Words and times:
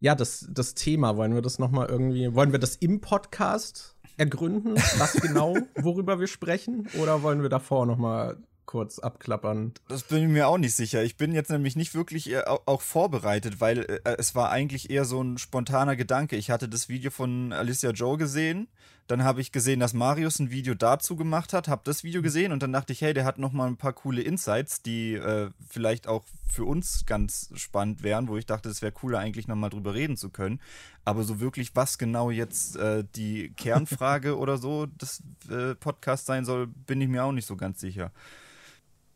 Ja, 0.00 0.14
das, 0.14 0.46
das 0.50 0.74
Thema, 0.74 1.16
wollen 1.16 1.34
wir 1.34 1.42
das 1.42 1.58
nochmal 1.58 1.88
irgendwie, 1.88 2.34
wollen 2.34 2.52
wir 2.52 2.58
das 2.58 2.76
im 2.76 3.00
Podcast 3.00 3.96
ergründen, 4.16 4.74
was 4.98 5.14
genau, 5.14 5.56
worüber 5.74 6.20
wir 6.20 6.26
sprechen? 6.26 6.88
Oder 7.00 7.22
wollen 7.22 7.42
wir 7.42 7.48
davor 7.48 7.86
nochmal 7.86 8.36
kurz 8.68 8.98
abklappern. 8.98 9.72
Das 9.88 10.02
bin 10.02 10.24
ich 10.24 10.28
mir 10.28 10.46
auch 10.46 10.58
nicht 10.58 10.76
sicher. 10.76 11.02
Ich 11.02 11.16
bin 11.16 11.32
jetzt 11.32 11.50
nämlich 11.50 11.74
nicht 11.74 11.94
wirklich 11.94 12.30
äh, 12.30 12.42
auch 12.44 12.82
vorbereitet, 12.82 13.62
weil 13.62 13.78
äh, 14.04 14.16
es 14.18 14.34
war 14.34 14.50
eigentlich 14.50 14.90
eher 14.90 15.06
so 15.06 15.22
ein 15.22 15.38
spontaner 15.38 15.96
Gedanke. 15.96 16.36
Ich 16.36 16.50
hatte 16.50 16.68
das 16.68 16.90
Video 16.90 17.10
von 17.10 17.54
Alicia 17.54 17.90
Joe 17.92 18.18
gesehen, 18.18 18.68
dann 19.08 19.24
habe 19.24 19.40
ich 19.40 19.52
gesehen, 19.52 19.80
dass 19.80 19.94
Marius 19.94 20.38
ein 20.38 20.50
Video 20.50 20.74
dazu 20.74 21.16
gemacht 21.16 21.54
hat, 21.54 21.66
habe 21.66 21.80
das 21.84 22.04
Video 22.04 22.20
gesehen 22.20 22.52
und 22.52 22.62
dann 22.62 22.72
dachte 22.72 22.92
ich, 22.92 23.00
hey, 23.00 23.14
der 23.14 23.24
hat 23.24 23.38
noch 23.38 23.52
mal 23.52 23.66
ein 23.66 23.78
paar 23.78 23.94
coole 23.94 24.20
Insights, 24.20 24.82
die 24.82 25.14
äh, 25.14 25.50
vielleicht 25.66 26.06
auch 26.06 26.24
für 26.46 26.64
uns 26.64 27.06
ganz 27.06 27.50
spannend 27.54 28.02
wären, 28.02 28.28
wo 28.28 28.36
ich 28.36 28.44
dachte, 28.44 28.68
es 28.68 28.82
wäre 28.82 28.92
cooler 28.92 29.18
eigentlich 29.18 29.48
noch 29.48 29.56
mal 29.56 29.70
drüber 29.70 29.94
reden 29.94 30.18
zu 30.18 30.28
können. 30.28 30.60
Aber 31.06 31.24
so 31.24 31.40
wirklich, 31.40 31.74
was 31.74 31.96
genau 31.96 32.30
jetzt 32.30 32.76
äh, 32.76 33.02
die 33.16 33.50
Kernfrage 33.56 34.36
oder 34.36 34.58
so 34.58 34.84
des 34.84 35.22
äh, 35.50 35.74
Podcasts 35.74 36.26
sein 36.26 36.44
soll, 36.44 36.66
bin 36.66 37.00
ich 37.00 37.08
mir 37.08 37.24
auch 37.24 37.32
nicht 37.32 37.46
so 37.46 37.56
ganz 37.56 37.80
sicher. 37.80 38.12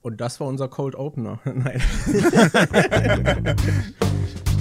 Und 0.00 0.22
das 0.22 0.40
war 0.40 0.46
unser 0.46 0.68
Cold 0.68 0.94
Opener. 0.94 1.38
Nein. 1.44 1.82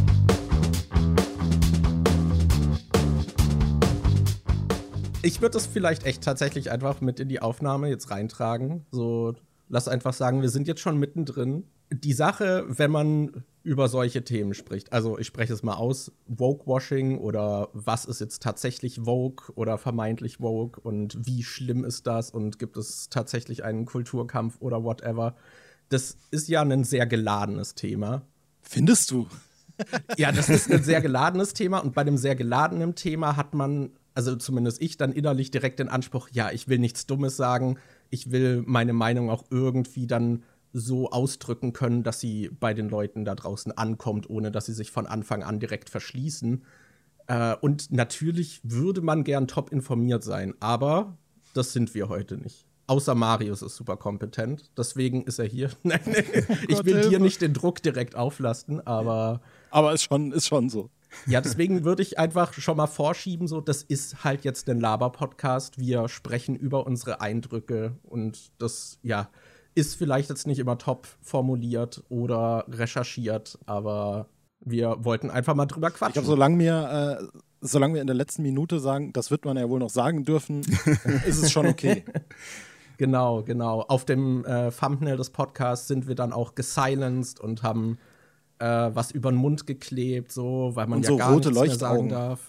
ich 5.22 5.42
würde 5.42 5.54
das 5.54 5.66
vielleicht 5.66 6.06
echt 6.06 6.24
tatsächlich 6.24 6.72
einfach 6.72 7.02
mit 7.02 7.20
in 7.20 7.30
die 7.30 7.42
Aufnahme 7.42 7.90
jetzt 7.90 8.12
reintragen. 8.12 8.86
So, 8.92 9.34
lass 9.70 9.88
einfach 9.88 10.14
sagen, 10.14 10.42
wir 10.42 10.50
sind 10.50 10.68
jetzt 10.68 10.82
schon 10.82 10.98
mittendrin. 10.98 11.64
Die 11.92 12.14
Sache, 12.14 12.66
wenn 12.68 12.92
man 12.92 13.44
über 13.64 13.88
solche 13.90 14.24
Themen 14.24 14.54
spricht. 14.54 14.92
Also 14.92 15.20
ich 15.20 15.28
spreche 15.28 15.54
es 15.54 15.62
mal 15.62 15.76
aus, 15.76 16.12
Vogue-Washing 16.36 17.20
oder 17.20 17.70
was 17.74 18.06
ist 18.06 18.20
jetzt 18.20 18.42
tatsächlich 18.42 19.02
Vogue 19.04 19.54
oder 19.56 19.78
vermeintlich 19.78 20.38
Vogue 20.38 20.82
und 20.82 21.18
wie 21.28 21.44
schlimm 21.44 21.86
ist 21.86 22.08
das 22.08 22.32
und 22.32 22.58
gibt 22.58 22.78
es 22.78 23.10
tatsächlich 23.10 23.64
einen 23.64 23.86
Kulturkampf 23.86 24.58
oder 24.62 24.84
whatever. 24.84 25.36
Das 25.90 26.18
ist 26.32 26.48
ja 26.48 26.62
ein 26.62 26.84
sehr 26.84 27.06
geladenes 27.06 27.76
Thema. 27.76 28.24
Findest 28.62 29.12
du? 29.12 29.28
Ja, 30.16 30.32
das 30.32 30.48
ist 30.48 30.72
ein 30.72 30.84
sehr 30.84 31.02
geladenes 31.02 31.54
Thema 31.54 31.80
und 31.80 31.96
bei 31.96 32.04
dem 32.04 32.16
sehr 32.16 32.36
geladenen 32.36 32.94
Thema 32.94 33.36
hat 33.36 33.56
man, 33.56 33.90
also 34.14 34.36
zumindest 34.36 34.82
ich, 34.82 34.98
dann 34.98 35.12
innerlich 35.12 35.52
direkt 35.52 35.80
den 35.80 35.90
Anspruch, 35.90 36.30
ja, 36.32 36.52
ich 36.52 36.68
will 36.68 36.80
nichts 36.80 37.06
Dummes 37.08 37.38
sagen, 37.38 37.78
ich 38.10 38.32
will 38.32 38.64
meine 38.66 38.94
Meinung 38.94 39.30
auch 39.30 39.46
irgendwie 39.50 40.08
dann 40.08 40.44
so 40.74 41.12
ausdrücken 41.12 41.74
können, 41.74 42.04
dass 42.04 42.20
sie 42.20 42.50
bei 42.60 42.74
den 42.74 42.90
Leuten 42.90 43.26
da 43.26 43.36
draußen 43.36 43.72
ankommt, 43.78 44.30
ohne 44.30 44.52
dass 44.52 44.66
sie 44.66 44.74
sich 44.74 44.92
von 44.92 45.06
Anfang 45.06 45.44
an 45.44 45.60
direkt 45.60 45.90
verschließen. 45.90 46.64
Äh, 47.28 47.56
und 47.62 47.92
natürlich 47.92 48.62
würde 48.64 49.02
man 49.02 49.24
gern 49.24 49.48
top 49.48 49.72
informiert 49.72 50.24
sein, 50.24 50.54
aber 50.60 51.18
das 51.54 51.74
sind 51.74 51.94
wir 51.94 52.10
heute 52.10 52.38
nicht. 52.38 52.66
Außer 52.88 53.16
Marius 53.16 53.62
ist 53.62 53.76
super 53.76 53.96
kompetent, 53.96 54.72
deswegen 54.78 55.24
ist 55.24 55.40
er 55.40 55.46
hier. 55.46 55.70
ich 56.68 56.84
will 56.84 57.10
dir 57.10 57.20
nicht 57.20 57.42
den 57.42 57.54
Druck 57.54 57.82
direkt 57.82 58.16
auflasten, 58.16 58.86
aber. 58.86 59.42
Aber 59.70 59.94
ist 59.94 60.04
schon, 60.04 60.34
ist 60.34 60.48
schon 60.48 60.70
so. 60.70 60.90
Ja, 61.26 61.42
deswegen 61.42 61.84
würde 61.84 62.02
ich 62.02 62.18
einfach 62.18 62.54
schon 62.54 62.78
mal 62.78 62.88
vorschieben, 62.88 63.48
so, 63.48 63.62
das 63.62 63.84
ist 63.84 64.24
halt 64.24 64.44
jetzt 64.44 64.70
ein 64.70 64.80
Laber-Podcast. 64.80 65.78
Wir 65.78 66.08
sprechen 66.10 66.56
über 66.56 66.86
unsere 66.86 67.22
Eindrücke 67.22 67.98
und 68.04 68.52
das, 68.58 69.00
ja, 69.04 69.30
ist 69.76 69.96
vielleicht 69.96 70.30
jetzt 70.30 70.48
nicht 70.48 70.60
immer 70.60 70.78
top 70.78 71.08
formuliert 71.22 72.04
oder 72.10 72.66
recherchiert, 72.68 73.58
aber 73.66 74.28
wir 74.60 74.98
wollten 75.04 75.30
einfach 75.30 75.56
mal 75.56 75.66
drüber 75.66 75.90
quatschen. 75.92 76.10
Ich 76.10 76.14
glaube, 76.14 76.28
solange 76.28 76.60
wir, 76.60 77.20
äh, 77.22 77.40
solange 77.62 77.96
wir 77.96 78.02
in 78.02 78.08
der 78.08 78.16
letzten 78.16 78.44
Minute 78.44 78.80
sagen, 78.80 79.14
das 79.14 79.32
wird 79.32 79.46
man 79.46 79.58
ja 79.58 79.70
wohl 79.70 79.80
noch 79.80 79.90
sagen 79.90 80.24
dürfen, 80.24 80.62
ist 81.26 81.42
es 81.42 81.52
schon 81.52 81.68
okay. 81.68 82.04
Genau, 82.98 83.42
genau. 83.42 83.82
Auf 83.82 84.06
dem 84.06 84.46
äh, 84.46 84.70
Thumbnail 84.72 85.18
des 85.18 85.32
Podcasts 85.32 85.88
sind 85.88 86.08
wir 86.08 86.14
dann 86.14 86.34
auch 86.34 86.54
gesilenced 86.54 87.40
und 87.40 87.64
haben 87.64 87.98
äh, 88.62 88.96
was 88.96 89.12
über 89.12 89.32
den 89.32 89.38
Mund 89.38 89.66
geklebt, 89.66 90.32
so, 90.32 90.72
weil 90.76 90.88
man 90.88 90.98
und 90.98 91.04
ja 91.04 91.10
so 91.10 91.18
gar 91.18 91.34
rote 91.34 91.50
nichts 91.50 91.68
mehr 91.68 91.76
sagen 91.78 92.10
darf. 92.10 92.40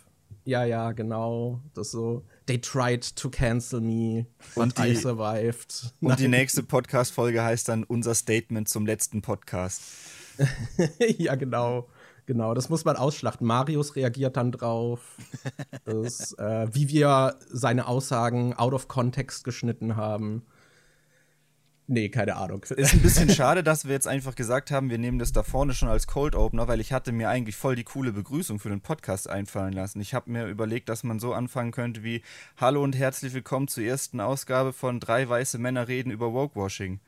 Ja, 0.44 0.64
ja, 0.64 0.92
genau. 0.92 1.60
Das 1.74 1.90
so. 1.90 2.24
They 2.46 2.60
tried 2.60 3.16
to 3.16 3.30
cancel 3.30 3.80
me 3.80 4.26
und 4.56 4.76
die, 4.78 4.88
I 4.88 4.96
survived. 4.96 5.94
Und 6.00 6.18
die 6.18 6.28
nächste 6.28 6.64
Podcast-Folge 6.64 7.42
heißt 7.42 7.68
dann 7.68 7.84
unser 7.84 8.14
Statement 8.14 8.68
zum 8.68 8.84
letzten 8.84 9.22
Podcast. 9.22 9.82
ja, 11.18 11.36
genau. 11.36 11.88
Genau, 12.26 12.54
das 12.54 12.68
muss 12.68 12.84
man 12.84 12.96
ausschlachten. 12.96 13.46
Marius 13.46 13.96
reagiert 13.96 14.36
dann 14.36 14.52
drauf, 14.52 15.16
das, 15.84 16.32
äh, 16.38 16.68
wie 16.72 16.88
wir 16.88 17.36
seine 17.48 17.86
Aussagen 17.86 18.54
out 18.54 18.74
of 18.74 18.88
context 18.88 19.44
geschnitten 19.44 19.96
haben. 19.96 20.42
Nee, 21.88 22.08
keine 22.10 22.36
Ahnung. 22.36 22.62
Ist 22.62 22.94
ein 22.94 23.02
bisschen 23.02 23.28
schade, 23.28 23.62
dass 23.62 23.84
wir 23.84 23.92
jetzt 23.92 24.06
einfach 24.06 24.36
gesagt 24.36 24.70
haben, 24.70 24.88
wir 24.88 24.98
nehmen 24.98 25.18
das 25.18 25.32
da 25.32 25.42
vorne 25.42 25.74
schon 25.74 25.88
als 25.88 26.06
Cold 26.06 26.36
Opener, 26.36 26.68
weil 26.68 26.80
ich 26.80 26.92
hatte 26.92 27.10
mir 27.10 27.28
eigentlich 27.28 27.56
voll 27.56 27.74
die 27.74 27.84
coole 27.84 28.12
Begrüßung 28.12 28.60
für 28.60 28.68
den 28.68 28.80
Podcast 28.80 29.28
einfallen 29.28 29.72
lassen. 29.72 30.00
Ich 30.00 30.14
habe 30.14 30.30
mir 30.30 30.46
überlegt, 30.46 30.88
dass 30.88 31.02
man 31.02 31.18
so 31.18 31.32
anfangen 31.32 31.72
könnte 31.72 32.04
wie 32.04 32.22
Hallo 32.56 32.82
und 32.82 32.96
herzlich 32.96 33.34
willkommen 33.34 33.66
zur 33.66 33.82
ersten 33.82 34.20
Ausgabe 34.20 34.72
von 34.72 35.00
Drei 35.00 35.28
weiße 35.28 35.58
Männer 35.58 35.88
reden 35.88 36.12
über 36.12 36.32
Wokewashing. 36.32 37.00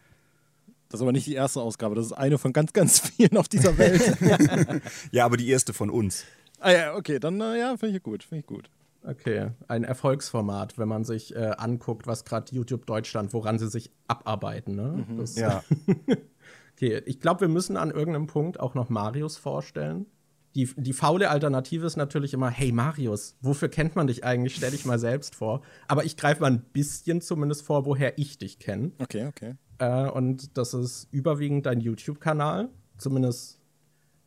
Das 0.89 0.99
ist 1.01 1.03
aber 1.03 1.13
nicht 1.13 1.27
die 1.27 1.35
erste 1.35 1.61
Ausgabe, 1.61 1.95
das 1.95 2.07
ist 2.07 2.13
eine 2.13 2.39
von 2.39 2.53
ganz, 2.53 2.73
ganz 2.73 2.99
vielen 3.01 3.37
auf 3.37 3.49
dieser 3.49 3.79
Welt. 3.79 4.17
ja, 5.13 5.25
aber 5.25 5.37
die 5.37 5.49
erste 5.49 5.73
von 5.73 5.89
uns. 5.89 6.25
Ah 6.59 6.73
ja, 6.73 6.95
okay, 6.95 7.19
dann 7.21 7.41
äh, 7.41 7.59
ja, 7.59 7.77
finde 7.77 7.97
ich 7.97 8.03
gut, 8.03 8.25
finde 8.25 8.41
ich 8.41 8.47
gut. 8.47 8.69
Okay, 9.07 9.51
ein 9.69 9.85
Erfolgsformat, 9.85 10.79
wenn 10.79 10.89
man 10.89 11.05
sich 11.05 11.37
äh, 11.37 11.53
anguckt, 11.59 12.07
was 12.07 12.25
gerade 12.25 12.55
YouTube 12.55 12.87
Deutschland, 12.87 13.35
woran 13.35 13.59
sie 13.59 13.69
sich 13.69 13.91
abarbeiten. 14.09 14.75
Ne? 14.75 15.05
Mhm. 15.07 15.19
Das, 15.19 15.37
ja. 15.37 15.63
okay, 16.73 17.03
ich 17.05 17.21
glaube, 17.21 17.43
wir 17.43 17.49
müssen 17.49 17.77
an 17.77 17.91
irgendeinem 17.91 18.27
Punkt 18.27 18.59
auch 18.59 18.75
noch 18.75 18.89
Marius 18.89 19.37
vorstellen. 19.37 20.07
Die, 20.55 20.71
die 20.77 20.93
faule 20.93 21.31
Alternative 21.31 21.85
ist 21.85 21.97
natürlich 21.97 22.33
immer, 22.33 22.49
hey 22.49 22.71
Marius, 22.71 23.37
wofür 23.41 23.69
kennt 23.69 23.97
man 23.97 24.07
dich 24.07 24.25
eigentlich? 24.25 24.55
Stell 24.55 24.71
dich 24.71 24.87
mal 24.87 25.01
selbst 25.01 25.35
vor. 25.35 25.63
Aber 25.89 26.05
ich 26.05 26.17
greife 26.17 26.41
mal 26.41 26.51
ein 26.51 26.65
bisschen 26.73 27.21
zumindest 27.21 27.63
vor, 27.63 27.85
woher 27.87 28.19
ich 28.19 28.39
dich 28.39 28.61
kenne. 28.61 28.93
Okay, 29.01 29.27
okay. 29.27 29.55
Äh, 29.79 30.09
und 30.09 30.57
das 30.57 30.73
ist 30.73 31.09
überwiegend 31.11 31.67
dein 31.67 31.81
YouTube-Kanal. 31.81 32.69
Zumindest, 32.99 33.59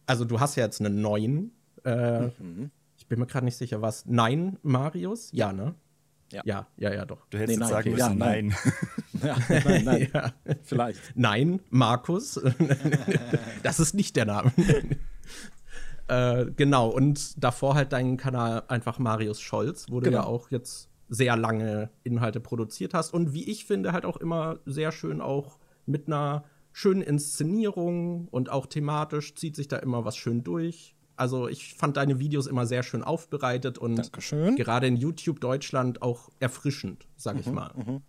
also 0.05 0.25
du 0.25 0.39
hast 0.39 0.55
ja 0.57 0.65
jetzt 0.65 0.81
einen 0.81 1.01
neuen. 1.01 1.51
Äh, 1.85 2.27
mhm. 2.39 2.71
Ich 3.07 3.09
bin 3.09 3.19
mir 3.19 3.25
gerade 3.25 3.45
nicht 3.45 3.55
sicher, 3.55 3.81
was. 3.81 4.05
Nein, 4.05 4.59
Marius? 4.63 5.29
Ja, 5.31 5.53
ne? 5.53 5.75
Ja. 6.33 6.41
ja, 6.43 6.67
ja, 6.75 6.93
ja, 6.93 7.05
doch. 7.05 7.25
Du 7.29 7.37
hättest 7.37 7.57
nee, 7.57 7.63
nein, 7.63 7.69
sagen 7.69 7.93
okay. 7.93 8.03
müssen, 8.03 8.19
ja, 8.19 8.25
nein. 8.25 8.55
ja, 9.23 9.37
nein, 9.63 9.83
nein. 9.85 10.09
ja. 10.13 10.33
Vielleicht. 10.63 10.99
Nein, 11.15 11.61
Markus. 11.69 12.37
das 13.63 13.79
ist 13.79 13.93
nicht 13.93 14.17
der 14.17 14.25
Name. 14.25 14.51
äh, 16.09 16.47
genau, 16.53 16.89
und 16.89 17.41
davor 17.41 17.75
halt 17.75 17.93
deinen 17.93 18.17
Kanal 18.17 18.63
einfach 18.67 18.99
Marius 18.99 19.39
Scholz, 19.39 19.85
wo 19.89 20.01
genau. 20.01 20.09
du 20.09 20.11
ja 20.11 20.23
auch 20.25 20.51
jetzt 20.51 20.89
sehr 21.07 21.37
lange 21.37 21.89
Inhalte 22.03 22.41
produziert 22.41 22.93
hast 22.93 23.13
und 23.13 23.31
wie 23.31 23.49
ich 23.49 23.63
finde, 23.63 23.93
halt 23.93 24.03
auch 24.03 24.17
immer 24.17 24.59
sehr 24.65 24.91
schön 24.91 25.21
auch 25.21 25.59
mit 25.85 26.07
einer 26.07 26.43
schönen 26.73 27.03
Inszenierung 27.03 28.27
und 28.27 28.49
auch 28.49 28.65
thematisch 28.65 29.33
zieht 29.35 29.55
sich 29.55 29.69
da 29.69 29.77
immer 29.77 30.03
was 30.03 30.17
schön 30.17 30.43
durch. 30.43 30.96
Also 31.17 31.47
ich 31.47 31.73
fand 31.73 31.97
deine 31.97 32.19
Videos 32.19 32.47
immer 32.47 32.65
sehr 32.65 32.83
schön 32.83 33.03
aufbereitet 33.03 33.77
und 33.77 33.95
Dankeschön. 33.95 34.55
gerade 34.55 34.87
in 34.87 34.95
YouTube 34.95 35.41
Deutschland 35.41 36.01
auch 36.01 36.29
erfrischend, 36.39 37.07
sag 37.17 37.35
mhm, 37.35 37.41
ich 37.41 37.47
mal. 37.47 37.71
Mhm. 37.75 38.01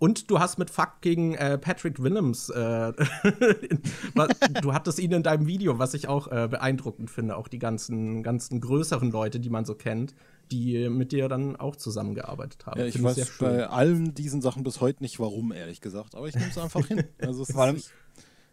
Und 0.00 0.30
du 0.30 0.38
hast 0.38 0.58
mit 0.58 0.70
Fuck 0.70 1.00
gegen 1.00 1.34
äh, 1.34 1.58
Patrick 1.58 2.00
Willems, 2.00 2.50
äh, 2.50 2.92
du 4.62 4.72
hattest 4.72 5.00
ihn 5.00 5.10
in 5.10 5.24
deinem 5.24 5.48
Video, 5.48 5.80
was 5.80 5.92
ich 5.94 6.06
auch 6.06 6.28
äh, 6.28 6.46
beeindruckend 6.48 7.10
finde, 7.10 7.36
auch 7.36 7.48
die 7.48 7.58
ganzen, 7.58 8.22
ganzen 8.22 8.60
größeren 8.60 9.10
Leute, 9.10 9.40
die 9.40 9.50
man 9.50 9.64
so 9.64 9.74
kennt, 9.74 10.14
die 10.52 10.88
mit 10.88 11.10
dir 11.10 11.28
dann 11.28 11.56
auch 11.56 11.74
zusammengearbeitet 11.74 12.66
haben. 12.66 12.78
Ja, 12.78 12.86
ich 12.86 13.02
weiß 13.02 13.38
bei 13.38 13.66
allen 13.66 14.14
diesen 14.14 14.40
Sachen 14.40 14.62
bis 14.62 14.80
heute 14.80 15.02
nicht 15.02 15.18
warum, 15.18 15.52
ehrlich 15.52 15.80
gesagt, 15.80 16.14
aber 16.14 16.28
ich 16.28 16.34
nehme 16.36 16.50
es 16.50 16.58
einfach 16.58 16.86
hin. 16.86 17.02
Also 17.20 17.42
es 17.42 17.52
Vor 17.52 17.62
allem, 17.62 17.82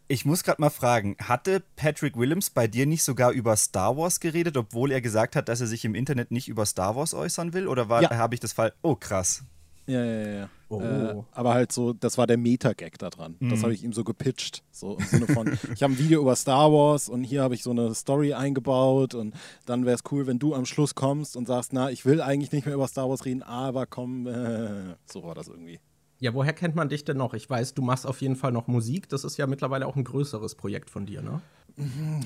ich 0.08 0.26
muss 0.26 0.44
gerade 0.44 0.62
mal 0.62 0.70
fragen, 0.70 1.16
hatte 1.22 1.64
Patrick 1.76 2.18
Willems 2.18 2.50
bei 2.50 2.68
dir 2.68 2.86
nicht 2.86 3.04
sogar 3.04 3.32
über 3.32 3.56
Star 3.56 3.98
Wars 3.98 4.20
geredet, 4.20 4.58
obwohl 4.58 4.92
er 4.92 5.02
gesagt 5.02 5.36
hat, 5.36 5.50
dass 5.50 5.62
er 5.62 5.68
sich 5.68 5.86
im 5.86 5.96
Internet 5.96 6.32
nicht 6.32 6.48
über 6.48 6.66
Star 6.66 6.96
Wars 6.96 7.14
äußern 7.14 7.54
will? 7.54 7.68
Oder 7.68 7.88
ja. 8.02 8.10
habe 8.12 8.36
ich 8.36 8.40
das 8.40 8.54
Fall? 8.54 8.74
Oh, 8.82 8.96
krass. 8.96 9.44
Ja, 9.88 10.04
ja, 10.04 10.28
ja. 10.28 10.50
Oh. 10.68 10.82
Äh, 10.82 11.16
aber 11.32 11.54
halt 11.54 11.72
so, 11.72 11.94
das 11.94 12.18
war 12.18 12.26
der 12.26 12.38
Meta-Gag 12.38 12.98
da 12.98 13.12
dran. 13.12 13.36
Mhm. 13.40 13.50
Das 13.50 13.62
habe 13.62 13.74
ich 13.74 13.84
ihm 13.84 13.94
so 13.94 14.04
gepitcht. 14.04 14.64
So 14.72 14.98
im 14.98 15.06
Sinne 15.06 15.28
von, 15.28 15.58
ich 15.74 15.84
habe 15.84 15.94
ein 15.94 16.00
Video 16.00 16.22
über 16.22 16.36
Star 16.36 16.72
Wars 16.72 17.08
und 17.08 17.24
hier 17.24 17.44
habe 17.44 17.54
ich 17.54 17.62
so 17.62 17.70
eine 17.70 17.94
Story 17.94 18.34
eingebaut 18.34 19.14
und 19.14 19.36
dann 19.66 19.86
wäre 19.86 19.96
es 19.96 20.04
cool, 20.12 20.26
wenn 20.26 20.40
du 20.40 20.56
am 20.56 20.66
Schluss 20.66 20.96
kommst 20.96 21.38
und 21.38 21.48
sagst, 21.48 21.72
na, 21.72 21.92
ich 21.92 22.06
will 22.06 22.20
eigentlich 22.22 22.52
nicht 22.52 22.66
mehr 22.66 22.76
über 22.76 22.88
Star 22.88 23.10
Wars 23.10 23.26
reden, 23.26 23.44
aber 23.44 23.86
komm, 23.86 24.26
äh, 24.26 24.96
so 25.06 25.24
war 25.24 25.36
das 25.36 25.48
irgendwie. 25.48 25.80
Ja, 26.26 26.34
woher 26.34 26.54
kennt 26.54 26.74
man 26.76 26.90
dich 26.90 27.06
denn 27.06 27.18
noch? 27.18 27.36
Ich 27.36 27.48
weiß, 27.48 27.76
du 27.76 27.84
machst 27.84 28.08
auf 28.08 28.20
jeden 28.20 28.36
Fall 28.36 28.52
noch 28.52 28.66
Musik. 28.66 29.08
Das 29.10 29.24
ist 29.24 29.38
ja 29.38 29.46
mittlerweile 29.46 29.86
auch 29.86 29.96
ein 29.96 30.04
größeres 30.04 30.56
Projekt 30.56 30.90
von 30.90 31.06
dir, 31.06 31.22
ne? 31.22 31.40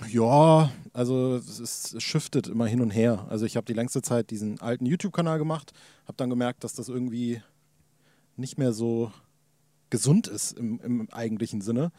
Ja, 0.10 0.72
also 0.94 1.36
es 1.36 1.96
shiftet 1.98 2.48
immer 2.48 2.66
hin 2.66 2.80
und 2.80 2.92
her. 2.92 3.25
Also 3.28 3.46
ich 3.46 3.57
habe 3.57 3.66
die 3.66 3.74
längste 3.74 4.01
Zeit 4.01 4.31
diesen 4.31 4.62
alten 4.62 4.86
YouTube-Kanal 4.86 5.38
gemacht, 5.38 5.74
habe 6.06 6.16
dann 6.16 6.30
gemerkt, 6.30 6.63
dass 6.63 6.75
das 6.75 6.88
irgendwie 6.88 7.42
nicht 8.38 8.57
mehr 8.57 8.72
so 8.72 9.12
gesund 9.90 10.28
ist 10.28 10.54
im, 10.54 10.80
im 10.80 11.10
eigentlichen 11.12 11.60
Sinne 11.60 11.92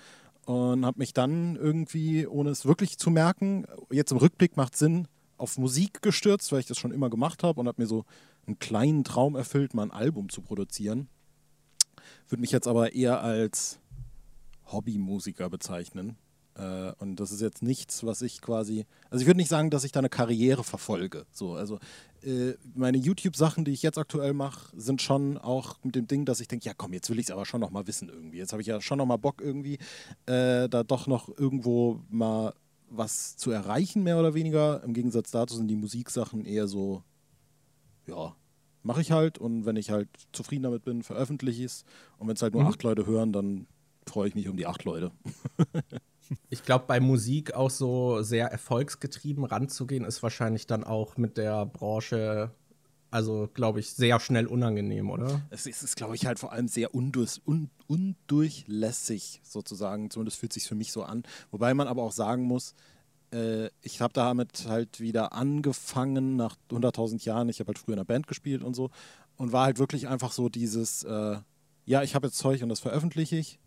und 0.46 0.86
habe 0.86 1.00
mich 1.00 1.12
dann 1.12 1.56
irgendwie, 1.56 2.26
ohne 2.26 2.48
es 2.48 2.64
wirklich 2.64 2.96
zu 2.96 3.10
merken, 3.10 3.66
jetzt 3.90 4.10
im 4.12 4.16
Rückblick 4.16 4.56
macht 4.56 4.74
Sinn, 4.74 5.06
auf 5.36 5.58
Musik 5.58 6.00
gestürzt, 6.00 6.50
weil 6.50 6.60
ich 6.60 6.66
das 6.66 6.78
schon 6.78 6.92
immer 6.92 7.10
gemacht 7.10 7.42
habe 7.42 7.60
und 7.60 7.68
habe 7.68 7.82
mir 7.82 7.88
so 7.88 8.06
einen 8.46 8.58
kleinen 8.58 9.04
Traum 9.04 9.36
erfüllt, 9.36 9.74
mal 9.74 9.82
ein 9.82 9.90
Album 9.90 10.30
zu 10.30 10.40
produzieren. 10.40 11.08
Würde 12.30 12.40
mich 12.40 12.52
jetzt 12.52 12.68
aber 12.68 12.94
eher 12.94 13.22
als 13.22 13.80
Hobbymusiker 14.66 15.50
bezeichnen. 15.50 16.16
Äh, 16.54 16.92
und 16.98 17.16
das 17.16 17.32
ist 17.32 17.40
jetzt 17.40 17.62
nichts, 17.62 18.04
was 18.04 18.22
ich 18.22 18.40
quasi. 18.40 18.86
Also 19.10 19.22
ich 19.22 19.26
würde 19.26 19.38
nicht 19.38 19.48
sagen, 19.48 19.70
dass 19.70 19.84
ich 19.84 19.92
da 19.92 19.98
eine 19.98 20.08
Karriere 20.08 20.62
verfolge. 20.62 21.26
So, 21.32 21.54
also 21.54 21.78
äh, 22.22 22.54
meine 22.74 22.98
YouTube-Sachen, 22.98 23.64
die 23.64 23.72
ich 23.72 23.82
jetzt 23.82 23.98
aktuell 23.98 24.32
mache, 24.32 24.70
sind 24.76 25.02
schon 25.02 25.38
auch 25.38 25.78
mit 25.82 25.96
dem 25.96 26.06
Ding, 26.06 26.24
dass 26.24 26.40
ich 26.40 26.48
denke, 26.48 26.66
ja 26.66 26.74
komm, 26.74 26.92
jetzt 26.92 27.10
will 27.10 27.18
ich 27.18 27.26
es 27.26 27.30
aber 27.32 27.46
schon 27.46 27.60
noch 27.60 27.70
mal 27.70 27.86
wissen 27.86 28.08
irgendwie. 28.08 28.38
Jetzt 28.38 28.52
habe 28.52 28.62
ich 28.62 28.68
ja 28.68 28.80
schon 28.80 28.98
noch 28.98 29.06
mal 29.06 29.16
Bock 29.16 29.40
irgendwie, 29.40 29.78
äh, 30.26 30.68
da 30.68 30.84
doch 30.84 31.06
noch 31.06 31.28
irgendwo 31.36 32.00
mal 32.10 32.54
was 32.90 33.36
zu 33.36 33.50
erreichen, 33.50 34.02
mehr 34.02 34.18
oder 34.18 34.34
weniger. 34.34 34.82
Im 34.84 34.92
Gegensatz 34.92 35.30
dazu 35.30 35.56
sind 35.56 35.68
die 35.68 35.76
Musiksachen 35.76 36.44
eher 36.44 36.68
so, 36.68 37.02
ja, 38.06 38.34
mache 38.82 39.00
ich 39.00 39.12
halt 39.12 39.38
und 39.38 39.66
wenn 39.66 39.76
ich 39.76 39.90
halt 39.90 40.08
zufrieden 40.32 40.64
damit 40.64 40.84
bin, 40.84 41.02
veröffentliche 41.02 41.60
ich 41.60 41.66
es. 41.66 41.84
Und 42.18 42.28
wenn 42.28 42.34
es 42.34 42.42
halt 42.42 42.54
nur 42.54 42.62
mhm. 42.62 42.68
acht 42.68 42.82
Leute 42.82 43.06
hören, 43.06 43.32
dann 43.32 43.66
freue 44.06 44.28
ich 44.28 44.34
mich 44.34 44.48
um 44.48 44.56
die 44.56 44.66
acht 44.66 44.84
Leute. 44.84 45.12
ich 46.50 46.64
glaube, 46.64 46.84
bei 46.86 47.00
Musik 47.00 47.54
auch 47.54 47.70
so 47.70 48.22
sehr 48.22 48.48
erfolgsgetrieben 48.48 49.44
ranzugehen, 49.44 50.04
ist 50.04 50.22
wahrscheinlich 50.22 50.66
dann 50.66 50.84
auch 50.84 51.16
mit 51.16 51.36
der 51.36 51.66
Branche, 51.66 52.50
also 53.10 53.48
glaube 53.52 53.80
ich, 53.80 53.92
sehr 53.92 54.20
schnell 54.20 54.46
unangenehm, 54.46 55.10
oder? 55.10 55.42
Es 55.50 55.66
ist, 55.66 55.82
ist 55.82 55.96
glaube 55.96 56.14
ich, 56.14 56.26
halt 56.26 56.38
vor 56.38 56.52
allem 56.52 56.68
sehr 56.68 56.94
undurch, 56.94 57.40
un, 57.46 57.70
undurchlässig 57.86 59.40
sozusagen. 59.42 60.10
Zumindest 60.10 60.38
fühlt 60.38 60.52
sich 60.52 60.66
für 60.66 60.74
mich 60.74 60.92
so 60.92 61.02
an. 61.02 61.24
Wobei 61.50 61.74
man 61.74 61.88
aber 61.88 62.02
auch 62.02 62.12
sagen 62.12 62.44
muss, 62.44 62.74
äh, 63.32 63.70
ich 63.82 64.00
habe 64.00 64.12
damit 64.12 64.66
halt 64.68 65.00
wieder 65.00 65.32
angefangen 65.32 66.36
nach 66.36 66.56
100.000 66.70 67.24
Jahren. 67.24 67.48
Ich 67.48 67.60
habe 67.60 67.68
halt 67.68 67.78
früher 67.78 67.94
in 67.94 68.00
einer 68.00 68.04
Band 68.04 68.26
gespielt 68.26 68.62
und 68.62 68.74
so 68.74 68.90
und 69.36 69.52
war 69.52 69.64
halt 69.64 69.78
wirklich 69.78 70.08
einfach 70.08 70.32
so 70.32 70.48
dieses, 70.48 71.02
äh, 71.04 71.36
ja, 71.86 72.02
ich 72.02 72.14
habe 72.14 72.26
jetzt 72.26 72.38
Zeug 72.38 72.62
und 72.62 72.68
das 72.68 72.80
veröffentliche 72.80 73.36
ich, 73.36 73.58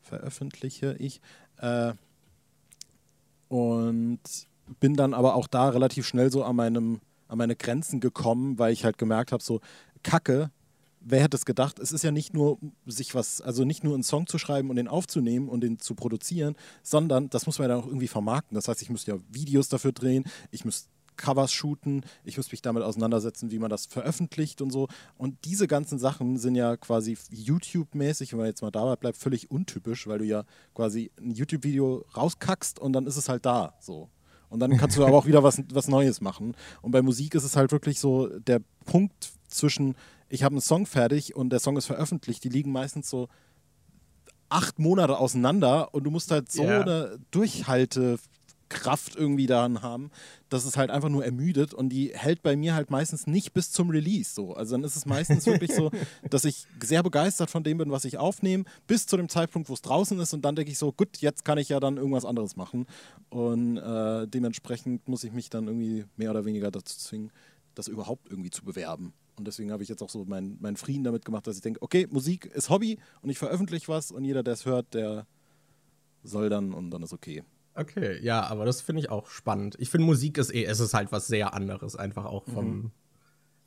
veröffentliche 0.00 0.96
ich. 0.98 1.20
Äh, 1.58 1.92
und 3.48 4.20
bin 4.78 4.94
dann 4.94 5.14
aber 5.14 5.34
auch 5.34 5.46
da 5.46 5.68
relativ 5.68 6.06
schnell 6.06 6.30
so 6.30 6.44
an, 6.44 6.56
meinem, 6.56 7.00
an 7.28 7.38
meine 7.38 7.56
Grenzen 7.56 8.00
gekommen, 8.00 8.58
weil 8.58 8.72
ich 8.72 8.84
halt 8.84 8.98
gemerkt 8.98 9.32
habe, 9.32 9.42
so 9.42 9.60
Kacke, 10.02 10.50
wer 11.00 11.22
hätte 11.22 11.36
es 11.36 11.44
gedacht, 11.44 11.78
es 11.78 11.92
ist 11.92 12.04
ja 12.04 12.10
nicht 12.10 12.34
nur 12.34 12.58
sich 12.86 13.14
was, 13.14 13.40
also 13.40 13.64
nicht 13.64 13.84
nur 13.84 13.94
einen 13.94 14.02
Song 14.02 14.26
zu 14.26 14.38
schreiben 14.38 14.70
und 14.70 14.76
den 14.76 14.88
aufzunehmen 14.88 15.48
und 15.48 15.62
den 15.62 15.78
zu 15.78 15.94
produzieren, 15.94 16.56
sondern 16.82 17.30
das 17.30 17.46
muss 17.46 17.58
man 17.58 17.68
ja 17.68 17.74
dann 17.74 17.84
auch 17.84 17.88
irgendwie 17.88 18.08
vermarkten. 18.08 18.54
Das 18.54 18.68
heißt, 18.68 18.82
ich 18.82 18.90
müsste 18.90 19.12
ja 19.12 19.18
Videos 19.30 19.68
dafür 19.68 19.92
drehen, 19.92 20.24
ich 20.50 20.64
müsste 20.64 20.88
Covers 21.20 21.52
shooten, 21.52 22.02
ich 22.24 22.38
muss 22.38 22.50
mich 22.50 22.62
damit 22.62 22.82
auseinandersetzen, 22.82 23.50
wie 23.50 23.58
man 23.58 23.68
das 23.68 23.86
veröffentlicht 23.86 24.62
und 24.62 24.70
so. 24.70 24.88
Und 25.18 25.36
diese 25.44 25.68
ganzen 25.68 25.98
Sachen 25.98 26.38
sind 26.38 26.54
ja 26.54 26.76
quasi 26.78 27.16
YouTube-mäßig, 27.30 28.32
wenn 28.32 28.38
man 28.38 28.48
jetzt 28.48 28.62
mal 28.62 28.70
dabei 28.70 28.96
bleibt, 28.96 29.18
völlig 29.18 29.50
untypisch, 29.50 30.06
weil 30.06 30.18
du 30.18 30.24
ja 30.24 30.44
quasi 30.74 31.10
ein 31.20 31.32
YouTube-Video 31.32 32.06
rauskackst 32.16 32.78
und 32.78 32.94
dann 32.94 33.06
ist 33.06 33.16
es 33.16 33.28
halt 33.28 33.44
da. 33.44 33.74
So. 33.80 34.08
Und 34.48 34.60
dann 34.60 34.76
kannst 34.78 34.96
du 34.96 35.04
aber 35.04 35.16
auch 35.16 35.26
wieder 35.26 35.42
was, 35.42 35.62
was 35.72 35.88
Neues 35.88 36.20
machen. 36.22 36.56
Und 36.80 36.90
bei 36.92 37.02
Musik 37.02 37.34
ist 37.34 37.44
es 37.44 37.54
halt 37.54 37.70
wirklich 37.70 38.00
so 38.00 38.26
der 38.38 38.62
Punkt 38.86 39.30
zwischen, 39.48 39.96
ich 40.30 40.42
habe 40.42 40.54
einen 40.54 40.62
Song 40.62 40.86
fertig 40.86 41.36
und 41.36 41.50
der 41.50 41.60
Song 41.60 41.76
ist 41.76 41.86
veröffentlicht, 41.86 42.42
die 42.44 42.48
liegen 42.48 42.72
meistens 42.72 43.10
so 43.10 43.28
acht 44.48 44.78
Monate 44.78 45.18
auseinander 45.18 45.94
und 45.94 46.04
du 46.04 46.10
musst 46.10 46.30
halt 46.30 46.50
so 46.50 46.62
yeah. 46.62 46.80
eine 46.80 47.18
Durchhalte 47.30 48.18
Kraft 48.70 49.16
irgendwie 49.16 49.46
daran 49.46 49.82
haben, 49.82 50.10
dass 50.48 50.64
es 50.64 50.76
halt 50.76 50.90
einfach 50.90 51.08
nur 51.08 51.24
ermüdet 51.24 51.74
und 51.74 51.88
die 51.88 52.12
hält 52.14 52.42
bei 52.42 52.56
mir 52.56 52.74
halt 52.74 52.88
meistens 52.88 53.26
nicht 53.26 53.52
bis 53.52 53.72
zum 53.72 53.90
Release 53.90 54.32
so. 54.32 54.54
Also 54.54 54.76
dann 54.76 54.84
ist 54.84 54.96
es 54.96 55.06
meistens 55.06 55.44
wirklich 55.44 55.74
so, 55.74 55.90
dass 56.30 56.44
ich 56.44 56.66
sehr 56.80 57.02
begeistert 57.02 57.50
von 57.50 57.64
dem 57.64 57.78
bin, 57.78 57.90
was 57.90 58.04
ich 58.04 58.16
aufnehme, 58.16 58.64
bis 58.86 59.06
zu 59.06 59.16
dem 59.16 59.28
Zeitpunkt, 59.28 59.68
wo 59.68 59.74
es 59.74 59.82
draußen 59.82 60.18
ist 60.20 60.32
und 60.32 60.44
dann 60.44 60.54
denke 60.54 60.70
ich 60.70 60.78
so, 60.78 60.92
gut, 60.92 61.18
jetzt 61.18 61.44
kann 61.44 61.58
ich 61.58 61.68
ja 61.68 61.80
dann 61.80 61.96
irgendwas 61.96 62.24
anderes 62.24 62.56
machen 62.56 62.86
und 63.28 63.76
äh, 63.76 64.28
dementsprechend 64.28 65.06
muss 65.08 65.24
ich 65.24 65.32
mich 65.32 65.50
dann 65.50 65.66
irgendwie 65.66 66.04
mehr 66.16 66.30
oder 66.30 66.44
weniger 66.44 66.70
dazu 66.70 66.96
zwingen, 66.96 67.32
das 67.74 67.88
überhaupt 67.88 68.30
irgendwie 68.30 68.50
zu 68.50 68.64
bewerben. 68.64 69.12
Und 69.40 69.46
deswegen 69.46 69.72
habe 69.72 69.82
ich 69.82 69.88
jetzt 69.88 70.02
auch 70.02 70.10
so 70.10 70.26
meinen 70.26 70.58
mein 70.60 70.76
Frieden 70.76 71.02
damit 71.02 71.24
gemacht, 71.24 71.46
dass 71.46 71.56
ich 71.56 71.62
denke, 71.62 71.80
okay, 71.80 72.06
Musik 72.10 72.44
ist 72.44 72.68
Hobby 72.68 72.98
und 73.22 73.30
ich 73.30 73.38
veröffentliche 73.38 73.88
was 73.88 74.10
und 74.10 74.22
jeder, 74.22 74.42
der 74.42 74.52
es 74.52 74.66
hört, 74.66 74.92
der 74.92 75.26
soll 76.22 76.50
dann 76.50 76.74
und 76.74 76.90
dann 76.90 77.02
ist 77.02 77.14
okay. 77.14 77.42
Okay, 77.74 78.22
ja, 78.22 78.42
aber 78.42 78.66
das 78.66 78.82
finde 78.82 79.00
ich 79.00 79.08
auch 79.08 79.28
spannend. 79.28 79.76
Ich 79.78 79.88
finde, 79.88 80.04
Musik 80.04 80.36
ist 80.36 80.52
eh, 80.52 80.64
es 80.64 80.78
ist 80.78 80.92
halt 80.92 81.10
was 81.10 81.26
sehr 81.26 81.54
anderes, 81.54 81.96
einfach 81.96 82.26
auch 82.26 82.44
vom, 82.44 82.66
mhm. 82.66 82.90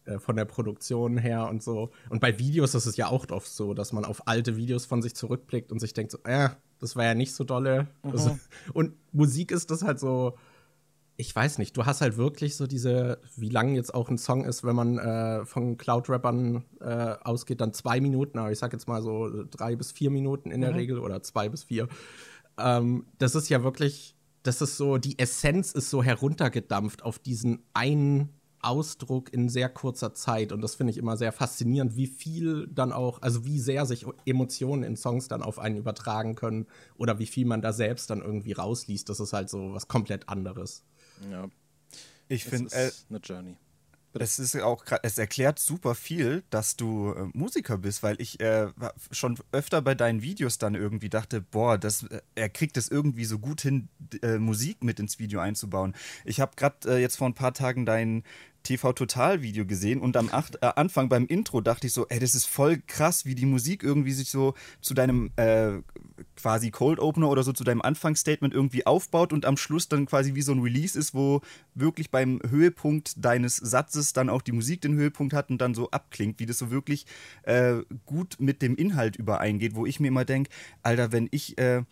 äh, 0.05 0.19
von 0.19 0.35
der 0.35 0.45
Produktion 0.45 1.17
her 1.17 1.49
und 1.49 1.63
so. 1.63 1.89
Und 2.09 2.19
bei 2.19 2.37
Videos 2.37 2.75
ist 2.75 2.85
es 2.85 2.95
ja 2.95 3.07
auch 3.07 3.27
oft 3.31 3.47
so, 3.47 3.73
dass 3.73 3.93
man 3.93 4.05
auf 4.05 4.27
alte 4.27 4.55
Videos 4.55 4.85
von 4.85 5.01
sich 5.01 5.15
zurückblickt 5.15 5.71
und 5.71 5.79
sich 5.79 5.95
denkt 5.95 6.11
so, 6.11 6.19
äh, 6.23 6.49
das 6.77 6.95
war 6.95 7.05
ja 7.05 7.15
nicht 7.15 7.33
so 7.33 7.43
dolle. 7.43 7.87
Mhm. 8.03 8.11
Das, 8.11 8.29
und 8.73 8.93
Musik 9.11 9.49
ist 9.49 9.71
das 9.71 9.81
halt 9.81 9.99
so, 9.99 10.37
ich 11.15 11.35
weiß 11.35 11.59
nicht, 11.59 11.77
du 11.77 11.85
hast 11.85 12.01
halt 12.01 12.17
wirklich 12.17 12.55
so 12.55 12.65
diese, 12.65 13.19
wie 13.35 13.49
lang 13.49 13.75
jetzt 13.75 13.93
auch 13.93 14.09
ein 14.09 14.17
Song 14.17 14.45
ist, 14.45 14.63
wenn 14.63 14.75
man 14.75 14.97
äh, 14.97 15.45
von 15.45 15.77
Cloud-Rappern 15.77 16.63
äh, 16.79 17.15
ausgeht, 17.23 17.61
dann 17.61 17.73
zwei 17.73 18.01
Minuten, 18.01 18.39
aber 18.39 18.51
ich 18.51 18.59
sag 18.59 18.73
jetzt 18.73 18.87
mal 18.87 19.01
so 19.01 19.43
drei 19.51 19.75
bis 19.75 19.91
vier 19.91 20.09
Minuten 20.09 20.49
in 20.49 20.61
der 20.61 20.71
mhm. 20.71 20.77
Regel 20.77 20.99
oder 20.99 21.21
zwei 21.21 21.49
bis 21.49 21.63
vier. 21.63 21.87
Ähm, 22.57 23.05
das 23.19 23.35
ist 23.35 23.49
ja 23.49 23.63
wirklich, 23.63 24.15
das 24.41 24.61
ist 24.61 24.77
so, 24.77 24.97
die 24.97 25.19
Essenz 25.19 25.71
ist 25.73 25.89
so 25.89 26.01
heruntergedampft 26.01 27.03
auf 27.03 27.19
diesen 27.19 27.59
einen 27.73 28.29
Ausdruck 28.63 29.31
in 29.31 29.49
sehr 29.49 29.69
kurzer 29.69 30.13
Zeit. 30.13 30.51
Und 30.51 30.61
das 30.61 30.75
finde 30.75 30.91
ich 30.91 30.97
immer 30.97 31.17
sehr 31.17 31.31
faszinierend, 31.31 31.95
wie 31.95 32.07
viel 32.07 32.67
dann 32.67 32.91
auch, 32.91 33.21
also 33.21 33.45
wie 33.45 33.59
sehr 33.59 33.85
sich 33.85 34.05
Emotionen 34.25 34.83
in 34.83 34.95
Songs 34.95 35.27
dann 35.27 35.43
auf 35.43 35.59
einen 35.59 35.77
übertragen 35.77 36.35
können 36.35 36.65
oder 36.97 37.19
wie 37.19 37.25
viel 37.27 37.45
man 37.45 37.61
da 37.61 37.73
selbst 37.73 38.09
dann 38.09 38.21
irgendwie 38.21 38.53
rausliest. 38.53 39.09
Das 39.09 39.19
ist 39.19 39.33
halt 39.33 39.49
so 39.49 39.73
was 39.73 39.87
komplett 39.87 40.29
anderes. 40.29 40.83
Ja. 41.29 41.49
Ich 42.27 42.45
finde, 42.45 42.73
äh, 42.75 42.91
eine 43.09 43.19
Journey. 43.19 43.55
Es 44.15 44.37
ist 44.37 44.55
auch, 44.61 44.85
es 45.01 45.17
erklärt 45.17 45.57
super 45.57 45.95
viel, 45.95 46.43
dass 46.51 46.75
du 46.75 47.13
äh, 47.13 47.29
Musiker 47.33 47.79
bist, 47.79 48.03
weil 48.03 48.21
ich 48.21 48.39
äh, 48.39 48.67
schon 49.11 49.39
öfter 49.51 49.81
bei 49.81 49.95
deinen 49.95 50.21
Videos 50.21 50.59
dann 50.59 50.75
irgendwie 50.75 51.09
dachte, 51.09 51.41
boah, 51.41 51.79
das, 51.79 52.03
äh, 52.03 52.21
er 52.35 52.49
kriegt 52.49 52.77
es 52.77 52.89
irgendwie 52.89 53.25
so 53.25 53.39
gut 53.39 53.61
hin, 53.61 53.89
äh, 54.21 54.37
Musik 54.37 54.83
mit 54.83 54.99
ins 54.99 55.17
Video 55.17 55.39
einzubauen. 55.39 55.95
Ich 56.25 56.39
habe 56.39 56.51
gerade 56.55 56.95
äh, 56.95 57.01
jetzt 57.01 57.15
vor 57.15 57.27
ein 57.27 57.33
paar 57.33 57.55
Tagen 57.55 57.87
dein 57.87 58.23
TV-Total-Video 58.63 59.65
gesehen 59.65 59.99
und 59.99 60.17
am 60.17 60.29
acht, 60.31 60.55
äh, 60.61 60.71
Anfang 60.75 61.09
beim 61.09 61.25
Intro 61.27 61.61
dachte 61.61 61.87
ich 61.87 61.93
so, 61.93 62.07
ey, 62.07 62.19
das 62.19 62.33
ist 62.33 62.45
voll 62.45 62.81
krass, 62.87 63.25
wie 63.25 63.35
die 63.35 63.45
Musik 63.45 63.83
irgendwie 63.83 64.13
sich 64.13 64.29
so 64.29 64.53
zu 64.81 64.93
deinem 64.93 65.31
äh, 65.35 65.79
quasi 66.35 66.71
Cold 66.71 66.99
Opener 66.99 67.29
oder 67.29 67.43
so 67.43 67.53
zu 67.53 67.63
deinem 67.63 67.81
Anfangsstatement 67.81 68.53
irgendwie 68.53 68.85
aufbaut 68.85 69.33
und 69.33 69.45
am 69.45 69.57
Schluss 69.57 69.89
dann 69.89 70.05
quasi 70.05 70.35
wie 70.35 70.41
so 70.41 70.53
ein 70.53 70.61
Release 70.61 70.97
ist, 70.97 71.13
wo 71.13 71.41
wirklich 71.75 72.09
beim 72.09 72.39
Höhepunkt 72.49 73.13
deines 73.17 73.57
Satzes 73.57 74.13
dann 74.13 74.29
auch 74.29 74.41
die 74.41 74.51
Musik 74.51 74.81
den 74.81 74.95
Höhepunkt 74.95 75.33
hat 75.33 75.49
und 75.49 75.59
dann 75.59 75.73
so 75.73 75.91
abklingt, 75.91 76.39
wie 76.39 76.45
das 76.45 76.57
so 76.57 76.71
wirklich 76.71 77.05
äh, 77.43 77.75
gut 78.05 78.37
mit 78.39 78.61
dem 78.61 78.75
Inhalt 78.75 79.15
übereingeht, 79.15 79.75
wo 79.75 79.85
ich 79.85 79.99
mir 79.99 80.07
immer 80.07 80.25
denke, 80.25 80.49
Alter, 80.81 81.11
wenn 81.11 81.27
ich 81.31 81.57
äh, 81.57 81.83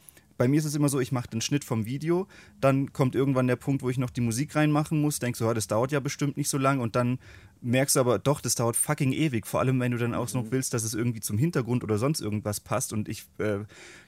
bei 0.42 0.48
mir 0.48 0.58
ist 0.58 0.66
es 0.66 0.74
immer 0.74 0.90
so, 0.90 1.00
ich 1.00 1.12
mache 1.12 1.28
den 1.28 1.40
Schnitt 1.40 1.64
vom 1.64 1.86
Video, 1.86 2.28
dann 2.60 2.94
kommt 2.94 3.14
irgendwann 3.14 3.46
der 3.46 3.58
Punkt, 3.58 3.84
wo 3.84 3.92
ich 3.92 4.00
noch 4.00 4.10
die 4.10 4.22
Musik 4.22 4.56
reinmachen 4.56 5.00
muss, 5.00 5.20
denkst 5.20 5.38
so, 5.38 5.46
ja, 5.46 5.54
das 5.54 5.68
dauert 5.68 5.92
ja 5.92 6.00
bestimmt 6.00 6.36
nicht 6.36 6.50
so 6.50 6.58
lang 6.58 6.80
und 6.80 6.96
dann 6.96 7.20
merkst 7.62 7.96
du 7.96 8.00
aber, 8.00 8.18
doch, 8.18 8.42
das 8.42 8.56
dauert 8.56 8.76
fucking 8.76 9.14
ewig, 9.14 9.46
vor 9.46 9.60
allem 9.60 9.80
wenn 9.80 9.92
du 9.92 10.00
dann 10.00 10.16
auch 10.16 10.34
noch 10.34 10.46
mhm. 10.46 10.52
willst, 10.52 10.74
dass 10.74 10.84
es 10.84 10.96
irgendwie 10.96 11.20
zum 11.20 11.38
Hintergrund 11.38 11.84
oder 11.84 12.00
sonst 12.00 12.22
irgendwas 12.22 12.60
passt 12.60 12.92
und 12.92 13.08
ich 13.08 13.26
äh, 13.38 13.60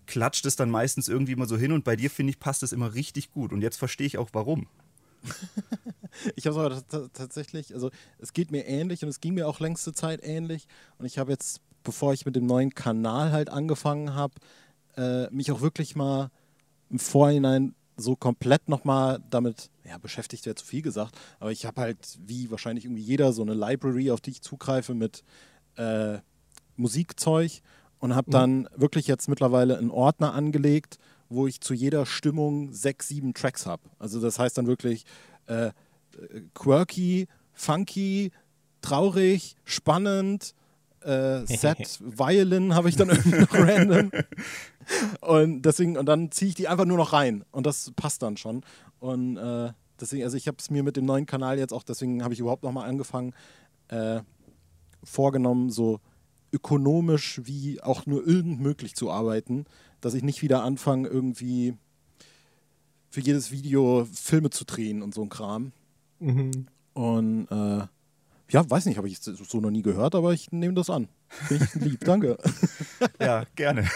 klatsch 0.07 0.43
das 0.43 0.55
dann 0.55 0.71
meistens 0.71 1.07
irgendwie 1.07 1.33
immer 1.33 1.45
so 1.45 1.55
hin 1.55 1.71
und 1.71 1.83
bei 1.83 1.95
dir, 1.95 2.09
finde 2.09 2.31
ich, 2.31 2.39
passt 2.39 2.63
das 2.63 2.71
immer 2.71 2.95
richtig 2.95 3.29
gut 3.29 3.53
und 3.53 3.61
jetzt 3.61 3.77
verstehe 3.77 4.07
ich 4.07 4.17
auch, 4.17 4.29
warum. 4.33 4.65
ich 6.35 6.47
habe 6.47 6.59
es 6.67 6.83
aber 6.89 7.09
tatsächlich, 7.13 7.75
also 7.75 7.91
es 8.17 8.33
geht 8.33 8.49
mir 8.49 8.65
ähnlich 8.65 9.03
und 9.03 9.09
es 9.09 9.21
ging 9.21 9.35
mir 9.35 9.47
auch 9.47 9.59
längste 9.59 9.93
Zeit 9.93 10.21
ähnlich 10.23 10.65
und 10.97 11.05
ich 11.05 11.19
habe 11.19 11.31
jetzt, 11.31 11.61
bevor 11.83 12.11
ich 12.11 12.25
mit 12.25 12.35
dem 12.35 12.47
neuen 12.47 12.73
Kanal 12.73 13.31
halt 13.31 13.49
angefangen 13.51 14.15
habe, 14.15 14.33
äh, 14.97 15.29
mich 15.29 15.51
auch 15.51 15.61
wirklich 15.61 15.95
mal 15.95 16.29
im 16.89 16.99
Vorhinein 16.99 17.75
so 17.95 18.15
komplett 18.15 18.69
nochmal 18.69 19.19
damit, 19.29 19.69
ja, 19.83 19.97
beschäftigt 19.97 20.45
wäre 20.45 20.55
zu 20.55 20.65
viel 20.65 20.81
gesagt, 20.81 21.17
aber 21.39 21.51
ich 21.51 21.65
habe 21.65 21.81
halt, 21.81 22.17
wie 22.25 22.49
wahrscheinlich 22.49 22.85
irgendwie 22.85 23.03
jeder, 23.03 23.33
so 23.33 23.41
eine 23.41 23.53
Library, 23.53 24.11
auf 24.11 24.21
die 24.21 24.31
ich 24.31 24.41
zugreife 24.41 24.93
mit 24.93 25.23
äh, 25.75 26.17
Musikzeug 26.75 27.61
und 27.99 28.15
habe 28.15 28.29
mhm. 28.29 28.31
dann 28.31 28.69
wirklich 28.75 29.07
jetzt 29.07 29.29
mittlerweile 29.29 29.77
einen 29.77 29.91
Ordner 29.91 30.33
angelegt, 30.33 30.97
wo 31.29 31.47
ich 31.47 31.61
zu 31.61 31.73
jeder 31.73 32.05
Stimmung 32.05 32.73
sechs, 32.73 33.07
sieben 33.07 33.33
Tracks 33.33 33.65
habe. 33.65 33.83
Also 33.99 34.19
das 34.19 34.39
heißt 34.39 34.57
dann 34.57 34.67
wirklich 34.67 35.05
äh, 35.47 35.71
quirky, 36.53 37.27
funky, 37.53 38.31
traurig, 38.81 39.55
spannend, 39.65 40.53
äh, 41.05 41.45
Set, 41.57 41.99
Violin 42.01 42.75
habe 42.75 42.89
ich 42.89 42.95
dann 42.95 43.09
irgendwie 43.09 43.39
noch 43.39 43.53
random. 43.53 44.11
Und 45.21 45.61
deswegen, 45.61 45.97
und 45.97 46.05
dann 46.05 46.31
ziehe 46.31 46.49
ich 46.49 46.55
die 46.55 46.67
einfach 46.67 46.85
nur 46.85 46.97
noch 46.97 47.13
rein. 47.13 47.43
Und 47.51 47.65
das 47.65 47.91
passt 47.95 48.21
dann 48.21 48.37
schon. 48.37 48.63
Und 48.99 49.37
äh, 49.37 49.71
deswegen, 49.99 50.23
also 50.23 50.37
ich 50.37 50.47
habe 50.47 50.57
es 50.59 50.69
mir 50.69 50.83
mit 50.83 50.97
dem 50.97 51.05
neuen 51.05 51.25
Kanal 51.25 51.57
jetzt 51.57 51.73
auch, 51.73 51.83
deswegen 51.83 52.23
habe 52.23 52.33
ich 52.33 52.39
überhaupt 52.39 52.63
nochmal 52.63 52.89
angefangen, 52.89 53.33
äh, 53.89 54.21
vorgenommen, 55.03 55.69
so 55.69 55.99
ökonomisch 56.51 57.41
wie 57.43 57.81
auch 57.81 58.05
nur 58.05 58.25
irgend 58.25 58.61
möglich 58.61 58.95
zu 58.95 59.09
arbeiten, 59.09 59.65
dass 60.01 60.13
ich 60.13 60.23
nicht 60.23 60.41
wieder 60.41 60.63
anfange, 60.63 61.07
irgendwie 61.07 61.75
für 63.09 63.21
jedes 63.21 63.51
Video 63.51 64.07
Filme 64.11 64.49
zu 64.49 64.65
drehen 64.65 65.01
und 65.01 65.13
so 65.13 65.21
ein 65.23 65.29
Kram. 65.29 65.71
Mhm. 66.19 66.67
Und 66.93 67.47
äh, 67.49 67.87
ja, 68.49 68.69
weiß 68.69 68.85
nicht, 68.85 68.97
habe 68.97 69.07
ich 69.07 69.19
so 69.19 69.59
noch 69.59 69.71
nie 69.71 69.81
gehört, 69.81 70.15
aber 70.15 70.33
ich 70.33 70.51
nehme 70.51 70.73
das 70.73 70.89
an. 70.89 71.07
Finde 71.27 71.65
ich 71.65 71.75
lieb, 71.75 71.99
danke. 72.05 72.37
ja, 73.19 73.45
gerne. 73.55 73.89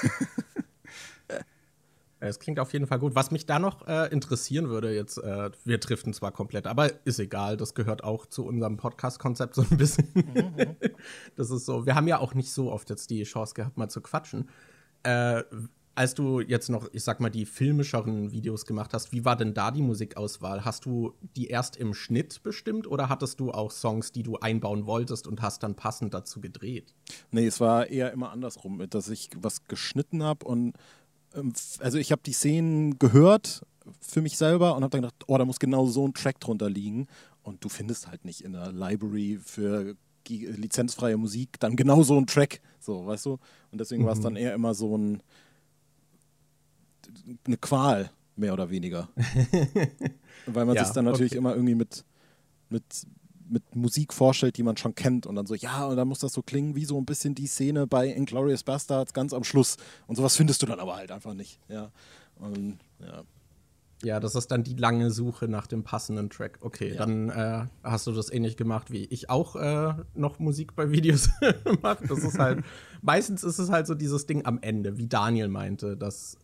Es 2.19 2.39
klingt 2.39 2.59
auf 2.59 2.73
jeden 2.73 2.87
Fall 2.87 2.97
gut. 2.97 3.13
Was 3.13 3.29
mich 3.29 3.45
da 3.45 3.59
noch 3.59 3.87
äh, 3.87 4.07
interessieren 4.11 4.69
würde, 4.69 4.93
jetzt, 4.93 5.19
äh, 5.19 5.51
wir 5.65 5.77
driften 5.77 6.13
zwar 6.13 6.31
komplett, 6.31 6.65
aber 6.65 7.05
ist 7.05 7.19
egal, 7.19 7.57
das 7.57 7.75
gehört 7.75 8.03
auch 8.03 8.25
zu 8.25 8.45
unserem 8.45 8.77
Podcast-Konzept 8.77 9.53
so 9.53 9.61
ein 9.61 9.77
bisschen. 9.77 10.07
Mhm. 10.15 10.75
das 11.35 11.51
ist 11.51 11.65
so, 11.65 11.85
wir 11.85 11.93
haben 11.93 12.07
ja 12.07 12.17
auch 12.17 12.33
nicht 12.33 12.51
so 12.51 12.71
oft 12.71 12.89
jetzt 12.89 13.11
die 13.11 13.23
Chance 13.23 13.53
gehabt, 13.53 13.77
mal 13.77 13.89
zu 13.89 14.01
quatschen. 14.01 14.49
Äh, 15.03 15.43
als 15.97 16.13
du 16.13 16.41
jetzt 16.41 16.69
noch, 16.69 16.87
ich 16.93 17.03
sag 17.03 17.19
mal, 17.19 17.31
die 17.31 17.47
filmischeren 17.47 18.31
Videos 18.31 18.67
gemacht 18.67 18.93
hast, 18.93 19.11
wie 19.11 19.25
war 19.25 19.35
denn 19.35 19.55
da 19.55 19.71
die 19.71 19.81
Musikauswahl? 19.81 20.63
Hast 20.63 20.85
du 20.85 21.15
die 21.35 21.47
erst 21.47 21.75
im 21.75 21.95
Schnitt 21.95 22.43
bestimmt 22.43 22.85
oder 22.85 23.09
hattest 23.09 23.39
du 23.39 23.51
auch 23.51 23.71
Songs, 23.71 24.11
die 24.11 24.21
du 24.21 24.37
einbauen 24.37 24.85
wolltest 24.85 25.25
und 25.25 25.41
hast 25.41 25.63
dann 25.63 25.73
passend 25.73 26.13
dazu 26.13 26.39
gedreht? 26.39 26.93
Nee, 27.31 27.47
es 27.47 27.59
war 27.59 27.87
eher 27.87 28.13
immer 28.13 28.29
andersrum, 28.29 28.87
dass 28.87 29.09
ich 29.09 29.31
was 29.41 29.65
geschnitten 29.65 30.21
habe 30.21 30.45
und 30.45 30.73
ähm, 31.33 31.53
also 31.79 31.97
ich 31.97 32.11
habe 32.11 32.21
die 32.23 32.33
Szenen 32.33 32.99
gehört 32.99 33.65
für 33.99 34.21
mich 34.21 34.37
selber 34.37 34.75
und 34.75 34.83
habe 34.83 34.91
dann 34.91 35.01
gedacht, 35.01 35.23
oh, 35.25 35.37
da 35.39 35.45
muss 35.45 35.57
genau 35.57 35.87
so 35.87 36.07
ein 36.07 36.13
Track 36.13 36.39
drunter 36.39 36.69
liegen 36.69 37.07
und 37.41 37.63
du 37.63 37.69
findest 37.69 38.07
halt 38.07 38.23
nicht 38.23 38.41
in 38.41 38.53
der 38.53 38.71
Library 38.71 39.39
für 39.43 39.95
lizenzfreie 40.29 41.17
Musik 41.17 41.59
dann 41.59 41.75
genau 41.75 42.03
so 42.03 42.19
ein 42.19 42.27
Track, 42.27 42.61
so, 42.79 43.07
weißt 43.07 43.25
du? 43.25 43.39
Und 43.71 43.81
deswegen 43.81 44.03
mhm. 44.03 44.07
war 44.07 44.13
es 44.13 44.19
dann 44.19 44.35
eher 44.35 44.53
immer 44.53 44.75
so 44.75 44.95
ein 44.95 45.23
eine 47.45 47.57
Qual, 47.57 48.11
mehr 48.35 48.53
oder 48.53 48.69
weniger. 48.69 49.09
Weil 50.45 50.65
man 50.65 50.75
ja, 50.75 50.85
sich 50.85 50.93
dann 50.93 51.05
natürlich 51.05 51.33
okay. 51.33 51.39
immer 51.39 51.53
irgendwie 51.53 51.75
mit, 51.75 52.05
mit 52.69 52.83
mit 53.49 53.75
Musik 53.75 54.13
vorstellt, 54.13 54.57
die 54.57 54.63
man 54.63 54.77
schon 54.77 54.95
kennt 54.95 55.25
und 55.25 55.35
dann 55.35 55.45
so, 55.45 55.55
ja, 55.55 55.85
und 55.85 55.97
dann 55.97 56.07
muss 56.07 56.19
das 56.19 56.33
so 56.33 56.41
klingen 56.41 56.75
wie 56.75 56.85
so 56.85 56.97
ein 56.97 57.05
bisschen 57.05 57.35
die 57.35 57.47
Szene 57.47 57.87
bei 57.87 58.07
Inglourious 58.07 58.63
Bastards 58.63 59.13
ganz 59.13 59.33
am 59.33 59.43
Schluss. 59.43 59.77
Und 60.05 60.15
sowas 60.15 60.35
findest 60.35 60.61
du 60.61 60.65
dann 60.65 60.79
aber 60.79 60.95
halt 60.95 61.11
einfach 61.11 61.33
nicht. 61.33 61.59
Ja. 61.69 61.91
Und, 62.35 62.77
ja. 62.99 63.23
Ja, 64.03 64.19
das 64.19 64.35
ist 64.35 64.51
dann 64.51 64.63
die 64.63 64.75
lange 64.75 65.09
Suche 65.09 65.47
nach 65.47 65.65
dem 65.65 65.83
passenden 65.83 66.29
Track. 66.29 66.59
Okay, 66.61 66.93
ja. 66.93 66.97
dann 66.97 67.29
äh, 67.29 67.65
hast 67.83 68.05
du 68.05 68.11
das 68.11 68.31
ähnlich 68.31 68.55
gemacht, 68.55 68.91
wie 68.91 69.05
ich 69.05 69.31
auch 69.31 69.55
äh, 69.55 69.95
noch 70.13 70.37
Musik 70.37 70.75
bei 70.75 70.91
Videos 70.91 71.29
mache. 71.81 72.05
Das 72.07 72.19
ist 72.19 72.37
halt, 72.37 72.63
meistens 73.01 73.43
ist 73.43 73.57
es 73.57 73.71
halt 73.71 73.87
so 73.87 73.95
dieses 73.95 74.27
Ding 74.27 74.45
am 74.45 74.59
Ende, 74.61 74.97
wie 74.97 75.07
Daniel 75.07 75.47
meinte, 75.47 75.97
dass, 75.97 76.37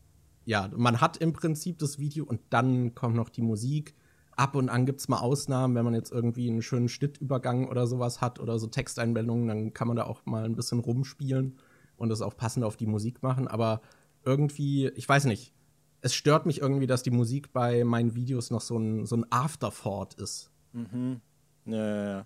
ja, 0.46 0.70
man 0.76 1.02
hat 1.02 1.18
im 1.18 1.34
Prinzip 1.34 1.80
das 1.80 2.00
Video 2.00 2.26
und 2.26 2.42
dann 2.50 2.96
kommt 2.96 3.16
noch 3.16 3.30
die 3.30 3.42
Musik 3.42 3.96
ab 4.36 4.56
und 4.56 4.70
an 4.70 4.86
gibt 4.86 5.00
es 5.00 5.08
mal 5.08 5.20
Ausnahmen, 5.20 5.76
wenn 5.76 5.86
man 5.86 5.94
jetzt 5.94 6.12
irgendwie 6.12 6.50
einen 6.50 6.62
schönen 6.62 6.90
Schnittübergang 6.90 7.68
oder 7.68 7.88
sowas 7.88 8.22
hat 8.22 8.40
oder 8.40 8.60
so 8.60 8.68
Texteinblendungen, 8.68 9.48
dann 9.48 9.74
kann 9.74 9.88
man 9.88 9.98
da 9.98 10.06
auch 10.06 10.26
mal 10.26 10.44
ein 10.46 10.56
bisschen 10.56 10.80
rumspielen 10.80 11.58
und 11.98 12.10
das 12.10 12.22
auch 12.22 12.36
passend 12.36 12.66
auf 12.66 12.78
die 12.78 12.88
Musik 12.88 13.22
machen. 13.22 13.48
Aber 13.48 13.82
irgendwie, 14.24 14.88
ich 14.90 15.08
weiß 15.08 15.26
nicht, 15.26 15.54
es 16.02 16.14
stört 16.14 16.46
mich 16.46 16.62
irgendwie, 16.62 16.88
dass 16.88 17.04
die 17.04 17.12
Musik 17.12 17.54
bei 17.54 17.84
meinen 17.84 18.16
Videos 18.16 18.52
noch 18.52 18.62
so 18.62 18.78
ein, 18.78 19.06
so 19.06 19.16
ein 19.16 19.26
Afterthought 19.30 20.16
ist. 20.16 20.52
Mhm. 20.74 21.22
Ja, 21.66 21.76
ja, 21.78 22.06
ja. 22.06 22.26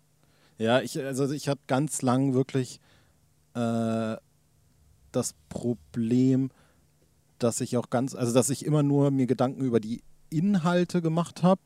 ja 0.57 0.81
ich, 0.81 0.97
also 0.99 1.31
ich 1.31 1.47
hatte 1.47 1.61
ganz 1.67 2.01
lang 2.01 2.33
wirklich 2.33 2.79
äh, 3.53 4.15
das 5.11 5.35
Problem, 5.49 6.49
dass 7.39 7.61
ich 7.61 7.77
auch 7.77 7.89
ganz, 7.89 8.15
also 8.15 8.33
dass 8.33 8.49
ich 8.49 8.65
immer 8.65 8.83
nur 8.83 9.11
mir 9.11 9.27
Gedanken 9.27 9.63
über 9.63 9.79
die 9.79 10.01
Inhalte 10.29 11.01
gemacht 11.01 11.43
habe 11.43 11.61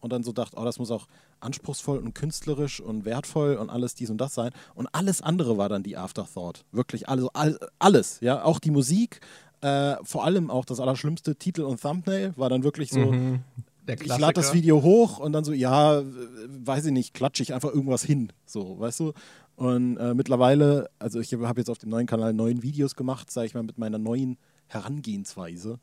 und 0.00 0.12
dann 0.12 0.22
so 0.22 0.32
dachte, 0.32 0.56
oh, 0.58 0.64
das 0.64 0.78
muss 0.78 0.90
auch 0.90 1.06
anspruchsvoll 1.40 1.98
und 1.98 2.14
künstlerisch 2.14 2.80
und 2.80 3.04
wertvoll 3.04 3.54
und 3.54 3.70
alles 3.70 3.94
dies 3.94 4.10
und 4.10 4.18
das 4.18 4.34
sein. 4.34 4.50
Und 4.74 4.88
alles 4.92 5.22
andere 5.22 5.56
war 5.58 5.68
dann 5.68 5.82
die 5.82 5.96
Afterthought. 5.96 6.64
Wirklich 6.72 7.08
also 7.08 7.30
all, 7.32 7.58
alles, 7.78 8.20
ja, 8.20 8.44
auch 8.44 8.58
die 8.58 8.70
Musik, 8.70 9.20
äh, 9.62 9.96
vor 10.02 10.24
allem 10.24 10.50
auch 10.50 10.64
das 10.64 10.80
allerschlimmste 10.80 11.36
Titel 11.36 11.62
und 11.62 11.80
Thumbnail 11.80 12.32
war 12.36 12.48
dann 12.48 12.62
wirklich 12.62 12.90
so. 12.90 13.00
Mhm. 13.00 13.40
Ich 13.86 14.06
lade 14.06 14.34
das 14.34 14.54
Video 14.54 14.82
hoch 14.82 15.18
und 15.18 15.32
dann 15.32 15.42
so, 15.42 15.52
ja, 15.52 16.02
weiß 16.46 16.86
ich 16.86 16.92
nicht, 16.92 17.12
klatsche 17.12 17.42
ich 17.42 17.52
einfach 17.52 17.70
irgendwas 17.70 18.04
hin. 18.04 18.32
So, 18.46 18.78
weißt 18.78 19.00
du? 19.00 19.12
Und 19.56 19.96
äh, 19.96 20.14
mittlerweile, 20.14 20.88
also 21.00 21.18
ich 21.18 21.34
habe 21.34 21.60
jetzt 21.60 21.70
auf 21.70 21.78
dem 21.78 21.90
neuen 21.90 22.06
Kanal 22.06 22.32
neun 22.32 22.62
Videos 22.62 22.94
gemacht, 22.94 23.30
sage 23.32 23.48
ich 23.48 23.54
mal, 23.54 23.64
mit 23.64 23.78
meiner 23.78 23.98
neuen 23.98 24.38
Herangehensweise. 24.70 25.78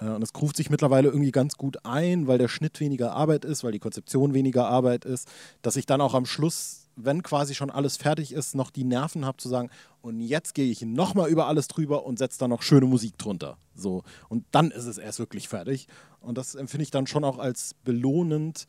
Äh, 0.00 0.08
und 0.08 0.22
es 0.22 0.30
ruft 0.40 0.56
sich 0.56 0.70
mittlerweile 0.70 1.08
irgendwie 1.08 1.32
ganz 1.32 1.56
gut 1.56 1.84
ein, 1.84 2.26
weil 2.26 2.38
der 2.38 2.48
Schnitt 2.48 2.80
weniger 2.80 3.12
Arbeit 3.12 3.44
ist, 3.44 3.64
weil 3.64 3.72
die 3.72 3.78
Konzeption 3.78 4.34
weniger 4.34 4.66
Arbeit 4.66 5.04
ist, 5.04 5.28
dass 5.62 5.76
ich 5.76 5.86
dann 5.86 6.00
auch 6.00 6.14
am 6.14 6.26
Schluss, 6.26 6.88
wenn 6.96 7.22
quasi 7.22 7.54
schon 7.54 7.70
alles 7.70 7.96
fertig 7.96 8.32
ist, 8.32 8.54
noch 8.54 8.70
die 8.70 8.84
Nerven 8.84 9.24
habe 9.24 9.38
zu 9.38 9.48
sagen, 9.48 9.70
und 10.02 10.20
jetzt 10.20 10.54
gehe 10.54 10.70
ich 10.70 10.82
nochmal 10.82 11.30
über 11.30 11.46
alles 11.46 11.68
drüber 11.68 12.04
und 12.04 12.18
setze 12.18 12.38
da 12.38 12.48
noch 12.48 12.62
schöne 12.62 12.86
Musik 12.86 13.18
drunter. 13.18 13.58
So. 13.74 14.02
Und 14.28 14.44
dann 14.50 14.70
ist 14.70 14.86
es 14.86 14.98
erst 14.98 15.18
wirklich 15.18 15.48
fertig. 15.48 15.88
Und 16.20 16.38
das 16.38 16.54
empfinde 16.54 16.84
ich 16.84 16.90
dann 16.90 17.06
schon 17.06 17.24
auch 17.24 17.38
als 17.38 17.74
belohnend, 17.84 18.66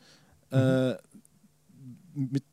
mhm. 0.51 0.57
äh, 0.57 0.97
mit 2.13 2.43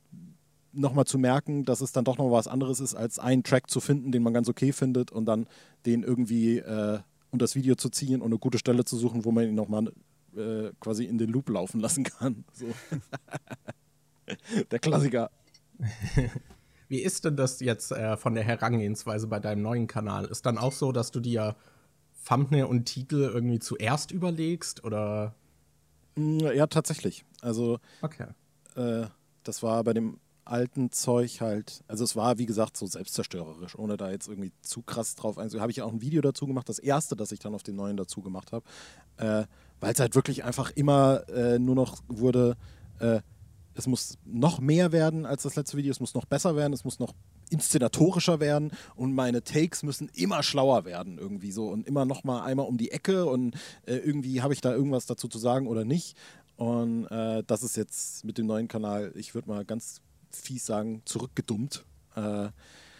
nochmal 0.72 1.06
zu 1.06 1.18
merken, 1.18 1.64
dass 1.64 1.80
es 1.80 1.92
dann 1.92 2.04
doch 2.04 2.18
noch 2.18 2.30
was 2.30 2.46
anderes 2.46 2.78
ist, 2.78 2.94
als 2.94 3.18
einen 3.18 3.42
Track 3.42 3.70
zu 3.70 3.80
finden, 3.80 4.12
den 4.12 4.22
man 4.22 4.32
ganz 4.34 4.48
okay 4.48 4.72
findet 4.72 5.10
und 5.10 5.24
dann 5.24 5.46
den 5.86 6.02
irgendwie 6.02 6.58
äh, 6.58 7.00
und 7.30 7.42
das 7.42 7.54
Video 7.54 7.74
zu 7.74 7.88
ziehen 7.88 8.20
und 8.20 8.28
eine 8.28 8.38
gute 8.38 8.58
Stelle 8.58 8.84
zu 8.84 8.96
suchen, 8.96 9.24
wo 9.24 9.32
man 9.32 9.44
ihn 9.44 9.54
nochmal 9.54 9.92
äh, 10.36 10.70
quasi 10.80 11.04
in 11.04 11.18
den 11.18 11.30
Loop 11.30 11.48
laufen 11.48 11.80
lassen 11.80 12.04
kann. 12.04 12.44
So. 12.54 12.66
der 14.70 14.78
Klassiker. 14.78 15.30
Wie 16.88 17.00
ist 17.00 17.24
denn 17.24 17.36
das 17.36 17.60
jetzt 17.60 17.92
äh, 17.92 18.16
von 18.16 18.34
der 18.34 18.44
Herangehensweise 18.44 19.26
bei 19.26 19.40
deinem 19.40 19.62
neuen 19.62 19.86
Kanal? 19.86 20.26
Ist 20.26 20.44
dann 20.46 20.58
auch 20.58 20.72
so, 20.72 20.92
dass 20.92 21.10
du 21.10 21.20
dir 21.20 21.56
Thumbnail 22.26 22.64
und 22.64 22.84
Titel 22.84 23.30
irgendwie 23.32 23.58
zuerst 23.58 24.10
überlegst 24.10 24.84
oder? 24.84 25.34
Mm, 26.16 26.40
ja, 26.40 26.66
tatsächlich. 26.66 27.24
Also, 27.40 27.78
okay. 28.02 28.28
Äh, 28.74 29.06
das 29.44 29.62
war 29.62 29.84
bei 29.84 29.94
dem 29.94 30.18
alten 30.48 30.90
Zeug 30.90 31.40
halt, 31.40 31.84
also 31.88 32.04
es 32.04 32.16
war 32.16 32.38
wie 32.38 32.46
gesagt 32.46 32.76
so 32.76 32.86
selbstzerstörerisch, 32.86 33.78
ohne 33.78 33.96
da 33.96 34.10
jetzt 34.10 34.28
irgendwie 34.28 34.52
zu 34.62 34.82
krass 34.82 35.14
drauf 35.14 35.38
einzugehen. 35.38 35.62
Habe 35.62 35.72
ich 35.72 35.82
auch 35.82 35.92
ein 35.92 36.00
Video 36.00 36.20
dazu 36.22 36.46
gemacht, 36.46 36.68
das 36.68 36.78
erste, 36.78 37.16
das 37.16 37.32
ich 37.32 37.38
dann 37.38 37.54
auf 37.54 37.62
den 37.62 37.76
neuen 37.76 37.96
dazu 37.96 38.22
gemacht 38.22 38.52
habe, 38.52 38.64
äh, 39.18 39.44
weil 39.80 39.92
es 39.92 40.00
halt 40.00 40.14
wirklich 40.14 40.44
einfach 40.44 40.70
immer 40.70 41.28
äh, 41.28 41.58
nur 41.58 41.74
noch 41.74 41.98
wurde, 42.08 42.56
äh, 42.98 43.20
es 43.74 43.86
muss 43.86 44.18
noch 44.24 44.58
mehr 44.58 44.90
werden 44.90 45.24
als 45.24 45.44
das 45.44 45.54
letzte 45.54 45.76
Video, 45.76 45.92
es 45.92 46.00
muss 46.00 46.14
noch 46.14 46.24
besser 46.24 46.56
werden, 46.56 46.72
es 46.72 46.84
muss 46.84 46.98
noch 46.98 47.14
inszenatorischer 47.50 48.40
werden 48.40 48.72
und 48.96 49.14
meine 49.14 49.42
Takes 49.42 49.82
müssen 49.82 50.10
immer 50.14 50.42
schlauer 50.42 50.84
werden 50.84 51.18
irgendwie 51.18 51.52
so 51.52 51.68
und 51.68 51.86
immer 51.86 52.04
noch 52.04 52.24
mal 52.24 52.42
einmal 52.42 52.66
um 52.66 52.76
die 52.76 52.90
Ecke 52.90 53.26
und 53.26 53.54
äh, 53.86 53.94
irgendwie 53.96 54.42
habe 54.42 54.52
ich 54.52 54.60
da 54.60 54.72
irgendwas 54.72 55.06
dazu 55.06 55.28
zu 55.28 55.38
sagen 55.38 55.66
oder 55.66 55.84
nicht. 55.84 56.16
Und 56.56 57.06
äh, 57.06 57.44
das 57.46 57.62
ist 57.62 57.76
jetzt 57.76 58.24
mit 58.24 58.36
dem 58.36 58.46
neuen 58.46 58.66
Kanal, 58.66 59.12
ich 59.14 59.32
würde 59.32 59.48
mal 59.48 59.64
ganz 59.64 60.00
fies 60.32 60.66
sagen, 60.66 61.02
zurückgedummt. 61.04 61.84
Äh, 62.16 62.48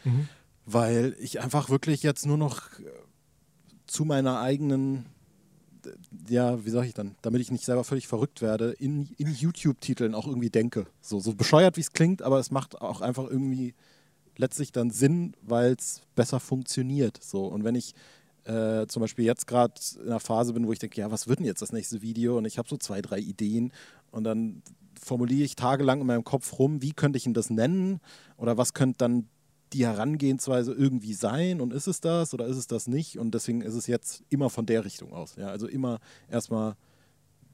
mhm. 0.05 0.29
Weil 0.67 1.17
ich 1.19 1.41
einfach 1.41 1.71
wirklich 1.71 2.03
jetzt 2.03 2.27
nur 2.27 2.37
noch 2.37 2.79
äh, 2.79 2.85
zu 3.87 4.05
meiner 4.05 4.41
eigenen, 4.41 5.07
ja, 6.29 6.65
wie 6.65 6.71
sag 6.71 6.85
ich 6.85 6.95
dann, 6.95 7.17
damit 7.23 7.41
ich 7.41 7.51
nicht 7.51 7.65
selber 7.65 7.85
völlig 7.85 8.07
verrückt 8.07 8.43
werde, 8.43 8.73
in, 8.73 9.09
in 9.17 9.33
YouTube-Titeln 9.33 10.15
auch 10.15 10.27
irgendwie 10.27 10.51
denke. 10.51 10.87
So, 11.01 11.21
so 11.21 11.35
bescheuert, 11.35 11.77
wie 11.77 11.81
es 11.83 11.93
klingt, 11.93 12.23
aber 12.23 12.39
es 12.39 12.51
macht 12.51 12.81
auch 12.81 13.01
einfach 13.01 13.25
irgendwie 13.25 13.75
letztlich 14.37 14.73
dann 14.73 14.91
Sinn, 14.91 15.35
weil 15.43 15.73
es 15.73 16.03
besser 16.15 16.41
funktioniert. 16.41 17.23
So. 17.23 17.47
Und 17.47 17.65
wenn 17.65 17.75
ich 17.75 17.95
äh, 18.45 18.87
zum 18.87 19.01
Beispiel 19.01 19.25
jetzt 19.25 19.47
gerade 19.47 19.75
in 19.97 20.07
einer 20.07 20.21
Phase 20.21 20.53
bin, 20.55 20.67
wo 20.67 20.73
ich 20.73 20.79
denke, 20.79 21.01
ja, 21.01 21.11
was 21.11 21.29
wird 21.29 21.41
denn 21.41 21.47
jetzt 21.47 21.61
das 21.61 21.73
nächste 21.73 22.03
Video? 22.03 22.39
Und 22.39 22.47
ich 22.47 22.57
habe 22.57 22.69
so 22.69 22.77
zwei, 22.77 23.03
drei 23.03 23.19
Ideen 23.19 23.73
und 24.11 24.25
dann 24.25 24.63
formuliere 25.09 25.45
ich 25.45 25.57
tagelang 25.57 26.01
in 26.01 26.07
meinem 26.07 26.25
Kopf 26.25 26.59
rum, 26.59 26.83
wie 26.83 26.93
könnte 26.93 27.17
ich 27.17 27.27
ihn 27.27 27.35
das 27.35 27.51
nennen 27.51 28.01
oder 28.37 28.57
was 28.57 28.75
könnte 28.75 28.99
dann 28.99 29.29
die 29.73 29.85
Herangehensweise 29.85 30.73
irgendwie 30.73 31.13
sein 31.13 31.61
und 31.61 31.73
ist 31.73 31.89
es 31.89 32.01
das 32.01 32.33
oder 32.33 32.47
ist 32.47 32.57
es 32.57 32.67
das 32.67 32.87
nicht? 32.87 33.19
Und 33.19 33.33
deswegen 33.35 33.61
ist 33.63 33.75
es 33.75 33.87
jetzt 33.87 34.23
immer 34.29 34.51
von 34.51 34.67
der 34.67 34.85
Richtung 34.85 35.13
aus. 35.13 35.37
Ja? 35.37 35.49
Also 35.49 35.67
immer 35.67 35.99
erstmal 36.31 36.75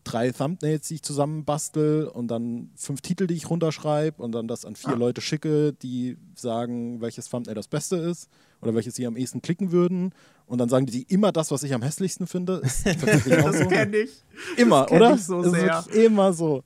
drei 0.04 0.30
Thumbnails, 0.30 0.88
die 0.88 0.96
ich 0.96 1.02
zusammenbastel 1.02 2.06
und 2.06 2.28
dann 2.28 2.70
fünf 2.76 3.00
Titel, 3.00 3.26
die 3.26 3.34
ich 3.34 3.48
runterschreibe 3.48 4.22
und 4.22 4.32
dann 4.32 4.46
das 4.46 4.64
an 4.64 4.76
vier 4.76 4.92
ah. 4.92 4.96
Leute 4.96 5.20
schicke, 5.20 5.72
die 5.72 6.18
sagen, 6.34 7.00
welches 7.00 7.28
Thumbnail 7.28 7.54
das 7.54 7.68
Beste 7.68 7.96
ist 7.96 8.28
oder 8.60 8.74
welches 8.74 8.94
sie 8.94 9.06
am 9.06 9.16
ehesten 9.16 9.42
klicken 9.42 9.72
würden. 9.72 10.12
Und 10.46 10.58
dann 10.58 10.68
sagen 10.68 10.86
die 10.86 11.02
immer 11.04 11.32
das, 11.32 11.50
was 11.50 11.62
ich 11.62 11.72
am 11.72 11.82
hässlichsten 11.82 12.26
finde. 12.26 12.60
Ist 12.62 12.86
das 13.02 13.58
so. 13.58 13.68
kenne 13.68 13.96
ich. 13.96 14.22
Immer, 14.56 14.86
kenn 14.86 14.96
oder? 14.98 15.14
Ich 15.14 15.24
so 15.24 15.42
sehr. 15.42 15.84
immer 15.92 16.32
so. 16.32 16.62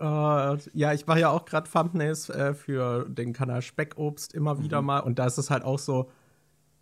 Uh, 0.00 0.56
ja, 0.74 0.92
ich 0.92 1.08
mache 1.08 1.20
ja 1.20 1.30
auch 1.30 1.44
gerade 1.44 1.68
Thumbnails 1.68 2.28
äh, 2.30 2.54
für 2.54 3.08
den 3.08 3.32
Kanal 3.32 3.62
Speckobst 3.62 4.32
immer 4.32 4.62
wieder 4.62 4.80
mhm. 4.80 4.86
mal. 4.86 4.98
Und 5.00 5.18
da 5.18 5.26
ist 5.26 5.38
es 5.38 5.50
halt 5.50 5.64
auch 5.64 5.78
so, 5.78 6.08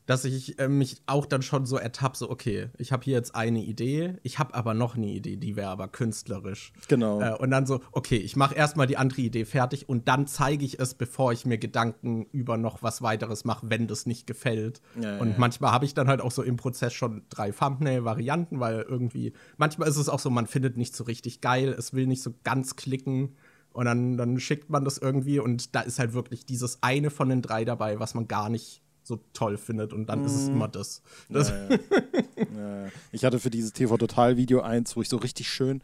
dass 0.06 0.25
ich 0.25 0.58
äh, 0.58 0.68
mich 0.68 1.02
auch 1.06 1.26
dann 1.26 1.42
schon 1.42 1.66
so 1.66 1.76
ertappe, 1.76 2.16
so, 2.16 2.30
okay, 2.30 2.68
ich 2.78 2.92
habe 2.92 3.04
hier 3.04 3.14
jetzt 3.14 3.34
eine 3.34 3.62
Idee, 3.62 4.14
ich 4.22 4.38
habe 4.38 4.54
aber 4.54 4.72
noch 4.72 4.96
eine 4.96 5.08
Idee, 5.08 5.36
die 5.36 5.56
wäre 5.56 5.68
aber 5.68 5.88
künstlerisch. 5.88 6.72
Genau. 6.88 7.20
Äh, 7.20 7.34
und 7.36 7.50
dann 7.50 7.66
so, 7.66 7.80
okay, 7.92 8.16
ich 8.16 8.36
mache 8.36 8.54
erstmal 8.54 8.86
die 8.86 8.96
andere 8.96 9.22
Idee 9.22 9.44
fertig 9.44 9.88
und 9.88 10.08
dann 10.08 10.26
zeige 10.26 10.64
ich 10.64 10.78
es, 10.78 10.94
bevor 10.94 11.32
ich 11.32 11.44
mir 11.44 11.58
Gedanken 11.58 12.26
über 12.32 12.56
noch 12.56 12.82
was 12.82 13.02
weiteres 13.02 13.44
mache, 13.44 13.68
wenn 13.68 13.88
das 13.88 14.06
nicht 14.06 14.26
gefällt. 14.26 14.80
Ja, 15.00 15.18
und 15.18 15.30
ja. 15.30 15.34
manchmal 15.38 15.72
habe 15.72 15.84
ich 15.84 15.94
dann 15.94 16.08
halt 16.08 16.20
auch 16.20 16.30
so 16.30 16.42
im 16.42 16.56
Prozess 16.56 16.92
schon 16.92 17.22
drei 17.28 17.50
Thumbnail-Varianten, 17.50 18.60
weil 18.60 18.82
irgendwie, 18.82 19.32
manchmal 19.56 19.88
ist 19.88 19.96
es 19.96 20.08
auch 20.08 20.20
so, 20.20 20.30
man 20.30 20.46
findet 20.46 20.76
nicht 20.76 20.94
so 20.94 21.04
richtig 21.04 21.40
geil, 21.40 21.75
es 21.76 21.92
will 21.92 22.06
nicht 22.06 22.22
so 22.22 22.34
ganz 22.44 22.76
klicken. 22.76 23.36
Und 23.72 23.84
dann, 23.84 24.16
dann 24.16 24.40
schickt 24.40 24.70
man 24.70 24.86
das 24.86 24.96
irgendwie 24.96 25.38
und 25.38 25.75
da 25.75 25.82
ist 25.82 25.98
halt 25.98 26.14
wirklich 26.14 26.46
dieses 26.46 26.82
eine 26.82 27.10
von 27.10 27.28
den 27.28 27.42
drei 27.42 27.66
dabei, 27.66 28.00
was 28.00 28.14
man 28.14 28.26
gar 28.26 28.48
nicht 28.48 28.80
so 29.06 29.20
toll 29.32 29.56
findet 29.56 29.92
und 29.92 30.06
dann 30.06 30.22
mm. 30.22 30.26
ist 30.26 30.34
es 30.34 30.48
mhm. 30.48 30.54
immer 30.54 30.68
das. 30.68 31.02
das 31.28 31.50
ja, 31.50 31.68
ja. 31.68 32.84
ja, 32.84 32.90
ich 33.12 33.25
hatte 33.25 33.38
für 33.38 33.50
dieses 33.50 33.72
TV-Total-Video 33.72 34.60
eins, 34.60 34.96
wo 34.96 35.02
ich 35.02 35.08
so 35.08 35.16
richtig 35.16 35.48
schön 35.48 35.82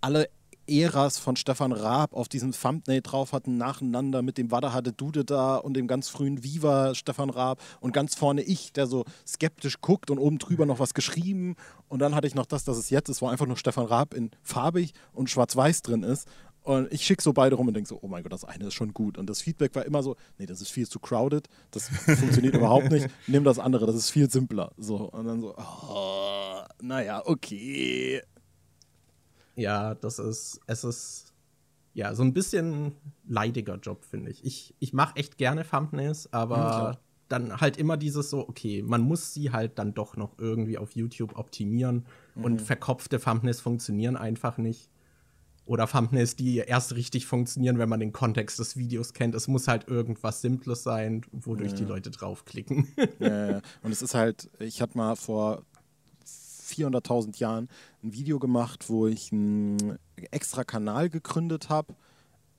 alle 0.00 0.28
Äras 0.70 1.18
von 1.18 1.34
Stefan 1.34 1.72
Raab 1.72 2.14
auf 2.14 2.28
diesem 2.28 2.52
Thumbnail 2.52 3.00
drauf 3.02 3.32
hatten, 3.32 3.56
nacheinander 3.56 4.22
mit 4.22 4.38
dem 4.38 4.50
Wada 4.50 4.72
hatte 4.72 4.92
Dude 4.92 5.24
da 5.24 5.56
und 5.56 5.74
dem 5.74 5.88
ganz 5.88 6.08
frühen 6.08 6.44
Viva 6.44 6.94
Stefan 6.94 7.28
Raab 7.28 7.60
und 7.80 7.92
ganz 7.92 8.14
vorne 8.14 8.42
ich, 8.42 8.72
der 8.72 8.86
so 8.86 9.04
skeptisch 9.26 9.80
guckt 9.80 10.10
und 10.10 10.18
oben 10.18 10.38
drüber 10.38 10.66
noch 10.66 10.78
was 10.78 10.94
geschrieben 10.94 11.56
und 11.88 11.98
dann 11.98 12.14
hatte 12.14 12.28
ich 12.28 12.36
noch 12.36 12.46
das, 12.46 12.64
dass 12.64 12.78
es 12.78 12.90
jetzt 12.90 13.08
ist, 13.08 13.20
wo 13.20 13.26
einfach 13.26 13.46
nur 13.46 13.56
Stefan 13.56 13.86
Raab 13.86 14.14
in 14.14 14.30
farbig 14.42 14.92
und 15.12 15.28
schwarz-weiß 15.28 15.82
drin 15.82 16.04
ist 16.04 16.28
und 16.62 16.92
ich 16.92 17.04
schicke 17.04 17.22
so 17.22 17.32
beide 17.32 17.56
rum 17.56 17.68
und 17.68 17.74
denke 17.74 17.88
so, 17.88 17.98
oh 18.02 18.08
mein 18.08 18.22
Gott, 18.22 18.32
das 18.32 18.44
eine 18.44 18.66
ist 18.66 18.74
schon 18.74 18.92
gut. 18.92 19.16
Und 19.16 19.28
das 19.30 19.40
Feedback 19.40 19.74
war 19.74 19.84
immer 19.86 20.02
so, 20.02 20.16
nee, 20.38 20.46
das 20.46 20.60
ist 20.60 20.70
viel 20.70 20.86
zu 20.86 20.98
crowded, 20.98 21.48
das 21.70 21.88
funktioniert 21.88 22.54
überhaupt 22.54 22.90
nicht. 22.90 23.08
Nimm 23.26 23.44
das 23.44 23.58
andere, 23.58 23.86
das 23.86 23.96
ist 23.96 24.10
viel 24.10 24.30
simpler. 24.30 24.72
So, 24.76 25.10
und 25.10 25.26
dann 25.26 25.40
so, 25.40 25.54
oh, 25.56 26.62
naja, 26.82 27.22
okay. 27.24 28.22
Ja, 29.56 29.94
das 29.94 30.18
ist, 30.18 30.60
es 30.66 30.84
ist, 30.84 31.34
ja, 31.94 32.14
so 32.14 32.22
ein 32.22 32.34
bisschen 32.34 32.94
leidiger 33.26 33.76
Job, 33.76 34.04
finde 34.04 34.30
ich. 34.30 34.44
Ich, 34.44 34.74
ich 34.78 34.92
mache 34.92 35.16
echt 35.16 35.38
gerne 35.38 35.64
Thumbnails, 35.64 36.32
aber 36.32 36.56
ja, 36.56 36.98
dann 37.28 37.60
halt 37.60 37.78
immer 37.78 37.96
dieses 37.96 38.28
so, 38.28 38.46
okay, 38.48 38.82
man 38.82 39.00
muss 39.00 39.32
sie 39.32 39.50
halt 39.50 39.78
dann 39.78 39.94
doch 39.94 40.16
noch 40.16 40.38
irgendwie 40.38 40.76
auf 40.76 40.94
YouTube 40.94 41.36
optimieren 41.36 42.04
mhm. 42.34 42.44
und 42.44 42.62
verkopfte 42.62 43.18
Thumbnails 43.18 43.60
funktionieren 43.60 44.16
einfach 44.16 44.58
nicht 44.58 44.89
oder 45.70 45.86
Thumbnails, 45.86 46.34
die 46.34 46.56
erst 46.56 46.96
richtig 46.96 47.26
funktionieren, 47.26 47.78
wenn 47.78 47.88
man 47.88 48.00
den 48.00 48.12
Kontext 48.12 48.58
des 48.58 48.76
Videos 48.76 49.12
kennt. 49.12 49.36
Es 49.36 49.46
muss 49.46 49.68
halt 49.68 49.86
irgendwas 49.86 50.40
Simples 50.40 50.82
sein, 50.82 51.22
wodurch 51.30 51.70
ja. 51.70 51.76
die 51.76 51.84
Leute 51.84 52.10
draufklicken. 52.10 52.88
Ja. 53.20 53.58
Und 53.82 53.92
es 53.92 54.02
ist 54.02 54.16
halt, 54.16 54.50
ich 54.58 54.82
hatte 54.82 54.98
mal 54.98 55.14
vor 55.14 55.62
400.000 56.26 57.38
Jahren 57.38 57.68
ein 58.02 58.12
Video 58.12 58.40
gemacht, 58.40 58.90
wo 58.90 59.06
ich 59.06 59.30
einen 59.30 59.96
extra 60.32 60.64
Kanal 60.64 61.08
gegründet 61.08 61.68
habe, 61.68 61.94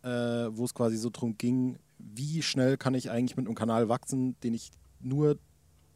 äh, 0.04 0.48
wo 0.56 0.64
es 0.64 0.74
quasi 0.74 0.96
so 0.96 1.10
darum 1.10 1.38
ging, 1.38 1.80
wie 1.98 2.42
schnell 2.42 2.78
kann 2.78 2.94
ich 2.94 3.12
eigentlich 3.12 3.36
mit 3.36 3.46
einem 3.46 3.56
Kanal 3.56 3.90
wachsen, 3.90 4.40
den 4.40 4.54
ich 4.54 4.72
nur 5.02 5.38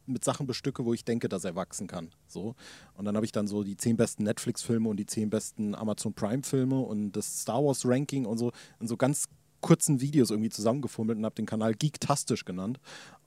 mit 0.06 0.24
Sachen 0.24 0.46
bestücke, 0.46 0.84
wo 0.84 0.94
ich 0.94 1.04
denke, 1.04 1.28
dass 1.28 1.44
er 1.44 1.56
wachsen 1.56 1.86
kann. 1.86 2.10
So. 2.26 2.54
Und 2.94 3.04
dann 3.04 3.16
habe 3.16 3.26
ich 3.26 3.32
dann 3.32 3.46
so 3.46 3.62
die 3.62 3.76
zehn 3.76 3.96
besten 3.96 4.24
Netflix-Filme 4.24 4.88
und 4.88 4.96
die 4.96 5.06
zehn 5.06 5.30
besten 5.30 5.74
Amazon 5.74 6.14
Prime-Filme 6.14 6.78
und 6.78 7.12
das 7.12 7.42
Star 7.42 7.64
Wars-Ranking 7.64 8.24
und 8.24 8.38
so 8.38 8.52
in 8.80 8.88
so 8.88 8.96
ganz 8.96 9.28
kurzen 9.60 10.00
Videos 10.00 10.30
irgendwie 10.30 10.50
zusammengefummelt 10.50 11.18
und 11.18 11.24
habe 11.24 11.34
den 11.34 11.46
Kanal 11.46 11.74
Geektastisch 11.74 12.44
genannt 12.44 12.78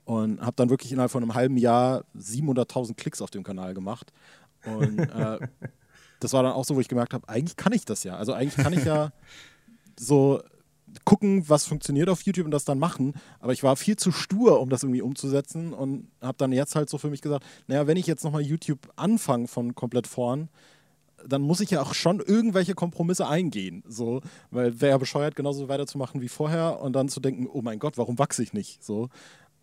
und 0.05 0.41
habe 0.41 0.55
dann 0.55 0.69
wirklich 0.69 0.91
innerhalb 0.91 1.11
von 1.11 1.21
einem 1.21 1.33
halben 1.33 1.57
Jahr 1.57 2.05
700.000 2.17 2.95
Klicks 2.95 3.21
auf 3.21 3.29
dem 3.29 3.43
Kanal 3.43 3.73
gemacht. 3.73 4.11
Und 4.65 4.99
äh, 4.99 5.39
das 6.19 6.33
war 6.33 6.43
dann 6.43 6.53
auch 6.53 6.65
so, 6.65 6.75
wo 6.75 6.79
ich 6.79 6.87
gemerkt 6.87 7.13
habe, 7.13 7.27
eigentlich 7.29 7.57
kann 7.57 7.73
ich 7.73 7.85
das 7.85 8.03
ja. 8.03 8.15
Also 8.15 8.33
eigentlich 8.33 8.63
kann 8.63 8.73
ich 8.73 8.85
ja 8.85 9.11
so 9.99 10.41
gucken, 11.05 11.47
was 11.47 11.65
funktioniert 11.65 12.09
auf 12.09 12.21
YouTube 12.21 12.45
und 12.45 12.51
das 12.51 12.65
dann 12.65 12.79
machen. 12.79 13.13
Aber 13.39 13.53
ich 13.53 13.63
war 13.63 13.75
viel 13.75 13.95
zu 13.95 14.11
stur, 14.11 14.59
um 14.59 14.69
das 14.69 14.83
irgendwie 14.83 15.01
umzusetzen 15.01 15.73
und 15.73 16.07
habe 16.21 16.37
dann 16.37 16.51
jetzt 16.51 16.75
halt 16.75 16.89
so 16.89 16.97
für 16.97 17.09
mich 17.09 17.21
gesagt, 17.21 17.45
naja, 17.67 17.87
wenn 17.87 17.97
ich 17.97 18.07
jetzt 18.07 18.23
nochmal 18.23 18.41
YouTube 18.41 18.91
anfange 18.95 19.47
von 19.47 19.75
komplett 19.75 20.07
vorn, 20.07 20.49
dann 21.27 21.41
muss 21.41 21.59
ich 21.59 21.71
ja 21.71 21.81
auch 21.81 21.93
schon 21.93 22.19
irgendwelche 22.19 22.75
Kompromisse 22.75 23.27
eingehen. 23.27 23.83
So, 23.87 24.21
weil 24.51 24.79
wäre 24.79 24.91
ja 24.91 24.97
bescheuert, 24.97 25.35
genauso 25.35 25.67
weiterzumachen 25.67 26.21
wie 26.21 26.29
vorher 26.29 26.79
und 26.81 26.93
dann 26.93 27.09
zu 27.09 27.19
denken, 27.19 27.47
oh 27.51 27.61
mein 27.61 27.79
Gott, 27.79 27.97
warum 27.97 28.17
wachse 28.19 28.41
ich 28.41 28.53
nicht? 28.53 28.83
So. 28.83 29.09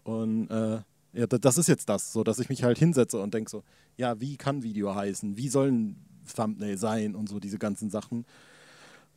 Und 0.05 0.51
äh, 0.51 0.81
ja, 1.13 1.27
das 1.27 1.57
ist 1.57 1.69
jetzt 1.69 1.89
das, 1.89 2.13
so 2.13 2.25
dass 2.25 2.39
ich 2.39 2.49
mich 2.51 2.63
halt 2.63 2.79
hinsetze 2.79 3.21
und 3.21 3.33
denke 3.33 3.51
so, 3.51 3.63
ja, 3.97 4.21
wie 4.21 4.37
kann 4.37 4.63
Video 4.63 4.95
heißen? 4.95 5.37
Wie 5.37 5.49
soll 5.49 5.73
ein 5.73 6.07
Thumbnail 6.35 6.77
sein 6.77 7.15
und 7.15 7.29
so 7.29 7.39
diese 7.39 7.59
ganzen 7.59 7.91
Sachen. 7.91 8.25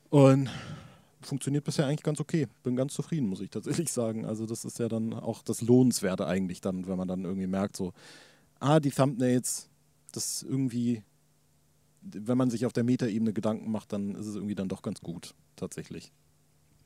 Und 0.10 0.50
funktioniert 1.22 1.64
bisher 1.64 1.86
eigentlich 1.86 2.04
ganz 2.04 2.20
okay. 2.20 2.48
Bin 2.64 2.76
ganz 2.76 2.94
zufrieden, 2.94 3.28
muss 3.28 3.42
ich 3.42 3.50
tatsächlich 3.50 3.92
sagen. 3.92 4.26
Also 4.26 4.46
das 4.46 4.66
ist 4.66 4.80
ja 4.80 4.88
dann 4.88 5.14
auch 5.14 5.44
das 5.44 5.62
Lohnenswerte 5.62 6.26
eigentlich 6.28 6.62
dann, 6.62 6.88
wenn 6.88 6.98
man 6.98 7.08
dann 7.08 7.26
irgendwie 7.26 7.48
merkt, 7.48 7.76
so, 7.76 7.94
ah, 8.60 8.80
die 8.80 8.92
Thumbnails, 8.92 9.70
das 10.12 10.44
irgendwie, 10.44 11.04
wenn 12.02 12.38
man 12.38 12.50
sich 12.50 12.66
auf 12.66 12.74
der 12.74 12.84
Metaebene 12.84 13.34
Gedanken 13.34 13.72
macht, 13.72 13.94
dann 13.94 14.16
ist 14.16 14.28
es 14.28 14.36
irgendwie 14.36 14.56
dann 14.56 14.70
doch 14.70 14.82
ganz 14.82 15.02
gut, 15.02 15.36
tatsächlich. 15.56 16.12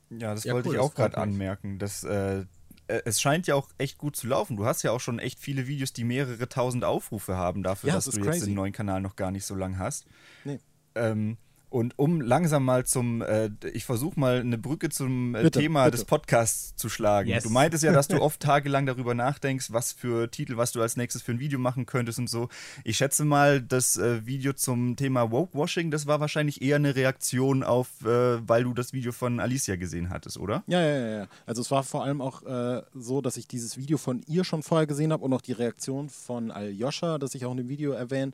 Ja, 0.10 0.34
das 0.34 0.44
ja, 0.44 0.54
wollte 0.54 0.70
cool, 0.70 0.76
ich 0.76 0.82
auch 0.82 0.94
gerade 0.94 1.18
anmerken. 1.18 1.80
Dass, 1.80 2.04
äh, 2.04 2.46
äh, 2.88 3.02
es 3.06 3.22
scheint 3.22 3.48
ja 3.48 3.56
auch 3.56 3.70
echt 3.78 3.98
gut 3.98 4.16
zu 4.16 4.28
laufen. 4.28 4.58
Du 4.58 4.66
hast 4.66 4.84
ja 4.84 4.92
auch 4.92 5.00
schon 5.00 5.20
echt 5.20 5.40
viele 5.40 5.68
Videos, 5.68 5.94
die 5.94 6.04
mehrere 6.04 6.50
tausend 6.50 6.84
Aufrufe 6.84 7.36
haben 7.36 7.64
dafür, 7.64 7.90
ja, 7.90 7.96
dass 7.96 8.06
das 8.06 8.16
du 8.16 8.22
crazy. 8.22 8.38
jetzt 8.38 8.48
den 8.48 8.56
neuen 8.56 8.74
Kanal 8.74 9.02
noch 9.02 9.16
gar 9.16 9.32
nicht 9.32 9.46
so 9.46 9.56
lang 9.56 9.78
hast. 9.78 10.06
Nee. 10.44 10.60
Ähm, 10.96 11.38
und 11.74 11.98
um 11.98 12.22
langsam 12.22 12.66
mal 12.66 12.86
zum, 12.86 13.24
äh, 13.24 13.50
ich 13.74 13.84
versuche 13.84 14.20
mal 14.20 14.42
eine 14.42 14.60
Brücke 14.60 14.90
zum 14.90 15.34
äh, 15.34 15.42
bitte, 15.42 15.60
Thema 15.60 15.86
bitte. 15.86 15.98
des 15.98 16.06
Podcasts 16.06 16.76
zu 16.76 16.88
schlagen. 16.88 17.30
Yes. 17.30 17.44
Du 17.44 17.50
meintest 17.50 17.84
ja, 17.84 17.92
dass 17.92 18.08
du 18.08 18.22
oft 18.22 18.40
tagelang 18.40 18.86
darüber 18.86 19.16
nachdenkst, 19.16 19.74
was 19.74 19.92
für 19.92 20.30
Titel, 20.30 20.56
was 20.56 20.72
du 20.72 20.84
als 20.84 20.98
nächstes 20.98 21.24
für 21.24 21.32
ein 21.32 21.40
Video 21.40 21.58
machen 21.58 21.88
könntest 21.88 22.20
und 22.20 22.30
so. 22.30 22.50
Ich 22.84 22.98
schätze 22.98 23.26
mal, 23.26 23.60
das 23.60 23.98
äh, 23.98 24.24
Video 24.24 24.54
zum 24.54 24.96
Thema 24.98 25.32
Woke-Washing, 25.32 25.90
das 25.90 26.06
war 26.06 26.20
wahrscheinlich 26.20 26.62
eher 26.62 26.76
eine 26.76 26.96
Reaktion 26.96 27.64
auf, 27.64 27.88
äh, 28.06 28.48
weil 28.48 28.66
du 28.66 28.76
das 28.76 28.94
Video 28.94 29.12
von 29.12 29.40
Alicia 29.40 29.76
gesehen 29.76 30.12
hattest, 30.12 30.38
oder? 30.38 30.64
Ja, 30.68 30.80
ja, 30.80 31.00
ja. 31.00 31.18
ja. 31.22 31.28
Also 31.48 31.64
es 31.64 31.72
war 31.72 31.82
vor 31.82 32.04
allem 32.04 32.22
auch 32.22 32.44
äh, 32.44 32.84
so, 32.94 33.22
dass 33.22 33.36
ich 33.36 33.48
dieses 33.48 33.78
Video 33.78 33.98
von 33.98 34.22
ihr 34.28 34.44
schon 34.44 34.62
vorher 34.62 34.86
gesehen 34.86 35.12
habe 35.12 35.24
und 35.24 35.34
auch 35.34 35.42
die 35.42 35.54
Reaktion 35.54 36.10
von 36.10 36.52
Aljoscha, 36.52 37.18
das 37.18 37.34
ich 37.34 37.46
auch 37.46 37.52
in 37.52 37.58
dem 37.58 37.70
Video 37.70 37.94
erwähne, 37.94 38.34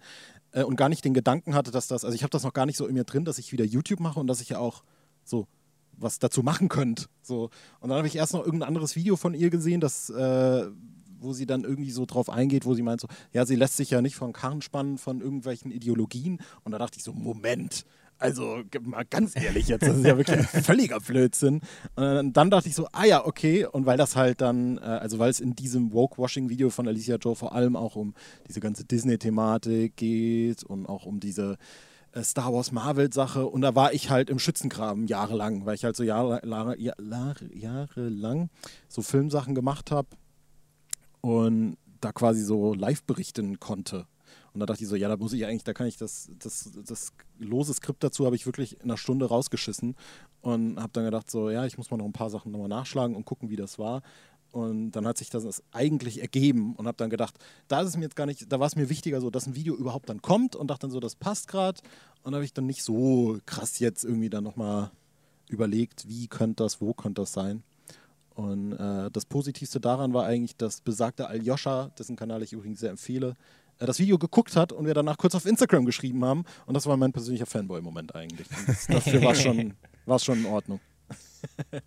äh, 0.51 0.63
und 0.63 0.75
gar 0.75 0.89
nicht 0.89 1.05
den 1.05 1.13
Gedanken 1.13 1.53
hatte, 1.55 1.71
dass 1.71 1.87
das, 1.87 2.03
also 2.03 2.15
ich 2.15 2.23
habe 2.23 2.31
das 2.31 2.43
noch 2.43 2.53
gar 2.53 2.65
nicht 2.65 2.77
so 2.77 2.87
in 2.87 2.93
mir 2.93 3.03
drin, 3.03 3.25
dass 3.25 3.37
ich 3.37 3.51
wieder 3.51 3.65
YouTube 3.65 3.99
mache 3.99 4.19
und 4.19 4.27
dass 4.27 4.41
ich 4.41 4.49
ja 4.49 4.59
auch 4.59 4.83
so 5.23 5.47
was 6.01 6.19
dazu 6.19 6.43
machen 6.43 6.69
könnte. 6.69 7.05
So. 7.21 7.49
Und 7.79 7.89
dann 7.89 7.97
habe 7.97 8.07
ich 8.07 8.15
erst 8.15 8.33
noch 8.33 8.45
irgendein 8.45 8.69
anderes 8.69 8.95
Video 8.95 9.15
von 9.15 9.33
ihr 9.33 9.49
gesehen, 9.49 9.81
das, 9.81 10.09
äh, 10.09 10.65
wo 11.19 11.33
sie 11.33 11.45
dann 11.45 11.63
irgendwie 11.63 11.91
so 11.91 12.05
drauf 12.05 12.29
eingeht, 12.29 12.65
wo 12.65 12.73
sie 12.73 12.81
meint 12.81 13.01
so, 13.01 13.07
ja, 13.33 13.45
sie 13.45 13.55
lässt 13.55 13.77
sich 13.77 13.89
ja 13.89 14.01
nicht 14.01 14.15
von 14.15 14.33
Karren 14.33 14.61
spannen 14.61 14.97
von 14.97 15.21
irgendwelchen 15.21 15.71
Ideologien. 15.71 16.39
Und 16.63 16.71
da 16.71 16.77
dachte 16.77 16.97
ich 16.97 17.03
so, 17.03 17.13
Moment, 17.13 17.85
also 18.19 18.63
mal 18.81 19.05
ganz 19.05 19.35
ehrlich 19.35 19.69
jetzt, 19.69 19.81
das 19.81 19.97
ist 19.97 20.05
ja 20.05 20.17
wirklich 20.17 20.37
ein 20.37 20.43
völliger 20.63 20.99
Blödsinn. 20.99 21.61
Und 21.95 22.33
dann 22.33 22.49
dachte 22.49 22.67
ich 22.67 22.75
so, 22.75 22.87
ah 22.91 23.05
ja, 23.05 23.25
okay. 23.25 23.65
Und 23.65 23.85
weil 23.85 23.97
das 23.97 24.15
halt 24.15 24.41
dann, 24.41 24.77
äh, 24.77 24.81
also 24.81 25.19
weil 25.19 25.29
es 25.29 25.39
in 25.39 25.55
diesem 25.55 25.93
Woke-Washing-Video 25.93 26.69
von 26.69 26.87
Alicia 26.87 27.15
Joe 27.15 27.35
vor 27.35 27.55
allem 27.55 27.75
auch 27.75 27.95
um 27.95 28.13
diese 28.47 28.59
ganze 28.59 28.83
Disney-Thematik 28.83 29.95
geht 29.95 30.63
und 30.63 30.85
auch 30.85 31.05
um 31.05 31.21
diese 31.21 31.57
äh, 32.11 32.21
Star 32.21 32.53
Wars 32.53 32.73
Marvel-Sache. 32.73 33.45
Und 33.45 33.61
da 33.61 33.73
war 33.73 33.93
ich 33.93 34.09
halt 34.09 34.29
im 34.29 34.37
Schützengraben 34.37 35.07
jahrelang, 35.07 35.65
weil 35.65 35.75
ich 35.75 35.85
halt 35.85 35.95
so 35.95 36.03
Jahre, 36.03 36.45
Jahre, 36.45 36.77
Jahre 37.53 38.09
lang 38.09 38.49
so 38.89 39.01
Filmsachen 39.01 39.55
gemacht 39.55 39.91
habe 39.91 40.09
und 41.21 41.77
da 42.01 42.11
quasi 42.11 42.43
so 42.43 42.73
live 42.73 43.03
berichten 43.03 43.59
konnte 43.59 44.05
und 44.53 44.59
da 44.59 44.65
dachte 44.65 44.83
ich 44.83 44.89
so, 44.89 44.95
ja, 44.95 45.07
da 45.07 45.17
muss 45.17 45.33
ich 45.33 45.45
eigentlich, 45.45 45.63
da 45.63 45.73
kann 45.73 45.87
ich 45.87 45.97
das, 45.97 46.29
das, 46.39 46.71
das 46.85 47.13
lose 47.37 47.73
Skript 47.73 48.03
dazu 48.03 48.25
habe 48.25 48.35
ich 48.35 48.45
wirklich 48.45 48.77
in 48.77 48.83
einer 48.83 48.97
Stunde 48.97 49.27
rausgeschissen 49.27 49.95
und 50.41 50.79
habe 50.79 50.91
dann 50.93 51.05
gedacht 51.05 51.29
so, 51.29 51.49
ja, 51.49 51.65
ich 51.65 51.77
muss 51.77 51.91
mal 51.91 51.97
noch 51.97 52.05
ein 52.05 52.13
paar 52.13 52.29
Sachen 52.29 52.51
nochmal 52.51 52.69
nachschlagen 52.69 53.15
und 53.15 53.25
gucken, 53.25 53.49
wie 53.49 53.55
das 53.55 53.77
war. 53.77 54.01
Und 54.51 54.91
dann 54.91 55.05
hat 55.05 55.17
sich 55.17 55.29
das 55.29 55.63
eigentlich 55.71 56.21
ergeben 56.21 56.75
und 56.75 56.87
habe 56.87 56.97
dann 56.97 57.11
gedacht, 57.11 57.35
da 57.67 57.81
ist 57.81 57.89
es 57.89 57.97
mir 57.97 58.03
jetzt 58.03 58.15
gar 58.15 58.25
nicht, 58.25 58.51
da 58.51 58.59
war 58.59 58.65
es 58.65 58.75
mir 58.75 58.89
wichtiger, 58.89 59.21
so 59.21 59.29
dass 59.29 59.45
ein 59.45 59.55
Video 59.55 59.75
überhaupt 59.75 60.09
dann 60.09 60.21
kommt 60.21 60.55
und 60.55 60.69
dachte 60.69 60.81
dann 60.81 60.91
so, 60.91 60.99
das 60.99 61.15
passt 61.15 61.47
gerade. 61.47 61.79
Und 62.23 62.33
habe 62.33 62.43
ich 62.43 62.53
dann 62.53 62.65
nicht 62.65 62.83
so 62.83 63.37
krass 63.45 63.79
jetzt 63.79 64.03
irgendwie 64.03 64.29
dann 64.29 64.43
nochmal 64.43 64.91
überlegt, 65.47 66.07
wie 66.07 66.27
könnte 66.27 66.63
das, 66.63 66.81
wo 66.81 66.93
könnte 66.93 67.21
das 67.21 67.31
sein. 67.31 67.63
Und 68.33 68.73
äh, 68.73 69.11
das 69.11 69.25
Positivste 69.25 69.79
daran 69.79 70.13
war 70.13 70.25
eigentlich, 70.25 70.55
dass 70.55 70.81
besagte 70.81 71.27
Aljoscha, 71.27 71.89
dessen 71.99 72.15
Kanal 72.15 72.41
ich 72.41 72.53
übrigens 72.53 72.79
sehr 72.79 72.89
empfehle, 72.89 73.35
das 73.85 73.99
Video 73.99 74.17
geguckt 74.17 74.55
hat 74.55 74.71
und 74.71 74.85
wir 74.85 74.93
danach 74.93 75.17
kurz 75.17 75.35
auf 75.35 75.45
Instagram 75.45 75.85
geschrieben 75.85 76.23
haben. 76.25 76.43
Und 76.65 76.73
das 76.73 76.85
war 76.85 76.97
mein 76.97 77.11
persönlicher 77.11 77.45
Fanboy-Moment 77.45 78.13
eigentlich. 78.15 78.47
Das, 78.67 78.87
dafür 78.87 79.21
war 79.23 79.31
es 79.31 79.41
schon, 79.41 79.73
schon 80.19 80.39
in 80.39 80.45
Ordnung. 80.45 80.79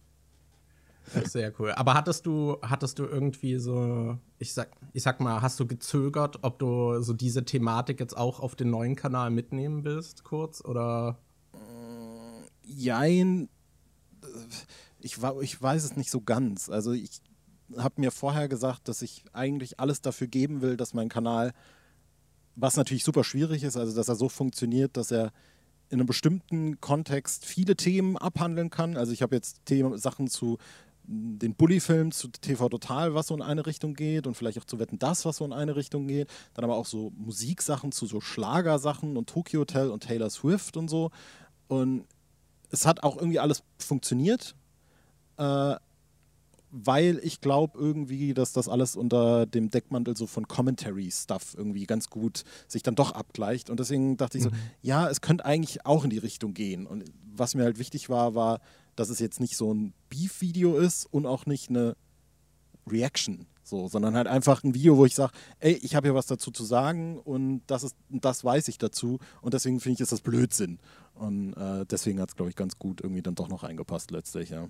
Sehr 1.25 1.53
cool. 1.59 1.73
Aber 1.73 1.95
hattest 1.95 2.27
du, 2.27 2.57
hattest 2.63 2.99
du 2.99 3.05
irgendwie 3.05 3.59
so, 3.59 4.19
ich 4.39 4.55
sag, 4.55 4.71
ich 4.93 5.03
sag 5.03 5.21
mal, 5.21 5.43
hast 5.43 5.61
du 5.61 5.67
gezögert, 5.67 6.39
ob 6.43 6.59
du 6.59 7.01
so 7.03 7.13
diese 7.13 7.45
Thematik 7.45 8.01
jetzt 8.01 8.17
auch 8.17 8.41
auf 8.41 8.57
den 8.57 8.71
neuen 8.71 8.97
Kanal 8.97 9.31
mitnehmen 9.31 9.85
willst, 9.85 10.25
kurz? 10.25 10.65
Oder? 10.65 11.19
Jein. 12.65 13.49
Ich, 15.01 15.19
ich 15.41 15.63
weiß 15.63 15.85
es 15.85 15.97
nicht 15.97 16.11
so 16.11 16.21
ganz. 16.21 16.71
Also 16.71 16.93
ich 16.93 17.21
habe 17.77 18.01
mir 18.01 18.11
vorher 18.11 18.49
gesagt, 18.49 18.89
dass 18.89 19.03
ich 19.03 19.25
eigentlich 19.33 19.81
alles 19.81 20.01
dafür 20.01 20.27
geben 20.27 20.63
will, 20.63 20.77
dass 20.77 20.95
mein 20.95 21.09
Kanal, 21.09 21.53
was 22.55 22.77
natürlich 22.77 23.05
super 23.05 23.25
schwierig 23.25 23.63
ist, 23.63 23.77
also 23.77 23.95
dass 23.95 24.09
er 24.09 24.17
so 24.17 24.29
funktioniert, 24.29 24.97
dass 24.97 25.11
er 25.11 25.33
in 25.89 26.01
einem 26.01 26.07
bestimmten 26.07 26.81
Kontext 26.81 27.45
viele 27.45 27.77
Themen 27.77 28.17
abhandeln 28.17 28.71
kann. 28.71 28.97
Also 28.97 29.13
ich 29.13 29.23
habe 29.23 29.35
jetzt 29.35 29.65
Themen, 29.67 29.99
Sachen 29.99 30.29
zu 30.29 30.59
den 31.05 31.55
Bully-Film 31.55 32.13
zu 32.13 32.29
TV 32.29 32.69
Total, 32.69 33.15
was 33.15 33.27
so 33.27 33.35
in 33.35 33.43
eine 33.43 33.67
Richtung 33.67 33.95
geht 33.95 34.27
und 34.27 34.35
vielleicht 34.35 34.59
auch 34.59 34.65
zu 34.65 34.79
Wetten 34.79 34.99
Das, 34.99 35.25
was 35.25 35.37
so 35.37 35.45
in 35.45 35.53
eine 35.53 35.77
Richtung 35.77 36.07
geht. 36.07 36.31
Dann 36.55 36.65
aber 36.65 36.77
auch 36.77 36.87
so 36.87 37.13
Musiksachen 37.17 37.93
zu 37.93 38.07
so 38.07 38.21
Schlagersachen 38.21 39.17
und 39.17 39.29
Tokyo 39.29 39.61
Hotel 39.61 39.91
und 39.91 40.05
Taylor 40.05 40.31
Swift 40.31 40.77
und 40.77 40.89
so. 40.89 41.11
Und 41.69 42.07
es 42.71 42.87
hat 42.87 43.03
auch 43.03 43.17
irgendwie 43.17 43.41
alles 43.41 43.63
funktioniert, 43.79 44.55
äh, 45.37 45.77
weil 46.75 47.21
ich 47.23 47.43
glaube 47.43 47.79
irgendwie, 47.79 48.33
dass 48.33 48.55
das 48.55 48.67
alles 48.67 48.97
unter 48.97 49.45
dem 49.45 49.69
Deckmantel 49.69 50.17
so 50.17 50.27
von 50.27 50.49
Commentary-Stuff 50.49 51.55
irgendwie 51.57 51.85
ganz 51.85 52.09
gut 52.09 52.45
sich 52.67 52.83
dann 52.83 52.95
doch 52.95 53.13
abgleicht. 53.13 53.69
Und 53.69 53.79
deswegen 53.79 54.17
dachte 54.17 54.39
ich 54.39 54.45
so, 54.45 54.51
mhm. 54.51 54.57
ja, 54.81 55.09
es 55.09 55.21
könnte 55.21 55.45
eigentlich 55.45 55.85
auch 55.85 56.03
in 56.03 56.11
die 56.11 56.19
Richtung 56.19 56.55
gehen. 56.55 56.87
Und 56.87 57.05
was 57.31 57.55
mir 57.55 57.65
halt 57.65 57.79
wichtig 57.79 58.09
war, 58.09 58.35
war, 58.35 58.61
dass 58.97 59.11
es 59.11 59.19
jetzt 59.19 59.39
nicht 59.39 59.57
so 59.59 59.73
ein 59.73 59.93
Beef-Video 60.09 60.79
ist 60.79 61.05
und 61.05 61.27
auch 61.27 61.45
nicht 61.45 61.69
eine 61.69 61.95
Reaction, 62.89 63.47
so, 63.63 63.87
sondern 63.89 64.15
halt 64.17 64.27
einfach 64.27 64.65
ein 64.65 64.75
Video, 64.75 64.97
wo 64.97 65.05
ich 65.05 65.15
sage, 65.15 65.33
ey, 65.61 65.75
ich 65.75 65.95
habe 65.95 66.09
hier 66.09 66.15
was 66.15 66.27
dazu 66.27 66.51
zu 66.51 66.65
sagen 66.65 67.19
und 67.19 67.63
das 67.67 67.85
ist, 67.85 67.97
das 68.09 68.45
weiß 68.45 68.69
ich 68.69 68.79
dazu 68.79 69.19
und 69.43 69.53
deswegen 69.53 69.79
finde 69.79 69.95
ich, 69.95 70.01
ist 70.01 70.13
das 70.13 70.23
Blödsinn. 70.23 70.79
Und 71.15 71.53
äh, 71.53 71.85
deswegen 71.85 72.19
hat 72.19 72.31
es, 72.31 72.37
glaube 72.37 72.49
ich, 72.49 72.57
ganz 72.57 72.79
gut 72.79 73.03
irgendwie 73.03 73.23
dann 73.23 73.35
doch 73.35 73.49
noch 73.49 73.63
eingepasst 73.63 74.11
letztlich, 74.11 74.51
ja. 74.51 74.69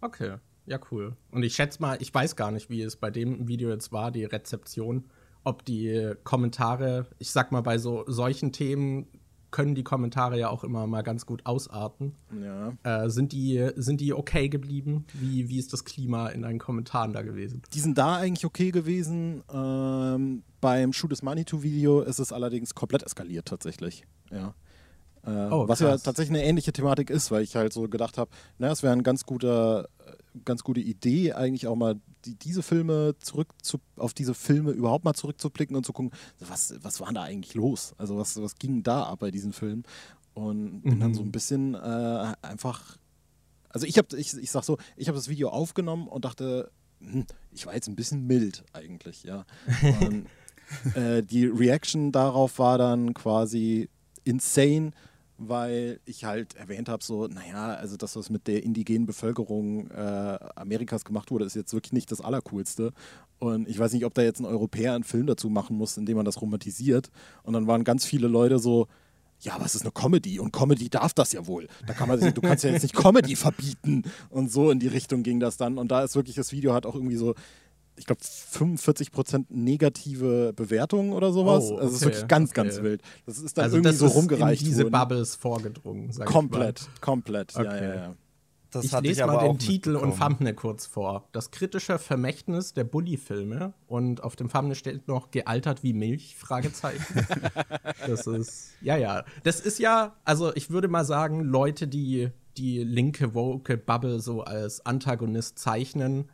Okay, 0.00 0.36
ja, 0.66 0.78
cool. 0.90 1.16
Und 1.30 1.42
ich 1.42 1.54
schätze 1.54 1.80
mal, 1.80 1.98
ich 2.00 2.12
weiß 2.12 2.36
gar 2.36 2.50
nicht, 2.50 2.70
wie 2.70 2.82
es 2.82 2.96
bei 2.96 3.10
dem 3.10 3.48
Video 3.48 3.70
jetzt 3.70 3.92
war, 3.92 4.10
die 4.10 4.24
Rezeption, 4.24 5.04
ob 5.44 5.64
die 5.64 6.12
Kommentare, 6.24 7.06
ich 7.18 7.30
sag 7.30 7.52
mal, 7.52 7.62
bei 7.62 7.78
so 7.78 8.04
solchen 8.06 8.52
Themen 8.52 9.06
können 9.52 9.74
die 9.74 9.84
Kommentare 9.84 10.38
ja 10.38 10.48
auch 10.48 10.64
immer 10.64 10.86
mal 10.86 11.02
ganz 11.02 11.26
gut 11.26 11.46
ausarten. 11.46 12.14
Ja. 12.42 12.72
Äh, 12.82 13.10
sind, 13.10 13.32
die, 13.32 13.70
sind 13.76 14.00
die 14.00 14.14
okay 14.14 14.48
geblieben? 14.48 15.04
Wie, 15.12 15.48
wie 15.48 15.58
ist 15.58 15.72
das 15.72 15.84
Klima 15.84 16.28
in 16.28 16.42
deinen 16.42 16.58
Kommentaren 16.58 17.12
da 17.12 17.22
gewesen? 17.22 17.62
Die 17.72 17.80
sind 17.80 17.98
da 17.98 18.16
eigentlich 18.16 18.46
okay 18.46 18.70
gewesen. 18.70 19.44
Ähm, 19.52 20.42
beim 20.60 20.92
Shoot 20.92 21.12
is 21.12 21.22
Manitou 21.22 21.62
Video 21.62 22.00
ist 22.00 22.18
es 22.18 22.32
allerdings 22.32 22.74
komplett 22.74 23.02
eskaliert 23.02 23.46
tatsächlich. 23.46 24.04
Ja. 24.30 24.54
Äh, 25.24 25.52
oh, 25.52 25.68
was 25.68 25.80
ja 25.80 25.96
tatsächlich 25.98 26.36
eine 26.36 26.44
ähnliche 26.44 26.72
Thematik 26.72 27.10
ist, 27.10 27.30
weil 27.30 27.42
ich 27.42 27.54
halt 27.54 27.72
so 27.72 27.88
gedacht 27.88 28.18
habe, 28.18 28.30
naja, 28.58 28.72
es 28.72 28.82
wäre 28.82 28.92
ein 28.92 29.04
ganz 29.04 29.24
guter, 29.24 29.88
ganz 30.44 30.62
gute 30.62 30.80
Idee, 30.80 31.32
eigentlich 31.32 31.66
auch 31.66 31.76
mal 31.76 32.00
die, 32.24 32.34
diese 32.34 32.62
Filme 32.62 33.14
zurück 33.18 33.48
zu, 33.62 33.78
auf 33.96 34.14
diese 34.14 34.34
Filme 34.34 34.70
überhaupt 34.72 35.04
mal 35.04 35.14
zurückzublicken 35.14 35.76
und 35.76 35.84
zu 35.84 35.92
gucken, 35.92 36.12
was, 36.40 36.74
was 36.82 37.00
war 37.00 37.12
da 37.12 37.22
eigentlich 37.22 37.54
los? 37.54 37.94
Also 37.98 38.16
was, 38.16 38.40
was 38.40 38.56
ging 38.56 38.82
da 38.82 39.04
ab 39.04 39.20
bei 39.20 39.30
diesen 39.30 39.52
Filmen? 39.52 39.84
Und 40.34 40.82
bin 40.82 40.96
mhm. 40.96 41.00
dann 41.00 41.14
so 41.14 41.22
ein 41.22 41.32
bisschen 41.32 41.74
äh, 41.74 42.34
einfach, 42.42 42.96
also 43.68 43.86
ich 43.86 43.98
habe, 43.98 44.16
ich, 44.16 44.36
ich 44.36 44.50
sag 44.50 44.64
so, 44.64 44.78
ich 44.96 45.08
habe 45.08 45.16
das 45.16 45.28
Video 45.28 45.50
aufgenommen 45.50 46.08
und 46.08 46.24
dachte, 46.24 46.70
hm, 47.00 47.26
ich 47.50 47.66
war 47.66 47.74
jetzt 47.74 47.88
ein 47.88 47.96
bisschen 47.96 48.26
mild 48.26 48.64
eigentlich, 48.72 49.24
ja. 49.24 49.44
Und, 50.00 50.26
äh, 50.94 51.22
die 51.22 51.46
Reaction 51.46 52.12
darauf 52.12 52.58
war 52.58 52.78
dann 52.78 53.12
quasi 53.12 53.90
insane 54.24 54.92
weil 55.48 56.00
ich 56.04 56.24
halt 56.24 56.54
erwähnt 56.56 56.88
habe, 56.88 57.02
so, 57.02 57.26
naja, 57.26 57.74
also 57.74 57.96
das, 57.96 58.16
was 58.16 58.30
mit 58.30 58.46
der 58.46 58.62
indigenen 58.62 59.06
Bevölkerung 59.06 59.90
äh, 59.90 60.38
Amerikas 60.56 61.04
gemacht 61.04 61.30
wurde, 61.30 61.44
ist 61.44 61.56
jetzt 61.56 61.72
wirklich 61.72 61.92
nicht 61.92 62.10
das 62.10 62.20
Allercoolste. 62.20 62.92
Und 63.38 63.68
ich 63.68 63.78
weiß 63.78 63.92
nicht, 63.92 64.04
ob 64.04 64.14
da 64.14 64.22
jetzt 64.22 64.40
ein 64.40 64.44
Europäer 64.44 64.94
einen 64.94 65.04
Film 65.04 65.26
dazu 65.26 65.50
machen 65.50 65.76
muss, 65.76 65.96
in 65.96 66.06
dem 66.06 66.16
man 66.16 66.24
das 66.24 66.40
romantisiert. 66.40 67.10
Und 67.42 67.54
dann 67.54 67.66
waren 67.66 67.84
ganz 67.84 68.04
viele 68.04 68.28
Leute 68.28 68.58
so, 68.58 68.86
ja, 69.40 69.56
was 69.58 69.74
ist 69.74 69.82
eine 69.82 69.90
Comedy? 69.90 70.38
Und 70.38 70.52
Comedy 70.52 70.88
darf 70.88 71.12
das 71.14 71.32
ja 71.32 71.46
wohl. 71.46 71.66
Da 71.86 71.94
kann 71.94 72.08
man, 72.08 72.20
du 72.20 72.40
kannst 72.40 72.62
ja 72.64 72.70
jetzt 72.70 72.82
nicht 72.82 72.94
Comedy 72.96 73.34
verbieten. 73.34 74.04
Und 74.30 74.52
so 74.52 74.70
in 74.70 74.78
die 74.78 74.88
Richtung 74.88 75.22
ging 75.24 75.40
das 75.40 75.56
dann. 75.56 75.78
Und 75.78 75.90
da 75.90 76.04
ist 76.04 76.14
wirklich, 76.14 76.36
das 76.36 76.52
Video 76.52 76.72
hat 76.72 76.86
auch 76.86 76.94
irgendwie 76.94 77.16
so 77.16 77.34
ich 77.96 78.06
glaube, 78.06 78.22
45% 78.22 79.46
negative 79.50 80.52
Bewertungen 80.54 81.12
oder 81.12 81.32
sowas. 81.32 81.64
Oh, 81.64 81.74
okay, 81.74 81.82
also 81.82 81.88
es 81.88 81.94
ist 82.00 82.04
wirklich 82.06 82.28
ganz, 82.28 82.50
okay. 82.50 82.62
ganz 82.62 82.82
wild. 82.82 83.02
Das 83.26 83.38
ist 83.38 83.58
dann 83.58 83.64
also 83.64 83.76
irgendwie 83.76 83.92
so 83.92 84.06
rumgereicht. 84.06 84.62
In 84.62 84.68
diese 84.68 84.84
worden. 84.84 84.92
Bubbles 84.92 85.36
vorgedrungen. 85.36 86.10
komplett, 86.24 86.88
komplett. 87.00 87.54
Okay. 87.54 87.64
Ja, 87.64 87.76
ja, 87.76 87.94
ja. 87.94 88.14
Das 88.72 88.86
ich 88.86 89.00
lese 89.02 89.20
ich 89.20 89.26
mal 89.26 89.46
den 89.46 89.58
Titel 89.58 89.96
und 89.96 90.18
Thumbnail 90.18 90.54
kurz 90.54 90.86
vor. 90.86 91.28
Das 91.32 91.50
kritische 91.50 91.98
Vermächtnis 91.98 92.72
der 92.72 92.84
Bully-Filme. 92.84 93.74
Und 93.86 94.24
auf 94.24 94.34
dem 94.34 94.48
Thumbnail 94.48 94.76
steht 94.76 95.08
noch 95.08 95.30
gealtert 95.30 95.82
wie 95.82 95.92
Milch? 95.92 96.36
Fragezeichen. 96.36 97.26
das 98.06 98.26
ist, 98.26 98.70
ja, 98.80 98.96
ja. 98.96 99.24
Das 99.42 99.60
ist 99.60 99.78
ja, 99.78 100.14
also 100.24 100.54
ich 100.54 100.70
würde 100.70 100.88
mal 100.88 101.04
sagen, 101.04 101.42
Leute, 101.42 101.86
die 101.86 102.30
die 102.56 102.82
linke 102.82 103.34
Vocal 103.34 103.76
Bubble 103.76 104.20
so 104.20 104.42
als 104.42 104.84
Antagonist 104.84 105.58
zeichnen, 105.58 106.30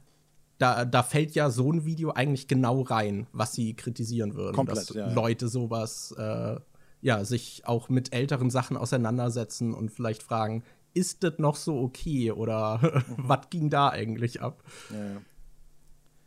da, 0.58 0.84
da 0.84 1.02
fällt 1.02 1.34
ja 1.34 1.50
so 1.50 1.72
ein 1.72 1.84
Video 1.84 2.10
eigentlich 2.10 2.48
genau 2.48 2.82
rein, 2.82 3.26
was 3.32 3.54
sie 3.54 3.74
kritisieren 3.74 4.34
würden. 4.34 4.56
Komplett, 4.56 4.90
dass 4.90 4.94
ja, 4.94 5.12
Leute 5.12 5.48
sowas, 5.48 6.14
äh, 6.18 6.56
ja, 7.00 7.24
sich 7.24 7.62
auch 7.64 7.88
mit 7.88 8.12
älteren 8.12 8.50
Sachen 8.50 8.76
auseinandersetzen 8.76 9.72
und 9.72 9.90
vielleicht 9.90 10.22
fragen, 10.22 10.64
ist 10.94 11.22
das 11.22 11.38
noch 11.38 11.56
so 11.56 11.78
okay 11.80 12.32
oder 12.32 13.04
was 13.16 13.50
ging 13.50 13.70
da 13.70 13.90
eigentlich 13.90 14.42
ab? 14.42 14.62
Ja, 14.90 15.04
ja. 15.04 15.20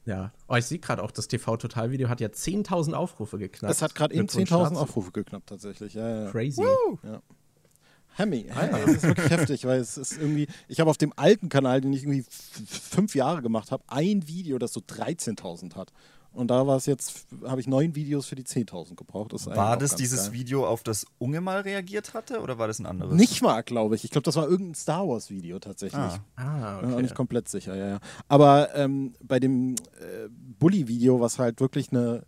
Ja, 0.04 0.32
oh, 0.48 0.56
ich 0.56 0.66
sehe 0.66 0.80
gerade 0.80 1.04
auch, 1.04 1.12
das 1.12 1.28
TV-Total-Video 1.28 2.10
hat 2.10 2.22
ja 2.22 2.28
10.000 2.28 2.94
Aufrufe 2.94 3.38
geknackt. 3.38 3.72
Es 3.72 3.84
hat 3.84 3.94
gerade 3.94 4.16
eben 4.16 4.28
10.000 4.28 4.76
Aufrufe 4.76 5.12
geknackt, 5.12 5.48
tatsächlich. 5.48 5.94
Ja, 5.94 6.24
ja. 6.24 6.32
Crazy. 6.32 6.64
Ja. 7.04 7.22
Hemi. 8.16 8.46
Ja, 8.48 8.68
das 8.68 8.90
ist 8.96 9.04
wirklich 9.04 9.30
heftig, 9.30 9.66
weil 9.66 9.80
es 9.80 9.98
ist 9.98 10.18
irgendwie, 10.18 10.48
ich 10.68 10.80
habe 10.80 10.90
auf 10.90 10.98
dem 10.98 11.14
alten 11.16 11.50
Kanal, 11.50 11.82
den 11.82 11.94
ich 11.94 12.04
irgendwie 12.04 12.26
fünf 12.30 13.16
Jahre 13.16 13.42
gemacht 13.42 13.72
habe, 13.72 13.84
ein 13.88 14.28
Video, 14.28 14.58
das 14.58 14.74
so 14.74 14.82
13.000 14.82 15.76
hat. 15.76 15.92
Und 16.34 16.48
da 16.48 16.66
war 16.66 16.78
es 16.78 16.86
jetzt, 16.86 17.28
habe 17.46 17.60
ich 17.60 17.68
neun 17.68 17.94
Videos 17.94 18.26
für 18.26 18.36
die 18.36 18.44
10.000 18.44 18.96
gebraucht. 18.96 19.34
Das 19.34 19.48
war 19.48 19.76
das 19.76 19.96
dieses 19.96 20.26
geil. 20.26 20.34
Video, 20.34 20.66
auf 20.66 20.82
das 20.82 21.06
Unge 21.18 21.42
mal 21.42 21.60
reagiert 21.60 22.14
hatte 22.14 22.40
oder 22.40 22.58
war 22.58 22.68
das 22.68 22.80
ein 22.80 22.86
anderes? 22.86 23.16
Nicht 23.16 23.42
mal, 23.42 23.62
glaube 23.64 23.96
ich. 23.96 24.06
Ich 24.06 24.12
glaube, 24.12 24.24
das 24.24 24.38
war 24.38 24.48
irgendein 24.48 24.76
Star 24.76 25.06
Wars 25.08 25.30
Video 25.30 25.60
tatsächlich. 25.60 26.00
Ah, 26.02 26.22
ah 26.38 26.78
okay. 26.78 26.92
Ja, 26.92 27.02
nicht 27.02 27.16
komplett 27.16 27.50
sicher, 27.50 27.76
ja, 27.76 27.88
ja. 27.88 28.00
Aber 28.30 28.74
ähm, 28.76 29.14
bei 29.22 29.42
dem 29.42 29.76
äh, 29.76 30.30
Bully-Video, 30.30 31.20
was 31.20 31.38
halt 31.38 31.60
wirklich 31.60 31.92
eine 31.92 32.24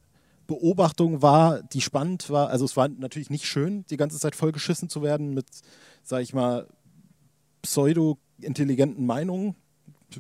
Beobachtung 0.47 1.21
war, 1.21 1.63
die 1.63 1.81
spannend 1.81 2.29
war. 2.29 2.49
Also 2.49 2.65
es 2.65 2.75
war 2.75 2.87
natürlich 2.87 3.29
nicht 3.29 3.45
schön, 3.45 3.85
die 3.89 3.97
ganze 3.97 4.19
Zeit 4.19 4.35
vollgeschissen 4.35 4.89
zu 4.89 5.01
werden 5.01 5.33
mit, 5.33 5.45
sag 6.03 6.21
ich 6.21 6.33
mal, 6.33 6.67
pseudo-intelligenten 7.61 9.05
Meinungen. 9.05 9.55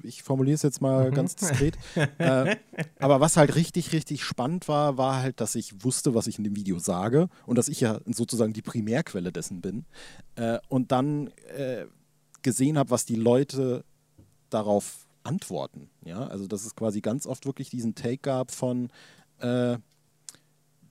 Ich 0.01 0.23
formuliere 0.23 0.55
es 0.55 0.63
jetzt 0.63 0.81
mal 0.81 1.11
mhm. 1.11 1.13
ganz 1.13 1.35
diskret. 1.35 1.77
äh, 2.17 2.55
aber 2.99 3.19
was 3.19 3.37
halt 3.37 3.55
richtig, 3.55 3.91
richtig 3.91 4.23
spannend 4.23 4.67
war, 4.67 4.97
war 4.97 5.21
halt, 5.21 5.39
dass 5.39 5.55
ich 5.55 5.83
wusste, 5.83 6.15
was 6.15 6.27
ich 6.27 6.37
in 6.37 6.43
dem 6.43 6.55
Video 6.55 6.79
sage 6.79 7.29
und 7.45 7.57
dass 7.57 7.67
ich 7.67 7.81
ja 7.81 7.99
sozusagen 8.05 8.53
die 8.53 8.63
Primärquelle 8.63 9.31
dessen 9.31 9.61
bin. 9.61 9.85
Äh, 10.35 10.57
und 10.69 10.91
dann 10.91 11.27
äh, 11.55 11.85
gesehen 12.41 12.77
habe, 12.77 12.89
was 12.89 13.05
die 13.05 13.15
Leute 13.15 13.85
darauf 14.49 15.07
antworten. 15.23 15.89
Ja, 16.03 16.27
also 16.27 16.47
dass 16.47 16.65
es 16.65 16.75
quasi 16.75 17.01
ganz 17.01 17.27
oft 17.27 17.45
wirklich 17.45 17.69
diesen 17.69 17.95
Take 17.95 18.17
gab 18.17 18.51
von, 18.51 18.89
äh, 19.39 19.77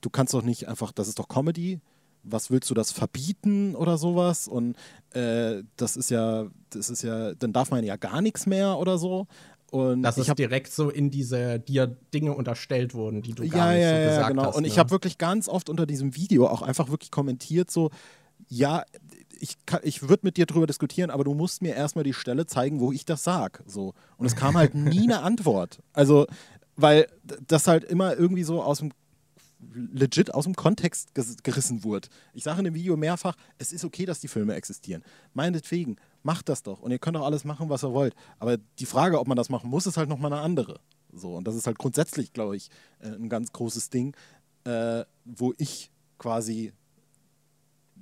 du 0.02 0.10
kannst 0.10 0.34
doch 0.34 0.42
nicht 0.42 0.68
einfach, 0.68 0.92
das 0.92 1.08
ist 1.08 1.18
doch 1.18 1.28
Comedy, 1.28 1.80
was 2.22 2.50
willst 2.50 2.70
du 2.70 2.74
das 2.74 2.92
verbieten 2.92 3.74
oder 3.74 3.96
sowas? 3.98 4.46
Und 4.46 4.76
äh, 5.10 5.62
das 5.76 5.96
ist 5.96 6.10
ja, 6.10 6.46
das 6.70 6.90
ist 6.90 7.02
ja, 7.02 7.34
dann 7.34 7.52
darf 7.52 7.70
man 7.70 7.82
ja 7.84 7.96
gar 7.96 8.20
nichts 8.20 8.46
mehr 8.46 8.78
oder 8.78 8.98
so. 8.98 9.26
Und 9.70 10.02
Dass 10.02 10.18
ich 10.18 10.28
es 10.28 10.34
direkt 10.34 10.70
so 10.70 10.90
in 10.90 11.10
diese 11.10 11.58
dir 11.58 11.86
Dinge 11.86 12.34
unterstellt 12.34 12.92
wurden, 12.92 13.22
die 13.22 13.32
du 13.32 13.48
gar 13.48 13.72
ja, 13.72 13.78
nicht 13.78 13.82
ja, 13.82 13.88
so 13.88 13.94
ja, 13.96 14.08
gesagt 14.08 14.28
genau. 14.28 14.42
hast. 14.44 14.56
Und 14.56 14.62
ne? 14.62 14.68
ich 14.68 14.78
habe 14.78 14.90
wirklich 14.90 15.16
ganz 15.16 15.48
oft 15.48 15.70
unter 15.70 15.86
diesem 15.86 16.14
Video 16.14 16.46
auch 16.46 16.60
einfach 16.60 16.90
wirklich 16.90 17.10
kommentiert, 17.10 17.70
so, 17.70 17.90
ja, 18.48 18.84
ich, 19.40 19.56
kann- 19.64 19.80
ich 19.82 20.02
würde 20.02 20.26
mit 20.26 20.36
dir 20.36 20.44
drüber 20.44 20.66
diskutieren, 20.66 21.10
aber 21.10 21.24
du 21.24 21.32
musst 21.32 21.62
mir 21.62 21.74
erstmal 21.74 22.04
die 22.04 22.12
Stelle 22.12 22.46
zeigen, 22.46 22.80
wo 22.80 22.92
ich 22.92 23.06
das 23.06 23.24
sag. 23.24 23.62
So. 23.66 23.94
Und 24.18 24.26
es 24.26 24.36
kam 24.36 24.56
halt 24.58 24.74
nie 24.74 25.02
eine 25.04 25.22
Antwort. 25.22 25.80
Also, 25.94 26.26
weil 26.76 27.06
das 27.46 27.66
halt 27.66 27.84
immer 27.84 28.14
irgendwie 28.16 28.44
so 28.44 28.62
aus 28.62 28.78
dem 28.80 28.92
legit 29.72 30.34
aus 30.34 30.44
dem 30.44 30.54
Kontext 30.54 31.14
gerissen 31.14 31.84
wurde. 31.84 32.08
Ich 32.34 32.44
sage 32.44 32.58
in 32.58 32.64
dem 32.64 32.74
Video 32.74 32.96
mehrfach, 32.96 33.36
es 33.58 33.72
ist 33.72 33.84
okay, 33.84 34.06
dass 34.06 34.20
die 34.20 34.28
Filme 34.28 34.54
existieren. 34.54 35.02
Meinetwegen, 35.34 35.96
macht 36.22 36.48
das 36.48 36.62
doch. 36.62 36.80
Und 36.80 36.90
ihr 36.90 36.98
könnt 36.98 37.16
auch 37.16 37.24
alles 37.26 37.44
machen, 37.44 37.68
was 37.68 37.84
ihr 37.84 37.92
wollt. 37.92 38.14
Aber 38.38 38.56
die 38.56 38.86
Frage, 38.86 39.18
ob 39.18 39.28
man 39.28 39.36
das 39.36 39.48
machen 39.48 39.70
muss, 39.70 39.86
ist 39.86 39.96
halt 39.96 40.08
nochmal 40.08 40.32
eine 40.32 40.42
andere. 40.42 40.80
So, 41.12 41.36
und 41.36 41.46
das 41.46 41.54
ist 41.54 41.66
halt 41.66 41.78
grundsätzlich, 41.78 42.32
glaube 42.32 42.56
ich, 42.56 42.70
äh, 43.00 43.08
ein 43.08 43.28
ganz 43.28 43.52
großes 43.52 43.90
Ding, 43.90 44.16
äh, 44.64 45.04
wo 45.24 45.52
ich 45.58 45.90
quasi 46.18 46.72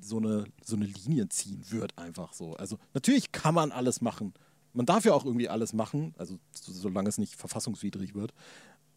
so 0.00 0.18
eine, 0.18 0.44
so 0.64 0.76
eine 0.76 0.86
Linie 0.86 1.28
ziehen 1.28 1.62
würde, 1.68 1.96
einfach 1.98 2.32
so. 2.32 2.54
Also 2.54 2.78
natürlich 2.94 3.32
kann 3.32 3.54
man 3.54 3.72
alles 3.72 4.00
machen. 4.00 4.32
Man 4.72 4.86
darf 4.86 5.04
ja 5.04 5.12
auch 5.12 5.24
irgendwie 5.24 5.48
alles 5.48 5.72
machen, 5.72 6.14
also 6.16 6.38
so, 6.52 6.72
solange 6.72 7.08
es 7.08 7.18
nicht 7.18 7.34
verfassungswidrig 7.34 8.14
wird. 8.14 8.32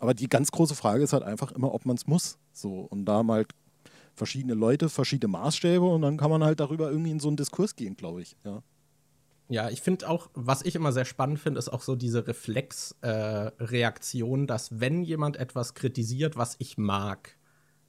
Aber 0.04 0.13
die 0.13 0.28
ganz 0.28 0.52
große 0.52 0.76
Frage 0.76 1.02
ist 1.02 1.13
halt 1.13 1.24
einfach 1.24 1.54
immer, 1.54 1.74
ob 1.74 1.86
man 1.86 1.96
es 1.96 2.08
muss. 2.08 2.38
So, 2.52 2.82
und 2.89 3.06
da 3.06 3.20
haben 3.20 3.32
halt 3.32 3.54
verschiedene 4.13 4.54
Leute, 4.54 4.89
verschiedene 4.89 5.32
Maßstäbe 5.32 5.86
und 5.86 6.02
dann 6.02 6.18
kann 6.18 6.30
man 6.30 6.44
halt 6.44 6.60
darüber 6.60 6.92
irgendwie 6.92 7.12
in 7.12 7.22
so 7.22 7.30
einen 7.30 7.38
Diskurs 7.38 7.78
gehen, 7.78 7.96
glaube 7.96 8.22
ich. 8.22 8.36
Ja. 8.44 8.62
Ja, 9.48 9.70
ich 9.70 9.82
finde 9.82 10.10
auch, 10.10 10.30
was 10.34 10.62
ich 10.63 10.76
immer 10.76 10.92
sehr 10.92 11.06
spannend 11.06 11.39
finde, 11.39 11.58
ist 11.58 11.70
auch 11.70 11.82
so 11.82 11.96
diese 11.96 12.28
Reflexreaktion, 12.28 14.44
äh, 14.44 14.46
dass 14.46 14.82
wenn 14.82 15.04
jemand 15.04 15.38
etwas 15.38 15.74
kritisiert, 15.74 16.36
was 16.36 16.58
ich 16.60 16.78
mag, 16.78 17.38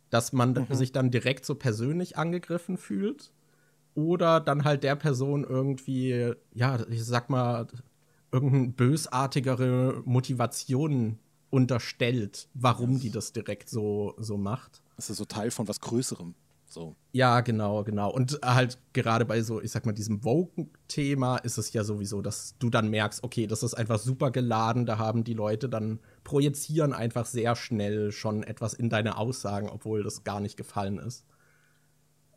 dass 0.09 0.33
man 0.33 0.69
sich 0.71 0.93
dann 0.93 1.11
direkt 1.11 1.45
so 1.45 1.57
persönlich 1.57 2.17
angegriffen 2.17 2.77
fühlt 2.77 3.33
oder 3.97 4.39
dann 4.39 4.63
halt 4.63 4.85
der 4.85 4.95
Person 4.95 5.43
irgendwie, 5.43 6.33
ja, 6.53 6.79
ich 6.89 7.05
sag 7.05 7.29
mal, 7.29 7.67
irgendeine 8.31 8.69
bösartigere 8.69 10.01
Motivation 10.05 11.19
unterstellt, 11.55 12.49
warum 12.55 12.99
die 12.99 13.11
das 13.11 13.33
direkt 13.33 13.71
so, 13.71 14.15
so 14.19 14.37
macht. 14.37 14.83
Das 14.97 15.09
ist 15.09 15.19
so 15.19 15.25
Teil 15.25 15.53
von 15.53 15.69
was 15.69 15.81
Größerem. 15.81 16.35
So. 16.67 16.97
Ja, 17.13 17.41
genau, 17.43 17.85
genau. 17.85 18.11
Und 18.11 18.41
halt 18.45 18.79
gerade 18.93 19.25
bei 19.25 19.41
so, 19.43 19.63
ich 19.63 19.71
sag 19.71 19.87
mal, 19.87 19.93
diesem 19.93 20.23
Vogue-Thema 20.23 21.37
ist 21.37 21.57
es 21.57 21.73
ja 21.73 21.85
sowieso, 21.85 22.21
dass 22.21 22.59
du 22.59 22.69
dann 22.69 22.91
merkst, 22.91 23.23
okay, 23.23 23.47
das 23.47 23.63
ist 23.63 23.75
einfach 23.75 24.01
super 24.01 24.33
geladen, 24.33 24.85
da 24.85 24.99
haben 24.99 25.23
die 25.23 25.35
Leute 25.35 25.69
dann 25.69 26.01
projizieren 26.25 26.93
einfach 26.93 27.27
sehr 27.27 27.55
schnell 27.55 28.11
schon 28.11 28.43
etwas 28.43 28.75
in 28.75 28.91
deine 28.91 29.17
Aussagen, 29.17 29.69
obwohl 29.69 30.03
das 30.03 30.25
gar 30.25 30.41
nicht 30.41 30.57
gefallen 30.57 30.99
ist. 30.99 31.25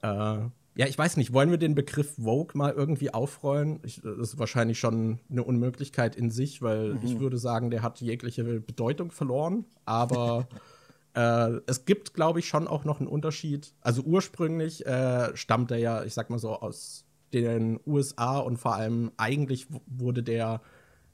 Äh, 0.04 0.42
ja, 0.78 0.86
ich 0.86 0.98
weiß 0.98 1.18
nicht, 1.18 1.34
wollen 1.34 1.50
wir 1.50 1.58
den 1.58 1.74
Begriff 1.74 2.16
Vogue 2.16 2.56
mal 2.56 2.72
irgendwie 2.72 3.12
aufrollen? 3.12 3.80
Ich, 3.84 4.00
das 4.04 4.34
ist 4.34 4.40
wahrscheinlich 4.40 4.80
schon 4.80 5.20
eine 5.30 5.44
Unmöglichkeit 5.44 6.16
in 6.16 6.30
sich, 6.30 6.62
weil 6.62 7.00
ich 7.04 7.20
würde 7.20 7.40
sagen, 7.40 7.72
der 7.72 7.82
hat 7.82 8.00
jegliche 8.00 8.44
Bedeutung 8.44 9.10
verloren, 9.10 9.66
aber 9.86 10.48
äh, 11.16 11.60
es 11.66 11.86
gibt, 11.86 12.14
glaube 12.14 12.38
ich, 12.40 12.48
schon 12.48 12.68
auch 12.68 12.86
noch 12.86 13.00
einen 13.00 13.08
Unterschied. 13.08 13.74
Also 13.82 14.04
ursprünglich 14.04 14.86
äh, 14.86 15.36
stammt 15.36 15.72
er 15.72 15.78
ja, 15.78 16.04
ich 16.04 16.14
sag 16.14 16.30
mal 16.30 16.38
so, 16.38 16.54
aus 16.54 17.06
den 17.34 17.80
USA 17.88 18.38
und 18.38 18.58
vor 18.58 18.76
allem 18.76 19.12
eigentlich 19.18 19.66
wurde 19.88 20.22
der, 20.22 20.62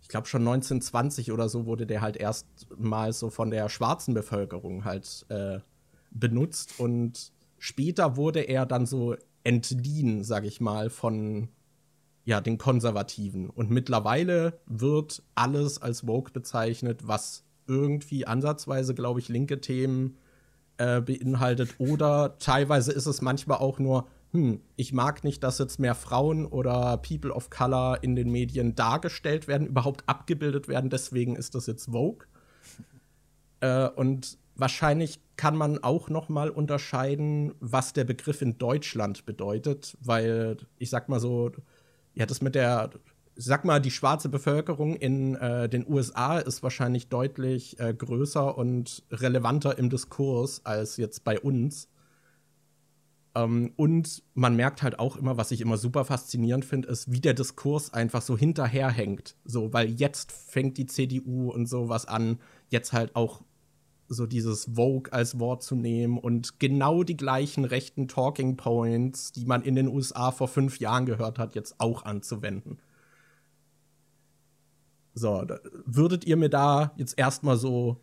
ich 0.01 0.09
glaube 0.09 0.27
schon 0.27 0.41
1920 0.41 1.31
oder 1.31 1.47
so, 1.47 1.65
wurde 1.65 1.87
der 1.87 2.01
halt 2.01 2.17
erstmals 2.17 3.17
so 3.17 3.29
von 3.29 3.49
der 3.49 3.69
schwarzen 3.69 4.13
Bevölkerung 4.13 4.83
halt 4.83 5.25
äh, 5.29 5.59
benutzt 6.11 6.79
und 6.79 7.31
später 7.57 8.17
wurde 8.17 8.41
er 8.41 8.65
dann 8.65 8.85
so 8.85 9.15
entliehen, 9.43 10.23
sag 10.23 10.45
ich 10.45 10.61
mal, 10.61 10.89
von 10.89 11.49
ja, 12.25 12.39
den 12.41 12.57
Konservativen. 12.57 13.49
Und 13.49 13.69
mittlerweile 13.69 14.59
wird 14.65 15.23
alles 15.35 15.81
als 15.81 16.07
Woke 16.07 16.31
bezeichnet, 16.31 17.07
was 17.07 17.43
irgendwie 17.67 18.25
ansatzweise, 18.25 18.93
glaube 18.93 19.19
ich, 19.19 19.29
linke 19.29 19.59
Themen 19.61 20.17
äh, 20.77 21.01
beinhaltet. 21.01 21.75
Oder 21.77 22.37
teilweise 22.39 22.91
ist 22.91 23.05
es 23.05 23.21
manchmal 23.21 23.57
auch 23.57 23.79
nur, 23.79 24.07
hm, 24.31 24.61
ich 24.75 24.93
mag 24.93 25.23
nicht, 25.23 25.43
dass 25.43 25.59
jetzt 25.59 25.79
mehr 25.79 25.95
Frauen 25.95 26.45
oder 26.45 26.97
People 26.97 27.31
of 27.31 27.49
Color 27.49 27.99
in 28.01 28.15
den 28.15 28.31
Medien 28.31 28.75
dargestellt 28.75 29.47
werden, 29.47 29.67
überhaupt 29.67 30.07
abgebildet 30.07 30.67
werden, 30.67 30.89
deswegen 30.89 31.35
ist 31.35 31.55
das 31.55 31.67
jetzt 31.67 31.91
Vogue. 31.91 32.25
Äh, 33.59 33.89
und 33.89 34.37
wahrscheinlich 34.55 35.19
kann 35.35 35.55
man 35.55 35.83
auch 35.83 36.09
noch 36.09 36.29
mal 36.29 36.49
unterscheiden, 36.49 37.53
was 37.59 37.93
der 37.93 38.03
Begriff 38.03 38.41
in 38.41 38.57
Deutschland 38.57 39.25
bedeutet, 39.25 39.97
weil 40.01 40.57
ich 40.77 40.89
sag 40.89 41.09
mal 41.09 41.19
so, 41.19 41.51
ja, 42.13 42.25
das 42.25 42.41
mit 42.41 42.55
der, 42.55 42.91
sag 43.35 43.65
mal, 43.65 43.79
die 43.79 43.91
schwarze 43.91 44.29
Bevölkerung 44.29 44.95
in 44.95 45.35
äh, 45.35 45.67
den 45.67 45.87
USA 45.87 46.37
ist 46.37 46.61
wahrscheinlich 46.61 47.09
deutlich 47.09 47.79
äh, 47.79 47.93
größer 47.93 48.57
und 48.57 49.03
relevanter 49.11 49.77
im 49.77 49.89
Diskurs 49.89 50.65
als 50.65 50.97
jetzt 50.97 51.23
bei 51.23 51.39
uns. 51.39 51.89
Ähm, 53.35 53.73
und 53.75 54.21
man 54.35 54.55
merkt 54.55 54.83
halt 54.83 54.99
auch 54.99 55.17
immer, 55.17 55.37
was 55.37 55.49
ich 55.49 55.61
immer 55.61 55.77
super 55.77 56.05
faszinierend 56.05 56.65
finde, 56.65 56.89
ist, 56.89 57.11
wie 57.11 57.21
der 57.21 57.33
Diskurs 57.33 57.91
einfach 57.91 58.21
so 58.21 58.37
hinterherhängt. 58.37 59.35
So, 59.45 59.73
weil 59.73 59.89
jetzt 59.89 60.31
fängt 60.31 60.77
die 60.77 60.85
CDU 60.85 61.49
und 61.49 61.65
sowas 61.65 62.05
an, 62.05 62.39
jetzt 62.69 62.93
halt 62.93 63.15
auch 63.15 63.41
so 64.07 64.25
dieses 64.25 64.65
Vogue 64.75 65.11
als 65.11 65.39
Wort 65.39 65.63
zu 65.63 65.75
nehmen 65.75 66.17
und 66.17 66.59
genau 66.59 67.03
die 67.03 67.17
gleichen 67.17 67.65
rechten 67.65 68.07
Talking 68.07 68.57
Points, 68.57 69.31
die 69.31 69.45
man 69.45 69.63
in 69.63 69.75
den 69.75 69.87
USA 69.87 70.31
vor 70.31 70.47
fünf 70.47 70.79
Jahren 70.79 71.05
gehört 71.05 71.39
hat, 71.39 71.55
jetzt 71.55 71.79
auch 71.79 72.03
anzuwenden. 72.03 72.79
So, 75.13 75.45
würdet 75.85 76.25
ihr 76.25 76.37
mir 76.37 76.49
da 76.49 76.93
jetzt 76.97 77.17
erstmal 77.17 77.57
so 77.57 78.01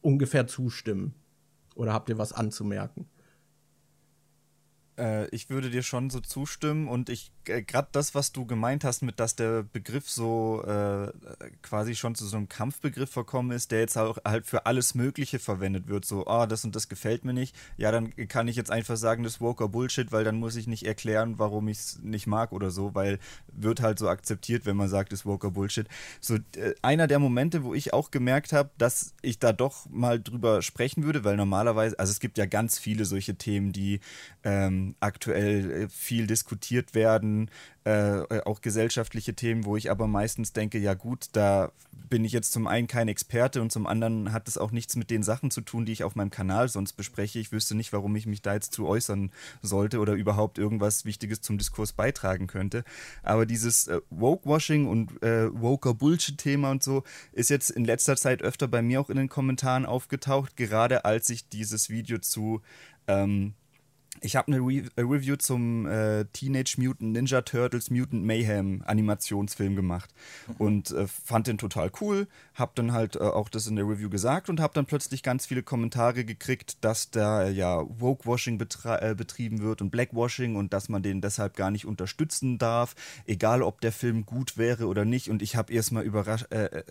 ungefähr 0.00 0.46
zustimmen? 0.46 1.14
Oder 1.74 1.92
habt 1.92 2.08
ihr 2.08 2.18
was 2.18 2.32
anzumerken? 2.32 3.06
Äh, 4.98 5.28
ich 5.28 5.48
würde 5.48 5.70
dir 5.70 5.82
schon 5.82 6.10
so 6.10 6.20
zustimmen 6.20 6.88
und 6.88 7.08
ich, 7.08 7.30
äh, 7.46 7.62
gerade 7.62 7.88
das, 7.92 8.14
was 8.14 8.32
du 8.32 8.46
gemeint 8.46 8.84
hast, 8.84 9.02
mit 9.02 9.20
dass 9.20 9.36
der 9.36 9.62
Begriff 9.62 10.10
so 10.10 10.62
äh, 10.66 11.12
quasi 11.62 11.94
schon 11.94 12.14
zu 12.14 12.26
so 12.26 12.36
einem 12.36 12.48
Kampfbegriff 12.48 13.10
verkommen 13.10 13.52
ist, 13.52 13.70
der 13.70 13.80
jetzt 13.80 13.96
auch 13.96 14.18
halt 14.24 14.46
für 14.46 14.66
alles 14.66 14.94
Mögliche 14.94 15.38
verwendet 15.38 15.88
wird. 15.88 16.04
So, 16.04 16.26
ah, 16.26 16.46
das 16.46 16.64
und 16.64 16.74
das 16.74 16.88
gefällt 16.88 17.24
mir 17.24 17.32
nicht. 17.32 17.54
Ja, 17.76 17.92
dann 17.92 18.14
kann 18.28 18.48
ich 18.48 18.56
jetzt 18.56 18.70
einfach 18.70 18.96
sagen, 18.96 19.22
das 19.22 19.34
ist 19.34 19.40
Woker 19.40 19.68
Bullshit, 19.68 20.10
weil 20.12 20.24
dann 20.24 20.36
muss 20.36 20.56
ich 20.56 20.66
nicht 20.66 20.84
erklären, 20.84 21.38
warum 21.38 21.68
ich 21.68 21.78
es 21.78 21.98
nicht 22.02 22.26
mag 22.26 22.52
oder 22.52 22.70
so, 22.70 22.94
weil 22.94 23.18
wird 23.52 23.80
halt 23.80 23.98
so 23.98 24.08
akzeptiert, 24.08 24.66
wenn 24.66 24.76
man 24.76 24.88
sagt, 24.88 25.12
das 25.12 25.20
ist 25.20 25.26
Woker 25.26 25.50
Bullshit. 25.50 25.86
So, 26.20 26.36
äh, 26.56 26.74
einer 26.82 27.06
der 27.06 27.18
Momente, 27.20 27.62
wo 27.62 27.74
ich 27.74 27.92
auch 27.92 28.10
gemerkt 28.10 28.52
habe, 28.52 28.70
dass 28.78 29.14
ich 29.22 29.38
da 29.38 29.52
doch 29.52 29.88
mal 29.90 30.20
drüber 30.20 30.62
sprechen 30.62 31.04
würde, 31.04 31.24
weil 31.24 31.36
normalerweise, 31.36 31.98
also 31.98 32.10
es 32.10 32.20
gibt 32.20 32.38
ja 32.38 32.46
ganz 32.46 32.78
viele 32.78 33.04
solche 33.04 33.36
Themen, 33.36 33.72
die 33.72 34.00
ähm, 34.42 34.87
aktuell 35.00 35.70
äh, 35.70 35.88
viel 35.88 36.26
diskutiert 36.26 36.94
werden, 36.94 37.50
äh, 37.84 38.42
auch 38.44 38.60
gesellschaftliche 38.60 39.34
Themen, 39.34 39.64
wo 39.64 39.76
ich 39.76 39.90
aber 39.90 40.06
meistens 40.06 40.52
denke, 40.52 40.78
ja 40.78 40.94
gut, 40.94 41.28
da 41.32 41.72
bin 42.08 42.24
ich 42.24 42.32
jetzt 42.32 42.52
zum 42.52 42.66
einen 42.66 42.86
kein 42.86 43.08
Experte 43.08 43.62
und 43.62 43.72
zum 43.72 43.86
anderen 43.86 44.32
hat 44.32 44.48
es 44.48 44.58
auch 44.58 44.70
nichts 44.70 44.96
mit 44.96 45.10
den 45.10 45.22
Sachen 45.22 45.50
zu 45.50 45.60
tun, 45.60 45.86
die 45.86 45.92
ich 45.92 46.04
auf 46.04 46.14
meinem 46.14 46.30
Kanal 46.30 46.68
sonst 46.68 46.94
bespreche. 46.94 47.38
Ich 47.38 47.52
wüsste 47.52 47.74
nicht, 47.74 47.92
warum 47.92 48.14
ich 48.16 48.26
mich 48.26 48.42
da 48.42 48.54
jetzt 48.54 48.72
zu 48.72 48.86
äußern 48.86 49.30
sollte 49.62 50.00
oder 50.00 50.14
überhaupt 50.14 50.58
irgendwas 50.58 51.04
Wichtiges 51.04 51.40
zum 51.40 51.58
Diskurs 51.58 51.92
beitragen 51.92 52.46
könnte. 52.46 52.84
Aber 53.22 53.46
dieses 53.46 53.88
äh, 53.88 54.00
Woke-Washing 54.10 54.86
und 54.86 55.22
äh, 55.22 55.48
Woker-Bullshit-Thema 55.52 56.70
und 56.70 56.82
so 56.82 57.04
ist 57.32 57.50
jetzt 57.50 57.70
in 57.70 57.84
letzter 57.84 58.16
Zeit 58.16 58.42
öfter 58.42 58.68
bei 58.68 58.82
mir 58.82 59.00
auch 59.00 59.10
in 59.10 59.16
den 59.16 59.28
Kommentaren 59.28 59.86
aufgetaucht, 59.86 60.56
gerade 60.56 61.04
als 61.04 61.30
ich 61.30 61.48
dieses 61.48 61.90
Video 61.90 62.18
zu 62.18 62.60
ähm, 63.06 63.54
ich 64.22 64.36
habe 64.36 64.52
eine 64.52 64.58
Re 64.58 64.84
äh, 64.96 65.00
Review 65.00 65.36
zum 65.36 65.86
äh, 65.86 66.24
Teenage 66.26 66.76
Mutant 66.78 67.12
Ninja 67.12 67.42
Turtles 67.42 67.90
Mutant 67.90 68.24
Mayhem 68.24 68.82
Animationsfilm 68.86 69.76
gemacht 69.76 70.10
und 70.58 70.90
äh, 70.90 71.06
fand 71.06 71.46
den 71.46 71.58
total 71.58 71.90
cool. 72.00 72.26
Hab 72.54 72.74
dann 72.74 72.92
halt 72.92 73.16
äh, 73.16 73.20
auch 73.20 73.48
das 73.48 73.66
in 73.66 73.76
der 73.76 73.86
Review 73.86 74.10
gesagt 74.10 74.48
und 74.48 74.60
hab 74.60 74.74
dann 74.74 74.86
plötzlich 74.86 75.22
ganz 75.22 75.46
viele 75.46 75.62
Kommentare 75.62 76.24
gekriegt, 76.24 76.78
dass 76.82 77.10
da 77.10 77.48
ja 77.48 77.82
Woke-Washing 77.88 78.60
äh, 78.84 79.14
betrieben 79.14 79.60
wird 79.60 79.80
und 79.82 79.90
Blackwashing 79.90 80.56
und 80.56 80.72
dass 80.72 80.88
man 80.88 81.02
den 81.02 81.20
deshalb 81.20 81.56
gar 81.56 81.70
nicht 81.70 81.86
unterstützen 81.86 82.58
darf, 82.58 82.94
egal 83.26 83.62
ob 83.62 83.80
der 83.80 83.92
Film 83.92 84.26
gut 84.26 84.56
wäre 84.56 84.86
oder 84.86 85.04
nicht. 85.04 85.30
Und 85.30 85.42
ich 85.42 85.56
habe 85.56 85.72
erstmal 85.72 86.04
überrascht 86.04 86.46
äh, 86.50 86.82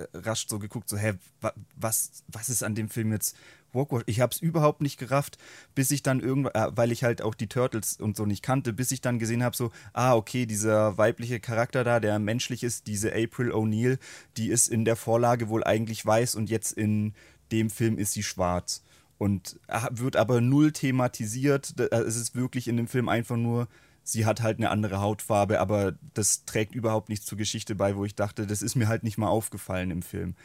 so 0.47 0.59
geguckt, 0.59 0.89
so, 0.89 0.97
hä, 0.97 1.13
wa 1.41 1.53
was, 1.75 2.23
was 2.27 2.49
ist 2.49 2.63
an 2.63 2.75
dem 2.75 2.89
Film 2.89 3.11
jetzt 3.11 3.35
Woke 3.73 4.03
Ich 4.05 4.19
habe 4.19 4.33
es 4.33 4.41
überhaupt 4.41 4.81
nicht 4.81 4.97
gerafft, 4.97 5.37
bis 5.75 5.91
ich 5.91 6.03
dann 6.03 6.19
irgendwann, 6.19 6.53
äh, 6.53 6.71
weil 6.75 6.91
ich 6.91 7.03
halt 7.03 7.21
auch 7.21 7.35
die 7.35 7.47
Turtles 7.47 7.99
und 7.99 8.15
so 8.15 8.25
nicht 8.25 8.43
kannte, 8.43 8.73
bis 8.73 8.91
ich 8.91 9.01
dann 9.01 9.19
gesehen 9.19 9.43
habe, 9.43 9.55
so, 9.55 9.71
ah, 9.93 10.15
okay, 10.15 10.45
dieser 10.45 10.97
weibliche 10.97 11.39
Charakter 11.39 11.83
da, 11.83 11.99
der 11.99 12.19
menschlich 12.19 12.63
ist, 12.63 12.87
diese 12.87 13.13
April 13.13 13.51
O'Neil, 13.51 13.99
die 14.37 14.49
ist 14.49 14.67
in 14.67 14.85
der 14.85 14.95
Vorlage 14.95 15.49
wohl 15.49 15.63
eigentlich 15.63 16.05
weiß 16.05 16.35
und 16.35 16.49
jetzt 16.49 16.71
in 16.71 17.13
dem 17.51 17.69
Film 17.69 17.97
ist 17.97 18.13
sie 18.13 18.23
schwarz. 18.23 18.83
Und 19.19 19.59
wird 19.89 20.15
aber 20.15 20.41
null 20.41 20.71
thematisiert. 20.71 21.73
Äh, 21.79 21.95
es 22.01 22.15
ist 22.15 22.35
wirklich 22.35 22.67
in 22.67 22.77
dem 22.77 22.87
Film 22.87 23.09
einfach 23.09 23.37
nur 23.37 23.67
sie 24.07 24.25
hat 24.25 24.41
halt 24.41 24.57
eine 24.57 24.69
andere 24.69 25.01
Hautfarbe, 25.01 25.59
aber 25.59 25.95
das 26.13 26.45
trägt 26.45 26.73
überhaupt 26.73 27.09
nichts 27.09 27.25
zur 27.25 27.37
Geschichte 27.37 27.75
bei, 27.75 27.97
wo 27.97 28.05
ich 28.05 28.15
dachte, 28.15 28.47
das 28.47 28.61
ist 28.61 28.75
mir 28.75 28.87
halt 28.87 29.03
nicht 29.03 29.17
mal 29.17 29.27
aufgefallen 29.27 29.91
im 29.91 30.01
Film. 30.01 30.35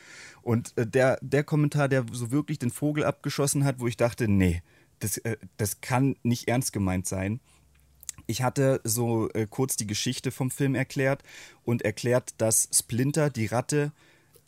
Und 0.43 0.77
äh, 0.77 0.87
der, 0.87 1.19
der 1.23 1.45
Kommentar, 1.45 1.89
der 1.89 2.05
so 2.11 2.33
wirklich 2.33 2.59
den 2.59 2.73
Vogel 2.73 3.05
abgeschossen 3.05 3.65
hat, 3.65 3.79
wo 3.79 3.87
ich 3.87 3.97
dachte, 3.97 4.27
nee, 4.27 4.63
das, 4.99 5.17
äh, 5.19 5.37
das 5.59 5.81
kann 5.81 6.17
nicht 6.25 6.49
ernst 6.49 6.73
gemeint 6.73 7.07
sein. 7.07 7.39
Ich 8.27 8.43
hatte 8.43 8.81
so 8.83 9.31
äh, 9.31 9.47
kurz 9.49 9.77
die 9.77 9.87
Geschichte 9.87 10.33
vom 10.33 10.51
Film 10.51 10.75
erklärt 10.75 11.23
und 11.65 11.83
erklärt, 11.83 12.35
dass 12.39 12.69
Splinter, 12.73 13.31
die 13.31 13.47
Ratte, 13.47 13.93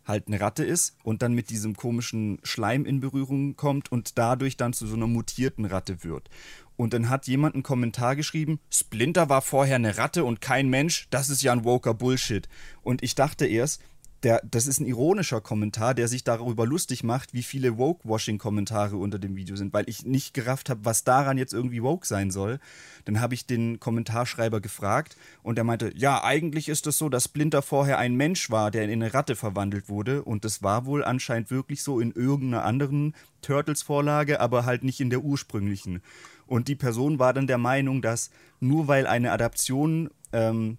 halt 0.06 0.28
eine 0.28 0.40
Ratte 0.40 0.64
ist 0.64 0.96
und 1.02 1.22
dann 1.22 1.32
mit 1.32 1.50
diesem 1.50 1.76
komischen 1.76 2.38
Schleim 2.42 2.84
in 2.84 3.00
Berührung 3.00 3.56
kommt 3.56 3.90
und 3.90 4.18
dadurch 4.18 4.56
dann 4.56 4.72
zu 4.72 4.86
so 4.86 4.96
einer 4.96 5.06
mutierten 5.06 5.64
Ratte 5.64 6.04
wird. 6.04 6.28
Und 6.76 6.92
dann 6.92 7.08
hat 7.08 7.26
jemand 7.26 7.54
einen 7.54 7.62
Kommentar 7.62 8.16
geschrieben, 8.16 8.58
Splinter 8.70 9.28
war 9.28 9.42
vorher 9.42 9.76
eine 9.76 9.96
Ratte 9.96 10.24
und 10.24 10.40
kein 10.40 10.68
Mensch, 10.68 11.06
das 11.10 11.30
ist 11.30 11.42
ja 11.42 11.52
ein 11.52 11.64
woker 11.64 11.94
Bullshit. 11.94 12.48
Und 12.82 13.02
ich 13.02 13.14
dachte 13.14 13.46
erst, 13.46 13.80
der, 14.24 14.40
das 14.50 14.66
ist 14.66 14.80
ein 14.80 14.86
ironischer 14.86 15.40
Kommentar, 15.40 15.94
der 15.94 16.08
sich 16.08 16.24
darüber 16.24 16.66
lustig 16.66 17.04
macht, 17.04 17.34
wie 17.34 17.42
viele 17.42 17.76
Woke-Washing-Kommentare 17.76 18.96
unter 18.96 19.18
dem 19.18 19.36
Video 19.36 19.54
sind, 19.54 19.74
weil 19.74 19.88
ich 19.88 20.06
nicht 20.06 20.32
gerafft 20.32 20.70
habe, 20.70 20.84
was 20.84 21.04
daran 21.04 21.36
jetzt 21.36 21.52
irgendwie 21.52 21.82
woke 21.82 22.06
sein 22.06 22.30
soll. 22.30 22.58
Dann 23.04 23.20
habe 23.20 23.34
ich 23.34 23.46
den 23.46 23.80
Kommentarschreiber 23.80 24.62
gefragt 24.62 25.16
und 25.42 25.58
er 25.58 25.64
meinte, 25.64 25.92
ja, 25.94 26.24
eigentlich 26.24 26.70
ist 26.70 26.86
es 26.86 26.96
so, 26.96 27.10
dass 27.10 27.24
Splinter 27.24 27.60
vorher 27.60 27.98
ein 27.98 28.14
Mensch 28.14 28.50
war, 28.50 28.70
der 28.70 28.84
in 28.84 28.90
eine 28.90 29.12
Ratte 29.12 29.36
verwandelt 29.36 29.90
wurde 29.90 30.22
und 30.22 30.44
das 30.44 30.62
war 30.62 30.86
wohl 30.86 31.04
anscheinend 31.04 31.50
wirklich 31.50 31.82
so 31.82 32.00
in 32.00 32.10
irgendeiner 32.12 32.64
anderen 32.64 33.14
Turtles-Vorlage, 33.42 34.40
aber 34.40 34.64
halt 34.64 34.84
nicht 34.84 35.00
in 35.00 35.10
der 35.10 35.22
ursprünglichen. 35.22 36.00
Und 36.46 36.68
die 36.68 36.76
Person 36.76 37.18
war 37.18 37.32
dann 37.32 37.46
der 37.46 37.58
Meinung, 37.58 38.02
dass 38.02 38.30
nur 38.60 38.88
weil 38.88 39.06
eine 39.06 39.32
Adaption 39.32 40.10
ähm, 40.32 40.78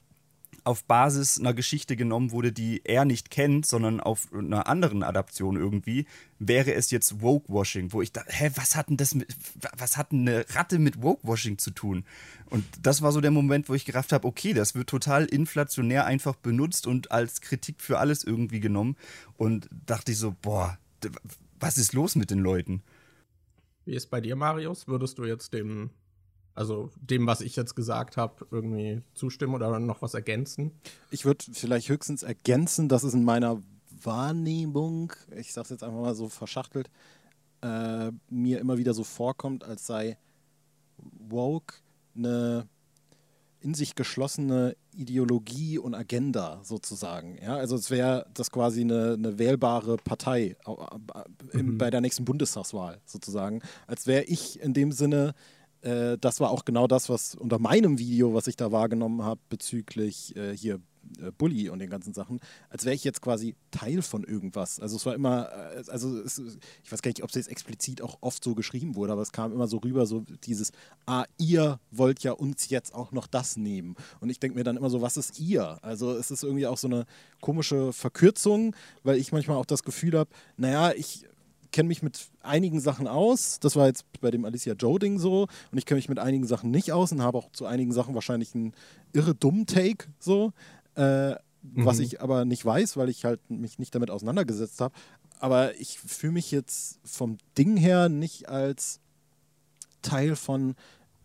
auf 0.65 0.83
Basis 0.83 1.39
einer 1.39 1.53
Geschichte 1.53 1.95
genommen 1.95 2.31
wurde, 2.31 2.51
die 2.51 2.81
er 2.83 3.05
nicht 3.05 3.29
kennt, 3.29 3.67
sondern 3.67 3.99
auf 3.99 4.33
einer 4.33 4.67
anderen 4.67 5.03
Adaption 5.03 5.57
irgendwie, 5.57 6.07
wäre 6.39 6.73
es 6.73 6.89
jetzt 6.89 7.21
Woke-Washing, 7.21 7.93
wo 7.93 8.01
ich 8.01 8.11
dachte, 8.11 8.33
hä, 8.33 8.49
was 8.55 8.75
hat 8.75 8.89
denn 8.89 8.97
das 8.97 9.13
mit, 9.13 9.27
was 9.77 9.95
hat 9.95 10.11
eine 10.11 10.43
Ratte 10.49 10.79
mit 10.79 11.03
Woke-Washing 11.03 11.59
zu 11.59 11.69
tun? 11.69 12.03
Und 12.49 12.65
das 12.81 13.03
war 13.03 13.11
so 13.11 13.21
der 13.21 13.29
Moment, 13.29 13.69
wo 13.69 13.75
ich 13.75 13.85
gerafft 13.85 14.11
habe, 14.11 14.27
okay, 14.27 14.53
das 14.53 14.73
wird 14.73 14.89
total 14.89 15.25
inflationär 15.25 16.05
einfach 16.05 16.35
benutzt 16.35 16.87
und 16.87 17.11
als 17.11 17.41
Kritik 17.41 17.79
für 17.79 17.99
alles 17.99 18.23
irgendwie 18.23 18.59
genommen. 18.59 18.97
Und 19.37 19.69
dachte 19.85 20.13
ich 20.13 20.17
so, 20.17 20.35
boah, 20.41 20.79
was 21.59 21.77
ist 21.77 21.93
los 21.93 22.15
mit 22.15 22.31
den 22.31 22.39
Leuten? 22.39 22.81
Wie 23.85 23.95
ist 23.95 24.09
bei 24.09 24.19
dir, 24.21 24.35
Marius? 24.35 24.87
Würdest 24.87 25.17
du 25.17 25.25
jetzt 25.25 25.53
dem 25.53 25.91
also 26.55 26.89
dem, 26.95 27.27
was 27.27 27.41
ich 27.41 27.55
jetzt 27.57 27.75
gesagt 27.75 28.15
habe, 28.15 28.47
irgendwie 28.49 29.01
zustimmen 29.13 29.53
oder 29.53 29.77
noch 29.79 30.01
was 30.01 30.13
ergänzen? 30.13 30.71
Ich 31.11 31.25
würde 31.25 31.43
vielleicht 31.51 31.89
höchstens 31.89 32.23
ergänzen, 32.23 32.87
dass 32.87 33.03
es 33.03 33.13
in 33.13 33.25
meiner 33.25 33.61
Wahrnehmung, 34.01 35.11
ich 35.35 35.51
sage 35.51 35.65
es 35.65 35.69
jetzt 35.71 35.83
einfach 35.83 35.99
mal 35.99 36.15
so 36.15 36.29
verschachtelt, 36.29 36.89
äh, 37.61 38.11
mir 38.29 38.59
immer 38.59 38.77
wieder 38.77 38.93
so 38.93 39.03
vorkommt, 39.03 39.65
als 39.65 39.85
sei 39.85 40.17
Woke 40.97 41.75
eine 42.15 42.69
in 43.65 43.73
sich 43.73 43.95
geschlossene 43.95 44.77
Ideologie 44.93 45.79
und 45.79 45.95
Agenda 45.95 46.61
sozusagen. 46.63 47.39
Ja, 47.41 47.55
also 47.55 47.75
es 47.75 47.89
wäre 47.89 48.27
das 48.35 48.51
quasi 48.51 48.81
eine, 48.81 49.13
eine 49.13 49.39
wählbare 49.39 49.97
Partei 49.97 50.55
mhm. 51.51 51.79
bei 51.79 51.89
der 51.89 51.99
nächsten 51.99 52.25
Bundestagswahl 52.25 53.01
sozusagen. 53.05 53.63
Als 53.87 54.05
wäre 54.05 54.23
ich 54.25 54.59
in 54.59 54.75
dem 54.75 54.91
Sinne 54.91 55.33
äh, 55.81 56.17
das 56.19 56.39
war 56.39 56.51
auch 56.51 56.63
genau 56.63 56.85
das, 56.85 57.09
was 57.09 57.33
unter 57.33 57.57
meinem 57.57 57.97
Video, 57.97 58.35
was 58.35 58.45
ich 58.45 58.55
da 58.55 58.71
wahrgenommen 58.71 59.23
habe, 59.23 59.41
bezüglich 59.49 60.35
äh, 60.35 60.55
hier 60.55 60.79
Bully 61.37 61.69
und 61.69 61.79
den 61.79 61.89
ganzen 61.89 62.13
Sachen, 62.13 62.39
als 62.69 62.85
wäre 62.85 62.95
ich 62.95 63.03
jetzt 63.03 63.21
quasi 63.21 63.55
Teil 63.71 64.01
von 64.01 64.23
irgendwas. 64.23 64.79
Also 64.79 64.95
es 64.95 65.05
war 65.05 65.15
immer, 65.15 65.49
äh, 65.51 65.83
also 65.89 66.19
es, 66.19 66.39
ich 66.83 66.91
weiß 66.91 67.01
gar 67.01 67.09
nicht, 67.09 67.23
ob 67.23 67.29
es 67.29 67.35
jetzt 67.35 67.49
explizit 67.49 68.01
auch 68.01 68.17
oft 68.21 68.43
so 68.43 68.55
geschrieben 68.55 68.95
wurde, 68.95 69.13
aber 69.13 69.21
es 69.21 69.31
kam 69.31 69.51
immer 69.53 69.67
so 69.67 69.77
rüber, 69.77 70.05
so 70.05 70.23
dieses, 70.43 70.71
ah, 71.05 71.25
ihr 71.37 71.79
wollt 71.91 72.23
ja 72.23 72.31
uns 72.31 72.69
jetzt 72.69 72.93
auch 72.93 73.11
noch 73.11 73.27
das 73.27 73.57
nehmen. 73.57 73.95
Und 74.19 74.29
ich 74.29 74.39
denke 74.39 74.57
mir 74.57 74.63
dann 74.63 74.77
immer 74.77 74.89
so, 74.89 75.01
was 75.01 75.17
ist 75.17 75.39
ihr? 75.39 75.79
Also 75.83 76.11
es 76.11 76.31
ist 76.31 76.43
irgendwie 76.43 76.67
auch 76.67 76.77
so 76.77 76.87
eine 76.87 77.05
komische 77.41 77.93
Verkürzung, 77.93 78.75
weil 79.03 79.17
ich 79.17 79.31
manchmal 79.31 79.57
auch 79.57 79.65
das 79.65 79.83
Gefühl 79.83 80.17
habe, 80.17 80.29
naja, 80.57 80.93
ich 80.95 81.25
kenne 81.75 81.89
mich 81.89 82.01
mit 82.01 82.29
einigen 82.41 82.79
Sachen 82.79 83.05
aus. 83.05 83.59
Das 83.59 83.75
war 83.75 83.87
jetzt 83.87 84.05
bei 84.21 84.31
dem 84.31 84.45
Alicia 84.45 84.75
Joe-Ding 84.75 85.19
so. 85.19 85.47
Und 85.71 85.77
ich 85.77 85.85
kenne 85.85 85.97
mich 85.97 86.07
mit 86.07 86.19
einigen 86.19 86.47
Sachen 86.47 86.71
nicht 86.71 86.93
aus 86.93 87.11
und 87.11 87.21
habe 87.21 87.37
auch 87.37 87.51
zu 87.51 87.65
einigen 87.65 87.91
Sachen 87.91 88.15
wahrscheinlich 88.15 88.55
einen 88.55 88.73
irre 89.11 89.35
dummen 89.35 89.65
Take 89.65 90.07
so. 90.17 90.53
Äh, 90.95 91.31
mhm. 91.31 91.37
Was 91.85 91.99
ich 91.99 92.21
aber 92.21 92.45
nicht 92.45 92.65
weiß, 92.65 92.97
weil 92.97 93.09
ich 93.09 93.25
halt 93.25 93.49
mich 93.49 93.79
nicht 93.79 93.93
damit 93.95 94.09
auseinandergesetzt 94.09 94.81
habe. 94.81 94.93
Aber 95.39 95.75
ich 95.79 95.99
fühle 95.99 96.33
mich 96.33 96.51
jetzt 96.51 96.99
vom 97.03 97.37
Ding 97.57 97.77
her 97.77 98.09
nicht 98.09 98.49
als 98.49 98.99
Teil 100.01 100.35
von 100.35 100.75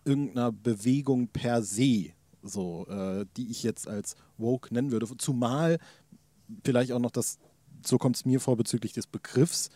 irgendeiner 0.05 0.51
Bewegung 0.51 1.29
per 1.29 1.63
se, 1.63 2.11
so, 2.43 2.87
äh, 2.89 3.27
die 3.37 3.51
ich 3.51 3.63
jetzt 3.63 3.87
als 3.87 4.17
woke 4.39 4.73
nennen 4.75 4.91
würde. 4.91 5.07
Zumal 5.19 5.79
vielleicht 6.65 6.93
auch 6.93 6.99
noch 6.99 7.11
das, 7.11 7.39
so 7.87 7.99
kommt 7.99 8.17
es 8.17 8.25
mir 8.25 8.41
vor 8.41 8.57
bezüglich 8.57 8.93
des 8.93 9.07
Begriffs, 9.07 9.71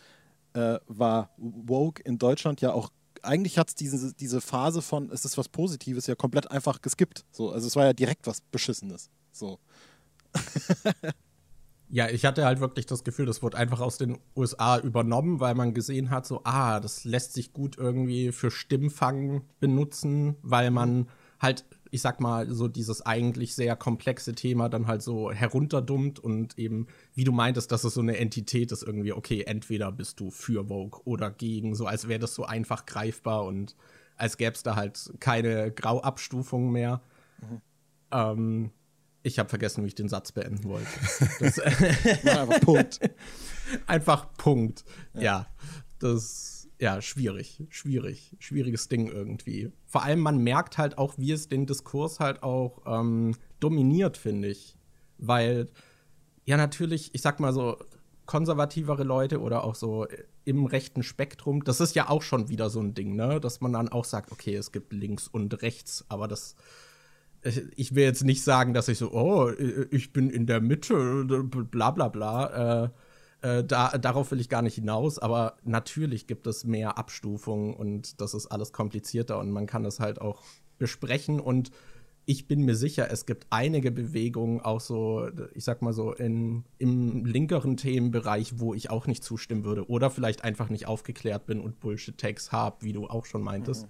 äh, 0.53 0.79
war 0.87 1.29
Woke 1.37 2.01
in 2.03 2.17
Deutschland 2.17 2.61
ja 2.61 2.73
auch 2.73 2.89
eigentlich 3.21 3.57
hat 3.57 3.69
es 3.69 3.75
diese, 3.75 4.13
diese 4.13 4.39
Phase 4.39 4.81
von, 4.81 5.09
es 5.11 5.25
ist 5.25 5.37
was 5.37 5.49
Positives, 5.49 6.05
ja 6.07 6.15
komplett 6.15 6.51
einfach 6.51 6.81
geskippt. 6.81 7.25
So, 7.31 7.51
also 7.51 7.65
es 7.67 7.75
war 7.75 7.85
ja 7.85 7.93
direkt 7.93 8.27
was 8.27 8.41
Beschissenes. 8.41 9.09
So. 9.31 9.59
Ja, 11.89 12.09
ich 12.09 12.25
hatte 12.25 12.45
halt 12.45 12.59
wirklich 12.59 12.85
das 12.85 13.03
Gefühl, 13.03 13.25
das 13.25 13.41
wurde 13.41 13.57
einfach 13.57 13.79
aus 13.79 13.97
den 13.97 14.19
USA 14.35 14.79
übernommen, 14.79 15.39
weil 15.39 15.55
man 15.55 15.73
gesehen 15.73 16.09
hat, 16.09 16.25
so, 16.25 16.41
ah, 16.43 16.79
das 16.79 17.03
lässt 17.03 17.33
sich 17.33 17.53
gut 17.53 17.77
irgendwie 17.77 18.31
für 18.31 18.51
Stimmfang 18.51 19.43
benutzen, 19.59 20.35
weil 20.41 20.71
man 20.71 21.07
halt 21.39 21.65
ich 21.95 22.01
sag 22.01 22.19
mal, 22.19 22.51
so 22.51 22.67
dieses 22.67 23.05
eigentlich 23.05 23.55
sehr 23.55 23.77
komplexe 23.77 24.35
Thema 24.35 24.67
dann 24.67 24.85
halt 24.85 25.01
so 25.01 25.31
herunterdummt 25.31 26.19
und 26.19 26.59
eben, 26.59 26.87
wie 27.13 27.23
du 27.23 27.31
meintest, 27.31 27.71
dass 27.71 27.85
es 27.85 27.93
so 27.93 28.01
eine 28.01 28.17
Entität 28.17 28.73
ist, 28.73 28.83
irgendwie, 28.83 29.13
okay, 29.13 29.43
entweder 29.43 29.93
bist 29.93 30.19
du 30.19 30.29
für 30.29 30.67
Vogue 30.67 30.99
oder 31.05 31.31
gegen, 31.31 31.73
so 31.73 31.85
als 31.85 32.09
wäre 32.09 32.19
das 32.19 32.35
so 32.35 32.43
einfach 32.43 32.85
greifbar 32.85 33.45
und 33.45 33.77
als 34.17 34.35
gäbe 34.35 34.51
es 34.51 34.63
da 34.63 34.75
halt 34.75 35.13
keine 35.21 35.71
Grauabstufung 35.71 36.69
mehr. 36.69 37.01
Mhm. 37.41 37.61
Ähm, 38.11 38.71
ich 39.25 39.39
habe 39.39 39.49
vergessen, 39.49 39.83
wie 39.83 39.87
ich 39.87 39.95
den 39.95 40.09
Satz 40.09 40.31
beenden 40.31 40.63
wollte. 40.63 40.87
Das, 41.39 41.59
einfach 41.59 42.61
Punkt. 42.61 42.99
Einfach 43.87 44.33
Punkt. 44.37 44.85
Ja, 45.15 45.21
ja 45.21 45.47
das 45.99 46.55
ja, 46.79 47.01
schwierig, 47.01 47.63
schwierig, 47.69 48.35
schwieriges 48.39 48.87
Ding 48.89 49.07
irgendwie. 49.07 49.71
Vor 49.85 50.03
allem, 50.03 50.19
man 50.19 50.37
merkt 50.37 50.77
halt 50.77 50.97
auch, 50.97 51.17
wie 51.17 51.31
es 51.31 51.47
den 51.47 51.65
Diskurs 51.65 52.19
halt 52.19 52.43
auch 52.43 52.81
ähm, 52.85 53.35
dominiert, 53.59 54.17
finde 54.17 54.49
ich. 54.49 54.77
Weil, 55.17 55.69
ja, 56.43 56.57
natürlich, 56.57 57.15
ich 57.15 57.21
sag 57.21 57.39
mal 57.39 57.53
so, 57.53 57.77
konservativere 58.25 59.03
Leute 59.03 59.39
oder 59.39 59.63
auch 59.63 59.75
so 59.75 60.07
im 60.43 60.65
rechten 60.65 61.03
Spektrum, 61.03 61.63
das 61.63 61.79
ist 61.79 61.95
ja 61.95 62.09
auch 62.09 62.21
schon 62.21 62.49
wieder 62.49 62.69
so 62.69 62.81
ein 62.81 62.93
Ding, 62.93 63.15
ne? 63.15 63.39
Dass 63.39 63.61
man 63.61 63.73
dann 63.73 63.89
auch 63.89 64.05
sagt, 64.05 64.31
okay, 64.31 64.55
es 64.55 64.71
gibt 64.71 64.93
links 64.93 65.27
und 65.27 65.61
rechts, 65.61 66.05
aber 66.09 66.27
das. 66.27 66.55
Ich 67.75 67.93
will 67.93 68.03
jetzt 68.03 68.23
nicht 68.23 68.43
sagen, 68.43 68.73
dass 68.73 68.87
ich 68.87 68.97
so, 68.97 69.11
oh, 69.11 69.51
ich 69.91 70.13
bin 70.13 70.29
in 70.29 70.47
der 70.47 70.61
Mitte, 70.61 71.23
bla 71.25 71.91
bla 71.91 72.07
bla. 72.07 72.85
Äh, 72.85 72.89
äh, 73.41 73.63
da, 73.63 73.97
darauf 73.97 74.31
will 74.31 74.39
ich 74.39 74.49
gar 74.49 74.61
nicht 74.61 74.75
hinaus, 74.75 75.19
aber 75.19 75.57
natürlich 75.63 76.25
gibt 76.25 76.47
es 76.47 76.63
mehr 76.63 76.97
Abstufungen 76.97 77.75
und 77.75 78.19
das 78.19 78.33
ist 78.33 78.47
alles 78.47 78.73
komplizierter 78.73 79.37
und 79.39 79.51
man 79.51 79.67
kann 79.67 79.83
das 79.83 79.99
halt 79.99 80.19
auch 80.19 80.41
besprechen 80.79 81.39
und 81.39 81.71
ich 82.25 82.47
bin 82.47 82.61
mir 82.63 82.75
sicher, 82.75 83.11
es 83.11 83.25
gibt 83.25 83.45
einige 83.51 83.91
Bewegungen, 83.91 84.59
auch 84.59 84.81
so, 84.81 85.29
ich 85.53 85.63
sag 85.63 85.81
mal 85.81 85.93
so, 85.93 86.11
in, 86.11 86.63
im 86.79 87.23
linkeren 87.23 87.77
Themenbereich, 87.77 88.59
wo 88.59 88.73
ich 88.73 88.89
auch 88.89 89.05
nicht 89.05 89.23
zustimmen 89.23 89.63
würde. 89.63 89.87
Oder 89.89 90.09
vielleicht 90.09 90.43
einfach 90.43 90.69
nicht 90.69 90.87
aufgeklärt 90.87 91.45
bin 91.45 91.61
und 91.61 91.79
Bullshit-Tags 91.79 92.51
habe, 92.51 92.77
wie 92.83 92.93
du 92.93 93.05
auch 93.05 93.25
schon 93.25 93.43
meintest. 93.43 93.83
Mhm. 93.83 93.89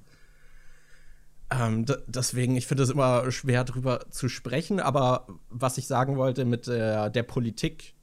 Ähm, 1.52 1.86
deswegen, 2.08 2.56
ich 2.56 2.68
finde 2.68 2.84
es 2.84 2.89
immer 2.89 3.32
schwer, 3.32 3.64
drüber 3.64 4.10
zu 4.10 4.30
sprechen. 4.30 4.80
Aber 4.80 5.28
was 5.50 5.78
ich 5.78 5.88
sagen 5.88 6.18
wollte 6.18 6.46
mit 6.46 6.68
der, 6.68 7.10
der 7.10 7.24
Politik, 7.24 7.93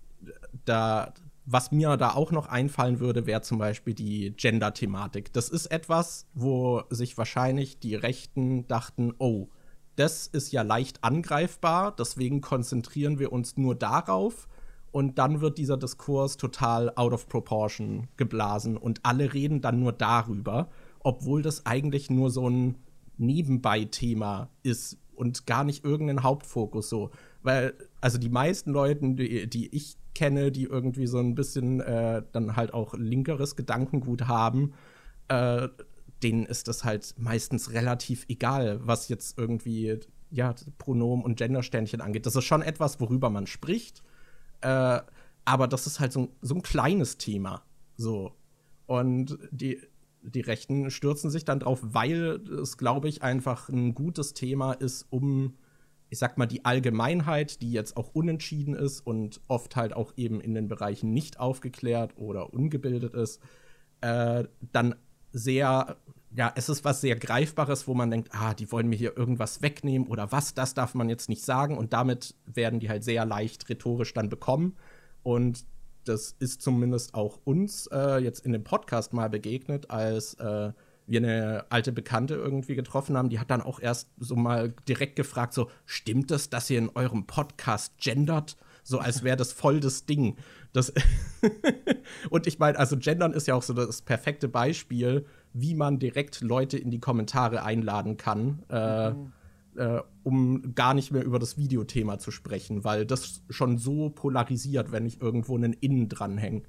da 0.64 1.12
was 1.44 1.72
mir 1.72 1.96
da 1.96 2.14
auch 2.14 2.30
noch 2.30 2.46
einfallen 2.46 3.00
würde, 3.00 3.26
wäre 3.26 3.42
zum 3.42 3.58
Beispiel 3.58 3.94
die 3.94 4.32
Gender-Thematik. 4.36 5.32
Das 5.32 5.48
ist 5.48 5.66
etwas, 5.66 6.26
wo 6.34 6.82
sich 6.90 7.18
wahrscheinlich 7.18 7.78
die 7.78 7.94
Rechten 7.94 8.66
dachten, 8.68 9.12
oh, 9.18 9.48
das 9.96 10.26
ist 10.26 10.52
ja 10.52 10.62
leicht 10.62 11.04
angreifbar, 11.04 11.94
deswegen 11.96 12.40
konzentrieren 12.40 13.18
wir 13.18 13.32
uns 13.32 13.56
nur 13.56 13.74
darauf. 13.74 14.48
Und 14.90 15.18
dann 15.18 15.40
wird 15.40 15.58
dieser 15.58 15.78
Diskurs 15.78 16.36
total 16.36 16.92
out 16.96 17.12
of 17.12 17.28
proportion 17.28 18.08
geblasen 18.16 18.76
und 18.76 19.00
alle 19.04 19.32
reden 19.32 19.62
dann 19.62 19.80
nur 19.80 19.92
darüber, 19.92 20.68
obwohl 21.00 21.42
das 21.42 21.66
eigentlich 21.66 22.10
nur 22.10 22.30
so 22.30 22.48
ein 22.48 22.76
Nebenbei-Thema 23.22 24.50
ist 24.62 24.98
und 25.14 25.46
gar 25.46 25.64
nicht 25.64 25.84
irgendein 25.84 26.22
Hauptfokus 26.22 26.88
so. 26.88 27.10
Weil, 27.42 27.74
also 28.00 28.18
die 28.18 28.28
meisten 28.28 28.72
Leute, 28.72 29.14
die, 29.14 29.48
die 29.48 29.74
ich 29.74 29.96
kenne, 30.14 30.52
die 30.52 30.64
irgendwie 30.64 31.06
so 31.06 31.18
ein 31.18 31.34
bisschen 31.34 31.80
äh, 31.80 32.22
dann 32.32 32.56
halt 32.56 32.74
auch 32.74 32.94
linkeres 32.94 33.56
Gedankengut 33.56 34.26
haben, 34.28 34.74
äh, 35.28 35.68
denen 36.22 36.46
ist 36.46 36.68
das 36.68 36.84
halt 36.84 37.14
meistens 37.18 37.72
relativ 37.72 38.26
egal, 38.28 38.80
was 38.84 39.08
jetzt 39.08 39.38
irgendwie 39.38 39.98
ja, 40.30 40.54
Pronomen 40.78 41.24
und 41.24 41.36
Gendersternchen 41.36 42.00
angeht. 42.00 42.26
Das 42.26 42.36
ist 42.36 42.44
schon 42.44 42.62
etwas, 42.62 43.00
worüber 43.00 43.28
man 43.30 43.46
spricht, 43.46 44.02
äh, 44.60 45.00
aber 45.44 45.68
das 45.68 45.86
ist 45.86 46.00
halt 46.00 46.12
so, 46.12 46.28
so 46.40 46.54
ein 46.54 46.62
kleines 46.62 47.18
Thema. 47.18 47.62
So. 47.96 48.32
Und 48.86 49.38
die, 49.50 49.80
die 50.22 50.40
Rechten 50.40 50.90
stürzen 50.90 51.30
sich 51.30 51.44
dann 51.44 51.60
drauf, 51.60 51.80
weil 51.82 52.40
es, 52.60 52.76
glaube 52.78 53.08
ich, 53.08 53.22
einfach 53.22 53.68
ein 53.68 53.94
gutes 53.94 54.34
Thema 54.34 54.72
ist, 54.72 55.06
um 55.10 55.54
ich 56.12 56.18
sag 56.18 56.36
mal, 56.36 56.44
die 56.44 56.66
Allgemeinheit, 56.66 57.62
die 57.62 57.72
jetzt 57.72 57.96
auch 57.96 58.10
unentschieden 58.12 58.74
ist 58.74 59.00
und 59.00 59.40
oft 59.48 59.76
halt 59.76 59.94
auch 59.94 60.12
eben 60.16 60.42
in 60.42 60.52
den 60.52 60.68
Bereichen 60.68 61.14
nicht 61.14 61.40
aufgeklärt 61.40 62.18
oder 62.18 62.52
ungebildet 62.52 63.14
ist, 63.14 63.40
äh, 64.02 64.44
dann 64.72 64.94
sehr, 65.32 65.96
ja, 66.36 66.52
es 66.54 66.68
ist 66.68 66.84
was 66.84 67.00
sehr 67.00 67.16
Greifbares, 67.16 67.88
wo 67.88 67.94
man 67.94 68.10
denkt, 68.10 68.28
ah, 68.32 68.52
die 68.52 68.70
wollen 68.70 68.88
mir 68.88 68.96
hier 68.96 69.16
irgendwas 69.16 69.62
wegnehmen 69.62 70.06
oder 70.06 70.30
was, 70.32 70.52
das 70.52 70.74
darf 70.74 70.92
man 70.92 71.08
jetzt 71.08 71.30
nicht 71.30 71.46
sagen. 71.46 71.78
Und 71.78 71.94
damit 71.94 72.34
werden 72.44 72.78
die 72.78 72.90
halt 72.90 73.04
sehr 73.04 73.24
leicht 73.24 73.70
rhetorisch 73.70 74.12
dann 74.12 74.28
bekommen. 74.28 74.76
Und 75.22 75.64
das 76.04 76.34
ist 76.38 76.62
zumindest 76.62 77.14
auch 77.14 77.40
uns 77.44 77.86
äh, 77.88 78.18
jetzt 78.18 78.44
in 78.44 78.52
dem 78.52 78.64
Podcast 78.64 79.12
mal 79.12 79.30
begegnet, 79.30 79.90
als 79.90 80.34
äh, 80.34 80.72
wir 81.06 81.20
eine 81.20 81.66
alte 81.70 81.92
Bekannte 81.92 82.34
irgendwie 82.34 82.74
getroffen 82.74 83.16
haben, 83.16 83.28
die 83.28 83.38
hat 83.38 83.50
dann 83.50 83.60
auch 83.60 83.80
erst 83.80 84.08
so 84.18 84.36
mal 84.36 84.74
direkt 84.88 85.16
gefragt, 85.16 85.52
so, 85.52 85.70
stimmt 85.84 86.30
es, 86.30 86.50
dass 86.50 86.70
ihr 86.70 86.78
in 86.78 86.90
eurem 86.90 87.26
Podcast 87.26 87.98
gendert? 87.98 88.56
So 88.84 88.98
als 88.98 89.22
wäre 89.22 89.36
das 89.36 89.52
voll 89.52 89.80
das 89.80 90.06
Ding. 90.06 90.36
Das 90.72 90.92
und 92.30 92.46
ich 92.46 92.58
meine, 92.58 92.78
also 92.78 92.96
gendern 92.96 93.32
ist 93.32 93.46
ja 93.46 93.54
auch 93.54 93.62
so 93.62 93.74
das 93.74 94.02
perfekte 94.02 94.48
Beispiel, 94.48 95.26
wie 95.52 95.74
man 95.74 95.98
direkt 95.98 96.40
Leute 96.40 96.78
in 96.78 96.90
die 96.90 97.00
Kommentare 97.00 97.62
einladen 97.62 98.16
kann, 98.16 98.62
äh, 98.70 99.10
mhm. 99.10 99.32
Äh, 99.76 100.00
um 100.22 100.74
gar 100.74 100.94
nicht 100.94 101.12
mehr 101.12 101.24
über 101.24 101.38
das 101.38 101.56
Videothema 101.56 102.18
zu 102.18 102.30
sprechen, 102.30 102.84
weil 102.84 103.06
das 103.06 103.42
schon 103.50 103.78
so 103.78 104.10
polarisiert, 104.10 104.92
wenn 104.92 105.06
ich 105.06 105.20
irgendwo 105.20 105.56
einen 105.56 105.72
Innen 105.72 106.08
dranhänge. 106.08 106.62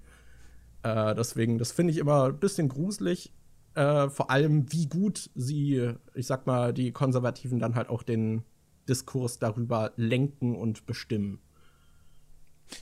Äh, 0.83 1.15
deswegen, 1.15 1.57
das 1.57 1.71
finde 1.71 1.91
ich 1.91 1.99
immer 1.99 2.25
ein 2.25 2.39
bisschen 2.39 2.69
gruselig 2.69 3.33
äh, 3.75 4.09
vor 4.09 4.29
allem, 4.29 4.71
wie 4.71 4.87
gut 4.87 5.31
sie, 5.35 5.93
ich 6.13 6.27
sag 6.27 6.45
mal, 6.45 6.73
die 6.73 6.91
Konservativen 6.91 7.59
dann 7.59 7.75
halt 7.75 7.89
auch 7.89 8.03
den 8.03 8.43
Diskurs 8.87 9.39
darüber 9.39 9.93
lenken 9.95 10.55
und 10.55 10.85
bestimmen. 10.85 11.39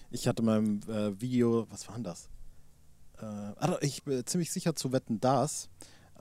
Ich 0.10 0.28
hatte 0.28 0.42
in 0.42 0.46
meinem 0.46 0.80
äh, 0.88 1.20
Video, 1.22 1.68
was 1.70 1.88
war 1.88 1.96
denn 1.96 2.04
das? 2.04 2.30
Äh, 3.20 3.86
ich 3.86 4.04
bin 4.04 4.26
ziemlich 4.26 4.52
sicher 4.52 4.76
zu 4.76 4.92
wetten, 4.92 5.20
das 5.20 5.70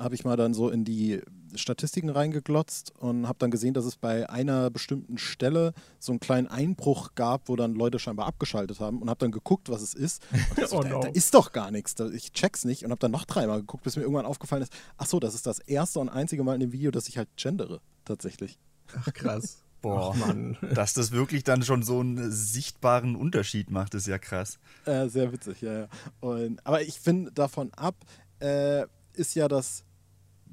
habe 0.00 0.14
ich 0.14 0.24
mal 0.24 0.36
dann 0.36 0.54
so 0.54 0.70
in 0.70 0.84
die 0.84 1.20
Statistiken 1.54 2.08
reingeglotzt 2.08 2.92
und 2.98 3.28
habe 3.28 3.38
dann 3.38 3.50
gesehen, 3.50 3.74
dass 3.74 3.84
es 3.84 3.96
bei 3.96 4.28
einer 4.30 4.70
bestimmten 4.70 5.18
Stelle 5.18 5.74
so 5.98 6.12
einen 6.12 6.20
kleinen 6.20 6.46
Einbruch 6.46 7.14
gab, 7.14 7.48
wo 7.48 7.56
dann 7.56 7.74
Leute 7.74 7.98
scheinbar 7.98 8.26
abgeschaltet 8.26 8.80
haben 8.80 9.02
und 9.02 9.10
habe 9.10 9.18
dann 9.18 9.32
geguckt, 9.32 9.68
was 9.68 9.82
es 9.82 9.94
ist. 9.94 10.22
So, 10.66 10.78
oh 10.78 10.82
no. 10.82 11.00
da, 11.00 11.08
da, 11.08 11.08
ist 11.08 11.34
doch 11.34 11.52
gar 11.52 11.70
nichts. 11.70 11.94
Ich 12.12 12.32
check's 12.32 12.64
nicht 12.64 12.84
und 12.84 12.90
habe 12.90 12.98
dann 13.00 13.10
noch 13.10 13.24
dreimal 13.24 13.60
geguckt, 13.60 13.82
bis 13.82 13.96
mir 13.96 14.02
irgendwann 14.02 14.26
aufgefallen 14.26 14.62
ist, 14.62 14.72
ach 14.98 15.06
so, 15.06 15.18
das 15.18 15.34
ist 15.34 15.46
das 15.46 15.58
erste 15.58 15.98
und 16.00 16.08
einzige 16.08 16.44
Mal 16.44 16.54
in 16.54 16.60
dem 16.60 16.72
Video, 16.72 16.90
dass 16.90 17.08
ich 17.08 17.18
halt 17.18 17.28
gendere, 17.36 17.80
tatsächlich. 18.04 18.58
Ach 18.94 19.12
krass. 19.12 19.64
Boah, 19.82 20.14
Mann. 20.14 20.58
Dass 20.74 20.92
das 20.92 21.10
wirklich 21.10 21.42
dann 21.42 21.62
schon 21.62 21.82
so 21.82 22.00
einen 22.00 22.30
sichtbaren 22.30 23.16
Unterschied 23.16 23.70
macht, 23.70 23.94
ist 23.94 24.06
ja 24.06 24.18
krass. 24.18 24.58
Äh, 24.84 25.08
sehr 25.08 25.32
witzig, 25.32 25.62
ja, 25.62 25.72
ja. 25.72 25.88
Und, 26.20 26.64
aber 26.66 26.82
ich 26.82 27.00
finde 27.00 27.32
davon 27.32 27.72
ab, 27.74 27.96
äh, 28.40 28.84
ist 29.14 29.34
ja 29.34 29.48
das 29.48 29.84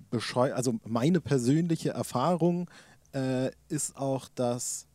bescheu 0.10 0.54
also 0.54 0.76
meine 0.86 1.22
persönliche 1.22 1.90
Erfahrung 1.90 2.70
äh, 3.14 3.52
ist 3.70 3.98
auch, 3.98 4.30
dass 4.36 4.88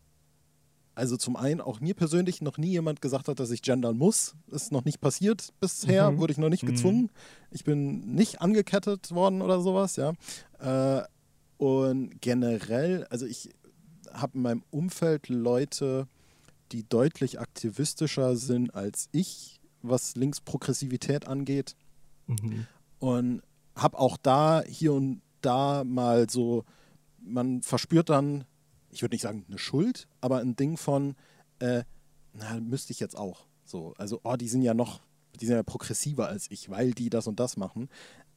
also 0.94 1.16
zum 1.16 1.36
einen 1.36 1.60
auch 1.60 1.80
mir 1.80 1.94
persönlich 1.94 2.42
noch 2.42 2.58
nie 2.58 2.70
jemand 2.70 3.00
gesagt 3.00 3.28
hat, 3.28 3.40
dass 3.40 3.50
ich 3.50 3.62
gendern 3.62 3.96
muss. 3.96 4.34
Ist 4.48 4.72
noch 4.72 4.84
nicht 4.84 5.00
passiert 5.00 5.52
bisher, 5.58 6.10
mhm. 6.10 6.18
wurde 6.18 6.32
ich 6.32 6.38
noch 6.38 6.50
nicht 6.50 6.64
mhm. 6.64 6.68
gezwungen. 6.68 7.10
Ich 7.50 7.64
bin 7.64 8.14
nicht 8.14 8.42
angekettet 8.42 9.10
worden 9.12 9.40
oder 9.40 9.60
sowas, 9.60 9.96
ja. 9.96 10.12
Äh, 10.58 11.06
und 11.56 12.20
generell, 12.20 13.06
also 13.08 13.24
ich 13.24 13.50
habe 14.12 14.36
in 14.36 14.42
meinem 14.42 14.64
Umfeld 14.70 15.28
Leute, 15.28 16.08
die 16.72 16.86
deutlich 16.88 17.40
aktivistischer 17.40 18.36
sind 18.36 18.74
als 18.74 19.08
ich, 19.12 19.60
was 19.80 20.16
Linksprogressivität 20.16 21.26
angeht. 21.26 21.76
Mhm. 22.26 22.66
Und 22.98 23.42
habe 23.74 23.98
auch 23.98 24.16
da 24.16 24.62
hier 24.66 24.92
und 24.92 25.22
da 25.40 25.84
mal 25.84 26.28
so, 26.28 26.64
man 27.20 27.62
verspürt 27.62 28.10
dann, 28.10 28.44
ich 28.90 29.02
würde 29.02 29.14
nicht 29.14 29.22
sagen 29.22 29.44
eine 29.48 29.58
Schuld, 29.58 30.08
aber 30.20 30.38
ein 30.38 30.56
Ding 30.56 30.76
von, 30.76 31.14
äh, 31.58 31.84
na, 32.32 32.60
müsste 32.60 32.92
ich 32.92 33.00
jetzt 33.00 33.16
auch. 33.16 33.46
So, 33.64 33.94
also, 33.98 34.20
oh, 34.24 34.36
die 34.36 34.48
sind 34.48 34.62
ja 34.62 34.74
noch, 34.74 35.00
die 35.40 35.46
sind 35.46 35.56
ja 35.56 35.62
progressiver 35.62 36.28
als 36.28 36.50
ich, 36.50 36.70
weil 36.70 36.92
die 36.92 37.10
das 37.10 37.26
und 37.26 37.40
das 37.40 37.56
machen. 37.56 37.88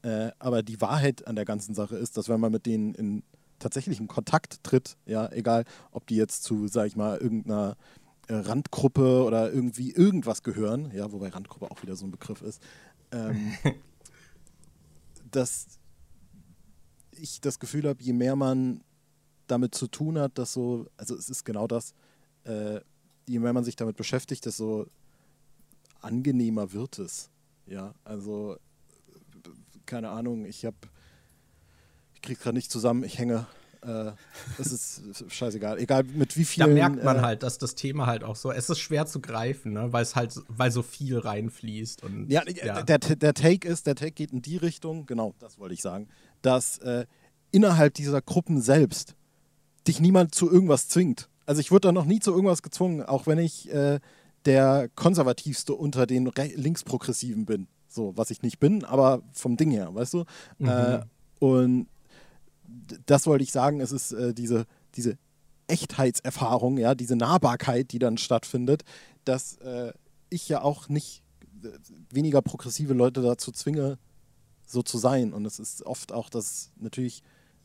Äh, 0.02 0.32
aber 0.40 0.64
die 0.64 0.82
Wahrheit 0.82 1.28
an 1.28 1.36
der 1.36 1.46
ganzen 1.46 1.76
Sache 1.76 1.98
ist, 1.98 2.18
dass 2.18 2.30
wenn 2.30 2.40
man 2.40 2.52
mit 2.52 2.66
denen 2.66 2.94
in 2.96 3.24
tatsächlichen 3.60 4.08
Kontakt 4.08 4.64
tritt, 4.64 4.98
ja, 5.06 5.32
egal, 5.32 5.66
ob 5.92 6.08
die 6.08 6.16
jetzt 6.16 6.44
zu, 6.44 6.68
sag 6.68 6.88
ich 6.88 6.96
mal, 6.96 7.18
irgendeiner 7.18 7.78
äh, 8.28 8.36
Randgruppe 8.36 9.24
oder 9.24 9.52
irgendwie 9.52 9.92
irgendwas 9.92 10.44
gehören, 10.44 10.92
ja, 10.94 11.12
wobei 11.12 11.30
Randgruppe 11.30 11.72
auch 11.72 11.82
wieder 11.82 11.96
so 11.96 12.06
ein 12.06 12.12
Begriff 12.12 12.42
ist, 12.42 12.62
ähm, 13.12 13.54
dass 15.36 15.80
ich 17.12 17.42
das 17.42 17.60
Gefühl 17.60 17.88
habe, 17.88 18.02
je 18.04 18.14
mehr 18.14 18.36
man 18.36 18.84
damit 19.48 19.76
zu 19.76 19.88
tun 19.88 20.18
hat, 20.18 20.38
dass 20.38 20.54
so, 20.54 20.88
also 20.98 21.16
es 21.16 21.30
ist 21.30 21.44
genau 21.44 21.68
das, 21.68 21.94
äh, 22.44 22.82
je 23.28 23.40
mehr 23.40 23.54
man 23.54 23.64
sich 23.64 23.76
damit 23.76 23.96
beschäftigt, 23.96 24.46
desto 24.46 24.88
angenehmer 26.02 26.72
wird 26.74 27.00
es. 27.00 27.30
Ja, 27.68 27.94
also 28.04 28.58
keine 29.86 30.10
Ahnung, 30.10 30.46
ich 30.46 30.66
habe, 30.66 30.78
ich 32.14 32.22
kriege 32.22 32.40
gerade 32.40 32.58
nicht 32.58 32.72
zusammen, 32.72 33.04
ich 33.04 33.18
hänge 33.18 33.48
äh, 33.86 34.12
das 34.58 34.72
ist 34.72 35.26
scheißegal. 35.28 35.80
Egal 35.80 36.04
mit 36.04 36.36
wie 36.38 36.46
vielen. 36.46 36.68
Da 36.68 36.74
merkt 36.74 37.04
man 37.04 37.18
äh, 37.18 37.22
halt, 37.22 37.44
dass 37.44 37.58
das 37.58 37.76
Thema 37.76 38.06
halt 38.08 38.24
auch 38.24 38.36
so. 38.36 38.52
Es 38.52 38.70
ist 38.70 38.80
schwer 38.80 39.06
zu 39.06 39.22
greifen, 39.22 39.74
ne? 39.74 39.94
weil 39.94 40.04
es 40.04 40.16
halt, 40.16 40.34
weil 40.48 40.72
so 40.72 40.82
viel 40.82 41.18
reinfließt. 41.18 42.04
Und, 42.04 42.30
ja, 42.30 42.44
ja. 42.48 42.82
Der, 42.84 42.98
der 42.98 43.34
Take 43.34 43.68
ist, 43.68 43.88
der 43.88 43.96
Take 43.96 44.12
geht 44.12 44.32
in 44.32 44.42
die 44.42 44.58
Richtung, 44.58 45.06
genau, 45.06 45.36
das 45.40 45.60
wollte 45.60 45.74
ich 45.74 45.82
sagen, 45.82 46.08
dass 46.42 46.78
äh, 46.80 47.06
innerhalb 47.52 47.94
dieser 47.94 48.22
Gruppen 48.22 48.62
selbst 48.62 49.16
dich 49.88 50.00
niemand 50.00 50.34
zu 50.34 50.52
irgendwas 50.52 50.88
zwingt. 50.88 51.30
Also 51.46 51.62
ich 51.62 51.72
wurde 51.72 51.88
da 51.88 51.92
noch 51.92 52.06
nie 52.06 52.20
zu 52.20 52.32
irgendwas 52.32 52.64
gezwungen, 52.64 53.04
auch 53.04 53.28
wenn 53.28 53.38
ich 53.38 53.72
äh, 53.72 54.00
der 54.46 54.90
konservativste 54.96 55.74
unter 55.74 56.08
den 56.08 56.32
Linksprogressiven 56.56 57.46
bin. 57.46 57.68
So, 57.88 58.14
was 58.16 58.32
ich 58.32 58.42
nicht 58.42 58.60
bin, 58.60 58.84
aber 58.84 59.22
vom 59.32 59.58
Ding 59.58 59.72
her, 59.72 59.94
weißt 59.94 60.16
du? 60.16 60.26
Mhm. 60.58 60.68
Äh, 60.68 61.00
und 61.40 61.88
das 63.06 63.28
wollte 63.28 63.44
ich 63.44 63.52
sagen, 63.52 63.82
es 63.82 63.92
ist 63.92 64.12
äh, 64.12 64.34
diese, 64.34 64.66
diese 64.96 65.18
Echtheitserfahrung, 65.68 66.78
ja, 66.78 66.96
diese 66.96 67.16
Nahbarkeit, 67.16 67.92
die 67.92 68.00
dann 68.00 68.18
stattfindet, 68.18 68.84
dass 69.24 69.58
äh, 69.58 69.94
ich 70.30 70.48
ja 70.50 70.62
auch 70.62 70.90
nicht 70.90 71.24
äh, 71.64 71.70
weniger 72.12 72.42
progressive 72.42 72.94
Leute 72.94 73.22
dazu 73.22 73.52
zwinge, 73.52 73.98
so 74.66 74.82
zu 74.82 74.98
sein. 74.98 75.34
Und 75.34 75.46
es 75.46 75.60
ist 75.60 75.84
oft 75.84 76.12
auch 76.12 76.30
das 76.30 76.72
natürlich 76.78 77.24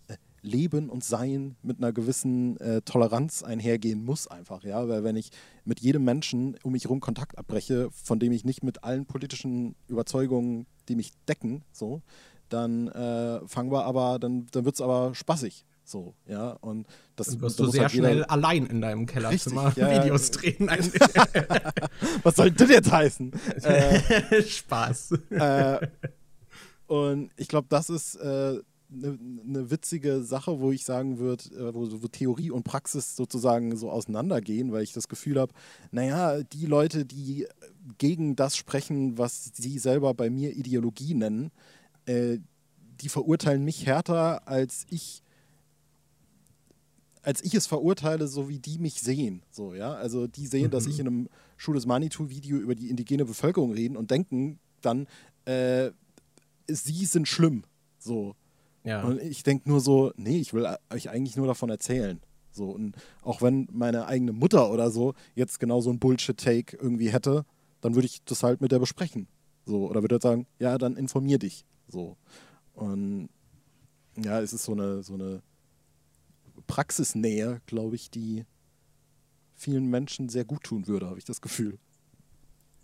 äh, 0.09 0.17
Leben 0.43 0.89
und 0.89 1.05
Sein 1.05 1.57
mit 1.63 1.79
einer 1.79 1.93
gewissen 1.93 2.59
äh, 2.59 2.83
Toleranz 2.83 3.43
einhergehen 3.43 4.05
muss 4.05 4.27
einfach, 4.27 4.65
ja, 4.65 4.89
weil 4.89 5.05
wenn 5.05 5.17
ich 5.17 5.31
mit 5.65 5.81
jedem 5.81 6.05
Menschen 6.05 6.57
um 6.63 6.73
mich 6.73 6.85
herum 6.85 7.01
Kontakt 7.01 7.39
abbreche, 7.39 7.91
von 7.91 8.19
dem 8.19 8.33
ich 8.33 8.45
nicht 8.45 8.63
mit 8.63 8.85
allen 8.85 9.07
politischen 9.07 9.75
Überzeugungen, 9.89 10.67
die 10.89 10.97
mich 10.97 11.13
decken, 11.29 11.63
so, 11.73 12.03
dann 12.53 12.89
äh, 12.89 13.41
fangen 13.47 13.73
wir 13.73 13.85
aber, 13.85 14.19
dann, 14.19 14.47
dann 14.53 14.65
wird 14.65 14.75
es 14.75 14.81
aber 14.81 15.15
spaßig. 15.15 15.65
So, 15.91 16.15
ja, 16.29 16.51
und 16.61 16.87
das 17.17 17.29
Dann 17.29 17.41
wirst 17.41 17.59
du 17.59 17.67
sehr 17.67 17.83
halt 17.83 17.91
schnell 17.91 18.25
allein 18.25 18.67
in 18.67 18.81
deinem 18.81 19.07
Kellerzimmer 19.07 19.67
Richtig, 19.67 19.83
ja, 19.83 20.05
Videos 20.05 20.31
drehen. 20.31 20.71
Was 22.23 22.37
soll 22.37 22.53
das 22.53 22.71
jetzt 22.71 22.93
heißen? 22.93 23.33
äh, 23.63 24.43
Spaß. 24.47 25.13
Äh, 25.31 25.89
und 26.87 27.31
ich 27.37 27.49
glaube, 27.49 27.67
das 27.69 27.91
ist 27.91 28.21
eine 28.21 28.61
äh, 28.61 28.63
ne, 28.89 29.19
ne 29.45 29.71
witzige 29.73 30.23
Sache, 30.23 30.61
wo 30.61 30.71
ich 30.71 30.85
sagen 30.85 31.19
würde, 31.19 31.45
äh, 31.57 31.75
wo, 31.75 31.89
wo, 31.91 32.07
Theorie 32.07 32.53
und 32.53 32.63
Praxis 32.63 33.17
sozusagen 33.17 33.77
so 33.77 33.91
auseinandergehen, 33.91 34.71
weil 34.71 34.85
ich 34.85 34.93
das 34.93 35.09
Gefühl 35.09 35.41
habe, 35.41 35.53
naja, 35.91 36.41
die 36.45 36.67
Leute, 36.67 37.05
die 37.05 37.49
gegen 37.99 38.37
das 38.37 38.57
sprechen, 38.57 39.19
was 39.19 39.51
sie 39.55 39.81
selber 39.81 40.15
bei 40.15 40.31
mir 40.31 40.57
Ideologie 40.57 41.15
nennen, 41.15 41.51
äh, 42.11 42.39
die 43.01 43.09
verurteilen 43.09 43.65
mich 43.65 43.87
härter, 43.87 44.47
als 44.47 44.87
ich 44.91 45.23
als 47.23 47.43
ich 47.43 47.55
es 47.55 47.67
verurteile, 47.67 48.29
so 48.29 48.49
wie 48.49 48.59
die 48.59 48.79
mich 48.79 49.03
sehen. 49.03 49.43
So, 49.51 49.75
ja? 49.75 49.93
Also 49.93 50.27
die 50.27 50.47
sehen, 50.47 50.69
mhm. 50.69 50.71
dass 50.71 50.87
ich 50.87 50.99
in 50.99 51.07
einem 51.07 51.29
Schuh 51.59 51.75
des 51.75 51.85
Manitou-Video 51.85 52.57
über 52.57 52.75
die 52.75 52.89
indigene 52.89 53.27
Bevölkerung 53.27 53.73
reden 53.73 53.99
und 53.99 54.11
denken 54.11 54.59
dann, 54.81 55.07
äh, 55.45 55.91
sie 56.67 57.05
sind 57.05 57.29
schlimm. 57.29 57.65
So. 57.99 58.35
Ja. 58.85 59.03
Und 59.03 59.21
ich 59.21 59.43
denke 59.43 59.69
nur 59.69 59.81
so, 59.81 60.13
nee, 60.17 60.39
ich 60.39 60.55
will 60.55 60.67
euch 60.89 61.11
eigentlich 61.11 61.37
nur 61.37 61.47
davon 61.47 61.69
erzählen. 61.69 62.21
So, 62.53 62.71
und 62.71 62.97
auch 63.23 63.43
wenn 63.43 63.69
meine 63.71 64.07
eigene 64.07 64.33
Mutter 64.33 64.71
oder 64.71 64.91
so 64.91 65.13
jetzt 65.35 65.61
genau 65.61 65.83
so 65.83 65.91
ein 65.91 65.99
Bullshit-Take 65.99 66.79
irgendwie 66.79 67.13
hätte, 67.13 67.45
dann 67.83 67.95
würde 67.95 68.07
ich 68.07 68.25
das 68.25 68.43
halt 68.43 68.63
mit 68.63 68.73
der 68.73 68.79
besprechen. 68.79 69.29
So, 69.67 69.89
oder 69.91 70.03
würde 70.03 70.15
halt 70.15 70.23
sagen, 70.23 70.47
ja, 70.59 70.79
dann 70.79 70.97
informier 70.97 71.39
dich. 71.39 71.67
So. 71.91 72.17
Und 72.75 73.29
ja, 74.17 74.41
es 74.41 74.53
ist 74.53 74.65
so 74.65 74.73
eine, 74.73 75.03
so 75.03 75.15
eine 75.15 75.43
Praxisnähe, 76.67 77.61
glaube 77.67 77.97
ich, 77.97 78.11
die 78.11 78.45
vielen 79.55 79.87
Menschen 79.87 80.29
sehr 80.29 80.45
gut 80.45 80.65
tun 80.65 80.87
würde, 80.87 81.07
habe 81.07 81.19
ich 81.19 81.25
das 81.25 81.41
Gefühl. 81.41 81.79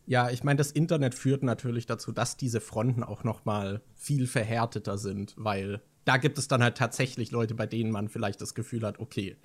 Ja, 0.07 0.30
ich 0.30 0.44
meine, 0.44 0.59
das 0.59 0.70
Internet 0.70 1.14
führt 1.14 1.42
natürlich 1.42 1.86
dazu, 1.86 2.12
dass 2.12 2.36
diese 2.36 2.61
Fronten 2.61 3.02
auch 3.02 3.24
noch 3.24 3.44
mal 3.44 3.82
viel 3.96 4.26
verhärteter 4.26 4.98
sind, 4.98 5.34
weil 5.36 5.82
da 6.04 6.16
gibt 6.16 6.38
es 6.38 6.46
dann 6.46 6.62
halt 6.62 6.76
tatsächlich 6.76 7.32
Leute, 7.32 7.57
bei 7.57 7.66
denen 7.66 7.90
man 7.90 8.09
vielleicht 8.09 8.40
das 8.40 8.54
Gefühl 8.54 8.86
hat, 8.86 9.00
okay, 9.00 9.36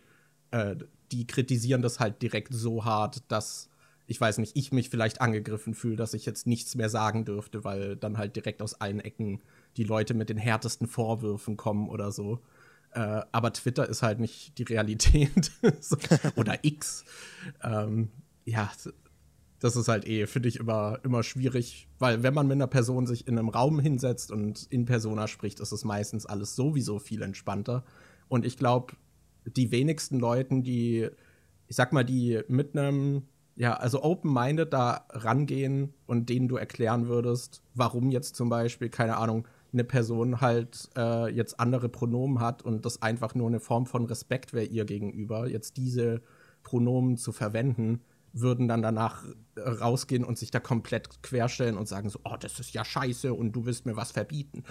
äh, 0.51 0.75
die 1.11 1.25
kritisieren 1.25 1.81
das 1.81 1.99
halt 1.99 2.21
direkt 2.21 2.53
so 2.53 2.85
hart, 2.85 3.23
dass 3.31 3.70
ich 4.11 4.19
weiß 4.19 4.39
nicht, 4.39 4.57
ich 4.57 4.73
mich 4.73 4.89
vielleicht 4.89 5.21
angegriffen 5.21 5.73
fühle, 5.73 5.95
dass 5.95 6.13
ich 6.13 6.25
jetzt 6.25 6.45
nichts 6.45 6.75
mehr 6.75 6.89
sagen 6.89 7.23
dürfte, 7.23 7.63
weil 7.63 7.95
dann 7.95 8.17
halt 8.17 8.35
direkt 8.35 8.61
aus 8.61 8.73
allen 8.81 8.99
Ecken 8.99 9.41
die 9.77 9.85
Leute 9.85 10.13
mit 10.13 10.27
den 10.27 10.37
härtesten 10.37 10.85
Vorwürfen 10.85 11.55
kommen 11.55 11.87
oder 11.87 12.11
so. 12.11 12.41
Äh, 12.91 13.21
aber 13.31 13.53
Twitter 13.53 13.87
ist 13.87 14.03
halt 14.03 14.19
nicht 14.19 14.57
die 14.57 14.63
Realität. 14.63 15.51
oder 16.35 16.59
X. 16.63 17.05
Ähm, 17.63 18.09
ja, 18.43 18.69
das 19.59 19.77
ist 19.77 19.87
halt 19.87 20.05
eh, 20.05 20.27
finde 20.27 20.49
ich, 20.49 20.57
immer, 20.57 20.99
immer 21.03 21.23
schwierig, 21.23 21.87
weil 21.97 22.21
wenn 22.21 22.33
man 22.33 22.47
mit 22.47 22.55
einer 22.55 22.67
Person 22.67 23.07
sich 23.07 23.29
in 23.29 23.39
einem 23.39 23.47
Raum 23.47 23.79
hinsetzt 23.79 24.29
und 24.29 24.67
in 24.69 24.83
Persona 24.83 25.29
spricht, 25.29 25.61
ist 25.61 25.71
es 25.71 25.85
meistens 25.85 26.25
alles 26.25 26.57
sowieso 26.57 26.99
viel 26.99 27.21
entspannter. 27.21 27.85
Und 28.27 28.45
ich 28.45 28.57
glaube, 28.57 28.93
die 29.45 29.71
wenigsten 29.71 30.19
Leuten, 30.19 30.63
die, 30.63 31.07
ich 31.69 31.77
sag 31.77 31.93
mal, 31.93 32.03
die 32.03 32.41
mit 32.49 32.75
einem, 32.75 33.23
ja, 33.55 33.73
also 33.73 34.03
open-minded 34.03 34.71
da 34.73 35.05
rangehen 35.09 35.93
und 36.07 36.29
denen 36.29 36.47
du 36.47 36.57
erklären 36.57 37.07
würdest, 37.07 37.61
warum 37.73 38.09
jetzt 38.09 38.35
zum 38.35 38.49
Beispiel, 38.49 38.89
keine 38.89 39.17
Ahnung, 39.17 39.47
eine 39.73 39.83
Person 39.83 40.41
halt 40.41 40.89
äh, 40.97 41.33
jetzt 41.33 41.59
andere 41.59 41.89
Pronomen 41.89 42.39
hat 42.39 42.61
und 42.61 42.85
das 42.85 43.01
einfach 43.01 43.35
nur 43.35 43.47
eine 43.47 43.59
Form 43.59 43.85
von 43.85 44.05
Respekt 44.05 44.53
wäre 44.53 44.65
ihr 44.65 44.85
gegenüber, 44.85 45.47
jetzt 45.47 45.77
diese 45.77 46.21
Pronomen 46.63 47.17
zu 47.17 47.31
verwenden, 47.31 48.01
würden 48.33 48.67
dann 48.67 48.81
danach 48.81 49.23
äh, 49.55 49.61
rausgehen 49.61 50.23
und 50.23 50.37
sich 50.37 50.51
da 50.51 50.59
komplett 50.59 51.21
querstellen 51.23 51.77
und 51.77 51.87
sagen 51.87 52.09
so, 52.09 52.19
oh, 52.23 52.35
das 52.39 52.59
ist 52.59 52.73
ja 52.73 52.83
scheiße 52.83 53.33
und 53.33 53.53
du 53.53 53.65
willst 53.65 53.85
mir 53.85 53.95
was 53.95 54.11
verbieten. 54.11 54.63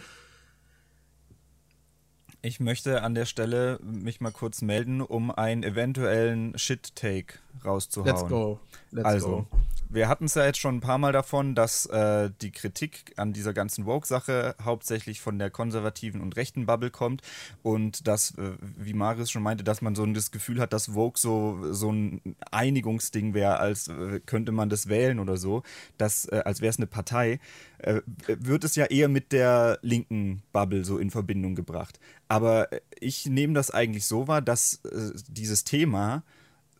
Ich 2.43 2.59
möchte 2.61 3.03
an 3.03 3.15
der 3.15 3.27
Stelle 3.27 3.79
mich 3.83 4.21
mal 4.21 4.33
kurz 4.33 4.63
melden, 4.63 5.01
um 5.03 5.31
einen 5.31 5.63
eventuellen 5.63 6.57
Shit-Take 6.57 7.35
rauszuhauen. 7.65 8.15
Let's 8.15 8.29
go. 8.29 8.61
Let's 8.93 9.07
also, 9.07 9.29
go 9.29 9.47
wir 9.93 10.09
hatten 10.09 10.27
es 10.27 10.35
ja 10.35 10.45
jetzt 10.45 10.59
schon 10.59 10.77
ein 10.77 10.81
paar 10.81 10.99
Mal 10.99 11.13
davon, 11.13 11.55
dass 11.55 11.87
äh, 11.87 12.31
die 12.41 12.53
Kritik 12.53 13.13
an 13.17 13.33
dieser 13.33 13.53
ganzen 13.53 13.87
Woke-Sache 13.87 14.55
hauptsächlich 14.63 15.21
von 15.21 15.39
der 15.39 15.51
konservativen 15.51 16.21
und 16.21 16.37
rechten 16.37 16.67
Bubble 16.67 16.91
kommt 16.91 17.23
und 17.63 18.07
dass, 18.07 18.37
äh, 18.39 18.53
wie 18.61 18.95
Marius 18.95 19.31
schon 19.31 19.43
meinte, 19.43 19.65
dass 19.65 19.83
man 19.83 19.95
so 19.97 20.07
das 20.07 20.31
Gefühl 20.31 20.61
hat, 20.61 20.73
dass 20.73 20.95
Woke 20.95 21.19
so, 21.19 21.73
so 21.73 21.91
ein 21.91 22.37
Einigungsding 22.53 23.35
wäre, 23.35 23.59
als 23.59 23.89
äh, 23.89 24.21
könnte 24.25 24.53
man 24.53 24.69
das 24.69 24.89
wählen 24.89 25.19
oder 25.19 25.37
so, 25.37 25.63
dass, 25.99 26.25
äh, 26.27 26.43
als 26.45 26.61
wäre 26.61 26.71
es 26.71 26.79
eine 26.79 26.87
Partei, 26.87 27.41
äh, 27.79 28.01
wird 28.27 28.63
es 28.63 28.77
ja 28.77 28.87
eher 28.87 29.09
mit 29.09 29.33
der 29.33 29.79
linken 29.83 30.43
Bubble 30.53 30.85
so 30.85 30.99
in 30.99 31.11
Verbindung 31.11 31.57
gebracht. 31.57 31.99
Aber 32.29 32.69
ich 33.01 33.27
nehme 33.27 33.55
das 33.55 33.73
eigentlich 33.73 34.07
so 34.07 34.29
wahr, 34.29 34.41
dass 34.41 34.81
äh, 34.85 35.11
dieses 35.29 35.65
Thema 35.65 36.23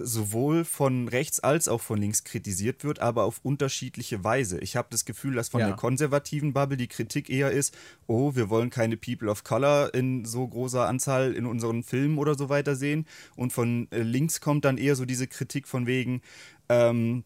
sowohl 0.03 0.65
von 0.65 1.09
rechts 1.09 1.41
als 1.41 1.69
auch 1.69 1.81
von 1.81 2.01
links 2.01 2.25
kritisiert 2.25 2.85
wird, 2.85 2.99
aber 2.99 3.25
auf 3.25 3.41
unterschiedliche 3.43 4.25
Weise. 4.25 4.59
Ich 4.61 4.77
habe 4.77 4.89
das 4.91 5.05
Gefühl, 5.05 5.35
dass 5.35 5.49
von 5.49 5.61
ja. 5.61 5.69
der 5.69 5.77
konservativen 5.77 6.53
Bubble 6.53 6.77
die 6.77 6.89
Kritik 6.89 7.31
eher 7.31 7.51
ist, 7.51 7.77
oh, 8.07 8.35
wir 8.35 8.51
wollen 8.51 8.71
keine 8.71 8.97
People 8.97 9.31
of 9.31 9.45
Color 9.45 9.95
in 9.95 10.25
so 10.25 10.47
großer 10.47 10.87
Anzahl 10.87 11.33
in 11.33 11.47
unseren 11.47 11.83
Filmen 11.83 12.19
oder 12.19 12.35
so 12.35 12.49
weiter 12.49 12.77
sehen. 12.77 13.07
Und 13.37 13.53
von 13.53 13.89
äh, 13.91 14.03
links 14.03 14.41
kommt 14.41 14.65
dann 14.65 14.79
eher 14.79 14.97
so 14.97 15.05
diese 15.05 15.27
Kritik 15.27 15.69
von 15.69 15.87
wegen, 15.87 16.23
ähm, 16.69 17.25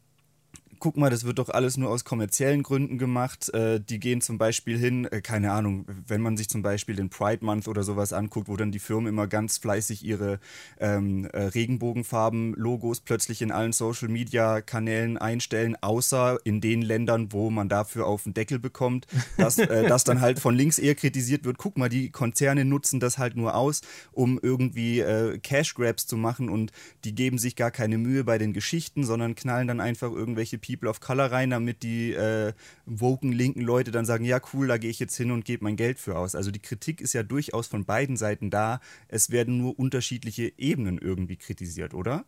guck 0.84 0.98
mal, 0.98 1.08
das 1.08 1.24
wird 1.24 1.38
doch 1.38 1.48
alles 1.48 1.78
nur 1.78 1.88
aus 1.88 2.04
kommerziellen 2.04 2.62
Gründen 2.62 2.98
gemacht. 2.98 3.48
Äh, 3.54 3.80
die 3.80 3.98
gehen 3.98 4.20
zum 4.20 4.36
Beispiel 4.36 4.76
hin, 4.76 5.06
äh, 5.06 5.22
keine 5.22 5.50
Ahnung, 5.52 5.86
wenn 6.06 6.20
man 6.20 6.36
sich 6.36 6.50
zum 6.50 6.60
Beispiel 6.60 6.94
den 6.94 7.08
Pride 7.08 7.42
Month 7.42 7.68
oder 7.68 7.82
sowas 7.82 8.12
anguckt, 8.12 8.48
wo 8.48 8.56
dann 8.58 8.70
die 8.70 8.78
Firmen 8.78 9.06
immer 9.06 9.26
ganz 9.26 9.56
fleißig 9.56 10.04
ihre 10.04 10.40
ähm, 10.78 11.24
äh, 11.32 11.44
Regenbogenfarben-Logos 11.44 13.00
plötzlich 13.00 13.40
in 13.40 13.50
allen 13.50 13.72
Social-Media-Kanälen 13.72 15.16
einstellen, 15.16 15.74
außer 15.80 16.38
in 16.44 16.60
den 16.60 16.82
Ländern, 16.82 17.32
wo 17.32 17.48
man 17.48 17.70
dafür 17.70 18.06
auf 18.06 18.24
den 18.24 18.34
Deckel 18.34 18.58
bekommt, 18.58 19.06
dass 19.38 19.56
äh, 19.56 19.84
das 19.88 20.04
dann 20.04 20.20
halt 20.20 20.38
von 20.38 20.54
links 20.54 20.78
eher 20.78 20.96
kritisiert 20.96 21.46
wird. 21.46 21.56
Guck 21.56 21.78
mal, 21.78 21.88
die 21.88 22.10
Konzerne 22.10 22.66
nutzen 22.66 23.00
das 23.00 23.16
halt 23.16 23.36
nur 23.36 23.54
aus, 23.54 23.80
um 24.12 24.38
irgendwie 24.42 25.00
äh, 25.00 25.38
Cash-Grabs 25.38 26.06
zu 26.06 26.18
machen 26.18 26.50
und 26.50 26.72
die 27.04 27.14
geben 27.14 27.38
sich 27.38 27.56
gar 27.56 27.70
keine 27.70 27.96
Mühe 27.96 28.22
bei 28.22 28.36
den 28.36 28.52
Geschichten, 28.52 29.04
sondern 29.04 29.34
knallen 29.34 29.66
dann 29.66 29.80
einfach 29.80 30.12
irgendwelche 30.12 30.58
People 30.58 30.73
People 30.74 30.90
of 30.90 31.00
Color 31.00 31.32
rein, 31.32 31.50
damit 31.50 31.82
die 31.82 32.12
äh, 32.12 32.52
woken 32.86 33.32
linken 33.32 33.60
Leute 33.60 33.90
dann 33.90 34.04
sagen, 34.04 34.24
ja 34.24 34.40
cool, 34.52 34.66
da 34.66 34.78
gehe 34.78 34.90
ich 34.90 34.98
jetzt 34.98 35.16
hin 35.16 35.30
und 35.30 35.44
gebe 35.44 35.64
mein 35.64 35.76
Geld 35.76 35.98
für 35.98 36.18
aus. 36.18 36.34
Also 36.34 36.50
die 36.50 36.60
Kritik 36.60 37.00
ist 37.00 37.12
ja 37.12 37.22
durchaus 37.22 37.66
von 37.66 37.84
beiden 37.84 38.16
Seiten 38.16 38.50
da. 38.50 38.80
Es 39.08 39.30
werden 39.30 39.58
nur 39.58 39.78
unterschiedliche 39.78 40.52
Ebenen 40.58 40.98
irgendwie 40.98 41.36
kritisiert, 41.36 41.94
oder? 41.94 42.24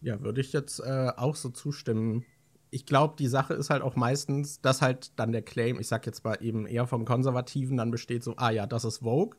Ja, 0.00 0.20
würde 0.22 0.40
ich 0.40 0.52
jetzt 0.52 0.80
äh, 0.80 1.10
auch 1.16 1.36
so 1.36 1.48
zustimmen. 1.48 2.24
Ich 2.70 2.86
glaube, 2.86 3.16
die 3.18 3.28
Sache 3.28 3.54
ist 3.54 3.70
halt 3.70 3.82
auch 3.82 3.96
meistens, 3.96 4.60
dass 4.60 4.82
halt 4.82 5.12
dann 5.18 5.32
der 5.32 5.42
Claim, 5.42 5.80
ich 5.80 5.88
sag 5.88 6.06
jetzt 6.06 6.24
mal 6.24 6.38
eben 6.40 6.66
eher 6.66 6.86
vom 6.86 7.04
Konservativen, 7.04 7.76
dann 7.76 7.90
besteht 7.90 8.22
so, 8.22 8.34
ah 8.36 8.50
ja, 8.50 8.66
das 8.66 8.84
ist 8.84 8.98
Vogue. 8.98 9.36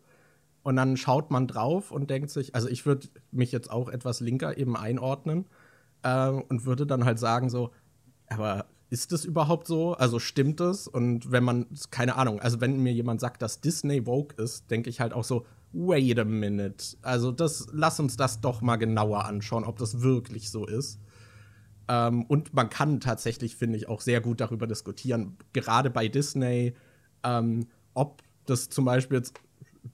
Und 0.64 0.76
dann 0.76 0.98
schaut 0.98 1.32
man 1.32 1.48
drauf 1.48 1.92
und 1.92 2.10
denkt 2.10 2.30
sich, 2.30 2.54
also 2.54 2.68
ich 2.68 2.86
würde 2.86 3.08
mich 3.32 3.54
jetzt 3.54 3.72
auch 3.72 3.88
etwas 3.88 4.20
linker 4.20 4.58
eben 4.58 4.76
einordnen 4.76 5.46
äh, 6.08 6.30
und 6.30 6.66
würde 6.66 6.88
dann 6.88 7.06
halt 7.06 7.20
sagen 7.20 7.50
so, 7.50 7.72
aber 8.30 8.66
ist 8.90 9.12
das 9.12 9.26
überhaupt 9.26 9.68
so? 9.68 9.94
Also 9.94 10.20
stimmt 10.20 10.62
es? 10.62 10.88
Und 10.88 11.32
wenn 11.32 11.44
man, 11.44 11.66
keine 11.92 12.16
Ahnung, 12.16 12.40
also 12.40 12.62
wenn 12.62 12.82
mir 12.82 12.94
jemand 12.94 13.20
sagt, 13.20 13.42
dass 13.42 13.60
Disney 13.60 14.06
Vogue 14.06 14.36
ist, 14.42 14.72
denke 14.72 14.90
ich 14.90 15.02
halt 15.02 15.12
auch 15.12 15.26
so, 15.26 15.46
wait 15.74 16.18
a 16.18 16.24
minute. 16.24 16.96
Also 17.02 17.32
das, 17.32 17.68
lass 17.74 18.00
uns 18.00 18.16
das 18.16 18.40
doch 18.40 18.62
mal 18.62 18.78
genauer 18.78 19.26
anschauen, 19.26 19.66
ob 19.66 19.78
das 19.78 20.02
wirklich 20.02 20.50
so 20.50 20.66
ist. 20.66 21.00
Ähm, 21.90 22.24
und 22.24 22.54
man 22.54 22.70
kann 22.70 23.02
tatsächlich, 23.02 23.58
finde 23.58 23.78
ich, 23.78 23.90
auch 23.90 24.00
sehr 24.00 24.22
gut 24.22 24.40
darüber 24.40 24.68
diskutieren, 24.68 25.38
gerade 25.52 25.90
bei 25.90 26.08
Disney, 26.08 26.74
ähm, 27.24 27.68
ob 27.94 28.24
das 28.46 28.70
zum 28.70 28.86
Beispiel 28.86 29.18
jetzt 29.18 29.34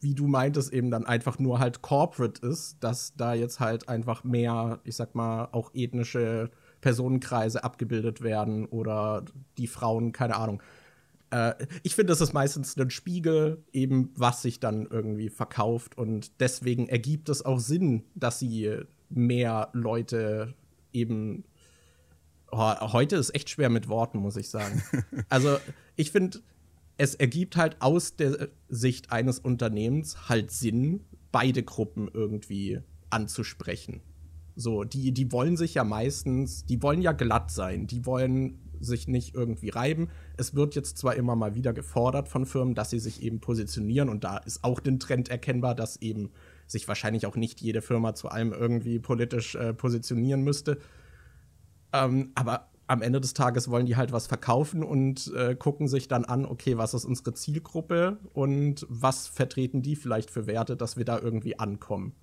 wie 0.02 0.16
du 0.16 0.28
meintest, 0.28 0.74
eben 0.74 0.92
dann 0.92 1.06
einfach 1.06 1.40
nur 1.40 1.60
halt 1.60 1.82
corporate 1.82 2.46
ist, 2.46 2.78
dass 2.84 3.16
da 3.16 3.34
jetzt 3.34 3.60
halt 3.60 3.90
einfach 3.90 4.24
mehr, 4.24 4.80
ich 4.84 4.96
sag 4.96 5.16
mal, 5.16 5.50
auch 5.52 5.72
ethnische 5.74 6.52
Personenkreise 6.82 7.64
abgebildet 7.64 8.22
werden 8.22 8.66
oder 8.66 9.24
die 9.58 9.68
Frauen, 9.68 10.12
keine 10.12 10.36
Ahnung. 10.36 10.62
Äh, 11.32 11.54
ich 11.82 11.96
finde, 11.96 12.12
das 12.12 12.22
ist 12.22 12.34
meistens 12.34 12.78
ein 12.78 12.90
Spiegel, 12.90 13.64
eben 13.72 14.12
was 14.16 14.42
sich 14.42 14.60
dann 14.60 14.86
irgendwie 14.86 15.30
verkauft 15.30 15.98
und 15.98 16.40
deswegen 16.40 16.88
ergibt 16.88 17.30
es 17.30 17.44
auch 17.44 17.60
Sinn, 17.60 18.04
dass 18.16 18.40
sie 18.40 18.82
mehr 19.10 19.70
Leute 19.74 20.54
eben. 20.92 21.46
Oh, 22.52 22.94
heute 22.94 23.16
ist 23.16 23.34
echt 23.34 23.50
schwer 23.50 23.70
mit 23.70 23.88
Worten, 23.88 24.20
muss 24.20 24.38
ich 24.38 24.50
sagen. 24.50 24.84
also, 25.30 25.58
ich 25.96 26.12
finde, 26.12 26.40
es 26.98 27.16
ergibt 27.16 27.58
halt 27.58 27.82
aus 27.82 28.16
der 28.16 28.50
Sicht 28.70 29.12
eines 29.12 29.40
Unternehmens 29.40 30.30
halt 30.30 30.52
Sinn, 30.52 31.02
beide 31.32 31.64
Gruppen 31.64 32.10
irgendwie 32.14 32.80
anzusprechen. 33.10 34.02
So, 34.56 34.84
die, 34.84 35.12
die 35.12 35.32
wollen 35.32 35.58
sich 35.58 35.74
ja 35.74 35.84
meistens, 35.84 36.66
die 36.66 36.82
wollen 36.84 37.02
ja 37.02 37.12
glatt 37.12 37.50
sein, 37.50 37.88
die 37.88 38.06
wollen 38.06 38.60
sich 38.80 39.08
nicht 39.08 39.34
irgendwie 39.34 39.70
reiben. 39.70 40.10
Es 40.38 40.56
wird 40.56 40.76
jetzt 40.76 40.98
zwar 40.98 41.16
immer 41.16 41.36
mal 41.36 41.56
wieder 41.56 41.74
gefordert 41.74 42.28
von 42.28 42.46
Firmen, 42.46 42.76
dass 42.76 42.90
sie 42.90 43.00
sich 43.00 43.24
eben 43.24 43.40
positionieren 43.40 44.10
und 44.10 44.24
da 44.24 44.38
ist 44.38 44.64
auch 44.64 44.80
den 44.80 45.00
Trend 45.00 45.30
erkennbar, 45.30 45.74
dass 45.74 46.02
eben 46.02 46.30
sich 46.68 46.88
wahrscheinlich 46.88 47.26
auch 47.26 47.36
nicht 47.36 47.62
jede 47.62 47.82
Firma 47.82 48.14
zu 48.14 48.30
allem 48.30 48.54
irgendwie 48.54 49.00
politisch 49.00 49.56
äh, 49.56 49.74
positionieren 49.74 50.42
müsste. 50.42 50.80
Ähm, 51.92 52.32
aber 52.36 52.70
am 52.94 53.02
Ende 53.02 53.20
des 53.20 53.34
Tages 53.34 53.70
wollen 53.70 53.88
die 53.88 53.96
halt 53.96 54.12
was 54.12 54.28
verkaufen 54.28 54.84
und 54.84 55.34
äh, 55.36 55.56
gucken 55.56 55.88
sich 55.88 56.08
dann 56.08 56.26
an, 56.26 56.46
okay, 56.46 56.78
was 56.78 56.94
ist 56.94 57.06
unsere 57.06 57.34
Zielgruppe 57.34 58.20
und 58.34 58.86
was 58.88 59.28
vertreten 59.28 59.82
die 59.82 59.96
vielleicht 59.96 60.30
für 60.30 60.46
Werte, 60.46 60.78
dass 60.78 60.96
wir 60.96 61.04
da 61.04 61.20
irgendwie 61.20 61.60
ankommen. 61.60 62.14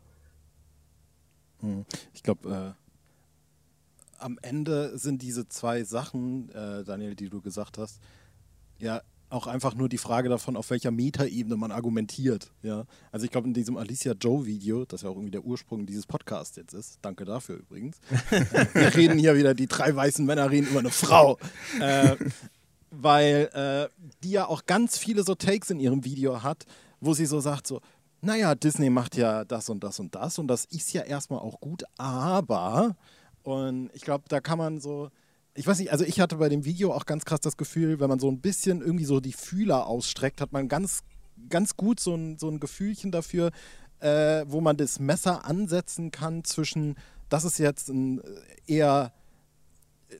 Hm. 1.58 1.84
Ich 2.14 2.22
glaube, 2.22 2.76
äh, 2.78 4.22
am 4.22 4.38
Ende 4.42 4.96
sind 4.96 5.22
diese 5.22 5.48
zwei 5.48 5.82
Sachen, 5.82 6.50
äh, 6.50 6.84
Daniel, 6.84 7.16
die 7.16 7.28
du 7.28 7.40
gesagt 7.40 7.76
hast, 7.76 8.00
ja 8.78 9.02
auch 9.30 9.46
einfach 9.46 9.74
nur 9.74 9.88
die 9.88 9.98
Frage 9.98 10.28
davon, 10.28 10.56
auf 10.56 10.70
welcher 10.70 10.90
Metaebene 10.90 11.56
man 11.56 11.70
argumentiert. 11.70 12.50
Ja? 12.62 12.84
Also 13.12 13.24
ich 13.24 13.30
glaube, 13.30 13.48
in 13.48 13.54
diesem 13.54 13.76
Alicia 13.76 14.12
Joe 14.12 14.44
Video, 14.44 14.84
das 14.84 15.02
ja 15.02 15.08
auch 15.08 15.14
irgendwie 15.14 15.30
der 15.30 15.44
Ursprung 15.44 15.86
dieses 15.86 16.06
Podcasts 16.06 16.56
jetzt 16.56 16.74
ist, 16.74 16.98
danke 17.00 17.24
dafür 17.24 17.56
übrigens, 17.56 17.98
wir 18.74 18.94
reden 18.94 19.18
hier 19.18 19.36
wieder, 19.36 19.54
die 19.54 19.66
drei 19.66 19.94
weißen 19.94 20.26
Männer 20.26 20.50
reden 20.50 20.68
über 20.68 20.80
eine 20.80 20.90
Frau. 20.90 21.38
Äh, 21.80 22.16
weil 22.90 23.50
äh, 23.54 24.04
die 24.22 24.32
ja 24.32 24.46
auch 24.46 24.66
ganz 24.66 24.98
viele 24.98 25.22
so 25.22 25.34
Takes 25.34 25.70
in 25.70 25.78
ihrem 25.78 26.04
Video 26.04 26.42
hat, 26.42 26.66
wo 27.00 27.14
sie 27.14 27.26
so 27.26 27.40
sagt, 27.40 27.66
so, 27.66 27.80
naja, 28.20 28.54
Disney 28.54 28.90
macht 28.90 29.16
ja 29.16 29.44
das 29.44 29.68
und 29.68 29.82
das 29.82 30.00
und 30.00 30.14
das 30.14 30.38
und 30.38 30.48
das 30.48 30.64
ist 30.66 30.92
ja 30.92 31.02
erstmal 31.02 31.40
auch 31.40 31.60
gut, 31.60 31.84
aber, 31.96 32.96
und 33.42 33.90
ich 33.94 34.02
glaube, 34.02 34.24
da 34.28 34.40
kann 34.40 34.58
man 34.58 34.80
so, 34.80 35.10
ich 35.61 35.66
weiß 35.66 35.78
nicht, 35.78 35.92
also 35.92 36.06
ich 36.06 36.20
hatte 36.20 36.36
bei 36.36 36.48
dem 36.48 36.64
Video 36.64 36.90
auch 36.94 37.04
ganz 37.04 37.26
krass 37.26 37.40
das 37.40 37.58
Gefühl, 37.58 38.00
wenn 38.00 38.08
man 38.08 38.18
so 38.18 38.30
ein 38.30 38.40
bisschen 38.40 38.80
irgendwie 38.80 39.04
so 39.04 39.20
die 39.20 39.34
Fühler 39.34 39.86
ausstreckt, 39.86 40.40
hat 40.40 40.52
man 40.52 40.68
ganz, 40.68 41.00
ganz 41.50 41.76
gut 41.76 42.00
so 42.00 42.14
ein, 42.14 42.38
so 42.38 42.48
ein 42.48 42.61
Gefühlchen 42.61 43.12
dafür, 43.12 43.50
äh, 44.00 44.46
wo 44.48 44.62
man 44.62 44.78
das 44.78 45.00
Messer 45.00 45.44
ansetzen 45.44 46.11
kann 46.12 46.44
zwischen, 46.44 46.96
das 47.28 47.44
ist 47.44 47.58
jetzt 47.58 47.90
ein 47.90 48.22
eher 48.66 49.12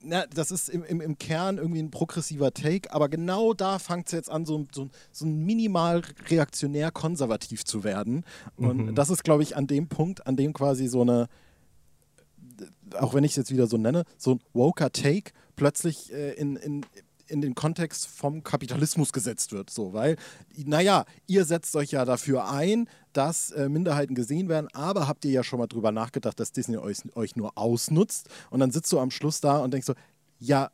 na, 0.03 0.27
das 0.27 0.51
ist 0.51 0.69
im, 0.69 0.85
im, 0.85 1.01
im 1.01 1.17
Kern 1.17 1.57
irgendwie 1.57 1.83
ein 1.83 1.91
progressiver 1.91 2.53
Take, 2.53 2.93
aber 2.93 3.09
genau 3.09 3.55
da 3.55 3.79
fängt 3.79 4.07
es 4.07 4.13
jetzt 4.13 4.31
an, 4.31 4.45
so, 4.45 4.67
so, 4.73 4.91
so 5.11 5.25
ein 5.25 5.45
minimal 5.45 6.03
reaktionär 6.29 6.91
konservativ 6.93 7.65
zu 7.65 7.83
werden. 7.83 8.25
Und 8.57 8.87
mhm. 8.87 8.95
das 8.95 9.11
ist, 9.11 9.25
glaube 9.25 9.43
ich, 9.43 9.57
an 9.57 9.67
dem 9.67 9.89
Punkt, 9.89 10.29
an 10.29 10.37
dem 10.37 10.53
quasi 10.53 10.87
so 10.87 11.01
eine, 11.01 11.29
auch 12.99 13.15
wenn 13.15 13.25
ich 13.25 13.33
es 13.33 13.37
jetzt 13.37 13.53
wieder 13.53 13.67
so 13.67 13.77
nenne, 13.77 14.05
so 14.19 14.35
ein 14.35 14.41
woker 14.53 14.91
Take 14.91 15.33
plötzlich 15.57 16.13
äh, 16.13 16.33
in, 16.35 16.57
in, 16.57 16.87
in 17.27 17.41
den 17.41 17.55
Kontext 17.55 18.07
vom 18.07 18.43
Kapitalismus 18.43 19.13
gesetzt 19.13 19.53
wird. 19.53 19.71
So, 19.71 19.93
weil, 19.93 20.17
naja, 20.57 21.05
ihr 21.27 21.45
setzt 21.45 21.75
euch 21.77 21.93
ja 21.93 22.05
dafür 22.05 22.51
ein, 22.51 22.89
dass 23.13 23.51
äh, 23.51 23.69
Minderheiten 23.69 24.15
gesehen 24.15 24.49
werden, 24.49 24.69
aber 24.73 25.09
habt 25.09 25.25
ihr 25.25 25.31
ja 25.31 25.45
schon 25.45 25.59
mal 25.59 25.67
drüber 25.67 25.93
nachgedacht, 25.93 26.39
dass 26.39 26.53
Disney 26.53 26.77
euch, 26.77 26.99
euch 27.15 27.37
nur 27.37 27.57
ausnutzt? 27.57 28.29
Und 28.51 28.61
dann 28.61 28.71
sitzt 28.71 28.93
du 28.93 28.99
am 28.99 29.11
Schluss 29.11 29.41
da 29.41 29.59
und 29.59 29.73
denkst 29.73 29.87
so, 29.87 29.95
ja, 30.39 30.71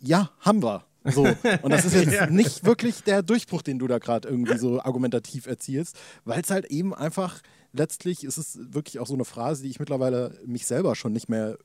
ja, 0.00 0.30
haben 0.40 0.62
wir. 0.62 0.84
So. 1.04 1.22
Und 1.62 1.70
das 1.70 1.84
ist 1.84 1.94
jetzt 1.94 2.12
ja. 2.12 2.26
nicht 2.26 2.64
wirklich 2.64 3.02
der 3.04 3.22
Durchbruch, 3.22 3.62
den 3.62 3.78
du 3.78 3.86
da 3.86 3.98
gerade 3.98 4.28
irgendwie 4.28 4.58
so 4.58 4.80
argumentativ 4.80 5.46
erzielst, 5.46 5.96
weil 6.24 6.40
es 6.40 6.50
halt 6.50 6.66
eben 6.66 6.94
einfach 6.94 7.40
letztlich 7.72 8.24
ist 8.24 8.38
es 8.38 8.58
wirklich 8.72 8.98
auch 8.98 9.06
so 9.06 9.14
eine 9.14 9.24
Phrase, 9.24 9.62
die 9.62 9.70
ich 9.70 9.80
mittlerweile 9.80 10.38
mich 10.46 10.66
selber 10.66 10.94
schon 10.94 11.12
nicht 11.12 11.28
mehr 11.28 11.58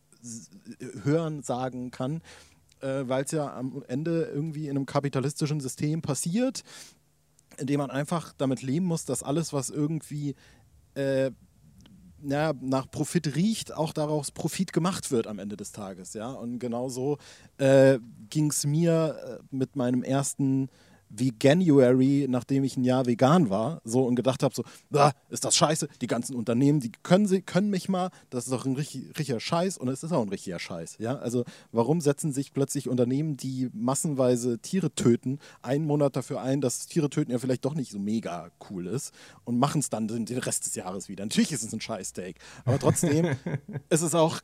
hören, 1.04 1.42
sagen 1.42 1.92
kann, 1.92 2.22
äh, 2.82 3.04
weil 3.08 3.24
es 3.24 3.32
ja 3.32 3.54
am 3.56 3.84
Ende 3.88 4.24
irgendwie 4.24 4.68
in 4.68 4.78
einem 4.78 4.86
kapitalistischen 4.86 5.60
System 5.60 6.02
passiert, 6.02 6.64
in 7.58 7.68
dem 7.68 7.80
man 7.80 7.92
einfach 7.92 8.34
damit 8.38 8.62
leben 8.62 8.86
muss, 8.86 9.06
dass 9.06 9.24
alles, 9.24 9.54
was 9.54 9.70
irgendwie 9.70 10.36
äh, 10.96 11.32
ja, 12.24 12.54
nach 12.62 12.90
Profit 12.90 13.36
riecht, 13.36 13.74
auch 13.74 13.94
daraus 13.94 14.32
Profit 14.32 14.74
gemacht 14.74 15.12
wird 15.12 15.28
am 15.28 15.40
Ende 15.40 15.58
des 15.58 15.72
Tages. 15.72 16.14
Ja? 16.14 16.32
Und 16.32 16.60
genauso 16.60 17.18
äh, 17.58 18.00
ging 18.30 18.50
es 18.50 18.66
mir 18.66 19.40
äh, 19.42 19.56
mit 19.56 19.76
meinem 19.76 20.04
ersten 20.04 20.70
Veganuary, 21.14 22.28
nachdem 22.30 22.64
ich 22.64 22.78
ein 22.78 22.84
Jahr 22.84 23.06
vegan 23.06 23.50
war, 23.50 23.82
so 23.84 24.06
und 24.06 24.16
gedacht 24.16 24.44
habe, 24.44 24.56
so, 24.56 24.64
ist 25.30 25.44
das 25.44 25.56
scheiße, 25.56 25.88
die 26.02 26.08
ganzen 26.08 26.36
Unternehmen, 26.36 26.80
die 26.80 26.92
können, 27.04 27.28
sie, 27.28 27.42
können 27.42 27.70
mich 27.70 27.90
mal, 27.90 28.10
das 28.30 28.46
ist 28.46 28.54
doch 28.54 28.66
ein 28.66 28.76
richtig, 28.76 29.18
richtiger 29.18 29.40
Scheiß 29.40 29.78
und 29.78 29.90
es 29.90 30.04
ist 30.04 30.12
auch 30.12 30.22
ein 30.22 30.30
richtiger 30.30 30.60
Scheiß. 30.60 30.98
Ja? 31.00 31.18
Also 31.18 31.44
warum 31.72 32.02
setzen 32.02 32.32
sich 32.32 32.54
plötzlich 32.54 32.88
Unternehmen, 32.88 33.38
die 33.38 33.70
massenweise 33.74 34.60
Tiere 34.60 34.92
töten, 34.92 35.40
einen 35.62 35.86
Monat 35.86 36.16
dafür 36.16 36.42
ein, 36.42 36.62
dass 36.62 36.88
Tiere 36.88 37.10
töten 37.10 37.32
ja 37.32 37.40
vielleicht 37.40 37.66
doch 37.66 37.76
nicht 37.76 37.92
so 37.92 38.00
mega 38.00 38.50
cool 38.70 38.88
ist 38.88 39.14
und 39.44 39.60
machen 39.60 39.80
es 39.80 39.90
dann 39.90 40.08
den 40.08 40.26
Rest 40.38 40.66
des 40.66 40.76
Jahres 40.76 41.10
wieder. 41.10 41.26
Natürlich 41.26 41.52
ist 41.52 41.64
es 41.64 41.74
ein 41.74 41.82
Scheiß-Take, 41.82 42.40
aber 42.66 42.80
trotzdem 42.80 43.36
ist 43.90 44.02
es 44.02 44.16
auch 44.16 44.40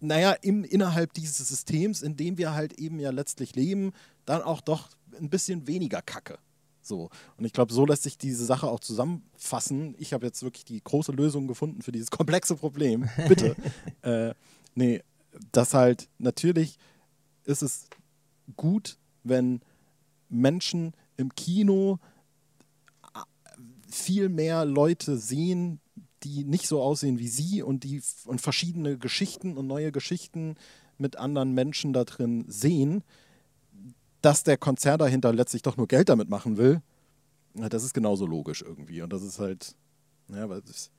naja, 0.00 0.32
im, 0.42 0.64
innerhalb 0.64 1.12
dieses 1.12 1.38
Systems, 1.38 2.02
in 2.02 2.16
dem 2.16 2.38
wir 2.38 2.54
halt 2.54 2.74
eben 2.74 3.00
ja 3.00 3.10
letztlich 3.10 3.56
leben, 3.56 3.92
dann 4.26 4.42
auch 4.42 4.60
doch 4.60 4.90
ein 5.18 5.30
bisschen 5.30 5.66
weniger 5.66 6.02
Kacke. 6.02 6.38
So. 6.82 7.10
Und 7.36 7.44
ich 7.44 7.52
glaube, 7.52 7.72
so 7.72 7.84
lässt 7.84 8.02
sich 8.02 8.18
diese 8.18 8.44
Sache 8.44 8.66
auch 8.66 8.80
zusammenfassen. 8.80 9.94
Ich 9.98 10.12
habe 10.12 10.26
jetzt 10.26 10.42
wirklich 10.42 10.64
die 10.64 10.82
große 10.82 11.12
Lösung 11.12 11.46
gefunden 11.46 11.82
für 11.82 11.92
dieses 11.92 12.10
komplexe 12.10 12.56
Problem. 12.56 13.08
Bitte. 13.28 13.54
äh, 14.02 14.34
nee, 14.74 15.02
das 15.52 15.74
halt, 15.74 16.08
natürlich 16.18 16.78
ist 17.44 17.62
es 17.62 17.88
gut, 18.56 18.96
wenn 19.22 19.60
Menschen 20.28 20.94
im 21.16 21.34
Kino 21.34 21.98
viel 23.90 24.28
mehr 24.28 24.64
Leute 24.64 25.16
sehen, 25.16 25.80
die 26.22 26.44
nicht 26.44 26.66
so 26.66 26.82
aussehen 26.82 27.18
wie 27.18 27.28
sie 27.28 27.62
und 27.62 27.84
die 27.84 28.02
und 28.24 28.40
verschiedene 28.40 28.98
Geschichten 28.98 29.56
und 29.56 29.66
neue 29.66 29.92
Geschichten 29.92 30.56
mit 30.98 31.16
anderen 31.16 31.52
Menschen 31.54 31.92
da 31.92 32.04
drin 32.04 32.44
sehen 32.48 33.02
dass 34.22 34.44
der 34.44 34.56
Konzern 34.56 34.98
dahinter 34.98 35.32
letztlich 35.32 35.62
doch 35.62 35.76
nur 35.76 35.86
Geld 35.86 36.08
damit 36.08 36.28
machen 36.28 36.56
will, 36.56 36.82
das 37.54 37.84
ist 37.84 37.94
genauso 37.94 38.26
logisch 38.26 38.62
irgendwie. 38.62 39.02
Und 39.02 39.12
das 39.12 39.22
ist 39.22 39.38
halt, 39.38 39.74
ja, 40.28 40.46
das, 40.46 40.90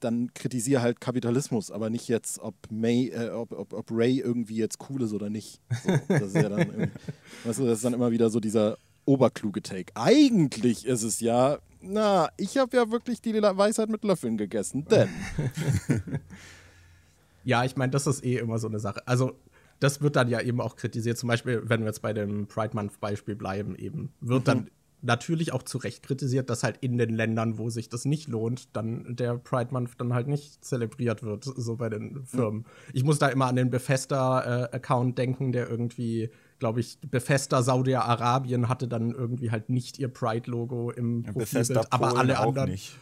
dann 0.00 0.32
kritisiere 0.34 0.82
halt 0.82 1.00
Kapitalismus, 1.00 1.70
aber 1.70 1.90
nicht 1.90 2.08
jetzt, 2.08 2.38
ob, 2.38 2.54
May, 2.70 3.08
äh, 3.08 3.30
ob, 3.30 3.52
ob, 3.52 3.72
ob, 3.72 3.90
Ray 3.90 4.20
irgendwie 4.20 4.56
jetzt 4.56 4.78
cool 4.88 5.02
ist 5.02 5.12
oder 5.12 5.30
nicht. 5.30 5.60
So, 5.84 5.98
das, 6.08 6.22
ist 6.22 6.36
ja 6.36 6.48
dann 6.48 6.90
weißt 7.44 7.58
du, 7.58 7.66
das 7.66 7.78
ist 7.78 7.84
dann 7.84 7.94
immer 7.94 8.10
wieder 8.10 8.30
so 8.30 8.40
dieser 8.40 8.78
oberkluge 9.04 9.62
Take. 9.62 9.92
Eigentlich 9.94 10.86
ist 10.86 11.02
es 11.02 11.20
ja, 11.20 11.58
na, 11.80 12.28
ich 12.36 12.56
habe 12.56 12.76
ja 12.76 12.90
wirklich 12.90 13.20
die 13.20 13.34
Weisheit 13.34 13.88
mit 13.88 14.04
Löffeln 14.04 14.36
gegessen, 14.36 14.86
denn. 14.86 15.08
ja, 17.44 17.64
ich 17.64 17.76
meine, 17.76 17.90
das 17.90 18.06
ist 18.06 18.24
eh 18.24 18.38
immer 18.38 18.58
so 18.58 18.68
eine 18.68 18.80
Sache. 18.80 19.06
Also 19.06 19.32
das 19.80 20.00
wird 20.00 20.16
dann 20.16 20.28
ja 20.28 20.40
eben 20.40 20.60
auch 20.60 20.76
kritisiert. 20.76 21.18
Zum 21.18 21.28
Beispiel, 21.28 21.62
wenn 21.64 21.80
wir 21.80 21.86
jetzt 21.86 22.02
bei 22.02 22.12
dem 22.12 22.46
Pride 22.46 22.74
Month-Beispiel 22.74 23.36
bleiben, 23.36 23.76
eben, 23.76 24.12
wird 24.20 24.42
mhm. 24.42 24.44
dann 24.44 24.70
natürlich 25.04 25.52
auch 25.52 25.62
zu 25.62 25.78
Recht 25.78 26.02
kritisiert, 26.02 26.50
dass 26.50 26.62
halt 26.62 26.78
in 26.80 26.98
den 26.98 27.10
Ländern, 27.10 27.58
wo 27.58 27.68
sich 27.68 27.88
das 27.88 28.04
nicht 28.04 28.28
lohnt, 28.28 28.74
dann 28.74 29.16
der 29.16 29.36
Pride 29.36 29.72
Month 29.72 29.92
dann 29.98 30.14
halt 30.14 30.26
nicht 30.28 30.64
zelebriert 30.64 31.22
wird, 31.22 31.44
so 31.44 31.76
bei 31.76 31.90
den 31.90 32.24
Firmen. 32.24 32.60
Mhm. 32.60 32.64
Ich 32.92 33.04
muss 33.04 33.18
da 33.18 33.28
immer 33.28 33.46
an 33.46 33.56
den 33.56 33.70
Befester-Account 33.70 35.10
äh, 35.10 35.22
denken, 35.22 35.52
der 35.52 35.68
irgendwie, 35.68 36.30
glaube 36.58 36.80
ich, 36.80 36.98
Befester 37.02 37.62
Saudi-Arabien 37.62 38.68
hatte 38.68 38.88
dann 38.88 39.10
irgendwie 39.10 39.50
halt 39.50 39.68
nicht 39.68 39.98
ihr 39.98 40.08
Pride-Logo 40.08 40.90
im 40.90 41.22
ja, 41.22 41.32
Profilbild, 41.32 41.92
aber 41.92 42.16
alle 42.16 42.38
anderen. 42.38 42.70
Nicht. 42.70 42.96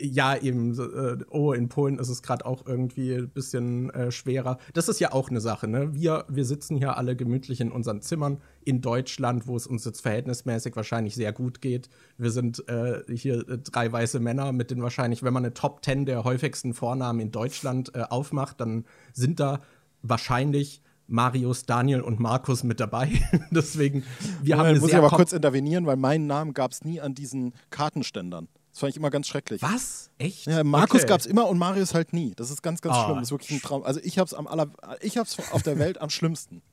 Ja, 0.00 0.36
eben. 0.36 0.78
Äh, 0.78 1.24
oh, 1.30 1.52
in 1.52 1.68
Polen 1.68 1.98
ist 1.98 2.08
es 2.08 2.22
gerade 2.22 2.46
auch 2.46 2.66
irgendwie 2.66 3.14
ein 3.14 3.28
bisschen 3.28 3.90
äh, 3.90 4.10
schwerer. 4.10 4.58
Das 4.72 4.88
ist 4.88 5.00
ja 5.00 5.12
auch 5.12 5.30
eine 5.30 5.40
Sache, 5.40 5.68
ne? 5.68 5.94
Wir, 5.94 6.24
wir 6.28 6.44
sitzen 6.44 6.76
hier 6.76 6.96
alle 6.96 7.16
gemütlich 7.16 7.60
in 7.60 7.72
unseren 7.72 8.02
Zimmern 8.02 8.40
in 8.64 8.80
Deutschland, 8.80 9.46
wo 9.46 9.56
es 9.56 9.66
uns 9.66 9.84
jetzt 9.84 10.00
verhältnismäßig 10.00 10.76
wahrscheinlich 10.76 11.14
sehr 11.14 11.32
gut 11.32 11.60
geht. 11.60 11.88
Wir 12.18 12.30
sind 12.30 12.68
äh, 12.68 13.02
hier 13.14 13.48
äh, 13.48 13.58
drei 13.58 13.90
weiße 13.90 14.20
Männer 14.20 14.52
mit 14.52 14.70
den 14.70 14.82
wahrscheinlich, 14.82 15.22
wenn 15.22 15.32
man 15.32 15.44
eine 15.44 15.54
Top 15.54 15.84
10 15.84 16.06
der 16.06 16.24
häufigsten 16.24 16.74
Vornamen 16.74 17.20
in 17.20 17.30
Deutschland 17.30 17.94
äh, 17.94 18.02
aufmacht, 18.02 18.60
dann 18.60 18.84
sind 19.12 19.40
da 19.40 19.60
wahrscheinlich 20.02 20.82
Marius, 21.06 21.66
Daniel 21.66 22.00
und 22.00 22.18
Markus 22.18 22.64
mit 22.64 22.80
dabei. 22.80 23.10
Deswegen, 23.50 24.04
wir 24.42 24.56
Moment, 24.56 24.58
haben 24.58 24.66
eine 24.66 24.80
muss 24.80 24.90
ich 24.90 24.96
aber 24.96 25.10
kurz 25.10 25.32
intervenieren, 25.32 25.86
weil 25.86 25.96
meinen 25.96 26.26
Namen 26.26 26.54
gab 26.54 26.72
es 26.72 26.84
nie 26.84 27.00
an 27.00 27.14
diesen 27.14 27.52
Kartenständern. 27.70 28.48
Das 28.74 28.80
fand 28.80 28.90
ich 28.90 28.96
immer 28.96 29.10
ganz 29.10 29.28
schrecklich. 29.28 29.62
Was? 29.62 30.10
Echt? 30.18 30.46
Ja, 30.46 30.64
Markus 30.64 31.02
okay. 31.02 31.10
gab 31.10 31.20
es 31.20 31.26
immer 31.26 31.46
und 31.46 31.58
Marius 31.58 31.94
halt 31.94 32.12
nie. 32.12 32.34
Das 32.34 32.50
ist 32.50 32.60
ganz, 32.60 32.80
ganz 32.82 32.96
oh. 32.96 33.04
schlimm. 33.04 33.18
Das 33.18 33.28
ist 33.28 33.30
wirklich 33.30 33.50
ein 33.52 33.62
Traum. 33.62 33.84
Also 33.84 34.00
ich 34.02 34.18
hab's 34.18 34.34
am 34.34 34.48
aller, 34.48 34.68
ich 35.00 35.16
hab's 35.16 35.36
auf 35.52 35.62
der 35.62 35.78
Welt 35.78 36.00
am 36.00 36.10
schlimmsten. 36.10 36.60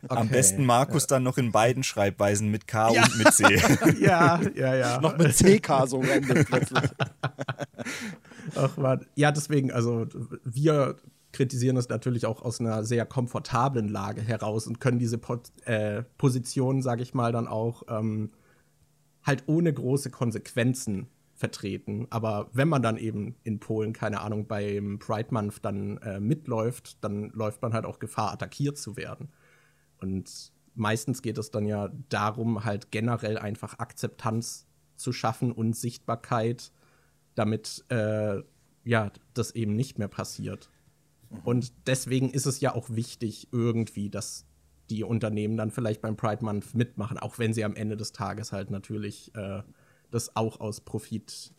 Okay. 0.00 0.14
Am 0.16 0.28
besten 0.28 0.64
Markus 0.64 1.02
ja. 1.02 1.06
dann 1.08 1.24
noch 1.24 1.38
in 1.38 1.50
beiden 1.50 1.82
Schreibweisen 1.82 2.52
mit 2.52 2.68
K 2.68 2.92
ja. 2.92 3.02
und 3.02 3.18
mit 3.18 3.32
C. 3.32 3.60
ja, 4.00 4.40
ja, 4.54 4.76
ja. 4.76 5.00
noch 5.00 5.18
mit 5.18 5.34
CK 5.34 5.88
so 5.88 5.98
plötzlich. 5.98 6.88
Ach 8.54 8.76
man. 8.76 9.04
Ja, 9.16 9.32
deswegen, 9.32 9.72
also 9.72 10.06
wir 10.44 10.98
kritisieren 11.32 11.76
es 11.76 11.88
natürlich 11.88 12.26
auch 12.26 12.42
aus 12.42 12.60
einer 12.60 12.84
sehr 12.84 13.06
komfortablen 13.06 13.88
Lage 13.88 14.22
heraus 14.22 14.68
und 14.68 14.78
können 14.78 15.00
diese 15.00 15.18
po 15.18 15.40
äh, 15.64 16.04
Position, 16.16 16.80
sage 16.80 17.02
ich 17.02 17.12
mal, 17.12 17.32
dann 17.32 17.48
auch 17.48 17.82
ähm, 17.88 18.30
halt 19.24 19.48
ohne 19.48 19.72
große 19.72 20.10
Konsequenzen 20.10 21.08
vertreten. 21.38 22.08
Aber 22.10 22.50
wenn 22.52 22.68
man 22.68 22.82
dann 22.82 22.96
eben 22.96 23.36
in 23.44 23.60
Polen, 23.60 23.92
keine 23.92 24.20
Ahnung, 24.20 24.46
beim 24.48 24.98
Pride 24.98 25.28
Month 25.30 25.64
dann 25.64 25.98
äh, 25.98 26.18
mitläuft, 26.18 27.02
dann 27.02 27.30
läuft 27.30 27.62
man 27.62 27.72
halt 27.72 27.86
auch 27.86 28.00
Gefahr, 28.00 28.32
attackiert 28.32 28.76
zu 28.76 28.96
werden. 28.96 29.28
Und 30.00 30.52
meistens 30.74 31.22
geht 31.22 31.38
es 31.38 31.50
dann 31.52 31.64
ja 31.64 31.90
darum, 32.08 32.64
halt 32.64 32.90
generell 32.90 33.38
einfach 33.38 33.78
Akzeptanz 33.78 34.66
zu 34.96 35.12
schaffen 35.12 35.52
und 35.52 35.76
Sichtbarkeit, 35.76 36.72
damit 37.36 37.84
äh, 37.88 38.42
ja 38.84 39.12
das 39.32 39.52
eben 39.52 39.76
nicht 39.76 39.98
mehr 39.98 40.08
passiert. 40.08 40.70
Mhm. 41.30 41.38
Und 41.44 41.72
deswegen 41.86 42.30
ist 42.30 42.46
es 42.46 42.60
ja 42.60 42.74
auch 42.74 42.90
wichtig 42.90 43.48
irgendwie, 43.52 44.10
dass 44.10 44.44
die 44.90 45.04
Unternehmen 45.04 45.56
dann 45.56 45.70
vielleicht 45.70 46.00
beim 46.00 46.16
Pride 46.16 46.44
Month 46.44 46.74
mitmachen, 46.74 47.18
auch 47.18 47.38
wenn 47.38 47.52
sie 47.52 47.64
am 47.64 47.76
Ende 47.76 47.96
des 47.96 48.12
Tages 48.12 48.50
halt 48.50 48.70
natürlich 48.70 49.32
äh, 49.36 49.62
das 50.10 50.36
auch 50.36 50.60
aus 50.60 50.80
Profitabsicht 50.80 51.52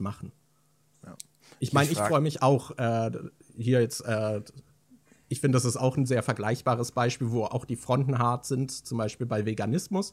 äh, 0.00 0.02
machen. 0.02 0.32
Ja. 1.04 1.16
Ich 1.58 1.72
meine, 1.72 1.90
ich, 1.90 1.98
ich 1.98 2.04
freue 2.04 2.20
mich 2.20 2.42
auch 2.42 2.76
äh, 2.78 3.10
hier 3.56 3.80
jetzt. 3.80 4.00
Äh, 4.02 4.42
ich 5.28 5.40
finde, 5.40 5.56
das 5.56 5.64
ist 5.64 5.76
auch 5.78 5.96
ein 5.96 6.04
sehr 6.04 6.22
vergleichbares 6.22 6.92
Beispiel, 6.92 7.30
wo 7.30 7.44
auch 7.44 7.64
die 7.64 7.76
Fronten 7.76 8.18
hart 8.18 8.44
sind, 8.44 8.70
zum 8.70 8.98
Beispiel 8.98 9.26
bei 9.26 9.46
Veganismus. 9.46 10.12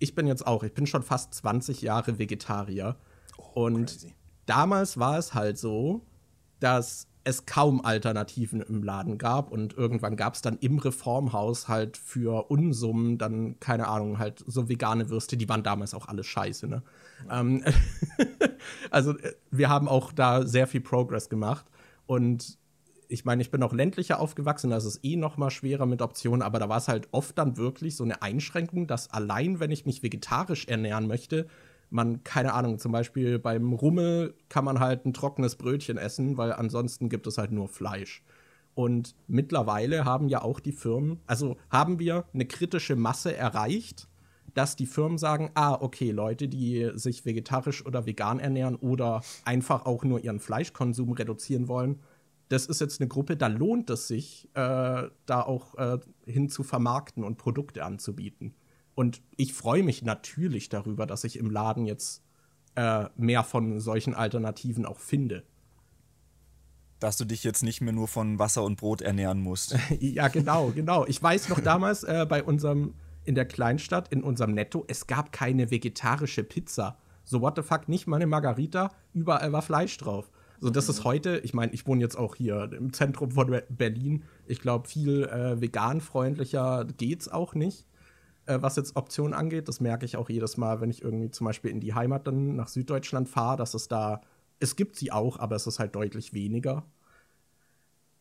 Ich 0.00 0.16
bin 0.16 0.26
jetzt 0.26 0.44
auch, 0.44 0.64
ich 0.64 0.74
bin 0.74 0.86
schon 0.88 1.04
fast 1.04 1.34
20 1.34 1.82
Jahre 1.82 2.18
Vegetarier. 2.18 2.96
Oh, 3.38 3.66
und 3.66 3.86
crazy. 3.86 4.14
damals 4.44 4.98
war 4.98 5.18
es 5.18 5.34
halt 5.34 5.56
so, 5.56 6.04
dass 6.58 7.06
es 7.26 7.44
kaum 7.44 7.84
Alternativen 7.84 8.60
im 8.60 8.84
Laden 8.84 9.18
gab. 9.18 9.50
Und 9.50 9.76
irgendwann 9.76 10.16
gab 10.16 10.34
es 10.34 10.42
dann 10.42 10.58
im 10.58 10.78
Reformhaus 10.78 11.66
halt 11.66 11.96
für 11.96 12.50
Unsummen 12.50 13.18
dann, 13.18 13.58
keine 13.58 13.88
Ahnung, 13.88 14.20
halt 14.20 14.44
so 14.46 14.68
vegane 14.68 15.10
Würste, 15.10 15.36
die 15.36 15.48
waren 15.48 15.64
damals 15.64 15.92
auch 15.92 16.06
alle 16.06 16.22
scheiße, 16.22 16.68
ne? 16.68 16.82
Ähm, 17.28 17.64
also 18.90 19.18
äh, 19.18 19.34
wir 19.50 19.68
haben 19.68 19.88
auch 19.88 20.12
da 20.12 20.46
sehr 20.46 20.68
viel 20.68 20.80
Progress 20.80 21.28
gemacht. 21.28 21.66
Und 22.06 22.58
ich 23.08 23.24
meine, 23.24 23.42
ich 23.42 23.50
bin 23.50 23.62
auch 23.64 23.72
ländlicher 23.72 24.20
aufgewachsen, 24.20 24.70
da 24.70 24.76
ist 24.76 25.00
eh 25.02 25.16
noch 25.16 25.36
mal 25.36 25.50
schwerer 25.50 25.86
mit 25.86 26.02
Optionen, 26.02 26.42
aber 26.42 26.60
da 26.60 26.68
war 26.68 26.78
es 26.78 26.86
halt 26.86 27.08
oft 27.10 27.36
dann 27.38 27.56
wirklich 27.56 27.96
so 27.96 28.04
eine 28.04 28.22
Einschränkung, 28.22 28.86
dass 28.86 29.10
allein, 29.10 29.58
wenn 29.58 29.72
ich 29.72 29.84
mich 29.84 30.04
vegetarisch 30.04 30.66
ernähren 30.66 31.08
möchte, 31.08 31.46
man, 31.90 32.24
keine 32.24 32.52
Ahnung, 32.52 32.78
zum 32.78 32.92
Beispiel 32.92 33.38
beim 33.38 33.72
Rummel 33.72 34.34
kann 34.48 34.64
man 34.64 34.80
halt 34.80 35.06
ein 35.06 35.14
trockenes 35.14 35.56
Brötchen 35.56 35.98
essen, 35.98 36.36
weil 36.36 36.52
ansonsten 36.52 37.08
gibt 37.08 37.26
es 37.26 37.38
halt 37.38 37.52
nur 37.52 37.68
Fleisch. 37.68 38.22
Und 38.74 39.14
mittlerweile 39.26 40.04
haben 40.04 40.28
ja 40.28 40.42
auch 40.42 40.60
die 40.60 40.72
Firmen, 40.72 41.20
also 41.26 41.56
haben 41.70 41.98
wir 41.98 42.26
eine 42.34 42.44
kritische 42.44 42.94
Masse 42.94 43.34
erreicht, 43.34 44.08
dass 44.52 44.76
die 44.76 44.86
Firmen 44.86 45.18
sagen, 45.18 45.50
ah, 45.54 45.74
okay, 45.80 46.10
Leute, 46.10 46.48
die 46.48 46.90
sich 46.94 47.24
vegetarisch 47.24 47.84
oder 47.84 48.06
vegan 48.06 48.38
ernähren 48.38 48.76
oder 48.76 49.22
einfach 49.44 49.86
auch 49.86 50.04
nur 50.04 50.22
ihren 50.24 50.40
Fleischkonsum 50.40 51.12
reduzieren 51.12 51.68
wollen, 51.68 52.00
das 52.48 52.66
ist 52.66 52.80
jetzt 52.80 53.00
eine 53.00 53.08
Gruppe, 53.08 53.36
da 53.36 53.48
lohnt 53.48 53.90
es 53.90 54.08
sich, 54.08 54.48
äh, 54.54 55.08
da 55.26 55.42
auch 55.42 55.74
äh, 55.76 55.98
hin 56.26 56.48
zu 56.48 56.62
vermarkten 56.62 57.24
und 57.24 57.38
Produkte 57.38 57.84
anzubieten. 57.84 58.54
Und 58.96 59.20
ich 59.36 59.52
freue 59.52 59.82
mich 59.82 60.02
natürlich 60.02 60.70
darüber, 60.70 61.06
dass 61.06 61.22
ich 61.22 61.38
im 61.38 61.50
Laden 61.50 61.84
jetzt 61.84 62.22
äh, 62.76 63.04
mehr 63.14 63.44
von 63.44 63.78
solchen 63.78 64.14
Alternativen 64.14 64.86
auch 64.86 64.98
finde. 64.98 65.44
Dass 66.98 67.18
du 67.18 67.26
dich 67.26 67.44
jetzt 67.44 67.62
nicht 67.62 67.82
mehr 67.82 67.92
nur 67.92 68.08
von 68.08 68.38
Wasser 68.38 68.64
und 68.64 68.76
Brot 68.76 69.02
ernähren 69.02 69.38
musst. 69.42 69.76
ja, 70.00 70.28
genau, 70.28 70.70
genau. 70.74 71.04
Ich 71.06 71.22
weiß 71.22 71.50
noch 71.50 71.60
damals 71.60 72.04
äh, 72.04 72.24
bei 72.26 72.42
unserem, 72.42 72.94
in 73.24 73.34
der 73.34 73.44
Kleinstadt, 73.44 74.10
in 74.10 74.22
unserem 74.22 74.52
Netto, 74.52 74.86
es 74.88 75.06
gab 75.06 75.30
keine 75.30 75.70
vegetarische 75.70 76.42
Pizza. 76.42 76.96
So, 77.22 77.42
what 77.42 77.56
the 77.56 77.62
fuck, 77.62 77.90
nicht 77.90 78.06
mal 78.06 78.16
eine 78.16 78.26
Margarita, 78.26 78.90
überall 79.12 79.52
war 79.52 79.60
Fleisch 79.60 79.98
drauf. 79.98 80.30
So, 80.58 80.70
das 80.70 80.88
ist 80.88 81.04
heute, 81.04 81.36
ich 81.44 81.52
meine, 81.52 81.74
ich 81.74 81.86
wohne 81.86 82.00
jetzt 82.00 82.16
auch 82.16 82.34
hier 82.34 82.70
im 82.72 82.94
Zentrum 82.94 83.32
von 83.32 83.60
Berlin. 83.68 84.24
Ich 84.46 84.62
glaube, 84.62 84.88
viel 84.88 85.24
äh, 85.24 85.60
vegan-freundlicher 85.60 86.86
geht's 86.96 87.28
auch 87.28 87.54
nicht 87.54 87.84
äh, 88.46 88.58
was 88.60 88.76
jetzt 88.76 88.96
Optionen 88.96 89.34
angeht. 89.34 89.68
Das 89.68 89.80
merke 89.80 90.06
ich 90.06 90.16
auch 90.16 90.30
jedes 90.30 90.56
Mal, 90.56 90.80
wenn 90.80 90.90
ich 90.90 91.02
irgendwie 91.02 91.30
zum 91.30 91.46
Beispiel 91.46 91.70
in 91.70 91.80
die 91.80 91.94
Heimat 91.94 92.26
dann 92.26 92.56
nach 92.56 92.68
Süddeutschland 92.68 93.28
fahre, 93.28 93.56
dass 93.56 93.74
es 93.74 93.88
da, 93.88 94.22
es 94.60 94.76
gibt 94.76 94.96
sie 94.96 95.12
auch, 95.12 95.38
aber 95.38 95.56
es 95.56 95.66
ist 95.66 95.78
halt 95.78 95.94
deutlich 95.94 96.32
weniger. 96.32 96.84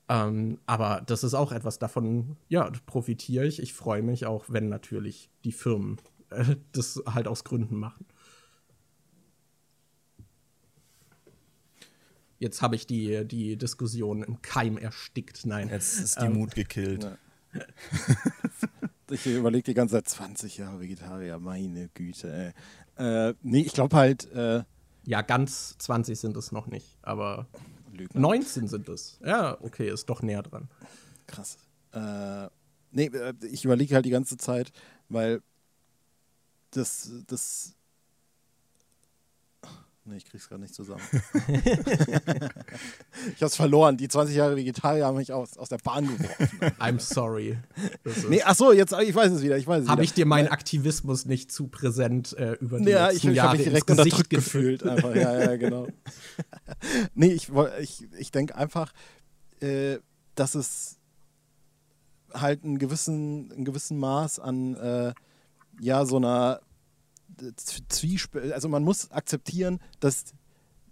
Ähm, 0.08 0.60
aber 0.66 1.02
das 1.06 1.24
ist 1.24 1.34
auch 1.34 1.52
etwas 1.52 1.80
davon, 1.80 2.38
ja, 2.48 2.70
profitiere 2.86 3.46
ich. 3.46 3.62
Ich 3.62 3.74
freue 3.74 4.04
mich 4.04 4.26
auch, 4.26 4.46
wenn 4.48 4.70
natürlich 4.70 5.30
die 5.44 5.52
Firmen 5.52 5.98
äh, 6.30 6.56
das 6.72 7.02
halt 7.08 7.28
aus 7.28 7.44
Gründen 7.44 7.78
machen. 7.78 8.06
Jetzt 12.38 12.62
habe 12.62 12.76
ich 12.76 12.86
die, 12.86 13.26
die 13.26 13.58
Diskussion 13.58 14.22
im 14.22 14.42
Keim 14.42 14.78
erstickt. 14.78 15.46
Nein. 15.46 15.70
Jetzt 15.70 16.00
ist 16.00 16.22
die 16.22 16.26
ähm, 16.26 16.34
Mut 16.34 16.54
gekillt. 16.54 17.18
ich 19.10 19.26
überlege 19.28 19.64
die 19.64 19.74
ganze 19.74 19.96
Zeit 19.96 20.10
20 20.10 20.58
Jahre 20.58 20.80
Vegetarier, 20.80 21.40
meine 21.40 21.90
Güte. 21.94 22.54
Ey. 22.98 23.30
Äh, 23.30 23.34
nee, 23.42 23.62
ich 23.62 23.74
glaube 23.74 23.96
halt. 23.96 24.32
Äh, 24.34 24.64
ja, 25.08 25.22
ganz 25.22 25.78
20 25.78 26.20
sind 26.20 26.36
es 26.36 26.52
noch 26.52 26.66
nicht, 26.66 26.98
aber 27.04 27.48
Lügner. 27.94 28.20
19 28.20 28.68
sind 28.68 28.90
es. 28.90 29.20
Ja, 29.24 29.58
okay, 29.62 29.90
ist 29.90 30.10
doch 30.10 30.22
näher 30.22 30.42
dran. 30.42 30.68
Krass. 31.28 31.58
Äh, 31.94 32.48
nee, 32.92 33.06
äh, 33.06 33.34
ich 33.44 33.66
überlege 33.66 33.94
halt 33.94 34.06
die 34.06 34.12
ganze 34.12 34.38
Zeit, 34.38 34.72
weil 35.10 35.42
das, 36.72 37.12
das 37.28 37.76
Nee, 40.08 40.18
ich 40.18 40.26
krieg's 40.26 40.48
gerade 40.48 40.62
nicht 40.62 40.76
zusammen. 40.76 41.02
ich 43.36 43.42
hab's 43.42 43.56
verloren. 43.56 43.98
Die 43.98 44.08
20 44.08 44.36
Jahre 44.36 44.56
Vegetarier 44.56 45.04
haben 45.04 45.18
mich 45.18 45.34
aus, 45.34 45.58
aus 45.58 45.70
der 45.70 45.80
Bahn 45.80 46.06
geworfen. 46.06 46.60
I'm 46.80 47.00
sorry. 47.00 47.58
Nee, 48.30 48.44
ach 48.46 48.54
so, 48.54 48.72
jetzt, 48.72 48.94
ich 48.94 49.16
weiß 49.16 49.32
es 49.32 49.42
wieder. 49.42 49.58
Ich 49.58 49.66
Habe 49.66 50.04
ich 50.04 50.14
dir 50.14 50.28
meinen 50.28 50.50
Aktivismus 50.50 51.26
nicht 51.26 51.52
zu 51.52 51.70
präsent 51.70 52.38
äh, 52.38 52.54
über 52.54 52.80
die 52.80 52.92
ja, 52.92 53.08
letzten 53.08 53.32
ich, 53.32 53.36
Jahre 53.36 53.36
ich 53.36 53.42
habe 53.42 53.58
mich 53.58 53.68
direkt 53.68 53.90
unterdrückt 53.90 54.30
gefühlt. 54.30 54.84
Einfach. 54.84 55.16
Ja, 55.16 55.40
ja, 55.40 55.56
genau. 55.56 55.88
nee, 57.16 57.32
ich, 57.32 57.50
ich, 57.80 58.08
ich 58.20 58.32
denke 58.32 58.56
einfach, 58.56 58.94
äh, 59.60 59.98
dass 60.36 60.54
es 60.54 61.00
halt 62.32 62.64
einen 62.64 62.78
gewissen, 62.78 63.52
einen 63.54 63.66
gewissen 63.66 63.98
Maß 63.98 64.40
an 64.40 64.76
äh, 64.76 65.14
ja, 65.82 66.06
so 66.06 66.18
einer 66.18 66.62
Also 68.54 68.70
man 68.70 68.84
muss 68.84 69.12
akzeptieren, 69.12 69.80
dass 70.00 70.34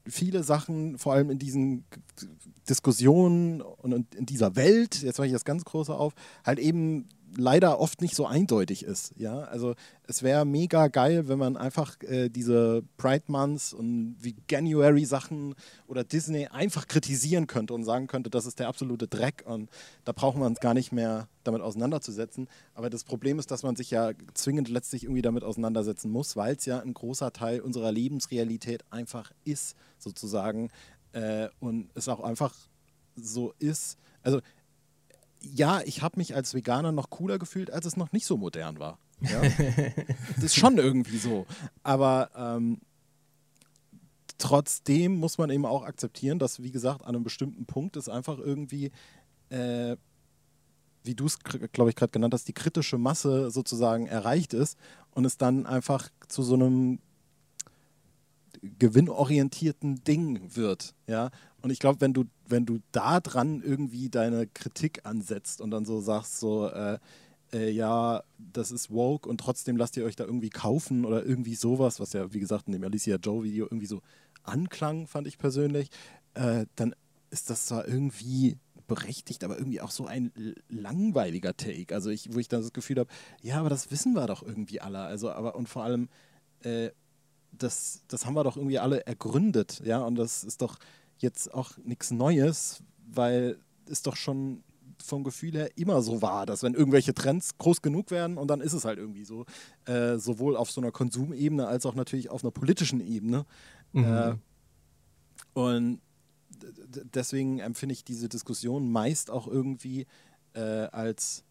viele 0.06 0.44
Sachen, 0.44 0.98
vor 0.98 1.14
allem 1.14 1.30
in 1.30 1.40
diesen 1.40 1.86
Diskussionen 2.68 3.62
und 3.62 4.16
in 4.16 4.26
dieser 4.26 4.56
Welt, 4.56 5.02
jetzt 5.02 5.18
mache 5.18 5.28
ich 5.28 5.34
das 5.34 5.46
ganz 5.46 5.64
große 5.66 5.94
auf, 5.94 6.14
halt 6.44 6.60
eben 6.60 7.08
leider 7.38 7.80
oft 7.80 8.02
nicht 8.02 8.16
so 8.16 8.26
eindeutig 8.26 8.84
ist. 8.84 9.14
Ja, 9.18 9.40
also 9.42 9.76
es 10.08 10.24
wäre 10.24 10.46
mega 10.46 10.88
geil, 10.88 11.28
wenn 11.28 11.40
man 11.40 11.58
einfach 11.58 11.96
äh, 12.02 12.30
diese 12.30 12.84
Pride 12.98 13.26
Months 13.28 13.74
und 13.74 14.16
wie 14.20 14.36
January 14.50 15.06
Sachen 15.06 15.56
oder 15.88 16.04
Disney 16.04 16.48
einfach 16.48 16.88
kritisieren 16.88 17.48
könnte 17.48 17.74
und 17.74 17.84
sagen 17.84 18.08
könnte, 18.08 18.30
das 18.30 18.46
ist 18.46 18.60
der 18.60 18.68
absolute 18.68 19.08
Dreck 19.08 19.44
und 19.46 19.70
da 20.06 20.12
brauchen 20.12 20.42
wir 20.42 20.46
uns 20.46 20.60
gar 20.60 20.74
nicht 20.74 20.92
mehr 20.92 21.28
damit 21.44 21.62
auseinanderzusetzen. 21.62 22.48
Aber 22.74 22.90
das 22.90 23.04
Problem 23.04 23.40
ist, 23.40 23.52
dass 23.52 23.64
man 23.64 23.76
sich 23.76 23.92
ja 23.92 24.12
zwingend 24.34 24.70
letztlich 24.70 25.04
irgendwie 25.04 25.22
damit 25.22 25.44
auseinandersetzen 25.44 26.12
muss, 26.12 26.36
weil 26.36 26.56
es 26.56 26.66
ja 26.66 26.80
ein 26.80 26.94
großer 26.94 27.34
Teil 27.34 27.62
unserer 27.62 27.92
Lebensrealität 27.92 28.84
einfach 28.92 29.32
ist, 29.44 29.76
sozusagen. 29.98 30.70
Äh, 31.14 31.50
und 31.60 31.90
es 31.96 32.08
auch 32.08 32.22
einfach 32.22 32.56
so 33.16 33.54
ist. 33.60 33.98
Also 34.22 34.42
ja, 35.44 35.82
ich 35.82 36.02
habe 36.02 36.18
mich 36.18 36.36
als 36.36 36.54
Veganer 36.54 36.92
noch 36.92 37.10
cooler 37.10 37.38
gefühlt, 37.38 37.72
als 37.72 37.86
es 37.86 37.98
noch 37.98 38.12
nicht 38.12 38.26
so 38.26 38.38
modern 38.38 38.80
war. 38.80 38.98
Ja? 39.22 39.42
das 40.36 40.44
ist 40.46 40.56
schon 40.56 40.78
irgendwie 40.78 41.18
so. 41.18 41.46
Aber 41.84 42.30
ähm, 42.36 42.80
trotzdem 44.38 45.16
muss 45.18 45.38
man 45.38 45.50
eben 45.50 45.66
auch 45.66 45.84
akzeptieren, 45.84 46.40
dass, 46.40 46.64
wie 46.64 46.72
gesagt, 46.72 47.02
an 47.02 47.16
einem 47.16 47.24
bestimmten 47.24 47.66
Punkt 47.66 47.98
es 47.98 48.10
einfach 48.10 48.40
irgendwie, 48.40 48.92
äh, 49.50 49.98
wie 51.04 51.16
du 51.16 51.26
es, 51.26 51.40
glaube 51.40 51.90
ich, 51.90 51.96
gerade 51.96 52.12
genannt 52.12 52.34
hast, 52.34 52.48
die 52.48 52.54
kritische 52.54 52.98
Masse 52.98 53.52
sozusagen 53.52 54.08
erreicht 54.08 54.54
ist 54.54 54.78
und 55.12 55.26
es 55.26 55.38
dann 55.38 55.66
einfach 55.66 56.10
zu 56.30 56.42
so 56.42 56.56
einem 56.56 57.00
gewinnorientierten 58.80 60.04
Ding 60.04 60.56
wird, 60.56 60.96
ja. 61.08 61.30
Und 61.62 61.70
ich 61.70 61.80
glaube, 61.80 62.02
wenn 62.02 62.14
du, 62.14 62.26
wenn 62.48 62.66
du 62.66 62.80
da 62.92 63.20
dran 63.20 63.62
irgendwie 63.62 64.10
deine 64.10 64.48
Kritik 64.48 65.06
ansetzt 65.06 65.62
und 65.62 65.72
dann 65.72 65.86
so 65.86 66.02
sagst, 66.02 66.40
so, 66.40 66.68
äh, 66.68 66.98
äh, 67.54 67.70
ja, 67.70 68.24
das 68.38 68.72
ist 68.72 68.92
woke 68.92 69.30
und 69.30 69.40
trotzdem 69.40 69.78
lasst 69.78 69.96
ihr 69.96 70.06
euch 70.06 70.16
da 70.16 70.26
irgendwie 70.26 70.50
kaufen 70.50 71.06
oder 71.06 71.26
irgendwie 71.26 71.56
sowas, 71.56 72.00
was 72.00 72.14
ja, 72.14 72.34
wie 72.34 72.40
gesagt, 72.40 72.68
in 72.68 72.74
dem 72.74 72.84
Alicia 72.84 73.18
Joe-Video 73.18 73.66
irgendwie 73.66 73.86
so 73.86 74.02
anklang, 74.44 75.08
fand 75.08 75.28
ich 75.28 75.38
persönlich, 75.38 75.90
äh, 76.34 76.66
dann 76.76 76.96
ist 77.30 77.50
das 77.50 77.66
zwar 77.68 77.88
irgendwie 77.88 78.58
berechtigt, 78.88 79.44
aber 79.44 79.58
irgendwie 79.58 79.82
auch 79.82 79.92
so 79.92 80.06
ein 80.06 80.32
langweiliger 80.70 81.56
Take. 81.56 81.96
Also 81.96 82.10
ich, 82.10 82.34
wo 82.34 82.40
ich 82.40 82.48
dann 82.48 82.62
das 82.62 82.74
Gefühl 82.74 83.00
habe, 83.00 83.10
ja, 83.42 83.60
aber 83.60 83.70
das 83.70 83.92
wissen 83.92 84.14
wir 84.14 84.28
doch 84.28 84.44
irgendwie 84.44 84.82
alle. 84.82 85.00
Also, 85.00 85.32
aber 85.32 85.56
und 85.56 85.70
vor 85.70 85.84
allem, 85.84 86.10
äh, 86.64 86.90
das, 87.58 88.02
das 88.08 88.26
haben 88.26 88.36
wir 88.36 88.44
doch 88.44 88.58
irgendwie 88.58 88.80
alle 88.80 89.06
ergründet, 89.06 89.82
ja, 89.86 90.04
und 90.04 90.16
das 90.16 90.44
ist 90.44 90.62
doch 90.62 90.80
jetzt 91.18 91.54
auch 91.54 91.78
nichts 91.78 92.12
Neues, 92.12 92.84
weil 93.06 93.58
es 93.90 94.02
doch 94.02 94.16
schon 94.16 94.64
vom 95.04 95.24
Gefühl 95.24 95.54
her 95.54 95.78
immer 95.78 96.02
so 96.02 96.22
war, 96.22 96.46
dass 96.46 96.64
wenn 96.64 96.74
irgendwelche 96.74 97.14
Trends 97.14 97.58
groß 97.58 97.82
genug 97.82 98.12
werden 98.12 98.38
und 98.38 98.48
dann 98.48 98.62
ist 98.62 98.74
es 98.74 98.86
halt 98.86 98.98
irgendwie 98.98 99.26
so, 99.26 99.46
äh, 99.86 100.18
sowohl 100.18 100.56
auf 100.56 100.72
so 100.72 100.82
einer 100.82 100.92
Konsumebene 100.92 101.68
als 101.68 101.86
auch 101.86 101.96
natürlich 101.96 102.30
auf 102.30 102.44
einer 102.44 102.52
politischen 102.52 103.02
Ebene. 103.02 103.46
Mhm. 103.92 104.04
Äh, 104.04 104.36
und 105.54 106.02
deswegen 107.14 107.60
empfinde 107.60 107.94
ich 107.94 108.04
diese 108.04 108.30
Diskussion 108.30 108.92
meist 108.92 109.30
auch 109.30 109.48
irgendwie 109.48 110.06
äh, 110.54 110.88
als 110.92 111.44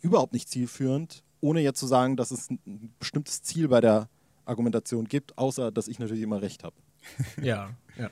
überhaupt 0.00 0.32
nicht 0.32 0.48
zielführend, 0.48 1.24
ohne 1.40 1.60
jetzt 1.60 1.80
zu 1.80 1.86
sagen, 1.86 2.16
dass 2.16 2.30
es 2.30 2.50
ein 2.50 2.94
bestimmtes 2.98 3.42
Ziel 3.42 3.68
bei 3.68 3.80
der 3.80 4.08
Argumentation 4.44 5.06
gibt, 5.06 5.38
außer 5.38 5.70
dass 5.70 5.88
ich 5.88 5.98
natürlich 5.98 6.22
immer 6.22 6.42
recht 6.42 6.64
habe. 6.64 6.76
Ja, 7.42 7.70
ja. 7.98 8.10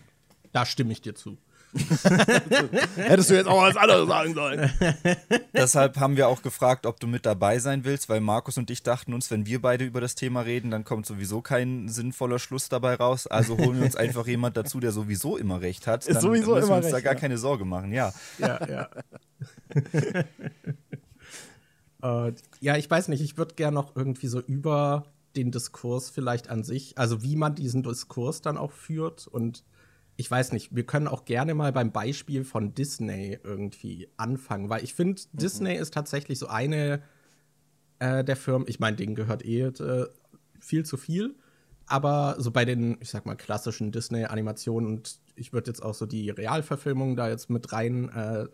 Da 0.53 0.67
stimme 0.67 0.93
ich 0.93 1.01
dir 1.01 1.15
zu. 1.15 1.39
Hättest 2.97 3.31
du 3.31 3.35
jetzt 3.35 3.47
auch 3.47 3.63
was 3.63 3.77
anderes 3.77 4.07
sagen 4.07 4.35
sollen. 4.35 4.71
Deshalb 5.55 5.99
haben 5.99 6.19
wir 6.19 6.29
auch 6.29 6.43
gefragt, 6.43 6.85
ob 6.85 7.01
du 7.01 7.07
mit 7.07 7.25
dabei 7.25 7.59
sein 7.61 7.85
willst, 7.85 8.11
weil 8.11 8.21
Markus 8.21 8.59
und 8.59 8.71
ich 8.71 8.83
dachten 8.83 9.15
uns, 9.15 9.31
wenn 9.31 9.47
wir 9.47 9.63
beide 9.63 9.87
über 9.87 10.03
das 10.03 10.15
Thema 10.15 10.43
reden, 10.43 10.71
dann 10.71 10.85
kommt 10.85 11.07
sowieso 11.07 11.41
kein 11.41 11.89
sinnvoller 11.89 12.39
Schluss 12.39 12.69
dabei 12.69 12.97
raus. 12.97 13.27
Also 13.27 13.57
holen 13.57 13.79
wir 13.79 13.87
uns 13.87 13.97
einfach 13.97 14.27
jemand 14.27 14.59
dazu, 14.59 14.81
der 14.81 14.93
sowieso 14.93 15.39
immer 15.39 15.63
recht 15.63 15.87
hat. 15.87 16.07
Dann 16.07 16.17
Ist 16.17 16.23
sowieso 16.23 16.55
müssen 16.55 16.69
wir 16.69 16.77
uns 16.77 16.87
recht, 16.87 16.95
da 16.95 17.01
gar 17.01 17.15
ja. 17.15 17.21
keine 17.21 17.39
Sorge 17.39 17.65
machen, 17.65 17.93
ja. 17.93 18.13
Ja, 18.39 18.69
ja. 18.69 18.91
äh, 22.27 22.33
ja, 22.61 22.77
ich 22.77 22.91
weiß 22.91 23.09
nicht, 23.09 23.23
ich 23.23 23.39
würde 23.39 23.55
gerne 23.55 23.75
noch 23.75 23.97
irgendwie 23.97 24.27
so 24.27 24.41
über 24.41 25.07
den 25.37 25.51
Diskurs 25.51 26.11
vielleicht 26.11 26.49
an 26.49 26.65
sich, 26.65 26.99
also 26.99 27.23
wie 27.23 27.37
man 27.37 27.55
diesen 27.55 27.83
Diskurs 27.83 28.43
dann 28.43 28.57
auch 28.57 28.73
führt. 28.73 29.27
Und 29.27 29.65
ich 30.17 30.31
weiß 30.31 30.53
nicht, 30.53 30.75
wir 30.75 30.85
können 30.85 31.09
auch 31.09 31.25
gerne 31.25 31.55
mal 31.55 31.73
beim 31.73 31.93
Beispiel 31.93 32.45
von 32.45 32.75
Disney 32.75 33.39
irgendwie 33.43 34.09
anfangen, 34.17 34.69
weil 34.69 34.85
ich 34.85 34.95
finde, 34.95 35.23
mhm. 35.33 35.39
Disney 35.39 35.77
ist 35.77 35.95
tatsächlich 35.95 36.39
so 36.39 36.47
eine 36.49 37.03
äh, 37.99 38.25
der 38.25 38.37
Firmen, 38.37 38.67
ich 38.69 38.81
meine, 38.81 38.97
denen 38.97 39.15
gehört 39.15 39.45
eh 39.45 39.63
äh, 39.63 40.09
viel 40.59 40.85
zu 40.85 40.97
viel, 40.97 41.37
aber 41.87 42.37
so 42.39 42.51
bei 42.51 42.65
den, 42.65 42.97
ich 43.01 43.11
sag 43.11 43.27
mal, 43.27 43.37
klassischen 43.37 43.93
Disney-Animationen 43.93 44.89
und 44.89 45.19
ich 45.35 45.53
würde 45.53 45.71
jetzt 45.71 45.83
auch 45.83 45.95
so 45.95 46.07
die 46.07 46.31
Realverfilmungen 46.31 47.17
da 47.17 47.29
jetzt 47.29 47.49
mit 47.49 47.73
rein 47.73 48.09
äh, 48.11 48.47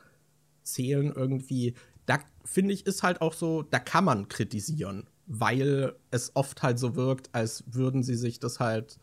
zählen 0.63 1.13
irgendwie, 1.15 1.75
da 2.07 2.19
finde 2.45 2.75
ich, 2.75 2.87
ist 2.87 3.03
halt 3.03 3.21
auch 3.21 3.33
so, 3.33 3.63
da 3.63 3.79
kann 3.79 4.05
man 4.05 4.29
kritisieren, 4.29 5.07
weil 5.29 5.95
es 6.11 6.33
oft 6.35 6.63
halt 6.63 6.79
so 6.79 6.97
wirkt, 6.97 7.31
als 7.33 7.65
würden 7.67 8.03
sie 8.03 8.17
sich 8.17 8.41
das 8.41 8.59
halt 8.59 8.99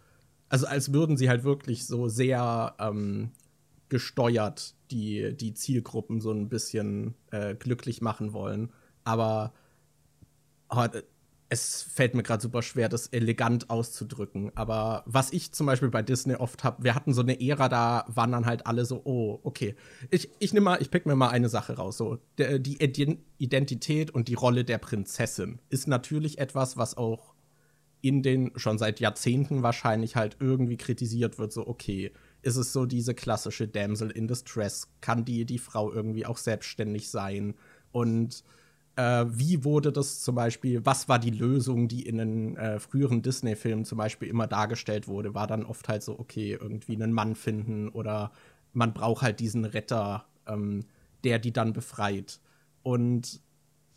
also 0.49 0.67
als 0.67 0.93
würden 0.93 1.17
sie 1.17 1.29
halt 1.29 1.43
wirklich 1.43 1.85
so 1.85 2.07
sehr 2.07 2.75
ähm, 2.79 3.31
gesteuert 3.89 4.75
die, 4.91 5.35
die 5.35 5.53
Zielgruppen 5.53 6.21
so 6.21 6.31
ein 6.31 6.49
bisschen 6.49 7.15
äh, 7.31 7.55
glücklich 7.55 8.01
machen 8.01 8.33
wollen. 8.33 8.71
Aber 9.03 9.53
es 11.49 11.83
fällt 11.83 12.15
mir 12.15 12.23
gerade 12.23 12.41
super 12.41 12.61
schwer, 12.61 12.89
das 12.89 13.07
elegant 13.07 13.69
auszudrücken. 13.69 14.51
Aber 14.55 15.03
was 15.05 15.31
ich 15.31 15.51
zum 15.51 15.67
Beispiel 15.67 15.89
bei 15.89 16.01
Disney 16.01 16.35
oft 16.35 16.63
habe, 16.63 16.83
wir 16.83 16.95
hatten 16.95 17.13
so 17.13 17.21
eine 17.21 17.39
Ära, 17.39 17.69
da 17.69 18.05
waren 18.07 18.31
dann 18.31 18.45
halt 18.45 18.65
alle 18.65 18.85
so, 18.85 19.01
oh, 19.05 19.39
okay. 19.43 19.75
Ich, 20.09 20.29
ich 20.39 20.53
nehme 20.53 20.65
mal, 20.65 20.81
ich 20.81 20.89
pick 20.89 21.05
mir 21.05 21.15
mal 21.15 21.29
eine 21.29 21.49
Sache 21.49 21.73
raus. 21.77 21.97
So, 21.97 22.17
die 22.39 22.81
Identität 23.37 24.11
und 24.11 24.27
die 24.27 24.33
Rolle 24.33 24.65
der 24.65 24.79
Prinzessin 24.79 25.59
ist 25.69 25.87
natürlich 25.87 26.39
etwas, 26.39 26.77
was 26.77 26.97
auch 26.97 27.35
in 28.01 28.21
den 28.21 28.51
schon 28.55 28.77
seit 28.77 28.99
Jahrzehnten 28.99 29.63
wahrscheinlich 29.63 30.15
halt 30.15 30.37
irgendwie 30.39 30.77
kritisiert 30.77 31.39
wird, 31.39 31.51
so 31.51 31.67
okay, 31.67 32.11
ist 32.43 32.55
es 32.55 32.71
so 32.71 32.85
diese 32.85 33.15
klassische 33.15 33.67
Damsel 33.67 34.11
in 34.11 34.27
Distress, 34.27 34.91
kann 35.01 35.25
die 35.25 35.45
die 35.45 35.57
Frau 35.57 35.91
irgendwie 35.91 36.25
auch 36.27 36.37
selbstständig 36.37 37.09
sein 37.09 37.55
und 37.91 38.43
äh, 38.95 39.25
wie 39.27 39.63
wurde 39.63 39.91
das 39.91 40.21
zum 40.21 40.35
Beispiel, 40.35 40.85
was 40.85 41.09
war 41.09 41.19
die 41.19 41.31
Lösung, 41.31 41.87
die 41.87 42.03
in 42.03 42.17
den 42.17 42.57
äh, 42.57 42.79
früheren 42.79 43.21
Disney-Filmen 43.21 43.85
zum 43.85 43.97
Beispiel 43.97 44.27
immer 44.27 44.47
dargestellt 44.47 45.07
wurde, 45.07 45.33
war 45.33 45.47
dann 45.47 45.65
oft 45.65 45.87
halt 45.89 46.03
so, 46.03 46.17
okay, 46.19 46.57
irgendwie 46.59 46.95
einen 46.95 47.13
Mann 47.13 47.35
finden 47.35 47.89
oder 47.89 48.31
man 48.73 48.93
braucht 48.93 49.21
halt 49.21 49.39
diesen 49.39 49.65
Retter, 49.65 50.25
ähm, 50.47 50.85
der 51.23 51.39
die 51.39 51.53
dann 51.53 51.73
befreit. 51.73 52.39
Und 52.83 53.41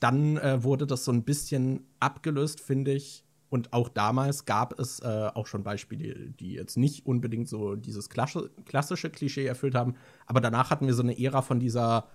dann 0.01 0.37
äh, 0.37 0.63
wurde 0.63 0.87
das 0.87 1.05
so 1.05 1.13
ein 1.13 1.25
bisschen 1.25 1.87
abgelöst, 2.01 2.61
finde 2.61 2.93
ich, 2.93 3.25
und 3.51 3.73
auch 3.73 3.89
damals 3.89 4.45
gab 4.45 4.79
es 4.79 5.01
äh, 5.01 5.31
auch 5.35 5.47
schon 5.47 5.63
Beispiele, 5.63 6.31
die 6.39 6.53
jetzt 6.53 6.77
nicht 6.77 7.07
unbedingt 7.07 7.49
so 7.49 7.77
dieses 7.77 8.11
klassische 8.11 9.11
Klischee 9.11 9.47
erfüllt 9.47 9.75
haben. 9.75 9.95
Aber 10.27 10.41
danach 10.41 10.71
hatten 10.71 10.87
wir 10.87 10.95
so 10.95 11.03
eine 11.03 11.19
Ära 11.19 11.41
von 11.41 11.59
dieser 11.59 12.09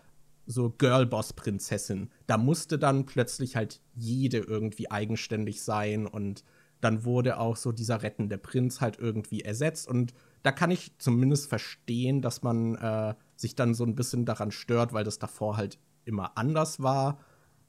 so 0.45 0.69
Girlboss-Prinzessin. 0.77 2.09
Da 2.27 2.37
musste 2.37 2.77
dann 2.77 3.05
plötzlich 3.05 3.55
halt 3.55 3.81
jede 3.95 4.39
irgendwie 4.39 4.91
eigenständig 4.91 5.63
sein 5.63 6.05
und 6.05 6.43
dann 6.81 7.05
wurde 7.05 7.39
auch 7.39 7.55
so 7.55 7.71
dieser 7.71 8.03
rettende 8.03 8.37
Prinz 8.37 8.81
halt 8.81 8.99
irgendwie 8.99 9.41
ersetzt. 9.41 9.87
Und 9.87 10.13
da 10.41 10.51
kann 10.51 10.69
ich 10.69 10.97
zumindest 10.97 11.47
verstehen, 11.47 12.21
dass 12.21 12.43
man 12.43 12.75
äh, 12.75 13.15
sich 13.37 13.55
dann 13.55 13.73
so 13.73 13.85
ein 13.85 13.95
bisschen 13.95 14.25
daran 14.25 14.51
stört, 14.51 14.91
weil 14.91 15.05
das 15.05 15.17
davor 15.17 15.55
halt 15.55 15.79
immer 16.03 16.37
anders 16.37 16.81
war. 16.81 17.19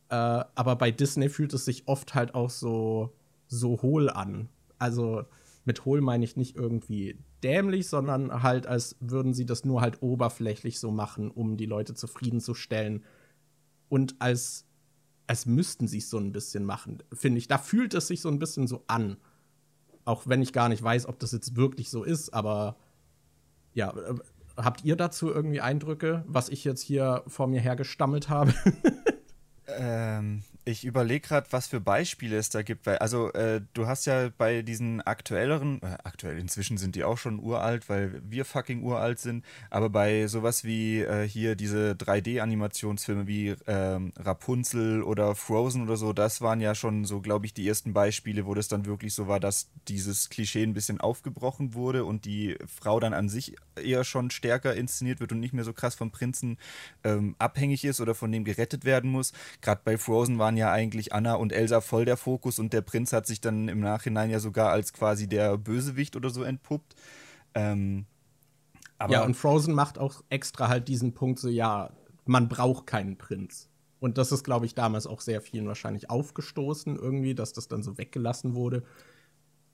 Äh, 0.08 0.14
aber 0.16 0.74
bei 0.76 0.90
Disney 0.90 1.28
fühlt 1.28 1.54
es 1.54 1.64
sich 1.64 1.86
oft 1.86 2.14
halt 2.14 2.34
auch 2.34 2.50
so 2.50 3.14
so 3.46 3.80
hohl 3.82 4.10
an. 4.10 4.48
Also 4.78 5.24
mit 5.64 5.84
hohl 5.84 6.00
meine 6.00 6.24
ich 6.24 6.36
nicht 6.36 6.56
irgendwie 6.56 7.18
dämlich, 7.42 7.88
sondern 7.88 8.42
halt, 8.42 8.66
als 8.66 8.96
würden 9.00 9.34
sie 9.34 9.46
das 9.46 9.64
nur 9.64 9.80
halt 9.80 10.02
oberflächlich 10.02 10.78
so 10.78 10.90
machen, 10.90 11.30
um 11.30 11.56
die 11.56 11.66
Leute 11.66 11.94
zufriedenzustellen. 11.94 13.04
Und 13.88 14.16
als, 14.18 14.66
als 15.26 15.46
müssten 15.46 15.88
sie 15.88 15.98
es 15.98 16.10
so 16.10 16.18
ein 16.18 16.32
bisschen 16.32 16.64
machen, 16.64 17.02
finde 17.12 17.38
ich. 17.38 17.48
Da 17.48 17.58
fühlt 17.58 17.94
es 17.94 18.08
sich 18.08 18.20
so 18.20 18.28
ein 18.28 18.38
bisschen 18.38 18.66
so 18.66 18.84
an. 18.86 19.16
Auch 20.04 20.26
wenn 20.26 20.42
ich 20.42 20.52
gar 20.52 20.68
nicht 20.68 20.82
weiß, 20.82 21.06
ob 21.06 21.18
das 21.18 21.32
jetzt 21.32 21.56
wirklich 21.56 21.88
so 21.90 22.04
ist, 22.04 22.34
aber 22.34 22.76
ja, 23.72 23.94
habt 24.56 24.84
ihr 24.84 24.96
dazu 24.96 25.30
irgendwie 25.30 25.62
Eindrücke, 25.62 26.24
was 26.26 26.50
ich 26.50 26.62
jetzt 26.64 26.82
hier 26.82 27.24
vor 27.26 27.46
mir 27.46 27.60
hergestammelt 27.60 28.28
habe? 28.28 28.52
ähm, 29.66 30.42
ich 30.64 30.84
überlege 30.84 31.28
gerade, 31.28 31.46
was 31.50 31.66
für 31.66 31.80
Beispiele 31.80 32.36
es 32.36 32.48
da 32.48 32.62
gibt, 32.62 32.86
weil, 32.86 32.98
also, 32.98 33.32
äh, 33.32 33.60
du 33.74 33.86
hast 33.86 34.06
ja 34.06 34.30
bei 34.36 34.62
diesen 34.62 35.02
aktuelleren, 35.02 35.82
äh, 35.82 35.96
aktuell 36.04 36.38
inzwischen 36.38 36.78
sind 36.78 36.94
die 36.94 37.04
auch 37.04 37.18
schon 37.18 37.38
uralt, 37.38 37.88
weil 37.88 38.22
wir 38.24 38.44
fucking 38.44 38.82
uralt 38.82 39.18
sind, 39.18 39.44
aber 39.70 39.90
bei 39.90 40.26
sowas 40.26 40.64
wie 40.64 41.00
äh, 41.00 41.28
hier 41.28 41.54
diese 41.54 41.92
3D-Animationsfilme 41.92 43.26
wie 43.26 43.54
ähm, 43.66 44.12
Rapunzel 44.16 45.02
oder 45.02 45.34
Frozen 45.34 45.82
oder 45.82 45.96
so, 45.96 46.12
das 46.12 46.40
waren 46.40 46.60
ja 46.60 46.74
schon 46.74 47.04
so, 47.04 47.20
glaube 47.20 47.46
ich, 47.46 47.54
die 47.54 47.68
ersten 47.68 47.92
Beispiele, 47.92 48.46
wo 48.46 48.54
das 48.54 48.68
dann 48.68 48.86
wirklich 48.86 49.14
so 49.14 49.28
war, 49.28 49.40
dass 49.40 49.68
dieses 49.88 50.30
Klischee 50.30 50.62
ein 50.62 50.74
bisschen 50.74 51.00
aufgebrochen 51.00 51.74
wurde 51.74 52.04
und 52.04 52.24
die 52.24 52.56
Frau 52.66 53.00
dann 53.00 53.12
an 53.12 53.28
sich 53.28 53.56
eher 53.76 54.04
schon 54.04 54.30
stärker 54.30 54.74
inszeniert 54.74 55.20
wird 55.20 55.32
und 55.32 55.40
nicht 55.40 55.52
mehr 55.52 55.64
so 55.64 55.72
krass 55.72 55.94
vom 55.94 56.10
Prinzen 56.10 56.58
ähm, 57.02 57.34
abhängig 57.38 57.84
ist 57.84 58.00
oder 58.00 58.14
von 58.14 58.32
dem 58.32 58.44
gerettet 58.44 58.84
werden 58.84 59.10
muss. 59.10 59.32
Gerade 59.60 59.82
bei 59.84 59.98
Frozen 59.98 60.38
waren 60.38 60.53
waren 60.54 60.56
ja 60.56 60.72
eigentlich 60.72 61.12
Anna 61.12 61.34
und 61.34 61.52
Elsa 61.52 61.80
voll 61.80 62.04
der 62.04 62.16
Fokus 62.16 62.58
und 62.58 62.72
der 62.72 62.80
Prinz 62.80 63.12
hat 63.12 63.26
sich 63.26 63.40
dann 63.40 63.68
im 63.68 63.80
Nachhinein 63.80 64.30
ja 64.30 64.38
sogar 64.38 64.70
als 64.70 64.92
quasi 64.92 65.26
der 65.26 65.58
Bösewicht 65.58 66.14
oder 66.14 66.30
so 66.30 66.44
entpuppt. 66.44 66.94
Ähm, 67.54 68.06
ja, 69.08 69.24
und 69.24 69.34
Frozen 69.34 69.74
macht 69.74 69.98
auch 69.98 70.22
extra 70.30 70.68
halt 70.68 70.86
diesen 70.86 71.12
Punkt 71.12 71.40
so, 71.40 71.48
ja, 71.48 71.90
man 72.24 72.48
braucht 72.48 72.86
keinen 72.86 73.18
Prinz. 73.18 73.68
Und 73.98 74.16
das 74.18 74.32
ist, 74.32 74.44
glaube 74.44 74.66
ich, 74.66 74.74
damals 74.74 75.06
auch 75.06 75.20
sehr 75.20 75.40
vielen 75.40 75.66
wahrscheinlich 75.66 76.10
aufgestoßen, 76.10 76.96
irgendwie, 76.96 77.34
dass 77.34 77.52
das 77.52 77.68
dann 77.68 77.82
so 77.82 77.98
weggelassen 77.98 78.54
wurde. 78.54 78.84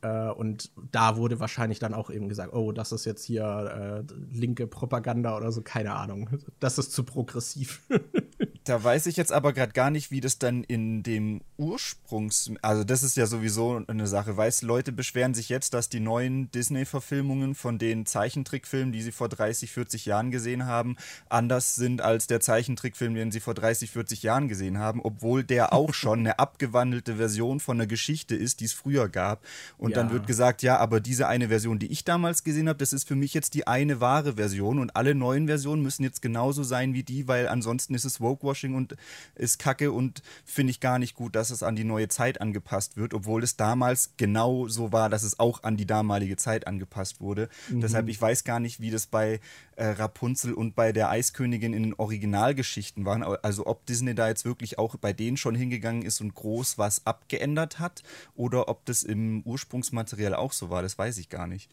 Äh, 0.02 0.30
und 0.30 0.70
da 0.92 1.16
wurde 1.16 1.40
wahrscheinlich 1.40 1.78
dann 1.78 1.94
auch 1.94 2.10
eben 2.10 2.28
gesagt, 2.28 2.52
oh, 2.52 2.72
das 2.72 2.92
ist 2.92 3.04
jetzt 3.04 3.24
hier 3.24 4.04
äh, 4.08 4.12
linke 4.34 4.66
Propaganda 4.66 5.36
oder 5.36 5.52
so, 5.52 5.62
keine 5.62 5.94
Ahnung. 5.94 6.28
Das 6.58 6.78
ist 6.78 6.92
zu 6.92 7.04
progressiv. 7.04 7.82
da 8.64 8.82
weiß 8.82 9.06
ich 9.06 9.16
jetzt 9.16 9.32
aber 9.32 9.52
gerade 9.52 9.72
gar 9.72 9.90
nicht, 9.90 10.10
wie 10.10 10.20
das 10.20 10.38
dann 10.38 10.64
in 10.64 11.02
dem 11.02 11.40
Ursprungs, 11.56 12.52
also 12.62 12.84
das 12.84 13.02
ist 13.02 13.16
ja 13.16 13.26
sowieso 13.26 13.82
eine 13.86 14.06
Sache. 14.06 14.36
Weißt, 14.36 14.62
Leute 14.62 14.92
beschweren 14.92 15.34
sich 15.34 15.48
jetzt, 15.48 15.74
dass 15.74 15.88
die 15.88 16.00
neuen 16.00 16.50
Disney-Verfilmungen 16.50 17.54
von 17.54 17.78
den 17.78 18.06
Zeichentrickfilmen, 18.06 18.92
die 18.92 19.02
sie 19.02 19.12
vor 19.12 19.28
30, 19.28 19.70
40 19.72 20.06
Jahren 20.06 20.30
gesehen 20.30 20.66
haben, 20.66 20.96
anders 21.28 21.74
sind 21.74 22.00
als 22.00 22.26
der 22.26 22.40
Zeichentrickfilm, 22.40 23.14
den 23.14 23.30
sie 23.30 23.40
vor 23.40 23.54
30, 23.54 23.90
40 23.90 24.22
Jahren 24.22 24.48
gesehen 24.48 24.78
haben, 24.78 25.00
obwohl 25.02 25.44
der 25.44 25.72
auch 25.72 25.92
schon 25.92 26.20
eine 26.20 26.38
abgewandelte 26.38 27.16
Version 27.16 27.60
von 27.60 27.76
einer 27.76 27.86
Geschichte 27.86 28.34
ist, 28.34 28.60
die 28.60 28.66
es 28.66 28.72
früher 28.72 29.08
gab. 29.08 29.44
Und 29.78 29.89
ja. 29.90 29.96
dann 29.96 30.10
wird 30.10 30.26
gesagt, 30.26 30.62
ja, 30.62 30.78
aber 30.78 31.00
diese 31.00 31.28
eine 31.28 31.48
Version, 31.48 31.78
die 31.78 31.86
ich 31.86 32.04
damals 32.04 32.44
gesehen 32.44 32.68
habe, 32.68 32.78
das 32.78 32.92
ist 32.92 33.06
für 33.06 33.16
mich 33.16 33.34
jetzt 33.34 33.54
die 33.54 33.66
eine 33.66 34.00
wahre 34.00 34.34
Version 34.34 34.78
und 34.78 34.96
alle 34.96 35.14
neuen 35.14 35.46
Versionen 35.46 35.82
müssen 35.82 36.02
jetzt 36.02 36.22
genauso 36.22 36.62
sein 36.62 36.94
wie 36.94 37.02
die, 37.02 37.28
weil 37.28 37.48
ansonsten 37.48 37.94
ist 37.94 38.04
es 38.04 38.20
Woke-Washing 38.20 38.74
und 38.74 38.96
ist 39.34 39.58
Kacke 39.58 39.92
und 39.92 40.22
finde 40.44 40.70
ich 40.70 40.80
gar 40.80 40.98
nicht 40.98 41.14
gut, 41.14 41.36
dass 41.36 41.50
es 41.50 41.62
an 41.62 41.76
die 41.76 41.84
neue 41.84 42.08
Zeit 42.08 42.40
angepasst 42.40 42.96
wird, 42.96 43.14
obwohl 43.14 43.42
es 43.42 43.56
damals 43.56 44.12
genau 44.16 44.68
so 44.68 44.92
war, 44.92 45.08
dass 45.08 45.22
es 45.22 45.38
auch 45.38 45.62
an 45.62 45.76
die 45.76 45.86
damalige 45.86 46.36
Zeit 46.36 46.66
angepasst 46.66 47.20
wurde. 47.20 47.48
Mhm. 47.68 47.80
Deshalb, 47.80 48.08
ich 48.08 48.20
weiß 48.20 48.44
gar 48.44 48.60
nicht, 48.60 48.80
wie 48.80 48.90
das 48.90 49.06
bei 49.06 49.40
äh, 49.80 49.92
Rapunzel 49.92 50.52
und 50.52 50.74
bei 50.74 50.92
der 50.92 51.08
Eiskönigin 51.08 51.72
in 51.72 51.82
den 51.82 51.94
Originalgeschichten 51.94 53.06
waren. 53.06 53.22
Also 53.22 53.66
ob 53.66 53.86
Disney 53.86 54.14
da 54.14 54.28
jetzt 54.28 54.44
wirklich 54.44 54.78
auch 54.78 54.96
bei 54.96 55.14
denen 55.14 55.38
schon 55.38 55.54
hingegangen 55.54 56.02
ist 56.02 56.20
und 56.20 56.34
groß 56.34 56.76
was 56.76 57.06
abgeändert 57.06 57.78
hat 57.78 58.02
oder 58.34 58.68
ob 58.68 58.84
das 58.84 59.02
im 59.02 59.42
Ursprungsmaterial 59.42 60.34
auch 60.34 60.52
so 60.52 60.68
war, 60.68 60.82
das 60.82 60.98
weiß 60.98 61.16
ich 61.16 61.30
gar 61.30 61.46
nicht. 61.46 61.70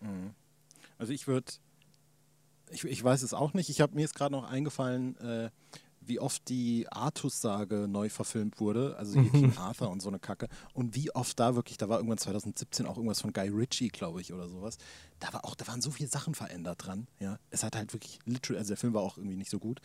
Mhm. 0.00 0.30
Also 0.96 1.12
ich 1.12 1.26
würde, 1.26 1.52
ich, 2.70 2.84
ich 2.84 3.04
weiß 3.04 3.22
es 3.22 3.34
auch 3.34 3.52
nicht. 3.52 3.68
Ich 3.68 3.82
habe 3.82 3.94
mir 3.94 4.00
jetzt 4.00 4.14
gerade 4.14 4.32
noch 4.32 4.50
eingefallen, 4.50 5.18
äh, 5.18 5.50
wie 6.06 6.20
oft 6.20 6.48
die 6.48 6.86
Artus-Sage 6.90 7.86
neu 7.88 8.08
verfilmt 8.08 8.60
wurde, 8.60 8.96
also 8.98 9.20
hier 9.20 9.30
King 9.30 9.56
Arthur 9.56 9.90
und 9.90 10.02
so 10.02 10.08
eine 10.08 10.18
Kacke. 10.18 10.48
Und 10.72 10.94
wie 10.94 11.10
oft 11.14 11.38
da 11.38 11.54
wirklich, 11.54 11.78
da 11.78 11.88
war 11.88 11.98
irgendwann 11.98 12.18
2017 12.18 12.86
auch 12.86 12.96
irgendwas 12.96 13.20
von 13.20 13.32
Guy 13.32 13.48
Ritchie, 13.48 13.88
glaube 13.88 14.20
ich, 14.20 14.32
oder 14.32 14.48
sowas. 14.48 14.76
Da 15.20 15.32
war 15.32 15.44
auch, 15.44 15.54
da 15.54 15.66
waren 15.66 15.80
so 15.80 15.90
viele 15.90 16.08
Sachen 16.08 16.34
verändert 16.34 16.86
dran. 16.86 17.06
Ja, 17.20 17.38
es 17.50 17.62
hat 17.62 17.76
halt 17.76 17.92
wirklich 17.92 18.18
literally, 18.24 18.58
also 18.58 18.68
der 18.68 18.76
Film 18.76 18.94
war 18.94 19.02
auch 19.02 19.16
irgendwie 19.16 19.36
nicht 19.36 19.50
so 19.50 19.58
gut. 19.58 19.80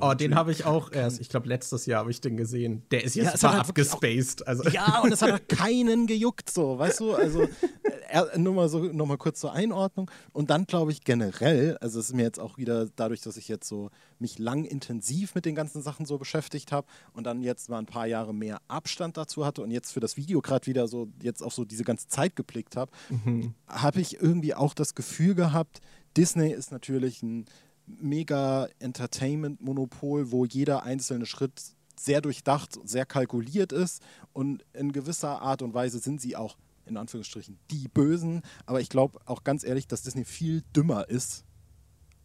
oh, 0.00 0.14
den 0.14 0.34
habe 0.34 0.52
ich 0.52 0.64
auch 0.64 0.92
erst, 0.92 1.20
ich 1.20 1.28
glaube 1.28 1.48
letztes 1.48 1.86
Jahr 1.86 2.00
habe 2.00 2.10
ich 2.10 2.20
den 2.20 2.36
gesehen. 2.36 2.82
Der 2.90 3.04
ist 3.04 3.14
jetzt 3.14 3.42
ja, 3.42 3.50
halt 3.50 3.60
abgespaced. 3.60 4.42
Auch, 4.42 4.48
also. 4.48 4.68
Ja, 4.70 5.00
und 5.00 5.12
es 5.12 5.22
hat 5.22 5.32
halt 5.32 5.48
keinen 5.48 6.06
gejuckt, 6.06 6.50
so, 6.50 6.78
weißt 6.78 7.00
du? 7.00 7.14
Also 7.14 7.46
nur 8.36 8.54
mal 8.54 8.68
so, 8.68 8.84
noch 8.84 9.06
mal 9.06 9.18
kurz 9.18 9.40
zur 9.40 9.52
Einordnung. 9.52 10.10
Und 10.32 10.50
dann 10.50 10.66
glaube 10.66 10.92
ich 10.92 11.02
generell, 11.02 11.76
also 11.78 11.98
es 12.00 12.06
ist 12.06 12.14
mir 12.14 12.22
jetzt 12.22 12.40
auch 12.40 12.58
wieder 12.58 12.86
dadurch, 12.96 13.20
dass 13.20 13.36
ich 13.36 13.48
jetzt 13.48 13.68
so 13.68 13.90
mich 14.18 14.38
lang 14.38 14.64
intensiv 14.64 15.34
mit 15.34 15.44
den 15.44 15.54
ganzen 15.54 15.82
Sachen 15.82 16.06
so 16.06 16.18
beschäftigt 16.18 16.72
habe 16.72 16.86
und 17.12 17.24
dann 17.24 17.42
jetzt 17.42 17.68
mal 17.68 17.78
ein 17.78 17.86
paar 17.86 18.06
Jahre 18.06 18.34
mehr 18.34 18.60
Abstand 18.68 19.16
dazu 19.16 19.44
hatte 19.44 19.62
und 19.62 19.70
jetzt 19.70 19.92
für 19.92 20.00
das 20.00 20.16
Video 20.16 20.40
gerade 20.40 20.66
wieder 20.66 20.88
so 20.88 21.08
jetzt 21.22 21.42
auf 21.42 21.52
so 21.52 21.64
diese 21.64 21.84
ganze 21.84 22.08
Zeit 22.08 22.36
geblickt 22.36 22.76
habe, 22.76 22.92
mhm. 23.10 23.54
habe 23.66 24.00
ich 24.00 24.20
irgendwie 24.20 24.54
auch 24.54 24.74
das 24.74 24.94
Gefühl 24.94 25.34
gehabt, 25.34 25.80
Disney 26.16 26.50
ist 26.50 26.72
natürlich 26.72 27.22
ein 27.22 27.44
mega 27.86 28.68
Entertainment-Monopol, 28.80 30.30
wo 30.30 30.44
jeder 30.44 30.82
einzelne 30.82 31.26
Schritt 31.26 31.62
sehr 31.98 32.20
durchdacht, 32.20 32.78
sehr 32.84 33.06
kalkuliert 33.06 33.72
ist 33.72 34.02
und 34.32 34.64
in 34.72 34.92
gewisser 34.92 35.42
Art 35.42 35.62
und 35.62 35.74
Weise 35.74 35.98
sind 35.98 36.20
sie 36.20 36.36
auch 36.36 36.56
in 36.88 36.96
Anführungsstrichen 36.96 37.58
die 37.70 37.88
Bösen, 37.88 38.42
aber 38.66 38.80
ich 38.80 38.88
glaube 38.88 39.20
auch 39.26 39.44
ganz 39.44 39.64
ehrlich, 39.64 39.86
dass 39.86 40.02
Disney 40.02 40.24
viel 40.24 40.62
dümmer 40.74 41.08
ist 41.08 41.44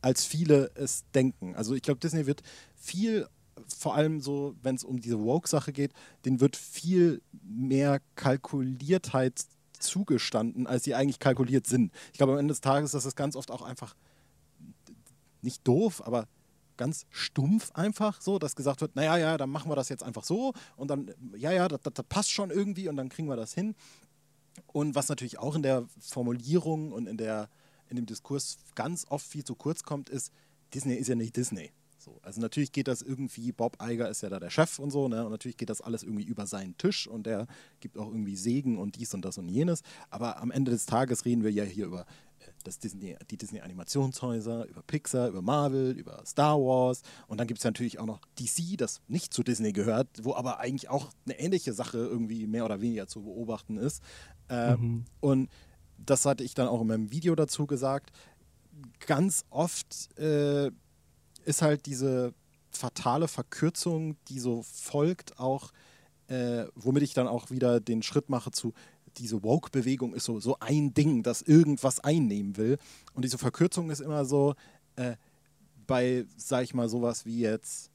als 0.04 0.26
viele 0.26 0.70
es 0.76 1.06
denken. 1.16 1.56
Also 1.56 1.74
ich 1.76 1.82
glaube, 1.82 2.00
Disney 2.00 2.26
wird 2.26 2.44
viel, 2.76 3.28
vor 3.66 3.96
allem 3.96 4.20
so, 4.20 4.54
wenn 4.62 4.76
es 4.76 4.84
um 4.84 5.00
diese 5.00 5.20
Woke-Sache 5.20 5.72
geht, 5.72 5.94
den 6.26 6.42
wird 6.42 6.58
viel 6.58 7.22
mehr 7.42 8.02
Kalkuliertheit 8.16 9.46
zugestanden, 9.80 10.68
als 10.68 10.84
sie 10.84 10.94
eigentlich 10.94 11.20
kalkuliert 11.20 11.68
sind. 11.68 11.92
Ich 12.12 12.18
glaube, 12.18 12.34
am 12.34 12.40
Ende 12.40 12.52
des 12.52 12.62
Tages 12.62 12.94
ist 12.94 13.06
das 13.06 13.16
ganz 13.16 13.36
oft 13.36 13.50
auch 13.50 13.62
einfach 13.62 13.96
nicht 15.42 15.66
doof, 15.68 16.06
aber 16.06 16.28
ganz 16.76 17.06
stumpf 17.10 17.72
einfach 17.74 18.20
so, 18.22 18.40
dass 18.40 18.56
gesagt 18.56 18.82
wird, 18.82 18.96
naja, 18.96 19.18
ja, 19.18 19.38
dann 19.38 19.50
machen 19.50 19.70
wir 19.70 19.76
das 19.76 19.90
jetzt 19.90 20.04
einfach 20.04 20.24
so 20.24 20.54
und 20.76 20.90
dann, 20.90 21.14
ja, 21.36 21.52
ja, 21.52 21.68
das, 21.68 21.82
das, 21.82 21.94
das 21.94 22.06
passt 22.08 22.32
schon 22.32 22.50
irgendwie 22.50 22.90
und 22.90 22.98
dann 22.98 23.10
kriegen 23.10 23.28
wir 23.28 23.36
das 23.36 23.54
hin. 23.54 23.76
Und 24.68 24.96
was 24.96 25.10
natürlich 25.10 25.40
auch 25.40 25.56
in 25.56 25.64
der 25.64 25.88
Formulierung 26.00 26.92
und 26.92 27.08
in 27.08 27.18
der 27.18 27.50
in 27.90 27.96
dem 27.96 28.06
Diskurs 28.06 28.58
ganz 28.76 29.06
oft 29.10 29.26
viel 29.26 29.44
zu 29.44 29.56
kurz 29.56 29.84
kommt, 29.84 30.10
ist, 30.10 30.32
Disney 30.74 30.96
ist 30.96 31.08
ja 31.08 31.16
nicht 31.16 31.36
Disney. 31.36 31.72
So, 32.00 32.20
also 32.22 32.42
natürlich 32.42 32.74
geht 32.74 32.90
das 32.90 33.02
irgendwie, 33.02 33.54
Bob 33.54 33.78
Iger 33.82 34.10
ist 34.10 34.24
ja 34.24 34.30
da 34.30 34.40
der 34.40 34.50
Chef 34.50 34.78
und 34.80 34.92
so, 34.92 35.08
ne? 35.08 35.24
Und 35.24 35.32
natürlich 35.32 35.56
geht 35.56 35.70
das 35.70 35.80
alles 35.80 36.04
irgendwie 36.04 36.26
über 36.26 36.48
seinen 36.48 36.78
Tisch 36.78 37.08
und 37.08 37.26
der 37.26 37.48
gibt 37.80 37.98
auch 37.98 38.08
irgendwie 38.08 38.36
Segen 38.36 38.78
und 38.78 38.98
dies 38.98 39.14
und 39.14 39.24
das 39.24 39.38
und 39.38 39.48
jenes. 39.48 39.84
Aber 40.10 40.42
am 40.42 40.52
Ende 40.52 40.72
des 40.72 40.86
Tages 40.86 41.24
reden 41.24 41.44
wir 41.44 41.52
ja 41.52 41.64
hier 41.64 41.86
über 41.86 42.06
das 42.64 42.80
Disney, 42.80 43.16
die 43.30 43.38
Disney-Animationshäuser, 43.38 44.66
über 44.68 44.82
Pixar, 44.84 45.28
über 45.28 45.42
Marvel, 45.42 45.92
über 45.92 46.24
Star 46.26 46.58
Wars. 46.58 47.02
Und 47.28 47.40
dann 47.40 47.48
gibt 47.48 47.60
es 47.60 47.66
natürlich 47.66 48.00
auch 48.00 48.06
noch 48.06 48.22
DC, 48.40 48.78
das 48.78 49.02
nicht 49.08 49.34
zu 49.34 49.44
Disney 49.44 49.74
gehört, 49.74 50.08
wo 50.24 50.34
aber 50.36 50.60
eigentlich 50.60 50.90
auch 50.90 51.12
eine 51.26 51.40
ähnliche 51.40 51.74
Sache 51.74 51.98
irgendwie 51.98 52.48
mehr 52.48 52.66
oder 52.66 52.82
weniger 52.82 53.08
zu 53.08 53.24
beobachten 53.24 53.78
ist. 53.78 54.04
Äh, 54.50 54.76
mhm. 54.76 55.06
Und 55.20 55.50
das 55.98 56.26
hatte 56.26 56.44
ich 56.44 56.54
dann 56.54 56.68
auch 56.68 56.82
in 56.82 56.88
meinem 56.88 57.12
Video 57.12 57.36
dazu 57.36 57.66
gesagt, 57.66 58.12
ganz 59.06 59.46
oft 59.50 60.18
äh, 60.18 60.72
ist 61.46 61.62
halt 61.62 61.86
diese 61.86 62.34
fatale 62.70 63.28
Verkürzung, 63.28 64.18
die 64.28 64.40
so 64.40 64.64
folgt, 64.64 65.40
auch, 65.40 65.72
äh, 66.28 66.66
womit 66.76 67.04
ich 67.04 67.14
dann 67.14 67.28
auch 67.28 67.52
wieder 67.52 67.80
den 67.80 68.02
Schritt 68.02 68.30
mache 68.30 68.52
zu, 68.52 68.74
diese 69.18 69.44
Woke-Bewegung 69.44 70.14
ist 70.14 70.26
so, 70.26 70.40
so 70.40 70.58
ein 70.60 70.94
Ding, 70.94 71.24
das 71.24 71.42
irgendwas 71.42 72.00
einnehmen 72.00 72.58
will. 72.58 72.78
Und 73.14 73.26
diese 73.26 73.38
Verkürzung 73.38 73.90
ist 73.90 74.02
immer 74.02 74.26
so, 74.26 74.56
äh, 74.96 75.16
bei, 75.86 76.26
sag 76.38 76.64
ich 76.64 76.74
mal, 76.74 76.90
sowas 76.90 77.26
wie 77.26 77.40
jetzt 77.40 77.92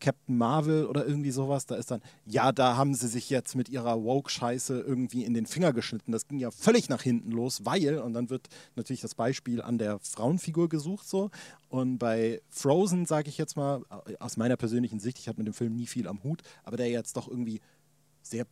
Captain 0.00 0.36
Marvel 0.36 0.86
oder 0.86 1.06
irgendwie 1.06 1.30
sowas, 1.30 1.64
da 1.64 1.76
ist 1.76 1.90
dann, 1.90 2.02
ja, 2.26 2.52
da 2.52 2.76
haben 2.76 2.94
sie 2.94 3.08
sich 3.08 3.30
jetzt 3.30 3.54
mit 3.54 3.68
ihrer 3.70 4.02
Woke-Scheiße 4.02 4.80
irgendwie 4.80 5.24
in 5.24 5.32
den 5.32 5.46
Finger 5.46 5.72
geschnitten. 5.72 6.12
Das 6.12 6.28
ging 6.28 6.38
ja 6.38 6.50
völlig 6.50 6.88
nach 6.88 7.02
hinten 7.02 7.30
los, 7.30 7.64
weil, 7.64 7.98
und 7.98 8.12
dann 8.12 8.28
wird 8.28 8.48
natürlich 8.76 9.00
das 9.00 9.14
Beispiel 9.14 9.62
an 9.62 9.78
der 9.78 9.98
Frauenfigur 10.00 10.68
gesucht 10.68 11.08
so. 11.08 11.30
Und 11.68 11.98
bei 11.98 12.42
Frozen, 12.50 13.06
sage 13.06 13.30
ich 13.30 13.38
jetzt 13.38 13.56
mal, 13.56 13.82
aus 14.18 14.36
meiner 14.36 14.56
persönlichen 14.56 15.00
Sicht, 15.00 15.18
ich 15.18 15.28
habe 15.28 15.38
mit 15.38 15.46
dem 15.46 15.54
Film 15.54 15.74
nie 15.74 15.86
viel 15.86 16.06
am 16.06 16.22
Hut, 16.22 16.42
aber 16.64 16.76
der 16.76 16.90
jetzt 16.90 17.16
doch 17.16 17.28
irgendwie 17.28 17.60
sehr 18.22 18.46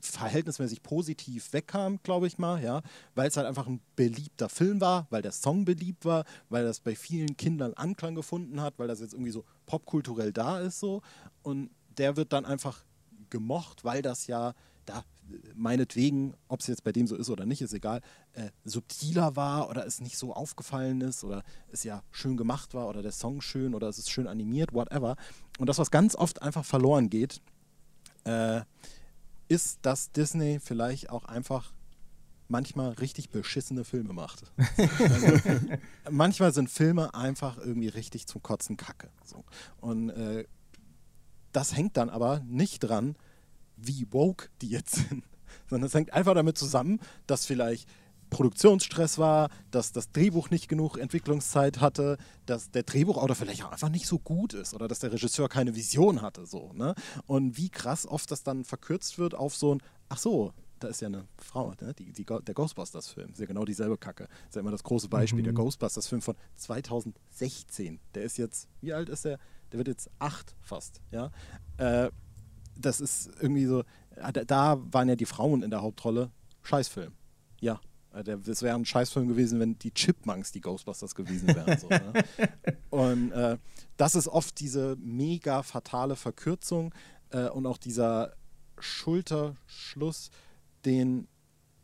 verhältnismäßig 0.00 0.82
positiv 0.82 1.52
wegkam, 1.52 1.98
glaube 2.02 2.26
ich 2.26 2.38
mal, 2.38 2.62
ja, 2.62 2.82
weil 3.14 3.28
es 3.28 3.36
halt 3.36 3.46
einfach 3.46 3.66
ein 3.66 3.80
beliebter 3.96 4.48
Film 4.48 4.80
war, 4.80 5.06
weil 5.10 5.22
der 5.22 5.32
Song 5.32 5.64
beliebt 5.64 6.04
war, 6.04 6.24
weil 6.48 6.64
das 6.64 6.80
bei 6.80 6.94
vielen 6.94 7.36
Kindern 7.36 7.74
Anklang 7.74 8.14
gefunden 8.14 8.60
hat, 8.60 8.74
weil 8.78 8.88
das 8.88 9.00
jetzt 9.00 9.14
irgendwie 9.14 9.32
so 9.32 9.44
popkulturell 9.66 10.32
da 10.32 10.60
ist 10.60 10.80
so 10.80 11.02
und 11.42 11.70
der 11.98 12.16
wird 12.16 12.32
dann 12.32 12.44
einfach 12.44 12.84
gemocht, 13.30 13.84
weil 13.84 14.02
das 14.02 14.26
ja 14.26 14.54
da 14.86 15.04
meinetwegen, 15.54 16.34
ob 16.48 16.60
es 16.60 16.66
jetzt 16.66 16.84
bei 16.84 16.92
dem 16.92 17.06
so 17.06 17.16
ist 17.16 17.30
oder 17.30 17.46
nicht, 17.46 17.62
ist 17.62 17.72
egal, 17.72 18.00
äh, 18.32 18.50
subtiler 18.64 19.36
war 19.36 19.68
oder 19.68 19.86
es 19.86 20.00
nicht 20.00 20.18
so 20.18 20.32
aufgefallen 20.34 21.00
ist 21.00 21.24
oder 21.24 21.42
es 21.70 21.84
ja 21.84 22.02
schön 22.10 22.36
gemacht 22.36 22.74
war 22.74 22.88
oder 22.88 23.02
der 23.02 23.12
Song 23.12 23.40
schön 23.40 23.74
oder 23.74 23.88
es 23.88 23.98
ist 23.98 24.10
schön 24.10 24.26
animiert, 24.26 24.72
whatever. 24.72 25.16
Und 25.58 25.68
das, 25.68 25.78
was 25.78 25.90
ganz 25.90 26.14
oft 26.16 26.42
einfach 26.42 26.64
verloren 26.64 27.10
geht, 27.10 27.40
äh, 28.24 28.62
ist, 29.50 29.80
dass 29.82 30.12
Disney 30.12 30.60
vielleicht 30.60 31.10
auch 31.10 31.24
einfach 31.24 31.72
manchmal 32.48 32.90
richtig 32.92 33.30
beschissene 33.30 33.84
Filme 33.84 34.12
macht. 34.12 34.44
also, 34.76 35.58
manchmal 36.10 36.52
sind 36.52 36.70
Filme 36.70 37.14
einfach 37.14 37.58
irgendwie 37.58 37.88
richtig 37.88 38.26
zum 38.26 38.42
Kotzen 38.42 38.76
Kacke. 38.76 39.10
So. 39.24 39.44
Und 39.80 40.10
äh, 40.10 40.46
das 41.52 41.76
hängt 41.76 41.96
dann 41.96 42.10
aber 42.10 42.40
nicht 42.46 42.80
dran, 42.80 43.16
wie 43.76 44.06
woke 44.10 44.48
die 44.62 44.70
jetzt 44.70 44.94
sind, 45.08 45.24
sondern 45.68 45.88
es 45.88 45.94
hängt 45.94 46.12
einfach 46.12 46.34
damit 46.34 46.56
zusammen, 46.56 47.00
dass 47.26 47.46
vielleicht 47.46 47.88
Produktionsstress 48.30 49.18
war, 49.18 49.50
dass 49.70 49.92
das 49.92 50.10
Drehbuch 50.12 50.50
nicht 50.50 50.68
genug 50.68 50.96
Entwicklungszeit 50.96 51.80
hatte, 51.80 52.16
dass 52.46 52.70
der 52.70 52.84
Drehbuchautor 52.84 53.36
vielleicht 53.36 53.64
auch 53.64 53.72
einfach 53.72 53.88
nicht 53.88 54.06
so 54.06 54.18
gut 54.18 54.54
ist 54.54 54.74
oder 54.74 54.88
dass 54.88 55.00
der 55.00 55.12
Regisseur 55.12 55.48
keine 55.48 55.74
Vision 55.74 56.22
hatte. 56.22 56.46
So, 56.46 56.72
ne? 56.72 56.94
Und 57.26 57.56
wie 57.56 57.68
krass 57.68 58.06
oft 58.06 58.30
das 58.30 58.42
dann 58.42 58.64
verkürzt 58.64 59.18
wird 59.18 59.34
auf 59.34 59.54
so 59.54 59.74
ein, 59.74 59.82
ach 60.08 60.18
so, 60.18 60.52
da 60.78 60.88
ist 60.88 61.00
ja 61.02 61.08
eine 61.08 61.26
Frau, 61.36 61.74
ne? 61.80 61.92
die, 61.98 62.12
die, 62.12 62.24
der 62.24 62.54
Ghostbusters-Film, 62.54 63.32
ist 63.32 63.40
ja 63.40 63.46
genau 63.46 63.64
dieselbe 63.64 63.98
Kacke. 63.98 64.28
Ist 64.48 64.54
ja 64.54 64.60
immer 64.60 64.70
das 64.70 64.82
große 64.82 65.08
Beispiel, 65.08 65.40
mhm. 65.40 65.44
der 65.44 65.52
Ghostbusters-Film 65.52 66.22
von 66.22 66.36
2016. 66.56 68.00
Der 68.14 68.22
ist 68.22 68.38
jetzt, 68.38 68.66
wie 68.80 68.92
alt 68.92 69.08
ist 69.10 69.24
der? 69.24 69.38
Der 69.72 69.78
wird 69.78 69.88
jetzt 69.88 70.10
acht 70.18 70.56
fast, 70.62 71.00
ja. 71.10 71.30
Äh, 71.76 72.10
das 72.76 73.00
ist 73.00 73.30
irgendwie 73.40 73.66
so, 73.66 73.84
da 74.46 74.80
waren 74.90 75.08
ja 75.08 75.16
die 75.16 75.26
Frauen 75.26 75.62
in 75.62 75.70
der 75.70 75.82
Hauptrolle. 75.82 76.30
Scheißfilm. 76.62 77.12
Ja, 77.60 77.80
das 78.12 78.62
wäre 78.62 78.74
ein 78.74 78.84
Scheißfilm 78.84 79.28
gewesen, 79.28 79.60
wenn 79.60 79.78
die 79.78 79.92
Chipmunks 79.92 80.52
die 80.52 80.60
Ghostbusters 80.60 81.14
gewesen 81.14 81.48
wären. 81.48 81.78
So, 81.78 81.88
ne? 81.88 82.12
Und 82.90 83.32
äh, 83.32 83.56
das 83.96 84.14
ist 84.14 84.28
oft 84.28 84.58
diese 84.58 84.96
mega 85.00 85.62
fatale 85.62 86.16
Verkürzung, 86.16 86.92
Äh, 87.30 87.48
und 87.48 87.66
auch 87.66 87.78
dieser 87.78 88.34
Schulterschluss, 88.78 90.30
den 90.84 91.28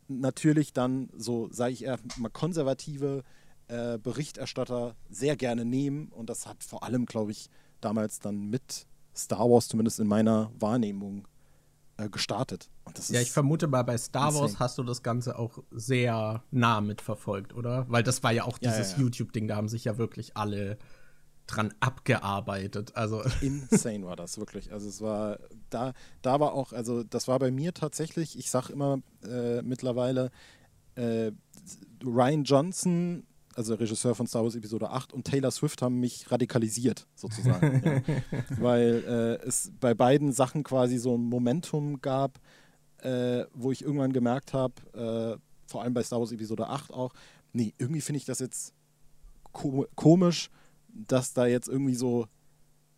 natürlich 0.08 0.72
dann 0.72 1.08
so, 1.16 1.48
sage 1.52 1.72
ich 1.72 1.84
eher 1.84 1.98
mal 2.16 2.30
konservative 2.30 3.22
äh, 3.68 3.98
Berichterstatter 3.98 4.96
sehr 5.08 5.36
gerne 5.36 5.64
nehmen. 5.64 6.08
Und 6.08 6.30
das 6.30 6.46
hat 6.46 6.62
vor 6.62 6.82
allem, 6.82 7.06
glaube 7.06 7.32
ich, 7.32 7.48
damals 7.80 8.20
dann 8.20 8.48
mit 8.48 8.86
Star 9.14 9.48
Wars, 9.50 9.68
zumindest 9.68 10.00
in 10.00 10.06
meiner 10.06 10.50
Wahrnehmung, 10.58 11.26
äh, 11.96 12.08
gestartet. 12.08 12.70
ja, 13.08 13.20
ich 13.20 13.32
vermute 13.32 13.66
mal, 13.66 13.82
bei 13.82 13.96
Star 13.98 14.28
insane. 14.28 14.42
Wars 14.42 14.58
hast 14.58 14.78
du 14.78 14.82
das 14.82 15.02
Ganze 15.02 15.38
auch 15.38 15.58
sehr 15.70 16.42
nah 16.50 16.80
mitverfolgt, 16.80 17.54
oder? 17.54 17.86
Weil 17.88 18.02
das 18.02 18.22
war 18.22 18.32
ja 18.32 18.44
auch 18.44 18.58
dieses 18.58 18.76
ja, 18.76 18.84
ja, 18.84 18.96
ja. 18.96 19.02
YouTube-Ding, 19.02 19.48
da 19.48 19.56
haben 19.56 19.68
sich 19.68 19.84
ja 19.84 19.98
wirklich 19.98 20.36
alle 20.36 20.78
dran 21.46 21.72
abgearbeitet. 21.80 22.96
Also 22.96 23.22
insane 23.40 24.04
war 24.04 24.16
das 24.16 24.38
wirklich. 24.38 24.72
Also 24.72 24.88
es 24.88 25.00
war 25.00 25.38
da, 25.70 25.92
da 26.22 26.40
war 26.40 26.52
auch, 26.52 26.72
also 26.72 27.02
das 27.02 27.28
war 27.28 27.38
bei 27.38 27.50
mir 27.50 27.72
tatsächlich. 27.72 28.38
Ich 28.38 28.50
sag 28.50 28.70
immer 28.70 29.00
äh, 29.24 29.62
mittlerweile 29.62 30.30
äh, 30.96 31.32
Ryan 32.04 32.44
Johnson, 32.44 33.26
also 33.56 33.74
Regisseur 33.74 34.14
von 34.14 34.26
Star 34.26 34.42
Wars 34.42 34.54
Episode 34.54 34.90
8 34.90 35.12
und 35.12 35.24
Taylor 35.24 35.50
Swift 35.50 35.82
haben 35.82 35.98
mich 35.98 36.30
radikalisiert 36.30 37.06
sozusagen, 37.14 37.82
ja. 37.84 38.02
weil 38.60 39.04
äh, 39.42 39.46
es 39.46 39.72
bei 39.80 39.94
beiden 39.94 40.32
Sachen 40.32 40.62
quasi 40.62 40.98
so 40.98 41.16
ein 41.16 41.22
Momentum 41.22 42.00
gab, 42.00 42.38
äh, 42.98 43.44
wo 43.54 43.72
ich 43.72 43.82
irgendwann 43.82 44.12
gemerkt 44.12 44.52
habe, 44.52 44.74
äh, 45.36 45.40
vor 45.66 45.82
allem 45.82 45.94
bei 45.94 46.02
Star 46.02 46.20
Wars 46.20 46.32
Episode 46.32 46.68
8 46.68 46.92
auch, 46.92 47.12
nee, 47.52 47.74
irgendwie 47.78 48.00
finde 48.00 48.18
ich 48.18 48.24
das 48.24 48.38
jetzt 48.38 48.74
ko 49.52 49.86
komisch 49.94 50.50
dass 50.96 51.32
da 51.32 51.46
jetzt 51.46 51.68
irgendwie 51.68 51.94
so 51.94 52.26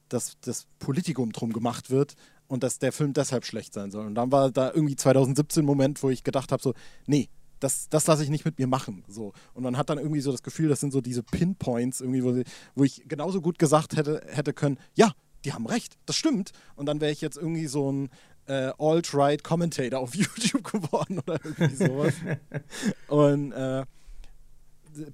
das, 0.08 0.38
das 0.40 0.66
Politikum 0.78 1.32
drum 1.32 1.52
gemacht 1.52 1.90
wird 1.90 2.14
und 2.46 2.62
dass 2.62 2.78
der 2.78 2.92
Film 2.92 3.12
deshalb 3.12 3.44
schlecht 3.44 3.74
sein 3.74 3.90
soll. 3.90 4.06
Und 4.06 4.14
dann 4.14 4.32
war 4.32 4.50
da 4.50 4.72
irgendwie 4.72 4.96
2017 4.96 5.62
ein 5.62 5.66
Moment, 5.66 6.02
wo 6.02 6.10
ich 6.10 6.24
gedacht 6.24 6.52
habe, 6.52 6.62
so, 6.62 6.74
nee, 7.06 7.28
das, 7.60 7.88
das 7.88 8.06
lasse 8.06 8.22
ich 8.22 8.30
nicht 8.30 8.44
mit 8.44 8.58
mir 8.58 8.66
machen. 8.66 9.04
So. 9.08 9.32
Und 9.54 9.62
man 9.62 9.76
hat 9.76 9.90
dann 9.90 9.98
irgendwie 9.98 10.20
so 10.20 10.32
das 10.32 10.42
Gefühl, 10.42 10.68
das 10.68 10.80
sind 10.80 10.92
so 10.92 11.00
diese 11.00 11.22
Pinpoints, 11.22 12.00
irgendwie, 12.00 12.24
wo, 12.24 12.42
wo 12.74 12.84
ich 12.84 13.04
genauso 13.08 13.40
gut 13.40 13.58
gesagt 13.58 13.96
hätte, 13.96 14.22
hätte 14.28 14.52
können, 14.52 14.78
ja, 14.94 15.12
die 15.44 15.52
haben 15.52 15.66
recht, 15.66 15.98
das 16.06 16.16
stimmt. 16.16 16.52
Und 16.76 16.86
dann 16.86 17.00
wäre 17.00 17.12
ich 17.12 17.20
jetzt 17.20 17.36
irgendwie 17.36 17.66
so 17.66 17.90
ein 17.92 18.10
äh, 18.46 18.72
Alt-Right-Commentator 18.78 20.00
auf 20.00 20.14
YouTube 20.14 20.64
geworden 20.64 21.20
oder 21.20 21.38
irgendwie 21.44 21.76
sowas. 21.76 22.14
und 23.08 23.52
äh, 23.52 23.84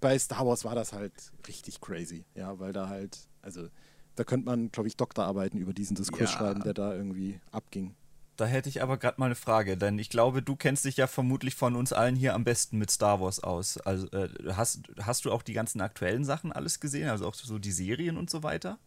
bei 0.01 0.18
Star 0.18 0.47
Wars 0.47 0.64
war 0.64 0.74
das 0.74 0.92
halt 0.92 1.12
richtig 1.47 1.80
crazy, 1.80 2.24
ja, 2.34 2.59
weil 2.59 2.72
da 2.72 2.88
halt, 2.88 3.18
also 3.42 3.68
da 4.14 4.24
könnte 4.24 4.47
man, 4.47 4.70
glaube 4.70 4.88
ich, 4.88 4.97
Doktorarbeiten 4.97 5.59
über 5.59 5.72
diesen 5.72 5.97
Diskurs 5.97 6.32
ja. 6.32 6.38
schreiben, 6.38 6.62
der 6.62 6.74
da 6.74 6.95
irgendwie 6.95 7.40
abging. 7.51 7.95
Da 8.37 8.47
hätte 8.47 8.68
ich 8.68 8.82
aber 8.82 8.97
gerade 8.97 9.20
mal 9.20 9.26
eine 9.26 9.37
Frage, 9.37 9.76
denn 9.76 9.99
ich 9.99 10.11
glaube, 10.11 10.43
du 10.43 10.57
kennst 10.57 10.85
dich 10.85 10.97
ja 10.97 11.07
vermutlich 11.07 11.55
von 11.55 11.76
uns 11.76 11.93
allen 11.93 12.16
hier 12.16 12.35
am 12.35 12.43
besten 12.43 12.78
mit 12.78 12.91
Star 12.91 13.20
Wars 13.20 13.39
aus. 13.41 13.78
Also 13.78 14.09
äh, 14.11 14.28
hast, 14.55 14.80
hast 15.01 15.24
du 15.24 15.30
auch 15.30 15.43
die 15.43 15.53
ganzen 15.53 15.80
aktuellen 15.80 16.24
Sachen 16.24 16.51
alles 16.53 16.80
gesehen, 16.80 17.09
also 17.09 17.28
auch 17.28 17.35
so 17.35 17.59
die 17.59 17.70
Serien 17.70 18.16
und 18.16 18.30
so 18.30 18.43
weiter? 18.43 18.78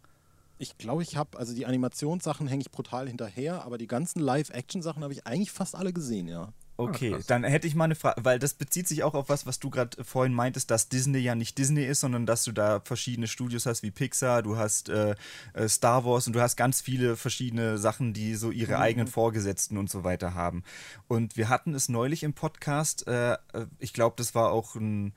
Ich 0.59 0.77
glaube, 0.77 1.03
ich 1.03 1.15
habe, 1.15 1.37
also 1.37 1.53
die 1.53 1.65
Animationssachen 1.65 2.47
hänge 2.47 2.61
ich 2.61 2.71
brutal 2.71 3.07
hinterher, 3.07 3.63
aber 3.63 3.77
die 3.77 3.87
ganzen 3.87 4.19
Live-Action-Sachen 4.19 5.03
habe 5.03 5.13
ich 5.13 5.25
eigentlich 5.25 5.51
fast 5.51 5.75
alle 5.75 5.93
gesehen, 5.93 6.27
ja. 6.27 6.51
Okay, 6.79 7.15
ah, 7.17 7.23
dann 7.25 7.43
hätte 7.43 7.65
ich 7.65 7.73
mal 7.73 7.85
eine 7.85 7.95
Frage, 7.95 8.23
weil 8.23 8.37
das 8.37 8.53
bezieht 8.53 8.87
sich 8.87 9.03
auch 9.03 9.15
auf 9.15 9.29
was, 9.29 9.47
was 9.47 9.59
du 9.59 9.71
gerade 9.71 10.03
vorhin 10.03 10.33
meintest, 10.33 10.69
dass 10.69 10.89
Disney 10.89 11.17
ja 11.17 11.33
nicht 11.33 11.57
Disney 11.57 11.83
ist, 11.83 12.01
sondern 12.01 12.27
dass 12.27 12.43
du 12.43 12.51
da 12.51 12.81
verschiedene 12.81 13.27
Studios 13.27 13.65
hast 13.65 13.81
wie 13.81 13.89
Pixar, 13.89 14.43
du 14.43 14.57
hast 14.57 14.89
äh, 14.89 15.15
äh 15.53 15.67
Star 15.67 16.05
Wars 16.05 16.27
und 16.27 16.33
du 16.33 16.41
hast 16.41 16.55
ganz 16.55 16.79
viele 16.79 17.15
verschiedene 17.15 17.79
Sachen, 17.79 18.13
die 18.13 18.35
so 18.35 18.51
ihre 18.51 18.75
mhm. 18.75 18.81
eigenen 18.81 19.07
Vorgesetzten 19.07 19.77
und 19.77 19.89
so 19.89 20.03
weiter 20.03 20.35
haben. 20.35 20.63
Und 21.07 21.35
wir 21.35 21.49
hatten 21.49 21.73
es 21.73 21.89
neulich 21.89 22.21
im 22.21 22.33
Podcast, 22.33 23.07
äh, 23.07 23.33
äh 23.33 23.37
ich 23.79 23.93
glaube, 23.93 24.15
das 24.17 24.35
war 24.35 24.51
auch 24.51 24.75
ein 24.75 25.13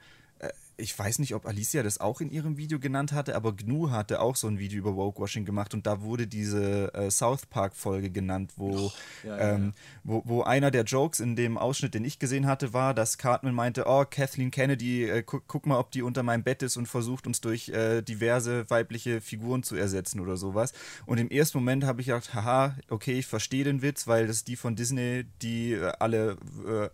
ich 0.81 0.99
weiß 0.99 1.19
nicht, 1.19 1.35
ob 1.35 1.47
Alicia 1.47 1.83
das 1.83 2.01
auch 2.01 2.21
in 2.21 2.31
ihrem 2.31 2.57
Video 2.57 2.79
genannt 2.79 3.13
hatte, 3.13 3.37
aber 3.37 3.55
Gnu 3.55 3.91
hatte 3.91 4.21
auch 4.21 4.37
so 4.37 4.49
ein 4.49 4.59
Video 4.59 4.79
über 4.79 4.97
Wokewashing 4.97 5.45
gemacht 5.45 5.75
und 5.75 5.87
da 5.87 6.03
wurde 6.03 6.27
diese 6.27 6.93
äh, 6.95 7.11
South 7.11 7.47
Park-Folge 7.47 8.11
genannt, 8.11 8.53
wo, 8.57 8.93
ja, 9.23 9.37
ja, 9.37 9.55
ähm, 9.55 9.67
ja. 9.67 9.73
Wo, 10.05 10.23
wo 10.25 10.43
einer 10.43 10.71
der 10.71 10.85
Jokes 10.85 11.21
in 11.21 11.37
dem 11.37 11.59
Ausschnitt, 11.59 11.95
den 11.95 12.05
ich 12.05 12.19
gesehen 12.19 12.47
hatte, 12.47 12.73
war, 12.73 12.95
dass 12.95 13.19
Cartman 13.19 13.55
meinte, 13.55 13.85
oh, 13.87 14.05
Kathleen 14.09 14.51
Kennedy, 14.51 15.05
äh, 15.05 15.23
gu 15.23 15.41
guck 15.47 15.67
mal, 15.67 15.79
ob 15.79 15.91
die 15.91 16.03
unter 16.03 16.23
meinem 16.23 16.43
Bett 16.43 16.63
ist 16.63 16.77
und 16.77 16.87
versucht 16.87 17.27
uns 17.27 17.41
durch 17.41 17.69
äh, 17.69 18.03
diverse 18.03 18.69
weibliche 18.71 19.21
Figuren 19.21 19.63
zu 19.63 19.77
ersetzen 19.77 20.21
oder 20.21 20.37
sowas. 20.37 20.73
Und 21.07 21.19
im 21.19 21.31
ersten 21.31 21.59
Moment 21.59 21.85
habe 21.85 22.01
ich 22.01 22.09
gedacht, 22.09 22.35
haha, 22.35 22.77
okay, 22.89 23.19
ich 23.19 23.27
verstehe 23.27 23.65
den 23.65 23.83
Witz, 23.83 24.07
weil 24.07 24.27
das 24.27 24.45
die 24.45 24.57
von 24.57 24.77
Disney, 24.77 25.27
die 25.43 25.73
äh, 25.73 25.93
alle, 25.99 26.37
äh, 26.67 26.89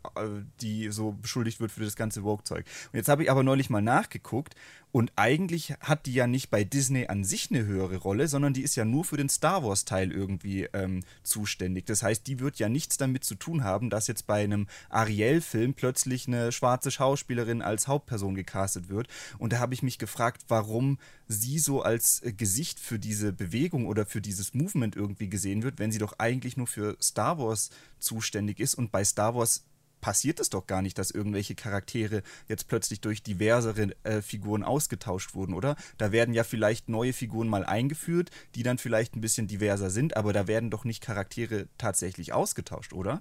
die 0.60 0.90
so 0.90 1.12
beschuldigt 1.12 1.60
wird 1.60 1.72
für 1.72 1.84
das 1.84 1.96
ganze 1.96 2.24
Woke-Zeug. 2.24 2.64
Und 2.92 2.96
jetzt 2.96 3.08
habe 3.08 3.22
ich 3.22 3.30
aber 3.30 3.42
neulich 3.42 3.70
mal 3.70 3.75
mal 3.76 3.82
nachgeguckt 3.82 4.54
und 4.96 5.12
eigentlich 5.16 5.74
hat 5.80 6.06
die 6.06 6.14
ja 6.14 6.26
nicht 6.26 6.48
bei 6.48 6.64
Disney 6.64 7.06
an 7.08 7.22
sich 7.22 7.50
eine 7.50 7.66
höhere 7.66 7.98
Rolle, 7.98 8.28
sondern 8.28 8.54
die 8.54 8.62
ist 8.62 8.76
ja 8.76 8.86
nur 8.86 9.04
für 9.04 9.18
den 9.18 9.28
Star 9.28 9.62
Wars-Teil 9.62 10.10
irgendwie 10.10 10.68
ähm, 10.72 11.04
zuständig. 11.22 11.84
Das 11.84 12.02
heißt, 12.02 12.26
die 12.26 12.40
wird 12.40 12.58
ja 12.58 12.70
nichts 12.70 12.96
damit 12.96 13.22
zu 13.22 13.34
tun 13.34 13.62
haben, 13.62 13.90
dass 13.90 14.06
jetzt 14.06 14.26
bei 14.26 14.42
einem 14.42 14.66
Ariel-Film 14.88 15.74
plötzlich 15.74 16.28
eine 16.28 16.50
schwarze 16.50 16.90
Schauspielerin 16.90 17.60
als 17.60 17.88
Hauptperson 17.88 18.34
gecastet 18.34 18.88
wird. 18.88 19.08
Und 19.36 19.52
da 19.52 19.58
habe 19.58 19.74
ich 19.74 19.82
mich 19.82 19.98
gefragt, 19.98 20.46
warum 20.48 20.98
sie 21.28 21.58
so 21.58 21.82
als 21.82 22.22
äh, 22.22 22.32
Gesicht 22.32 22.80
für 22.80 22.98
diese 22.98 23.34
Bewegung 23.34 23.84
oder 23.84 24.06
für 24.06 24.22
dieses 24.22 24.54
Movement 24.54 24.96
irgendwie 24.96 25.28
gesehen 25.28 25.62
wird, 25.62 25.78
wenn 25.78 25.92
sie 25.92 25.98
doch 25.98 26.18
eigentlich 26.18 26.56
nur 26.56 26.68
für 26.68 26.96
Star 27.02 27.38
Wars 27.38 27.68
zuständig 27.98 28.60
ist 28.60 28.74
und 28.74 28.92
bei 28.92 29.04
Star 29.04 29.34
Wars 29.34 29.66
passiert 30.06 30.38
es 30.38 30.50
doch 30.50 30.68
gar 30.68 30.82
nicht, 30.82 30.98
dass 30.98 31.10
irgendwelche 31.10 31.56
Charaktere 31.56 32.22
jetzt 32.46 32.68
plötzlich 32.68 33.00
durch 33.00 33.24
diversere 33.24 33.90
äh, 34.04 34.22
Figuren 34.22 34.62
ausgetauscht 34.62 35.34
wurden, 35.34 35.52
oder? 35.52 35.74
Da 35.98 36.12
werden 36.12 36.32
ja 36.32 36.44
vielleicht 36.44 36.88
neue 36.88 37.12
Figuren 37.12 37.48
mal 37.48 37.64
eingeführt, 37.64 38.30
die 38.54 38.62
dann 38.62 38.78
vielleicht 38.78 39.16
ein 39.16 39.20
bisschen 39.20 39.48
diverser 39.48 39.90
sind, 39.90 40.16
aber 40.16 40.32
da 40.32 40.46
werden 40.46 40.70
doch 40.70 40.84
nicht 40.84 41.02
Charaktere 41.02 41.66
tatsächlich 41.76 42.32
ausgetauscht, 42.32 42.92
oder? 42.92 43.20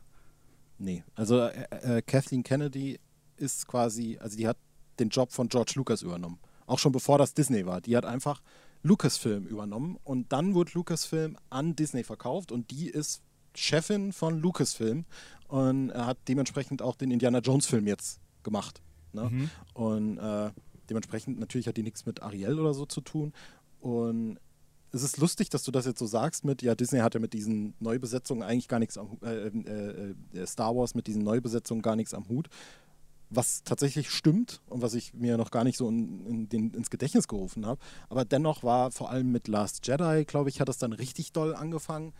Nee, 0.77 1.03
also 1.15 1.39
äh, 1.39 1.65
äh, 1.71 2.01
Kathleen 2.03 2.43
Kennedy 2.43 2.99
ist 3.35 3.67
quasi, 3.67 4.19
also 4.21 4.37
die 4.37 4.47
hat 4.47 4.57
den 4.99 5.09
Job 5.09 5.31
von 5.31 5.49
George 5.49 5.71
Lucas 5.77 6.03
übernommen. 6.03 6.37
Auch 6.67 6.77
schon 6.77 6.91
bevor 6.91 7.17
das 7.17 7.33
Disney 7.33 7.65
war. 7.65 7.81
Die 7.81 7.97
hat 7.97 8.05
einfach 8.05 8.43
Lucasfilm 8.83 9.47
übernommen 9.47 9.97
und 10.03 10.31
dann 10.31 10.53
wurde 10.53 10.73
Lucasfilm 10.75 11.35
an 11.49 11.75
Disney 11.75 12.03
verkauft 12.03 12.51
und 12.51 12.69
die 12.69 12.89
ist 12.89 13.23
Chefin 13.57 14.13
von 14.13 14.39
Lucasfilm 14.39 15.05
und 15.47 15.89
er 15.89 16.05
hat 16.05 16.17
dementsprechend 16.27 16.81
auch 16.81 16.95
den 16.95 17.11
Indiana 17.11 17.39
Jones-Film 17.39 17.87
jetzt 17.87 18.19
gemacht. 18.43 18.81
Ne? 19.13 19.29
Mhm. 19.29 19.49
Und 19.73 20.17
äh, 20.17 20.51
dementsprechend 20.89 21.39
natürlich 21.39 21.67
hat 21.67 21.77
die 21.77 21.83
nichts 21.83 22.05
mit 22.05 22.21
Ariel 22.21 22.59
oder 22.59 22.73
so 22.73 22.85
zu 22.85 23.01
tun. 23.01 23.33
Und 23.79 24.39
es 24.91 25.03
ist 25.03 25.17
lustig, 25.17 25.49
dass 25.49 25.63
du 25.63 25.71
das 25.71 25.85
jetzt 25.85 25.99
so 25.99 26.05
sagst 26.05 26.45
mit, 26.45 26.61
ja, 26.61 26.73
Disney 26.73 26.99
hat 26.99 27.13
ja 27.13 27.19
mit 27.19 27.33
diesen 27.33 27.73
Neubesetzungen 27.79 28.43
eigentlich 28.43 28.67
gar 28.67 28.79
nichts 28.79 28.97
am 28.97 29.17
äh, 29.23 29.47
äh, 29.47 30.15
äh, 30.33 30.47
Star 30.47 30.75
Wars 30.75 30.95
mit 30.95 31.07
diesen 31.07 31.23
Neubesetzungen 31.23 31.81
gar 31.81 31.95
nichts 31.95 32.13
am 32.13 32.27
Hut. 32.29 32.47
Was 33.29 33.63
tatsächlich 33.63 34.11
stimmt 34.11 34.61
und 34.67 34.81
was 34.81 34.93
ich 34.93 35.13
mir 35.13 35.37
noch 35.37 35.51
gar 35.51 35.63
nicht 35.63 35.77
so 35.77 35.89
in, 35.89 36.25
in 36.25 36.49
den, 36.49 36.71
ins 36.71 36.89
Gedächtnis 36.89 37.27
gerufen 37.27 37.65
habe. 37.65 37.81
Aber 38.07 38.23
dennoch 38.23 38.63
war 38.63 38.91
vor 38.91 39.09
allem 39.09 39.31
mit 39.31 39.47
Last 39.47 39.85
Jedi, 39.85 40.23
glaube 40.25 40.49
ich, 40.49 40.61
hat 40.61 40.69
das 40.69 40.77
dann 40.77 40.93
richtig 40.93 41.33
doll 41.33 41.53
angefangen 41.55 42.13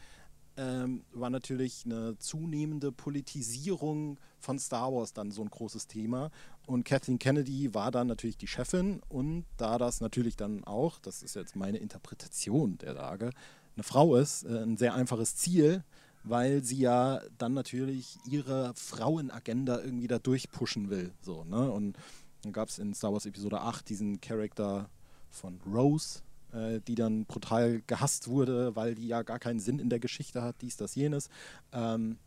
ähm, 0.58 1.04
war 1.12 1.30
natürlich 1.30 1.84
eine 1.86 2.18
zunehmende 2.18 2.92
Politisierung 2.92 4.20
von 4.40 4.60
Star 4.60 4.94
Wars 4.94 5.14
dann 5.14 5.32
so 5.32 5.42
ein 5.42 5.50
großes 5.50 5.88
Thema. 5.88 6.32
Und 6.66 6.84
Kathleen 6.84 7.20
Kennedy 7.20 7.74
war 7.74 7.92
dann 7.92 8.08
natürlich 8.08 8.38
die 8.38 8.48
Chefin 8.48 9.02
und 9.10 9.46
da 9.58 9.78
das 9.78 10.02
natürlich 10.02 10.36
dann 10.36 10.64
auch, 10.64 11.00
das 11.00 11.24
ist 11.24 11.36
jetzt 11.36 11.56
meine 11.56 11.78
Interpretation 11.78 12.78
der 12.78 12.94
Lage, 12.94 13.32
eine 13.76 13.84
Frau 13.84 14.16
ist, 14.16 14.44
äh, 14.44 14.64
ein 14.64 14.78
sehr 14.78 14.94
einfaches 14.94 15.36
Ziel, 15.36 15.84
weil 16.24 16.64
sie 16.64 16.80
ja 16.80 17.22
dann 17.38 17.54
natürlich 17.54 18.18
ihre 18.26 18.74
Frauenagenda 18.76 19.80
irgendwie 19.80 20.08
da 20.08 20.20
durchpushen 20.20 20.90
will. 20.90 21.14
So, 21.22 21.44
ne? 21.44 21.72
Und 21.72 21.98
dann 22.42 22.52
gab 22.52 22.70
es 22.70 22.80
in 22.80 22.94
Star 22.94 23.14
Wars 23.14 23.26
Episode 23.26 23.62
8 23.62 23.88
diesen 23.88 24.22
Charakter 24.22 24.90
von 25.30 25.60
Rose, 25.66 26.22
äh, 26.56 26.80
die 26.82 26.96
dann 26.96 27.26
brutal 27.26 27.82
gehasst 27.86 28.28
wurde, 28.28 28.76
weil 28.76 28.96
die 28.96 29.08
ja 29.08 29.24
gar 29.24 29.40
keinen 29.40 29.60
Sinn 29.60 29.80
in 29.80 29.90
der 29.90 30.00
Geschichte 30.00 30.42
hat, 30.42 30.56
dies, 30.62 30.78
das, 30.78 30.96
jenes. 30.96 31.30
Ähm, 31.74 32.18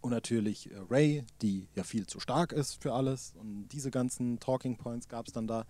und 0.00 0.10
natürlich 0.10 0.70
äh, 0.70 0.74
Ray, 0.90 1.24
die 1.40 1.66
ja 1.74 1.82
viel 1.82 2.06
zu 2.06 2.20
stark 2.20 2.52
ist 2.52 2.82
für 2.82 2.92
alles. 2.92 3.32
Und 3.38 3.68
diese 3.68 3.90
ganzen 3.90 4.38
Talking 4.38 4.76
Points 4.76 5.08
gab 5.08 5.26
es 5.26 5.32
dann 5.32 5.46
da. 5.46 5.64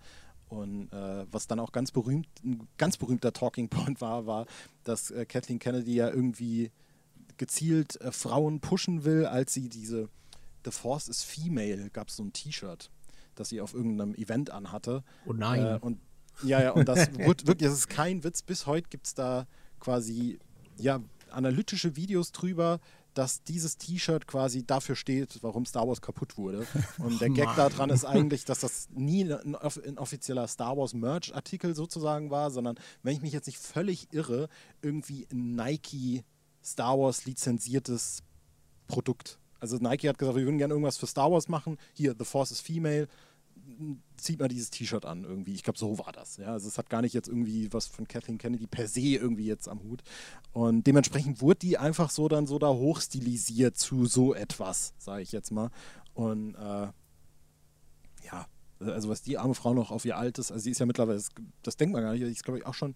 Und 0.47 0.91
äh, 0.91 1.25
was 1.31 1.47
dann 1.47 1.59
auch 1.59 1.71
ganz 1.71 1.91
berühmt, 1.91 2.27
ein 2.43 2.67
ganz 2.77 2.97
berühmter 2.97 3.33
Talking 3.33 3.69
Point 3.69 4.01
war, 4.01 4.25
war, 4.25 4.45
dass 4.83 5.09
äh, 5.11 5.25
Kathleen 5.25 5.59
Kennedy 5.59 5.95
ja 5.95 6.09
irgendwie 6.09 6.71
gezielt 7.37 7.99
äh, 8.01 8.11
Frauen 8.11 8.59
pushen 8.59 9.05
will, 9.05 9.25
als 9.25 9.53
sie 9.53 9.69
diese 9.69 10.09
The 10.65 10.71
Force 10.71 11.07
is 11.07 11.23
Female, 11.23 11.89
gab 11.91 12.09
es 12.09 12.17
so 12.17 12.23
ein 12.23 12.33
T-Shirt, 12.33 12.91
das 13.35 13.49
sie 13.49 13.61
auf 13.61 13.73
irgendeinem 13.73 14.15
Event 14.15 14.49
anhatte. 14.49 15.03
Oh 15.25 15.33
nein. 15.33 15.65
Äh, 15.65 15.79
und 15.81 15.99
ja, 16.43 16.61
ja, 16.61 16.71
und 16.71 16.87
das 16.87 17.09
wird 17.17 17.47
wirklich, 17.47 17.69
das 17.69 17.79
ist 17.79 17.89
kein 17.89 18.23
Witz. 18.23 18.41
Bis 18.41 18.65
heute 18.65 18.89
gibt 18.89 19.07
es 19.07 19.13
da 19.13 19.47
quasi, 19.79 20.39
ja, 20.77 21.01
analytische 21.31 21.95
Videos 21.95 22.31
drüber, 22.31 22.79
dass 23.15 23.43
dieses 23.43 23.77
T-Shirt 23.77 24.27
quasi 24.27 24.65
dafür 24.65 24.95
steht, 24.95 25.41
warum 25.41 25.65
Star 25.65 25.87
Wars 25.87 26.01
kaputt 26.01 26.37
wurde. 26.37 26.67
Und 26.97 27.21
der 27.21 27.29
Gag 27.29 27.55
daran 27.55 27.89
ist 27.89 28.03
eigentlich, 28.03 28.43
dass 28.43 28.59
das 28.59 28.89
nie 28.93 29.23
ein, 29.23 29.55
offizieller 29.55 30.47
Star 30.47 30.77
Wars 30.77 30.93
Merch-Artikel 30.93 31.75
sozusagen 31.75 32.29
war, 32.29 32.51
sondern, 32.51 32.75
wenn 33.03 33.15
ich 33.15 33.21
mich 33.21 33.31
jetzt 33.31 33.47
nicht 33.47 33.57
völlig 33.57 34.11
irre, 34.11 34.49
irgendwie 34.81 35.27
ein 35.31 35.55
Nike 35.55 36.23
Star 36.63 36.99
Wars 36.99 37.25
lizenziertes 37.25 38.21
Produkt. 38.87 39.39
Also 39.59 39.77
Nike 39.77 40.09
hat 40.09 40.17
gesagt, 40.17 40.35
wir 40.35 40.43
würden 40.43 40.57
gerne 40.57 40.73
irgendwas 40.73 40.97
für 40.97 41.07
Star 41.07 41.31
Wars 41.31 41.47
machen. 41.47 41.77
Hier, 41.93 42.15
The 42.17 42.25
Force 42.25 42.51
is 42.51 42.59
Female 42.59 43.07
zieht 44.17 44.39
man 44.39 44.49
dieses 44.49 44.69
T-Shirt 44.69 45.05
an 45.05 45.23
irgendwie. 45.23 45.53
Ich 45.53 45.63
glaube, 45.63 45.79
so 45.79 45.97
war 45.99 46.11
das. 46.11 46.37
Ja? 46.37 46.47
Also 46.47 46.67
es 46.67 46.77
hat 46.77 46.89
gar 46.89 47.01
nicht 47.01 47.13
jetzt 47.13 47.27
irgendwie 47.27 47.71
was 47.73 47.87
von 47.87 48.07
Kathleen 48.07 48.37
Kennedy 48.37 48.67
per 48.67 48.87
se 48.87 49.01
irgendwie 49.01 49.45
jetzt 49.45 49.67
am 49.67 49.81
Hut. 49.83 50.03
Und 50.53 50.87
dementsprechend 50.87 51.41
wurde 51.41 51.59
die 51.59 51.77
einfach 51.77 52.09
so 52.09 52.27
dann 52.27 52.47
so 52.47 52.59
da 52.59 52.69
hochstilisiert 52.69 53.77
zu 53.77 54.05
so 54.05 54.33
etwas, 54.33 54.93
sage 54.97 55.21
ich 55.21 55.31
jetzt 55.31 55.51
mal. 55.51 55.69
Und 56.13 56.55
äh, 56.55 56.87
ja, 58.25 58.47
also 58.79 59.09
was 59.09 59.21
die 59.21 59.37
arme 59.37 59.55
Frau 59.55 59.73
noch 59.73 59.91
auf 59.91 60.05
ihr 60.05 60.17
altes, 60.17 60.51
also 60.51 60.63
sie 60.63 60.71
ist 60.71 60.79
ja 60.79 60.85
mittlerweile, 60.85 61.21
das 61.63 61.77
denkt 61.77 61.93
man 61.93 62.03
gar 62.03 62.13
nicht, 62.13 62.23
ich 62.23 62.43
glaube 62.43 62.59
ich 62.59 62.65
auch 62.65 62.73
schon 62.73 62.95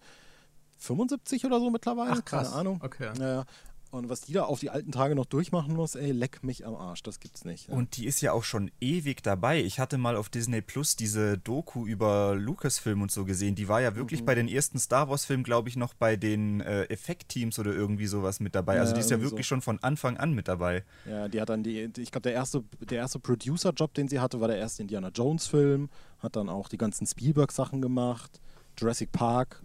75 0.78 1.46
oder 1.46 1.60
so 1.60 1.70
mittlerweile, 1.70 2.12
Ach, 2.12 2.26
krass. 2.26 2.48
keine 2.48 2.56
Ahnung. 2.56 2.80
Okay. 2.82 3.12
Ja, 3.20 3.46
und 3.92 4.08
was 4.08 4.22
die 4.22 4.34
da 4.34 4.44
auf 4.44 4.60
die 4.60 4.70
alten 4.70 4.92
Tage 4.92 5.16
noch 5.16 5.26
durchmachen 5.26 5.76
muss, 5.76 5.96
ey, 5.96 6.12
leck 6.12 6.44
mich 6.44 6.66
am 6.66 6.76
Arsch, 6.76 7.02
das 7.02 7.20
gibt's 7.20 7.44
nicht. 7.44 7.70
Ja. 7.70 7.76
Und 7.76 7.98
die 7.98 8.06
ist 8.06 8.22
ja 8.22 8.34
auch 8.34 8.44
schon 8.44 8.70
ewig 8.80 9.24
dabei. 9.24 9.62
Ich 9.62 9.80
hatte 9.80 9.98
mal 9.98 10.16
auf 10.16 10.30
Disney 10.30 10.62
Plus 10.62 10.96
diese 10.96 11.40
Doku 11.40 11.88
über 11.88 12.36
Lucasfilm 12.36 13.02
und 13.02 13.12
so 13.12 13.26
gesehen. 13.26 13.56
Die 13.56 13.68
war 13.68 13.82
ja 13.82 13.96
wirklich 13.96 14.22
mhm. 14.22 14.26
bei 14.26 14.36
den 14.36 14.48
ersten 14.48 14.78
Star 14.78 15.10
Wars-Filmen, 15.10 15.44
glaube 15.44 15.70
ich, 15.70 15.76
noch 15.76 15.96
bei 15.96 16.18
den 16.18 16.62
äh, 16.62 16.84
Effektteams 16.84 17.58
oder 17.58 17.74
irgendwie 17.74 18.06
sowas 18.06 18.40
mit 18.40 18.54
dabei. 18.54 18.76
Ja, 18.76 18.82
also 18.82 18.94
die 18.94 19.00
ist 19.00 19.10
ja 19.10 19.22
wirklich 19.22 19.48
so. 19.48 19.56
schon 19.56 19.62
von 19.62 19.80
Anfang 19.82 20.18
an 20.18 20.34
mit 20.34 20.48
dabei. 20.48 20.84
Ja, 21.10 21.28
die 21.28 21.42
hat 21.42 21.50
dann 21.50 21.64
die, 21.64 21.90
ich 21.98 22.12
glaube, 22.12 22.22
der 22.22 22.34
erste, 22.34 22.64
der 22.80 23.00
erste 23.00 23.20
Producer-Job, 23.20 23.96
den 23.96 24.08
sie 24.08 24.20
hatte, 24.20 24.40
war 24.40 24.48
der 24.48 24.58
erste 24.58 24.84
Indiana 24.84 25.10
Jones-Film. 25.10 25.90
Hat 26.20 26.36
dann 26.36 26.50
auch 26.50 26.70
die 26.70 26.78
ganzen 26.78 27.08
Spielberg-Sachen 27.08 27.82
gemacht, 27.82 28.40
Jurassic 28.78 29.12
Park 29.12 29.64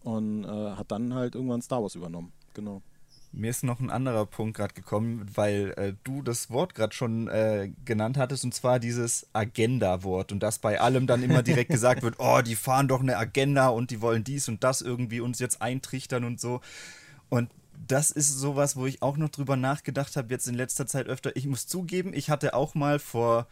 und 0.00 0.44
äh, 0.44 0.48
hat 0.48 0.90
dann 0.90 1.14
halt 1.14 1.34
irgendwann 1.34 1.62
Star 1.62 1.80
Wars 1.80 1.94
übernommen. 1.94 2.32
Genau. 2.52 2.82
Mir 3.36 3.50
ist 3.50 3.64
noch 3.64 3.80
ein 3.80 3.90
anderer 3.90 4.24
Punkt 4.24 4.56
gerade 4.56 4.72
gekommen, 4.72 5.30
weil 5.34 5.74
äh, 5.76 5.92
du 6.04 6.22
das 6.22 6.50
Wort 6.50 6.74
gerade 6.74 6.94
schon 6.94 7.28
äh, 7.28 7.70
genannt 7.84 8.16
hattest, 8.16 8.44
und 8.44 8.54
zwar 8.54 8.80
dieses 8.80 9.26
Agenda-Wort. 9.34 10.32
Und 10.32 10.42
dass 10.42 10.58
bei 10.58 10.80
allem 10.80 11.06
dann 11.06 11.22
immer 11.22 11.42
direkt 11.42 11.70
gesagt 11.70 12.02
wird, 12.02 12.14
oh, 12.18 12.40
die 12.40 12.56
fahren 12.56 12.88
doch 12.88 13.00
eine 13.00 13.18
Agenda 13.18 13.68
und 13.68 13.90
die 13.90 14.00
wollen 14.00 14.24
dies 14.24 14.48
und 14.48 14.64
das 14.64 14.80
irgendwie 14.80 15.20
uns 15.20 15.38
jetzt 15.38 15.60
eintrichtern 15.60 16.24
und 16.24 16.40
so. 16.40 16.62
Und 17.28 17.50
das 17.86 18.10
ist 18.10 18.30
sowas, 18.38 18.74
wo 18.74 18.86
ich 18.86 19.02
auch 19.02 19.18
noch 19.18 19.28
drüber 19.28 19.56
nachgedacht 19.56 20.16
habe, 20.16 20.32
jetzt 20.32 20.48
in 20.48 20.54
letzter 20.54 20.86
Zeit 20.86 21.06
öfter. 21.06 21.36
Ich 21.36 21.46
muss 21.46 21.66
zugeben, 21.66 22.14
ich 22.14 22.30
hatte 22.30 22.54
auch 22.54 22.74
mal 22.74 22.98
vor, 22.98 23.46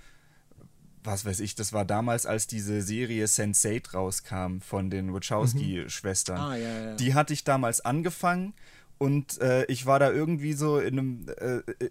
was 1.03 1.27
weiß 1.27 1.41
ich, 1.41 1.55
das 1.55 1.75
war 1.75 1.85
damals, 1.85 2.25
als 2.25 2.47
diese 2.47 2.81
Serie 2.81 3.27
Sense8 3.27 3.93
rauskam 3.93 4.61
von 4.61 4.89
den 4.89 5.13
Wachowski-Schwestern. 5.13 6.39
Mhm. 6.39 6.43
Ah, 6.43 6.57
ja, 6.57 6.85
ja. 6.85 6.95
Die 6.97 7.13
hatte 7.13 7.35
ich 7.35 7.45
damals 7.45 7.83
angefangen 7.83 8.55
und 8.99 9.41
äh, 9.41 9.65
ich 9.67 9.87
war 9.87 9.99
da 9.99 10.11
irgendwie 10.11 10.53
so 10.53 10.79
in 10.79 10.99
einem. 10.99 11.27
Äh, 11.39 11.57
äh, 11.57 11.91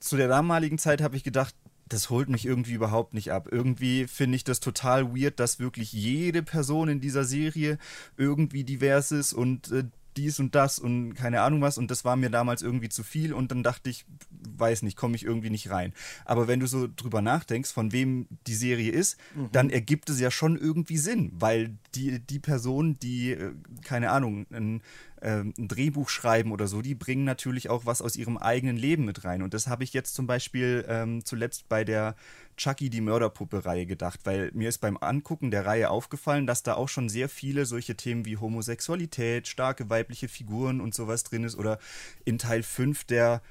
zu 0.00 0.16
der 0.16 0.28
damaligen 0.28 0.78
Zeit 0.78 1.02
habe 1.02 1.16
ich 1.16 1.24
gedacht, 1.24 1.54
das 1.88 2.08
holt 2.08 2.28
mich 2.28 2.46
irgendwie 2.46 2.72
überhaupt 2.72 3.14
nicht 3.14 3.32
ab. 3.32 3.48
Irgendwie 3.50 4.06
finde 4.06 4.36
ich 4.36 4.44
das 4.44 4.60
total 4.60 5.14
weird, 5.14 5.40
dass 5.40 5.58
wirklich 5.58 5.92
jede 5.92 6.42
Person 6.42 6.88
in 6.88 7.00
dieser 7.00 7.24
Serie 7.24 7.78
irgendwie 8.16 8.64
divers 8.64 9.10
ist 9.10 9.32
und 9.32 9.70
äh, 9.72 9.84
dies 10.16 10.40
und 10.40 10.54
das 10.54 10.78
und 10.78 11.14
keine 11.14 11.40
Ahnung 11.40 11.60
was 11.60 11.78
und 11.78 11.90
das 11.90 12.04
war 12.04 12.16
mir 12.16 12.30
damals 12.30 12.62
irgendwie 12.62 12.88
zu 12.88 13.02
viel 13.02 13.32
und 13.32 13.50
dann 13.50 13.62
dachte 13.62 13.90
ich, 13.90 14.04
weiß 14.30 14.82
nicht, 14.82 14.96
komme 14.96 15.16
ich 15.16 15.24
irgendwie 15.24 15.50
nicht 15.50 15.70
rein. 15.70 15.92
Aber 16.24 16.48
wenn 16.48 16.60
du 16.60 16.66
so 16.66 16.88
drüber 16.94 17.22
nachdenkst, 17.22 17.72
von 17.72 17.92
wem 17.92 18.26
die 18.46 18.54
Serie 18.54 18.92
ist, 18.92 19.18
mhm. 19.34 19.48
dann 19.52 19.70
ergibt 19.70 20.10
es 20.10 20.20
ja 20.20 20.30
schon 20.30 20.56
irgendwie 20.56 20.98
Sinn, 20.98 21.32
weil 21.34 21.76
die, 21.94 22.20
die 22.20 22.38
Person, 22.38 22.98
die, 22.98 23.32
äh, 23.32 23.52
keine 23.84 24.10
Ahnung, 24.10 24.46
ein, 24.52 24.82
äh, 25.20 25.40
ein 25.40 25.68
Drehbuch 25.68 26.08
schreiben 26.08 26.52
oder 26.52 26.66
so, 26.66 26.82
die 26.82 26.94
bringen 26.94 27.24
natürlich 27.24 27.70
auch 27.70 27.86
was 27.86 28.02
aus 28.02 28.16
ihrem 28.16 28.38
eigenen 28.38 28.76
Leben 28.76 29.04
mit 29.04 29.24
rein. 29.24 29.42
Und 29.42 29.54
das 29.54 29.66
habe 29.66 29.84
ich 29.84 29.92
jetzt 29.92 30.14
zum 30.14 30.26
Beispiel 30.26 30.84
ähm, 30.88 31.24
zuletzt 31.24 31.68
bei 31.68 31.84
der 31.84 32.16
Chucky 32.56 32.90
die 32.90 33.00
Mörderpuppe-Reihe 33.00 33.86
gedacht, 33.86 34.20
weil 34.24 34.50
mir 34.52 34.68
ist 34.68 34.78
beim 34.78 34.96
Angucken 34.98 35.50
der 35.50 35.66
Reihe 35.66 35.90
aufgefallen, 35.90 36.46
dass 36.46 36.62
da 36.62 36.74
auch 36.74 36.88
schon 36.88 37.08
sehr 37.08 37.28
viele 37.28 37.64
solche 37.64 37.96
Themen 37.96 38.26
wie 38.26 38.36
Homosexualität, 38.36 39.48
starke 39.48 39.88
weibliche 39.88 40.28
Figuren 40.28 40.80
und 40.80 40.94
sowas 40.94 41.24
drin 41.24 41.44
ist. 41.44 41.56
Oder 41.56 41.78
in 42.24 42.38
Teil 42.38 42.62
5 42.62 43.04
der 43.04 43.42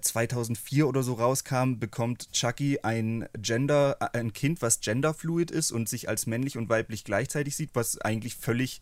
2004 0.00 0.78
äh, 0.78 0.82
oder 0.82 1.02
so 1.02 1.14
rauskam, 1.14 1.78
bekommt 1.78 2.32
Chucky 2.32 2.80
ein 2.82 3.28
Gender, 3.36 3.98
äh, 4.00 4.18
ein 4.18 4.32
Kind, 4.32 4.62
was 4.62 4.80
genderfluid 4.80 5.50
ist 5.50 5.72
und 5.72 5.88
sich 5.88 6.08
als 6.08 6.26
männlich 6.26 6.56
und 6.56 6.68
weiblich 6.68 7.04
gleichzeitig 7.04 7.54
sieht, 7.54 7.70
was 7.74 8.00
eigentlich 8.00 8.36
völlig 8.36 8.80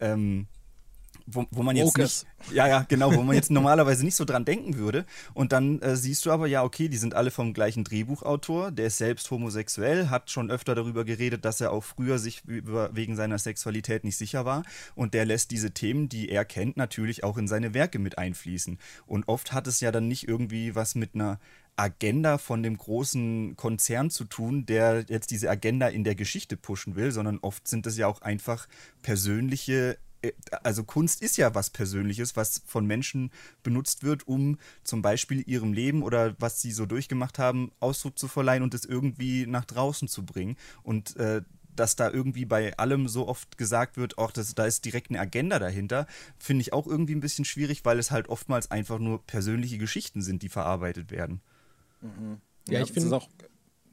ähm, 0.00 0.46
wo, 1.26 1.46
wo 1.50 1.62
man 1.62 1.76
jetzt 1.76 1.96
nicht, 1.96 2.26
ja 2.52 2.66
ja 2.66 2.86
genau, 2.88 3.14
wo 3.14 3.22
man 3.22 3.34
jetzt 3.34 3.50
normalerweise 3.50 4.04
nicht 4.04 4.16
so 4.16 4.24
dran 4.24 4.44
denken 4.44 4.76
würde. 4.76 5.04
Und 5.34 5.52
dann 5.52 5.80
äh, 5.80 5.96
siehst 5.96 6.26
du 6.26 6.30
aber 6.30 6.46
ja, 6.46 6.62
okay, 6.62 6.88
die 6.88 6.96
sind 6.96 7.14
alle 7.14 7.30
vom 7.30 7.52
gleichen 7.52 7.84
Drehbuchautor. 7.84 8.70
Der 8.70 8.86
ist 8.86 8.98
selbst 8.98 9.30
homosexuell, 9.30 10.08
hat 10.08 10.30
schon 10.30 10.50
öfter 10.50 10.74
darüber 10.74 11.04
geredet, 11.04 11.44
dass 11.44 11.60
er 11.60 11.72
auch 11.72 11.84
früher 11.84 12.18
sich 12.18 12.44
über, 12.44 12.94
wegen 12.94 13.16
seiner 13.16 13.38
Sexualität 13.38 14.04
nicht 14.04 14.16
sicher 14.16 14.44
war. 14.44 14.62
Und 14.94 15.14
der 15.14 15.24
lässt 15.24 15.50
diese 15.50 15.72
Themen, 15.72 16.08
die 16.08 16.28
er 16.28 16.44
kennt, 16.44 16.76
natürlich 16.76 17.24
auch 17.24 17.36
in 17.36 17.48
seine 17.48 17.74
Werke 17.74 17.98
mit 17.98 18.18
einfließen. 18.18 18.78
Und 19.06 19.28
oft 19.28 19.52
hat 19.52 19.66
es 19.66 19.80
ja 19.80 19.92
dann 19.92 20.08
nicht 20.08 20.28
irgendwie 20.28 20.74
was 20.74 20.94
mit 20.94 21.14
einer 21.14 21.38
Agenda 21.80 22.36
von 22.38 22.62
dem 22.62 22.76
großen 22.76 23.56
Konzern 23.56 24.10
zu 24.10 24.24
tun, 24.24 24.66
der 24.66 25.04
jetzt 25.08 25.30
diese 25.30 25.48
Agenda 25.48 25.88
in 25.88 26.04
der 26.04 26.14
Geschichte 26.14 26.56
pushen 26.56 26.94
will, 26.94 27.10
sondern 27.10 27.38
oft 27.40 27.66
sind 27.66 27.86
es 27.86 27.96
ja 27.96 28.06
auch 28.06 28.20
einfach 28.20 28.68
persönliche 29.02 29.98
also 30.62 30.84
Kunst 30.84 31.22
ist 31.22 31.36
ja 31.36 31.54
was 31.54 31.70
Persönliches, 31.70 32.36
was 32.36 32.62
von 32.66 32.86
Menschen 32.86 33.30
benutzt 33.62 34.02
wird, 34.02 34.26
um 34.28 34.58
zum 34.84 35.02
Beispiel 35.02 35.42
ihrem 35.48 35.72
Leben 35.72 36.02
oder 36.02 36.34
was 36.38 36.60
sie 36.60 36.72
so 36.72 36.86
durchgemacht 36.86 37.38
haben, 37.38 37.72
Ausdruck 37.80 38.18
zu 38.18 38.28
verleihen 38.28 38.62
und 38.62 38.74
es 38.74 38.84
irgendwie 38.84 39.46
nach 39.46 39.64
draußen 39.64 40.08
zu 40.08 40.24
bringen. 40.24 40.56
Und 40.82 41.16
äh, 41.16 41.42
dass 41.74 41.96
da 41.96 42.10
irgendwie 42.10 42.44
bei 42.44 42.76
allem 42.76 43.08
so 43.08 43.26
oft 43.26 43.56
gesagt 43.56 43.96
wird, 43.96 44.18
auch 44.18 44.32
das, 44.32 44.54
da 44.54 44.66
ist 44.66 44.84
direkt 44.84 45.10
eine 45.10 45.20
Agenda 45.20 45.58
dahinter, 45.58 46.06
finde 46.38 46.62
ich 46.62 46.72
auch 46.72 46.86
irgendwie 46.86 47.14
ein 47.14 47.20
bisschen 47.20 47.44
schwierig, 47.44 47.84
weil 47.84 47.98
es 47.98 48.10
halt 48.10 48.28
oftmals 48.28 48.70
einfach 48.70 48.98
nur 48.98 49.24
persönliche 49.24 49.78
Geschichten 49.78 50.20
sind, 50.20 50.42
die 50.42 50.48
verarbeitet 50.48 51.10
werden. 51.10 51.40
Mhm. 52.02 52.40
Ja, 52.68 52.74
ja, 52.74 52.84
ich 52.84 52.92
finde 52.92 53.16
auch. 53.16 53.28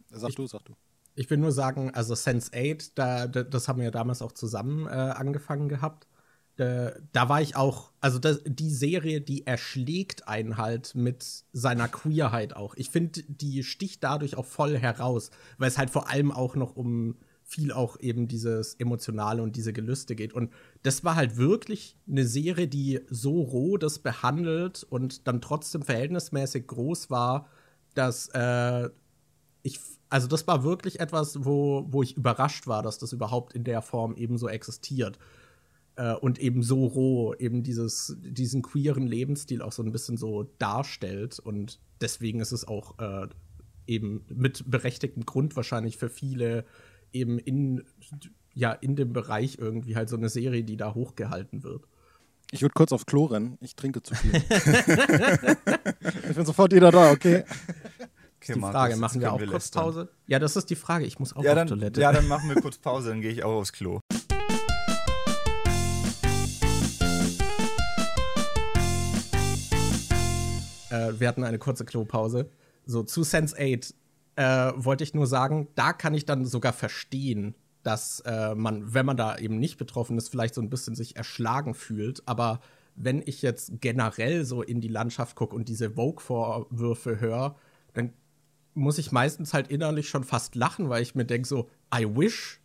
Sag 0.10 0.30
ich, 0.30 0.36
du, 0.36 0.48
sag 0.48 0.66
du. 0.66 0.74
Ich 1.16 1.30
will 1.30 1.38
nur 1.38 1.52
sagen, 1.52 1.94
also 1.94 2.16
Sense 2.16 2.52
8, 2.54 2.98
da, 2.98 3.28
das 3.28 3.68
haben 3.68 3.78
wir 3.78 3.86
ja 3.86 3.92
damals 3.92 4.22
auch 4.22 4.32
zusammen 4.32 4.86
äh, 4.86 4.90
angefangen 4.90 5.70
gehabt 5.70 6.08
äh, 6.58 6.92
da 7.12 7.30
war 7.30 7.42
ich 7.42 7.56
auch, 7.56 7.92
also 8.00 8.20
das, 8.20 8.42
die 8.46 8.72
Serie, 8.72 9.22
die 9.22 9.46
erschlägt 9.46 10.28
einen 10.28 10.58
halt 10.58 10.96
mit 10.96 11.44
seiner 11.54 11.88
Queerheit 11.88 12.56
auch. 12.56 12.74
Ich 12.76 12.90
finde, 12.90 13.24
die 13.28 13.64
sticht 13.64 14.04
dadurch 14.04 14.38
auch 14.38 14.46
voll 14.46 14.78
heraus, 14.78 15.30
weil 15.58 15.68
es 15.68 15.78
halt 15.78 15.90
vor 15.90 16.10
allem 16.10 16.32
auch 16.32 16.56
noch 16.56 16.76
um 16.76 17.16
viel 17.44 17.72
auch 17.72 17.98
eben 18.00 18.28
dieses 18.28 18.74
Emotionale 18.76 19.42
und 19.42 19.56
diese 19.56 19.72
Gelüste 19.72 20.16
geht. 20.16 20.34
Und 20.34 20.52
das 20.84 21.04
war 21.04 21.16
halt 21.16 21.38
wirklich 21.38 21.96
eine 22.10 22.26
Serie, 22.26 22.68
die 22.68 23.00
so 23.10 23.42
roh 23.42 23.78
das 23.78 24.00
behandelt 24.00 24.84
und 24.84 25.28
dann 25.28 25.42
trotzdem 25.42 25.84
verhältnismäßig 25.84 26.68
groß 26.68 27.10
war, 27.10 27.48
dass 27.94 28.28
äh, 28.34 28.90
ich, 29.64 29.80
also 30.10 30.28
das 30.28 30.46
war 30.48 30.64
wirklich 30.64 31.00
etwas, 31.00 31.46
wo, 31.46 31.86
wo 31.90 32.04
ich 32.04 32.18
überrascht 32.18 32.68
war, 32.68 32.84
dass 32.84 32.98
das 32.98 33.14
überhaupt 33.14 33.54
in 33.54 33.64
der 33.64 33.82
Form 33.82 34.16
eben 34.16 34.38
so 34.38 34.50
existiert 34.50 35.18
äh, 35.98 36.14
und 36.14 36.40
eben 36.40 36.64
so 36.64 36.86
roh 36.86 37.34
eben 37.34 37.64
dieses, 37.64 38.16
diesen 38.22 38.62
queeren 38.62 39.06
Lebensstil 39.08 39.62
auch 39.62 39.72
so 39.72 39.84
ein 39.84 39.92
bisschen 39.92 40.18
so 40.18 40.44
darstellt. 40.60 41.40
Und 41.40 41.80
deswegen 42.00 42.40
ist 42.40 42.52
es 42.52 42.68
auch 42.68 42.98
äh, 43.00 43.28
eben 43.88 44.24
mit 44.30 44.70
berechtigtem 44.70 45.26
Grund 45.26 45.56
wahrscheinlich 45.56 45.98
für 45.98 46.10
viele 46.10 46.66
eben 47.12 47.40
in, 47.40 47.84
ja, 48.54 48.72
in 48.72 48.96
dem 48.96 49.12
Bereich 49.12 49.58
irgendwie 49.60 49.96
halt 49.96 50.10
so 50.10 50.18
eine 50.18 50.30
Serie, 50.30 50.64
die 50.64 50.78
da 50.78 50.94
hochgehalten 50.94 51.64
wird. 51.64 51.88
Ich 52.52 52.62
würde 52.62 52.74
kurz 52.74 52.92
aufs 52.94 53.06
Klo 53.06 53.26
rennen. 53.26 53.58
Ich 53.60 53.76
trinke 53.76 54.02
zu 54.02 54.16
viel. 54.16 54.34
ich 56.30 56.36
bin 56.36 56.46
sofort 56.46 56.74
wieder 56.74 56.92
da, 56.92 57.12
okay? 57.12 57.44
Okay, 58.40 58.54
die 58.54 58.60
Frage, 58.60 58.96
machen 58.98 59.20
wir 59.20 59.34
auch 59.34 59.40
wir 59.40 59.48
kurz 59.48 59.72
Pause? 59.72 60.10
Ja, 60.28 60.38
das 60.38 60.56
ist 60.56 60.70
die 60.70 60.76
Frage. 60.76 61.06
Ich 61.06 61.18
muss 61.18 61.36
auch 61.36 61.44
ja, 61.44 61.52
auf 61.52 61.56
dann, 61.56 61.68
Toilette. 61.68 62.00
Ja, 62.00 62.14
dann 62.14 62.28
machen 62.28 62.48
wir 62.48 62.62
kurz 62.62 62.78
Pause, 62.78 63.10
dann 63.10 63.20
gehe 63.20 63.32
ich 63.32 63.44
auch 63.44 63.54
aufs 63.60 63.74
Klo. 63.74 64.00
Wir 71.18 71.28
hatten 71.28 71.44
eine 71.44 71.60
kurze 71.60 71.86
Klopause. 71.86 72.50
So, 72.86 73.04
zu 73.04 73.24
Sense 73.24 73.56
8 73.58 73.94
äh, 74.36 74.74
wollte 74.76 75.04
ich 75.04 75.14
nur 75.14 75.28
sagen, 75.28 75.68
da 75.76 75.94
kann 75.94 76.14
ich 76.14 76.26
dann 76.26 76.46
sogar 76.46 76.74
verstehen, 76.74 77.56
dass 77.84 78.22
äh, 78.22 78.54
man, 78.56 78.94
wenn 78.94 79.06
man 79.06 79.18
da 79.18 79.38
eben 79.38 79.60
nicht 79.60 79.78
betroffen 79.78 80.18
ist, 80.18 80.30
vielleicht 80.30 80.56
so 80.56 80.62
ein 80.62 80.70
bisschen 80.70 80.96
sich 80.96 81.16
erschlagen 81.16 81.74
fühlt. 81.74 82.22
Aber 82.28 82.60
wenn 82.96 83.22
ich 83.26 83.42
jetzt 83.42 83.80
generell 83.82 84.44
so 84.46 84.62
in 84.62 84.82
die 84.82 84.88
Landschaft 84.88 85.36
gucke 85.36 85.56
und 85.56 85.70
diese 85.70 85.92
Vogue-Vorwürfe 85.92 87.20
höre, 87.20 87.56
dann 87.94 88.14
muss 88.74 88.98
ich 88.98 89.12
meistens 89.12 89.54
halt 89.54 89.70
innerlich 89.70 90.10
schon 90.10 90.24
fast 90.24 90.56
lachen, 90.56 90.90
weil 90.90 91.02
ich 91.02 91.16
mir 91.16 91.26
denke 91.26 91.48
so, 91.48 91.70
I 91.94 92.06
wish. 92.06 92.60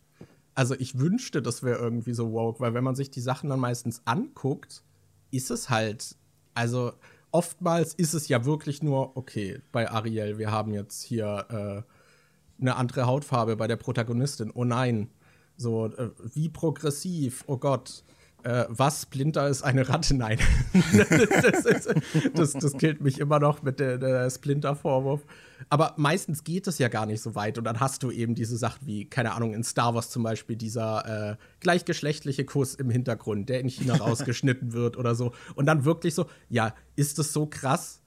Also 0.55 0.75
ich 0.75 0.99
wünschte, 0.99 1.41
das 1.41 1.63
wäre 1.63 1.79
irgendwie 1.79 2.13
so 2.13 2.31
woke, 2.31 2.59
weil 2.59 2.73
wenn 2.75 2.83
man 2.83 2.95
sich 2.95 3.09
die 3.09 3.21
Sachen 3.21 3.49
dann 3.49 3.59
meistens 3.59 4.01
anguckt, 4.05 4.83
ist 5.31 5.49
es 5.49 5.69
halt, 5.69 6.15
also 6.53 6.93
oftmals 7.33 7.93
ist 7.93 8.13
es 8.13 8.27
ja 8.27 8.45
wirklich 8.45 8.81
nur, 8.81 9.17
okay, 9.17 9.61
bei 9.71 9.89
Ariel, 9.89 10.37
wir 10.37 10.51
haben 10.51 10.73
jetzt 10.73 11.01
hier 11.01 11.45
äh, 11.49 12.61
eine 12.61 12.75
andere 12.75 13.05
Hautfarbe 13.05 13.57
bei 13.57 13.67
der 13.67 13.75
Protagonistin. 13.75 14.51
Oh 14.53 14.63
nein. 14.63 15.09
So, 15.57 15.87
äh, 15.87 16.11
wie 16.33 16.49
progressiv, 16.49 17.43
oh 17.47 17.57
Gott 17.57 18.03
äh, 18.43 18.65
was 18.69 19.03
Splinter 19.03 19.47
ist 19.47 19.63
eine 19.63 19.87
Ratte? 19.87 20.15
Nein. 20.15 20.37
das, 20.73 21.09
ist, 21.65 21.93
das, 22.33 22.53
das, 22.53 22.73
killt 22.73 23.01
mich 23.01 23.19
immer 23.19 23.39
noch 23.39 23.63
mit 23.63 23.79
der, 23.79 23.97
der 23.97 24.29
Splinter-Vorwurf. 24.29 25.21
Aber 25.69 25.93
meistens 25.97 26.43
geht 26.43 26.67
es 26.67 26.77
ja 26.77 26.89
gar 26.89 27.05
nicht 27.05 27.21
so 27.21 27.35
weit. 27.35 27.57
Und 27.57 27.63
dann 27.63 27.79
hast 27.79 28.03
du 28.03 28.11
eben 28.11 28.35
diese 28.35 28.57
Sachen 28.57 28.85
wie, 28.85 29.05
keine 29.05 29.33
Ahnung, 29.33 29.53
in 29.53 29.63
Star 29.63 29.95
Wars 29.95 30.09
zum 30.09 30.23
Beispiel 30.23 30.55
dieser 30.55 31.31
äh, 31.31 31.35
gleichgeschlechtliche 31.61 32.45
Kuss 32.45 32.75
im 32.75 32.89
Hintergrund, 32.89 33.49
der 33.49 33.59
in 33.59 33.69
China 33.69 33.95
rausgeschnitten 33.99 34.73
wird 34.73 34.97
oder 34.97 35.15
so. 35.15 35.33
Und 35.55 35.65
dann 35.65 35.85
wirklich 35.85 36.13
so, 36.15 36.25
ja, 36.49 36.73
ist 36.95 37.19
es 37.19 37.33
so 37.33 37.45
krass? 37.45 38.01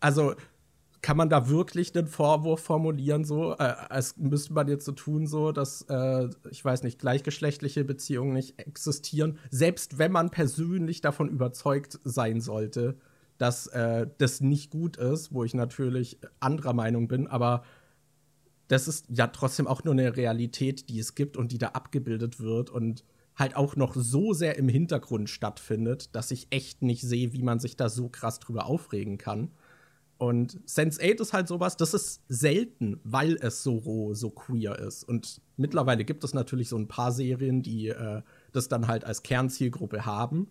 Also, 0.00 0.34
kann 1.02 1.16
man 1.16 1.28
da 1.28 1.48
wirklich 1.48 1.94
einen 1.96 2.06
Vorwurf 2.06 2.60
formulieren, 2.60 3.24
so, 3.24 3.52
äh, 3.54 3.74
als 3.88 4.16
müsste 4.16 4.52
man 4.52 4.68
jetzt 4.68 4.84
so 4.84 4.92
tun, 4.92 5.26
so, 5.26 5.50
dass, 5.50 5.82
äh, 5.88 6.28
ich 6.50 6.64
weiß 6.64 6.84
nicht, 6.84 7.00
gleichgeschlechtliche 7.00 7.84
Beziehungen 7.84 8.32
nicht 8.32 8.58
existieren, 8.60 9.38
selbst 9.50 9.98
wenn 9.98 10.12
man 10.12 10.30
persönlich 10.30 11.00
davon 11.00 11.28
überzeugt 11.28 11.98
sein 12.04 12.40
sollte, 12.40 12.96
dass 13.36 13.66
äh, 13.66 14.06
das 14.18 14.40
nicht 14.40 14.70
gut 14.70 14.96
ist, 14.96 15.34
wo 15.34 15.42
ich 15.42 15.54
natürlich 15.54 16.18
anderer 16.38 16.72
Meinung 16.72 17.08
bin, 17.08 17.26
aber 17.26 17.64
das 18.68 18.86
ist 18.86 19.06
ja 19.10 19.26
trotzdem 19.26 19.66
auch 19.66 19.82
nur 19.82 19.94
eine 19.94 20.16
Realität, 20.16 20.88
die 20.88 21.00
es 21.00 21.16
gibt 21.16 21.36
und 21.36 21.50
die 21.50 21.58
da 21.58 21.68
abgebildet 21.68 22.38
wird 22.38 22.70
und 22.70 23.04
halt 23.34 23.56
auch 23.56 23.74
noch 23.74 23.96
so 23.96 24.34
sehr 24.34 24.56
im 24.56 24.68
Hintergrund 24.68 25.28
stattfindet, 25.28 26.14
dass 26.14 26.30
ich 26.30 26.46
echt 26.50 26.80
nicht 26.82 27.02
sehe, 27.02 27.32
wie 27.32 27.42
man 27.42 27.58
sich 27.58 27.76
da 27.76 27.88
so 27.88 28.08
krass 28.08 28.38
drüber 28.38 28.66
aufregen 28.66 29.18
kann. 29.18 29.50
Und 30.22 30.60
Sense8 30.68 31.20
ist 31.20 31.32
halt 31.32 31.48
sowas, 31.48 31.76
das 31.76 31.94
ist 31.94 32.22
selten, 32.28 33.00
weil 33.02 33.38
es 33.40 33.64
so 33.64 33.78
roh, 33.78 34.14
so 34.14 34.30
queer 34.30 34.78
ist. 34.78 35.02
Und 35.02 35.40
mittlerweile 35.56 36.04
gibt 36.04 36.22
es 36.22 36.32
natürlich 36.32 36.68
so 36.68 36.76
ein 36.76 36.86
paar 36.86 37.10
Serien, 37.10 37.60
die 37.60 37.88
äh, 37.88 38.22
das 38.52 38.68
dann 38.68 38.86
halt 38.86 39.04
als 39.04 39.24
Kernzielgruppe 39.24 40.06
haben 40.06 40.46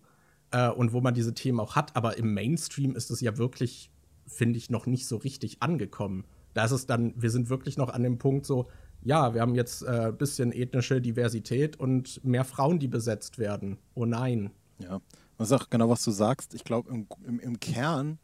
äh, 0.52 0.70
und 0.70 0.92
wo 0.92 1.00
man 1.00 1.14
diese 1.14 1.34
Themen 1.34 1.62
auch 1.62 1.78
hat. 1.78 1.96
Aber 1.96 2.18
im 2.18 2.34
Mainstream 2.34 2.98
ist 2.98 3.12
es 3.12 3.22
ja 3.22 3.38
wirklich, 3.38 3.92
finde 4.28 4.58
ich, 4.58 4.70
noch 4.70 4.88
nicht 4.88 5.08
so 5.08 5.16
richtig 5.16 5.64
angekommen. 5.64 6.26
Da 6.54 6.66
ist 6.66 6.72
es 6.72 6.86
dann, 6.86 7.14
wir 7.16 7.30
sind 7.30 7.50
wirklich 7.50 7.78
noch 7.78 7.94
an 7.94 8.04
dem 8.04 8.18
Punkt 8.18 8.46
so, 8.46 8.68
ja, 9.02 9.34
wir 9.34 9.40
haben 9.40 9.56
jetzt 9.56 9.88
ein 9.88 10.10
äh, 10.10 10.12
bisschen 10.12 10.52
ethnische 10.52 11.00
Diversität 11.00 11.80
und 11.80 12.22
mehr 12.26 12.44
Frauen, 12.44 12.80
die 12.80 12.90
besetzt 12.90 13.38
werden. 13.38 13.78
Oh 13.94 14.04
nein. 14.04 14.52
Ja, 14.80 15.00
das 15.38 15.50
ist 15.50 15.54
auch 15.54 15.70
genau, 15.70 15.88
was 15.88 16.04
du 16.04 16.12
sagst. 16.12 16.56
Ich 16.56 16.66
glaube, 16.66 16.90
im, 16.92 17.08
im, 17.26 17.40
im 17.40 17.60
Kern 17.62 18.20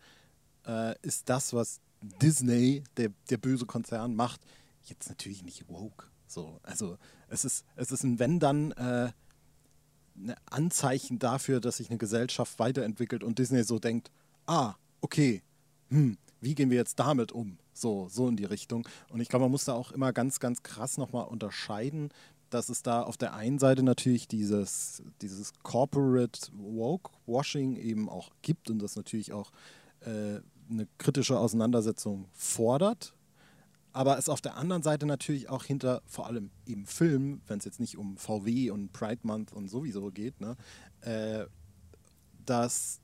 äh, 0.67 0.95
ist 1.01 1.29
das, 1.29 1.53
was 1.53 1.79
Disney, 2.21 2.83
der, 2.97 3.09
der 3.29 3.37
böse 3.37 3.65
Konzern, 3.65 4.15
macht, 4.15 4.41
jetzt 4.83 5.09
natürlich 5.09 5.43
nicht 5.43 5.67
woke. 5.67 6.05
So, 6.27 6.59
also 6.63 6.97
es 7.29 7.45
ist, 7.45 7.65
es 7.75 7.91
ist 7.91 8.03
ein 8.03 8.19
Wenn 8.19 8.39
dann 8.39 8.71
äh, 8.73 9.11
ein 10.15 10.35
Anzeichen 10.45 11.19
dafür, 11.19 11.59
dass 11.59 11.77
sich 11.77 11.89
eine 11.89 11.97
Gesellschaft 11.97 12.59
weiterentwickelt 12.59 13.23
und 13.23 13.39
Disney 13.39 13.63
so 13.63 13.79
denkt, 13.79 14.11
ah, 14.45 14.75
okay, 15.01 15.41
hm, 15.89 16.17
wie 16.41 16.55
gehen 16.55 16.69
wir 16.69 16.77
jetzt 16.77 16.99
damit 16.99 17.31
um? 17.31 17.57
So, 17.73 18.07
so 18.09 18.27
in 18.27 18.35
die 18.35 18.45
Richtung. 18.45 18.87
Und 19.09 19.21
ich 19.21 19.29
glaube, 19.29 19.45
man 19.45 19.51
muss 19.51 19.65
da 19.65 19.73
auch 19.73 19.91
immer 19.91 20.11
ganz, 20.13 20.39
ganz 20.39 20.63
krass 20.63 20.97
nochmal 20.97 21.27
unterscheiden, 21.27 22.09
dass 22.49 22.69
es 22.69 22.81
da 22.81 23.03
auf 23.03 23.17
der 23.17 23.33
einen 23.33 23.59
Seite 23.59 23.83
natürlich 23.83 24.27
dieses, 24.27 25.03
dieses 25.21 25.53
Corporate 25.63 26.49
Woke-Washing 26.53 27.75
eben 27.75 28.09
auch 28.09 28.31
gibt 28.41 28.69
und 28.69 28.79
das 28.79 28.95
natürlich 28.95 29.33
auch 29.33 29.51
äh, 30.01 30.39
eine 30.69 30.87
kritische 30.97 31.39
Auseinandersetzung 31.39 32.27
fordert, 32.33 33.13
aber 33.93 34.17
es 34.17 34.29
auf 34.29 34.41
der 34.41 34.57
anderen 34.57 34.83
Seite 34.83 35.05
natürlich 35.05 35.49
auch 35.49 35.63
hinter 35.63 36.01
vor 36.05 36.27
allem 36.27 36.51
im 36.65 36.85
Film, 36.85 37.41
wenn 37.47 37.59
es 37.59 37.65
jetzt 37.65 37.79
nicht 37.79 37.97
um 37.97 38.17
VW 38.17 38.69
und 38.69 38.93
Pride 38.93 39.21
Month 39.23 39.53
und 39.53 39.69
sowieso 39.69 40.11
geht, 40.11 40.39
ne, 40.39 40.55
äh, 41.01 41.45
dass, 42.45 42.99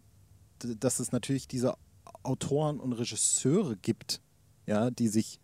dass 0.59 0.99
es 0.99 1.11
natürlich 1.11 1.47
diese 1.47 1.75
Autoren 2.21 2.79
und 2.79 2.93
Regisseure 2.93 3.75
gibt, 3.77 4.21
ja, 4.65 4.91
die 4.91 5.07
sich 5.07 5.39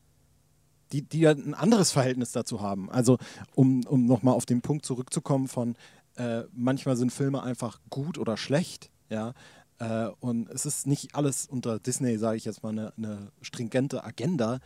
die, 0.92 1.04
die 1.04 1.28
ein 1.28 1.54
anderes 1.54 1.92
Verhältnis 1.92 2.32
dazu 2.32 2.62
haben. 2.62 2.90
Also, 2.90 3.18
um, 3.54 3.86
um 3.86 4.06
nochmal 4.06 4.34
auf 4.34 4.46
den 4.46 4.62
Punkt 4.62 4.86
zurückzukommen 4.86 5.48
von 5.48 5.76
äh, 6.16 6.44
manchmal 6.52 6.98
sind 6.98 7.12
Filme 7.12 7.44
einfach 7.44 7.80
gut 7.90 8.18
oder 8.18 8.38
schlecht, 8.38 8.92
ja, 9.10 9.34
äh, 9.80 10.10
und 10.20 10.50
es 10.50 10.66
ist 10.66 10.88
nicht 10.88 11.16
alles 11.16 11.46
unter 11.46 11.80
Disney, 11.80 12.18
sage 12.18 12.38
ich 12.38 12.46
jetzt 12.46 12.64
mal, 12.64 12.70
eine, 12.70 12.94
eine 12.98 13.32
stringente 13.42 14.04
Agenda. 14.04 14.60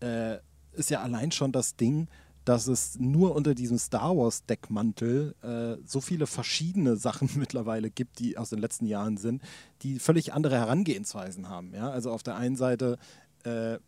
Äh, 0.00 0.38
ist 0.72 0.90
ja 0.90 1.02
allein 1.02 1.32
schon 1.32 1.52
das 1.52 1.76
Ding, 1.76 2.08
dass 2.44 2.68
es 2.68 2.98
nur 2.98 3.34
unter 3.34 3.54
diesem 3.54 3.76
Star 3.76 4.16
Wars-Deckmantel 4.16 5.34
äh, 5.42 5.82
so 5.84 6.00
viele 6.00 6.26
verschiedene 6.26 6.96
Sachen 6.96 7.28
mittlerweile 7.36 7.90
gibt, 7.90 8.18
die 8.20 8.38
aus 8.38 8.50
den 8.50 8.60
letzten 8.60 8.86
Jahren 8.86 9.16
sind, 9.16 9.42
die 9.82 9.98
völlig 9.98 10.32
andere 10.32 10.56
Herangehensweisen 10.56 11.48
haben. 11.48 11.74
Ja? 11.74 11.90
Also 11.90 12.12
auf 12.12 12.22
der 12.22 12.36
einen 12.36 12.56
Seite 12.56 12.98
äh, 13.44 13.78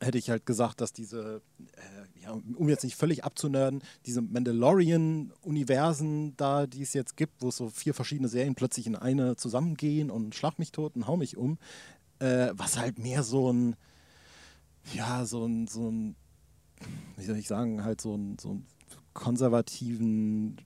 hätte 0.00 0.18
ich 0.18 0.30
halt 0.30 0.46
gesagt, 0.46 0.80
dass 0.80 0.92
diese, 0.92 1.42
äh, 1.76 2.22
ja, 2.22 2.32
um 2.32 2.68
jetzt 2.68 2.84
nicht 2.84 2.96
völlig 2.96 3.24
abzunörden, 3.24 3.82
diese 4.04 4.22
Mandalorian-Universen 4.22 6.36
da, 6.36 6.66
die 6.66 6.82
es 6.82 6.92
jetzt 6.92 7.16
gibt, 7.16 7.42
wo 7.42 7.50
so 7.50 7.70
vier 7.70 7.94
verschiedene 7.94 8.28
Serien 8.28 8.54
plötzlich 8.54 8.86
in 8.86 8.96
eine 8.96 9.36
zusammengehen 9.36 10.10
und 10.10 10.34
schlag 10.34 10.58
mich 10.58 10.72
tot 10.72 10.96
und 10.96 11.06
hau 11.06 11.16
mich 11.16 11.36
um, 11.36 11.58
äh, 12.18 12.50
was 12.54 12.78
halt 12.78 12.98
mehr 12.98 13.22
so 13.22 13.52
ein, 13.52 13.76
ja, 14.94 15.24
so 15.24 15.46
ein, 15.46 15.66
so 15.66 15.90
ein, 15.90 16.16
wie 17.16 17.24
soll 17.24 17.36
ich 17.36 17.48
sagen, 17.48 17.84
halt 17.84 18.00
so 18.00 18.16
ein, 18.16 18.38
so 18.38 18.54
ein 18.54 18.66
konservativen 19.14 20.56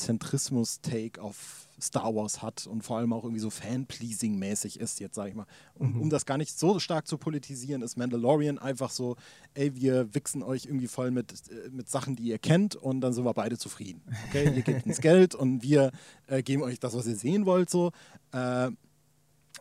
Zentrismus-Take 0.00 1.20
auf 1.20 1.66
Star 1.80 2.14
Wars 2.14 2.42
hat 2.42 2.66
und 2.66 2.82
vor 2.82 2.98
allem 2.98 3.12
auch 3.12 3.24
irgendwie 3.24 3.40
so 3.40 3.50
Fan-Pleasing-mäßig 3.50 4.78
ist, 4.78 5.00
jetzt 5.00 5.14
sage 5.14 5.30
ich 5.30 5.34
mal. 5.34 5.46
Um, 5.74 5.94
mhm. 5.94 6.00
um 6.02 6.10
das 6.10 6.26
gar 6.26 6.36
nicht 6.36 6.58
so 6.58 6.78
stark 6.78 7.06
zu 7.06 7.18
politisieren, 7.18 7.82
ist 7.82 7.96
Mandalorian 7.96 8.58
einfach 8.58 8.90
so, 8.90 9.16
ey, 9.54 9.74
wir 9.74 10.14
wichsen 10.14 10.42
euch 10.42 10.66
irgendwie 10.66 10.88
voll 10.88 11.10
mit, 11.10 11.32
äh, 11.50 11.70
mit 11.70 11.88
Sachen, 11.88 12.16
die 12.16 12.24
ihr 12.24 12.38
kennt 12.38 12.76
und 12.76 13.00
dann 13.00 13.12
sind 13.12 13.24
wir 13.24 13.34
beide 13.34 13.58
zufrieden. 13.58 14.02
Okay, 14.28 14.52
ihr 14.54 14.62
gebt 14.62 14.86
uns 14.86 15.00
Geld 15.00 15.34
und 15.34 15.62
wir 15.62 15.92
äh, 16.26 16.42
geben 16.42 16.62
euch 16.62 16.78
das, 16.78 16.94
was 16.94 17.06
ihr 17.06 17.16
sehen 17.16 17.46
wollt, 17.46 17.70
so. 17.70 17.92
Äh, 18.32 18.70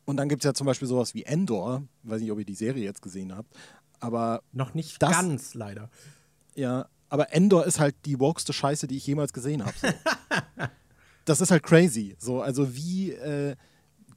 und 0.06 0.18
dann 0.18 0.30
gibt 0.30 0.44
es 0.44 0.45
ja 0.45 0.53
zum 0.53 0.66
Beispiel 0.66 0.88
sowas 0.88 1.14
wie 1.14 1.24
Endor, 1.24 1.84
weiß 2.03 2.22
nicht, 2.22 2.32
ob 2.32 2.40
ihr 2.40 2.45
die 2.45 2.56
Serie 2.56 2.84
jetzt 2.84 3.02
gesehen 3.02 3.36
habt, 3.36 3.56
aber. 3.99 4.41
Noch 4.52 4.74
nicht 4.74 5.02
das, 5.02 5.11
ganz, 5.11 5.53
leider. 5.53 5.90
Ja, 6.56 6.88
aber 7.10 7.34
Endor 7.34 7.65
ist 7.65 7.80
halt 7.80 7.95
die 8.06 8.19
wokeste 8.19 8.53
Scheiße, 8.53 8.88
die 8.88 8.98
ich 8.98 9.07
jemals 9.07 9.34
gesehen 9.34 9.65
habe. 9.65 9.76
So. 9.81 9.88
das 11.26 11.41
ist 11.41 11.52
halt 11.52 11.64
crazy. 11.64 12.15
So, 12.19 12.41
also 12.41 12.76
wie 12.76 13.11
äh, 13.11 13.56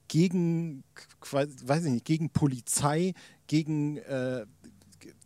gegen, 0.08 0.84
weiß 1.30 1.84
ich 1.84 1.90
nicht, 1.90 2.04
gegen 2.04 2.30
Polizei, 2.30 3.14
gegen 3.46 3.96
äh, 3.98 4.42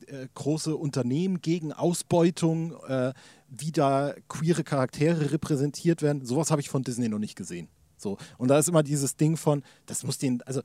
äh, 0.06 0.28
große 0.34 0.76
Unternehmen, 0.76 1.40
gegen 1.40 1.72
Ausbeutung, 1.72 2.76
äh, 2.86 3.12
wie 3.48 3.72
da 3.72 4.14
queere 4.28 4.62
Charaktere 4.62 5.32
repräsentiert 5.32 6.02
werden. 6.02 6.24
Sowas 6.24 6.50
habe 6.50 6.60
ich 6.60 6.68
von 6.68 6.84
Disney 6.84 7.08
noch 7.08 7.18
nicht 7.18 7.36
gesehen. 7.36 7.68
So. 7.96 8.18
Und 8.38 8.48
da 8.48 8.58
ist 8.58 8.68
immer 8.68 8.82
dieses 8.82 9.16
Ding 9.16 9.36
von, 9.36 9.62
das 9.86 10.04
muss 10.04 10.18
den, 10.18 10.42
also 10.42 10.62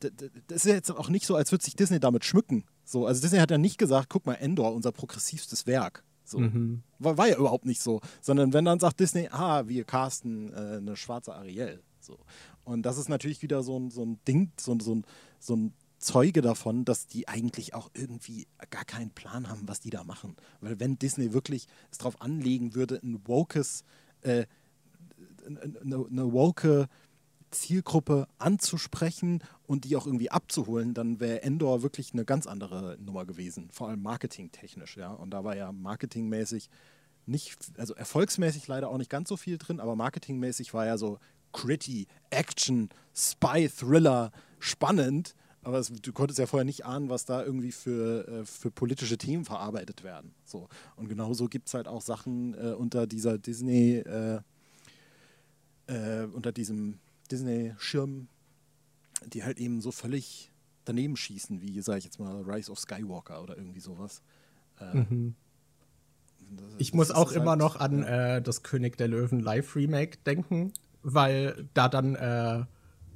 das 0.00 0.64
ist 0.64 0.72
jetzt 0.72 0.90
auch 0.90 1.10
nicht 1.10 1.26
so, 1.26 1.36
als 1.36 1.52
würde 1.52 1.64
sich 1.64 1.76
Disney 1.76 2.00
damit 2.00 2.24
schmücken. 2.24 2.64
So, 2.84 3.06
also 3.06 3.20
Disney 3.20 3.38
hat 3.38 3.50
ja 3.50 3.58
nicht 3.58 3.76
gesagt, 3.76 4.08
guck 4.08 4.24
mal, 4.24 4.34
Endor, 4.34 4.72
unser 4.72 4.92
progressivstes 4.92 5.66
Werk. 5.66 6.02
So. 6.30 6.38
Mhm. 6.38 6.82
War, 6.98 7.18
war, 7.18 7.28
ja 7.28 7.36
überhaupt 7.36 7.66
nicht 7.66 7.82
so. 7.82 8.00
Sondern 8.20 8.52
wenn 8.52 8.64
dann 8.64 8.80
sagt 8.80 9.00
Disney, 9.00 9.28
ah, 9.30 9.66
wir 9.68 9.84
casten 9.84 10.52
äh, 10.52 10.76
eine 10.78 10.96
schwarze 10.96 11.34
Ariel. 11.34 11.82
So. 11.98 12.18
Und 12.64 12.82
das 12.82 12.98
ist 12.98 13.08
natürlich 13.08 13.42
wieder 13.42 13.62
so 13.62 13.78
ein, 13.78 13.90
so 13.90 14.04
ein 14.04 14.18
Ding, 14.26 14.52
so, 14.58 14.78
so, 14.80 14.94
ein, 14.94 15.04
so 15.38 15.56
ein 15.56 15.74
Zeuge 15.98 16.40
davon, 16.40 16.84
dass 16.84 17.06
die 17.06 17.28
eigentlich 17.28 17.74
auch 17.74 17.90
irgendwie 17.94 18.46
gar 18.70 18.84
keinen 18.84 19.10
Plan 19.10 19.48
haben, 19.48 19.62
was 19.66 19.80
die 19.80 19.90
da 19.90 20.04
machen. 20.04 20.36
Weil 20.60 20.80
wenn 20.80 20.98
Disney 20.98 21.32
wirklich 21.32 21.66
es 21.90 21.98
darauf 21.98 22.20
anlegen 22.20 22.74
würde, 22.74 23.00
ein 23.02 23.20
wokes, 23.26 23.84
äh, 24.22 24.46
eine, 25.46 26.06
eine 26.06 26.32
woke 26.32 26.88
Zielgruppe 27.50 28.28
anzusprechen 28.38 29.42
und 29.66 29.84
die 29.84 29.96
auch 29.96 30.06
irgendwie 30.06 30.30
abzuholen, 30.30 30.94
dann 30.94 31.20
wäre 31.20 31.42
Endor 31.42 31.82
wirklich 31.82 32.12
eine 32.12 32.24
ganz 32.24 32.46
andere 32.46 32.96
Nummer 33.00 33.24
gewesen, 33.24 33.68
vor 33.70 33.88
allem 33.88 34.02
marketingtechnisch, 34.02 34.96
ja. 34.96 35.12
Und 35.12 35.30
da 35.30 35.44
war 35.44 35.56
ja 35.56 35.72
marketingmäßig 35.72 36.70
nicht, 37.26 37.56
also 37.76 37.94
erfolgsmäßig 37.94 38.66
leider 38.66 38.88
auch 38.88 38.98
nicht 38.98 39.10
ganz 39.10 39.28
so 39.28 39.36
viel 39.36 39.58
drin, 39.58 39.80
aber 39.80 39.96
marketingmäßig 39.96 40.74
war 40.74 40.86
ja 40.86 40.98
so 40.98 41.18
gritty, 41.52 42.06
Action, 42.30 42.88
Spy, 43.14 43.68
Thriller, 43.68 44.30
spannend. 44.58 45.34
Aber 45.62 45.78
es, 45.78 45.88
du 45.92 46.12
konntest 46.12 46.38
ja 46.38 46.46
vorher 46.46 46.64
nicht 46.64 46.86
ahnen, 46.86 47.10
was 47.10 47.26
da 47.26 47.44
irgendwie 47.44 47.72
für, 47.72 48.26
äh, 48.26 48.44
für 48.46 48.70
politische 48.70 49.18
Themen 49.18 49.44
verarbeitet 49.44 50.04
werden. 50.04 50.34
So. 50.44 50.68
Und 50.96 51.08
genauso 51.08 51.48
gibt 51.48 51.68
es 51.68 51.74
halt 51.74 51.86
auch 51.86 52.00
Sachen 52.00 52.54
äh, 52.54 52.72
unter 52.72 53.06
dieser 53.06 53.36
Disney, 53.36 53.96
äh, 53.96 54.40
äh, 55.86 56.24
unter 56.32 56.52
diesem 56.52 56.98
Disney-Schirm, 57.30 58.28
die 59.32 59.44
halt 59.44 59.58
eben 59.58 59.80
so 59.80 59.92
völlig 59.92 60.50
daneben 60.84 61.16
schießen, 61.16 61.60
wie, 61.60 61.80
sage 61.80 61.98
ich 61.98 62.04
jetzt 62.04 62.18
mal, 62.18 62.42
Rise 62.42 62.70
of 62.70 62.78
Skywalker 62.78 63.42
oder 63.42 63.56
irgendwie 63.56 63.80
sowas. 63.80 64.22
Äh, 64.80 64.96
mhm. 64.96 65.34
ich 66.78 66.94
muss 66.94 67.10
auch 67.10 67.32
immer 67.32 67.50
halt, 67.50 67.60
noch 67.60 67.76
an 67.76 68.02
äh, 68.02 68.42
das 68.42 68.62
König 68.62 68.96
der 68.96 69.08
Löwen 69.08 69.40
Live-Remake 69.40 70.18
denken, 70.24 70.72
weil 71.02 71.68
da 71.74 71.88
dann, 71.88 72.14
äh, 72.14 72.64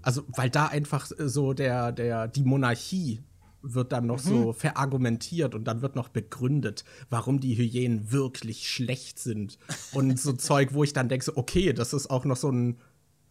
also 0.03 0.25
weil 0.29 0.51
da 0.51 0.67
einfach 0.67 1.07
so 1.07 1.53
der, 1.53 1.93
der, 1.93 2.29
die 2.29 2.45
Monarchie 2.45 3.23
wird 3.65 3.93
dann 3.93 4.07
noch 4.07 4.23
mhm. 4.25 4.29
so 4.29 4.53
verargumentiert 4.53 5.55
und 5.55 5.65
dann 5.65 5.81
wird 5.81 5.97
noch 5.97 6.09
begründet, 6.09 6.85
warum 7.09 7.41
die 7.41 7.57
Hyänen 7.57 8.13
wirklich 8.13 8.69
schlecht 8.69 9.19
sind. 9.19 9.59
Und 9.93 10.21
so 10.21 10.33
Zeug, 10.35 10.75
wo 10.75 10.85
ich 10.85 10.93
dann 10.93 11.09
denke, 11.09 11.25
so, 11.25 11.37
okay, 11.37 11.73
das 11.73 11.95
ist 11.95 12.11
auch 12.11 12.27
noch 12.27 12.37
so 12.37 12.51
ein 12.51 12.77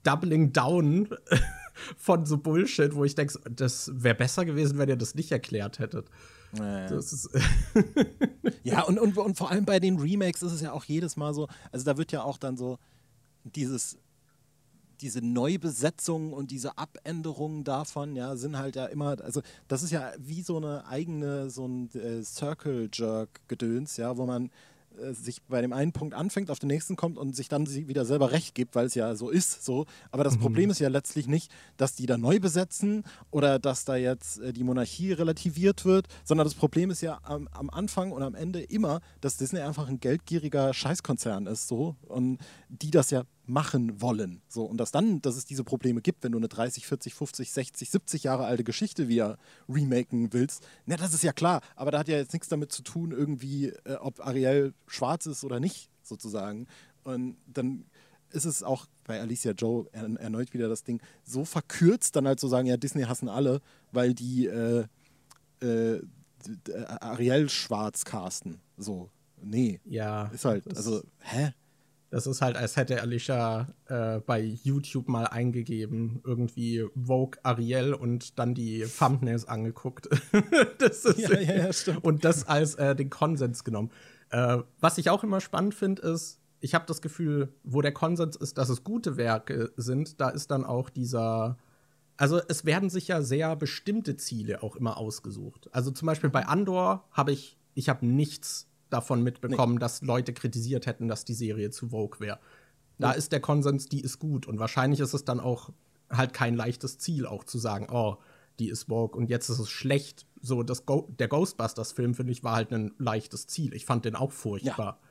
Doubling 0.04 0.54
Down 0.54 1.10
von 1.98 2.26
so 2.26 2.38
Bullshit, 2.38 2.96
wo 2.96 3.04
ich 3.04 3.16
denke, 3.16 3.40
das 3.50 3.92
wäre 3.94 4.16
besser 4.16 4.46
gewesen, 4.46 4.78
wenn 4.78 4.90
ihr 4.90 4.96
das 4.96 5.16
nicht 5.16 5.32
erklärt 5.32 5.80
hättet. 5.80 6.08
Ja, 6.58 6.88
ja 8.64 8.82
und, 8.84 9.00
und, 9.00 9.18
und 9.18 9.38
vor 9.38 9.50
allem 9.50 9.66
bei 9.66 9.80
den 9.80 10.00
Remakes 10.00 10.44
ist 10.44 10.52
es 10.52 10.62
ja 10.62 10.72
auch 10.72 10.86
jedes 10.86 11.18
Mal 11.18 11.34
so, 11.34 11.48
also 11.72 11.84
da 11.84 11.98
wird 11.98 12.12
ja 12.12 12.24
auch 12.24 12.38
dann 12.38 12.58
so 12.58 12.78
dieses 13.44 13.98
diese 15.02 15.20
Neubesetzung 15.20 16.32
und 16.32 16.50
diese 16.50 16.78
Abänderungen 16.78 17.66
davon, 17.66 18.16
ja, 18.16 18.38
sind 18.38 18.58
halt 18.58 18.78
ja 18.78 18.86
immer, 18.86 19.22
also 19.22 19.42
das 19.68 19.84
ist 19.84 19.92
ja 19.92 20.14
wie 20.18 20.42
so 20.42 20.58
eine 20.58 20.88
eigene, 20.88 21.50
so 21.50 21.68
ein 21.68 21.90
äh, 21.94 22.24
Circle-Jerk-Gedöns, 22.24 23.98
ja, 23.98 24.16
wo 24.16 24.26
man 24.26 24.50
sich 25.12 25.42
bei 25.44 25.62
dem 25.62 25.74
einen 25.74 25.92
Punkt 25.92 26.14
anfängt, 26.14 26.50
auf 26.50 26.60
den 26.60 26.68
nächsten 26.68 26.96
kommt 26.96 27.18
und 27.18 27.36
sich 27.36 27.50
dann 27.50 27.68
wieder 27.68 28.06
selber 28.06 28.32
recht 28.32 28.56
gibt, 28.56 28.76
weil 28.76 28.86
es 28.86 28.96
ja 28.96 29.16
so 29.16 29.30
ist. 29.30 29.64
So. 29.64 29.86
Aber 30.12 30.24
das 30.24 30.36
mhm. 30.36 30.42
Problem 30.42 30.70
ist 30.70 30.80
ja 30.80 30.90
letztlich 30.90 31.28
nicht, 31.28 31.52
dass 31.78 31.96
die 31.96 32.06
da 32.06 32.18
neu 32.18 32.40
besetzen 32.40 33.04
oder 33.32 33.60
dass 33.60 33.86
da 33.86 33.96
jetzt 33.96 34.40
äh, 34.40 34.54
die 34.54 34.64
Monarchie 34.64 35.14
relativiert 35.14 35.86
wird, 35.86 36.08
sondern 36.24 36.46
das 36.46 36.56
Problem 36.56 36.92
ist 36.92 37.02
ja 37.02 37.20
am, 37.24 37.48
am, 37.52 37.70
Anfang 37.70 38.12
und 38.12 38.24
am 38.24 38.36
Ende 38.36 38.62
immer, 38.62 39.02
dass 39.22 39.38
Disney 39.38 39.60
einfach 39.60 39.88
ein 39.88 40.00
geldgieriger 40.00 40.74
Scheißkonzern 40.74 41.48
ist 41.48 41.68
so 41.68 41.96
und 42.08 42.40
die 42.70 42.92
das 42.92 43.12
ja 43.12 43.24
machen 43.46 44.02
wollen. 44.02 44.42
So, 44.48 44.64
und 44.64 44.78
dass 44.78 44.92
dann, 44.92 45.22
dass 45.22 45.36
es 45.36 45.46
diese 45.46 45.64
Probleme 45.64 46.02
gibt, 46.02 46.24
wenn 46.24 46.32
du 46.32 46.38
eine 46.38 46.48
30, 46.48 46.88
40, 46.88 47.14
50, 47.14 47.52
60, 47.52 47.90
70 47.90 48.24
Jahre 48.24 48.46
alte 48.46 48.64
Geschichte 48.64 49.08
wieder 49.08 49.38
remaken 49.68 50.32
willst, 50.32 50.66
na, 50.86 50.96
das 50.96 51.14
ist 51.14 51.24
ja 51.24 51.34
klar. 51.34 51.62
Aber 51.76 51.92
da 51.92 52.00
hat 52.00 52.08
ja 52.08 52.18
jetzt 52.18 52.34
nichts 52.34 52.48
damit 52.48 52.72
zu 52.72 52.84
tun, 52.84 53.12
irgendwie, 53.12 53.68
äh, 53.84 53.96
ob 53.96 54.26
Ariel 54.26 54.74
schwarz 54.88 55.26
ist 55.26 55.44
oder 55.44 55.60
nicht, 55.60 55.90
sozusagen. 56.04 56.68
Und 57.04 57.36
dann 57.48 57.86
ist 58.32 58.46
es 58.46 58.64
auch 58.64 58.86
bei 59.04 59.20
Alicia 59.20 59.52
Joe 59.52 59.88
er, 59.92 60.04
erneut 60.20 60.54
wieder 60.54 60.70
das 60.70 60.84
Ding 60.84 61.02
so 61.24 61.46
verkürzt, 61.46 62.16
dann 62.16 62.28
halt 62.28 62.40
zu 62.40 62.48
so 62.48 62.52
sagen, 62.52 62.68
ja, 62.68 62.78
Disney 62.78 63.04
hassen 63.04 63.30
alle, 63.30 63.62
weil 63.92 64.14
die 64.14 64.48
äh, 64.48 64.86
äh, 65.62 66.02
Ariel 67.00 67.50
schwarz 67.50 68.06
casten. 68.06 68.60
So, 68.78 69.10
nee. 69.42 69.80
Ja. 69.86 70.28
Ist 70.28 70.46
halt, 70.46 70.68
also, 70.76 71.04
hä? 71.20 71.54
Das 72.14 72.28
ist 72.28 72.44
halt, 72.44 72.58
als 72.58 72.76
hätte 72.76 73.02
Alicia 73.02 73.74
äh, 73.88 74.20
bei 74.20 74.40
YouTube 74.40 75.08
mal 75.08 75.26
eingegeben, 75.26 76.22
irgendwie 76.24 76.86
Vogue 76.94 77.40
Ariel 77.42 77.96
und 77.96 78.38
dann 78.38 78.54
die 78.54 78.86
Thumbnails 78.86 79.48
angeguckt. 79.48 80.10
das 80.78 81.06
ist, 81.06 81.18
ja, 81.18 81.40
ja, 81.40 81.72
ja. 81.72 81.98
Und 82.04 82.24
das 82.24 82.48
als 82.48 82.76
äh, 82.76 82.96
den 82.96 83.10
Konsens 83.10 83.64
genommen. 83.64 83.90
Äh, 84.30 84.60
was 84.80 85.00
ich 85.00 85.10
auch 85.10 85.24
immer 85.24 85.42
spannend 85.42 85.74
finde, 85.74 86.04
ist, 86.04 86.40
ich 86.60 86.76
habe 86.76 86.86
das 86.86 87.02
Gefühl, 87.02 87.52
wo 87.64 87.82
der 87.82 87.94
Konsens 87.94 88.36
ist, 88.36 88.60
dass 88.60 88.70
es 88.70 88.84
gute 88.84 89.18
Werke 89.18 89.74
sind, 89.76 90.22
da 90.22 90.30
ist 90.30 90.52
dann 90.52 90.66
auch 90.66 90.92
dieser. 90.92 91.58
Also 92.16 92.40
es 92.48 92.64
werden 92.64 92.92
sich 92.92 93.08
ja 93.08 93.24
sehr 93.24 93.56
bestimmte 93.56 94.18
Ziele 94.18 94.62
auch 94.62 94.76
immer 94.76 95.00
ausgesucht. 95.00 95.68
Also 95.72 95.90
zum 95.90 96.06
Beispiel 96.06 96.30
bei 96.30 96.46
Andor 96.46 97.08
habe 97.10 97.32
ich, 97.32 97.58
ich 97.74 97.90
habe 97.90 98.06
nichts 98.06 98.70
davon 98.94 99.24
mitbekommen, 99.24 99.76
nee. 99.76 99.80
dass 99.80 100.02
Leute 100.02 100.34
kritisiert 100.34 100.86
hätten, 100.86 101.08
dass 101.08 101.26
die 101.26 101.34
Serie 101.34 101.72
zu 101.72 101.90
Vogue 101.90 102.20
wäre. 102.20 102.40
Da 103.00 103.12
ja. 103.12 103.18
ist 103.18 103.32
der 103.32 103.40
Konsens, 103.40 103.88
die 103.88 104.02
ist 104.02 104.20
gut. 104.20 104.46
Und 104.46 104.60
wahrscheinlich 104.60 105.00
ist 105.00 105.14
es 105.14 105.26
dann 105.26 105.40
auch 105.40 105.72
halt 106.10 106.34
kein 106.34 106.56
leichtes 106.56 107.00
Ziel, 107.00 107.26
auch 107.26 107.44
zu 107.44 107.58
sagen, 107.58 107.88
oh, 107.92 108.18
die 108.60 108.70
ist 108.70 108.84
Vogue 108.84 109.18
und 109.20 109.30
jetzt 109.30 109.50
ist 109.50 109.60
es 109.60 109.70
schlecht. 109.70 110.28
So, 110.42 110.64
das 110.64 110.86
Go 110.86 111.10
der 111.20 111.28
Ghostbusters-Film, 111.28 112.14
finde 112.14 112.32
ich, 112.32 112.44
war 112.44 112.56
halt 112.56 112.72
ein 112.72 112.94
leichtes 112.98 113.48
Ziel. 113.48 113.74
Ich 113.74 113.86
fand 113.86 114.06
den 114.06 114.16
auch 114.16 114.32
furchtbar. 114.32 115.00
Ja. 115.02 115.10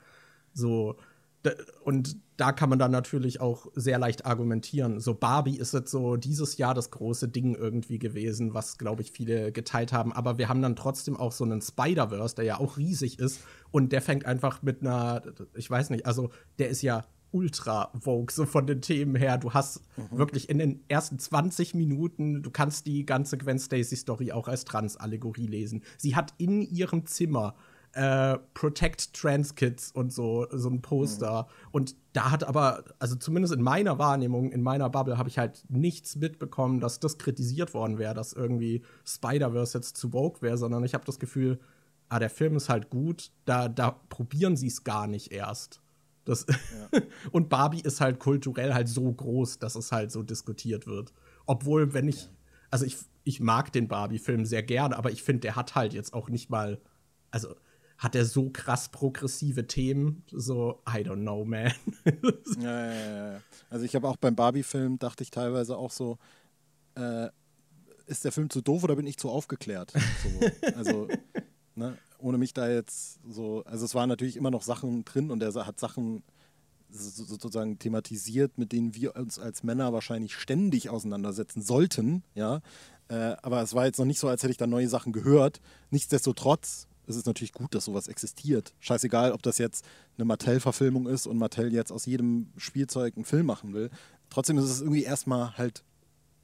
So, 0.54 0.96
und 1.84 2.16
da 2.36 2.52
kann 2.52 2.68
man 2.68 2.78
dann 2.78 2.90
natürlich 2.90 3.40
auch 3.40 3.66
sehr 3.74 3.98
leicht 3.98 4.26
argumentieren. 4.26 5.00
So 5.00 5.14
Barbie 5.14 5.58
ist 5.58 5.74
jetzt 5.74 5.90
so 5.90 6.16
dieses 6.16 6.56
Jahr 6.56 6.74
das 6.74 6.90
große 6.90 7.28
Ding 7.28 7.54
irgendwie 7.54 7.98
gewesen, 7.98 8.54
was 8.54 8.78
glaube 8.78 9.02
ich 9.02 9.12
viele 9.12 9.52
geteilt 9.52 9.92
haben. 9.92 10.12
Aber 10.12 10.38
wir 10.38 10.48
haben 10.48 10.62
dann 10.62 10.76
trotzdem 10.76 11.16
auch 11.16 11.32
so 11.32 11.44
einen 11.44 11.60
Spider-Verse, 11.60 12.36
der 12.36 12.44
ja 12.44 12.58
auch 12.58 12.78
riesig 12.78 13.18
ist 13.18 13.40
und 13.70 13.92
der 13.92 14.02
fängt 14.02 14.24
einfach 14.24 14.62
mit 14.62 14.82
einer, 14.82 15.22
ich 15.54 15.70
weiß 15.70 15.90
nicht, 15.90 16.06
also 16.06 16.30
der 16.58 16.68
ist 16.68 16.82
ja 16.82 17.04
ultra 17.32 17.90
vogue, 17.98 18.32
so 18.32 18.46
von 18.46 18.66
den 18.66 18.80
Themen 18.82 19.16
her. 19.16 19.38
Du 19.38 19.52
hast 19.52 19.80
mhm. 19.96 20.18
wirklich 20.18 20.48
in 20.48 20.58
den 20.58 20.84
ersten 20.88 21.18
20 21.18 21.74
Minuten, 21.74 22.42
du 22.42 22.50
kannst 22.50 22.86
die 22.86 23.04
ganze 23.04 23.38
Gwen 23.38 23.58
Stacy 23.58 23.96
Story 23.96 24.32
auch 24.32 24.48
als 24.48 24.64
Trans-Allegorie 24.64 25.46
lesen. 25.46 25.82
Sie 25.96 26.14
hat 26.14 26.34
in 26.38 26.62
ihrem 26.62 27.06
Zimmer 27.06 27.54
äh, 27.94 28.38
Protect 28.54 29.12
Trans 29.14 29.54
Kids 29.54 29.90
und 29.92 30.12
so, 30.12 30.46
so 30.50 30.68
ein 30.70 30.82
Poster. 30.82 31.42
Mhm. 31.42 31.68
Und 31.72 31.96
da 32.12 32.30
hat 32.30 32.44
aber, 32.44 32.84
also 32.98 33.16
zumindest 33.16 33.54
in 33.54 33.62
meiner 33.62 33.98
Wahrnehmung, 33.98 34.50
in 34.50 34.62
meiner 34.62 34.88
Bubble, 34.90 35.18
habe 35.18 35.28
ich 35.28 35.38
halt 35.38 35.64
nichts 35.68 36.16
mitbekommen, 36.16 36.80
dass 36.80 37.00
das 37.00 37.18
kritisiert 37.18 37.74
worden 37.74 37.98
wäre, 37.98 38.14
dass 38.14 38.32
irgendwie 38.32 38.82
Spider-Verse 39.04 39.78
jetzt 39.78 39.96
zu 39.96 40.10
Vogue 40.10 40.42
wäre, 40.42 40.56
sondern 40.56 40.84
ich 40.84 40.94
habe 40.94 41.04
das 41.04 41.18
Gefühl, 41.18 41.60
ah, 42.08 42.18
der 42.18 42.30
Film 42.30 42.56
ist 42.56 42.68
halt 42.68 42.90
gut, 42.90 43.30
da, 43.44 43.68
da 43.68 43.90
probieren 43.90 44.56
sie 44.56 44.66
es 44.68 44.84
gar 44.84 45.06
nicht 45.06 45.32
erst. 45.32 45.80
Das 46.24 46.46
ja. 46.48 47.00
und 47.32 47.48
Barbie 47.48 47.80
ist 47.80 48.00
halt 48.00 48.18
kulturell 48.18 48.74
halt 48.74 48.88
so 48.88 49.10
groß, 49.12 49.58
dass 49.58 49.74
es 49.74 49.92
halt 49.92 50.12
so 50.12 50.22
diskutiert 50.22 50.86
wird. 50.86 51.12
Obwohl, 51.46 51.94
wenn 51.94 52.08
ich, 52.08 52.28
also 52.70 52.84
ich, 52.84 52.96
ich 53.24 53.40
mag 53.40 53.72
den 53.72 53.88
Barbie-Film 53.88 54.44
sehr 54.44 54.62
gerne, 54.62 54.96
aber 54.96 55.10
ich 55.10 55.22
finde, 55.22 55.40
der 55.40 55.56
hat 55.56 55.74
halt 55.74 55.94
jetzt 55.94 56.14
auch 56.14 56.28
nicht 56.28 56.50
mal, 56.50 56.80
also 57.30 57.54
hat 58.02 58.16
er 58.16 58.24
so 58.24 58.50
krass 58.50 58.88
progressive 58.88 59.68
Themen. 59.68 60.24
So, 60.32 60.82
I 60.88 61.04
don't 61.04 61.22
know, 61.22 61.44
man. 61.44 61.72
ja, 62.60 62.92
ja, 62.92 63.32
ja. 63.32 63.40
Also 63.70 63.84
ich 63.84 63.94
habe 63.94 64.08
auch 64.08 64.16
beim 64.16 64.34
Barbie-Film, 64.34 64.98
dachte 64.98 65.22
ich 65.22 65.30
teilweise 65.30 65.76
auch 65.76 65.92
so, 65.92 66.18
äh, 66.96 67.28
ist 68.06 68.24
der 68.24 68.32
Film 68.32 68.50
zu 68.50 68.60
doof 68.60 68.82
oder 68.82 68.96
bin 68.96 69.06
ich 69.06 69.18
zu 69.18 69.30
aufgeklärt? 69.30 69.92
So, 69.92 70.72
also, 70.76 71.08
ne, 71.76 71.96
ohne 72.18 72.38
mich 72.38 72.52
da 72.52 72.68
jetzt 72.68 73.20
so, 73.30 73.62
also 73.66 73.84
es 73.84 73.94
waren 73.94 74.08
natürlich 74.08 74.36
immer 74.36 74.50
noch 74.50 74.62
Sachen 74.62 75.04
drin 75.04 75.30
und 75.30 75.40
er 75.40 75.54
hat 75.64 75.78
Sachen 75.78 76.24
sozusagen 76.90 77.78
thematisiert, 77.78 78.58
mit 78.58 78.72
denen 78.72 78.96
wir 78.96 79.14
uns 79.14 79.38
als 79.38 79.62
Männer 79.62 79.92
wahrscheinlich 79.92 80.34
ständig 80.34 80.90
auseinandersetzen 80.90 81.62
sollten, 81.62 82.24
ja. 82.34 82.62
Äh, 83.06 83.36
aber 83.42 83.62
es 83.62 83.74
war 83.74 83.86
jetzt 83.86 83.98
noch 83.98 84.06
nicht 84.06 84.18
so, 84.18 84.26
als 84.26 84.42
hätte 84.42 84.50
ich 84.50 84.58
da 84.58 84.66
neue 84.66 84.88
Sachen 84.88 85.12
gehört. 85.12 85.60
Nichtsdestotrotz 85.90 86.88
ist 87.06 87.16
es 87.16 87.26
natürlich 87.26 87.52
gut, 87.52 87.74
dass 87.74 87.84
sowas 87.84 88.08
existiert. 88.08 88.74
Scheißegal, 88.80 89.32
ob 89.32 89.42
das 89.42 89.58
jetzt 89.58 89.84
eine 90.16 90.24
Mattel-Verfilmung 90.24 91.06
ist 91.06 91.26
und 91.26 91.38
Mattel 91.38 91.72
jetzt 91.72 91.92
aus 91.92 92.06
jedem 92.06 92.52
Spielzeug 92.56 93.16
einen 93.16 93.24
Film 93.24 93.46
machen 93.46 93.72
will. 93.72 93.90
Trotzdem 94.30 94.58
ist 94.58 94.64
es 94.64 94.80
irgendwie 94.80 95.02
erstmal 95.02 95.56
halt 95.56 95.84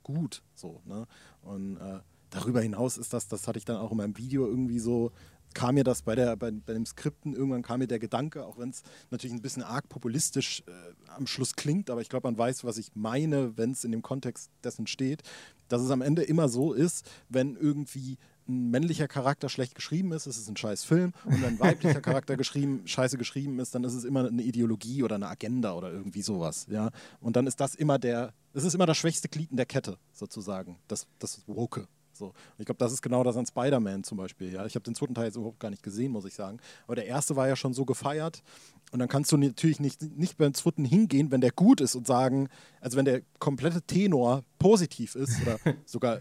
gut. 0.03 0.43
So, 0.55 0.83
ne? 0.85 1.07
Und 1.43 1.77
äh, 1.77 2.01
darüber 2.31 2.61
hinaus 2.61 2.99
ist 2.99 3.13
das, 3.13 3.29
das 3.29 3.47
hatte 3.47 3.59
ich 3.59 3.65
dann 3.65 3.77
auch 3.77 3.91
in 3.91 3.97
meinem 3.97 4.17
Video 4.17 4.47
irgendwie 4.47 4.79
so, 4.79 5.13
kam 5.55 5.75
mir 5.75 5.85
das 5.85 6.03
bei, 6.03 6.15
der, 6.15 6.37
bei, 6.37 6.51
bei 6.51 6.73
dem 6.73 6.87
Skripten, 6.87 7.35
irgendwann 7.35 7.63
kam 7.63 7.81
mir 7.81 7.87
der 7.87 7.99
Gedanke, 7.99 8.45
auch 8.45 8.59
wenn 8.59 8.71
es 8.71 8.83
natürlich 9.11 9.35
ein 9.35 9.43
bisschen 9.43 9.63
arg 9.63 9.89
populistisch 9.89 10.63
äh, 10.67 11.11
am 11.11 11.27
Schluss 11.27 11.55
klingt, 11.55 11.91
aber 11.91 12.01
ich 12.01 12.09
glaube, 12.09 12.29
man 12.29 12.37
weiß, 12.37 12.65
was 12.65 12.79
ich 12.79 12.95
meine, 12.95 13.57
wenn 13.57 13.71
es 13.71 13.85
in 13.85 13.93
dem 13.93 14.03
Kontext 14.03 14.51
dessen 14.63 14.87
steht, 14.87 15.23
dass 15.69 15.83
es 15.83 15.91
am 15.91 16.03
Ende 16.03 16.23
immer 16.23 16.49
so 16.49 16.73
ist, 16.73 17.09
wenn 17.29 17.57
irgendwie 17.57 18.19
ein 18.49 18.71
männlicher 18.71 19.09
Charakter 19.09 19.49
schlecht 19.49 19.75
geschrieben 19.75 20.13
ist, 20.13 20.27
ist 20.27 20.39
es 20.39 20.49
ein 20.49 20.57
scheiß 20.57 20.85
Film. 20.85 21.13
Und 21.25 21.43
wenn 21.43 21.55
ein 21.55 21.61
weiblicher 21.61 22.01
Charakter 22.01 22.37
geschrieben, 22.39 22.83
scheiße 22.87 23.19
geschrieben 23.19 23.59
ist, 23.59 23.75
dann 23.75 23.85
ist 23.85 23.95
es 23.95 24.05
immer 24.05 24.27
eine 24.27 24.43
Ideologie 24.43 25.03
oder 25.03 25.17
eine 25.17 25.29
Agenda 25.29 25.75
oder 25.75 25.93
irgendwie 25.93 26.23
sowas. 26.23 26.67
Ja? 26.71 26.91
Und 27.21 27.37
dann 27.37 27.47
ist 27.47 27.61
das 27.61 27.75
immer 27.75 27.99
der, 27.99 28.33
es 28.55 28.65
ist 28.65 28.75
immer 28.75 28.87
das 28.87 28.97
schwächste 28.97 29.29
Glied 29.29 29.51
in 29.51 29.57
der 29.57 29.67
Kette, 29.67 29.99
sozusagen. 30.13 30.79
Das, 30.89 31.07
das 31.19 31.43
Woke. 31.47 31.87
So. 32.13 32.33
Ich 32.59 32.67
glaube, 32.67 32.79
das 32.79 32.93
ist 32.93 33.01
genau 33.01 33.23
das 33.23 33.37
an 33.37 33.47
Spider-Man 33.47 34.03
zum 34.03 34.19
Beispiel. 34.19 34.53
Ja? 34.53 34.67
Ich 34.67 34.75
habe 34.75 34.83
den 34.83 34.95
zweiten 34.95 35.15
Teil 35.15 35.27
jetzt 35.27 35.37
überhaupt 35.37 35.61
gar 35.61 35.71
nicht 35.71 35.83
gesehen, 35.83 36.11
muss 36.11 36.25
ich 36.25 36.35
sagen. 36.35 36.59
Aber 36.87 36.97
der 36.97 37.07
erste 37.07 37.37
war 37.37 37.47
ja 37.49 37.55
schon 37.55 37.75
so 37.75 37.85
gefeiert. 37.85 38.43
Und 38.91 38.99
dann 38.99 39.09
kannst 39.09 39.31
du 39.31 39.37
natürlich 39.37 39.81
nicht, 39.81 40.03
nicht 40.17 40.39
beim 40.39 40.55
zweiten 40.55 40.85
hingehen, 40.85 41.31
wenn 41.31 41.41
der 41.41 41.53
gut 41.53 41.81
ist 41.81 41.95
und 41.95 42.07
sagen, 42.07 42.49
also 42.81 42.97
wenn 42.97 43.05
der 43.05 43.23
komplette 43.39 43.83
Tenor 43.83 44.43
positiv 44.59 45.15
ist 45.15 45.43
oder 45.43 45.59
sogar 45.85 46.21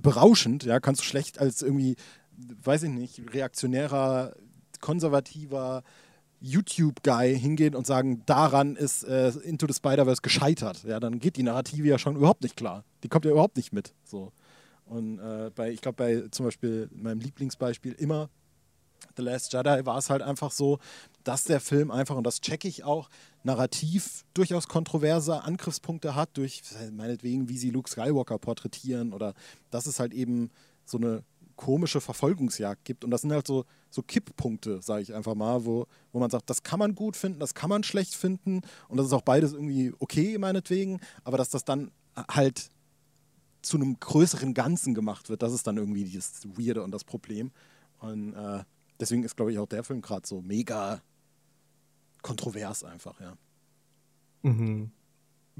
berauschend, 0.00 0.64
ja, 0.64 0.80
kannst 0.80 1.00
du 1.00 1.04
schlecht 1.04 1.38
als 1.38 1.62
irgendwie, 1.62 1.96
weiß 2.62 2.84
ich 2.84 2.90
nicht, 2.90 3.22
reaktionärer, 3.34 4.34
konservativer 4.80 5.82
YouTube-Guy 6.40 7.38
hingehen 7.38 7.74
und 7.74 7.86
sagen, 7.86 8.22
daran 8.26 8.76
ist 8.76 9.02
äh, 9.04 9.30
Into 9.42 9.66
the 9.66 9.74
Spider-Verse 9.74 10.22
gescheitert. 10.22 10.84
Ja, 10.84 11.00
dann 11.00 11.18
geht 11.18 11.36
die 11.36 11.42
Narrative 11.42 11.86
ja 11.86 11.98
schon 11.98 12.16
überhaupt 12.16 12.42
nicht 12.42 12.56
klar. 12.56 12.84
Die 13.02 13.08
kommt 13.08 13.24
ja 13.24 13.32
überhaupt 13.32 13.56
nicht 13.56 13.72
mit. 13.72 13.92
So. 14.04 14.32
Und 14.84 15.18
äh, 15.18 15.50
bei, 15.54 15.70
ich 15.70 15.80
glaube, 15.80 15.96
bei 15.96 16.28
zum 16.30 16.46
Beispiel 16.46 16.88
meinem 16.92 17.20
Lieblingsbeispiel 17.20 17.92
immer 17.92 18.30
The 19.16 19.22
Last 19.22 19.52
Jedi 19.52 19.84
war 19.84 19.98
es 19.98 20.10
halt 20.10 20.22
einfach 20.22 20.50
so, 20.50 20.78
dass 21.28 21.44
der 21.44 21.60
Film 21.60 21.90
einfach, 21.90 22.16
und 22.16 22.24
das 22.24 22.40
checke 22.40 22.66
ich 22.68 22.84
auch, 22.84 23.10
narrativ 23.42 24.24
durchaus 24.32 24.66
kontroverse 24.66 25.44
Angriffspunkte 25.44 26.14
hat, 26.14 26.30
durch 26.38 26.62
meinetwegen, 26.90 27.50
wie 27.50 27.58
sie 27.58 27.68
Luke 27.68 27.90
Skywalker 27.90 28.38
porträtieren 28.38 29.12
oder 29.12 29.34
dass 29.70 29.84
es 29.84 30.00
halt 30.00 30.14
eben 30.14 30.50
so 30.86 30.96
eine 30.96 31.22
komische 31.54 32.00
Verfolgungsjagd 32.00 32.82
gibt. 32.86 33.04
Und 33.04 33.10
das 33.10 33.20
sind 33.20 33.32
halt 33.32 33.46
so, 33.46 33.66
so 33.90 34.02
Kipppunkte, 34.02 34.80
sage 34.80 35.02
ich 35.02 35.12
einfach 35.12 35.34
mal, 35.34 35.66
wo, 35.66 35.86
wo 36.12 36.18
man 36.18 36.30
sagt, 36.30 36.48
das 36.48 36.62
kann 36.62 36.78
man 36.78 36.94
gut 36.94 37.14
finden, 37.14 37.40
das 37.40 37.52
kann 37.52 37.68
man 37.68 37.82
schlecht 37.82 38.14
finden 38.14 38.62
und 38.88 38.96
das 38.96 39.04
ist 39.04 39.12
auch 39.12 39.20
beides 39.20 39.52
irgendwie 39.52 39.92
okay, 39.98 40.38
meinetwegen, 40.38 40.98
aber 41.24 41.36
dass 41.36 41.50
das 41.50 41.66
dann 41.66 41.90
halt 42.16 42.70
zu 43.60 43.76
einem 43.76 44.00
größeren 44.00 44.54
Ganzen 44.54 44.94
gemacht 44.94 45.28
wird, 45.28 45.42
das 45.42 45.52
ist 45.52 45.66
dann 45.66 45.76
irgendwie 45.76 46.10
das 46.10 46.40
Weirde 46.56 46.82
und 46.82 46.90
das 46.90 47.04
Problem. 47.04 47.50
Und 47.98 48.32
äh, 48.32 48.64
deswegen 48.98 49.24
ist, 49.24 49.36
glaube 49.36 49.52
ich, 49.52 49.58
auch 49.58 49.66
der 49.66 49.84
Film 49.84 50.00
gerade 50.00 50.26
so 50.26 50.40
mega 50.40 51.02
kontrovers 52.22 52.84
einfach, 52.84 53.20
ja. 53.20 53.36
Mhm 54.42 54.92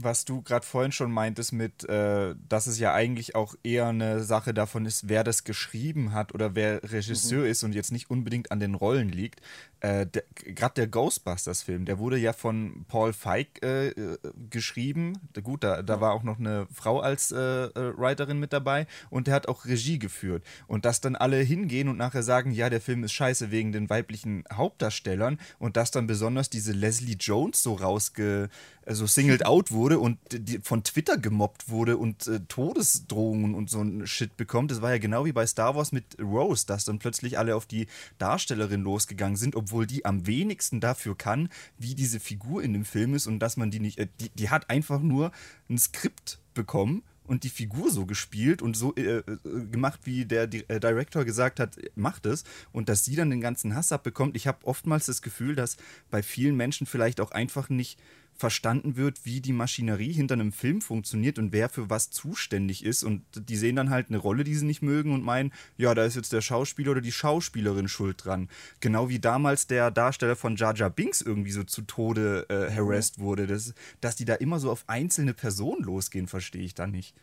was 0.00 0.24
du 0.24 0.42
gerade 0.42 0.64
vorhin 0.64 0.92
schon 0.92 1.10
meintest 1.10 1.52
mit, 1.52 1.84
äh, 1.88 2.34
dass 2.48 2.68
es 2.68 2.78
ja 2.78 2.94
eigentlich 2.94 3.34
auch 3.34 3.56
eher 3.64 3.88
eine 3.88 4.22
Sache 4.22 4.54
davon 4.54 4.86
ist, 4.86 5.08
wer 5.08 5.24
das 5.24 5.42
geschrieben 5.42 6.12
hat 6.12 6.32
oder 6.34 6.54
wer 6.54 6.82
Regisseur 6.84 7.40
mhm. 7.40 7.50
ist 7.50 7.64
und 7.64 7.74
jetzt 7.74 7.90
nicht 7.90 8.08
unbedingt 8.08 8.52
an 8.52 8.60
den 8.60 8.74
Rollen 8.74 9.08
liegt. 9.08 9.40
Äh, 9.80 10.06
gerade 10.34 10.74
der 10.74 10.86
Ghostbusters-Film, 10.88 11.84
der 11.84 11.98
wurde 11.98 12.18
ja 12.18 12.32
von 12.32 12.84
Paul 12.88 13.12
Feig 13.12 13.62
äh, 13.62 13.88
äh 13.88 14.18
geschrieben. 14.50 15.18
Gut, 15.42 15.62
da, 15.62 15.82
da 15.82 16.00
war 16.00 16.12
auch 16.12 16.24
noch 16.24 16.38
eine 16.38 16.66
Frau 16.72 16.98
als 17.00 17.30
äh, 17.30 17.36
äh, 17.36 17.96
Writerin 17.96 18.40
mit 18.40 18.52
dabei 18.52 18.86
und 19.10 19.28
der 19.28 19.34
hat 19.34 19.46
auch 19.46 19.66
Regie 19.66 19.98
geführt. 19.98 20.42
Und 20.66 20.84
dass 20.84 21.00
dann 21.00 21.14
alle 21.14 21.38
hingehen 21.38 21.88
und 21.88 21.96
nachher 21.96 22.24
sagen, 22.24 22.50
ja, 22.50 22.70
der 22.70 22.80
Film 22.80 23.04
ist 23.04 23.12
scheiße 23.12 23.52
wegen 23.52 23.70
den 23.70 23.88
weiblichen 23.88 24.44
Hauptdarstellern 24.52 25.38
und 25.60 25.76
dass 25.76 25.92
dann 25.92 26.08
besonders 26.08 26.50
diese 26.50 26.72
Leslie 26.72 27.16
Jones 27.18 27.62
so 27.62 27.74
rausge 27.74 28.48
so 28.94 29.06
singled 29.06 29.44
out 29.46 29.70
wurde 29.70 29.98
und 29.98 30.18
die, 30.30 30.58
von 30.58 30.82
Twitter 30.82 31.18
gemobbt 31.18 31.68
wurde 31.68 31.96
und 31.96 32.26
äh, 32.26 32.40
Todesdrohungen 32.48 33.54
und 33.54 33.70
so 33.70 33.80
ein 33.80 34.06
Shit 34.06 34.36
bekommt. 34.36 34.70
Das 34.70 34.82
war 34.82 34.90
ja 34.90 34.98
genau 34.98 35.24
wie 35.24 35.32
bei 35.32 35.46
Star 35.46 35.74
Wars 35.76 35.92
mit 35.92 36.16
Rose, 36.20 36.66
dass 36.66 36.84
dann 36.84 36.98
plötzlich 36.98 37.38
alle 37.38 37.56
auf 37.56 37.66
die 37.66 37.86
Darstellerin 38.18 38.82
losgegangen 38.82 39.36
sind, 39.36 39.56
obwohl 39.56 39.67
die 39.86 40.04
am 40.04 40.26
wenigsten 40.26 40.80
dafür 40.80 41.16
kann, 41.16 41.48
wie 41.78 41.94
diese 41.94 42.20
Figur 42.20 42.62
in 42.62 42.72
dem 42.72 42.84
Film 42.84 43.14
ist 43.14 43.26
und 43.26 43.38
dass 43.38 43.56
man 43.56 43.70
die 43.70 43.80
nicht. 43.80 43.98
Äh, 43.98 44.08
die, 44.20 44.30
die 44.30 44.50
hat 44.50 44.70
einfach 44.70 45.00
nur 45.00 45.32
ein 45.68 45.78
Skript 45.78 46.40
bekommen 46.54 47.02
und 47.28 47.44
die 47.44 47.50
Figur 47.50 47.90
so 47.90 48.06
gespielt 48.06 48.62
und 48.62 48.76
so 48.76 48.94
äh, 48.96 49.18
äh 49.18 49.22
gemacht, 49.70 50.00
wie 50.04 50.24
der 50.24 50.46
Di 50.46 50.64
äh, 50.68 50.80
Director 50.80 51.24
gesagt 51.24 51.60
hat, 51.60 51.76
macht 51.94 52.26
es. 52.26 52.44
Und 52.72 52.88
dass 52.88 53.04
sie 53.04 53.16
dann 53.16 53.30
den 53.30 53.40
ganzen 53.40 53.74
Hass 53.74 53.92
abbekommt. 53.92 54.34
Ich 54.34 54.46
habe 54.46 54.66
oftmals 54.66 55.06
das 55.06 55.22
Gefühl, 55.22 55.54
dass 55.54 55.76
bei 56.10 56.22
vielen 56.22 56.56
Menschen 56.56 56.86
vielleicht 56.86 57.20
auch 57.20 57.30
einfach 57.30 57.68
nicht 57.68 58.00
verstanden 58.38 58.96
wird, 58.96 59.24
wie 59.24 59.40
die 59.40 59.52
Maschinerie 59.52 60.12
hinter 60.12 60.34
einem 60.34 60.52
Film 60.52 60.80
funktioniert 60.80 61.40
und 61.40 61.52
wer 61.52 61.68
für 61.68 61.90
was 61.90 62.10
zuständig 62.10 62.84
ist. 62.84 63.02
Und 63.02 63.24
die 63.34 63.56
sehen 63.56 63.74
dann 63.74 63.90
halt 63.90 64.08
eine 64.08 64.18
Rolle, 64.18 64.44
die 64.44 64.54
sie 64.54 64.64
nicht 64.64 64.80
mögen 64.80 65.12
und 65.12 65.24
meinen, 65.24 65.52
ja, 65.76 65.92
da 65.92 66.04
ist 66.04 66.14
jetzt 66.14 66.32
der 66.32 66.40
Schauspieler 66.40 66.92
oder 66.92 67.00
die 67.00 67.10
Schauspielerin 67.10 67.88
schuld 67.88 68.24
dran. 68.24 68.48
Genau 68.78 69.08
wie 69.08 69.18
damals 69.18 69.66
der 69.66 69.90
Darsteller 69.90 70.36
von 70.36 70.54
Jar 70.54 70.74
Jar 70.76 70.88
Binks 70.88 71.20
irgendwie 71.20 71.50
so 71.50 71.64
zu 71.64 71.82
Tode 71.82 72.46
äh, 72.48 72.72
harassed 72.72 73.18
wurde. 73.18 73.48
Das, 73.48 73.74
dass 74.00 74.14
die 74.14 74.24
da 74.24 74.34
immer 74.34 74.60
so 74.60 74.70
auf 74.70 74.84
einzelne 74.86 75.34
Personen 75.34 75.82
losgehen, 75.82 76.28
verstehe 76.28 76.62
ich 76.62 76.74
da 76.74 76.86
nicht. 76.86 77.16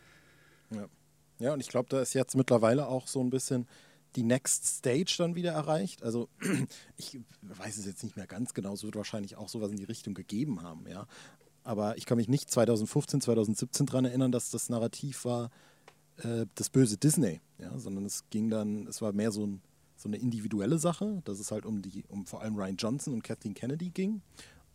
Ja. 0.70 0.86
ja, 1.38 1.52
und 1.54 1.60
ich 1.60 1.68
glaube, 1.68 1.88
da 1.88 2.02
ist 2.02 2.12
jetzt 2.12 2.36
mittlerweile 2.36 2.88
auch 2.88 3.06
so 3.06 3.22
ein 3.22 3.30
bisschen 3.30 3.66
die 4.16 4.22
Next 4.22 4.66
Stage 4.66 5.14
dann 5.18 5.34
wieder 5.34 5.52
erreicht. 5.52 6.02
Also 6.02 6.28
ich 6.96 7.20
weiß 7.42 7.76
es 7.76 7.86
jetzt 7.86 8.02
nicht 8.02 8.16
mehr 8.16 8.26
ganz 8.26 8.54
genau, 8.54 8.74
es 8.74 8.82
wird 8.82 8.96
wahrscheinlich 8.96 9.36
auch 9.36 9.48
sowas 9.48 9.70
in 9.70 9.76
die 9.76 9.84
Richtung 9.84 10.14
gegeben 10.14 10.62
haben, 10.62 10.86
ja. 10.88 11.06
Aber 11.62 11.98
ich 11.98 12.06
kann 12.06 12.16
mich 12.16 12.28
nicht 12.28 12.50
2015, 12.50 13.20
2017 13.20 13.86
daran 13.86 14.04
erinnern, 14.04 14.30
dass 14.30 14.50
das 14.50 14.68
Narrativ 14.68 15.24
war, 15.24 15.50
äh, 16.18 16.46
das 16.54 16.70
böse 16.70 16.96
Disney, 16.96 17.40
ja, 17.58 17.76
sondern 17.78 18.04
es 18.04 18.24
ging 18.30 18.50
dann, 18.50 18.86
es 18.86 19.02
war 19.02 19.12
mehr 19.12 19.32
so, 19.32 19.44
ein, 19.44 19.60
so 19.96 20.08
eine 20.08 20.16
individuelle 20.16 20.78
Sache, 20.78 21.22
dass 21.24 21.40
es 21.40 21.50
halt 21.50 21.66
um 21.66 21.82
die, 21.82 22.04
um 22.08 22.24
vor 22.24 22.42
allem 22.42 22.56
Ryan 22.56 22.76
Johnson 22.76 23.14
und 23.14 23.24
Kathleen 23.24 23.54
Kennedy 23.54 23.90
ging. 23.90 24.22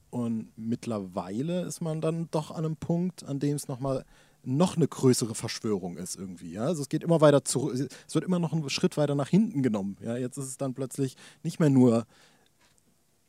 Und 0.10 0.52
mittlerweile 0.58 1.62
ist 1.62 1.80
man 1.80 2.02
dann 2.02 2.28
doch 2.32 2.52
an 2.52 2.66
einem 2.66 2.76
Punkt, 2.76 3.24
an 3.24 3.40
dem 3.40 3.56
es 3.56 3.70
nochmal 3.70 4.06
noch 4.44 4.76
eine 4.76 4.88
größere 4.88 5.36
Verschwörung 5.36 5.98
ist 5.98 6.16
irgendwie. 6.16 6.54
Ja? 6.54 6.66
Also 6.66 6.82
es 6.82 6.90
geht 6.90 7.04
immer 7.04 7.22
weiter 7.22 7.44
zurück, 7.44 7.90
es 8.08 8.16
wird 8.16 8.26
immer 8.26 8.40
noch 8.40 8.54
einen 8.54 8.70
Schritt 8.70 8.98
weiter 8.98 9.16
nach 9.16 9.30
hinten 9.30 9.64
genommen. 9.64 9.98
Ja? 10.02 10.18
Jetzt 10.18 10.38
ist 10.38 10.46
es 10.46 10.58
dann 10.58 10.74
plötzlich 10.74 11.16
nicht 11.44 11.60
mehr 11.60 11.70
nur 11.70 12.06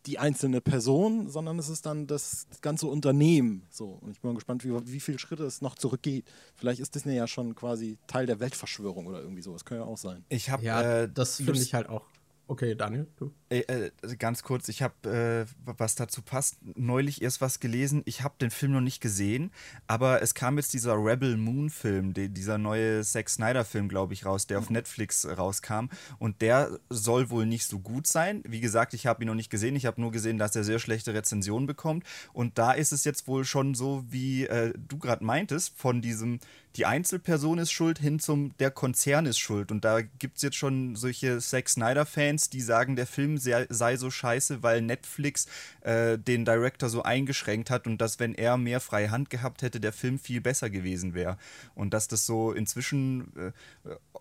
die 0.07 0.19
einzelne 0.19 0.61
Person, 0.61 1.29
sondern 1.29 1.59
es 1.59 1.69
ist 1.69 1.87
dann 1.87 2.07
das 2.07 2.47
ganze 2.61 2.89
Unternehmen. 2.89 3.63
So. 3.71 3.99
Und 4.01 4.11
ich 4.11 4.21
bin 4.21 4.31
mal 4.31 4.35
gespannt, 4.35 4.65
wie, 4.65 4.93
wie 4.93 5.01
viele 5.01 5.19
Schritte 5.19 5.45
es 5.45 5.63
noch 5.63 5.77
zurückgeht. 5.77 6.25
Vielleicht 6.57 6.81
ist 6.81 6.95
Disney 6.95 7.15
ja 7.15 7.29
schon 7.29 7.55
quasi 7.55 7.99
Teil 8.09 8.27
der 8.27 8.41
Weltverschwörung 8.41 9.07
oder 9.07 9.21
irgendwie 9.21 9.43
so. 9.43 9.53
Das 9.53 9.65
kann 9.65 9.79
ja 9.79 9.85
auch 9.85 9.99
sein. 9.99 10.25
Ich 10.29 10.51
habe 10.51 10.65
ja, 10.65 11.03
äh, 11.03 11.09
das 11.13 11.37
finde 11.37 11.61
ich 11.61 11.75
halt 11.75 11.89
auch 11.89 12.07
Okay, 12.49 12.75
Daniel, 12.75 13.07
du. 13.17 13.33
Äh, 13.49 13.61
äh, 13.61 13.91
ganz 14.19 14.43
kurz, 14.43 14.69
ich 14.69 14.83
habe, 14.83 15.09
äh, 15.09 15.47
was 15.65 15.95
dazu 15.95 16.23
passt, 16.23 16.57
neulich 16.77 17.23
erst 17.23 17.41
was 17.41 17.61
gelesen. 17.61 18.03
Ich 18.05 18.23
habe 18.23 18.35
den 18.41 18.51
Film 18.51 18.73
noch 18.73 18.81
nicht 18.81 19.01
gesehen, 19.01 19.53
aber 19.87 20.23
es 20.23 20.35
kam 20.35 20.57
jetzt 20.57 20.75
dieser 20.75 20.95
Rebel 20.97 21.37
Moon 21.37 21.71
Film, 21.71 22.15
die, 22.15 22.29
dieser 22.29 22.59
neue 22.59 23.03
Zack 23.05 23.31
Snyder 23.31 23.65
Film, 23.65 23.89
glaube 23.89 24.13
ich, 24.13 24.27
raus, 24.27 24.47
der 24.47 24.59
auf 24.59 24.71
Netflix 24.71 25.27
rauskam. 25.27 25.87
Und 26.19 26.43
der 26.43 26.79
soll 26.91 27.31
wohl 27.31 27.47
nicht 27.47 27.67
so 27.67 27.79
gut 27.79 28.07
sein. 28.07 28.43
Wie 28.47 28.61
gesagt, 28.61 28.93
ich 28.93 29.07
habe 29.07 29.23
ihn 29.23 29.29
noch 29.29 29.35
nicht 29.35 29.51
gesehen. 29.51 29.77
Ich 29.77 29.87
habe 29.87 30.01
nur 30.01 30.11
gesehen, 30.11 30.39
dass 30.39 30.57
er 30.57 30.65
sehr 30.65 30.79
schlechte 30.79 31.15
Rezensionen 31.15 31.67
bekommt. 31.67 32.05
Und 32.33 32.59
da 32.59 32.73
ist 32.73 32.93
es 32.93 33.05
jetzt 33.05 33.29
wohl 33.29 33.45
schon 33.45 33.75
so, 33.75 34.05
wie 34.09 34.47
äh, 34.47 34.73
du 34.77 34.99
gerade 34.99 35.25
meintest, 35.25 35.79
von 35.79 36.03
diesem 36.03 36.41
die 36.77 36.87
Einzelperson 36.87 37.59
ist 37.59 37.73
schuld 37.73 37.99
hin 37.99 38.19
zum 38.19 38.57
der 38.59 38.71
Konzern 38.71 39.27
ist 39.27 39.39
schuld. 39.39 39.71
Und 39.71 39.85
da 39.85 40.01
gibt 40.01 40.37
es 40.37 40.43
jetzt 40.43 40.57
schon 40.57 40.97
solche 40.97 41.39
Zack 41.39 41.69
Snyder-Fans, 41.69 42.51
die 42.51 42.61
sagen, 42.61 42.97
der 42.97 43.07
Film 43.07 43.39
sei, 43.39 43.67
sei 43.69 43.97
so 43.97 44.11
scheiße, 44.11 44.63
weil 44.63 44.83
Netflix 44.83 45.47
äh, 45.83 46.19
den 46.19 46.45
Director 46.45 46.89
so 46.89 47.03
eingeschränkt 47.03 47.71
hat 47.71 47.87
und 47.87 47.99
dass, 47.99 48.19
wenn 48.19 48.35
er 48.35 48.57
mehr 48.57 48.81
freie 48.81 49.11
Hand 49.11 49.31
gehabt 49.31 49.63
hätte, 49.63 49.81
der 49.81 49.93
Film 49.93 50.19
viel 50.19 50.41
besser 50.41 50.71
gewesen 50.71 51.15
wäre. 51.15 51.37
Und 51.75 51.93
dass 51.95 52.09
das 52.09 52.27
so 52.27 52.53
inzwischen 52.53 53.33
äh, 53.37 53.53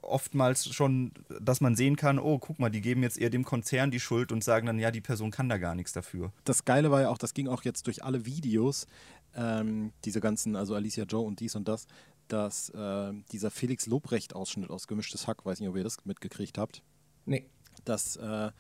oftmals 0.01 0.73
schon, 0.73 1.11
dass 1.39 1.61
man 1.61 1.75
sehen 1.75 1.95
kann, 1.95 2.19
oh, 2.19 2.39
guck 2.39 2.59
mal, 2.59 2.69
die 2.69 2.81
geben 2.81 3.03
jetzt 3.03 3.17
eher 3.17 3.29
dem 3.29 3.45
Konzern 3.45 3.91
die 3.91 3.99
Schuld 3.99 4.31
und 4.31 4.43
sagen 4.43 4.67
dann, 4.67 4.79
ja, 4.79 4.91
die 4.91 5.01
Person 5.01 5.31
kann 5.31 5.49
da 5.49 5.57
gar 5.57 5.75
nichts 5.75 5.93
dafür. 5.93 6.31
Das 6.43 6.65
Geile 6.65 6.91
war 6.91 7.01
ja 7.01 7.09
auch, 7.09 7.17
das 7.17 7.33
ging 7.33 7.47
auch 7.47 7.63
jetzt 7.63 7.87
durch 7.87 8.03
alle 8.03 8.25
Videos, 8.25 8.87
ähm, 9.35 9.91
diese 10.03 10.19
ganzen, 10.19 10.55
also 10.55 10.75
Alicia 10.75 11.05
Joe 11.05 11.25
und 11.25 11.39
dies 11.39 11.55
und 11.55 11.67
das, 11.67 11.87
dass 12.31 12.69
äh, 12.69 13.13
dieser 13.31 13.51
Felix 13.51 13.87
Lobrecht-Ausschnitt 13.87 14.69
aus 14.69 14.87
Gemischtes 14.87 15.27
Hack, 15.27 15.45
weiß 15.45 15.59
nicht, 15.59 15.69
ob 15.69 15.75
ihr 15.75 15.83
das 15.83 16.05
mitgekriegt 16.05 16.57
habt. 16.57 16.81
Nee. 17.25 17.45
Das, 17.85 18.15
äh, 18.15 18.51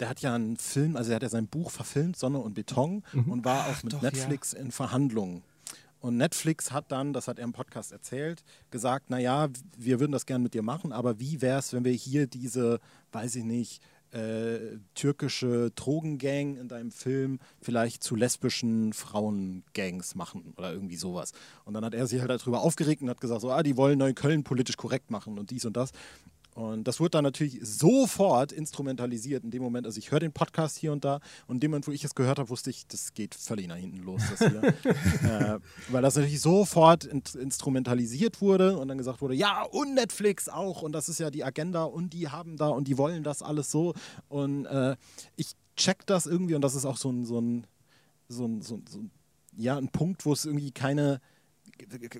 der 0.00 0.08
hat 0.08 0.20
ja 0.20 0.34
einen 0.34 0.56
Film, 0.56 0.96
also 0.96 1.10
er 1.10 1.16
hat 1.16 1.22
ja 1.22 1.28
sein 1.28 1.46
Buch 1.46 1.70
verfilmt, 1.70 2.16
Sonne 2.16 2.38
und 2.38 2.54
Beton, 2.54 3.04
mhm. 3.12 3.30
und 3.30 3.44
war 3.44 3.68
auch 3.68 3.82
mit 3.82 3.92
doch, 3.92 4.02
Netflix 4.02 4.52
ja. 4.52 4.60
in 4.60 4.72
Verhandlungen. 4.72 5.42
Und 6.00 6.16
Netflix 6.16 6.72
hat 6.72 6.90
dann, 6.90 7.12
das 7.12 7.28
hat 7.28 7.38
er 7.38 7.44
im 7.44 7.52
Podcast 7.52 7.92
erzählt, 7.92 8.42
gesagt, 8.72 9.08
naja, 9.08 9.48
wir 9.78 10.00
würden 10.00 10.10
das 10.10 10.26
gerne 10.26 10.42
mit 10.42 10.54
dir 10.54 10.62
machen, 10.62 10.92
aber 10.92 11.20
wie 11.20 11.40
wäre 11.40 11.60
es, 11.60 11.72
wenn 11.72 11.84
wir 11.84 11.92
hier 11.92 12.26
diese, 12.26 12.80
weiß 13.12 13.36
ich 13.36 13.44
nicht, 13.44 13.80
äh, 14.12 14.78
türkische 14.94 15.70
Drogengang 15.74 16.56
in 16.56 16.68
deinem 16.68 16.90
Film 16.90 17.38
vielleicht 17.60 18.02
zu 18.02 18.14
lesbischen 18.14 18.92
Frauengangs 18.92 20.14
machen 20.14 20.52
oder 20.56 20.72
irgendwie 20.72 20.96
sowas. 20.96 21.32
Und 21.64 21.74
dann 21.74 21.84
hat 21.84 21.94
er 21.94 22.06
sich 22.06 22.20
halt 22.20 22.30
darüber 22.30 22.60
aufgeregt 22.60 23.02
und 23.02 23.10
hat 23.10 23.20
gesagt, 23.20 23.40
so, 23.40 23.50
ah, 23.50 23.62
die 23.62 23.76
wollen 23.76 23.98
Neukölln 23.98 24.44
politisch 24.44 24.76
korrekt 24.76 25.10
machen 25.10 25.38
und 25.38 25.50
dies 25.50 25.64
und 25.64 25.76
das. 25.76 25.92
Und 26.54 26.84
das 26.84 27.00
wurde 27.00 27.10
dann 27.10 27.24
natürlich 27.24 27.58
sofort 27.62 28.52
instrumentalisiert 28.52 29.42
in 29.42 29.50
dem 29.50 29.62
Moment. 29.62 29.86
Also 29.86 29.98
ich 29.98 30.10
höre 30.10 30.20
den 30.20 30.32
Podcast 30.32 30.76
hier 30.76 30.92
und 30.92 31.04
da 31.04 31.20
und 31.46 31.56
in 31.56 31.60
dem 31.60 31.70
Moment, 31.70 31.88
wo 31.88 31.92
ich 31.92 32.04
es 32.04 32.14
gehört 32.14 32.38
habe, 32.38 32.50
wusste 32.50 32.68
ich, 32.68 32.86
das 32.86 33.14
geht 33.14 33.34
völlig 33.34 33.68
nach 33.68 33.76
hinten 33.76 33.98
los, 33.98 34.20
das 34.28 34.50
hier. 34.50 34.62
äh, 35.24 35.58
weil 35.88 36.02
das 36.02 36.16
natürlich 36.16 36.40
sofort 36.40 37.04
in 37.04 37.22
instrumentalisiert 37.40 38.42
wurde 38.42 38.76
und 38.76 38.88
dann 38.88 38.98
gesagt 38.98 39.22
wurde, 39.22 39.34
ja, 39.34 39.62
und 39.62 39.94
Netflix 39.94 40.48
auch 40.50 40.82
und 40.82 40.92
das 40.92 41.08
ist 41.08 41.20
ja 41.20 41.30
die 41.30 41.42
Agenda 41.44 41.84
und 41.84 42.12
die 42.12 42.28
haben 42.28 42.56
da 42.58 42.68
und 42.68 42.86
die 42.86 42.98
wollen 42.98 43.22
das 43.22 43.42
alles 43.42 43.70
so. 43.70 43.94
Und 44.28 44.66
äh, 44.66 44.96
ich 45.36 45.52
check 45.76 46.04
das 46.06 46.26
irgendwie 46.26 46.54
und 46.54 46.62
das 46.62 46.74
ist 46.74 46.84
auch 46.84 46.98
so 46.98 47.10
ein, 47.10 47.24
so 47.24 47.40
ein, 47.40 47.66
so 48.28 48.44
ein, 48.44 48.60
so 48.60 48.74
ein, 48.74 48.84
so 48.86 48.98
ein 48.98 49.10
ja, 49.56 49.76
ein 49.76 49.88
Punkt, 49.88 50.26
wo 50.26 50.32
es 50.32 50.44
irgendwie 50.44 50.70
keine 50.70 51.20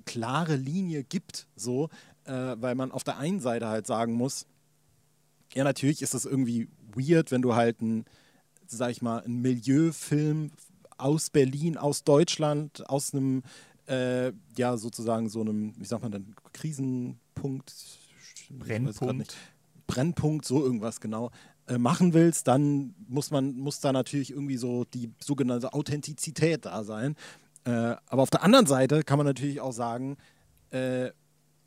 klare 0.05 0.57
Linie 0.57 1.05
gibt, 1.05 1.47
so, 1.57 1.89
äh, 2.25 2.57
weil 2.59 2.75
man 2.75 2.93
auf 2.93 3.05
der 3.05 3.19
einen 3.19 3.41
Seite 3.41 3.69
halt 3.69 3.87
sagen 3.87 4.15
muss, 4.15 4.47
ja, 5.55 5.65
natürlich 5.65 6.03
ist 6.03 6.15
das 6.15 6.25
irgendwie 6.25 6.69
weird, 6.95 7.31
wenn 7.31 7.43
du 7.43 7.55
halt 7.55 7.81
ein, 7.83 8.05
sag 8.67 8.91
ich 8.91 9.03
mal, 9.03 9.23
ein 9.23 9.43
Milieufilm 9.43 10.51
aus 10.99 11.31
Berlin, 11.31 11.77
aus 11.77 12.05
Deutschland, 12.05 12.89
aus 12.89 13.13
einem, 13.13 13.43
äh, 13.87 14.33
ja, 14.57 14.77
sozusagen 14.77 15.29
so 15.29 15.41
einem, 15.41 15.75
wie 15.79 15.85
sagt 15.85 16.03
man 16.03 16.13
denn, 16.13 16.35
Krisenpunkt, 16.53 17.75
Brennpunkt. 18.51 19.37
Brennpunkt, 19.87 20.45
so 20.47 20.65
irgendwas 20.65 21.01
genau, 21.01 21.31
äh, 21.67 21.77
machen 21.79 22.15
willst, 22.15 22.49
dann 22.49 22.95
muss 23.09 23.31
man, 23.31 23.57
muss 23.57 23.81
da 23.81 23.93
natürlich 23.93 24.31
irgendwie 24.31 24.57
so 24.57 24.85
die 24.85 25.11
sogenannte 25.21 25.73
Authentizität 25.75 26.65
da 26.65 26.83
sein. 26.85 27.15
Äh, 27.65 27.97
aber 28.07 28.23
auf 28.23 28.31
der 28.31 28.43
anderen 28.43 28.67
Seite 28.67 29.03
kann 29.03 29.19
man 29.19 29.27
natürlich 29.27 29.61
auch 29.61 29.73
sagen, 29.73 30.17
äh, 30.71 31.11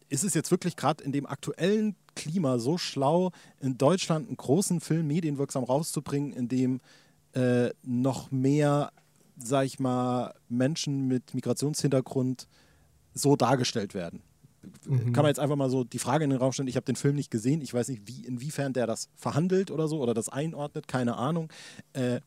ist 0.09 0.23
es 0.23 0.33
jetzt 0.33 0.51
wirklich 0.51 0.75
gerade 0.75 1.03
in 1.03 1.11
dem 1.11 1.25
aktuellen 1.25 1.95
Klima 2.15 2.59
so 2.59 2.77
schlau, 2.77 3.31
in 3.59 3.77
Deutschland 3.77 4.27
einen 4.27 4.37
großen 4.37 4.79
Film 4.79 5.07
medienwirksam 5.07 5.63
rauszubringen, 5.63 6.31
in 6.31 6.47
dem 6.47 6.81
äh, 7.33 7.69
noch 7.83 8.31
mehr, 8.31 8.91
sag 9.37 9.65
ich 9.65 9.79
mal, 9.79 10.33
Menschen 10.47 11.07
mit 11.07 11.33
Migrationshintergrund 11.33 12.47
so 13.13 13.35
dargestellt 13.35 13.93
werden? 13.93 14.21
Mhm. 14.85 15.13
Kann 15.13 15.23
man 15.23 15.27
jetzt 15.27 15.39
einfach 15.39 15.55
mal 15.55 15.69
so 15.69 15.83
die 15.83 15.99
Frage 15.99 16.23
in 16.23 16.29
den 16.29 16.39
Raum 16.39 16.51
stellen, 16.51 16.67
ich 16.67 16.75
habe 16.75 16.85
den 16.85 16.95
Film 16.95 17.15
nicht 17.15 17.31
gesehen, 17.31 17.61
ich 17.61 17.73
weiß 17.73 17.89
nicht, 17.89 18.03
wie, 18.05 18.25
inwiefern 18.25 18.73
der 18.73 18.87
das 18.87 19.09
verhandelt 19.15 19.71
oder 19.71 19.87
so 19.87 19.99
oder 20.01 20.13
das 20.13 20.29
einordnet, 20.29 20.87
keine 20.87 21.17
Ahnung. 21.17 21.49
Äh, 21.93 22.21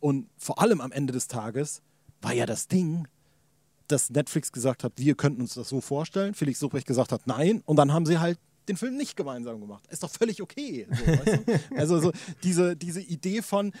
und 0.00 0.28
vor 0.36 0.60
allem 0.60 0.80
am 0.80 0.92
Ende 0.92 1.12
des 1.12 1.28
Tages 1.28 1.82
war 2.20 2.32
ja 2.32 2.46
das 2.46 2.68
Ding, 2.68 3.06
dass 3.88 4.10
Netflix 4.10 4.52
gesagt 4.52 4.84
hat, 4.84 4.92
wir 4.96 5.14
könnten 5.14 5.42
uns 5.42 5.54
das 5.54 5.68
so 5.68 5.80
vorstellen. 5.80 6.34
Felix 6.34 6.60
Lobrecht 6.60 6.86
gesagt 6.86 7.12
hat, 7.12 7.26
nein. 7.26 7.62
Und 7.64 7.76
dann 7.76 7.92
haben 7.92 8.06
sie 8.06 8.18
halt 8.18 8.38
den 8.68 8.76
Film 8.76 8.96
nicht 8.96 9.16
gemeinsam 9.16 9.60
gemacht. 9.60 9.84
Ist 9.88 10.02
doch 10.02 10.10
völlig 10.10 10.42
okay. 10.42 10.86
So, 10.90 11.06
weißt 11.06 11.26
du? 11.46 11.60
Also 11.76 12.00
so 12.00 12.12
diese, 12.42 12.76
diese 12.76 13.00
Idee 13.00 13.42
von, 13.42 13.72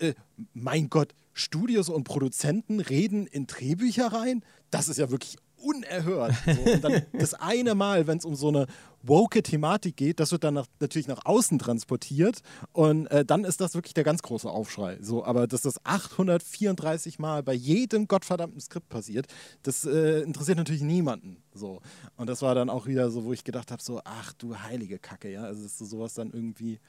äh, 0.00 0.14
mein 0.54 0.90
Gott, 0.90 1.14
Studios 1.32 1.88
und 1.88 2.04
Produzenten 2.04 2.80
reden 2.80 3.26
in 3.26 3.46
Drehbücher 3.46 4.12
rein, 4.12 4.42
das 4.70 4.88
ist 4.88 4.98
ja 4.98 5.10
wirklich 5.10 5.36
unerhört. 5.56 6.34
So. 6.46 6.72
Und 6.72 6.84
dann 6.84 7.02
das 7.12 7.34
eine 7.34 7.74
Mal, 7.74 8.06
wenn 8.06 8.18
es 8.18 8.24
um 8.24 8.34
so 8.34 8.48
eine 8.48 8.66
woke 9.02 9.42
Thematik 9.42 9.96
geht, 9.96 10.20
das 10.20 10.32
wird 10.32 10.44
dann 10.44 10.54
nach, 10.54 10.66
natürlich 10.80 11.08
nach 11.08 11.24
außen 11.24 11.58
transportiert 11.58 12.40
und 12.72 13.06
äh, 13.06 13.24
dann 13.24 13.44
ist 13.44 13.60
das 13.60 13.74
wirklich 13.74 13.94
der 13.94 14.04
ganz 14.04 14.22
große 14.22 14.48
Aufschrei. 14.48 14.98
So, 15.00 15.24
aber 15.24 15.46
dass 15.46 15.62
das 15.62 15.84
834 15.84 17.18
Mal 17.18 17.42
bei 17.42 17.54
jedem 17.54 18.08
gottverdammten 18.08 18.60
Skript 18.60 18.88
passiert, 18.88 19.26
das 19.62 19.84
äh, 19.84 20.20
interessiert 20.20 20.58
natürlich 20.58 20.82
niemanden. 20.82 21.42
So. 21.52 21.80
Und 22.16 22.28
das 22.28 22.42
war 22.42 22.54
dann 22.54 22.70
auch 22.70 22.86
wieder 22.86 23.10
so, 23.10 23.24
wo 23.24 23.32
ich 23.32 23.44
gedacht 23.44 23.70
habe, 23.70 23.82
so, 23.82 24.00
ach 24.04 24.32
du 24.34 24.56
heilige 24.56 24.98
Kacke, 24.98 25.30
ja. 25.30 25.42
Also 25.42 25.64
ist 25.64 25.78
so 25.78 25.84
sowas 25.84 26.14
dann 26.14 26.30
irgendwie, 26.32 26.80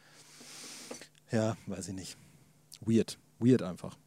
ja, 1.31 1.55
weiß 1.67 1.89
ich 1.89 1.95
nicht. 1.95 2.17
Weird. 2.81 3.17
Weird 3.39 3.61
einfach. 3.61 3.97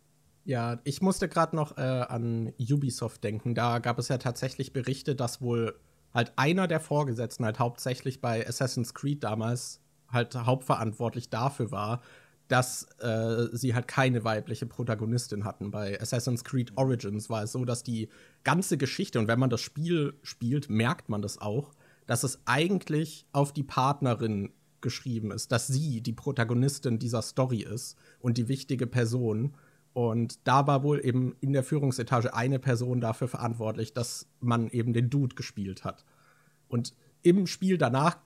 Ja, 0.45 0.81
ich 0.85 1.01
musste 1.01 1.29
gerade 1.29 1.55
noch 1.55 1.77
äh, 1.77 1.81
an 1.81 2.53
Ubisoft 2.59 3.23
denken. 3.23 3.55
Da 3.55 3.79
gab 3.79 3.99
es 3.99 4.09
ja 4.09 4.19
tatsächlich 4.19 4.73
Berichte, 4.73 5.15
dass 5.15 5.41
wohl 5.41 5.79
halt 6.15 6.33
einer 6.37 6.69
der 6.69 6.81
Vorgesetzten 6.81 7.45
halt 7.45 7.59
hauptsächlich 7.59 8.21
bei 8.21 8.47
Assassin's 8.47 8.95
Creed 8.95 9.25
damals 9.25 9.81
halt 10.09 10.35
hauptverantwortlich 10.35 11.31
dafür 11.31 11.71
war, 11.71 12.03
dass 12.49 12.85
äh, 12.99 13.47
sie 13.53 13.75
halt 13.75 13.89
keine 13.89 14.25
weibliche 14.25 14.67
Protagonistin 14.67 15.45
hatten. 15.45 15.71
Bei 15.71 15.99
Assassin's 16.01 16.45
Creed 16.45 16.73
Origins 16.77 17.31
war 17.31 17.45
es 17.45 17.53
so, 17.53 17.65
dass 17.65 17.83
die 17.83 18.11
ganze 18.45 18.77
Geschichte, 18.77 19.19
und 19.19 19.27
wenn 19.27 19.39
man 19.39 19.49
das 19.49 19.63
Spiel 19.63 20.15
spielt, 20.23 20.69
merkt 20.69 21.09
man 21.09 21.23
das 21.23 21.39
auch, 21.39 21.73
dass 22.07 22.25
es 22.25 22.41
eigentlich 22.45 23.27
auf 23.33 23.53
die 23.53 23.63
Partnerin 23.63 24.53
geschrieben 24.83 25.31
ist, 25.31 25.53
dass 25.53 25.67
sie 25.69 26.03
die 26.03 26.13
Protagonistin 26.13 26.99
dieser 26.99 27.23
Story 27.23 27.63
ist 27.63 27.97
und 28.19 28.37
die 28.37 28.49
wichtige 28.49 28.87
Person 28.87 29.55
und 29.93 30.47
da 30.47 30.67
war 30.67 30.83
wohl 30.83 31.05
eben 31.05 31.37
in 31.41 31.53
der 31.53 31.63
Führungsetage 31.63 32.35
eine 32.35 32.59
Person 32.59 33.01
dafür 33.01 33.29
verantwortlich, 33.29 33.93
dass 33.93 34.27
man 34.41 34.71
eben 34.71 34.93
den 34.93 35.11
Dude 35.11 35.35
gespielt 35.35 35.85
hat. 35.85 36.05
Und 36.69 36.95
im 37.23 37.47
Spiel 37.47 37.79
danach 37.79 38.17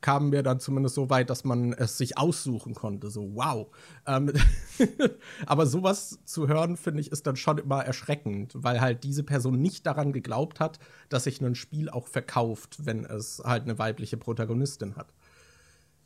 kamen 0.00 0.32
wir 0.32 0.42
dann 0.42 0.60
zumindest 0.60 0.94
so 0.94 1.10
weit, 1.10 1.30
dass 1.30 1.44
man 1.44 1.72
es 1.72 1.96
sich 1.98 2.18
aussuchen 2.18 2.74
konnte. 2.74 3.10
So, 3.10 3.34
wow. 3.34 3.68
Ähm, 4.06 4.32
aber 5.46 5.66
sowas 5.66 6.18
zu 6.24 6.48
hören, 6.48 6.76
finde 6.76 7.00
ich, 7.00 7.12
ist 7.12 7.26
dann 7.26 7.36
schon 7.36 7.58
immer 7.58 7.84
erschreckend, 7.84 8.52
weil 8.56 8.80
halt 8.80 9.04
diese 9.04 9.22
Person 9.22 9.60
nicht 9.60 9.86
daran 9.86 10.12
geglaubt 10.12 10.60
hat, 10.60 10.78
dass 11.08 11.24
sich 11.24 11.40
ein 11.40 11.54
Spiel 11.54 11.88
auch 11.88 12.08
verkauft, 12.08 12.84
wenn 12.84 13.04
es 13.04 13.42
halt 13.44 13.64
eine 13.64 13.78
weibliche 13.78 14.16
Protagonistin 14.16 14.96
hat. 14.96 15.12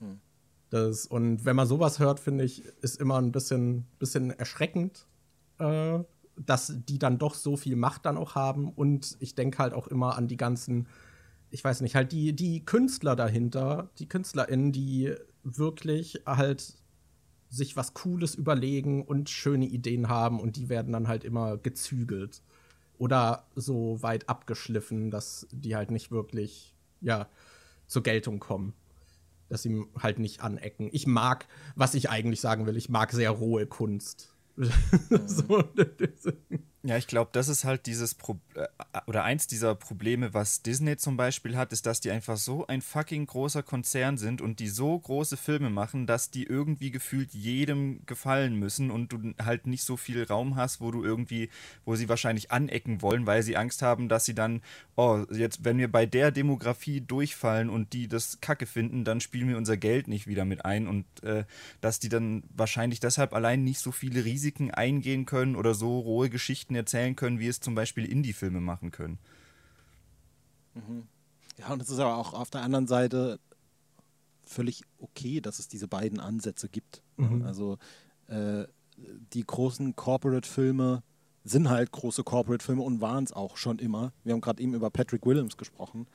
Hm. 0.01 0.21
Das, 0.75 1.07
und 1.07 1.45
wenn 1.45 1.55
man 1.55 1.69
sowas 1.69 2.01
hört, 2.01 2.19
finde 2.19 2.43
ich, 2.43 2.65
ist 2.83 3.01
immer 3.01 3.19
ein 3.19 3.31
bisschen, 3.31 3.87
bisschen 4.01 4.31
erschreckend, 4.31 5.07
äh, 5.61 6.01
dass 6.37 6.73
die 6.89 6.99
dann 6.99 7.17
doch 7.17 7.35
so 7.35 7.57
viel 7.57 7.77
Macht 7.77 8.07
dann 8.07 8.17
auch 8.17 8.35
haben. 8.35 8.73
Und 8.73 9.17
ich 9.21 9.37
denke 9.37 9.59
halt 9.59 9.73
auch 9.73 9.87
immer 9.87 10.17
an 10.17 10.27
die 10.27 10.37
ganzen, 10.37 10.89
ich 11.53 11.63
weiß 11.63 11.81
nicht, 11.81 11.95
halt 11.95 12.11
die, 12.11 12.35
die 12.35 12.65
Künstler 12.65 13.15
dahinter, 13.15 13.91
die 14.01 14.09
KünstlerInnen, 14.09 14.73
die 14.73 15.15
wirklich 15.45 16.23
halt 16.27 16.75
sich 17.51 17.77
was 17.77 17.95
Cooles 17.95 18.35
überlegen 18.35 19.05
und 19.05 19.31
schöne 19.31 19.67
Ideen 19.67 20.09
haben 20.09 20.41
und 20.41 20.57
die 20.57 20.69
werden 20.69 20.93
dann 20.93 21.07
halt 21.07 21.23
immer 21.23 21.57
gezügelt 21.57 22.43
oder 22.99 23.47
so 23.55 24.03
weit 24.03 24.29
abgeschliffen, 24.29 25.13
dass 25.13 25.47
die 25.53 25.77
halt 25.77 25.93
nicht 25.93 26.11
wirklich, 26.11 26.75
ja, 27.01 27.29
zur 27.87 28.03
Geltung 28.03 28.41
kommen 28.41 28.75
dass 29.55 29.63
sie 29.63 29.85
halt 29.99 30.19
nicht 30.19 30.43
anecken. 30.43 30.91
Ich 30.93 31.07
mag, 31.07 31.47
was 31.77 31.95
ich 31.95 32.11
eigentlich 32.11 32.41
sagen 32.41 32.67
will, 32.67 32.77
ich 32.77 32.89
mag 32.89 33.13
sehr 33.13 33.31
rohe 33.31 33.67
Kunst. 33.67 34.35
so, 34.57 35.65
ja, 36.83 36.97
ich 36.97 37.07
glaube, 37.07 37.31
das 37.33 37.49
ist 37.49 37.65
halt 37.65 37.87
dieses 37.87 38.15
Pro 38.15 38.35
äh, 38.35 38.37
oder 39.07 39.25
eins 39.25 39.47
dieser 39.47 39.75
Probleme, 39.75 40.35
was 40.35 40.63
Disney 40.63 40.97
zum 40.97 41.17
Beispiel 41.17 41.57
hat, 41.57 41.73
ist, 41.73 41.87
dass 41.87 42.01
die 42.01 42.11
einfach 42.11 42.37
so 42.37 42.67
ein 42.67 42.81
fucking 42.81 43.27
großer 43.27 43.63
Konzern 43.63 44.17
sind 44.17 44.41
und 44.41 44.61
die 44.61 44.69
so 44.69 44.99
große 44.99 45.37
Filme 45.37 45.71
machen, 45.71 46.07
dass 46.07 46.31
die 46.31 46.45
irgendwie 46.45 46.91
gefühlt 46.91 47.35
jedem 47.35 48.05
gefallen 48.07 48.57
müssen 48.57 48.91
und 48.91 49.13
du 49.13 49.35
halt 49.43 49.67
nicht 49.67 49.85
so 49.85 49.97
viel 49.97 50.23
Raum 50.25 50.57
hast, 50.57 50.81
wo 50.81 50.91
du 50.91 51.05
irgendwie, 51.05 51.51
wo 51.85 51.97
sie 51.97 52.09
wahrscheinlich 52.09 52.51
anecken 52.51 53.03
wollen, 53.03 53.27
weil 53.27 53.43
sie 53.43 53.57
Angst 53.57 53.83
haben, 53.83 54.09
dass 54.09 54.25
sie 54.25 54.35
dann, 54.35 54.63
oh, 54.97 55.25
jetzt, 55.31 55.65
wenn 55.65 55.79
wir 55.79 55.91
bei 55.91 56.07
der 56.07 56.31
Demografie 56.31 57.01
durchfallen 57.01 57.71
und 57.71 57.93
die 57.93 58.09
das 58.09 58.41
Kacke 58.41 58.67
finden, 58.67 59.05
dann 59.05 59.21
spielen 59.21 59.49
wir 59.49 59.59
unser 59.59 59.77
Geld 59.77 60.09
nicht 60.09 60.27
wieder 60.27 60.45
mit 60.45 60.65
ein 60.65 60.87
und 60.87 61.05
äh, 61.23 61.45
dass 61.81 61.99
die 61.99 62.09
dann 62.09 62.45
wahrscheinlich 62.55 63.01
deshalb 63.01 63.33
allein 63.33 63.65
nicht 63.65 63.81
so 63.81 63.93
viele 63.93 64.25
Risiken 64.25 64.71
eingehen 64.71 65.27
können 65.27 65.57
oder 65.57 65.75
so 65.75 65.99
rohe 65.99 66.31
Geschichten 66.31 66.45
Geschichten 66.45 66.75
erzählen 66.75 67.17
können, 67.17 67.41
wie 67.41 67.49
es 67.49 67.61
zum 67.61 67.75
Beispiel 67.75 68.05
Indie-Filme 68.05 68.44
machen 68.51 68.91
können. 68.91 69.19
Mhm. 70.75 71.07
Ja, 71.59 71.73
und 71.73 71.83
es 71.83 71.91
ist 71.91 71.99
aber 71.99 72.17
auch 72.17 72.35
auf 72.35 72.51
der 72.51 72.63
anderen 72.63 72.87
Seite 72.87 73.39
völlig 74.45 74.83
okay, 74.99 75.41
dass 75.41 75.59
es 75.59 75.69
diese 75.69 75.89
beiden 75.89 76.21
Ansätze 76.21 76.69
gibt. 76.69 77.03
Mhm. 77.17 77.43
Also 77.43 77.79
äh, 78.27 78.65
die 79.33 79.45
großen 79.45 79.97
Corporate-Filme 79.97 81.03
sind 81.45 81.69
halt 81.69 81.93
große 81.93 82.25
Corporate-Filme 82.25 82.83
und 82.83 83.01
waren 83.01 83.25
es 83.25 83.33
auch 83.33 83.57
schon 83.57 83.79
immer. 83.79 84.13
Wir 84.25 84.33
haben 84.33 84.41
gerade 84.41 84.63
eben 84.63 84.75
über 84.75 84.91
Patrick 84.91 85.27
Williams 85.27 85.57
gesprochen. 85.57 86.07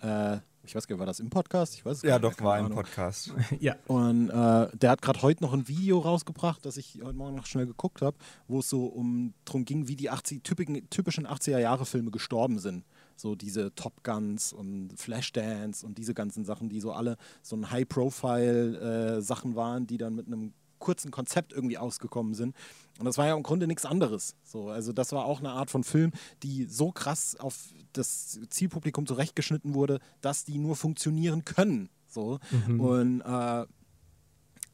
Äh, 0.00 0.38
ich 0.64 0.74
weiß 0.74 0.86
gar 0.86 0.94
nicht, 0.94 1.00
war 1.00 1.06
das 1.06 1.20
im 1.20 1.30
Podcast? 1.30 1.74
Ich 1.74 1.84
weiß 1.84 2.02
ja, 2.02 2.18
doch, 2.18 2.40
war 2.40 2.58
im 2.58 2.70
Podcast. 2.70 3.32
ja. 3.60 3.76
Und 3.86 4.30
äh, 4.30 4.68
der 4.76 4.90
hat 4.90 5.02
gerade 5.02 5.22
heute 5.22 5.42
noch 5.42 5.52
ein 5.52 5.68
Video 5.68 5.98
rausgebracht, 5.98 6.64
das 6.64 6.76
ich 6.76 7.00
heute 7.02 7.16
Morgen 7.16 7.36
noch 7.36 7.46
schnell 7.46 7.66
geguckt 7.66 8.02
habe, 8.02 8.16
wo 8.48 8.60
es 8.60 8.68
so 8.68 8.86
um 8.86 9.34
darum 9.44 9.64
ging, 9.64 9.88
wie 9.88 9.96
die 9.96 10.10
80, 10.10 10.42
typischen, 10.42 10.88
typischen 10.90 11.26
80er-Jahre-Filme 11.26 12.10
gestorben 12.10 12.58
sind. 12.58 12.84
So 13.16 13.34
diese 13.34 13.74
Top 13.74 14.02
Guns 14.02 14.52
und 14.52 14.92
Flashdance 14.96 15.86
und 15.86 15.98
diese 15.98 16.14
ganzen 16.14 16.44
Sachen, 16.44 16.68
die 16.68 16.80
so 16.80 16.92
alle 16.92 17.16
so 17.42 17.56
ein 17.56 17.70
High-Profile-Sachen 17.70 19.52
äh, 19.52 19.56
waren, 19.56 19.86
die 19.86 19.98
dann 19.98 20.14
mit 20.14 20.26
einem 20.26 20.52
kurzen 20.78 21.10
Konzept 21.10 21.52
irgendwie 21.52 21.78
ausgekommen 21.78 22.34
sind. 22.34 22.54
Und 22.98 23.06
das 23.06 23.18
war 23.18 23.26
ja 23.26 23.34
im 23.34 23.42
Grunde 23.42 23.66
nichts 23.66 23.84
anderes. 23.84 24.36
So, 24.44 24.68
also 24.68 24.92
das 24.92 25.12
war 25.12 25.24
auch 25.24 25.40
eine 25.40 25.50
Art 25.50 25.70
von 25.70 25.84
Film, 25.84 26.12
die 26.42 26.64
so 26.64 26.92
krass 26.92 27.36
auf 27.36 27.58
das 27.92 28.40
Zielpublikum 28.50 29.06
zurechtgeschnitten 29.06 29.74
wurde, 29.74 30.00
dass 30.20 30.44
die 30.44 30.58
nur 30.58 30.76
funktionieren 30.76 31.44
können. 31.44 31.88
So. 32.06 32.38
Mhm. 32.66 32.80
Und 32.80 33.20
äh, 33.22 33.66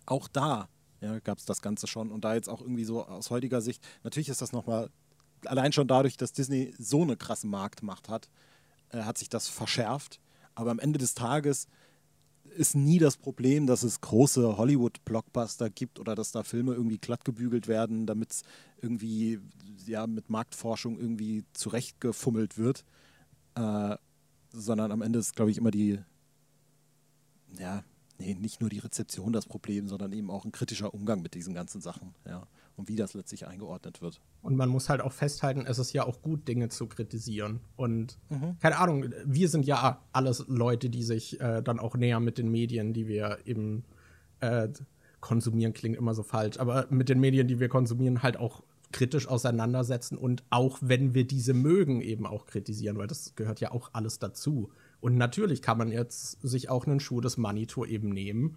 auch 0.06 0.28
da 0.28 0.68
ja, 1.00 1.18
gab 1.20 1.38
es 1.38 1.44
das 1.44 1.62
Ganze 1.62 1.86
schon. 1.86 2.10
Und 2.10 2.24
da 2.24 2.34
jetzt 2.34 2.48
auch 2.48 2.60
irgendwie 2.60 2.84
so 2.84 3.06
aus 3.06 3.30
heutiger 3.30 3.60
Sicht, 3.60 3.82
natürlich 4.02 4.28
ist 4.28 4.42
das 4.42 4.52
nochmal, 4.52 4.90
allein 5.46 5.72
schon 5.72 5.88
dadurch, 5.88 6.16
dass 6.16 6.32
Disney 6.32 6.74
so 6.78 7.02
eine 7.02 7.16
krasse 7.16 7.46
Marktmacht 7.46 8.08
hat, 8.08 8.28
äh, 8.90 9.02
hat 9.02 9.18
sich 9.18 9.28
das 9.28 9.48
verschärft. 9.48 10.20
Aber 10.54 10.70
am 10.70 10.78
Ende 10.78 10.98
des 10.98 11.14
Tages 11.14 11.68
ist 12.56 12.74
nie 12.74 12.98
das 12.98 13.16
Problem, 13.16 13.66
dass 13.66 13.82
es 13.82 14.00
große 14.00 14.56
Hollywood-Blockbuster 14.56 15.70
gibt 15.70 15.98
oder 15.98 16.14
dass 16.14 16.32
da 16.32 16.42
Filme 16.42 16.74
irgendwie 16.74 16.98
glattgebügelt 16.98 17.68
werden, 17.68 18.06
damit 18.06 18.32
es 18.32 18.42
irgendwie 18.80 19.40
ja, 19.86 20.06
mit 20.06 20.30
Marktforschung 20.30 20.98
irgendwie 20.98 21.44
zurechtgefummelt 21.52 22.58
wird. 22.58 22.84
Äh, 23.54 23.96
sondern 24.52 24.92
am 24.92 25.02
Ende 25.02 25.18
ist, 25.18 25.36
glaube 25.36 25.50
ich, 25.50 25.58
immer 25.58 25.70
die, 25.70 25.98
ja, 27.58 27.84
nee, 28.18 28.34
nicht 28.34 28.60
nur 28.60 28.70
die 28.70 28.78
Rezeption 28.78 29.32
das 29.32 29.46
Problem, 29.46 29.88
sondern 29.88 30.12
eben 30.12 30.30
auch 30.30 30.44
ein 30.44 30.52
kritischer 30.52 30.92
Umgang 30.92 31.22
mit 31.22 31.34
diesen 31.34 31.54
ganzen 31.54 31.80
Sachen, 31.80 32.14
ja, 32.26 32.46
und 32.80 32.88
wie 32.88 32.96
das 32.96 33.14
letztlich 33.14 33.46
eingeordnet 33.46 34.00
wird. 34.00 34.20
Und 34.42 34.56
man 34.56 34.68
muss 34.68 34.88
halt 34.88 35.02
auch 35.02 35.12
festhalten, 35.12 35.64
es 35.66 35.78
ist 35.78 35.92
ja 35.92 36.04
auch 36.04 36.22
gut, 36.22 36.48
Dinge 36.48 36.70
zu 36.70 36.86
kritisieren. 36.86 37.60
Und 37.76 38.18
mhm. 38.30 38.56
keine 38.58 38.78
Ahnung, 38.78 39.10
wir 39.24 39.48
sind 39.48 39.66
ja 39.66 40.02
alles 40.12 40.44
Leute, 40.48 40.88
die 40.88 41.02
sich 41.02 41.40
äh, 41.40 41.62
dann 41.62 41.78
auch 41.78 41.94
näher 41.94 42.20
mit 42.20 42.38
den 42.38 42.50
Medien, 42.50 42.92
die 42.94 43.06
wir 43.06 43.38
eben 43.44 43.84
äh, 44.40 44.68
konsumieren, 45.20 45.74
klingt 45.74 45.98
immer 45.98 46.14
so 46.14 46.22
falsch, 46.22 46.58
aber 46.58 46.86
mit 46.88 47.10
den 47.10 47.20
Medien, 47.20 47.46
die 47.46 47.60
wir 47.60 47.68
konsumieren, 47.68 48.22
halt 48.22 48.38
auch 48.38 48.62
kritisch 48.92 49.28
auseinandersetzen 49.28 50.16
und 50.16 50.42
auch 50.48 50.78
wenn 50.80 51.14
wir 51.14 51.26
diese 51.26 51.52
mögen, 51.52 52.00
eben 52.00 52.26
auch 52.26 52.46
kritisieren, 52.46 52.96
weil 52.96 53.06
das 53.06 53.34
gehört 53.36 53.60
ja 53.60 53.70
auch 53.70 53.90
alles 53.92 54.18
dazu. 54.18 54.70
Und 55.00 55.16
natürlich 55.16 55.60
kann 55.62 55.78
man 55.78 55.92
jetzt 55.92 56.40
sich 56.42 56.70
auch 56.70 56.86
einen 56.86 56.98
Schuh 56.98 57.20
des 57.20 57.36
Manitou 57.36 57.84
eben 57.84 58.08
nehmen 58.08 58.56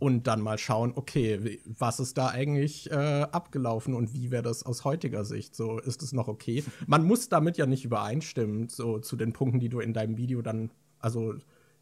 und 0.00 0.26
dann 0.26 0.40
mal 0.40 0.58
schauen, 0.58 0.92
okay, 0.96 1.60
was 1.66 2.00
ist 2.00 2.18
da 2.18 2.28
eigentlich 2.28 2.90
äh, 2.90 2.94
abgelaufen 2.94 3.94
und 3.94 4.14
wie 4.14 4.30
wäre 4.30 4.42
das 4.42 4.64
aus 4.64 4.84
heutiger 4.84 5.24
Sicht? 5.24 5.54
So, 5.54 5.78
ist 5.78 6.02
es 6.02 6.12
noch 6.12 6.26
okay? 6.26 6.64
Man 6.86 7.04
muss 7.04 7.28
damit 7.28 7.58
ja 7.58 7.66
nicht 7.66 7.84
übereinstimmen, 7.84 8.68
so 8.68 8.98
zu 8.98 9.14
den 9.14 9.32
Punkten, 9.32 9.60
die 9.60 9.68
du 9.68 9.78
in 9.78 9.92
deinem 9.92 10.16
Video 10.16 10.40
dann, 10.40 10.70
also 10.98 11.34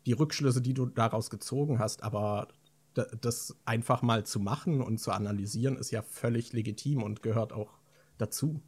die 0.04 0.12
Rückschlüsse, 0.12 0.60
die 0.60 0.74
du 0.74 0.86
daraus 0.86 1.30
gezogen 1.30 1.78
hast, 1.78 2.02
aber 2.02 2.48
das 2.94 3.56
einfach 3.64 4.02
mal 4.02 4.24
zu 4.24 4.40
machen 4.40 4.80
und 4.80 4.98
zu 4.98 5.12
analysieren, 5.12 5.76
ist 5.76 5.92
ja 5.92 6.02
völlig 6.02 6.52
legitim 6.52 7.04
und 7.04 7.22
gehört 7.22 7.52
auch 7.52 7.78
dazu. 8.18 8.60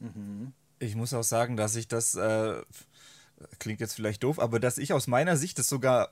Mhm. 0.00 0.54
Ich 0.78 0.96
muss 0.96 1.12
auch 1.12 1.24
sagen, 1.24 1.58
dass 1.58 1.76
ich 1.76 1.88
das, 1.88 2.14
äh, 2.14 2.62
klingt 3.58 3.80
jetzt 3.80 3.94
vielleicht 3.94 4.22
doof, 4.22 4.38
aber 4.38 4.60
dass 4.60 4.78
ich 4.78 4.94
aus 4.94 5.06
meiner 5.06 5.36
Sicht 5.36 5.58
das 5.58 5.68
sogar 5.68 6.10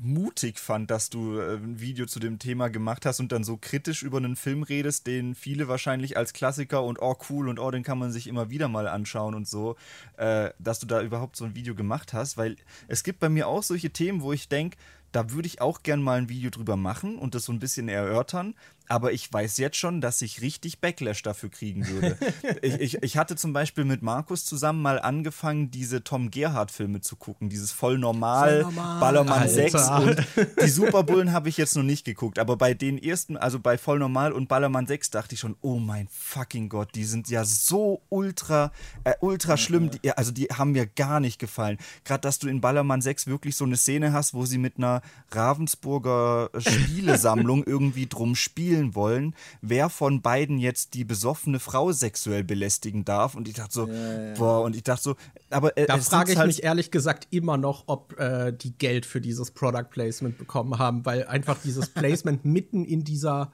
mutig 0.00 0.58
fand, 0.58 0.90
dass 0.90 1.10
du 1.10 1.38
äh, 1.38 1.56
ein 1.56 1.80
Video 1.80 2.06
zu 2.06 2.20
dem 2.20 2.38
Thema 2.38 2.68
gemacht 2.68 3.06
hast 3.06 3.20
und 3.20 3.32
dann 3.32 3.44
so 3.44 3.56
kritisch 3.56 4.02
über 4.02 4.18
einen 4.18 4.36
Film 4.36 4.62
redest, 4.62 5.06
den 5.06 5.34
viele 5.34 5.68
wahrscheinlich 5.68 6.16
als 6.16 6.32
Klassiker 6.32 6.82
und 6.84 7.00
oh 7.00 7.16
cool 7.28 7.48
und 7.48 7.58
oh, 7.58 7.70
den 7.70 7.82
kann 7.82 7.98
man 7.98 8.12
sich 8.12 8.26
immer 8.26 8.50
wieder 8.50 8.68
mal 8.68 8.86
anschauen 8.86 9.34
und 9.34 9.48
so, 9.48 9.76
äh, 10.16 10.50
dass 10.58 10.78
du 10.78 10.86
da 10.86 11.02
überhaupt 11.02 11.36
so 11.36 11.44
ein 11.44 11.54
Video 11.54 11.74
gemacht 11.74 12.12
hast, 12.12 12.36
weil 12.36 12.56
es 12.88 13.02
gibt 13.02 13.20
bei 13.20 13.28
mir 13.28 13.48
auch 13.48 13.62
solche 13.62 13.90
Themen, 13.90 14.22
wo 14.22 14.32
ich 14.32 14.48
denke, 14.48 14.76
da 15.12 15.30
würde 15.30 15.46
ich 15.46 15.60
auch 15.60 15.82
gern 15.82 16.02
mal 16.02 16.18
ein 16.18 16.28
Video 16.28 16.50
drüber 16.50 16.76
machen 16.76 17.18
und 17.18 17.34
das 17.34 17.44
so 17.44 17.52
ein 17.52 17.58
bisschen 17.58 17.88
erörtern. 17.88 18.54
Aber 18.92 19.14
ich 19.14 19.32
weiß 19.32 19.56
jetzt 19.56 19.78
schon, 19.78 20.02
dass 20.02 20.20
ich 20.20 20.42
richtig 20.42 20.80
Backlash 20.80 21.22
dafür 21.22 21.48
kriegen 21.48 21.88
würde. 21.88 22.18
ich, 22.60 22.74
ich, 22.74 23.02
ich, 23.02 23.16
hatte 23.16 23.36
zum 23.36 23.54
Beispiel 23.54 23.86
mit 23.86 24.02
Markus 24.02 24.44
zusammen 24.44 24.82
mal 24.82 25.00
angefangen, 25.00 25.70
diese 25.70 26.04
Tom 26.04 26.30
Gerhardt-Filme 26.30 27.00
zu 27.00 27.16
gucken. 27.16 27.48
Dieses 27.48 27.72
Voll 27.72 27.96
Normal, 27.96 28.64
Voll 28.64 28.72
normal 28.74 29.00
Ballermann 29.00 29.38
Alter. 29.44 29.48
6 29.48 29.88
und 29.88 30.26
die 30.62 30.68
Superbullen 30.68 31.32
habe 31.32 31.48
ich 31.48 31.56
jetzt 31.56 31.74
noch 31.74 31.82
nicht 31.82 32.04
geguckt. 32.04 32.38
Aber 32.38 32.58
bei 32.58 32.74
den 32.74 33.02
ersten, 33.02 33.38
also 33.38 33.58
bei 33.58 33.78
Voll 33.78 33.98
Normal 33.98 34.32
und 34.32 34.48
Ballermann 34.48 34.86
6 34.86 35.08
dachte 35.08 35.36
ich 35.36 35.40
schon, 35.40 35.56
oh 35.62 35.78
mein 35.78 36.06
fucking 36.10 36.68
Gott, 36.68 36.94
die 36.94 37.04
sind 37.04 37.30
ja 37.30 37.46
so 37.46 38.02
ultra, 38.10 38.72
äh, 39.04 39.14
ultra 39.22 39.56
schlimm. 39.56 39.90
Die, 39.90 40.10
also 40.10 40.32
die 40.32 40.48
haben 40.48 40.72
mir 40.72 40.84
gar 40.84 41.18
nicht 41.18 41.38
gefallen. 41.38 41.78
Gerade, 42.04 42.20
dass 42.20 42.38
du 42.38 42.46
in 42.46 42.60
Ballermann 42.60 43.00
6 43.00 43.26
wirklich 43.26 43.56
so 43.56 43.64
eine 43.64 43.78
Szene 43.78 44.12
hast, 44.12 44.34
wo 44.34 44.44
sie 44.44 44.58
mit 44.58 44.76
einer 44.76 45.00
Ravensburger 45.30 46.50
Spielesammlung 46.58 47.64
irgendwie 47.66 48.06
drum 48.06 48.34
spielen 48.34 48.81
wollen, 48.94 49.34
wer 49.60 49.88
von 49.88 50.22
beiden 50.22 50.58
jetzt 50.58 50.94
die 50.94 51.04
besoffene 51.04 51.60
Frau 51.60 51.92
sexuell 51.92 52.44
belästigen 52.44 53.04
darf. 53.04 53.34
Und 53.34 53.48
ich 53.48 53.54
dachte 53.54 53.72
so, 53.72 53.86
ja, 53.86 54.22
ja. 54.28 54.34
boah, 54.34 54.62
und 54.62 54.76
ich 54.76 54.82
dachte 54.82 55.02
so, 55.02 55.16
aber 55.50 55.76
äh, 55.76 55.86
da 55.86 55.98
frage 55.98 56.32
ich 56.32 56.38
halt 56.38 56.48
mich 56.48 56.62
ehrlich 56.62 56.90
gesagt 56.90 57.28
immer 57.30 57.56
noch, 57.56 57.84
ob 57.86 58.18
äh, 58.18 58.52
die 58.52 58.76
Geld 58.76 59.06
für 59.06 59.20
dieses 59.20 59.50
Product 59.50 59.88
Placement 59.90 60.38
bekommen 60.38 60.78
haben, 60.78 61.04
weil 61.06 61.26
einfach 61.26 61.58
dieses 61.62 61.88
Placement 61.94 62.44
mitten 62.44 62.84
in 62.84 63.04
dieser 63.04 63.52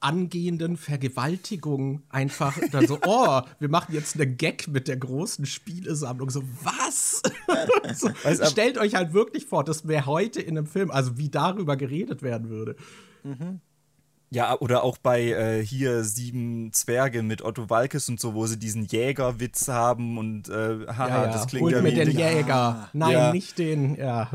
angehenden 0.00 0.76
Vergewaltigung 0.76 2.02
einfach 2.10 2.58
dann 2.70 2.86
so, 2.86 2.98
oh, 3.04 3.40
wir 3.58 3.68
machen 3.68 3.94
jetzt 3.94 4.14
eine 4.14 4.26
Gag 4.26 4.68
mit 4.68 4.88
der 4.88 4.96
großen 4.96 5.46
Spielesammlung. 5.46 6.30
So, 6.30 6.42
was? 6.62 7.22
so, 7.94 8.10
weißt, 8.22 8.46
stellt 8.46 8.78
euch 8.78 8.94
halt 8.94 9.12
wirklich 9.12 9.46
vor, 9.46 9.64
das 9.64 9.88
wäre 9.88 10.06
heute 10.06 10.40
in 10.40 10.56
einem 10.56 10.66
Film, 10.66 10.90
also 10.90 11.16
wie 11.18 11.28
darüber 11.28 11.76
geredet 11.76 12.22
werden 12.22 12.50
würde. 12.50 12.76
Mhm. 13.24 13.60
Ja, 14.30 14.58
oder 14.58 14.82
auch 14.82 14.98
bei 14.98 15.22
äh, 15.22 15.64
hier 15.64 16.02
Sieben 16.02 16.72
Zwerge 16.72 17.22
mit 17.22 17.42
Otto 17.42 17.70
Walkes 17.70 18.08
und 18.08 18.18
so, 18.18 18.34
wo 18.34 18.46
sie 18.46 18.58
diesen 18.58 18.84
Jägerwitz 18.84 19.68
haben 19.68 20.18
und 20.18 20.48
äh, 20.48 20.86
haha, 20.88 21.08
ja, 21.08 21.24
ja. 21.24 21.32
das 21.32 21.46
klingt 21.46 21.62
Holt 21.62 21.76
ja 21.76 21.82
mir 21.82 21.94
den 21.94 22.10
Jäger. 22.10 22.54
Ah, 22.54 22.90
Nein, 22.92 23.12
ja. 23.12 23.32
nicht 23.32 23.58
den, 23.58 23.94
ja. 23.96 24.28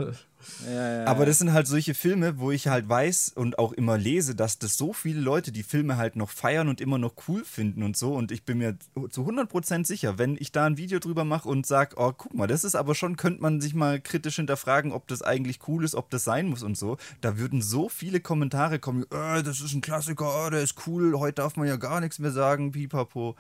Aber 1.06 1.26
das 1.26 1.40
sind 1.40 1.54
halt 1.54 1.68
solche 1.68 1.94
Filme, 1.94 2.40
wo 2.40 2.52
ich 2.52 2.68
halt 2.68 2.88
weiß 2.88 3.34
und 3.36 3.60
auch 3.60 3.74
immer 3.74 3.98
lese, 3.98 4.36
dass 4.36 4.60
das 4.60 4.78
so 4.78 4.94
viele 4.94 5.20
Leute 5.20 5.52
die 5.52 5.64
Filme 5.64 5.98
halt 5.98 6.16
noch 6.16 6.30
feiern 6.30 6.68
und 6.68 6.82
immer 6.82 6.98
noch 6.98 7.14
cool 7.28 7.44
finden 7.44 7.84
und 7.84 7.98
so. 7.98 8.14
Und 8.14 8.32
ich 8.32 8.44
bin 8.44 8.58
mir 8.58 8.78
zu 9.10 9.28
100% 9.28 9.86
sicher, 9.86 10.18
wenn 10.18 10.38
ich 10.40 10.52
da 10.52 10.66
ein 10.66 10.78
Video 10.78 11.00
drüber 11.00 11.24
mache 11.24 11.48
und 11.50 11.66
sage, 11.66 11.96
oh, 11.98 12.12
guck 12.16 12.34
mal, 12.34 12.48
das 12.48 12.64
ist 12.64 12.76
aber 12.76 12.96
schon, 12.96 13.18
könnte 13.18 13.42
man 13.42 13.62
sich 13.62 13.74
mal 13.74 14.00
kritisch 14.00 14.38
hinterfragen, 14.38 14.92
ob 14.92 15.08
das 15.08 15.22
eigentlich 15.22 15.60
cool 15.68 15.84
ist, 15.84 15.96
ob 15.96 16.10
das 16.10 16.24
sein 16.24 16.48
muss 16.48 16.64
und 16.64 16.78
so. 16.78 16.98
Da 17.22 17.38
würden 17.38 17.62
so 17.62 17.90
viele 17.90 18.20
Kommentare 18.20 18.80
kommen, 18.80 19.04
äh, 19.12 19.44
das 19.44 19.62
ist 19.62 19.74
ein 19.74 19.82
Klassiker, 19.82 20.46
oh, 20.46 20.50
der 20.50 20.62
ist 20.62 20.76
cool, 20.88 21.18
heute 21.18 21.36
darf 21.36 21.56
man 21.56 21.68
ja 21.68 21.78
gar 21.78 22.02
nichts 22.02 22.20
mehr 22.20 22.32
sagen, 22.32 22.72
pipapo. 22.72 23.36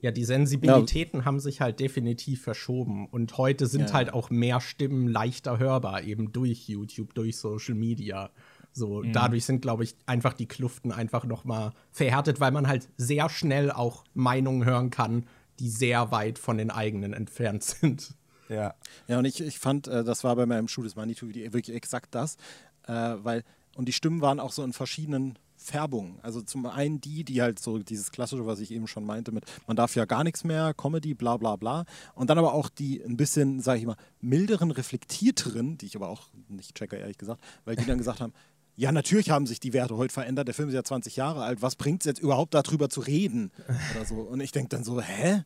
Ja, 0.00 0.12
die 0.12 0.24
Sensibilitäten 0.24 1.20
ja. 1.20 1.24
haben 1.24 1.40
sich 1.40 1.60
halt 1.60 1.80
definitiv 1.80 2.42
verschoben 2.42 3.08
und 3.08 3.36
heute 3.36 3.66
sind 3.66 3.88
ja. 3.88 3.92
halt 3.92 4.12
auch 4.12 4.30
mehr 4.30 4.60
Stimmen 4.60 5.08
leichter 5.08 5.58
hörbar, 5.58 6.02
eben 6.02 6.32
durch 6.32 6.68
YouTube, 6.68 7.14
durch 7.14 7.36
Social 7.36 7.74
Media. 7.74 8.30
So, 8.72 9.02
mhm. 9.02 9.12
dadurch 9.12 9.44
sind, 9.44 9.60
glaube 9.60 9.82
ich, 9.82 9.96
einfach 10.06 10.34
die 10.34 10.46
Kluften 10.46 10.92
einfach 10.92 11.24
noch 11.24 11.44
mal 11.44 11.72
verhärtet, 11.90 12.38
weil 12.38 12.52
man 12.52 12.68
halt 12.68 12.88
sehr 12.96 13.28
schnell 13.28 13.72
auch 13.72 14.04
Meinungen 14.14 14.64
hören 14.64 14.90
kann, 14.90 15.26
die 15.58 15.68
sehr 15.68 16.12
weit 16.12 16.38
von 16.38 16.58
den 16.58 16.70
eigenen 16.70 17.12
entfernt 17.12 17.64
sind. 17.64 18.14
Ja. 18.48 18.74
Ja, 19.08 19.18
und 19.18 19.24
ich, 19.24 19.40
ich 19.40 19.58
fand, 19.58 19.88
äh, 19.88 20.04
das 20.04 20.24
war 20.24 20.36
bei 20.36 20.46
meinem 20.46 20.68
Schuh 20.68 20.82
des 20.82 20.96
Manitou-Video 20.96 21.52
wirklich 21.52 21.76
exakt 21.76 22.14
das, 22.14 22.36
äh, 22.86 22.92
weil, 22.92 23.44
und 23.76 23.88
die 23.88 23.92
Stimmen 23.92 24.20
waren 24.20 24.40
auch 24.40 24.52
so 24.52 24.62
in 24.62 24.72
verschiedenen 24.72 25.38
Färbung. 25.68 26.18
Also 26.22 26.40
zum 26.40 26.66
einen 26.66 27.00
die, 27.00 27.24
die 27.24 27.42
halt 27.42 27.58
so 27.58 27.78
dieses 27.78 28.10
klassische, 28.10 28.46
was 28.46 28.60
ich 28.60 28.70
eben 28.70 28.86
schon 28.86 29.04
meinte, 29.04 29.32
mit 29.32 29.44
man 29.66 29.76
darf 29.76 29.94
ja 29.94 30.06
gar 30.06 30.24
nichts 30.24 30.42
mehr, 30.44 30.72
Comedy, 30.74 31.14
bla 31.14 31.36
bla 31.36 31.56
bla. 31.56 31.84
Und 32.14 32.30
dann 32.30 32.38
aber 32.38 32.54
auch 32.54 32.68
die 32.70 33.02
ein 33.02 33.16
bisschen, 33.16 33.60
sage 33.60 33.80
ich 33.80 33.86
mal, 33.86 33.96
milderen, 34.20 34.70
reflektierteren, 34.70 35.78
die 35.78 35.86
ich 35.86 35.96
aber 35.96 36.08
auch 36.08 36.28
nicht 36.48 36.74
checke, 36.74 36.96
ehrlich 36.96 37.18
gesagt, 37.18 37.42
weil 37.64 37.76
die 37.76 37.84
dann 37.84 37.98
gesagt 37.98 38.20
haben, 38.20 38.32
ja, 38.76 38.92
natürlich 38.92 39.30
haben 39.30 39.46
sich 39.46 39.60
die 39.60 39.72
Werte 39.72 39.96
heute 39.96 40.14
verändert. 40.14 40.46
Der 40.46 40.54
Film 40.54 40.68
ist 40.68 40.74
ja 40.74 40.84
20 40.84 41.16
Jahre 41.16 41.42
alt. 41.42 41.62
Was 41.62 41.76
bringt 41.76 42.02
es 42.02 42.06
jetzt 42.06 42.20
überhaupt 42.20 42.54
darüber 42.54 42.88
zu 42.88 43.00
reden? 43.00 43.50
Oder 43.94 44.04
so. 44.04 44.14
Und 44.16 44.40
ich 44.40 44.52
denke 44.52 44.68
dann 44.70 44.84
so, 44.84 45.00
hä? 45.00 45.42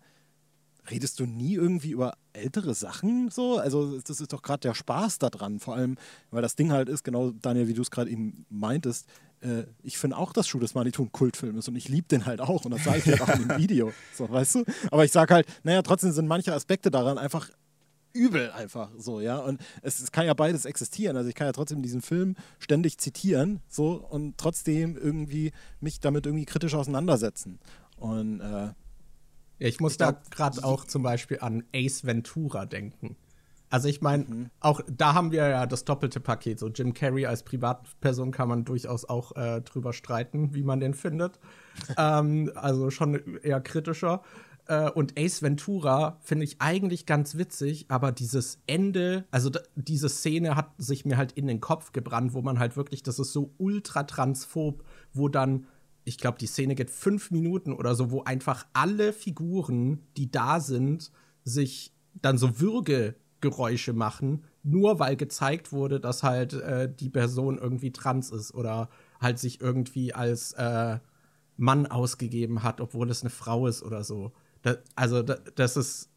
Redest 0.90 1.20
du 1.20 1.26
nie 1.26 1.54
irgendwie 1.54 1.92
über 1.92 2.14
ältere 2.32 2.74
Sachen 2.74 3.30
so? 3.30 3.56
Also, 3.56 4.00
das 4.00 4.20
ist 4.20 4.32
doch 4.32 4.42
gerade 4.42 4.60
der 4.60 4.74
Spaß 4.74 5.18
daran. 5.18 5.60
Vor 5.60 5.76
allem, 5.76 5.96
weil 6.30 6.42
das 6.42 6.56
Ding 6.56 6.72
halt 6.72 6.88
ist, 6.88 7.04
genau, 7.04 7.30
Daniel, 7.30 7.68
wie 7.68 7.74
du 7.74 7.82
es 7.82 7.90
gerade 7.90 8.10
eben 8.10 8.44
meintest, 8.50 9.06
äh, 9.42 9.66
ich 9.82 9.98
finde 9.98 10.16
auch, 10.16 10.32
dass 10.32 10.48
Schuh 10.48 10.58
des 10.58 10.74
Manitou 10.74 11.04
ein 11.04 11.12
Kultfilm 11.12 11.58
ist 11.58 11.68
und 11.68 11.76
ich 11.76 11.88
liebe 11.88 12.08
den 12.08 12.26
halt 12.26 12.40
auch 12.40 12.64
und 12.64 12.70
das 12.72 12.84
sage 12.84 12.98
ich 12.98 13.06
halt 13.06 13.20
auch 13.22 13.34
in 13.34 13.48
dem 13.48 13.58
Video. 13.58 13.92
So, 14.14 14.30
weißt 14.30 14.56
du? 14.56 14.64
Aber 14.90 15.04
ich 15.04 15.12
sage 15.12 15.34
halt, 15.34 15.46
naja, 15.62 15.82
trotzdem 15.82 16.12
sind 16.12 16.26
manche 16.26 16.52
Aspekte 16.52 16.90
daran 16.90 17.18
einfach 17.18 17.50
übel 18.12 18.50
einfach 18.50 18.90
so, 18.98 19.20
ja. 19.20 19.38
Und 19.38 19.60
es, 19.82 20.00
es, 20.00 20.12
kann 20.12 20.26
ja 20.26 20.34
beides 20.34 20.64
existieren. 20.64 21.16
Also 21.16 21.28
ich 21.28 21.34
kann 21.34 21.46
ja 21.46 21.52
trotzdem 21.52 21.82
diesen 21.82 22.02
Film 22.02 22.36
ständig 22.58 22.98
zitieren, 22.98 23.60
so 23.68 23.94
und 23.94 24.38
trotzdem 24.38 24.96
irgendwie 24.96 25.52
mich 25.80 26.00
damit 26.00 26.26
irgendwie 26.26 26.44
kritisch 26.44 26.74
auseinandersetzen. 26.74 27.58
Und 27.96 28.40
äh, 28.40 28.72
ich 29.58 29.80
muss 29.80 29.92
ich 29.92 29.98
da 29.98 30.20
gerade 30.30 30.64
auch 30.64 30.84
zum 30.84 31.02
Beispiel 31.02 31.38
an 31.40 31.64
Ace 31.74 32.04
Ventura 32.04 32.66
denken. 32.66 33.16
Also 33.72 33.88
ich 33.88 34.02
meine, 34.02 34.24
mhm. 34.24 34.50
auch 34.60 34.82
da 34.86 35.14
haben 35.14 35.32
wir 35.32 35.48
ja 35.48 35.64
das 35.64 35.86
doppelte 35.86 36.20
Paket. 36.20 36.58
So 36.58 36.68
Jim 36.68 36.92
Carrey 36.92 37.24
als 37.24 37.42
Privatperson 37.42 38.30
kann 38.30 38.46
man 38.46 38.66
durchaus 38.66 39.06
auch 39.06 39.34
äh, 39.34 39.62
drüber 39.62 39.94
streiten, 39.94 40.54
wie 40.54 40.62
man 40.62 40.78
den 40.78 40.92
findet. 40.92 41.40
ähm, 41.96 42.52
also 42.54 42.90
schon 42.90 43.38
eher 43.38 43.62
kritischer. 43.62 44.20
Äh, 44.66 44.90
und 44.90 45.18
Ace 45.18 45.40
Ventura 45.40 46.18
finde 46.20 46.44
ich 46.44 46.60
eigentlich 46.60 47.06
ganz 47.06 47.38
witzig, 47.38 47.86
aber 47.88 48.12
dieses 48.12 48.60
Ende, 48.66 49.24
also 49.30 49.50
diese 49.74 50.10
Szene 50.10 50.54
hat 50.54 50.70
sich 50.76 51.06
mir 51.06 51.16
halt 51.16 51.32
in 51.32 51.46
den 51.46 51.60
Kopf 51.60 51.92
gebrannt, 51.92 52.34
wo 52.34 52.42
man 52.42 52.58
halt 52.58 52.76
wirklich, 52.76 53.02
das 53.02 53.18
ist 53.18 53.32
so 53.32 53.54
ultra 53.56 54.02
transphob, 54.02 54.84
wo 55.14 55.30
dann, 55.30 55.66
ich 56.04 56.18
glaube, 56.18 56.36
die 56.36 56.46
Szene 56.46 56.74
geht 56.74 56.90
fünf 56.90 57.30
Minuten 57.30 57.72
oder 57.72 57.94
so, 57.94 58.10
wo 58.10 58.22
einfach 58.22 58.66
alle 58.74 59.14
Figuren, 59.14 60.00
die 60.18 60.30
da 60.30 60.60
sind, 60.60 61.10
sich 61.42 61.94
dann 62.20 62.36
so 62.36 62.60
Würgegeräusche 63.42 63.92
machen, 63.92 64.44
nur 64.62 64.98
weil 64.98 65.16
gezeigt 65.16 65.72
wurde, 65.72 66.00
dass 66.00 66.22
halt 66.22 66.54
äh, 66.54 66.92
die 66.92 67.10
Person 67.10 67.58
irgendwie 67.58 67.92
trans 67.92 68.30
ist 68.30 68.54
oder 68.54 68.88
halt 69.20 69.38
sich 69.38 69.60
irgendwie 69.60 70.14
als 70.14 70.52
äh, 70.52 70.98
Mann 71.56 71.86
ausgegeben 71.86 72.62
hat, 72.62 72.80
obwohl 72.80 73.10
es 73.10 73.22
eine 73.22 73.30
Frau 73.30 73.66
ist 73.66 73.82
oder 73.82 74.04
so. 74.04 74.32
Das, 74.62 74.78
also, 74.94 75.22
das, 75.22 75.40
das 75.54 75.76
ist 75.76 76.08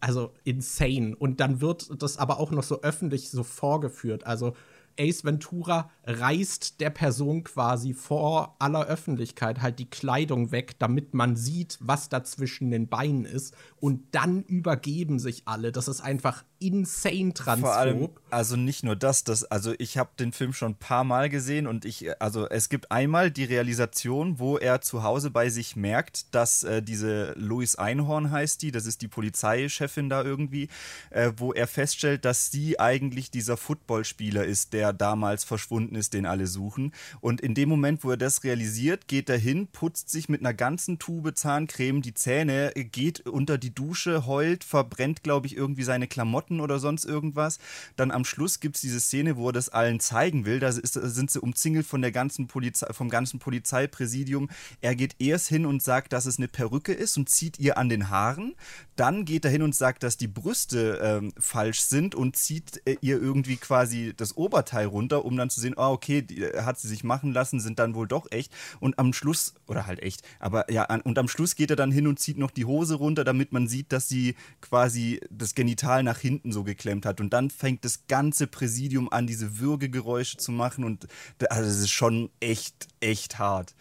also 0.00 0.32
insane. 0.44 1.14
Und 1.16 1.40
dann 1.40 1.60
wird 1.60 2.02
das 2.02 2.16
aber 2.16 2.40
auch 2.40 2.50
noch 2.50 2.64
so 2.64 2.82
öffentlich 2.82 3.30
so 3.30 3.44
vorgeführt. 3.44 4.26
Also 4.26 4.54
Ace 4.98 5.24
Ventura 5.24 5.90
reißt 6.04 6.80
der 6.80 6.90
Person 6.90 7.44
quasi 7.44 7.94
vor 7.94 8.56
aller 8.58 8.86
Öffentlichkeit 8.86 9.62
halt 9.62 9.78
die 9.78 9.88
Kleidung 9.88 10.52
weg, 10.52 10.78
damit 10.78 11.14
man 11.14 11.36
sieht, 11.36 11.78
was 11.80 12.08
da 12.08 12.24
zwischen 12.24 12.70
den 12.70 12.88
Beinen 12.88 13.24
ist. 13.24 13.54
Und 13.80 14.14
dann 14.14 14.42
übergeben 14.42 15.18
sich 15.18 15.42
alle. 15.46 15.72
Das 15.72 15.88
ist 15.88 16.00
einfach 16.00 16.44
insane 16.62 17.34
transphob. 17.34 17.70
Vor 17.70 17.76
allem, 17.76 18.08
also 18.30 18.56
nicht 18.56 18.84
nur 18.84 18.96
das, 18.96 19.24
das 19.24 19.44
also 19.44 19.74
ich 19.78 19.98
habe 19.98 20.10
den 20.18 20.32
Film 20.32 20.52
schon 20.52 20.72
ein 20.72 20.76
paar 20.76 21.04
Mal 21.04 21.28
gesehen 21.28 21.66
und 21.66 21.84
ich, 21.84 22.20
also 22.20 22.48
es 22.48 22.68
gibt 22.68 22.90
einmal 22.90 23.30
die 23.30 23.44
Realisation, 23.44 24.38
wo 24.38 24.56
er 24.56 24.80
zu 24.80 25.02
Hause 25.02 25.30
bei 25.30 25.50
sich 25.50 25.76
merkt, 25.76 26.34
dass 26.34 26.62
äh, 26.62 26.82
diese 26.82 27.32
Louis 27.36 27.76
Einhorn 27.76 28.30
heißt 28.30 28.62
die, 28.62 28.70
das 28.70 28.86
ist 28.86 29.02
die 29.02 29.08
Polizeichefin 29.08 30.08
da 30.08 30.22
irgendwie, 30.22 30.68
äh, 31.10 31.32
wo 31.36 31.52
er 31.52 31.66
feststellt, 31.66 32.24
dass 32.24 32.50
sie 32.50 32.78
eigentlich 32.80 33.30
dieser 33.30 33.56
Footballspieler 33.56 34.44
ist, 34.44 34.72
der 34.72 34.92
damals 34.92 35.44
verschwunden 35.44 35.94
ist, 35.94 36.14
den 36.14 36.26
alle 36.26 36.46
suchen. 36.46 36.92
Und 37.20 37.40
in 37.40 37.54
dem 37.54 37.68
Moment, 37.68 38.04
wo 38.04 38.10
er 38.10 38.16
das 38.16 38.44
realisiert, 38.44 39.08
geht 39.08 39.28
er 39.28 39.38
hin, 39.38 39.68
putzt 39.68 40.10
sich 40.10 40.28
mit 40.28 40.40
einer 40.40 40.54
ganzen 40.54 40.98
Tube 40.98 41.34
Zahncreme 41.34 42.02
die 42.02 42.14
Zähne, 42.14 42.72
geht 42.74 43.26
unter 43.26 43.58
die 43.58 43.74
Dusche, 43.74 44.26
heult, 44.26 44.64
verbrennt, 44.64 45.22
glaube 45.22 45.46
ich, 45.46 45.56
irgendwie 45.56 45.82
seine 45.82 46.06
Klamotten 46.06 46.51
oder 46.60 46.78
sonst 46.78 47.04
irgendwas. 47.04 47.58
Dann 47.96 48.10
am 48.10 48.24
Schluss 48.24 48.60
gibt 48.60 48.76
es 48.76 48.82
diese 48.82 49.00
Szene, 49.00 49.36
wo 49.36 49.48
er 49.48 49.52
das 49.52 49.68
allen 49.68 50.00
zeigen 50.00 50.44
will. 50.44 50.60
Da 50.60 50.68
ist, 50.68 50.94
sind 50.94 51.30
sie 51.30 51.40
umzingelt 51.40 51.86
von 51.86 52.02
der 52.02 52.12
ganzen 52.12 52.46
Polizei, 52.46 52.92
vom 52.92 53.08
ganzen 53.08 53.38
Polizeipräsidium. 53.38 54.50
Er 54.80 54.94
geht 54.94 55.16
erst 55.18 55.48
hin 55.48 55.66
und 55.66 55.82
sagt, 55.82 56.12
dass 56.12 56.26
es 56.26 56.38
eine 56.38 56.48
Perücke 56.48 56.92
ist 56.92 57.16
und 57.16 57.28
zieht 57.28 57.58
ihr 57.58 57.78
an 57.78 57.88
den 57.88 58.10
Haaren. 58.10 58.54
Dann 58.96 59.24
geht 59.24 59.44
er 59.44 59.50
hin 59.50 59.62
und 59.62 59.74
sagt, 59.74 60.02
dass 60.02 60.16
die 60.16 60.28
Brüste 60.28 61.00
ähm, 61.02 61.32
falsch 61.38 61.80
sind 61.80 62.14
und 62.14 62.36
zieht 62.36 62.82
äh, 62.86 62.96
ihr 63.00 63.20
irgendwie 63.20 63.56
quasi 63.56 64.12
das 64.16 64.36
Oberteil 64.36 64.86
runter, 64.86 65.24
um 65.24 65.36
dann 65.36 65.50
zu 65.50 65.60
sehen, 65.60 65.74
ah, 65.76 65.90
okay, 65.90 66.22
die, 66.22 66.42
äh, 66.42 66.62
hat 66.62 66.78
sie 66.78 66.88
sich 66.88 67.04
machen 67.04 67.32
lassen, 67.32 67.60
sind 67.60 67.78
dann 67.78 67.94
wohl 67.94 68.06
doch 68.06 68.30
echt. 68.30 68.52
Und 68.80 68.98
am 68.98 69.12
Schluss, 69.12 69.54
oder 69.66 69.86
halt 69.86 70.02
echt, 70.02 70.22
aber 70.38 70.70
ja, 70.70 70.84
an, 70.84 71.00
und 71.00 71.18
am 71.18 71.28
Schluss 71.28 71.54
geht 71.54 71.70
er 71.70 71.76
dann 71.76 71.92
hin 71.92 72.06
und 72.06 72.18
zieht 72.18 72.38
noch 72.38 72.50
die 72.50 72.64
Hose 72.64 72.94
runter, 72.94 73.24
damit 73.24 73.52
man 73.52 73.68
sieht, 73.68 73.92
dass 73.92 74.08
sie 74.08 74.34
quasi 74.60 75.20
das 75.30 75.54
Genital 75.54 76.02
nach 76.02 76.18
hinten 76.18 76.41
so 76.44 76.64
geklemmt 76.64 77.06
hat. 77.06 77.20
Und 77.20 77.32
dann 77.32 77.50
fängt 77.50 77.84
das 77.84 78.06
ganze 78.06 78.46
Präsidium 78.46 79.12
an, 79.12 79.26
diese 79.26 79.58
Würgegeräusche 79.58 80.38
zu 80.38 80.52
machen. 80.52 80.84
Und 80.84 81.06
also 81.50 81.68
es 81.68 81.78
ist 81.78 81.90
schon 81.90 82.30
echt, 82.40 82.88
echt 83.00 83.38
hart. 83.38 83.74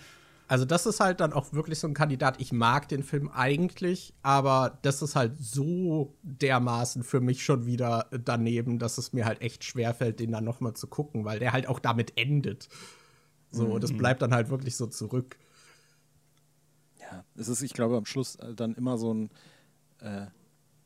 Also, 0.52 0.66
das 0.66 0.86
ist 0.86 1.00
halt 1.00 1.22
dann 1.22 1.32
auch 1.32 1.54
wirklich 1.54 1.80
so 1.80 1.88
ein 1.88 1.94
Kandidat. 1.94 2.42
Ich 2.42 2.52
mag 2.52 2.90
den 2.90 3.04
Film 3.04 3.30
eigentlich, 3.30 4.14
aber 4.22 4.80
das 4.82 5.02
ist 5.02 5.16
halt 5.16 5.38
so 5.40 6.18
dermaßen 6.24 7.06
für 7.06 7.22
mich 7.22 7.46
schon 7.46 7.66
wieder 7.66 8.10
daneben, 8.26 8.78
dass 8.78 8.98
es 8.98 9.14
mir 9.14 9.24
halt 9.24 9.42
echt 9.42 9.64
schwerfällt, 9.64 10.20
den 10.20 10.34
dann 10.34 10.44
nochmal 10.44 10.74
zu 10.74 10.88
gucken, 10.88 11.24
weil 11.24 11.40
der 11.40 11.54
halt 11.54 11.68
auch 11.68 11.80
damit 11.80 12.18
endet. 12.18 12.68
So, 13.50 13.76
mhm. 13.76 13.80
das 13.80 13.94
bleibt 13.94 14.22
dann 14.22 14.34
halt 14.34 14.50
wirklich 14.50 14.76
so 14.76 14.88
zurück. 14.88 15.38
Ja, 17.00 17.24
es 17.38 17.48
ist, 17.48 17.62
ich 17.62 17.72
glaube, 17.72 17.96
am 17.96 18.06
Schluss 18.06 18.36
äh, 18.36 18.54
dann 18.54 18.76
immer 18.76 18.98
so 18.98 19.14
ein, 19.14 19.30
äh, 20.02 20.26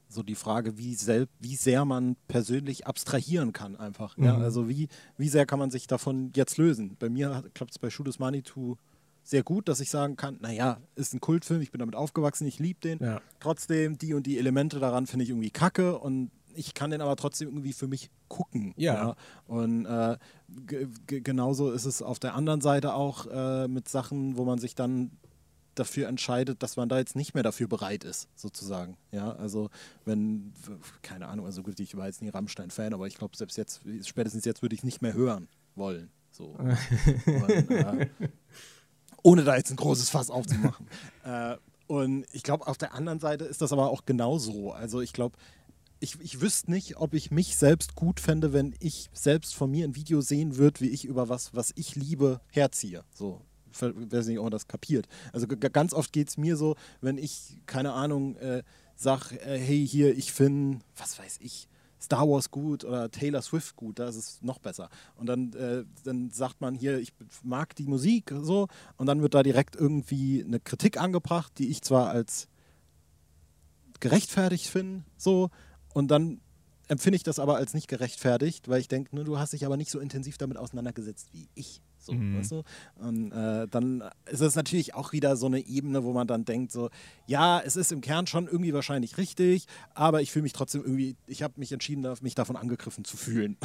so 0.07 0.23
die 0.23 0.35
Frage, 0.35 0.77
wie, 0.77 0.95
sel 0.95 1.27
wie 1.39 1.55
sehr 1.55 1.85
man 1.85 2.15
persönlich 2.27 2.87
abstrahieren 2.87 3.53
kann 3.53 3.75
einfach. 3.75 4.17
Mhm. 4.17 4.25
Ja, 4.25 4.37
also 4.37 4.69
wie, 4.69 4.87
wie 5.17 5.29
sehr 5.29 5.45
kann 5.45 5.59
man 5.59 5.71
sich 5.71 5.87
davon 5.87 6.31
jetzt 6.35 6.57
lösen? 6.57 6.95
Bei 6.99 7.09
mir 7.09 7.43
klappt 7.53 7.71
es 7.71 7.79
bei 7.79 7.89
Shoot 7.89 8.07
is 8.07 8.19
Manitou 8.19 8.77
sehr 9.25 9.43
gut, 9.43 9.67
dass 9.67 9.79
ich 9.79 9.89
sagen 9.89 10.15
kann, 10.15 10.37
naja, 10.39 10.77
ist 10.95 11.13
ein 11.13 11.19
Kultfilm, 11.19 11.61
ich 11.61 11.71
bin 11.71 11.79
damit 11.79 11.95
aufgewachsen, 11.95 12.45
ich 12.45 12.59
liebe 12.59 12.79
den. 12.79 12.99
Ja. 12.99 13.21
Trotzdem, 13.39 13.97
die 13.97 14.13
und 14.13 14.27
die 14.27 14.37
Elemente 14.37 14.79
daran 14.79 15.07
finde 15.07 15.23
ich 15.23 15.31
irgendwie 15.31 15.49
kacke 15.49 15.97
und 15.97 16.29
ich 16.53 16.73
kann 16.73 16.91
den 16.91 17.01
aber 17.01 17.15
trotzdem 17.15 17.49
irgendwie 17.49 17.73
für 17.73 17.87
mich 17.87 18.11
gucken. 18.27 18.73
Ja. 18.77 18.93
ja. 18.93 19.15
Und 19.47 19.85
äh, 19.85 20.17
genauso 21.07 21.71
ist 21.71 21.85
es 21.85 22.01
auf 22.01 22.19
der 22.19 22.35
anderen 22.35 22.61
Seite 22.61 22.93
auch 22.93 23.25
äh, 23.27 23.67
mit 23.67 23.89
Sachen, 23.89 24.37
wo 24.37 24.45
man 24.45 24.59
sich 24.59 24.75
dann 24.75 25.11
dafür 25.75 26.07
entscheidet, 26.07 26.63
dass 26.63 26.77
man 26.77 26.89
da 26.89 26.97
jetzt 26.97 27.15
nicht 27.15 27.33
mehr 27.33 27.43
dafür 27.43 27.67
bereit 27.67 28.03
ist, 28.03 28.27
sozusagen. 28.35 28.97
Ja, 29.11 29.33
also 29.33 29.69
wenn, 30.05 30.53
keine 31.01 31.27
Ahnung, 31.27 31.45
also 31.45 31.63
gut, 31.63 31.79
ich 31.79 31.95
war 31.95 32.07
jetzt 32.07 32.21
nie 32.21 32.29
Rammstein-Fan, 32.29 32.93
aber 32.93 33.07
ich 33.07 33.17
glaube, 33.17 33.35
selbst 33.37 33.57
jetzt, 33.57 33.81
spätestens 34.03 34.45
jetzt 34.45 34.61
würde 34.61 34.75
ich 34.75 34.81
es 34.81 34.85
nicht 34.85 35.01
mehr 35.01 35.13
hören 35.13 35.47
wollen. 35.75 36.09
So. 36.31 36.45
Und, 37.25 37.71
äh, 37.71 38.09
ohne 39.23 39.43
da 39.43 39.55
jetzt 39.57 39.71
ein 39.71 39.77
großes 39.77 40.09
Fass 40.09 40.29
aufzumachen. 40.29 40.87
äh, 41.23 41.55
und 41.87 42.25
ich 42.31 42.43
glaube, 42.43 42.67
auf 42.67 42.77
der 42.77 42.93
anderen 42.93 43.19
Seite 43.19 43.45
ist 43.45 43.61
das 43.61 43.71
aber 43.71 43.89
auch 43.89 44.05
genauso. 44.05 44.71
Also 44.71 45.01
ich 45.01 45.13
glaube, 45.13 45.37
ich, 45.99 46.19
ich 46.19 46.41
wüsste 46.41 46.71
nicht, 46.71 46.97
ob 46.97 47.13
ich 47.13 47.31
mich 47.31 47.55
selbst 47.55 47.95
gut 47.95 48.19
fände, 48.19 48.53
wenn 48.53 48.75
ich 48.79 49.09
selbst 49.13 49.55
von 49.55 49.71
mir 49.71 49.85
ein 49.85 49.95
Video 49.95 50.21
sehen 50.21 50.57
würde, 50.57 50.81
wie 50.81 50.89
ich 50.89 51.05
über 51.05 51.29
was, 51.29 51.53
was 51.55 51.71
ich 51.75 51.95
liebe, 51.95 52.41
herziehe. 52.51 53.03
So, 53.11 53.41
weiß 53.81 54.27
nicht, 54.27 54.37
ob 54.37 54.45
man 54.45 54.51
das 54.51 54.67
kapiert. 54.67 55.07
Also 55.33 55.47
ganz 55.47 55.93
oft 55.93 56.13
geht 56.13 56.29
es 56.29 56.37
mir 56.37 56.57
so, 56.57 56.75
wenn 57.01 57.17
ich, 57.17 57.57
keine 57.65 57.93
Ahnung, 57.93 58.35
äh, 58.37 58.63
sag, 58.95 59.31
äh, 59.31 59.57
hey, 59.59 59.87
hier, 59.87 60.17
ich 60.17 60.31
finde, 60.31 60.79
was 60.95 61.19
weiß 61.19 61.37
ich, 61.41 61.67
Star 62.01 62.27
Wars 62.27 62.51
gut 62.51 62.83
oder 62.83 63.09
Taylor 63.09 63.41
Swift 63.41 63.75
gut, 63.75 63.99
da 63.99 64.07
ist 64.07 64.15
es 64.15 64.41
noch 64.41 64.59
besser. 64.59 64.89
Und 65.15 65.27
dann, 65.27 65.53
äh, 65.53 65.85
dann 66.03 66.29
sagt 66.29 66.61
man 66.61 66.75
hier, 66.75 66.99
ich 66.99 67.13
mag 67.43 67.75
die 67.75 67.87
Musik 67.87 68.33
so 68.41 68.67
und 68.97 69.07
dann 69.07 69.21
wird 69.21 69.33
da 69.33 69.43
direkt 69.43 69.75
irgendwie 69.75 70.43
eine 70.43 70.59
Kritik 70.59 70.99
angebracht, 70.99 71.53
die 71.57 71.69
ich 71.69 71.81
zwar 71.81 72.09
als 72.09 72.47
gerechtfertigt 73.99 74.67
finde, 74.67 75.03
so, 75.17 75.49
und 75.93 76.09
dann 76.09 76.41
empfinde 76.87 77.15
ich 77.15 77.23
das 77.23 77.39
aber 77.39 77.55
als 77.55 77.73
nicht 77.73 77.87
gerechtfertigt, 77.87 78.69
weil 78.69 78.79
ich 78.79 78.87
denke, 78.87 79.15
ne, 79.15 79.23
du 79.23 79.39
hast 79.39 79.53
dich 79.53 79.65
aber 79.65 79.77
nicht 79.77 79.91
so 79.91 79.99
intensiv 79.99 80.37
damit 80.37 80.57
auseinandergesetzt 80.57 81.29
wie 81.33 81.47
ich. 81.55 81.81
So, 81.97 82.13
mhm. 82.13 82.37
weißt 82.37 82.51
du? 82.51 82.63
Und 82.97 83.31
äh, 83.31 83.67
dann 83.67 84.03
ist 84.25 84.41
es 84.41 84.55
natürlich 84.55 84.93
auch 84.93 85.11
wieder 85.11 85.35
so 85.35 85.47
eine 85.47 85.65
Ebene, 85.65 86.03
wo 86.03 86.13
man 86.13 86.27
dann 86.27 86.45
denkt, 86.45 86.71
so, 86.71 86.91
ja, 87.25 87.59
es 87.59 87.75
ist 87.75 87.91
im 87.91 88.01
Kern 88.01 88.27
schon 88.27 88.45
irgendwie 88.45 88.73
wahrscheinlich 88.73 89.17
richtig, 89.17 89.65
aber 89.95 90.21
ich 90.21 90.31
fühle 90.31 90.43
mich 90.43 90.53
trotzdem 90.53 90.83
irgendwie, 90.83 91.15
ich 91.25 91.41
habe 91.41 91.55
mich 91.57 91.71
entschieden, 91.71 92.07
mich 92.21 92.35
davon 92.35 92.57
angegriffen 92.57 93.05
zu 93.05 93.17
fühlen. 93.17 93.57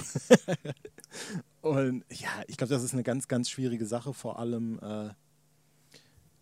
und 1.61 2.05
ja, 2.11 2.31
ich 2.47 2.57
glaube, 2.57 2.73
das 2.73 2.83
ist 2.83 2.95
eine 2.95 3.03
ganz, 3.03 3.29
ganz 3.29 3.51
schwierige 3.51 3.85
Sache, 3.85 4.15
vor 4.15 4.39
allem, 4.39 4.79
äh, 4.81 5.11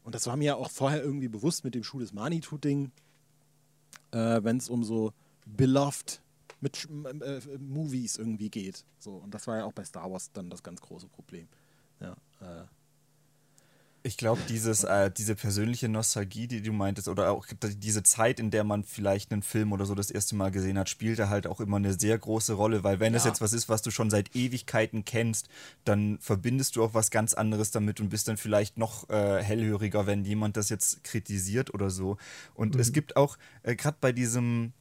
und 0.04 0.14
das 0.14 0.26
war 0.28 0.36
mir 0.36 0.44
ja 0.44 0.54
auch 0.54 0.70
vorher 0.70 1.02
irgendwie 1.02 1.28
bewusst 1.28 1.64
mit 1.64 1.74
dem 1.74 1.82
Schuh 1.82 1.98
des 1.98 2.12
Manitou-Ding, 2.12 2.92
äh, 4.12 4.40
wenn 4.42 4.56
es 4.58 4.70
um 4.70 4.84
so 4.84 5.12
beloved 5.44 6.22
mit 6.60 6.88
äh, 7.22 7.40
Movies 7.58 8.16
irgendwie 8.16 8.50
geht. 8.50 8.84
So, 8.98 9.16
und 9.16 9.32
das 9.32 9.46
war 9.46 9.58
ja 9.58 9.64
auch 9.64 9.72
bei 9.72 9.84
Star 9.84 10.10
Wars 10.10 10.32
dann 10.32 10.50
das 10.50 10.62
ganz 10.62 10.80
große 10.80 11.08
Problem. 11.08 11.48
Ja, 12.00 12.16
äh. 12.40 12.64
Ich 14.04 14.16
glaube, 14.16 14.40
dieses, 14.48 14.84
äh, 14.84 15.10
diese 15.10 15.34
persönliche 15.34 15.88
Nostalgie, 15.88 16.46
die 16.46 16.62
du 16.62 16.72
meintest, 16.72 17.08
oder 17.08 17.32
auch 17.32 17.46
diese 17.60 18.04
Zeit, 18.04 18.38
in 18.38 18.52
der 18.52 18.62
man 18.62 18.84
vielleicht 18.84 19.32
einen 19.32 19.42
Film 19.42 19.72
oder 19.72 19.86
so 19.86 19.94
das 19.94 20.12
erste 20.12 20.36
Mal 20.36 20.52
gesehen 20.52 20.78
hat, 20.78 20.88
spielt 20.88 21.18
da 21.18 21.28
halt 21.28 21.48
auch 21.48 21.60
immer 21.60 21.78
eine 21.78 21.98
sehr 21.98 22.16
große 22.16 22.52
Rolle, 22.52 22.84
weil 22.84 23.00
wenn 23.00 23.12
ja. 23.12 23.18
es 23.18 23.24
jetzt 23.24 23.40
was 23.40 23.52
ist, 23.52 23.68
was 23.68 23.82
du 23.82 23.90
schon 23.90 24.08
seit 24.08 24.36
Ewigkeiten 24.36 25.04
kennst, 25.04 25.48
dann 25.84 26.18
verbindest 26.20 26.76
du 26.76 26.84
auch 26.84 26.94
was 26.94 27.10
ganz 27.10 27.34
anderes 27.34 27.72
damit 27.72 28.00
und 28.00 28.08
bist 28.08 28.28
dann 28.28 28.36
vielleicht 28.36 28.78
noch 28.78 29.10
äh, 29.10 29.42
hellhöriger, 29.42 30.06
wenn 30.06 30.24
jemand 30.24 30.56
das 30.56 30.68
jetzt 30.68 31.02
kritisiert 31.02 31.74
oder 31.74 31.90
so. 31.90 32.18
Und 32.54 32.76
mhm. 32.76 32.80
es 32.80 32.92
gibt 32.92 33.16
auch, 33.16 33.36
äh, 33.64 33.74
gerade 33.74 33.98
bei 34.00 34.12
diesem 34.12 34.72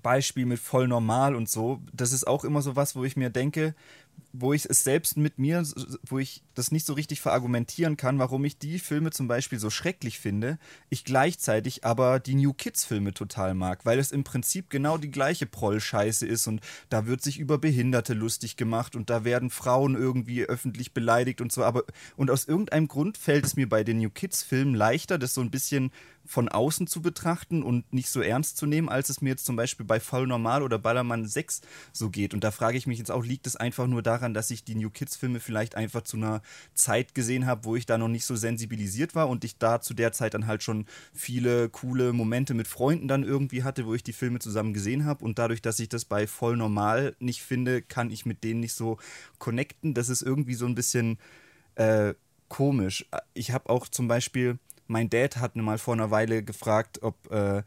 Beispiel 0.00 0.46
mit 0.46 0.58
voll 0.58 0.88
normal 0.88 1.34
und 1.34 1.48
so, 1.48 1.80
das 1.92 2.12
ist 2.12 2.26
auch 2.26 2.44
immer 2.44 2.62
so 2.62 2.76
was, 2.76 2.96
wo 2.96 3.04
ich 3.04 3.16
mir 3.16 3.30
denke, 3.30 3.74
wo 4.32 4.52
ich 4.54 4.64
es 4.68 4.82
selbst 4.82 5.18
mit 5.18 5.38
mir, 5.38 5.62
wo 6.08 6.18
ich 6.18 6.42
das 6.54 6.72
nicht 6.72 6.86
so 6.86 6.94
richtig 6.94 7.20
verargumentieren 7.20 7.96
kann, 7.96 8.18
warum 8.18 8.44
ich 8.44 8.58
die 8.58 8.78
Filme 8.78 9.10
zum 9.10 9.28
Beispiel 9.28 9.58
so 9.58 9.68
schrecklich 9.68 10.18
finde, 10.18 10.58
ich 10.88 11.04
gleichzeitig 11.04 11.84
aber 11.84 12.18
die 12.18 12.34
New 12.34 12.54
Kids-Filme 12.54 13.12
total 13.12 13.54
mag, 13.54 13.84
weil 13.84 13.98
es 13.98 14.10
im 14.10 14.24
Prinzip 14.24 14.70
genau 14.70 14.96
die 14.96 15.10
gleiche 15.10 15.46
Proll-Scheiße 15.46 16.26
ist 16.26 16.46
und 16.46 16.60
da 16.88 17.06
wird 17.06 17.22
sich 17.22 17.38
über 17.38 17.58
Behinderte 17.58 18.14
lustig 18.14 18.56
gemacht 18.56 18.96
und 18.96 19.10
da 19.10 19.24
werden 19.24 19.50
Frauen 19.50 19.94
irgendwie 19.94 20.44
öffentlich 20.44 20.94
beleidigt 20.94 21.40
und 21.40 21.52
so, 21.52 21.62
aber 21.62 21.84
und 22.16 22.30
aus 22.30 22.46
irgendeinem 22.46 22.88
Grund 22.88 23.18
fällt 23.18 23.44
es 23.44 23.56
mir 23.56 23.68
bei 23.68 23.84
den 23.84 23.98
New 23.98 24.10
Kids-Filmen 24.10 24.74
leichter, 24.74 25.18
das 25.18 25.34
so 25.34 25.42
ein 25.42 25.50
bisschen 25.50 25.92
von 26.24 26.48
außen 26.48 26.86
zu 26.86 27.02
betrachten 27.02 27.62
und 27.62 27.92
nicht 27.92 28.08
so 28.08 28.20
ernst 28.20 28.56
zu 28.56 28.66
nehmen, 28.66 28.88
als 28.88 29.08
es 29.08 29.20
mir 29.20 29.30
jetzt 29.30 29.44
zum 29.44 29.56
Beispiel 29.56 29.84
bei 29.84 30.00
Voll 30.00 30.26
Normal 30.26 30.62
oder 30.62 30.78
Ballermann 30.78 31.26
6 31.26 31.62
so 31.92 32.10
geht. 32.10 32.32
Und 32.32 32.44
da 32.44 32.50
frage 32.50 32.78
ich 32.78 32.86
mich 32.86 32.98
jetzt 32.98 33.10
auch, 33.10 33.24
liegt 33.24 33.46
es 33.46 33.56
einfach 33.56 33.86
nur 33.86 34.02
daran, 34.12 34.34
dass 34.34 34.50
ich 34.50 34.64
die 34.64 34.74
New 34.74 34.90
Kids-Filme 34.90 35.40
vielleicht 35.40 35.74
einfach 35.74 36.02
zu 36.02 36.16
einer 36.16 36.42
Zeit 36.74 37.14
gesehen 37.14 37.46
habe, 37.46 37.64
wo 37.64 37.76
ich 37.76 37.86
da 37.86 37.98
noch 37.98 38.08
nicht 38.08 38.24
so 38.24 38.36
sensibilisiert 38.36 39.14
war 39.14 39.28
und 39.28 39.44
ich 39.44 39.58
da 39.58 39.80
zu 39.80 39.94
der 39.94 40.12
Zeit 40.12 40.34
dann 40.34 40.46
halt 40.46 40.62
schon 40.62 40.86
viele 41.12 41.68
coole 41.68 42.12
Momente 42.12 42.54
mit 42.54 42.68
Freunden 42.68 43.08
dann 43.08 43.24
irgendwie 43.24 43.62
hatte, 43.62 43.86
wo 43.86 43.94
ich 43.94 44.02
die 44.02 44.12
Filme 44.12 44.38
zusammen 44.38 44.74
gesehen 44.74 45.04
habe. 45.04 45.24
Und 45.24 45.38
dadurch, 45.38 45.62
dass 45.62 45.78
ich 45.78 45.88
das 45.88 46.04
bei 46.04 46.26
Voll 46.26 46.56
Normal 46.56 47.16
nicht 47.18 47.42
finde, 47.42 47.82
kann 47.82 48.10
ich 48.10 48.26
mit 48.26 48.44
denen 48.44 48.60
nicht 48.60 48.74
so 48.74 48.98
connecten. 49.38 49.94
Das 49.94 50.08
ist 50.08 50.22
irgendwie 50.22 50.54
so 50.54 50.66
ein 50.66 50.74
bisschen 50.74 51.18
äh, 51.74 52.14
komisch. 52.48 53.06
Ich 53.34 53.50
habe 53.50 53.70
auch 53.70 53.88
zum 53.88 54.08
Beispiel 54.08 54.58
mein 54.92 55.08
Dad 55.08 55.38
hat 55.38 55.56
mal 55.56 55.78
vor 55.78 55.94
einer 55.94 56.10
Weile 56.10 56.42
gefragt, 56.42 57.02
ob, 57.02 57.30
äh, 57.30 57.62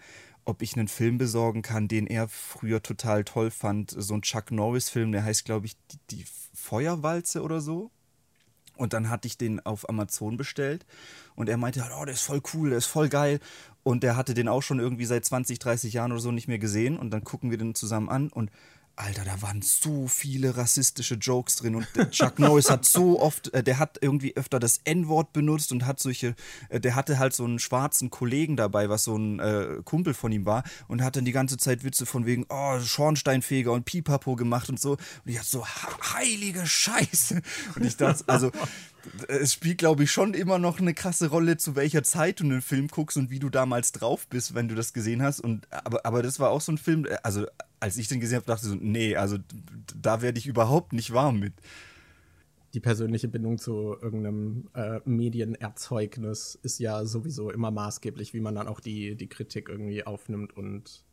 ob 0.45 0.61
ich 0.61 0.75
einen 0.75 0.87
Film 0.87 1.17
besorgen 1.17 1.61
kann, 1.61 1.87
den 1.87 2.07
er 2.07 2.27
früher 2.27 2.81
total 2.81 3.23
toll 3.23 3.51
fand. 3.51 3.93
So 3.97 4.13
ein 4.13 4.21
Chuck 4.21 4.51
Norris-Film, 4.51 5.11
der 5.11 5.23
heißt, 5.23 5.43
glaube 5.43 5.65
ich, 5.65 5.75
die, 5.91 6.17
die 6.17 6.25
Feuerwalze 6.53 7.41
oder 7.41 7.61
so. 7.61 7.91
Und 8.77 8.93
dann 8.93 9.09
hatte 9.09 9.27
ich 9.27 9.37
den 9.37 9.65
auf 9.65 9.87
Amazon 9.89 10.37
bestellt 10.37 10.85
und 11.35 11.47
er 11.47 11.57
meinte, 11.57 11.83
oh, 11.97 12.05
der 12.05 12.13
ist 12.13 12.23
voll 12.23 12.41
cool, 12.53 12.69
der 12.69 12.77
ist 12.77 12.87
voll 12.87 13.09
geil. 13.09 13.39
Und 13.83 14.03
der 14.03 14.17
hatte 14.17 14.33
den 14.33 14.47
auch 14.47 14.61
schon 14.61 14.79
irgendwie 14.79 15.05
seit 15.05 15.23
20, 15.23 15.59
30 15.59 15.93
Jahren 15.93 16.11
oder 16.11 16.21
so 16.21 16.31
nicht 16.31 16.47
mehr 16.47 16.59
gesehen. 16.59 16.97
Und 16.97 17.11
dann 17.11 17.23
gucken 17.23 17.51
wir 17.51 17.57
den 17.57 17.75
zusammen 17.75 18.09
an 18.09 18.29
und 18.29 18.51
Alter, 18.97 19.25
da 19.25 19.41
waren 19.41 19.61
so 19.61 20.07
viele 20.07 20.55
rassistische 20.55 21.15
Jokes 21.15 21.57
drin 21.57 21.75
und 21.75 21.87
Chuck 22.11 22.39
Norris 22.39 22.69
hat 22.69 22.85
so 22.85 23.21
oft, 23.21 23.53
äh, 23.53 23.61
der 23.61 23.77
hat 23.77 23.97
irgendwie 24.01 24.35
öfter 24.37 24.59
das 24.59 24.79
N-Wort 24.85 25.33
benutzt 25.33 25.71
und 25.71 25.85
hat 25.85 25.99
solche, 25.99 26.35
äh, 26.69 26.79
der 26.79 26.95
hatte 26.95 27.19
halt 27.19 27.33
so 27.33 27.43
einen 27.43 27.59
schwarzen 27.59 28.09
Kollegen 28.09 28.55
dabei, 28.55 28.89
was 28.89 29.03
so 29.03 29.17
ein 29.17 29.39
äh, 29.39 29.81
Kumpel 29.83 30.13
von 30.13 30.31
ihm 30.31 30.45
war 30.45 30.63
und 30.87 31.03
hat 31.03 31.15
dann 31.17 31.25
die 31.25 31.33
ganze 31.33 31.57
Zeit 31.57 31.83
Witze 31.83 32.05
von 32.05 32.25
wegen, 32.25 32.45
oh, 32.49 32.79
Schornsteinfeger 32.79 33.71
und 33.71 33.85
Pipapo 33.85 34.35
gemacht 34.35 34.69
und 34.69 34.79
so. 34.79 34.91
Und 34.91 34.99
ich 35.25 35.37
hatte 35.37 35.49
so, 35.49 35.65
heilige 35.65 36.65
Scheiße. 36.65 37.41
Und 37.75 37.85
ich 37.85 37.97
dachte, 37.97 38.23
also, 38.27 38.51
es 39.27 39.53
spielt, 39.53 39.77
glaube 39.77 40.03
ich, 40.03 40.11
schon 40.11 40.33
immer 40.33 40.59
noch 40.59 40.79
eine 40.79 40.93
krasse 40.93 41.29
Rolle, 41.29 41.57
zu 41.57 41.75
welcher 41.75 42.03
Zeit 42.03 42.39
du 42.39 42.43
einen 42.43 42.61
Film 42.61 42.87
guckst 42.87 43.17
und 43.17 43.29
wie 43.29 43.39
du 43.39 43.49
damals 43.49 43.91
drauf 43.91 44.27
bist, 44.27 44.55
wenn 44.55 44.67
du 44.67 44.75
das 44.75 44.93
gesehen 44.93 45.21
hast. 45.21 45.39
Und, 45.39 45.67
aber, 45.71 46.05
aber 46.05 46.21
das 46.23 46.39
war 46.39 46.51
auch 46.51 46.61
so 46.61 46.71
ein 46.71 46.77
Film, 46.77 47.07
also 47.23 47.45
als 47.79 47.97
ich 47.97 48.07
den 48.07 48.19
gesehen 48.19 48.37
habe, 48.37 48.45
dachte 48.45 48.65
ich 48.65 48.71
so, 48.71 48.77
nee, 48.79 49.15
also 49.15 49.37
da 49.99 50.21
werde 50.21 50.39
ich 50.39 50.47
überhaupt 50.47 50.93
nicht 50.93 51.13
warm 51.13 51.39
mit. 51.39 51.53
Die 52.73 52.79
persönliche 52.79 53.27
Bindung 53.27 53.57
zu 53.57 53.95
irgendeinem 54.01 54.69
äh, 54.73 54.99
Medienerzeugnis 55.05 56.59
ist 56.61 56.79
ja 56.79 57.05
sowieso 57.05 57.49
immer 57.49 57.71
maßgeblich, 57.71 58.33
wie 58.33 58.41
man 58.41 58.55
dann 58.55 58.67
auch 58.67 58.81
die, 58.81 59.15
die 59.15 59.29
Kritik 59.29 59.69
irgendwie 59.69 60.05
aufnimmt 60.05 60.57
und 60.57 61.05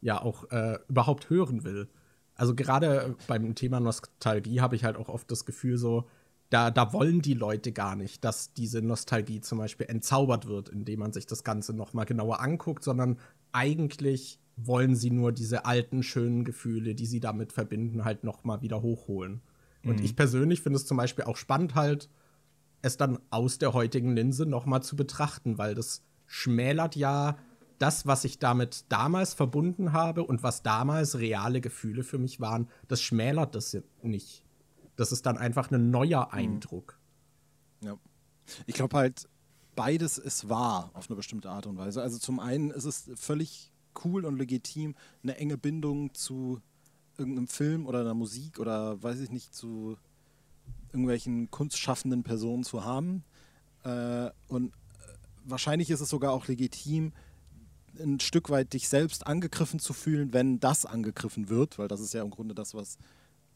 ja 0.00 0.20
auch 0.20 0.50
äh, 0.50 0.78
überhaupt 0.88 1.28
hören 1.28 1.64
will. 1.64 1.88
Also 2.34 2.54
gerade 2.54 3.14
beim 3.26 3.54
Thema 3.54 3.78
Nostalgie 3.78 4.60
habe 4.60 4.74
ich 4.74 4.84
halt 4.84 4.96
auch 4.96 5.08
oft 5.08 5.30
das 5.30 5.44
Gefühl 5.44 5.76
so, 5.76 6.08
da, 6.52 6.70
da 6.70 6.92
wollen 6.92 7.22
die 7.22 7.34
Leute 7.34 7.72
gar 7.72 7.96
nicht, 7.96 8.24
dass 8.24 8.52
diese 8.52 8.82
Nostalgie 8.82 9.40
zum 9.40 9.58
Beispiel 9.58 9.86
entzaubert 9.86 10.46
wird, 10.46 10.68
indem 10.68 11.00
man 11.00 11.12
sich 11.12 11.26
das 11.26 11.44
Ganze 11.44 11.72
noch 11.72 11.94
mal 11.94 12.04
genauer 12.04 12.40
anguckt, 12.40 12.84
sondern 12.84 13.18
eigentlich 13.52 14.38
wollen 14.56 14.94
sie 14.94 15.10
nur 15.10 15.32
diese 15.32 15.64
alten, 15.64 16.02
schönen 16.02 16.44
Gefühle, 16.44 16.94
die 16.94 17.06
sie 17.06 17.20
damit 17.20 17.52
verbinden, 17.52 18.04
halt 18.04 18.22
noch 18.22 18.44
mal 18.44 18.60
wieder 18.60 18.82
hochholen. 18.82 19.40
Mhm. 19.82 19.90
Und 19.90 20.00
ich 20.00 20.14
persönlich 20.14 20.60
finde 20.60 20.76
es 20.76 20.86
zum 20.86 20.98
Beispiel 20.98 21.24
auch 21.24 21.38
spannend, 21.38 21.74
halt 21.74 22.10
es 22.82 22.98
dann 22.98 23.18
aus 23.30 23.58
der 23.58 23.72
heutigen 23.72 24.14
Linse 24.14 24.44
noch 24.44 24.66
mal 24.66 24.82
zu 24.82 24.94
betrachten, 24.94 25.56
weil 25.56 25.74
das 25.74 26.02
schmälert 26.26 26.96
ja 26.96 27.38
das, 27.78 28.06
was 28.06 28.24
ich 28.24 28.38
damit 28.38 28.84
damals 28.90 29.32
verbunden 29.32 29.92
habe 29.92 30.24
und 30.24 30.42
was 30.42 30.62
damals 30.62 31.18
reale 31.18 31.62
Gefühle 31.62 32.02
für 32.02 32.18
mich 32.18 32.40
waren, 32.40 32.68
das 32.88 33.00
schmälert 33.00 33.54
das 33.54 33.76
nicht. 34.02 34.41
Das 34.96 35.12
ist 35.12 35.26
dann 35.26 35.38
einfach 35.38 35.70
ein 35.70 35.90
neuer 35.90 36.26
mhm. 36.26 36.38
Eindruck. 36.38 36.98
Ja. 37.82 37.96
Ich 38.66 38.74
glaube 38.74 38.96
halt, 38.96 39.28
beides 39.74 40.18
ist 40.18 40.48
wahr 40.48 40.90
auf 40.94 41.08
eine 41.08 41.16
bestimmte 41.16 41.50
Art 41.50 41.66
und 41.66 41.76
Weise. 41.76 42.02
Also 42.02 42.18
zum 42.18 42.40
einen 42.40 42.70
ist 42.70 42.84
es 42.84 43.10
völlig 43.14 43.72
cool 44.04 44.24
und 44.24 44.36
legitim, 44.36 44.94
eine 45.22 45.36
enge 45.36 45.58
Bindung 45.58 46.14
zu 46.14 46.60
irgendeinem 47.18 47.48
Film 47.48 47.86
oder 47.86 48.00
einer 48.00 48.14
Musik 48.14 48.58
oder 48.58 49.02
weiß 49.02 49.20
ich 49.20 49.30
nicht, 49.30 49.54
zu 49.54 49.96
irgendwelchen 50.88 51.50
kunstschaffenden 51.50 52.22
Personen 52.22 52.64
zu 52.64 52.84
haben. 52.84 53.24
Äh, 53.84 54.30
und 54.48 54.72
wahrscheinlich 55.44 55.90
ist 55.90 56.00
es 56.00 56.08
sogar 56.08 56.32
auch 56.32 56.46
legitim, 56.48 57.12
ein 57.98 58.20
Stück 58.20 58.48
weit 58.50 58.72
dich 58.72 58.88
selbst 58.88 59.26
angegriffen 59.26 59.78
zu 59.78 59.92
fühlen, 59.92 60.32
wenn 60.32 60.60
das 60.60 60.86
angegriffen 60.86 61.48
wird, 61.48 61.78
weil 61.78 61.88
das 61.88 62.00
ist 62.00 62.14
ja 62.14 62.22
im 62.22 62.30
Grunde 62.30 62.54
das, 62.54 62.74
was 62.74 62.98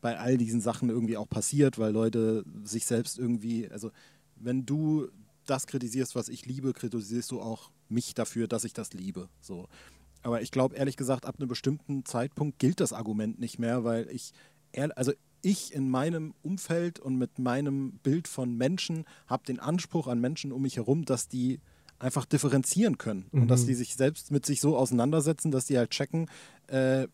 bei 0.01 0.19
all 0.19 0.37
diesen 0.37 0.61
Sachen 0.61 0.91
irgendwie 0.91 1.17
auch 1.17 1.29
passiert, 1.29 1.79
weil 1.79 1.93
Leute 1.93 2.45
sich 2.65 2.87
selbst 2.87 3.19
irgendwie, 3.19 3.69
also 3.71 3.91
wenn 4.37 4.67
du 4.67 5.09
das 5.47 5.67
kritisierst, 5.67 6.15
was 6.15 6.29
ich 6.29 6.47
liebe, 6.47 6.73
kritisierst 6.73 7.31
du 7.31 7.41
auch 7.41 7.71
mich 7.89 8.15
dafür, 8.15 8.49
dass 8.49 8.65
ich 8.65 8.73
das 8.73 8.93
liebe. 8.93 9.29
So. 9.41 9.69
Aber 10.23 10.43
ich 10.43 10.51
glaube, 10.51 10.75
ehrlich 10.75 10.97
gesagt, 10.97 11.25
ab 11.25 11.37
einem 11.39 11.49
bestimmten 11.49 12.05
Zeitpunkt 12.05 12.59
gilt 12.59 12.81
das 12.81 12.93
Argument 12.93 13.39
nicht 13.39 13.59
mehr, 13.59 13.85
weil 13.85 14.09
ich, 14.11 14.33
also 14.97 15.13
ich 15.43 15.73
in 15.73 15.89
meinem 15.89 16.35
Umfeld 16.43 16.99
und 16.99 17.17
mit 17.17 17.39
meinem 17.39 17.93
Bild 18.03 18.27
von 18.27 18.57
Menschen 18.57 19.05
habe 19.29 19.45
den 19.45 19.61
Anspruch 19.61 20.09
an 20.09 20.21
Menschen 20.21 20.51
um 20.51 20.63
mich 20.63 20.77
herum, 20.77 21.05
dass 21.05 21.29
die 21.29 21.61
einfach 21.99 22.25
differenzieren 22.25 22.99
können 22.99 23.27
mhm. 23.31 23.43
und 23.43 23.49
dass 23.49 23.63
mhm. 23.63 23.69
die 23.69 23.75
sich 23.75 23.95
selbst 23.95 24.31
mit 24.31 24.45
sich 24.45 24.61
so 24.61 24.77
auseinandersetzen, 24.77 25.51
dass 25.51 25.67
die 25.67 25.79
halt 25.79 25.91
checken, 25.91 26.29
äh, 26.67 27.07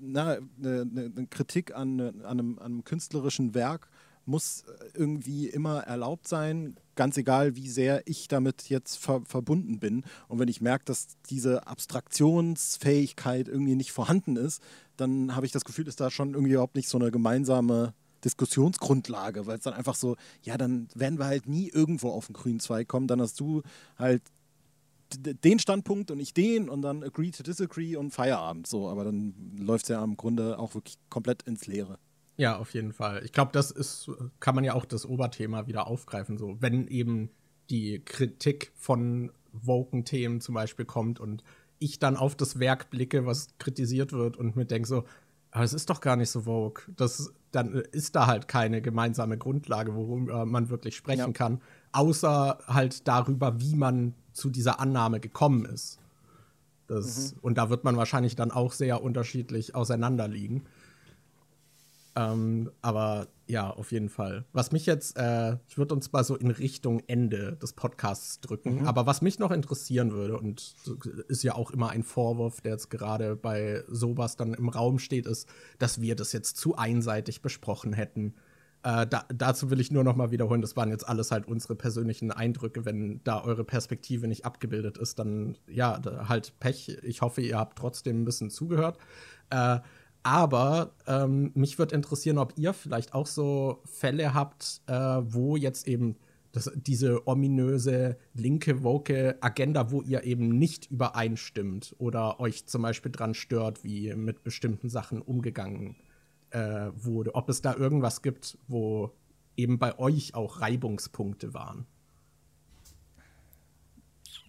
na, 0.00 0.38
eine, 0.58 1.12
eine 1.16 1.26
Kritik 1.28 1.74
an, 1.74 2.00
an, 2.00 2.24
einem, 2.24 2.58
an 2.58 2.64
einem 2.64 2.84
künstlerischen 2.84 3.54
Werk 3.54 3.88
muss 4.26 4.64
irgendwie 4.94 5.48
immer 5.48 5.80
erlaubt 5.80 6.28
sein, 6.28 6.76
ganz 6.94 7.16
egal, 7.16 7.56
wie 7.56 7.68
sehr 7.68 8.06
ich 8.06 8.28
damit 8.28 8.68
jetzt 8.68 8.96
ver 8.96 9.22
verbunden 9.24 9.78
bin. 9.78 10.04
Und 10.28 10.38
wenn 10.38 10.48
ich 10.48 10.60
merke, 10.60 10.84
dass 10.84 11.08
diese 11.30 11.66
Abstraktionsfähigkeit 11.66 13.48
irgendwie 13.48 13.74
nicht 13.74 13.92
vorhanden 13.92 14.36
ist, 14.36 14.62
dann 14.96 15.34
habe 15.34 15.46
ich 15.46 15.52
das 15.52 15.64
Gefühl, 15.64 15.88
ist 15.88 16.00
da 16.00 16.10
schon 16.10 16.34
irgendwie 16.34 16.52
überhaupt 16.52 16.76
nicht 16.76 16.88
so 16.88 16.98
eine 16.98 17.10
gemeinsame 17.10 17.94
Diskussionsgrundlage, 18.24 19.46
weil 19.46 19.56
es 19.56 19.64
dann 19.64 19.74
einfach 19.74 19.94
so, 19.94 20.16
ja, 20.42 20.58
dann 20.58 20.88
werden 20.94 21.18
wir 21.18 21.26
halt 21.26 21.48
nie 21.48 21.68
irgendwo 21.68 22.10
auf 22.10 22.26
den 22.26 22.34
grünen 22.34 22.60
Zweig 22.60 22.86
kommen. 22.86 23.06
Dann 23.06 23.20
hast 23.20 23.40
du 23.40 23.62
halt 23.98 24.22
den 25.16 25.58
Standpunkt 25.58 26.10
und 26.10 26.20
ich 26.20 26.34
den 26.34 26.68
und 26.68 26.82
dann 26.82 27.02
agree 27.02 27.30
to 27.30 27.42
disagree 27.42 27.96
und 27.96 28.10
Feierabend. 28.10 28.66
So, 28.66 28.88
aber 28.88 29.04
dann 29.04 29.34
läuft 29.58 29.84
es 29.84 29.88
ja 29.88 30.02
im 30.02 30.16
Grunde 30.16 30.58
auch 30.58 30.74
wirklich 30.74 30.98
komplett 31.08 31.42
ins 31.42 31.66
Leere. 31.66 31.98
Ja, 32.36 32.56
auf 32.56 32.72
jeden 32.72 32.92
Fall. 32.92 33.22
Ich 33.24 33.32
glaube, 33.32 33.52
das 33.52 33.70
ist, 33.70 34.10
kann 34.40 34.54
man 34.54 34.64
ja 34.64 34.74
auch 34.74 34.86
das 34.86 35.04
Oberthema 35.04 35.66
wieder 35.66 35.86
aufgreifen, 35.86 36.38
so, 36.38 36.56
wenn 36.60 36.88
eben 36.88 37.30
die 37.68 38.00
Kritik 38.04 38.72
von 38.76 39.30
Woken-Themen 39.52 40.40
zum 40.40 40.54
Beispiel 40.54 40.84
kommt 40.84 41.20
und 41.20 41.44
ich 41.78 41.98
dann 41.98 42.16
auf 42.16 42.34
das 42.34 42.58
Werk 42.58 42.90
blicke, 42.90 43.26
was 43.26 43.48
kritisiert 43.58 44.12
wird 44.12 44.36
und 44.36 44.56
mir 44.56 44.64
denke 44.64 44.88
so, 44.88 45.04
aber 45.50 45.64
es 45.64 45.72
ist 45.72 45.90
doch 45.90 46.00
gar 46.00 46.16
nicht 46.16 46.30
so 46.30 46.42
Vogue. 46.42 46.82
Das, 46.96 47.32
dann 47.50 47.74
ist 47.74 48.14
da 48.14 48.26
halt 48.26 48.48
keine 48.48 48.80
gemeinsame 48.80 49.36
Grundlage, 49.36 49.94
worüber 49.94 50.46
man 50.46 50.70
wirklich 50.70 50.96
sprechen 50.96 51.18
ja. 51.18 51.32
kann, 51.32 51.60
außer 51.92 52.58
halt 52.66 53.06
darüber, 53.08 53.60
wie 53.60 53.74
man 53.74 54.14
zu 54.32 54.50
dieser 54.50 54.80
Annahme 54.80 55.20
gekommen 55.20 55.64
ist. 55.64 55.98
Das, 56.86 57.34
mhm. 57.34 57.38
Und 57.42 57.58
da 57.58 57.70
wird 57.70 57.84
man 57.84 57.96
wahrscheinlich 57.96 58.36
dann 58.36 58.50
auch 58.50 58.72
sehr 58.72 59.02
unterschiedlich 59.02 59.74
auseinanderliegen. 59.74 60.66
Ähm, 62.16 62.70
aber 62.82 63.28
ja, 63.46 63.70
auf 63.70 63.92
jeden 63.92 64.08
Fall. 64.08 64.44
Was 64.52 64.72
mich 64.72 64.86
jetzt, 64.86 65.16
äh, 65.16 65.56
ich 65.68 65.78
würde 65.78 65.94
uns 65.94 66.10
mal 66.12 66.24
so 66.24 66.36
in 66.36 66.50
Richtung 66.50 67.02
Ende 67.06 67.56
des 67.56 67.72
Podcasts 67.72 68.40
drücken, 68.40 68.80
mhm. 68.80 68.86
aber 68.86 69.06
was 69.06 69.22
mich 69.22 69.38
noch 69.38 69.52
interessieren 69.52 70.12
würde, 70.12 70.36
und 70.38 70.74
ist 71.28 71.42
ja 71.44 71.54
auch 71.54 71.70
immer 71.70 71.90
ein 71.90 72.02
Vorwurf, 72.02 72.60
der 72.60 72.72
jetzt 72.72 72.90
gerade 72.90 73.36
bei 73.36 73.84
sowas 73.88 74.36
dann 74.36 74.54
im 74.54 74.68
Raum 74.68 74.98
steht, 74.98 75.26
ist, 75.26 75.48
dass 75.78 76.00
wir 76.00 76.16
das 76.16 76.32
jetzt 76.32 76.56
zu 76.56 76.76
einseitig 76.76 77.42
besprochen 77.42 77.92
hätten. 77.92 78.34
Äh, 78.82 79.06
da, 79.06 79.24
dazu 79.28 79.70
will 79.70 79.80
ich 79.80 79.90
nur 79.90 80.04
noch 80.04 80.16
mal 80.16 80.30
wiederholen, 80.30 80.62
das 80.62 80.76
waren 80.76 80.90
jetzt 80.90 81.06
alles 81.08 81.30
halt 81.30 81.46
unsere 81.46 81.74
persönlichen 81.74 82.30
Eindrücke. 82.32 82.84
Wenn 82.84 83.20
da 83.24 83.42
eure 83.44 83.64
Perspektive 83.64 84.26
nicht 84.28 84.44
abgebildet 84.44 84.98
ist, 84.98 85.18
dann 85.18 85.58
ja, 85.68 86.00
halt 86.28 86.58
Pech. 86.60 86.98
Ich 87.02 87.22
hoffe, 87.22 87.42
ihr 87.42 87.58
habt 87.58 87.78
trotzdem 87.78 88.22
ein 88.22 88.24
bisschen 88.24 88.50
zugehört. 88.50 88.98
Äh, 89.50 89.80
Aber 90.22 90.94
ähm, 91.06 91.50
mich 91.54 91.78
würde 91.78 91.94
interessieren, 91.94 92.38
ob 92.38 92.52
ihr 92.58 92.74
vielleicht 92.74 93.14
auch 93.14 93.26
so 93.26 93.82
Fälle 93.84 94.34
habt, 94.34 94.82
äh, 94.86 94.92
wo 94.92 95.56
jetzt 95.56 95.88
eben 95.88 96.16
das, 96.52 96.70
diese 96.74 97.26
ominöse 97.26 98.16
linke, 98.34 98.82
woke 98.82 99.36
Agenda, 99.40 99.90
wo 99.92 100.02
ihr 100.02 100.24
eben 100.24 100.48
nicht 100.58 100.90
übereinstimmt 100.90 101.94
oder 101.98 102.40
euch 102.40 102.66
zum 102.66 102.82
Beispiel 102.82 103.12
dran 103.12 103.34
stört, 103.34 103.84
wie 103.84 104.14
mit 104.14 104.42
bestimmten 104.42 104.88
Sachen 104.90 105.22
umgegangen 105.22 105.96
äh, 106.50 106.90
wurde. 106.94 107.34
Ob 107.34 107.48
es 107.48 107.62
da 107.62 107.74
irgendwas 107.74 108.22
gibt, 108.22 108.58
wo 108.68 109.12
eben 109.56 109.78
bei 109.78 109.98
euch 109.98 110.34
auch 110.34 110.60
Reibungspunkte 110.60 111.54
waren. 111.54 111.86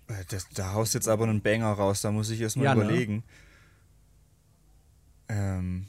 Äh, 0.08 0.26
das, 0.30 0.50
da 0.50 0.74
haust 0.74 0.94
jetzt 0.94 1.08
aber 1.08 1.26
einen 1.26 1.42
Banger 1.42 1.72
raus, 1.72 2.02
da 2.02 2.12
muss 2.12 2.30
ich 2.30 2.42
erst 2.42 2.58
mal 2.58 2.64
ja, 2.64 2.76
ne? 2.76 2.84
überlegen. 2.84 3.16
Ne? 3.16 3.24
Ähm, 5.30 5.88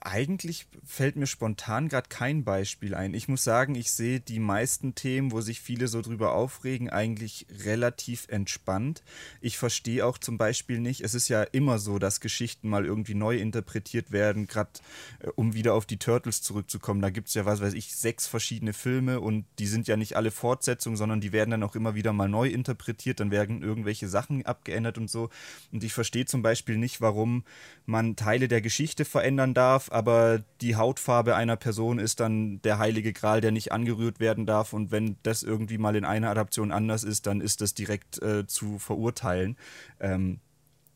eigentlich 0.00 0.66
fällt 0.84 1.16
mir 1.16 1.26
spontan 1.26 1.88
gerade 1.88 2.08
kein 2.08 2.44
Beispiel 2.44 2.94
ein. 2.94 3.14
Ich 3.14 3.28
muss 3.28 3.42
sagen, 3.42 3.74
ich 3.74 3.90
sehe 3.90 4.20
die 4.20 4.38
meisten 4.38 4.94
Themen, 4.94 5.32
wo 5.32 5.40
sich 5.40 5.60
viele 5.60 5.88
so 5.88 6.02
drüber 6.02 6.32
aufregen, 6.32 6.88
eigentlich 6.88 7.46
relativ 7.64 8.26
entspannt. 8.28 9.02
Ich 9.40 9.58
verstehe 9.58 10.06
auch 10.06 10.18
zum 10.18 10.38
Beispiel 10.38 10.78
nicht, 10.78 11.00
es 11.00 11.14
ist 11.14 11.28
ja 11.28 11.42
immer 11.42 11.78
so, 11.78 11.98
dass 11.98 12.20
Geschichten 12.20 12.68
mal 12.68 12.86
irgendwie 12.86 13.14
neu 13.14 13.38
interpretiert 13.38 14.12
werden, 14.12 14.46
gerade 14.46 14.70
äh, 15.20 15.28
um 15.34 15.54
wieder 15.54 15.74
auf 15.74 15.86
die 15.86 15.98
Turtles 15.98 16.42
zurückzukommen. 16.42 17.02
Da 17.02 17.10
gibt 17.10 17.28
es 17.28 17.34
ja, 17.34 17.44
was 17.44 17.60
weiß 17.60 17.74
ich, 17.74 17.94
sechs 17.94 18.26
verschiedene 18.26 18.72
Filme 18.72 19.20
und 19.20 19.46
die 19.58 19.66
sind 19.66 19.88
ja 19.88 19.96
nicht 19.96 20.16
alle 20.16 20.30
Fortsetzungen, 20.30 20.96
sondern 20.96 21.20
die 21.20 21.32
werden 21.32 21.50
dann 21.50 21.62
auch 21.62 21.74
immer 21.74 21.94
wieder 21.94 22.12
mal 22.12 22.28
neu 22.28 22.48
interpretiert, 22.48 23.20
dann 23.20 23.30
werden 23.30 23.62
irgendwelche 23.62 24.08
Sachen 24.08 24.46
abgeändert 24.46 24.98
und 24.98 25.10
so. 25.10 25.30
Und 25.72 25.82
ich 25.82 25.92
verstehe 25.92 26.26
zum 26.26 26.42
Beispiel 26.42 26.78
nicht, 26.78 27.00
warum 27.00 27.44
man 27.84 28.16
Teile 28.16 28.48
der 28.48 28.60
Geschichte 28.60 29.04
verändern 29.04 29.54
darf, 29.54 29.90
aber 29.98 30.44
die 30.60 30.76
Hautfarbe 30.76 31.34
einer 31.34 31.56
Person 31.56 31.98
ist 31.98 32.20
dann 32.20 32.62
der 32.62 32.78
heilige 32.78 33.12
Gral, 33.12 33.40
der 33.40 33.50
nicht 33.50 33.72
angerührt 33.72 34.20
werden 34.20 34.46
darf. 34.46 34.72
Und 34.72 34.92
wenn 34.92 35.16
das 35.24 35.42
irgendwie 35.42 35.76
mal 35.76 35.96
in 35.96 36.04
einer 36.04 36.30
Adaption 36.30 36.70
anders 36.70 37.02
ist, 37.02 37.26
dann 37.26 37.40
ist 37.40 37.62
das 37.62 37.74
direkt 37.74 38.22
äh, 38.22 38.46
zu 38.46 38.78
verurteilen. 38.78 39.56
Ähm, 39.98 40.38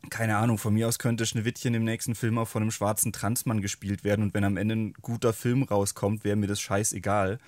keine 0.09 0.37
Ahnung, 0.37 0.57
von 0.57 0.73
mir 0.73 0.87
aus 0.87 0.99
könnte 0.99 1.25
Schneewittchen 1.25 1.73
im 1.73 1.83
nächsten 1.83 2.15
Film 2.15 2.37
auch 2.37 2.47
von 2.47 2.61
einem 2.61 2.71
schwarzen 2.71 3.11
Transmann 3.11 3.59
gespielt 3.59 4.05
werden. 4.05 4.23
Und 4.23 4.33
wenn 4.33 4.45
am 4.45 4.55
Ende 4.55 4.77
ein 4.77 4.93
guter 4.93 5.33
Film 5.33 5.63
rauskommt, 5.63 6.23
wäre 6.23 6.37
mir 6.37 6.47
das 6.47 6.61
scheißegal. 6.61 7.39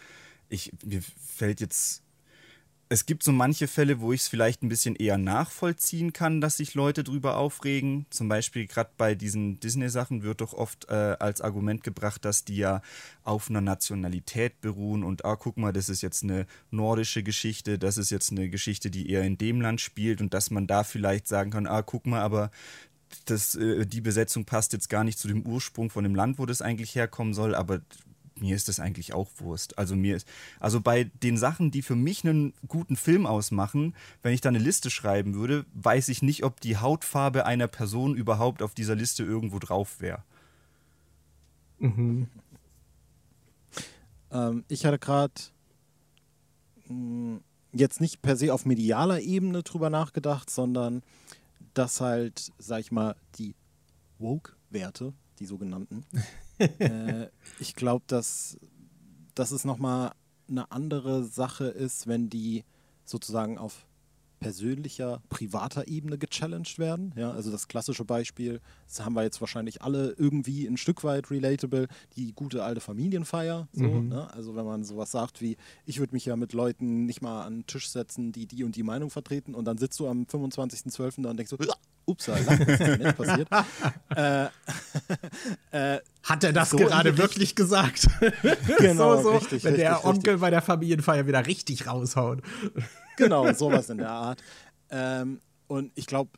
Ich, 0.49 0.73
mir 0.84 1.02
fällt 1.18 1.61
jetzt 1.61 2.03
es 2.88 3.06
gibt 3.07 3.24
so 3.24 3.32
manche 3.32 3.68
Fälle, 3.68 3.99
wo 3.99 4.14
ich 4.14 4.22
es 4.22 4.28
vielleicht 4.28 4.62
ein 4.62 4.70
bisschen 4.70 4.95
eher 4.95 5.18
nachvollziehen 5.18 6.14
kann, 6.14 6.40
dass 6.40 6.57
sich 6.57 6.76
Leute 6.76 7.03
drüber 7.03 7.38
aufregen. 7.38 8.06
Zum 8.12 8.28
Beispiel 8.28 8.68
gerade 8.68 8.91
bei 8.95 9.16
diesen 9.16 9.60
Disney-Sachen 9.60 10.22
wird 10.22 10.41
doch 10.41 10.53
oft 10.53 10.88
äh, 10.90 11.16
als 11.20 11.41
Argument 11.41 11.84
gebracht, 11.84 12.26
dass 12.26 12.45
die 12.45 12.57
ja 12.57 12.82
auf 13.24 13.49
einer 13.49 13.62
Nationalität 13.62 14.62
beruhen 14.62 15.03
und 15.03 15.26
ah, 15.26 15.36
guck 15.36 15.57
mal, 15.57 15.74
das 15.74 15.90
ist 15.90 16.03
jetzt 16.03 16.24
eine 16.24 16.45
nordische 16.70 17.24
Geschichte, 17.24 17.80
das 17.80 17.98
ist 17.98 18.12
jetzt 18.12 18.32
eine 18.32 18.49
Geschichte, 18.49 18.91
die 18.91 19.10
eher 19.10 19.24
in 19.24 19.40
dem 19.40 19.62
Land 19.62 19.82
spielt 19.82 20.22
und 20.22 20.36
dass 20.36 20.52
man 20.52 20.68
da 20.68 20.84
vielleicht 20.84 21.28
sagen 21.28 21.49
kann, 21.49 21.66
ah, 21.66 21.82
guck 21.82 22.06
mal, 22.06 22.22
aber 22.22 22.52
das, 23.26 23.56
äh, 23.56 23.88
die 23.88 24.02
Besetzung 24.02 24.45
passt 24.45 24.74
jetzt 24.74 24.90
gar 24.90 25.03
nicht 25.03 25.18
zu 25.18 25.28
dem 25.28 25.41
Ursprung 25.41 25.90
von 25.90 26.03
dem 26.03 26.14
Land, 26.14 26.38
wo 26.38 26.45
das 26.45 26.62
eigentlich 26.62 26.94
herkommen 26.94 27.34
soll, 27.34 27.56
aber 27.56 27.82
mir 28.40 28.56
ist 28.56 28.68
das 28.68 28.80
eigentlich 28.80 29.14
auch 29.14 29.30
Wurst. 29.38 29.78
Also 29.78 29.95
mir 29.95 30.16
ist, 30.16 30.28
also 30.60 30.82
bei 30.82 31.06
den 31.06 31.38
Sachen, 31.38 31.72
die 31.72 31.82
für 31.82 31.95
mich 31.95 32.26
einen 32.26 32.53
guten 32.68 32.95
Film 32.95 33.26
ausmachen, 33.26 33.95
wenn 34.22 34.34
ich 34.34 34.41
da 34.41 34.49
eine 34.49 34.60
Liste 34.60 34.90
schreiben 34.90 35.36
würde, 35.36 35.66
weiß 35.74 36.10
ich 36.10 36.22
nicht, 36.22 36.44
ob 36.44 36.60
die 36.60 36.78
Hautfarbe 36.78 37.45
einer 37.45 37.68
Person 37.68 38.16
überhaupt 38.16 38.62
auf 38.62 38.74
dieser 38.74 38.95
Liste 38.95 39.24
irgendwo 39.24 39.60
drauf 39.60 40.02
wäre. 40.02 40.24
Mhm. 41.80 42.28
Ähm, 44.32 44.64
ich 44.68 44.86
hatte 44.86 44.99
gerade 44.99 45.34
hm, 46.88 47.41
jetzt 47.72 48.02
nicht 48.02 48.22
per 48.22 48.36
se 48.36 48.53
auf 48.53 48.66
medialer 48.66 49.22
Ebene 49.22 49.64
drüber 49.64 49.90
nachgedacht, 49.90 50.49
sondern 50.49 51.03
dass 51.74 52.02
halt, 52.02 52.52
sag 52.57 52.80
ich 52.80 52.91
mal, 52.91 53.16
die 53.38 53.56
Woke-Werte, 54.20 55.14
die 55.40 55.45
sogenannten, 55.45 56.06
äh, 56.60 57.27
ich 57.60 57.76
glaube, 57.76 58.03
dass, 58.07 58.57
dass 59.34 59.52
es 59.52 59.65
nochmal 59.65 60.11
eine 60.48 60.72
andere 60.72 61.23
Sache 61.23 61.65
ist, 61.65 62.07
wenn 62.07 62.30
die 62.30 62.64
sozusagen 63.03 63.57
auf 63.57 63.88
persönlicher, 64.40 65.23
privater 65.30 65.88
Ebene 65.88 66.18
gechallenged 66.18 66.77
werden. 66.77 67.14
Ja, 67.15 67.32
also 67.32 67.52
das 67.52 67.68
klassische 67.68 68.06
Beispiel, 68.06 68.61
das 68.88 69.03
haben 69.03 69.15
wir 69.15 69.23
jetzt 69.23 69.41
wahrscheinlich 69.41 69.82
alle 69.82 70.11
irgendwie 70.18 70.68
ein 70.68 70.77
Stück 70.77 71.03
weit 71.03 71.32
relatable, 71.32 71.88
die 72.15 72.34
gute 72.34 72.64
alte 72.64 72.82
Familienfeier. 72.82 73.68
So, 73.73 73.86
mhm. 73.86 74.10
ne? 74.10 74.32
Also 74.34 74.56
wenn 74.56 74.65
man 74.65 74.84
sowas 74.84 75.11
sagt 75.11 75.41
wie, 75.41 75.57
ich 75.86 75.99
würde 75.99 76.14
mich 76.14 76.26
ja 76.26 76.36
mit 76.36 76.53
Leuten 76.53 77.06
nicht 77.06 77.22
mal 77.22 77.44
an 77.44 77.60
den 77.60 77.65
Tisch 77.65 77.90
setzen, 77.90 78.32
die 78.32 78.45
die 78.45 78.64
und 78.64 78.76
die 78.76 78.84
Meinung 78.84 79.10
vertreten 79.10 79.56
und 79.56 79.65
dann 79.65 79.77
sitzt 79.77 79.99
du 79.99 80.07
am 80.07 80.23
25.12. 80.23 81.23
da 81.23 81.32
und 81.32 81.38
denkst 81.38 81.49
so, 81.49 81.57
ups, 82.06 82.26
das 82.26 82.40
ist 82.41 82.48
nicht 82.48 83.18
passiert. 83.18 83.48
äh, 84.15 84.45
äh, 85.95 85.99
Hat 86.23 86.44
er 86.44 86.53
das 86.53 86.69
so 86.69 86.77
gerade 86.77 87.18
wirklich 87.18 87.56
gesagt? 87.56 88.07
genau, 88.77 89.18
so, 89.18 89.23
so, 89.23 89.32
richtig, 89.38 89.64
Wenn 89.64 89.73
richtig, 89.73 89.88
der 89.88 89.95
richtig. 89.95 90.10
Onkel 90.10 90.38
bei 90.38 90.49
der 90.49 90.61
Familienfeier 90.61 91.27
wieder 91.27 91.45
richtig 91.45 91.88
raushaut. 91.88 92.41
genau, 93.18 93.52
sowas 93.53 93.90
in 93.90 93.98
der 93.98 94.10
Art. 94.10 94.44
Ähm, 94.90 95.40
und 95.68 95.91
ich 95.95 96.06
glaube, 96.06 96.32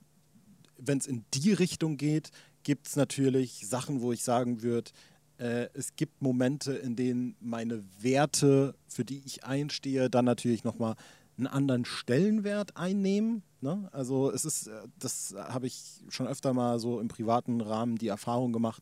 wenn 0.78 0.98
es 0.98 1.08
in 1.08 1.26
die 1.34 1.54
Richtung 1.54 1.98
geht, 1.98 2.32
gibt 2.64 2.88
es 2.88 2.96
natürlich 2.96 3.68
Sachen, 3.68 4.02
wo 4.02 4.12
ich 4.12 4.24
sagen 4.24 4.62
würde, 4.62 4.92
äh, 5.38 5.68
es 5.74 5.96
gibt 5.96 6.22
Momente, 6.22 6.74
in 6.74 6.96
denen 6.96 7.36
meine 7.40 7.84
Werte, 8.00 8.76
für 8.88 9.06
die 9.06 9.22
ich 9.26 9.44
einstehe, 9.44 10.10
dann 10.10 10.26
natürlich 10.26 10.64
nochmal 10.64 10.96
einen 11.38 11.48
anderen 11.48 11.86
Stellenwert 11.86 12.76
einnehmen. 12.76 13.44
Ne? 13.68 13.90
Also 13.92 14.32
es 14.32 14.46
ist, 14.46 14.68
äh, 14.68 14.82
das 14.98 15.36
habe 15.38 15.68
ich 15.68 16.00
schon 16.08 16.26
öfter 16.26 16.54
mal 16.54 16.80
so 16.80 17.02
im 17.02 17.10
privaten 17.10 17.60
Rahmen 17.60 17.98
die 17.98 18.08
Erfahrung 18.08 18.54
gemacht, 18.54 18.82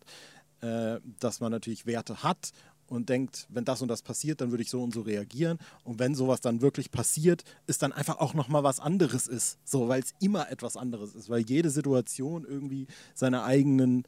äh, 0.62 1.00
dass 1.20 1.40
man 1.40 1.52
natürlich 1.52 1.88
Werte 1.88 2.22
hat 2.22 2.52
und 2.86 3.10
denkt, 3.10 3.48
wenn 3.50 3.66
das 3.66 3.82
und 3.82 3.88
das 3.88 4.04
passiert, 4.04 4.42
dann 4.42 4.52
würde 4.52 4.62
ich 4.62 4.70
so 4.70 4.84
und 4.84 4.94
so 4.94 5.02
reagieren. 5.02 5.58
Und 5.84 5.98
wenn 5.98 6.14
sowas 6.14 6.40
dann 6.40 6.62
wirklich 6.62 6.92
passiert, 6.92 7.44
ist 7.66 7.82
dann 7.82 7.94
einfach 7.94 8.20
auch 8.20 8.36
noch 8.36 8.48
mal 8.48 8.62
was 8.62 8.80
anderes 8.80 9.26
ist, 9.26 9.58
so 9.64 9.88
weil 9.88 10.04
es 10.04 10.14
immer 10.20 10.52
etwas 10.52 10.78
anderes 10.78 11.16
ist, 11.16 11.32
weil 11.32 11.42
jede 11.42 11.72
Situation 11.72 12.46
irgendwie 12.46 12.86
seine 13.16 13.44
eigenen 13.44 14.04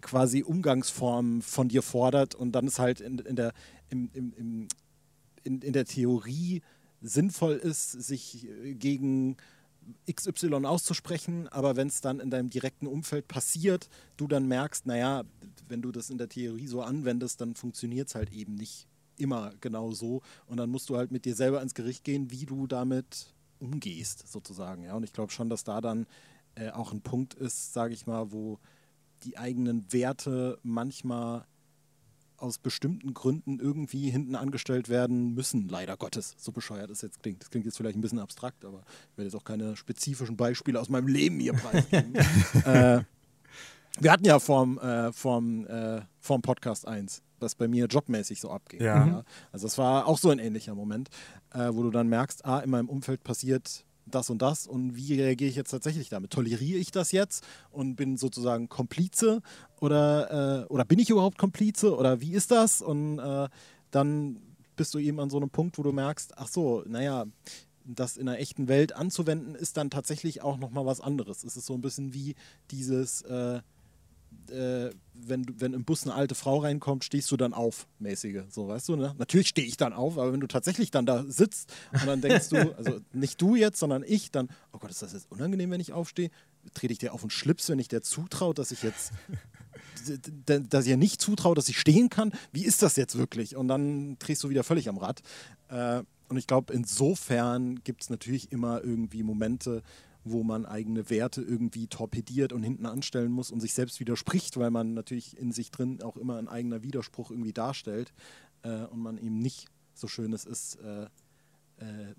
quasi 0.00 0.42
Umgangsformen 0.42 1.42
von 1.42 1.68
dir 1.68 1.82
fordert 1.82 2.34
und 2.34 2.52
dann 2.52 2.66
ist 2.66 2.80
halt 2.80 3.00
in, 3.00 3.20
in 3.20 3.36
der 3.36 3.52
im, 3.88 4.10
im 4.14 4.68
in, 5.44 5.60
in 5.60 5.72
der 5.72 5.84
Theorie 5.84 6.62
sinnvoll 7.02 7.54
ist, 7.54 7.90
sich 7.92 8.48
äh, 8.48 8.74
gegen 8.74 9.36
XY 10.10 10.64
auszusprechen, 10.64 11.48
aber 11.48 11.76
wenn 11.76 11.88
es 11.88 12.00
dann 12.00 12.20
in 12.20 12.30
deinem 12.30 12.50
direkten 12.50 12.86
Umfeld 12.86 13.26
passiert, 13.28 13.88
du 14.16 14.28
dann 14.28 14.46
merkst, 14.46 14.86
naja, 14.86 15.24
wenn 15.68 15.82
du 15.82 15.90
das 15.90 16.08
in 16.08 16.18
der 16.18 16.28
Theorie 16.28 16.68
so 16.68 16.82
anwendest, 16.82 17.40
dann 17.40 17.54
funktioniert 17.54 18.08
es 18.08 18.14
halt 18.14 18.32
eben 18.32 18.54
nicht 18.54 18.86
immer 19.16 19.52
genau 19.60 19.92
so 19.92 20.22
und 20.46 20.56
dann 20.56 20.70
musst 20.70 20.88
du 20.88 20.96
halt 20.96 21.10
mit 21.10 21.24
dir 21.24 21.34
selber 21.34 21.62
ins 21.62 21.74
Gericht 21.74 22.04
gehen, 22.04 22.30
wie 22.30 22.46
du 22.46 22.66
damit 22.66 23.34
umgehst, 23.58 24.30
sozusagen. 24.30 24.84
Ja, 24.84 24.94
und 24.94 25.02
ich 25.02 25.12
glaube 25.12 25.32
schon, 25.32 25.48
dass 25.50 25.64
da 25.64 25.80
dann 25.80 26.06
äh, 26.54 26.70
auch 26.70 26.92
ein 26.92 27.02
Punkt 27.02 27.34
ist, 27.34 27.72
sage 27.72 27.94
ich 27.94 28.06
mal, 28.06 28.32
wo 28.32 28.58
die 29.24 29.38
eigenen 29.38 29.92
Werte 29.92 30.58
manchmal 30.62 31.46
aus 32.42 32.58
bestimmten 32.58 33.14
Gründen 33.14 33.60
irgendwie 33.60 34.10
hinten 34.10 34.34
angestellt 34.34 34.88
werden 34.88 35.34
müssen, 35.34 35.68
leider 35.68 35.96
Gottes. 35.96 36.34
So 36.38 36.52
bescheuert 36.52 36.90
es 36.90 37.00
jetzt 37.02 37.22
klingt. 37.22 37.40
Das 37.40 37.50
klingt 37.50 37.66
jetzt 37.66 37.76
vielleicht 37.76 37.96
ein 37.96 38.00
bisschen 38.00 38.18
abstrakt, 38.18 38.64
aber 38.64 38.82
ich 39.12 39.18
werde 39.18 39.28
jetzt 39.28 39.36
auch 39.36 39.44
keine 39.44 39.76
spezifischen 39.76 40.36
Beispiele 40.36 40.80
aus 40.80 40.88
meinem 40.88 41.06
Leben 41.06 41.38
hier 41.38 41.52
preisgeben. 41.52 42.14
äh, 42.64 43.02
wir 44.00 44.12
hatten 44.12 44.24
ja 44.24 44.38
vorm, 44.38 44.78
äh, 44.78 45.12
vorm, 45.12 45.66
äh, 45.66 46.00
vorm 46.18 46.42
Podcast 46.42 46.86
1, 46.88 47.22
was 47.38 47.54
bei 47.54 47.68
mir 47.68 47.86
jobmäßig 47.86 48.40
so 48.40 48.50
abging. 48.50 48.82
Ja. 48.82 49.06
ja. 49.06 49.24
Also 49.52 49.66
das 49.66 49.78
war 49.78 50.06
auch 50.06 50.18
so 50.18 50.30
ein 50.30 50.38
ähnlicher 50.38 50.74
Moment, 50.74 51.10
äh, 51.52 51.68
wo 51.72 51.82
du 51.82 51.90
dann 51.90 52.08
merkst, 52.08 52.44
ah, 52.44 52.60
in 52.60 52.70
meinem 52.70 52.88
Umfeld 52.88 53.22
passiert 53.22 53.84
das 54.06 54.30
und 54.30 54.42
das 54.42 54.66
und 54.66 54.96
wie 54.96 55.20
reagiere 55.20 55.50
ich 55.50 55.56
jetzt 55.56 55.70
tatsächlich 55.70 56.08
damit? 56.08 56.30
Toleriere 56.30 56.78
ich 56.78 56.90
das 56.90 57.12
jetzt 57.12 57.44
und 57.70 57.96
bin 57.96 58.16
sozusagen 58.16 58.68
Komplize 58.68 59.40
oder, 59.80 60.64
äh, 60.64 60.66
oder 60.66 60.84
bin 60.84 60.98
ich 60.98 61.10
überhaupt 61.10 61.38
Komplize 61.38 61.96
oder 61.96 62.20
wie 62.20 62.32
ist 62.32 62.50
das? 62.50 62.82
Und 62.82 63.18
äh, 63.18 63.48
dann 63.90 64.40
bist 64.76 64.94
du 64.94 64.98
eben 64.98 65.20
an 65.20 65.30
so 65.30 65.36
einem 65.36 65.50
Punkt, 65.50 65.78
wo 65.78 65.82
du 65.82 65.92
merkst, 65.92 66.38
ach 66.38 66.48
so, 66.48 66.82
naja, 66.86 67.26
das 67.84 68.16
in 68.16 68.26
der 68.26 68.40
echten 68.40 68.68
Welt 68.68 68.94
anzuwenden, 68.94 69.54
ist 69.54 69.76
dann 69.76 69.90
tatsächlich 69.90 70.42
auch 70.42 70.56
nochmal 70.56 70.86
was 70.86 71.00
anderes. 71.00 71.44
Es 71.44 71.56
ist 71.56 71.66
so 71.66 71.74
ein 71.74 71.80
bisschen 71.82 72.14
wie 72.14 72.34
dieses, 72.70 73.22
äh, 73.22 73.60
äh, 74.50 74.90
wenn, 75.14 75.46
wenn 75.60 75.72
im 75.72 75.84
Bus 75.84 76.04
eine 76.04 76.14
alte 76.14 76.34
Frau 76.34 76.58
reinkommt, 76.58 77.04
stehst 77.04 77.30
du 77.30 77.36
dann 77.36 77.54
auf, 77.54 77.86
mäßige. 77.98 78.42
So, 78.50 78.68
weißt 78.68 78.88
du, 78.88 78.96
ne? 78.96 79.14
Natürlich 79.18 79.48
stehe 79.48 79.66
ich 79.66 79.76
dann 79.76 79.92
auf, 79.92 80.18
aber 80.18 80.32
wenn 80.32 80.40
du 80.40 80.46
tatsächlich 80.46 80.90
dann 80.90 81.06
da 81.06 81.24
sitzt 81.26 81.72
und 81.92 82.06
dann 82.06 82.20
denkst 82.20 82.48
du, 82.48 82.56
also 82.76 83.00
nicht 83.12 83.40
du 83.40 83.54
jetzt, 83.54 83.78
sondern 83.78 84.04
ich, 84.06 84.30
dann, 84.30 84.48
oh 84.72 84.78
Gott, 84.78 84.90
ist 84.90 85.02
das 85.02 85.12
jetzt 85.12 85.30
unangenehm, 85.30 85.70
wenn 85.70 85.80
ich 85.80 85.92
aufstehe? 85.92 86.30
Trete 86.74 86.92
ich 86.92 86.98
dir 86.98 87.12
auf 87.12 87.20
den 87.20 87.30
Schlips, 87.30 87.68
wenn 87.68 87.78
ich 87.78 87.88
dir 87.88 88.02
zutraut, 88.02 88.58
dass 88.58 88.70
ich 88.70 88.82
jetzt 88.82 89.12
dass 90.46 90.86
ihr 90.86 90.96
nicht 90.96 91.20
zutraut, 91.20 91.58
dass 91.58 91.68
ich 91.68 91.78
stehen 91.78 92.08
kann. 92.08 92.32
Wie 92.52 92.64
ist 92.64 92.82
das 92.82 92.96
jetzt 92.96 93.16
wirklich? 93.16 93.56
Und 93.56 93.68
dann 93.68 94.18
drehst 94.18 94.42
du 94.42 94.48
wieder 94.48 94.64
völlig 94.64 94.88
am 94.88 94.98
Rad. 94.98 95.22
Äh, 95.68 96.02
und 96.28 96.38
ich 96.38 96.46
glaube, 96.46 96.72
insofern 96.72 97.82
gibt 97.84 98.02
es 98.02 98.10
natürlich 98.10 98.52
immer 98.52 98.82
irgendwie 98.82 99.22
Momente, 99.22 99.82
wo 100.24 100.42
man 100.42 100.66
eigene 100.66 101.10
Werte 101.10 101.42
irgendwie 101.42 101.86
torpediert 101.88 102.52
und 102.52 102.62
hinten 102.62 102.86
anstellen 102.86 103.32
muss 103.32 103.50
und 103.50 103.60
sich 103.60 103.74
selbst 103.74 104.00
widerspricht, 104.00 104.56
weil 104.56 104.70
man 104.70 104.94
natürlich 104.94 105.36
in 105.36 105.52
sich 105.52 105.70
drin 105.70 106.02
auch 106.02 106.16
immer 106.16 106.38
ein 106.38 106.48
eigener 106.48 106.82
Widerspruch 106.82 107.30
irgendwie 107.30 107.52
darstellt 107.52 108.12
äh, 108.62 108.84
und 108.84 109.00
man 109.00 109.18
eben 109.18 109.38
nicht 109.38 109.68
so 109.94 110.08
schön 110.08 110.32
es 110.32 110.44
ist, 110.44 110.76
äh, 110.76 111.04
äh, 111.78 112.14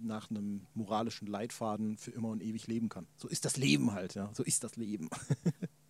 nach 0.00 0.30
einem 0.30 0.66
moralischen 0.74 1.26
Leitfaden 1.26 1.96
für 1.96 2.10
immer 2.12 2.28
und 2.28 2.42
ewig 2.42 2.66
leben 2.66 2.88
kann. 2.88 3.06
So 3.16 3.28
ist 3.28 3.44
das 3.44 3.56
Leben 3.56 3.92
halt, 3.92 4.14
ja. 4.14 4.30
So 4.34 4.42
ist 4.42 4.64
das 4.64 4.76
Leben. 4.76 5.08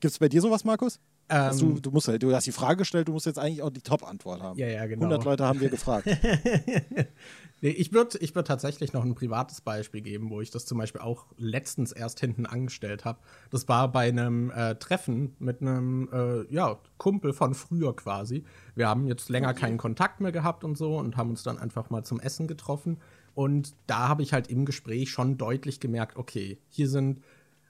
Gibt 0.00 0.12
es 0.12 0.18
bei 0.18 0.28
dir 0.28 0.40
sowas, 0.40 0.64
Markus? 0.64 1.00
Ähm, 1.30 1.58
du, 1.58 1.80
du, 1.80 1.90
musst, 1.90 2.08
du 2.22 2.34
hast 2.34 2.46
die 2.46 2.52
Frage 2.52 2.78
gestellt, 2.78 3.08
du 3.08 3.12
musst 3.12 3.24
jetzt 3.24 3.38
eigentlich 3.38 3.62
auch 3.62 3.70
die 3.70 3.80
Top-Antwort 3.80 4.42
haben. 4.42 4.58
Ja, 4.58 4.66
ja, 4.66 4.86
genau. 4.86 5.06
100 5.06 5.24
Leute 5.24 5.46
haben 5.46 5.58
wir 5.60 5.70
gefragt. 5.70 6.06
nee, 7.62 7.70
ich 7.70 7.94
würde 7.94 8.18
ich 8.18 8.34
würd 8.34 8.46
tatsächlich 8.46 8.92
noch 8.92 9.04
ein 9.04 9.14
privates 9.14 9.62
Beispiel 9.62 10.02
geben, 10.02 10.28
wo 10.28 10.42
ich 10.42 10.50
das 10.50 10.66
zum 10.66 10.76
Beispiel 10.76 11.00
auch 11.00 11.24
letztens 11.38 11.92
erst 11.92 12.20
hinten 12.20 12.44
angestellt 12.44 13.06
habe. 13.06 13.20
Das 13.50 13.68
war 13.68 13.90
bei 13.90 14.08
einem 14.08 14.50
äh, 14.50 14.74
Treffen 14.74 15.34
mit 15.38 15.62
einem 15.62 16.10
äh, 16.12 16.52
ja, 16.52 16.78
Kumpel 16.98 17.32
von 17.32 17.54
früher 17.54 17.96
quasi. 17.96 18.44
Wir 18.74 18.88
haben 18.88 19.06
jetzt 19.06 19.30
länger 19.30 19.50
okay. 19.50 19.60
keinen 19.60 19.78
Kontakt 19.78 20.20
mehr 20.20 20.32
gehabt 20.32 20.62
und 20.62 20.76
so 20.76 20.98
und 20.98 21.16
haben 21.16 21.30
uns 21.30 21.42
dann 21.42 21.56
einfach 21.56 21.88
mal 21.88 22.04
zum 22.04 22.20
Essen 22.20 22.46
getroffen. 22.46 22.98
Und 23.34 23.74
da 23.86 24.08
habe 24.08 24.22
ich 24.22 24.34
halt 24.34 24.48
im 24.48 24.66
Gespräch 24.66 25.10
schon 25.10 25.38
deutlich 25.38 25.80
gemerkt, 25.80 26.16
okay, 26.16 26.58
hier 26.68 26.88
sind 26.88 27.22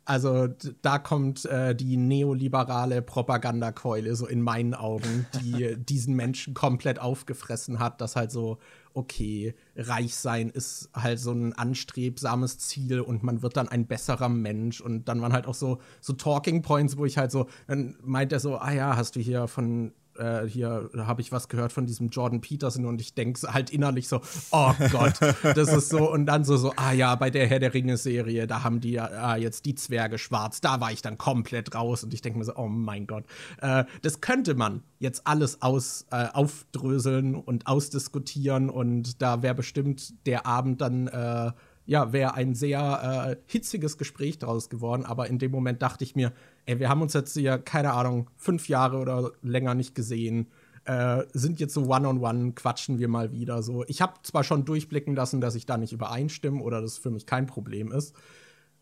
also 0.05 0.49
da 0.83 0.99
kommt 0.99 1.45
äh, 1.47 1.75
die 1.75 1.97
neoliberale 1.97 3.01
Propagandakeule 3.01 4.15
so 4.17 4.27
in 4.27 4.43
meinen 4.43 4.75
Augen, 4.75 5.27
die 5.41 5.77
diesen 5.79 6.15
Menschen 6.15 6.55
komplett 6.55 6.99
aufgefressen 6.99 7.79
hat, 7.79 8.01
dass 8.01 8.15
halt 8.15 8.31
so, 8.31 8.59
okay, 8.93 9.55
reich 9.77 10.15
sein 10.15 10.51
ist 10.51 10.91
halt 10.95 11.19
so 11.19 11.33
ein 11.33 11.53
anstrebsames 11.55 12.59
Ziel 12.59 13.01
und 13.01 13.23
man 13.23 13.43
wird 13.43 13.57
dann 13.57 13.69
ein 13.69 13.87
besserer 13.87 14.29
Mensch. 14.29 14.81
Und 14.81 15.09
dann 15.09 15.23
waren 15.23 15.33
halt 15.33 15.47
auch 15.47 15.55
so, 15.55 15.79
so 16.01 16.13
Talking 16.13 16.63
Points, 16.63 16.97
wo 16.97 17.05
ich 17.05 17.17
halt 17.17 17.31
so, 17.31 17.49
dann 17.67 17.97
meint 18.03 18.33
er 18.33 18.41
so, 18.41 18.57
ah 18.57 18.73
ja, 18.73 18.97
hast 18.97 19.17
du 19.17 19.21
hier 19.21 19.49
von 19.49 19.93
äh, 20.19 20.47
hier 20.47 20.91
habe 20.97 21.21
ich 21.21 21.33
was 21.33 21.49
gehört 21.49 21.73
von 21.73 21.87
diesem 21.87 22.09
Jordan 22.09 22.41
Peterson 22.41 22.87
und 22.87 23.01
ich 23.01 23.15
denke 23.15 23.53
halt 23.53 23.71
innerlich 23.71 24.09
so, 24.09 24.21
oh 24.53 24.73
Gott, 24.91 25.21
das 25.43 25.73
ist 25.73 25.89
so 25.89 26.11
und 26.11 26.27
dann 26.27 26.45
so 26.45 26.57
so, 26.57 26.73
ah 26.77 26.93
ja, 26.93 27.15
bei 27.15 27.31
der 27.31 27.47
Herr 27.47 27.59
der 27.59 27.75
Ringe 27.75 27.97
Serie, 27.97 28.47
da 28.47 28.63
haben 28.63 28.81
die 28.81 28.99
ah, 29.01 29.37
jetzt 29.37 29.67
die 29.67 29.75
Zwerge 29.75 30.19
schwarz, 30.19 30.61
da 30.61 30.81
war 30.81 30.93
ich 30.93 31.03
dann 31.03 31.19
komplett 31.19 31.75
raus 31.75 32.05
und 32.05 32.15
ich 32.15 32.23
denke 32.23 32.39
mir 32.39 32.45
so, 32.45 32.57
oh 32.57 32.69
mein 32.69 33.07
Gott, 33.07 33.25
äh, 33.61 33.85
das 34.03 34.21
könnte 34.21 34.55
man 34.55 34.83
jetzt 34.99 35.27
alles 35.27 35.63
aus 35.63 36.07
äh, 36.11 36.27
aufdröseln 36.33 37.35
und 37.35 37.67
ausdiskutieren 37.67 38.71
und 38.71 39.21
da 39.23 39.43
wäre 39.43 39.55
bestimmt 39.55 40.27
der 40.27 40.47
Abend 40.47 40.81
dann 40.81 41.09
äh, 41.09 41.53
ja, 41.87 42.13
wäre 42.13 42.35
ein 42.35 42.55
sehr 42.55 43.29
äh, 43.29 43.37
hitziges 43.47 43.99
Gespräch 43.99 44.39
daraus 44.39 44.71
geworden. 44.71 45.05
Aber 45.05 45.29
in 45.29 45.39
dem 45.39 45.51
Moment 45.51 45.83
dachte 45.83 46.05
ich 46.05 46.17
mir, 46.17 46.33
ey, 46.67 46.79
wir 46.79 46.89
haben 46.89 47.03
uns 47.03 47.13
jetzt 47.13 47.35
hier, 47.35 47.59
keine 47.59 47.93
Ahnung, 47.93 48.31
fünf 48.37 48.69
Jahre 48.69 48.99
oder 48.99 49.33
länger 49.43 49.75
nicht 49.75 49.95
gesehen. 49.95 50.49
Äh, 50.85 51.25
sind 51.33 51.61
jetzt 51.61 51.75
so 51.75 51.83
One-on-One, 51.83 52.19
-on 52.19 52.51
-one, 52.51 52.55
quatschen 52.55 52.99
wir 52.99 53.09
mal 53.09 53.33
wieder 53.33 53.63
so. 53.63 53.85
Ich 53.87 54.03
habe 54.03 54.15
zwar 54.23 54.45
schon 54.45 54.65
durchblicken 54.65 55.17
lassen, 55.17 55.41
dass 55.41 55.55
ich 55.55 55.67
da 55.67 55.77
nicht 55.79 55.93
übereinstimme 55.93 56.63
oder 56.63 56.83
das 56.83 56.99
für 56.99 57.11
mich 57.11 57.27
kein 57.27 57.47
Problem 57.47 57.91
ist. 57.91 58.15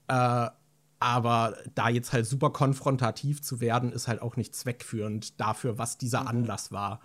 Äh, 0.09 0.49
aber 1.03 1.57
da 1.75 1.89
jetzt 1.89 2.13
halt 2.13 2.27
super 2.27 2.51
konfrontativ 2.51 3.43
zu 3.43 3.61
werden, 3.61 3.91
ist 3.93 4.07
halt 4.07 4.23
auch 4.23 4.37
nicht 4.37 4.55
zweckführend 4.55 5.41
dafür, 5.41 5.77
was 5.77 5.99
dieser 5.99 6.23
mhm. 6.23 6.29
Anlass 6.29 6.71
war. 6.71 7.01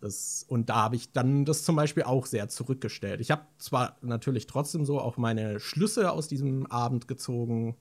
Das, 0.00 0.44
und 0.46 0.68
da 0.70 0.76
habe 0.76 0.96
ich 0.96 1.12
dann 1.12 1.44
das 1.44 1.64
zum 1.64 1.76
Beispiel 1.76 2.02
auch 2.02 2.26
sehr 2.26 2.48
zurückgestellt. 2.48 3.20
Ich 3.20 3.30
habe 3.30 3.42
zwar 3.58 3.96
natürlich 4.02 4.46
trotzdem 4.46 4.84
so 4.84 5.00
auch 5.00 5.16
meine 5.16 5.60
Schlüsse 5.60 6.10
aus 6.10 6.28
diesem 6.28 6.66
Abend 6.66 7.08
gezogen, 7.08 7.76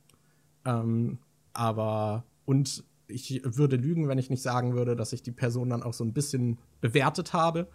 ähm, 0.65 1.19
aber 1.53 2.23
und 2.45 2.83
ich 3.07 3.41
würde 3.43 3.75
lügen, 3.75 4.07
wenn 4.07 4.17
ich 4.17 4.29
nicht 4.29 4.41
sagen 4.41 4.75
würde, 4.75 4.95
dass 4.95 5.13
ich 5.13 5.23
die 5.23 5.31
Person 5.31 5.69
dann 5.69 5.83
auch 5.83 5.93
so 5.93 6.03
ein 6.03 6.13
bisschen 6.13 6.59
bewertet 6.81 7.33
habe 7.33 7.67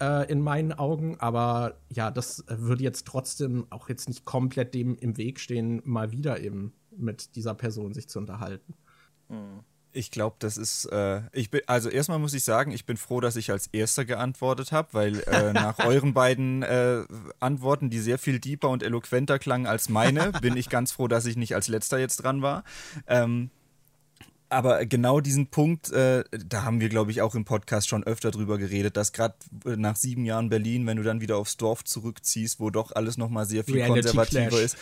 äh, 0.00 0.30
in 0.30 0.40
meinen 0.40 0.72
Augen. 0.72 1.18
Aber 1.20 1.76
ja, 1.88 2.10
das 2.10 2.44
würde 2.48 2.82
jetzt 2.82 3.06
trotzdem 3.06 3.66
auch 3.70 3.88
jetzt 3.88 4.08
nicht 4.08 4.24
komplett 4.24 4.74
dem 4.74 4.96
im 4.96 5.16
Weg 5.16 5.40
stehen, 5.40 5.82
mal 5.84 6.10
wieder 6.12 6.40
eben 6.40 6.72
mit 6.96 7.36
dieser 7.36 7.54
Person 7.54 7.94
sich 7.94 8.08
zu 8.08 8.18
unterhalten. 8.18 8.74
Mhm. 9.28 9.60
Ich 9.96 10.10
glaube, 10.10 10.36
das 10.38 10.58
ist. 10.58 10.84
Äh, 10.86 11.22
ich 11.32 11.50
bin, 11.50 11.62
also 11.66 11.88
erstmal 11.88 12.18
muss 12.18 12.34
ich 12.34 12.44
sagen, 12.44 12.70
ich 12.70 12.84
bin 12.84 12.98
froh, 12.98 13.20
dass 13.20 13.34
ich 13.36 13.50
als 13.50 13.68
Erster 13.68 14.04
geantwortet 14.04 14.70
habe, 14.70 14.88
weil 14.92 15.20
äh, 15.20 15.52
nach 15.54 15.78
euren 15.78 16.12
beiden 16.12 16.62
äh, 16.62 17.04
Antworten, 17.40 17.88
die 17.88 17.98
sehr 17.98 18.18
viel 18.18 18.38
deeper 18.38 18.68
und 18.68 18.82
eloquenter 18.82 19.38
klangen 19.38 19.66
als 19.66 19.88
meine, 19.88 20.32
bin 20.42 20.56
ich 20.56 20.68
ganz 20.68 20.92
froh, 20.92 21.08
dass 21.08 21.24
ich 21.24 21.36
nicht 21.36 21.54
als 21.54 21.68
Letzter 21.68 21.98
jetzt 21.98 22.18
dran 22.18 22.42
war. 22.42 22.62
Ähm, 23.06 23.50
aber 24.48 24.86
genau 24.86 25.20
diesen 25.20 25.48
Punkt, 25.48 25.90
äh, 25.92 26.24
da 26.30 26.62
haben 26.62 26.80
wir, 26.80 26.88
glaube 26.88 27.10
ich, 27.10 27.22
auch 27.22 27.34
im 27.34 27.44
Podcast 27.44 27.88
schon 27.88 28.04
öfter 28.04 28.30
drüber 28.30 28.58
geredet, 28.58 28.96
dass 28.96 29.12
gerade 29.12 29.34
äh, 29.64 29.76
nach 29.76 29.96
sieben 29.96 30.24
Jahren 30.24 30.48
Berlin, 30.48 30.86
wenn 30.86 30.96
du 30.96 31.02
dann 31.02 31.20
wieder 31.20 31.36
aufs 31.36 31.56
Dorf 31.56 31.84
zurückziehst, 31.84 32.60
wo 32.60 32.70
doch 32.70 32.92
alles 32.92 33.16
nochmal 33.16 33.46
sehr 33.46 33.64
viel 33.64 33.76
Reality 33.76 34.02
konservativer 34.02 34.48
Clash. 34.48 34.60
ist, 34.60 34.76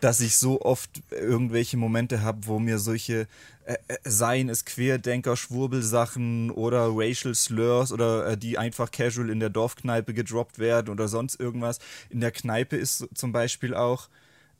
dass 0.00 0.20
ich 0.20 0.36
so 0.36 0.60
oft 0.60 0.90
irgendwelche 1.10 1.76
Momente 1.76 2.22
habe, 2.22 2.46
wo 2.46 2.58
mir 2.58 2.78
solche 2.78 3.28
äh, 3.64 3.76
äh, 3.88 3.96
seien 4.04 4.48
es 4.48 4.64
Querdenker, 4.64 5.36
Schwurbelsachen 5.36 6.50
oder 6.50 6.88
Racial 6.90 7.34
Slurs 7.34 7.92
oder 7.92 8.26
äh, 8.26 8.36
die 8.36 8.58
einfach 8.58 8.90
casual 8.90 9.30
in 9.30 9.40
der 9.40 9.50
Dorfkneipe 9.50 10.12
gedroppt 10.12 10.58
werden 10.58 10.90
oder 10.90 11.08
sonst 11.08 11.40
irgendwas. 11.40 11.78
In 12.10 12.20
der 12.20 12.30
Kneipe 12.30 12.76
ist 12.76 13.08
zum 13.14 13.32
Beispiel 13.32 13.74
auch 13.74 14.08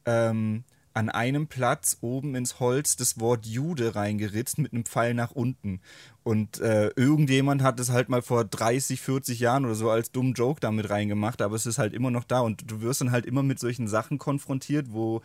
ähm, 0.07 0.65
an 0.95 1.11
einem 1.11 1.49
Platz 1.49 1.99
oben 2.01 2.35
ins 2.37 2.61
Holz 2.61 2.97
das 2.97 3.19
Wort 3.19 3.47
Jude 3.47 3.95
reingeritzt 3.97 4.59
mit 4.59 4.73
einem 4.73 4.85
Pfeil 4.85 5.13
nach 5.13 5.33
unten. 5.33 5.81
Und 6.23 6.61
äh, 6.61 6.89
irgendjemand 6.97 7.63
hat 7.63 7.79
es 7.81 7.91
halt 7.91 8.09
mal 8.09 8.23
vor 8.23 8.45
30, 8.45 9.01
40 9.01 9.41
Jahren 9.41 9.65
oder 9.65 9.75
so 9.75 9.91
als 9.91 10.13
dummen 10.13 10.35
Joke 10.35 10.61
damit 10.61 10.89
reingemacht, 10.89 11.43
aber 11.43 11.57
es 11.57 11.67
ist 11.67 11.79
halt 11.79 11.93
immer 11.93 12.11
noch 12.11 12.25
da 12.25 12.41
und 12.41 12.71
du 12.71 12.81
wirst 12.81 13.01
dann 13.01 13.11
halt 13.11 13.27
immer 13.27 13.43
mit 13.43 13.59
solchen 13.59 13.89
Sachen 13.89 14.19
konfrontiert, 14.19 14.93
wo 14.93 15.21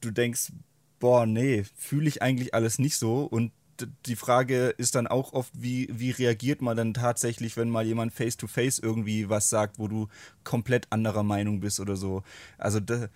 du 0.00 0.12
denkst, 0.12 0.52
boah, 1.00 1.26
nee, 1.26 1.64
fühle 1.76 2.08
ich 2.08 2.22
eigentlich 2.22 2.54
alles 2.54 2.78
nicht 2.78 2.96
so 2.96 3.24
und 3.24 3.52
die 4.06 4.16
Frage 4.16 4.68
ist 4.68 4.94
dann 4.94 5.06
auch 5.06 5.32
oft, 5.32 5.52
wie, 5.56 5.88
wie 5.90 6.10
reagiert 6.10 6.62
man 6.62 6.76
dann 6.76 6.94
tatsächlich, 6.94 7.56
wenn 7.56 7.70
mal 7.70 7.84
jemand 7.84 8.12
face-to-face 8.12 8.80
-face 8.80 8.84
irgendwie 8.84 9.28
was 9.30 9.48
sagt, 9.48 9.78
wo 9.78 9.88
du 9.88 10.08
komplett 10.44 10.86
anderer 10.90 11.22
Meinung 11.22 11.60
bist 11.60 11.80
oder 11.80 11.96
so. 11.96 12.22
Also 12.58 12.80
da, 12.80 13.08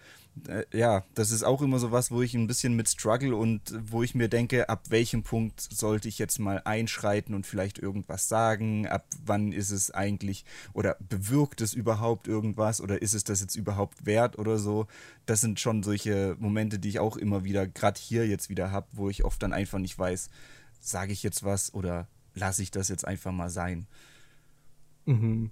ja, 0.73 1.05
das 1.15 1.31
ist 1.31 1.44
auch 1.44 1.62
immer 1.62 1.78
so 1.78 1.93
was, 1.93 2.11
wo 2.11 2.20
ich 2.20 2.35
ein 2.35 2.47
bisschen 2.47 2.74
mit 2.74 2.89
struggle 2.89 3.36
und 3.36 3.61
wo 3.86 4.02
ich 4.02 4.15
mir 4.15 4.28
denke, 4.28 4.69
ab 4.69 4.82
welchem 4.89 5.23
Punkt 5.23 5.61
sollte 5.61 6.09
ich 6.09 6.19
jetzt 6.19 6.39
mal 6.39 6.61
einschreiten 6.65 7.35
und 7.35 7.47
vielleicht 7.47 7.78
irgendwas 7.78 8.28
sagen? 8.28 8.86
Ab 8.89 9.06
wann 9.24 9.52
ist 9.52 9.70
es 9.70 9.93
eigentlich 9.93 10.44
oder 10.73 10.97
bewirkt 10.98 11.61
es 11.61 11.73
überhaupt 11.73 12.27
irgendwas 12.27 12.81
oder 12.81 13.01
ist 13.01 13.15
es 13.15 13.24
das 13.24 13.40
jetzt 13.40 13.55
überhaupt 13.55 14.06
wert 14.06 14.39
oder 14.39 14.59
so? 14.59 14.86
Das 15.24 15.40
sind 15.40 15.61
schon 15.61 15.82
solche 15.82 16.36
Momente, 16.39 16.78
die 16.78 16.89
ich 16.89 16.98
auch 16.98 17.16
immer 17.16 17.44
wieder, 17.44 17.66
gerade 17.66 18.01
hier 18.01 18.27
jetzt 18.27 18.48
wieder 18.48 18.73
habe, 18.73 18.89
wo 18.93 19.09
ich 19.09 19.24
oft 19.24 19.43
dann 19.43 19.52
einfach 19.52 19.78
nicht 19.78 19.98
weiß, 19.98 20.31
sage 20.81 21.12
ich 21.12 21.23
jetzt 21.23 21.44
was 21.44 21.73
oder 21.73 22.09
lasse 22.35 22.62
ich 22.62 22.73
das 22.73 22.89
jetzt 22.89 23.06
einfach 23.06 23.32
mal 23.32 23.51
sein? 23.51 23.86
Mhm. 25.06 25.51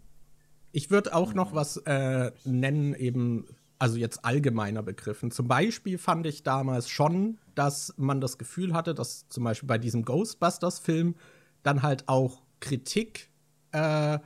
Ich 0.72 0.90
würde 0.90 1.14
auch 1.14 1.34
noch 1.34 1.54
was 1.54 1.76
äh, 1.76 2.32
nennen, 2.44 2.94
eben 2.94 3.46
also 3.82 3.96
jetzt 3.96 4.24
allgemeiner 4.24 4.80
begriffen. 4.80 5.32
Zum 5.32 5.48
Beispiel 5.48 5.98
fand 5.98 6.24
ich 6.28 6.44
damals 6.44 6.88
schon, 6.88 7.38
dass 7.56 7.92
man 7.96 8.20
das 8.20 8.38
Gefühl 8.38 8.74
hatte, 8.74 8.94
dass 8.94 9.26
zum 9.26 9.42
Beispiel 9.42 9.66
bei 9.66 9.78
diesem 9.78 10.04
Ghostbusters-Film 10.04 11.16
dann 11.64 11.82
halt 11.82 12.08
auch 12.08 12.44
Kritik 12.60 13.28
äh, 13.72 14.20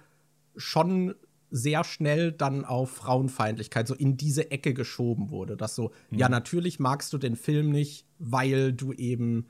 schon 0.59 1.15
sehr 1.51 1.85
schnell 1.85 2.33
dann 2.33 2.67
auf 2.67 2.91
Frauenfeindlichkeit 2.91 3.89
so 3.89 3.95
in 3.95 4.19
diese 4.19 4.51
Ecke 4.51 4.75
geschoben 4.75 5.31
wurde. 5.31 5.57
Dass 5.57 5.75
so, 5.75 5.91
mhm. 6.11 6.19
ja, 6.19 6.29
natürlich 6.29 6.79
magst 6.79 7.15
du 7.15 7.17
den 7.17 7.35
Film 7.35 7.71
nicht, 7.71 8.05
weil 8.19 8.75
du 8.75 8.93
eben, 8.93 9.47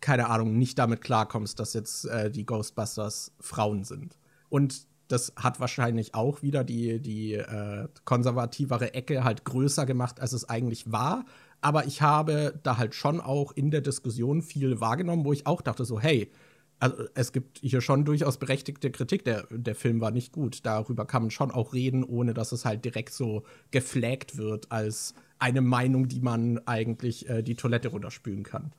keine 0.00 0.28
Ahnung, 0.28 0.58
nicht 0.58 0.76
damit 0.76 1.02
klarkommst, 1.02 1.60
dass 1.60 1.72
jetzt 1.72 2.06
äh, 2.06 2.32
die 2.32 2.46
Ghostbusters 2.46 3.30
Frauen 3.38 3.84
sind. 3.84 4.18
Und 4.48 4.88
das 5.08 5.32
hat 5.36 5.60
wahrscheinlich 5.60 6.14
auch 6.14 6.42
wieder 6.42 6.64
die, 6.64 7.00
die 7.00 7.34
äh, 7.34 7.88
konservativere 8.04 8.94
Ecke 8.94 9.24
halt 9.24 9.44
größer 9.44 9.86
gemacht, 9.86 10.20
als 10.20 10.32
es 10.32 10.48
eigentlich 10.48 10.90
war. 10.90 11.24
Aber 11.60 11.86
ich 11.86 12.02
habe 12.02 12.58
da 12.62 12.76
halt 12.76 12.94
schon 12.94 13.20
auch 13.20 13.52
in 13.52 13.70
der 13.70 13.80
Diskussion 13.80 14.42
viel 14.42 14.80
wahrgenommen, 14.80 15.24
wo 15.24 15.32
ich 15.32 15.46
auch 15.46 15.62
dachte, 15.62 15.84
so, 15.84 16.00
hey, 16.00 16.30
also 16.78 17.04
es 17.14 17.32
gibt 17.32 17.58
hier 17.58 17.80
schon 17.80 18.04
durchaus 18.04 18.36
berechtigte 18.36 18.90
Kritik. 18.90 19.24
Der, 19.24 19.46
der 19.50 19.74
Film 19.74 20.00
war 20.00 20.10
nicht 20.10 20.32
gut. 20.32 20.66
Darüber 20.66 21.06
kann 21.06 21.22
man 21.22 21.30
schon 21.30 21.50
auch 21.50 21.72
reden, 21.72 22.04
ohne 22.04 22.34
dass 22.34 22.52
es 22.52 22.64
halt 22.64 22.84
direkt 22.84 23.12
so 23.12 23.44
geflaggt 23.70 24.36
wird 24.36 24.70
als 24.70 25.14
eine 25.38 25.60
Meinung, 25.60 26.08
die 26.08 26.20
man 26.20 26.58
eigentlich 26.66 27.28
äh, 27.28 27.42
die 27.42 27.54
Toilette 27.54 27.88
runterspülen 27.88 28.42
kann. 28.42 28.72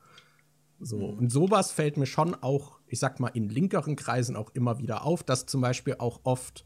So. 0.80 0.98
Mhm. 0.98 1.18
Und 1.18 1.32
sowas 1.32 1.72
fällt 1.72 1.96
mir 1.96 2.06
schon 2.06 2.34
auch, 2.34 2.78
ich 2.86 2.98
sag 2.98 3.20
mal, 3.20 3.28
in 3.28 3.48
linkeren 3.48 3.96
Kreisen 3.96 4.36
auch 4.36 4.50
immer 4.54 4.78
wieder 4.78 5.04
auf, 5.04 5.22
dass 5.22 5.46
zum 5.46 5.60
Beispiel 5.60 5.96
auch 5.98 6.20
oft, 6.24 6.64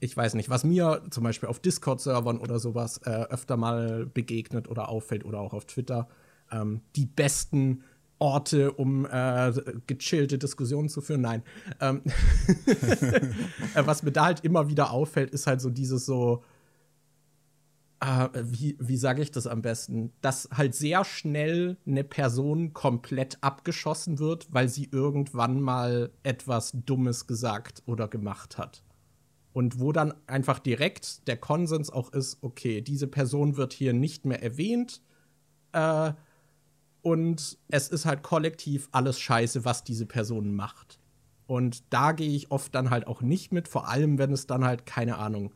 ich 0.00 0.16
weiß 0.16 0.34
nicht, 0.34 0.50
was 0.50 0.64
mir 0.64 1.02
zum 1.10 1.24
Beispiel 1.24 1.48
auf 1.48 1.60
Discord-Servern 1.60 2.38
oder 2.38 2.58
sowas 2.58 2.98
äh, 3.04 3.10
öfter 3.10 3.56
mal 3.56 4.06
begegnet 4.06 4.68
oder 4.68 4.88
auffällt 4.88 5.24
oder 5.24 5.40
auch 5.40 5.54
auf 5.54 5.66
Twitter, 5.66 6.08
ähm, 6.50 6.80
die 6.96 7.06
besten 7.06 7.82
Orte, 8.18 8.72
um 8.72 9.06
äh, 9.06 9.52
gechillte 9.86 10.38
Diskussionen 10.38 10.88
zu 10.88 11.00
führen. 11.00 11.20
Nein. 11.20 11.42
Ähm 11.80 12.02
äh, 12.66 13.86
was 13.86 14.02
mir 14.02 14.12
da 14.12 14.24
halt 14.24 14.40
immer 14.40 14.68
wieder 14.68 14.90
auffällt, 14.90 15.30
ist 15.30 15.46
halt 15.46 15.60
so 15.60 15.70
dieses 15.70 16.06
so, 16.06 16.42
äh, 18.00 18.28
wie, 18.34 18.76
wie 18.78 18.96
sage 18.96 19.22
ich 19.22 19.30
das 19.30 19.46
am 19.46 19.62
besten? 19.62 20.12
Dass 20.20 20.48
halt 20.52 20.74
sehr 20.74 21.04
schnell 21.04 21.76
eine 21.86 22.04
Person 22.04 22.72
komplett 22.72 23.38
abgeschossen 23.42 24.18
wird, 24.18 24.48
weil 24.50 24.68
sie 24.68 24.88
irgendwann 24.90 25.60
mal 25.60 26.10
etwas 26.22 26.72
Dummes 26.74 27.26
gesagt 27.26 27.82
oder 27.86 28.08
gemacht 28.08 28.58
hat. 28.58 28.82
Und 29.52 29.80
wo 29.80 29.92
dann 29.92 30.12
einfach 30.26 30.58
direkt 30.58 31.26
der 31.28 31.38
Konsens 31.38 31.88
auch 31.88 32.12
ist, 32.12 32.38
okay, 32.42 32.82
diese 32.82 33.06
Person 33.06 33.56
wird 33.56 33.72
hier 33.72 33.94
nicht 33.94 34.26
mehr 34.26 34.42
erwähnt. 34.42 35.00
Äh, 35.72 36.12
und 37.00 37.56
es 37.68 37.88
ist 37.88 38.04
halt 38.04 38.22
kollektiv 38.22 38.88
alles 38.92 39.18
scheiße, 39.18 39.64
was 39.64 39.84
diese 39.84 40.06
Person 40.06 40.54
macht. 40.54 40.98
Und 41.46 41.84
da 41.92 42.12
gehe 42.12 42.28
ich 42.28 42.50
oft 42.50 42.74
dann 42.74 42.90
halt 42.90 43.06
auch 43.06 43.22
nicht 43.22 43.52
mit, 43.52 43.68
vor 43.68 43.88
allem 43.88 44.18
wenn 44.18 44.32
es 44.32 44.46
dann 44.46 44.64
halt, 44.64 44.84
keine 44.84 45.16
Ahnung, 45.16 45.54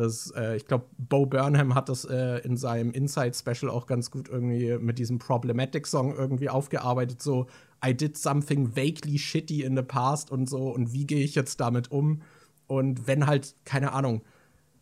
das, 0.00 0.32
äh, 0.36 0.56
ich 0.56 0.66
glaube, 0.66 0.86
Bo 0.98 1.26
Burnham 1.26 1.74
hat 1.74 1.88
das 1.88 2.04
äh, 2.04 2.38
in 2.38 2.56
seinem 2.56 2.90
Inside-Special 2.90 3.70
auch 3.70 3.86
ganz 3.86 4.10
gut 4.10 4.28
irgendwie 4.28 4.78
mit 4.78 4.98
diesem 4.98 5.18
Problematic-Song 5.18 6.16
irgendwie 6.16 6.48
aufgearbeitet, 6.48 7.22
so 7.22 7.46
I 7.84 7.94
did 7.94 8.16
something 8.16 8.76
vaguely 8.76 9.18
shitty 9.18 9.62
in 9.62 9.76
the 9.76 9.82
past 9.82 10.30
und 10.30 10.48
so 10.48 10.70
und 10.70 10.92
wie 10.92 11.06
gehe 11.06 11.22
ich 11.22 11.34
jetzt 11.34 11.60
damit 11.60 11.90
um? 11.90 12.22
Und 12.66 13.06
wenn 13.06 13.26
halt, 13.26 13.54
keine 13.64 13.92
Ahnung, 13.92 14.22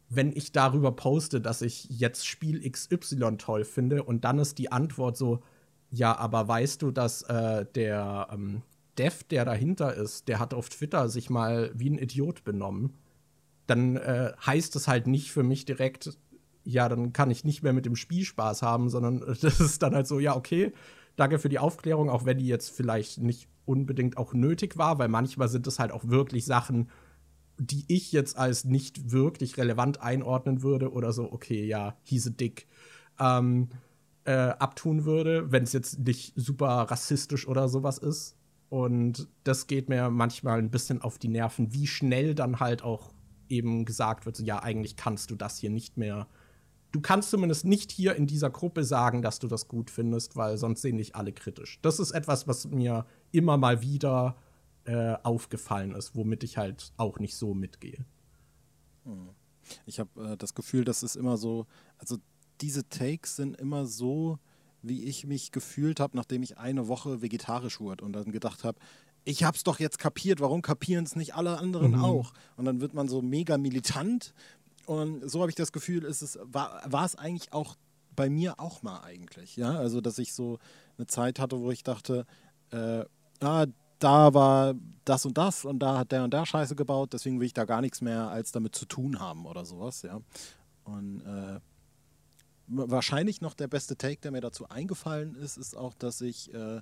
wenn 0.09 0.33
ich 0.33 0.53
darüber 0.53 0.93
poste, 0.93 1.41
dass 1.41 1.63
ich 1.63 1.87
jetzt 1.91 2.27
Spiel 2.27 2.69
XY 2.69 3.37
toll 3.39 3.65
finde 3.65 4.03
und 4.03 4.25
dann 4.25 4.39
ist 4.39 4.59
die 4.59 4.73
Antwort 4.73 5.17
so, 5.17 5.41
ja, 5.91 6.17
aber 6.17 6.49
weißt 6.49 6.83
du, 6.83 6.91
dass 6.91 7.23
äh, 7.23 7.67
der 7.75 8.29
ähm, 8.33 8.63
Dev, 8.99 9.25
der 9.31 9.45
dahinter 9.45 9.95
ist, 9.95 10.29
der 10.29 10.39
hat 10.39 10.55
auf 10.55 10.69
Twitter 10.69 11.09
sich 11.09 11.31
mal 11.31 11.71
wie 11.75 11.91
ein 11.91 11.99
Idiot 11.99 12.45
benommen. 12.45 12.95
Dann 13.69 13.97
äh, 13.97 14.33
heißt 14.45 14.75
es 14.75 14.89
halt 14.89 15.07
nicht 15.07 15.31
für 15.31 15.45
mich 15.45 15.65
direkt, 15.65 16.19
ja, 16.65 16.89
dann 16.89 17.13
kann 17.13 17.31
ich 17.31 17.45
nicht 17.45 17.63
mehr 17.63 17.73
mit 17.73 17.87
dem 17.87 17.95
Spiel 17.95 18.25
Spaß 18.25 18.63
haben, 18.63 18.89
sondern 18.91 19.21
das 19.41 19.61
ist 19.61 19.83
dann 19.83 19.95
halt 19.95 20.09
so, 20.09 20.19
ja, 20.19 20.35
okay, 20.35 20.73
danke 21.15 21.39
für 21.39 21.49
die 21.49 21.61
Aufklärung, 21.61 22.11
auch 22.11 22.25
wenn 22.25 22.39
die 22.39 22.49
jetzt 22.49 22.71
vielleicht 22.71 23.19
nicht 23.19 23.49
unbedingt 23.65 24.17
auch 24.17 24.35
nötig 24.35 24.77
war, 24.77 24.99
weil 24.99 25.09
manchmal 25.09 25.49
sind 25.49 25.67
es 25.69 25.79
halt 25.79 25.93
auch 25.93 26.09
wirklich 26.09 26.45
Sachen, 26.45 26.89
die 27.59 27.85
ich 27.89 28.11
jetzt 28.11 28.37
als 28.37 28.65
nicht 28.65 29.13
wirklich 29.13 29.57
relevant 29.59 30.01
einordnen 30.01 30.63
würde 30.63 30.93
oder 30.93 31.13
so, 31.13 31.31
okay, 31.31 31.65
ja, 31.65 31.89
a 31.89 32.31
dick. 32.31 32.67
Ähm, 33.21 33.69
äh, 34.25 34.51
abtun 34.59 35.07
würde, 35.07 35.51
wenn 35.53 35.63
es 35.63 35.73
jetzt 35.73 36.01
nicht 36.01 36.35
super 36.37 36.67
rassistisch 36.91 37.49
oder 37.49 37.69
sowas 37.69 37.97
ist. 37.97 38.37
Und 38.69 39.27
das 39.45 39.67
geht 39.67 39.89
mir 39.89 40.11
manchmal 40.11 40.59
ein 40.59 40.71
bisschen 40.71 41.01
auf 41.01 41.19
die 41.19 41.29
Nerven, 41.29 41.73
wie 41.73 41.87
schnell 41.87 42.35
dann 42.35 42.61
halt 42.61 42.83
auch 42.83 43.15
eben 43.49 43.85
gesagt 43.85 44.27
wird, 44.27 44.37
so, 44.37 44.45
ja, 44.45 44.63
eigentlich 44.63 44.97
kannst 44.97 45.31
du 45.31 45.37
das 45.37 45.59
hier 45.59 45.71
nicht 45.71 45.97
mehr. 45.97 46.29
Du 46.93 47.01
kannst 47.01 47.31
zumindest 47.31 47.65
nicht 47.65 47.93
hier 47.93 48.17
in 48.17 48.27
dieser 48.27 48.51
Gruppe 48.51 48.85
sagen, 48.85 49.21
dass 49.23 49.39
du 49.39 49.47
das 49.47 49.69
gut 49.69 49.91
findest, 49.91 50.37
weil 50.37 50.57
sonst 50.57 50.83
sehen 50.83 50.97
dich 50.97 51.15
alle 51.15 51.33
kritisch. 51.33 51.79
Das 51.83 51.99
ist 51.99 52.13
etwas, 52.13 52.49
was 52.49 52.67
mir 52.67 53.07
immer 53.31 53.59
mal 53.59 53.83
wieder 53.83 54.37
äh, 54.85 55.17
aufgefallen 55.23 55.95
ist, 55.95 56.15
womit 56.17 56.45
ich 56.45 56.57
halt 56.57 56.93
auch 56.97 57.19
nicht 57.19 57.37
so 57.37 57.53
mitgehe. 57.53 58.07
Ich 59.87 60.01
habe 60.01 60.33
äh, 60.33 60.37
das 60.37 60.55
Gefühl, 60.55 60.85
dass 60.85 61.03
es 61.03 61.17
immer 61.17 61.37
so, 61.37 61.67
also 61.99 62.17
diese 62.61 62.89
Takes 62.89 63.37
sind 63.37 63.57
immer 63.59 63.87
so, 63.87 64.39
wie 64.83 65.05
ich 65.05 65.27
mich 65.27 65.53
gefühlt 65.53 66.01
habe, 66.01 66.17
nachdem 66.17 66.43
ich 66.43 66.59
eine 66.59 66.89
Woche 66.89 67.21
vegetarisch 67.21 67.81
wurde 67.81 68.05
und 68.05 68.13
dann 68.13 68.33
gedacht 68.33 68.65
habe, 68.65 68.79
ich 69.29 69.45
habe 69.45 69.57
es 69.57 69.63
doch 69.63 69.79
jetzt 69.79 69.99
kapiert, 69.99 70.41
warum 70.41 70.63
kapieren 70.63 71.05
es 71.05 71.15
nicht 71.15 71.35
alle 71.35 71.59
anderen 71.59 71.93
mhm. 71.93 72.05
auch? 72.05 72.33
Und 72.57 72.65
dann 72.65 72.81
wird 72.81 72.95
man 72.95 73.09
so 73.09 73.21
mega 73.21 73.59
militant 73.59 74.33
und 74.87 75.29
so 75.29 75.43
habe 75.43 75.51
ich 75.51 75.55
das 75.55 75.71
Gefühl, 75.71 76.05
ist 76.05 76.23
es, 76.23 76.39
war, 76.45 76.81
war 76.87 77.05
es 77.05 77.15
eigentlich 77.15 77.53
auch 77.53 77.77
bei 78.17 78.31
mir 78.31 78.59
auch 78.59 78.83
mal 78.83 79.03
eigentlich, 79.03 79.57
ja, 79.57 79.73
also 79.73 80.01
dass 80.01 80.19
ich 80.19 80.33
so 80.33 80.59
eine 80.97 81.07
Zeit 81.07 81.39
hatte, 81.39 81.61
wo 81.61 81.71
ich 81.71 81.83
dachte, 81.83 82.25
äh, 82.71 83.05
ah, 83.41 83.67
da 83.99 84.33
war 84.33 84.75
das 85.05 85.27
und 85.27 85.37
das 85.37 85.67
und 85.67 85.81
da 85.81 85.99
hat 85.99 86.11
der 86.11 86.25
und 86.25 86.33
der 86.33 86.47
Scheiße 86.47 86.75
gebaut, 86.75 87.13
deswegen 87.13 87.39
will 87.39 87.47
ich 87.47 87.53
da 87.53 87.67
gar 87.67 87.83
nichts 87.83 88.01
mehr 88.01 88.31
als 88.31 88.51
damit 88.51 88.75
zu 88.75 88.87
tun 88.87 89.21
haben 89.21 89.45
oder 89.45 89.67
sowas, 89.67 90.03
ja. 90.03 90.21
Und 90.85 91.21
äh, 91.21 91.61
wahrscheinlich 92.67 93.43
noch 93.43 93.53
der 93.53 93.69
beste 93.69 93.97
Take, 93.97 94.23
der 94.23 94.31
mir 94.31 94.41
dazu 94.41 94.71
eingefallen 94.71 95.35
ist, 95.35 95.59
ist 95.59 95.77
auch, 95.77 95.93
dass 95.93 96.23
ich 96.23 96.53
äh, 96.55 96.81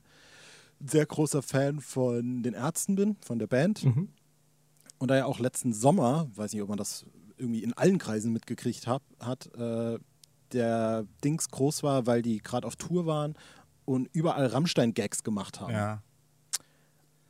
sehr 0.85 1.07
großer 1.07 1.43
Fan 1.43 1.81
von 1.81 2.43
den 2.43 2.55
Ärzten 2.55 2.97
bin, 2.97 3.17
von 3.21 3.39
der 3.39 3.47
Band. 3.47 3.85
Mhm. 3.85 4.09
Und 4.99 5.11
da 5.11 5.17
ja 5.17 5.27
auch 5.27 5.39
letzten 5.39 5.73
Sommer, 5.73 6.29
weiß 6.35 6.53
nicht, 6.53 6.63
ob 6.63 6.69
man 6.69 6.79
das 6.79 7.05
irgendwie 7.37 7.63
in 7.63 7.73
allen 7.75 7.99
Kreisen 7.99 8.33
mitgekriegt 8.33 8.87
hab, 8.87 9.03
hat, 9.21 9.53
äh, 9.55 9.99
der 10.53 11.07
Dings 11.25 11.49
groß 11.51 11.83
war, 11.83 12.07
weil 12.07 12.23
die 12.23 12.39
gerade 12.39 12.67
auf 12.67 12.77
Tour 12.77 13.07
waren 13.07 13.35
und 13.85 14.09
überall 14.13 14.47
Rammstein-Gags 14.47 15.23
gemacht 15.23 15.61
haben. 15.61 15.73
Ja. 15.73 16.03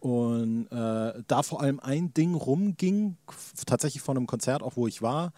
Und 0.01 0.67
äh, 0.71 1.23
da 1.27 1.43
vor 1.43 1.61
allem 1.61 1.81
ein 1.81 2.13
Ding 2.15 2.35
rumging, 2.35 3.17
tatsächlich 3.67 4.03
von 4.03 4.17
einem 4.17 4.27
Konzert, 4.27 4.63
auch 4.63 4.77
wo 4.77 4.87
ich 4.87 5.03
war, 5.03 5.33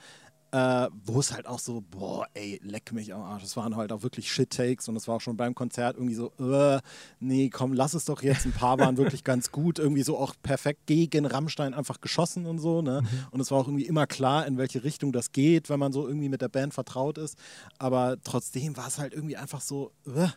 äh, 0.52 0.88
wo 1.04 1.20
es 1.20 1.32
halt 1.32 1.46
auch 1.46 1.58
so, 1.58 1.82
boah, 1.90 2.26
ey, 2.34 2.60
leck 2.62 2.92
mich 2.92 3.12
am 3.12 3.20
Arsch. 3.22 3.44
Es 3.44 3.56
waren 3.56 3.76
halt 3.76 3.92
auch 3.92 4.02
wirklich 4.02 4.32
Shit-Takes 4.32 4.88
und 4.88 4.96
es 4.96 5.06
war 5.06 5.16
auch 5.16 5.20
schon 5.20 5.36
beim 5.36 5.54
Konzert 5.54 5.96
irgendwie 5.96 6.14
so, 6.14 6.32
äh, 6.38 6.80
nee, 7.20 7.50
komm, 7.50 7.72
lass 7.72 7.94
es 7.94 8.04
doch 8.06 8.22
jetzt. 8.22 8.46
Ein 8.46 8.52
paar 8.52 8.78
waren 8.78 8.96
wirklich 8.96 9.24
ganz 9.24 9.50
gut, 9.50 9.78
irgendwie 9.78 10.02
so 10.02 10.16
auch 10.16 10.34
perfekt 10.42 10.86
gegen 10.86 11.26
Rammstein 11.26 11.74
einfach 11.74 12.00
geschossen 12.00 12.46
und 12.46 12.58
so, 12.58 12.82
ne? 12.82 13.02
Mhm. 13.02 13.08
Und 13.30 13.40
es 13.40 13.50
war 13.50 13.58
auch 13.58 13.68
irgendwie 13.68 13.86
immer 13.86 14.06
klar, 14.06 14.46
in 14.46 14.56
welche 14.56 14.84
Richtung 14.84 15.12
das 15.12 15.32
geht, 15.32 15.68
wenn 15.68 15.78
man 15.78 15.92
so 15.92 16.06
irgendwie 16.06 16.28
mit 16.28 16.40
der 16.40 16.48
Band 16.48 16.72
vertraut 16.72 17.18
ist. 17.18 17.38
Aber 17.78 18.16
trotzdem 18.22 18.76
war 18.76 18.88
es 18.88 18.98
halt 18.98 19.12
irgendwie 19.12 19.36
einfach 19.36 19.60
so, 19.60 19.92
äh, 20.06 20.28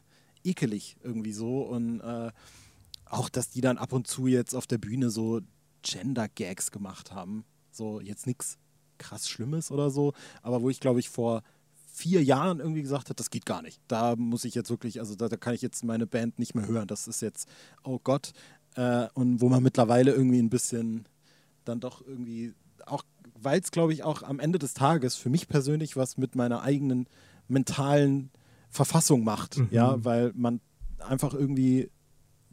ekelig 0.44 0.98
irgendwie 1.04 1.34
so 1.34 1.62
und 1.62 2.02
äh, 2.02 2.32
auch, 3.06 3.30
dass 3.30 3.50
die 3.50 3.62
dann 3.62 3.78
ab 3.78 3.94
und 3.94 4.08
zu 4.08 4.28
jetzt 4.28 4.56
auf 4.56 4.68
der 4.68 4.78
Bühne 4.78 5.10
so 5.10 5.42
Gender-Gags 5.84 6.72
gemacht 6.72 7.12
haben. 7.12 7.44
So, 7.72 8.02
jetzt 8.02 8.26
nichts 8.26 8.58
krass 9.02 9.28
Schlimmes 9.28 9.72
oder 9.72 9.90
so, 9.90 10.14
aber 10.42 10.62
wo 10.62 10.70
ich 10.70 10.80
glaube 10.80 11.00
ich 11.00 11.10
vor 11.10 11.44
vier 11.94 12.24
Jahren 12.24 12.60
irgendwie 12.60 12.82
gesagt 12.82 13.06
habe, 13.06 13.16
das 13.16 13.30
geht 13.30 13.46
gar 13.46 13.62
nicht. 13.62 13.82
Da 13.88 14.16
muss 14.16 14.46
ich 14.46 14.56
jetzt 14.56 14.70
wirklich, 14.70 15.00
also 15.00 15.16
da, 15.16 15.28
da 15.28 15.36
kann 15.36 15.54
ich 15.54 15.62
jetzt 15.62 15.84
meine 15.84 16.08
Band 16.08 16.40
nicht 16.40 16.56
mehr 16.56 16.68
hören. 16.68 16.88
Das 16.88 17.08
ist 17.08 17.22
jetzt, 17.22 17.50
oh 17.84 18.00
Gott. 18.02 18.32
Äh, 18.76 19.08
und 19.14 19.42
wo 19.42 19.50
man 19.50 19.62
mittlerweile 19.62 20.12
irgendwie 20.12 20.40
ein 20.40 20.50
bisschen 20.50 21.06
dann 21.66 21.80
doch 21.80 22.06
irgendwie, 22.08 22.54
auch 22.86 23.04
weil 23.40 23.60
es 23.60 23.72
glaube 23.72 23.94
ich 23.94 24.04
auch 24.04 24.24
am 24.24 24.40
Ende 24.40 24.60
des 24.60 24.74
Tages 24.74 25.16
für 25.16 25.30
mich 25.30 25.48
persönlich 25.48 25.98
was 25.98 26.18
mit 26.18 26.36
meiner 26.36 26.62
eigenen 26.62 27.08
mentalen 27.48 28.32
Verfassung 28.70 29.24
macht. 29.24 29.58
Mhm. 29.58 29.68
Ja, 29.72 30.04
weil 30.04 30.32
man 30.34 30.62
einfach 31.00 31.34
irgendwie 31.34 31.90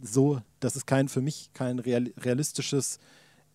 so, 0.01 0.41
das 0.61 0.77
ist 0.77 0.87
kein 0.87 1.09
für 1.09 1.21
mich 1.21 1.51
kein 1.55 1.79
realistisches 1.79 2.99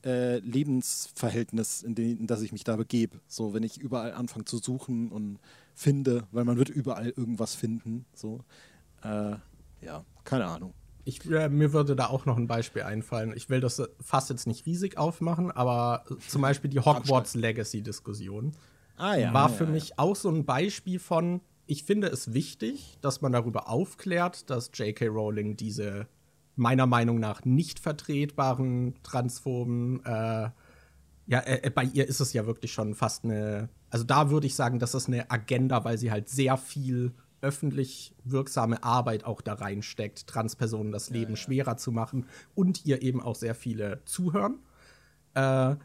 äh, 0.03 0.39
Lebensverhältnis, 0.39 1.83
in, 1.83 1.95
den, 1.95 2.19
in 2.19 2.27
das 2.27 2.41
ich 2.41 2.51
mich 2.51 2.63
da 2.63 2.75
begebe. 2.75 3.19
So, 3.27 3.53
wenn 3.53 3.63
ich 3.63 3.79
überall 3.79 4.13
anfange 4.13 4.45
zu 4.45 4.57
suchen 4.57 5.11
und 5.11 5.39
finde, 5.75 6.27
weil 6.31 6.45
man 6.45 6.57
wird 6.57 6.69
überall 6.69 7.09
irgendwas 7.09 7.55
finden. 7.55 8.05
So, 8.13 8.41
äh, 9.03 9.35
ja, 9.81 10.05
keine 10.23 10.45
Ahnung. 10.45 10.73
Ich, 11.05 11.29
äh, 11.29 11.49
mir 11.49 11.73
würde 11.73 11.95
da 11.95 12.07
auch 12.07 12.25
noch 12.25 12.37
ein 12.37 12.47
Beispiel 12.47 12.83
einfallen. 12.83 13.33
Ich 13.35 13.49
will 13.49 13.59
das 13.59 13.81
fast 13.99 14.29
jetzt 14.29 14.47
nicht 14.47 14.65
riesig 14.65 14.97
aufmachen, 14.97 15.51
aber 15.51 16.05
zum 16.27 16.41
Beispiel 16.41 16.69
die 16.69 16.79
Hogwarts 16.79 17.35
Legacy-Diskussion 17.35 18.53
ah, 18.97 19.15
ja, 19.15 19.33
war 19.33 19.49
für 19.49 19.65
ja, 19.65 19.69
mich 19.69 19.89
ja. 19.89 19.95
auch 19.97 20.15
so 20.15 20.29
ein 20.29 20.45
Beispiel 20.45 20.99
von, 20.99 21.41
ich 21.65 21.83
finde 21.83 22.07
es 22.07 22.33
wichtig, 22.33 22.97
dass 23.01 23.21
man 23.21 23.33
darüber 23.33 23.67
aufklärt, 23.67 24.49
dass 24.49 24.71
J.K. 24.73 25.07
Rowling 25.07 25.57
diese 25.57 26.07
meiner 26.55 26.85
Meinung 26.85 27.19
nach 27.19 27.45
nicht 27.45 27.79
vertretbaren 27.79 28.95
Transphoben. 29.03 30.03
Äh, 30.05 30.49
ja, 31.25 31.39
äh, 31.39 31.61
äh, 31.63 31.69
bei 31.69 31.83
ihr 31.83 32.07
ist 32.07 32.19
es 32.19 32.33
ja 32.33 32.45
wirklich 32.45 32.73
schon 32.73 32.95
fast 32.95 33.23
eine. 33.23 33.69
Also 33.89 34.05
da 34.05 34.29
würde 34.29 34.47
ich 34.47 34.55
sagen, 34.55 34.79
das 34.79 34.93
ist 34.93 35.07
eine 35.07 35.29
Agenda, 35.31 35.83
weil 35.85 35.97
sie 35.97 36.11
halt 36.11 36.29
sehr 36.29 36.57
viel 36.57 37.13
öffentlich 37.41 38.15
wirksame 38.23 38.83
Arbeit 38.83 39.25
auch 39.25 39.41
da 39.41 39.53
reinsteckt, 39.53 40.27
Transpersonen 40.27 40.91
das 40.91 41.09
Leben 41.09 41.33
ja, 41.33 41.37
ja. 41.37 41.43
schwerer 41.43 41.77
zu 41.77 41.91
machen 41.91 42.25
und 42.55 42.85
ihr 42.85 43.01
eben 43.01 43.21
auch 43.21 43.35
sehr 43.35 43.53
viele 43.53 44.01
zuhören. 44.05 44.59
Äh, 45.33 45.75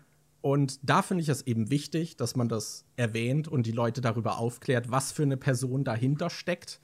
und 0.41 0.79
da 0.89 1.03
finde 1.03 1.23
ich 1.23 1.29
es 1.29 1.47
eben 1.47 1.71
wichtig, 1.71 2.17
dass 2.17 2.37
man 2.37 2.49
das 2.49 2.85
erwähnt 2.97 3.49
und 3.49 3.67
die 3.67 3.73
Leute 3.73 4.01
darüber 4.01 4.39
aufklärt, 4.39 4.91
was 4.91 5.11
für 5.11 5.25
eine 5.25 5.37
Person 5.37 5.83
dahinter 5.83 6.31
steckt. 6.31 6.81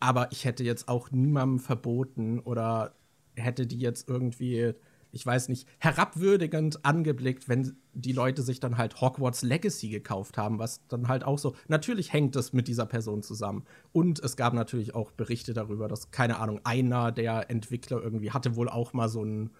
Aber 0.00 0.30
ich 0.32 0.44
hätte 0.44 0.64
jetzt 0.64 0.88
auch 0.88 1.10
niemandem 1.12 1.60
verboten 1.60 2.40
oder 2.40 2.94
hätte 3.36 3.66
die 3.66 3.78
jetzt 3.78 4.08
irgendwie 4.08 4.74
ich 5.16 5.24
weiß 5.24 5.48
nicht, 5.48 5.66
herabwürdigend 5.78 6.84
angeblickt, 6.84 7.48
wenn 7.48 7.76
die 7.94 8.12
Leute 8.12 8.42
sich 8.42 8.60
dann 8.60 8.76
halt 8.76 9.00
Hogwarts 9.00 9.42
Legacy 9.42 9.88
gekauft 9.88 10.36
haben, 10.36 10.58
was 10.58 10.86
dann 10.88 11.08
halt 11.08 11.24
auch 11.24 11.38
so, 11.38 11.54
natürlich 11.68 12.12
hängt 12.12 12.36
es 12.36 12.52
mit 12.52 12.68
dieser 12.68 12.86
Person 12.86 13.22
zusammen. 13.22 13.64
Und 13.92 14.18
es 14.20 14.36
gab 14.36 14.52
natürlich 14.52 14.94
auch 14.94 15.12
Berichte 15.12 15.54
darüber, 15.54 15.88
dass, 15.88 16.10
keine 16.10 16.38
Ahnung, 16.38 16.60
einer 16.64 17.12
der 17.12 17.50
Entwickler 17.50 18.02
irgendwie 18.02 18.30
hatte 18.30 18.56
wohl 18.56 18.68
auch 18.68 18.92
mal 18.92 19.08
so 19.08 19.22
einen 19.22 19.50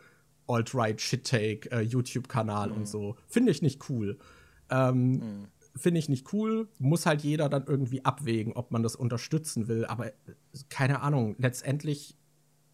Alt-Right 0.46 1.00
Shit-Take 1.00 1.70
äh, 1.70 1.84
mhm. 1.84 2.72
und 2.76 2.86
so. 2.86 3.16
Finde 3.26 3.50
ich 3.50 3.62
nicht 3.62 3.88
cool. 3.88 4.18
Ähm, 4.70 5.12
mhm. 5.12 5.48
Finde 5.74 5.98
ich 5.98 6.08
nicht 6.08 6.32
cool. 6.32 6.68
Muss 6.78 7.06
halt 7.06 7.22
jeder 7.22 7.48
dann 7.48 7.64
irgendwie 7.66 8.04
abwägen, 8.04 8.52
ob 8.52 8.70
man 8.70 8.82
das 8.82 8.94
unterstützen 8.94 9.68
will. 9.68 9.86
Aber 9.86 10.12
keine 10.68 11.00
Ahnung, 11.00 11.34
letztendlich 11.38 12.16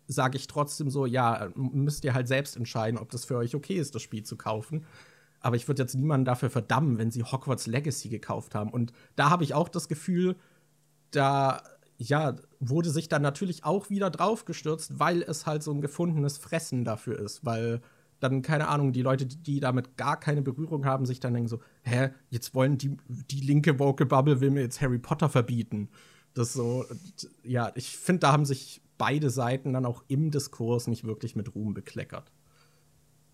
sage 0.07 0.37
ich 0.37 0.47
trotzdem 0.47 0.91
so, 0.91 1.07
ja, 1.07 1.51
müsst 1.55 2.05
ihr 2.05 2.15
halt 2.15 2.29
selbst 2.29 2.57
entscheiden, 2.57 2.99
ob 2.99 3.11
das 3.11 3.25
für 3.25 3.37
euch 3.37 3.55
okay 3.55 3.75
ist, 3.75 3.95
das 3.95 4.03
Spiel 4.03 4.23
zu 4.23 4.37
kaufen. 4.37 4.85
Aber 5.41 5.57
ich 5.57 5.67
würde 5.69 5.83
jetzt 5.83 5.95
niemanden 5.95 6.25
dafür 6.25 6.51
verdammen, 6.51 6.99
wenn 6.99 7.11
sie 7.11 7.25
Hogwarts 7.25 7.67
Legacy 7.67 8.09
gekauft 8.09 8.55
haben. 8.55 8.71
Und 8.71 8.93
da 9.17 9.31
habe 9.31 9.45
ich 9.45 9.55
auch 9.55 9.69
das 9.69 9.89
Gefühl, 9.89 10.37
da 11.11 11.63
ja, 11.99 12.37
wurde 12.61 12.91
sich 12.91 13.09
dann 13.09 13.23
natürlich 13.23 13.65
auch 13.65 13.91
wieder 13.91 14.11
draufgestürzt, 14.11 14.99
weil 14.99 15.23
es 15.23 15.47
halt 15.47 15.63
so 15.63 15.73
ein 15.73 15.81
gefundenes 15.81 16.39
Fressen 16.39 16.85
dafür 16.85 17.19
ist, 17.19 17.45
weil 17.45 17.81
dann, 18.21 18.43
keine 18.43 18.69
Ahnung, 18.69 18.93
die 18.93 19.03
Leute, 19.03 19.27
die 19.27 19.61
damit 19.61 19.97
gar 19.97 20.19
keine 20.19 20.43
Berührung 20.43 20.85
haben, 20.85 21.07
sich 21.07 21.21
dann 21.21 21.35
denken 21.35 21.49
so, 21.49 21.61
hä, 21.83 22.11
jetzt 22.31 22.55
wollen 22.55 22.79
die, 22.79 22.97
die 23.09 23.41
linke 23.41 23.79
Vocal 23.79 24.07
Bubble 24.07 24.41
will 24.41 24.51
mir 24.51 24.63
jetzt 24.63 24.81
Harry 24.81 24.99
Potter 24.99 25.29
verbieten. 25.29 25.89
Das 26.35 26.53
so, 26.53 26.85
ja, 27.43 27.73
ich 27.75 27.97
finde, 27.97 28.21
da 28.21 28.33
haben 28.33 28.45
sich 28.45 28.82
beide 28.99 29.31
Seiten 29.31 29.73
dann 29.73 29.87
auch 29.87 30.03
im 30.09 30.31
Diskurs 30.31 30.87
nicht 30.87 31.05
wirklich 31.05 31.37
mit 31.37 31.55
Ruhm 31.55 31.75
bekleckert. 31.75 32.33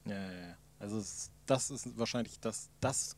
Ja, 0.07 0.15
ja, 0.15 0.33
ja. 0.33 0.57
Also 0.79 1.03
das 1.47 1.71
ist 1.71 1.99
wahrscheinlich 1.99 2.41
das, 2.41 2.71
das 2.81 3.17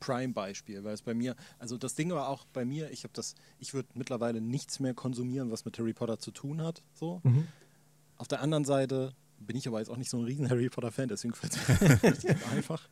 Prime-Beispiel, 0.00 0.84
weil 0.84 0.94
es 0.94 1.02
bei 1.02 1.14
mir, 1.14 1.34
also 1.58 1.78
das 1.78 1.94
Ding 1.94 2.10
war 2.10 2.28
auch 2.28 2.44
bei 2.52 2.64
mir, 2.64 2.90
ich 2.90 3.04
habe 3.04 3.12
das, 3.14 3.34
ich 3.58 3.74
würde 3.74 3.88
mittlerweile 3.94 4.40
nichts 4.40 4.80
mehr 4.80 4.94
konsumieren, 4.94 5.50
was 5.50 5.64
mit 5.64 5.78
Harry 5.78 5.94
Potter 5.94 6.18
zu 6.18 6.30
tun 6.30 6.60
hat. 6.62 6.82
So. 6.94 7.20
Mhm. 7.24 7.48
Auf 8.18 8.28
der 8.28 8.40
anderen 8.42 8.64
Seite 8.64 9.14
bin 9.38 9.56
ich 9.56 9.66
aber 9.66 9.78
jetzt 9.78 9.88
auch 9.88 9.96
nicht 9.96 10.10
so 10.10 10.18
ein 10.18 10.24
riesen 10.24 10.48
Harry 10.48 10.68
Potter-Fan, 10.68 11.08
deswegen 11.08 11.34
fällt 11.34 11.56
es 12.02 12.22
mir 12.22 12.36
einfach. 12.52 12.88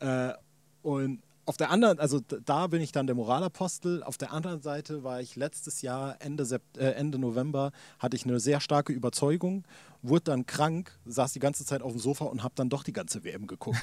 äh, 0.00 0.32
und 0.82 1.22
auf 1.50 1.56
der 1.56 1.72
anderen, 1.72 1.98
also 1.98 2.20
da 2.20 2.68
bin 2.68 2.80
ich 2.80 2.92
dann 2.92 3.08
der 3.08 3.16
Moralapostel. 3.16 4.04
Auf 4.04 4.16
der 4.16 4.32
anderen 4.32 4.62
Seite 4.62 5.02
war 5.02 5.20
ich 5.20 5.34
letztes 5.34 5.82
Jahr, 5.82 6.14
Ende, 6.20 6.44
Sept 6.44 6.78
äh, 6.78 6.92
Ende 6.92 7.18
November, 7.18 7.72
hatte 7.98 8.14
ich 8.14 8.24
eine 8.24 8.38
sehr 8.38 8.60
starke 8.60 8.92
Überzeugung, 8.92 9.64
wurde 10.00 10.22
dann 10.26 10.46
krank, 10.46 10.96
saß 11.06 11.32
die 11.32 11.40
ganze 11.40 11.64
Zeit 11.64 11.82
auf 11.82 11.90
dem 11.90 11.98
Sofa 11.98 12.26
und 12.26 12.44
habe 12.44 12.54
dann 12.54 12.68
doch 12.68 12.84
die 12.84 12.92
ganze 12.92 13.24
WM 13.24 13.48
geguckt. 13.48 13.80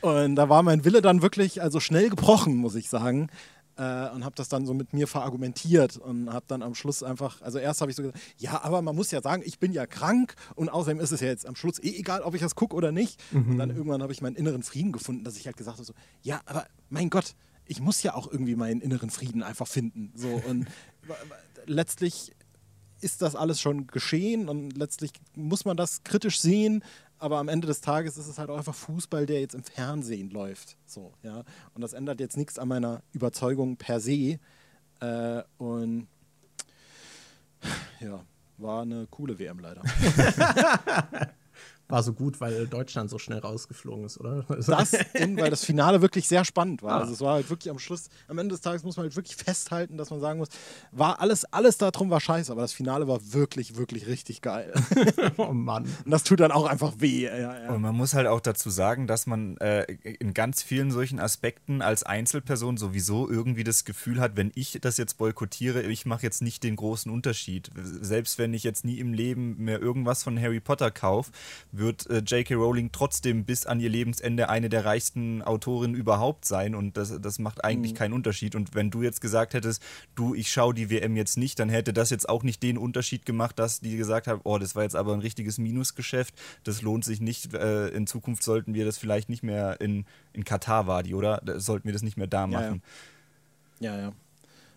und 0.00 0.34
da 0.34 0.48
war 0.48 0.64
mein 0.64 0.84
Wille 0.84 1.00
dann 1.00 1.22
wirklich 1.22 1.62
also 1.62 1.78
schnell 1.78 2.10
gebrochen, 2.10 2.56
muss 2.56 2.74
ich 2.74 2.88
sagen 2.88 3.28
äh, 3.76 4.10
und 4.10 4.24
habe 4.24 4.34
das 4.34 4.48
dann 4.48 4.66
so 4.66 4.74
mit 4.74 4.92
mir 4.92 5.06
verargumentiert 5.06 5.96
und 5.96 6.32
habe 6.32 6.44
dann 6.48 6.62
am 6.62 6.74
Schluss 6.74 7.02
einfach, 7.02 7.42
also 7.42 7.58
erst 7.58 7.80
habe 7.80 7.90
ich 7.90 7.96
so 7.96 8.02
gesagt, 8.02 8.20
ja, 8.38 8.62
aber 8.62 8.82
man 8.82 8.94
muss 8.94 9.10
ja 9.10 9.20
sagen, 9.20 9.42
ich 9.44 9.58
bin 9.58 9.72
ja 9.72 9.86
krank 9.86 10.34
und 10.54 10.68
außerdem 10.68 11.00
ist 11.00 11.12
es 11.12 11.20
ja 11.20 11.28
jetzt 11.28 11.46
am 11.46 11.56
Schluss 11.56 11.78
eh 11.78 11.96
egal, 11.98 12.22
ob 12.22 12.34
ich 12.34 12.40
das 12.40 12.54
gucke 12.54 12.74
oder 12.74 12.92
nicht. 12.92 13.20
Mhm. 13.32 13.52
Und 13.52 13.58
dann 13.58 13.70
irgendwann 13.70 14.02
habe 14.02 14.12
ich 14.12 14.22
meinen 14.22 14.36
inneren 14.36 14.62
Frieden 14.62 14.92
gefunden, 14.92 15.24
dass 15.24 15.36
ich 15.36 15.46
halt 15.46 15.56
gesagt 15.56 15.78
habe, 15.78 15.86
so, 15.86 15.94
ja, 16.22 16.40
aber 16.46 16.66
mein 16.88 17.10
Gott, 17.10 17.34
ich 17.66 17.80
muss 17.80 18.02
ja 18.02 18.14
auch 18.14 18.30
irgendwie 18.30 18.56
meinen 18.56 18.80
inneren 18.80 19.10
Frieden 19.10 19.42
einfach 19.42 19.66
finden. 19.66 20.12
So 20.14 20.28
und 20.28 20.66
letztlich 21.66 22.32
ist 23.00 23.20
das 23.22 23.36
alles 23.36 23.60
schon 23.60 23.86
geschehen 23.86 24.48
und 24.48 24.76
letztlich 24.76 25.12
muss 25.34 25.64
man 25.64 25.76
das 25.76 26.04
kritisch 26.04 26.40
sehen 26.40 26.82
aber 27.24 27.38
am 27.38 27.48
Ende 27.48 27.66
des 27.66 27.80
Tages 27.80 28.18
ist 28.18 28.26
es 28.28 28.38
halt 28.38 28.50
auch 28.50 28.58
einfach 28.58 28.74
Fußball, 28.74 29.24
der 29.24 29.40
jetzt 29.40 29.54
im 29.54 29.64
Fernsehen 29.64 30.28
läuft. 30.28 30.76
So, 30.84 31.14
ja. 31.22 31.42
Und 31.72 31.80
das 31.80 31.94
ändert 31.94 32.20
jetzt 32.20 32.36
nichts 32.36 32.58
an 32.58 32.68
meiner 32.68 33.02
Überzeugung 33.12 33.78
per 33.78 33.98
se. 33.98 34.38
Äh, 35.00 35.42
und 35.56 36.06
ja, 37.98 38.22
war 38.58 38.82
eine 38.82 39.06
coole 39.06 39.38
WM 39.38 39.58
leider. 39.58 39.80
war 41.94 42.02
so 42.02 42.12
gut, 42.12 42.40
weil 42.40 42.66
Deutschland 42.66 43.08
so 43.08 43.20
schnell 43.20 43.38
rausgeflogen 43.38 44.04
ist, 44.04 44.18
oder? 44.18 44.44
Das 44.48 44.94
und 45.22 45.36
weil 45.36 45.50
das 45.50 45.64
Finale 45.64 46.02
wirklich 46.02 46.26
sehr 46.26 46.44
spannend 46.44 46.82
war. 46.82 46.94
Ah. 46.94 47.00
Also 47.02 47.12
es 47.12 47.20
war 47.20 47.34
halt 47.34 47.48
wirklich 47.50 47.70
am 47.70 47.78
Schluss, 47.78 48.08
am 48.26 48.36
Ende 48.38 48.52
des 48.52 48.62
Tages 48.62 48.82
muss 48.82 48.96
man 48.96 49.04
halt 49.04 49.14
wirklich 49.14 49.36
festhalten, 49.36 49.96
dass 49.96 50.10
man 50.10 50.18
sagen 50.18 50.40
muss, 50.40 50.48
war 50.90 51.20
alles, 51.20 51.44
alles 51.52 51.78
darum 51.78 52.10
war 52.10 52.20
scheiße, 52.20 52.50
aber 52.50 52.62
das 52.62 52.72
Finale 52.72 53.06
war 53.06 53.20
wirklich, 53.32 53.76
wirklich 53.76 54.08
richtig 54.08 54.42
geil. 54.42 54.72
oh 55.36 55.52
Mann. 55.52 55.84
Und 56.04 56.10
das 56.10 56.24
tut 56.24 56.40
dann 56.40 56.50
auch 56.50 56.66
einfach 56.66 56.94
weh. 56.98 57.26
Ja, 57.26 57.36
ja. 57.36 57.72
Und 57.72 57.80
man 57.80 57.94
muss 57.94 58.14
halt 58.14 58.26
auch 58.26 58.40
dazu 58.40 58.70
sagen, 58.70 59.06
dass 59.06 59.28
man 59.28 59.56
äh, 59.58 59.84
in 59.84 60.34
ganz 60.34 60.64
vielen 60.64 60.90
solchen 60.90 61.20
Aspekten 61.20 61.80
als 61.80 62.02
Einzelperson 62.02 62.76
sowieso 62.76 63.30
irgendwie 63.30 63.62
das 63.62 63.84
Gefühl 63.84 64.18
hat, 64.18 64.36
wenn 64.36 64.50
ich 64.56 64.80
das 64.80 64.96
jetzt 64.96 65.16
boykottiere, 65.18 65.82
ich 65.82 66.06
mache 66.06 66.24
jetzt 66.24 66.42
nicht 66.42 66.64
den 66.64 66.74
großen 66.74 67.12
Unterschied. 67.12 67.70
Selbst 67.76 68.38
wenn 68.38 68.52
ich 68.52 68.64
jetzt 68.64 68.84
nie 68.84 68.98
im 68.98 69.12
Leben 69.12 69.58
mehr 69.58 69.80
irgendwas 69.80 70.24
von 70.24 70.40
Harry 70.40 70.58
Potter 70.58 70.90
kaufe, 70.90 71.30
wird 71.84 72.10
äh, 72.10 72.18
J.K. 72.18 72.54
Rowling 72.54 72.90
trotzdem 72.90 73.44
bis 73.44 73.66
an 73.66 73.78
ihr 73.78 73.88
Lebensende 73.88 74.48
eine 74.48 74.68
der 74.68 74.84
reichsten 74.84 75.42
Autorinnen 75.42 75.94
überhaupt 75.94 76.44
sein 76.44 76.74
und 76.74 76.96
das, 76.96 77.20
das 77.20 77.38
macht 77.38 77.64
eigentlich 77.64 77.92
mhm. 77.92 77.96
keinen 77.96 78.12
Unterschied. 78.14 78.54
Und 78.54 78.74
wenn 78.74 78.90
du 78.90 79.02
jetzt 79.02 79.20
gesagt 79.20 79.54
hättest, 79.54 79.82
du, 80.14 80.34
ich 80.34 80.50
schaue 80.50 80.74
die 80.74 80.90
WM 80.90 81.16
jetzt 81.16 81.36
nicht, 81.36 81.58
dann 81.58 81.68
hätte 81.68 81.92
das 81.92 82.10
jetzt 82.10 82.28
auch 82.28 82.42
nicht 82.42 82.62
den 82.62 82.78
Unterschied 82.78 83.26
gemacht, 83.26 83.58
dass 83.58 83.80
die 83.80 83.96
gesagt 83.96 84.26
haben, 84.26 84.40
oh, 84.44 84.58
das 84.58 84.74
war 84.74 84.82
jetzt 84.82 84.96
aber 84.96 85.12
ein 85.12 85.20
richtiges 85.20 85.58
Minusgeschäft, 85.58 86.34
das 86.64 86.82
lohnt 86.82 87.04
sich 87.04 87.20
nicht, 87.20 87.54
äh, 87.54 87.88
in 87.88 88.06
Zukunft 88.06 88.42
sollten 88.42 88.74
wir 88.74 88.84
das 88.84 88.98
vielleicht 88.98 89.28
nicht 89.28 89.42
mehr 89.42 89.80
in, 89.80 90.06
in 90.32 90.44
Katar 90.44 90.86
war 90.86 91.02
die, 91.02 91.14
oder? 91.14 91.40
Da 91.44 91.60
sollten 91.60 91.86
wir 91.86 91.92
das 91.92 92.02
nicht 92.02 92.16
mehr 92.16 92.26
da 92.26 92.46
machen. 92.46 92.82
Ja, 93.80 93.96
ja. 93.96 93.96
Ja, 93.96 94.02
ja. 94.02 94.12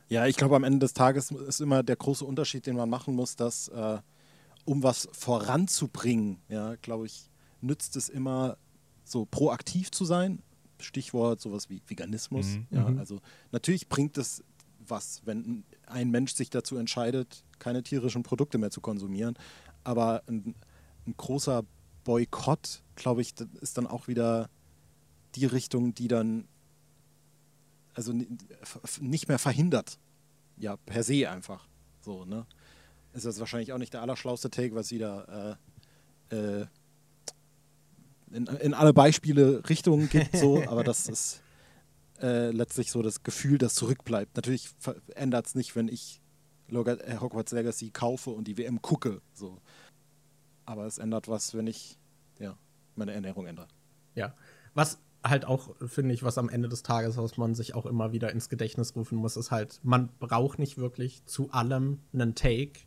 ja 0.10 0.26
ich 0.28 0.36
glaube, 0.36 0.56
am 0.56 0.64
Ende 0.64 0.80
des 0.80 0.94
Tages 0.94 1.32
ist 1.32 1.62
immer 1.62 1.84
der 1.84 1.96
große 1.96 2.26
Unterschied, 2.26 2.66
den 2.66 2.76
man 2.76 2.90
machen 2.90 3.16
muss, 3.16 3.36
dass 3.36 3.70
äh, 3.70 3.98
um 4.68 4.84
was 4.84 5.08
voranzubringen, 5.14 6.40
ja, 6.50 6.76
glaube 6.76 7.06
ich, 7.06 7.30
nützt 7.62 7.96
es 7.96 8.10
immer 8.10 8.58
so 9.06 9.26
proaktiv 9.26 9.92
zu 9.92 10.04
sein. 10.04 10.44
Stichwort 10.80 11.40
sowas 11.40 11.70
wie 11.70 11.82
Veganismus. 11.88 12.48
Mhm. 12.48 12.68
Ja, 12.72 12.90
mhm. 12.90 13.00
also 13.00 13.22
natürlich 13.54 13.88
bringt 13.88 14.18
es 14.18 14.44
was, 14.86 15.22
wenn 15.26 15.64
ein 15.86 16.12
Mensch 16.12 16.34
sich 16.34 16.50
dazu 16.50 16.76
entscheidet, 16.76 17.46
keine 17.60 17.82
tierischen 17.82 18.24
Produkte 18.24 18.58
mehr 18.58 18.70
zu 18.70 18.82
konsumieren. 18.82 19.36
Aber 19.86 20.24
ein, 20.28 20.54
ein 21.06 21.16
großer 21.16 21.64
Boykott, 22.04 22.84
glaube 22.96 23.22
ich, 23.22 23.36
ist 23.62 23.78
dann 23.78 23.88
auch 23.88 24.10
wieder 24.10 24.50
die 25.36 25.46
Richtung, 25.46 25.94
die 25.94 26.10
dann 26.10 26.46
also 27.94 28.14
nicht 29.00 29.30
mehr 29.30 29.40
verhindert. 29.40 29.98
Ja, 30.58 30.76
per 30.76 31.04
se 31.04 31.30
einfach. 31.30 31.70
So, 32.02 32.26
ne? 32.26 32.46
Ist 33.18 33.26
das 33.26 33.40
wahrscheinlich 33.40 33.74
auch 33.74 33.78
nicht 33.78 33.94
der 33.94 34.02
allerschlauste 34.02 34.50
Take, 34.50 34.76
was 34.76 34.92
wieder 34.92 35.58
äh, 36.32 36.36
äh, 36.36 36.66
in, 38.32 38.46
in, 38.46 38.74
alle 38.74 38.94
Beispiele 38.94 39.68
Richtungen 39.70 40.10
gibt, 40.10 40.36
so, 40.36 40.64
aber 40.68 40.84
das 40.84 41.08
ist 41.08 41.42
äh, 42.22 42.52
letztlich 42.52 42.92
so 42.92 43.02
das 43.02 43.24
Gefühl, 43.24 43.58
das 43.58 43.76
zurückbleibt. 43.76 44.36
Natürlich 44.36 44.70
ändert 45.16 45.48
es 45.48 45.56
nicht, 45.56 45.76
wenn 45.76 45.88
ich 45.88 46.22
äh, 46.70 47.18
Hogwarts 47.20 47.52
Legacy 47.52 47.90
kaufe 47.92 48.32
und 48.32 48.48
die 48.48 48.58
WM 48.58 48.82
gucke, 48.82 49.22
so. 49.34 49.60
Aber 50.66 50.86
es 50.86 50.98
ändert 50.98 51.28
was, 51.28 51.54
wenn 51.54 51.68
ich 51.68 51.98
ja, 52.40 52.58
meine 52.96 53.14
Ernährung 53.14 53.48
ändere. 53.48 53.68
Ja. 54.16 54.36
Was 54.74 55.00
halt 55.24 55.46
auch, 55.46 55.76
finde 55.86 56.14
ich, 56.14 56.24
was 56.24 56.38
am 56.38 56.50
Ende 56.50 56.70
des 56.70 56.84
Tages, 56.84 57.18
was 57.18 57.38
man 57.38 57.56
sich 57.56 57.74
auch 57.74 57.86
immer 57.86 58.12
wieder 58.12 58.32
ins 58.32 58.50
Gedächtnis 58.50 58.96
rufen 58.96 59.18
muss, 59.18 59.38
ist 59.38 59.52
halt, 59.52 59.80
man 59.84 60.10
braucht 60.20 60.60
nicht 60.60 60.78
wirklich 60.78 61.26
zu 61.26 61.52
allem 61.52 62.00
einen 62.14 62.36
Take. 62.36 62.82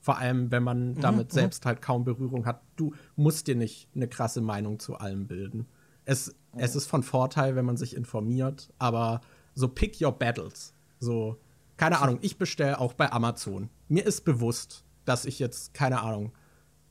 Vor 0.00 0.18
allem, 0.18 0.50
wenn 0.50 0.62
man 0.62 0.92
mhm, 0.92 1.00
damit 1.00 1.28
mhm, 1.28 1.34
selbst 1.34 1.66
halt 1.66 1.82
kaum 1.82 2.04
Berührung 2.04 2.46
hat. 2.46 2.62
Du 2.76 2.94
musst 3.16 3.46
dir 3.46 3.56
nicht 3.56 3.88
eine 3.94 4.08
krasse 4.08 4.40
Meinung 4.40 4.78
zu 4.78 4.96
allem 4.96 5.26
bilden. 5.26 5.66
Es, 6.04 6.28
mhm. 6.28 6.60
es 6.60 6.74
ist 6.74 6.86
von 6.86 7.02
Vorteil, 7.02 7.54
wenn 7.54 7.66
man 7.66 7.76
sich 7.76 7.94
informiert, 7.94 8.72
aber 8.78 9.20
so 9.54 9.68
pick 9.68 10.00
your 10.00 10.12
battles. 10.12 10.72
So, 10.98 11.38
keine 11.76 12.00
Ahnung, 12.00 12.18
ich 12.22 12.38
bestelle 12.38 12.78
auch 12.78 12.94
bei 12.94 13.12
Amazon. 13.12 13.68
Mir 13.88 14.06
ist 14.06 14.24
bewusst, 14.24 14.84
dass 15.04 15.24
ich 15.24 15.38
jetzt, 15.38 15.74
keine 15.74 16.00
Ahnung, 16.00 16.32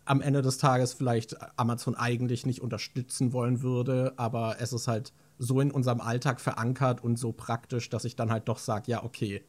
am 0.05 0.21
Ende 0.21 0.41
des 0.41 0.57
Tages 0.57 0.93
vielleicht 0.93 1.37
Amazon 1.59 1.95
eigentlich 1.95 2.45
nicht 2.45 2.61
unterstützen 2.61 3.31
wollen 3.31 3.61
würde, 3.61 4.13
aber 4.17 4.57
es 4.59 4.73
ist 4.73 4.87
halt 4.87 5.13
so 5.37 5.61
in 5.61 5.71
unserem 5.71 6.01
Alltag 6.01 6.41
verankert 6.41 7.03
und 7.03 7.17
so 7.17 7.31
praktisch, 7.31 7.89
dass 7.89 8.05
ich 8.05 8.15
dann 8.15 8.31
halt 8.31 8.47
doch 8.49 8.57
sage, 8.57 8.91
ja, 8.91 9.03
okay, 9.03 9.43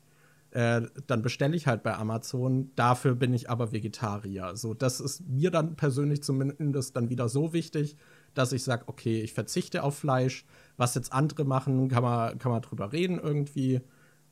äh, 0.52 0.82
dann 1.06 1.22
bestelle 1.22 1.56
ich 1.56 1.66
halt 1.66 1.82
bei 1.82 1.94
Amazon. 1.94 2.72
Dafür 2.74 3.14
bin 3.14 3.32
ich 3.35 3.48
aber 3.51 3.72
Vegetarier. 3.72 4.56
So, 4.56 4.74
das 4.74 5.01
ist 5.01 5.28
mir 5.28 5.51
dann 5.51 5.77
persönlich 5.77 6.22
zumindest 6.22 6.97
dann 6.97 7.09
wieder 7.09 7.28
so 7.28 7.52
wichtig, 7.52 7.97
dass 8.35 8.52
ich 8.52 8.64
sage, 8.64 8.85
okay, 8.86 9.20
ich 9.22 9.32
verzichte 9.32 9.82
auf 9.82 9.98
Fleisch. 9.98 10.44
Was 10.77 10.94
jetzt 10.94 11.12
andere 11.12 11.44
machen, 11.44 11.89
kann 11.89 12.02
man, 12.02 12.39
kann 12.39 12.52
man 12.52 12.62
drüber 12.62 12.93
reden 12.93 13.18
irgendwie. 13.18 13.81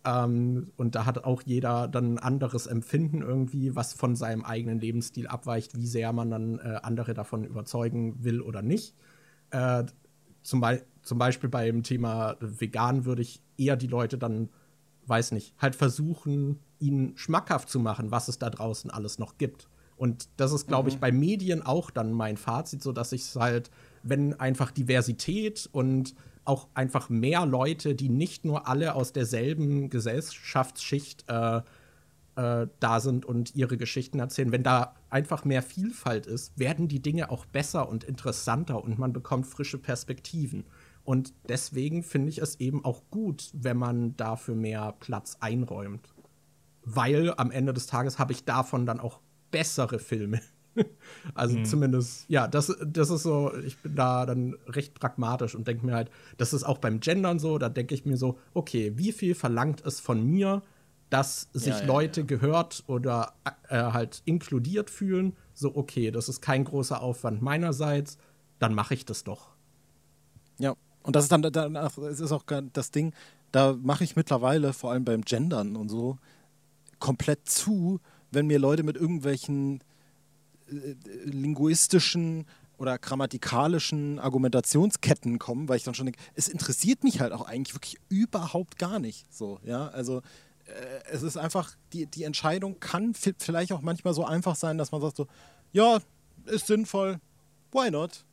Ähm, 0.05 0.73
und 0.77 0.95
da 0.95 1.07
hat 1.07 1.25
auch 1.25 1.43
jeder 1.43 1.89
dann 1.89 2.15
ein 2.15 2.19
anderes 2.19 2.67
Empfinden 2.67 3.23
irgendwie, 3.23 3.77
was 3.77 3.93
von 3.93 4.17
seinem 4.17 4.45
eigenen 4.45 4.81
Lebensstil 4.81 5.27
abweicht, 5.27 5.77
wie 5.77 5.87
sehr 5.87 6.13
man 6.13 6.31
dann 6.31 6.59
äh, 6.59 6.81
andere 6.83 7.15
davon 7.15 7.45
überzeugen 7.45 8.25
will 8.25 8.41
oder 8.41 8.63
nicht. 8.63 8.95
Äh, 9.51 9.85
zum, 10.43 10.61
Be 10.61 10.83
zum 11.03 11.19
Beispiel 11.19 11.51
beim 11.51 11.83
Thema 11.83 12.37
vegan 12.41 13.05
würde 13.05 13.23
ich 13.23 13.43
eher 13.57 13.77
die 13.77 13.87
Leute 13.87 14.19
dann, 14.19 14.51
weiß 15.09 15.33
nicht, 15.33 15.55
halt 15.59 15.75
versuchen, 15.75 16.59
ihnen 16.79 17.17
schmackhaft 17.17 17.69
zu 17.69 17.81
machen, 17.81 18.11
was 18.11 18.29
es 18.29 18.39
da 18.39 18.51
draußen 18.51 18.91
alles 18.91 19.19
noch 19.19 19.39
gibt. 19.39 19.69
Und 19.97 20.29
das 20.37 20.53
ist, 20.53 20.69
glaube 20.69 20.89
mhm. 20.89 20.95
ich, 20.95 21.01
bei 21.01 21.11
Medien 21.11 21.63
auch 21.63 21.91
dann 21.91 22.13
mein 22.13 22.37
Fazit, 22.37 22.83
so 22.83 22.93
dass 22.93 23.13
ich 23.13 23.23
es 23.23 23.37
halt, 23.37 23.71
wenn 24.03 24.39
einfach 24.39 24.71
Diversität 24.71 25.69
und 25.73 26.15
auch 26.45 26.69
einfach 26.75 27.11
mehr 27.11 27.45
Leute, 27.45 27.95
die 27.95 28.09
nicht 28.09 28.45
nur 28.45 28.69
alle 28.69 28.95
aus 28.95 29.13
derselben 29.13 29.91
Gesellschaftsschicht 29.91 31.25
äh, 31.29 31.61
äh, 32.37 32.69
da 32.79 33.01
sind 33.01 33.27
und 33.27 33.55
ihre 33.55 33.77
Geschichten 33.77 34.21
erzählen, 34.21 34.53
wenn 34.53 34.63
da 34.63 34.95
einfach 35.11 35.45
mehr 35.45 35.63
Vielfalt 35.63 36.27
ist, 36.27 36.59
werden 36.59 36.87
die 36.87 37.03
Dinge 37.03 37.31
auch 37.31 37.45
besser 37.45 37.89
und 37.89 38.05
interessanter 38.05 38.83
und 38.83 38.99
man 38.99 39.13
bekommt 39.13 39.47
frische 39.47 39.79
Perspektiven. 39.79 40.65
Und 41.09 41.33
deswegen 41.49 42.03
finde 42.03 42.29
ich 42.29 42.37
es 42.37 42.61
eben 42.61 42.85
auch 42.85 43.01
gut, 43.11 43.49
wenn 43.55 43.79
man 43.79 44.15
dafür 44.19 44.55
mehr 44.55 44.95
Platz 45.01 45.39
einräumt. 45.41 46.07
Weil 46.85 47.33
am 47.39 47.51
Ende 47.51 47.73
des 47.73 47.87
Tages 47.87 48.19
habe 48.19 48.33
ich 48.35 48.45
davon 48.45 48.85
dann 48.85 49.01
auch 49.01 49.19
bessere 49.51 50.01
Filme. 50.01 50.43
also 51.35 51.57
mhm. 51.57 51.65
zumindest, 51.65 52.27
ja, 52.29 52.47
das, 52.47 52.77
das 52.85 53.09
ist 53.09 53.23
so, 53.23 53.51
ich 53.65 53.79
bin 53.79 53.95
da 53.95 54.27
dann 54.27 54.55
recht 54.67 55.01
pragmatisch 55.01 55.55
und 55.55 55.67
denke 55.67 55.87
mir 55.87 55.95
halt, 55.95 56.11
das 56.37 56.53
ist 56.53 56.65
auch 56.65 56.77
beim 56.77 57.01
Gendern 57.01 57.39
so, 57.39 57.57
da 57.57 57.71
denke 57.71 57.95
ich 57.95 58.05
mir 58.05 58.19
so, 58.19 58.39
okay, 58.53 58.93
wie 58.97 59.13
viel 59.13 59.35
verlangt 59.35 59.81
es 59.87 60.01
von 60.01 60.23
mir, 60.23 60.61
dass 61.09 61.49
sich 61.55 61.73
ja, 61.73 61.81
ja, 61.81 61.87
Leute 61.87 62.21
ja. 62.21 62.27
gehört 62.27 62.85
oder 62.87 63.33
äh, 63.71 63.79
halt 63.79 64.21
inkludiert 64.27 64.91
fühlen? 64.91 65.35
So, 65.55 65.75
okay, 65.75 66.11
das 66.11 66.29
ist 66.29 66.43
kein 66.43 66.65
großer 66.65 67.01
Aufwand 67.01 67.41
meinerseits, 67.41 68.19
dann 68.59 68.75
mache 68.75 68.93
ich 68.93 69.07
das 69.07 69.25
doch. 69.25 69.49
Ja, 70.59 70.75
und 71.09 71.17
das 71.17 71.25
ist 71.25 71.33
dann 71.33 71.41
danach, 71.41 71.97
es 71.97 72.21
ist 72.21 72.33
auch 72.33 72.45
das 72.75 72.91
Ding, 72.91 73.15
da 73.51 73.73
mache 73.73 74.05
ich 74.05 74.15
mittlerweile, 74.15 74.75
vor 74.75 74.93
allem 74.93 75.07
beim 75.07 75.23
Gendern 75.23 75.75
und 75.75 75.89
so, 75.89 76.19
komplett 76.99 77.49
zu, 77.49 77.99
wenn 78.31 78.47
mir 78.47 78.59
Leute 78.59 78.83
mit 78.83 78.97
irgendwelchen 78.97 79.81
äh, 80.71 80.95
linguistischen 81.25 82.45
oder 82.77 82.99
grammatikalischen 82.99 84.19
Argumentationsketten 84.19 85.39
kommen, 85.39 85.71
weil 85.71 85.79
ich 85.79 85.85
dann 85.85 85.95
schon 85.95 86.05
denke, 86.05 86.21
es 86.35 86.47
interessiert 86.47 87.03
mich 87.05 87.23
halt 87.23 87.33
auch 87.33 87.47
eigentlich 87.47 87.75
wirklich 87.75 87.97
überhaupt 88.11 88.79
gar 88.79 88.99
nicht. 88.99 89.33
So, 89.33 89.61
ja, 89.65 89.89
also 89.89 90.19
äh, 90.67 90.73
es 91.11 91.23
ist 91.23 91.39
einfach, 91.39 91.75
die, 91.95 92.05
die 92.05 92.25
Entscheidung 92.25 92.81
kann 92.81 93.15
vielleicht 93.15 93.73
auch 93.73 93.81
manchmal 93.81 94.13
so 94.13 94.27
einfach 94.27 94.57
sein, 94.57 94.77
dass 94.77 94.93
man 94.93 95.01
sagt 95.01 95.17
so, 95.17 95.27
ja, 95.73 96.01
ist 96.45 96.67
sinnvoll, 96.67 97.19
why 97.73 97.91
not? 97.91 98.27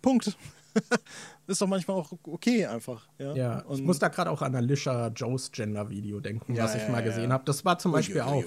Punkt. 0.00 0.36
ist 1.48 1.62
doch 1.62 1.66
manchmal 1.66 1.96
auch 1.96 2.12
okay 2.24 2.66
einfach. 2.66 3.08
Ja, 3.18 3.34
ja 3.34 3.64
ich 3.72 3.82
muss 3.82 3.98
da 3.98 4.08
gerade 4.08 4.30
auch 4.30 4.42
an 4.42 4.54
Alicia 4.54 5.08
Joes 5.08 5.50
Gender-Video 5.50 6.20
denken, 6.20 6.54
ja, 6.54 6.64
was 6.64 6.74
ich 6.74 6.88
mal 6.88 7.02
gesehen 7.02 7.32
habe. 7.32 7.44
Das 7.46 7.64
war 7.64 7.78
zum 7.78 7.92
Beispiel 7.92 8.20
auch. 8.20 8.44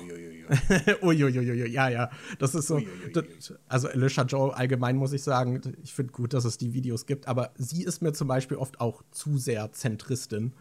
Uiuiuiui, 1.02 1.68
ja, 1.72 1.90
ja. 1.90 2.12
Das 2.38 2.54
ist 2.54 2.68
so. 2.68 2.80
Das, 3.14 3.26
also 3.68 3.88
Alicia 3.88 4.24
Joe 4.24 4.56
allgemein 4.56 4.98
muss 4.98 5.14
ich 5.14 5.24
sagen, 5.24 5.62
ich 5.82 5.94
finde 5.94 6.14
gut, 6.14 6.34
dass 6.34 6.46
es 6.46 6.58
die 6.58 6.74
Videos 6.74 7.08
gibt, 7.08 7.28
aber 7.28 7.52
sie 7.58 7.84
ist 7.84 8.02
mir 8.02 8.14
zum 8.14 8.28
Beispiel 8.28 8.58
oft 8.58 8.80
auch 8.80 9.04
zu 9.12 9.38
sehr 9.38 9.72
Zentristin 9.72 10.54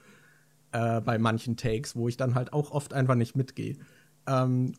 äh, 0.72 1.00
bei 1.02 1.18
manchen 1.18 1.56
Takes, 1.56 1.94
wo 1.94 2.08
ich 2.08 2.16
dann 2.16 2.34
halt 2.34 2.52
auch 2.52 2.70
oft 2.70 2.94
einfach 2.94 3.16
nicht 3.16 3.36
mitgehe. 3.36 3.76
Ähm, 4.26 4.72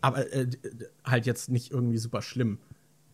aber 0.00 0.32
äh, 0.32 0.48
halt 1.04 1.26
jetzt 1.26 1.50
nicht 1.50 1.72
irgendwie 1.72 1.98
super 1.98 2.22
schlimm. 2.22 2.58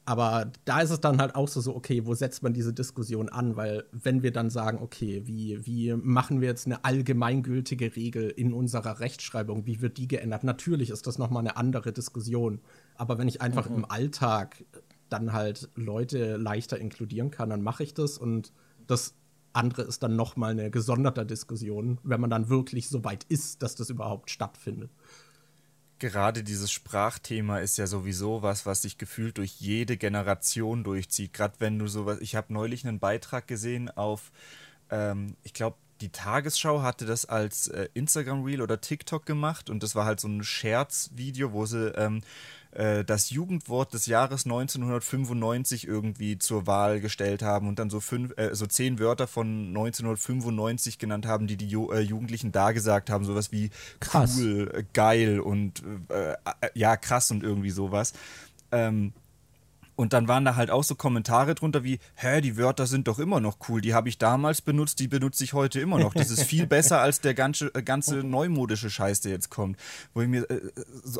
Aber 0.08 0.52
da 0.64 0.80
ist 0.80 0.90
es 0.90 1.00
dann 1.00 1.20
halt 1.20 1.34
auch 1.34 1.48
so, 1.48 1.60
so, 1.60 1.74
okay, 1.74 2.06
wo 2.06 2.14
setzt 2.14 2.44
man 2.44 2.54
diese 2.54 2.72
Diskussion 2.72 3.28
an? 3.28 3.56
Weil 3.56 3.84
wenn 3.90 4.22
wir 4.22 4.30
dann 4.30 4.50
sagen, 4.50 4.78
okay, 4.80 5.22
wie, 5.26 5.66
wie 5.66 5.94
machen 5.94 6.40
wir 6.40 6.46
jetzt 6.46 6.66
eine 6.66 6.84
allgemeingültige 6.84 7.96
Regel 7.96 8.30
in 8.30 8.52
unserer 8.52 9.00
Rechtschreibung, 9.00 9.66
wie 9.66 9.82
wird 9.82 9.98
die 9.98 10.06
geändert? 10.06 10.44
Natürlich 10.44 10.90
ist 10.90 11.08
das 11.08 11.18
nochmal 11.18 11.40
eine 11.40 11.56
andere 11.56 11.92
Diskussion. 11.92 12.60
Aber 12.94 13.18
wenn 13.18 13.26
ich 13.26 13.42
einfach 13.42 13.68
mhm. 13.68 13.78
im 13.78 13.84
Alltag 13.90 14.64
dann 15.08 15.32
halt 15.32 15.70
Leute 15.74 16.36
leichter 16.36 16.78
inkludieren 16.78 17.32
kann, 17.32 17.50
dann 17.50 17.62
mache 17.62 17.82
ich 17.82 17.92
das. 17.92 18.16
Und 18.16 18.52
das 18.86 19.16
andere 19.54 19.82
ist 19.82 20.04
dann 20.04 20.14
nochmal 20.14 20.52
eine 20.52 20.70
gesonderte 20.70 21.26
Diskussion, 21.26 21.98
wenn 22.04 22.20
man 22.20 22.30
dann 22.30 22.48
wirklich 22.48 22.88
so 22.88 23.02
weit 23.02 23.24
ist, 23.24 23.60
dass 23.62 23.74
das 23.74 23.90
überhaupt 23.90 24.30
stattfindet 24.30 24.90
gerade 25.98 26.42
dieses 26.42 26.70
Sprachthema 26.70 27.58
ist 27.58 27.78
ja 27.78 27.86
sowieso 27.86 28.42
was, 28.42 28.66
was 28.66 28.82
sich 28.82 28.98
gefühlt 28.98 29.38
durch 29.38 29.60
jede 29.60 29.96
Generation 29.96 30.84
durchzieht. 30.84 31.32
Gerade 31.32 31.54
wenn 31.58 31.78
du 31.78 31.88
sowas, 31.88 32.18
ich 32.20 32.36
habe 32.36 32.52
neulich 32.52 32.86
einen 32.86 32.98
Beitrag 32.98 33.46
gesehen 33.46 33.90
auf, 33.90 34.30
ähm, 34.90 35.36
ich 35.42 35.54
glaube, 35.54 35.76
die 36.00 36.10
Tagesschau 36.10 36.82
hatte 36.82 37.06
das 37.06 37.24
als 37.24 37.68
äh, 37.68 37.88
Instagram 37.94 38.44
Reel 38.44 38.60
oder 38.60 38.80
TikTok 38.80 39.24
gemacht 39.24 39.70
und 39.70 39.82
das 39.82 39.94
war 39.94 40.04
halt 40.04 40.20
so 40.20 40.28
ein 40.28 40.44
Scherzvideo, 40.44 41.52
wo 41.52 41.64
sie 41.64 41.88
ähm, 41.96 42.20
äh, 42.72 43.04
das 43.04 43.30
Jugendwort 43.30 43.94
des 43.94 44.06
Jahres 44.06 44.44
1995 44.44 45.86
irgendwie 45.86 46.38
zur 46.38 46.66
Wahl 46.66 47.00
gestellt 47.00 47.42
haben 47.42 47.68
und 47.68 47.78
dann 47.78 47.90
so 47.90 48.00
fünf, 48.00 48.36
äh, 48.36 48.54
so 48.54 48.66
zehn 48.66 48.98
Wörter 48.98 49.26
von 49.26 49.68
1995 49.68 50.98
genannt 50.98 51.26
haben, 51.26 51.46
die 51.46 51.56
die 51.56 51.68
Ju 51.68 51.90
äh, 51.90 52.00
Jugendlichen 52.00 52.52
da 52.52 52.72
gesagt 52.72 53.10
haben, 53.10 53.24
sowas 53.24 53.52
wie 53.52 53.70
krass. 54.00 54.36
cool, 54.38 54.70
äh, 54.74 54.84
geil 54.92 55.40
und 55.40 55.82
äh, 56.08 56.34
ja 56.74 56.96
krass 56.96 57.30
und 57.30 57.42
irgendwie 57.42 57.70
sowas. 57.70 58.12
Ähm, 58.72 59.12
und 59.96 60.12
dann 60.12 60.28
waren 60.28 60.44
da 60.44 60.56
halt 60.56 60.70
auch 60.70 60.84
so 60.84 60.94
Kommentare 60.94 61.54
drunter 61.54 61.82
wie, 61.82 61.98
hä, 62.14 62.42
die 62.42 62.58
Wörter 62.58 62.86
sind 62.86 63.08
doch 63.08 63.18
immer 63.18 63.40
noch 63.40 63.56
cool, 63.68 63.80
die 63.80 63.94
habe 63.94 64.10
ich 64.10 64.18
damals 64.18 64.60
benutzt, 64.60 65.00
die 65.00 65.08
benutze 65.08 65.42
ich 65.42 65.54
heute 65.54 65.80
immer 65.80 65.98
noch. 65.98 66.12
Das 66.12 66.30
ist 66.30 66.42
viel 66.42 66.66
besser 66.66 67.00
als 67.00 67.22
der 67.22 67.32
ganze, 67.32 67.70
ganze 67.70 68.16
neumodische 68.16 68.90
Scheiß, 68.90 69.22
der 69.22 69.32
jetzt 69.32 69.48
kommt. 69.48 69.78
Wo 70.12 70.20
ich 70.20 70.28
mir 70.28 70.48
äh, 70.50 70.60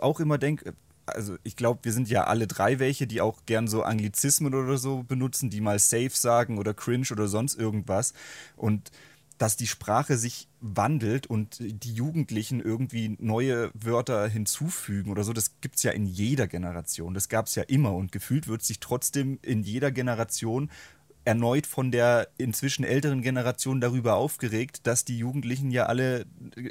auch 0.02 0.20
immer 0.20 0.36
denke, 0.36 0.74
also 1.06 1.36
ich 1.44 1.56
glaube, 1.56 1.80
wir 1.84 1.92
sind 1.92 2.08
ja 2.08 2.24
alle 2.24 2.46
drei 2.46 2.78
welche, 2.78 3.06
die 3.06 3.20
auch 3.20 3.46
gern 3.46 3.68
so 3.68 3.82
Anglizismen 3.82 4.54
oder 4.54 4.76
so 4.78 5.02
benutzen, 5.02 5.50
die 5.50 5.60
mal 5.60 5.78
safe 5.78 6.10
sagen 6.12 6.58
oder 6.58 6.74
cringe 6.74 7.06
oder 7.12 7.28
sonst 7.28 7.58
irgendwas. 7.58 8.12
Und 8.56 8.90
dass 9.38 9.56
die 9.56 9.66
Sprache 9.66 10.16
sich 10.16 10.48
wandelt 10.60 11.26
und 11.26 11.58
die 11.60 11.92
Jugendlichen 11.92 12.60
irgendwie 12.60 13.16
neue 13.20 13.70
Wörter 13.74 14.28
hinzufügen 14.28 15.10
oder 15.10 15.24
so, 15.24 15.32
das 15.32 15.60
gibt 15.60 15.76
es 15.76 15.82
ja 15.82 15.92
in 15.92 16.06
jeder 16.06 16.46
Generation. 16.46 17.12
Das 17.12 17.28
gab 17.28 17.46
es 17.46 17.54
ja 17.54 17.62
immer 17.62 17.94
und 17.94 18.12
gefühlt 18.12 18.48
wird 18.48 18.62
sich 18.62 18.80
trotzdem 18.80 19.38
in 19.42 19.62
jeder 19.62 19.90
Generation 19.90 20.70
erneut 21.26 21.66
von 21.66 21.90
der 21.90 22.28
inzwischen 22.38 22.84
älteren 22.84 23.20
Generation 23.20 23.80
darüber 23.80 24.14
aufgeregt, 24.14 24.86
dass 24.86 25.04
die 25.04 25.18
Jugendlichen 25.18 25.72
ja 25.72 25.86
alle 25.86 26.24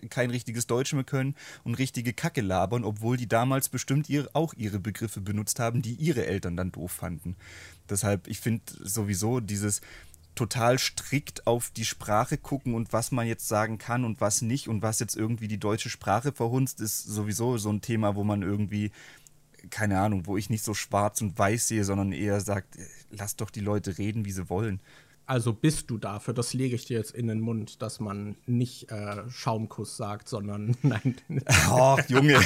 kein 0.10 0.32
richtiges 0.32 0.65
Deutsch 0.65 0.94
mehr 0.94 1.03
können 1.03 1.36
und 1.65 1.76
richtige 1.76 2.14
Kacke 2.14 2.41
labern, 2.41 2.86
obwohl 2.86 3.18
die 3.18 3.27
damals 3.27 3.68
bestimmt 3.68 4.10
ihre, 4.10 4.34
auch 4.34 4.53
ihre 4.53 4.80
Begriffe 4.80 5.19
benutzt 5.19 5.60
haben, 5.60 5.82
die 5.82 5.94
ihre 5.95 6.26
Eltern 6.26 6.56
dann 6.56 6.72
doof 6.72 6.94
fanden. 6.94 7.36
Deshalb, 7.90 8.27
ich 8.27 8.40
finde 8.40 8.64
sowieso 8.82 9.41
dieses 9.41 9.82
total 10.36 10.80
strikt 10.80 11.48
auf 11.48 11.69
die 11.69 11.86
Sprache 11.86 12.38
gucken 12.38 12.76
und 12.76 12.94
was 12.94 13.11
man 13.11 13.27
jetzt 13.27 13.48
sagen 13.48 13.77
kann 13.77 14.06
und 14.06 14.22
was 14.22 14.41
nicht 14.41 14.69
und 14.69 14.82
was 14.82 14.99
jetzt 14.99 15.15
irgendwie 15.15 15.48
die 15.48 15.60
deutsche 15.60 15.90
Sprache 15.90 16.32
verhunzt, 16.32 16.80
ist 16.80 17.03
sowieso 17.03 17.57
so 17.57 17.69
ein 17.69 17.82
Thema, 17.82 18.15
wo 18.15 18.23
man 18.23 18.41
irgendwie 18.41 18.91
keine 19.70 20.00
Ahnung, 20.00 20.26
wo 20.26 20.38
ich 20.38 20.50
nicht 20.50 20.64
so 20.64 20.74
schwarz 20.74 21.22
und 21.22 21.38
weiß 21.38 21.68
sehe, 21.68 21.84
sondern 21.84 22.12
eher 22.12 22.40
sagt, 22.42 22.78
lass 23.12 23.36
doch 23.36 23.50
die 23.50 23.62
Leute 23.62 23.98
reden, 23.98 24.26
wie 24.26 24.32
sie 24.32 24.50
wollen. 24.50 24.80
Also 25.28 25.54
bist 25.54 25.90
du 25.90 25.98
dafür, 25.98 26.36
das 26.36 26.54
lege 26.54 26.76
ich 26.76 26.86
dir 26.86 26.98
jetzt 26.98 27.16
in 27.16 27.28
den 27.28 27.40
Mund, 27.40 27.82
dass 27.82 28.00
man 28.00 28.36
nicht 28.46 28.92
äh, 28.92 29.28
Schaumkuss 29.28 29.98
sagt, 29.98 30.30
sondern 30.30 30.78
nein. 30.84 31.16
Ach, 31.46 31.98
Junge. 32.08 32.40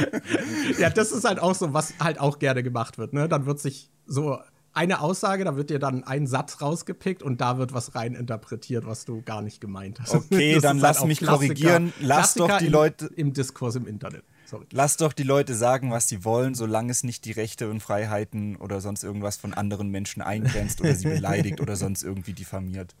ja, 0.78 0.90
das 0.90 1.10
ist 1.10 1.24
halt 1.24 1.38
auch 1.38 1.54
so, 1.54 1.72
was 1.72 1.94
halt 2.00 2.20
auch 2.20 2.38
gerne 2.38 2.62
gemacht 2.62 2.98
wird. 2.98 3.14
Ne? 3.14 3.28
Dann 3.28 3.46
wird 3.46 3.60
sich 3.60 3.88
so 4.06 4.38
eine 4.74 5.00
Aussage, 5.00 5.44
da 5.44 5.56
wird 5.56 5.70
dir 5.70 5.78
dann 5.78 6.04
ein 6.04 6.26
Satz 6.26 6.60
rausgepickt 6.60 7.22
und 7.22 7.40
da 7.40 7.56
wird 7.56 7.72
was 7.72 7.94
rein 7.94 8.14
interpretiert, 8.14 8.86
was 8.86 9.04
du 9.06 9.22
gar 9.22 9.40
nicht 9.40 9.60
gemeint 9.60 10.00
hast. 10.00 10.14
Okay, 10.14 10.58
dann 10.60 10.78
lass 10.78 10.98
halt 10.98 11.08
mich 11.08 11.18
Klassiker, 11.18 11.54
korrigieren. 11.54 11.92
Lass 12.00 12.34
Klassiker 12.34 12.48
doch 12.48 12.58
die 12.58 12.68
Leute. 12.68 13.06
Im 13.16 13.32
Diskurs 13.32 13.76
im 13.76 13.86
Internet. 13.86 14.24
Sorry. 14.52 14.66
Lass 14.70 14.98
doch 14.98 15.14
die 15.14 15.22
Leute 15.22 15.54
sagen, 15.54 15.92
was 15.92 16.08
sie 16.08 16.26
wollen, 16.26 16.54
solange 16.54 16.90
es 16.90 17.04
nicht 17.04 17.24
die 17.24 17.32
Rechte 17.32 17.70
und 17.70 17.80
Freiheiten 17.80 18.56
oder 18.56 18.82
sonst 18.82 19.02
irgendwas 19.02 19.38
von 19.38 19.54
anderen 19.54 19.88
Menschen 19.88 20.20
eingrenzt 20.20 20.82
oder 20.82 20.94
sie 20.94 21.08
beleidigt 21.08 21.62
oder 21.62 21.74
sonst 21.74 22.02
irgendwie 22.02 22.34
diffamiert. 22.34 22.94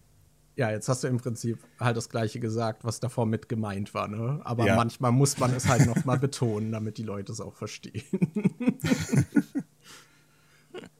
Ja, 0.56 0.70
jetzt 0.70 0.88
hast 0.88 1.04
du 1.04 1.08
im 1.08 1.18
Prinzip 1.18 1.58
halt 1.78 1.98
das 1.98 2.08
Gleiche 2.08 2.40
gesagt, 2.40 2.84
was 2.84 3.00
davor 3.00 3.26
mit 3.26 3.50
gemeint 3.50 3.92
war, 3.92 4.08
ne? 4.08 4.40
Aber 4.44 4.64
ja. 4.64 4.76
manchmal 4.76 5.12
muss 5.12 5.38
man 5.38 5.52
es 5.54 5.68
halt 5.68 5.84
noch 5.84 6.06
mal 6.06 6.18
betonen, 6.18 6.72
damit 6.72 6.96
die 6.96 7.02
Leute 7.02 7.32
es 7.32 7.40
auch 7.42 7.54
verstehen. 7.54 8.02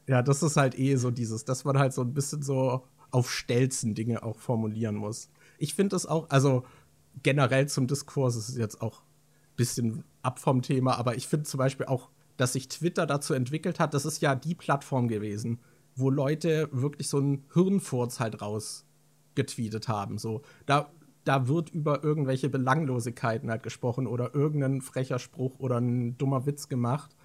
ja, 0.07 0.21
das 0.21 0.43
ist 0.43 0.55
halt 0.55 0.77
eh 0.77 0.97
so 0.97 1.09
dieses, 1.09 1.45
dass 1.45 1.65
man 1.65 1.79
halt 1.79 1.93
so 1.93 2.01
ein 2.01 2.13
bisschen 2.13 2.43
so 2.43 2.83
auf 3.09 3.31
Stelzen 3.31 3.95
Dinge 3.95 4.21
auch 4.21 4.37
formulieren 4.37 4.97
muss. 4.97 5.29
Ich 5.57 5.73
finde 5.73 5.95
es 5.95 6.05
auch, 6.05 6.29
also 6.29 6.63
generell 7.23 7.67
zum 7.67 7.87
Diskurs, 7.87 8.35
es 8.35 8.49
ist 8.49 8.57
jetzt 8.57 8.79
auch 8.79 9.01
bisschen 9.55 10.03
ab 10.21 10.39
vom 10.39 10.61
Thema, 10.61 10.97
aber 10.97 11.15
ich 11.15 11.27
finde 11.27 11.45
zum 11.45 11.57
Beispiel 11.57 11.85
auch, 11.85 12.09
dass 12.37 12.53
sich 12.53 12.67
Twitter 12.67 13.05
dazu 13.05 13.33
entwickelt 13.33 13.79
hat, 13.79 13.93
das 13.93 14.05
ist 14.05 14.21
ja 14.21 14.35
die 14.35 14.55
Plattform 14.55 15.07
gewesen, 15.07 15.59
wo 15.95 16.09
Leute 16.09 16.69
wirklich 16.71 17.07
so 17.07 17.17
einen 17.17 17.45
Hirnfurz 17.53 18.19
halt 18.19 18.41
rausgetweetet 18.41 19.87
haben. 19.87 20.17
So, 20.17 20.41
da, 20.65 20.89
da 21.23 21.47
wird 21.47 21.69
über 21.69 22.03
irgendwelche 22.03 22.49
Belanglosigkeiten 22.49 23.49
halt 23.51 23.63
gesprochen 23.63 24.07
oder 24.07 24.33
irgendein 24.33 24.81
frecher 24.81 25.19
Spruch 25.19 25.59
oder 25.59 25.77
ein 25.77 26.17
dummer 26.17 26.45
Witz 26.45 26.69
gemacht. 26.69 27.15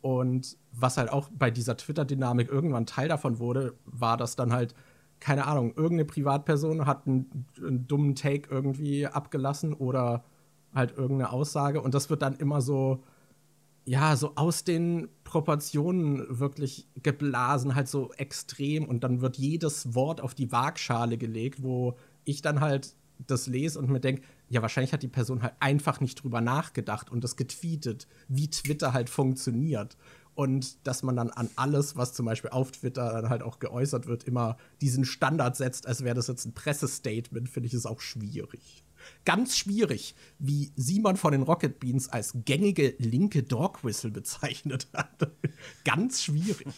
Und 0.00 0.56
was 0.72 0.96
halt 0.96 1.10
auch 1.10 1.28
bei 1.30 1.50
dieser 1.50 1.76
Twitter-Dynamik 1.76 2.50
irgendwann 2.50 2.86
Teil 2.86 3.08
davon 3.08 3.38
wurde, 3.38 3.74
war, 3.84 4.16
dass 4.16 4.36
dann 4.36 4.52
halt, 4.52 4.74
keine 5.20 5.46
Ahnung, 5.46 5.74
irgendeine 5.76 6.04
Privatperson 6.04 6.86
hat 6.86 7.06
einen, 7.06 7.46
einen 7.58 7.86
dummen 7.86 8.14
Take 8.16 8.50
irgendwie 8.52 9.06
abgelassen 9.06 9.74
oder 9.74 10.24
halt 10.74 10.96
irgendeine 10.96 11.32
Aussage 11.32 11.80
und 11.80 11.94
das 11.94 12.10
wird 12.10 12.22
dann 12.22 12.36
immer 12.36 12.60
so, 12.60 13.02
ja, 13.84 14.16
so 14.16 14.32
aus 14.36 14.64
den 14.64 15.08
Proportionen 15.24 16.24
wirklich 16.28 16.88
geblasen, 17.02 17.74
halt 17.74 17.88
so 17.88 18.12
extrem 18.12 18.84
und 18.84 19.04
dann 19.04 19.20
wird 19.20 19.36
jedes 19.36 19.94
Wort 19.94 20.20
auf 20.20 20.34
die 20.34 20.52
Waagschale 20.52 21.18
gelegt, 21.18 21.62
wo 21.62 21.96
ich 22.24 22.42
dann 22.42 22.60
halt 22.60 22.94
das 23.26 23.46
lese 23.46 23.78
und 23.78 23.90
mir 23.90 24.00
denke, 24.00 24.22
ja, 24.48 24.62
wahrscheinlich 24.62 24.92
hat 24.92 25.02
die 25.02 25.08
Person 25.08 25.42
halt 25.42 25.54
einfach 25.60 26.00
nicht 26.00 26.22
drüber 26.22 26.40
nachgedacht 26.40 27.10
und 27.10 27.24
das 27.24 27.36
getweetet, 27.36 28.06
wie 28.28 28.50
Twitter 28.50 28.92
halt 28.92 29.08
funktioniert. 29.08 29.96
Und 30.34 30.86
dass 30.86 31.02
man 31.02 31.16
dann 31.16 31.30
an 31.30 31.50
alles, 31.56 31.96
was 31.96 32.14
zum 32.14 32.26
Beispiel 32.26 32.50
auf 32.50 32.70
Twitter 32.72 33.12
dann 33.12 33.28
halt 33.28 33.42
auch 33.42 33.58
geäußert 33.58 34.06
wird, 34.06 34.24
immer 34.24 34.56
diesen 34.80 35.04
Standard 35.04 35.56
setzt, 35.56 35.86
als 35.86 36.04
wäre 36.04 36.14
das 36.14 36.26
jetzt 36.26 36.46
ein 36.46 36.54
Pressestatement, 36.54 37.50
finde 37.50 37.66
ich 37.66 37.74
es 37.74 37.84
auch 37.84 38.00
schwierig. 38.00 38.82
Ganz 39.24 39.56
schwierig, 39.56 40.14
wie 40.38 40.72
Simon 40.76 41.16
von 41.16 41.32
den 41.32 41.42
Rocket 41.42 41.78
Beans 41.80 42.08
als 42.08 42.32
gängige 42.44 42.94
linke 42.98 43.42
Dog 43.42 43.84
Whistle 43.84 44.10
bezeichnet 44.10 44.88
hat. 44.92 45.30
Ganz 45.84 46.22
schwierig. 46.22 46.68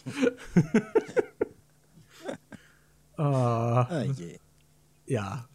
uh, 3.17 3.21
oh 3.21 3.85
je. 4.17 4.39
Ja, 5.07 5.47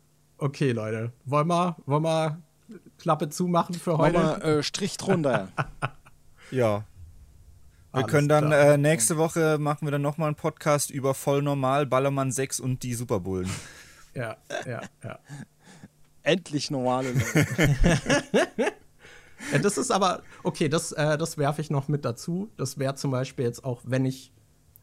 Okay, 0.43 0.73
Leute. 0.73 1.13
Wollen 1.27 1.49
wir, 1.49 1.77
wollen 1.85 2.03
wir 2.03 2.43
Klappe 2.99 3.29
zumachen 3.29 3.75
für 3.75 3.99
heute? 3.99 4.15
Wollen 4.15 4.43
wir, 4.43 4.59
äh, 4.59 4.63
Strich 4.63 4.97
drunter. 4.97 5.49
ja. 6.51 6.79
Wir 6.79 6.85
Alles 7.93 8.07
können 8.07 8.29
dann 8.29 8.51
äh, 8.51 8.79
nächste 8.79 9.19
Woche 9.19 9.59
machen 9.59 9.87
wir 9.87 9.93
dann 9.93 10.01
nochmal 10.01 10.29
einen 10.29 10.37
Podcast 10.37 10.91
über 10.91 11.13
voll 11.13 11.43
normal, 11.43 11.85
Ballermann 11.85 12.33
6 12.33 12.59
und 12.59 12.83
die 12.83 12.95
Superbullen. 12.95 13.51
Ja, 14.15 14.39
ja, 14.65 14.81
ja. 15.05 15.19
Endlich 16.23 16.71
normale 16.71 17.13
Leute. 17.13 17.77
ja, 19.53 19.59
das 19.59 19.79
ist 19.79 19.91
aber, 19.91 20.23
okay, 20.43 20.69
das, 20.69 20.93
äh, 20.93 21.17
das 21.17 21.39
werfe 21.39 21.61
ich 21.61 21.71
noch 21.71 21.89
mit 21.89 22.05
dazu. 22.05 22.51
Das 22.57 22.79
wäre 22.79 22.95
zum 22.95 23.11
Beispiel 23.11 23.45
jetzt 23.45 23.65
auch, 23.65 23.81
wenn 23.85 24.05
ich, 24.05 24.33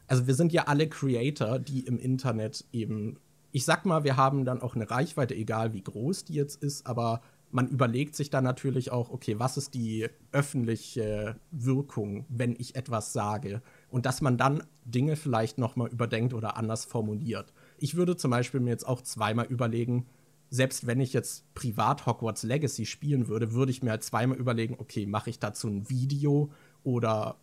also 0.06 0.26
wir 0.26 0.34
sind 0.34 0.52
ja 0.52 0.64
alle 0.64 0.88
Creator, 0.88 1.58
die 1.58 1.80
im 1.80 1.98
Internet 1.98 2.64
eben 2.72 3.18
ich 3.52 3.64
sag 3.64 3.86
mal, 3.86 4.04
wir 4.04 4.16
haben 4.16 4.44
dann 4.44 4.60
auch 4.60 4.74
eine 4.74 4.90
Reichweite, 4.90 5.34
egal 5.34 5.72
wie 5.72 5.82
groß 5.82 6.24
die 6.24 6.34
jetzt 6.34 6.62
ist, 6.62 6.86
aber 6.86 7.22
man 7.50 7.66
überlegt 7.68 8.14
sich 8.14 8.28
dann 8.28 8.44
natürlich 8.44 8.90
auch, 8.90 9.10
okay, 9.10 9.38
was 9.38 9.56
ist 9.56 9.72
die 9.72 10.06
öffentliche 10.32 11.36
Wirkung, 11.50 12.26
wenn 12.28 12.54
ich 12.58 12.76
etwas 12.76 13.14
sage? 13.14 13.62
Und 13.88 14.04
dass 14.04 14.20
man 14.20 14.36
dann 14.36 14.64
Dinge 14.84 15.16
vielleicht 15.16 15.56
noch 15.56 15.74
mal 15.74 15.88
überdenkt 15.88 16.34
oder 16.34 16.58
anders 16.58 16.84
formuliert. 16.84 17.54
Ich 17.78 17.94
würde 17.94 18.16
zum 18.16 18.30
Beispiel 18.30 18.60
mir 18.60 18.70
jetzt 18.70 18.86
auch 18.86 19.00
zweimal 19.00 19.46
überlegen, 19.46 20.06
selbst 20.50 20.86
wenn 20.86 21.00
ich 21.00 21.12
jetzt 21.12 21.52
privat 21.54 22.06
Hogwarts 22.06 22.42
Legacy 22.42 22.86
spielen 22.86 23.28
würde, 23.28 23.52
würde 23.52 23.70
ich 23.70 23.82
mir 23.82 23.90
halt 23.90 24.02
zweimal 24.02 24.38
überlegen, 24.38 24.76
okay, 24.78 25.06
mache 25.06 25.30
ich 25.30 25.38
dazu 25.38 25.68
ein 25.68 25.88
Video 25.90 26.50
oder 26.84 27.36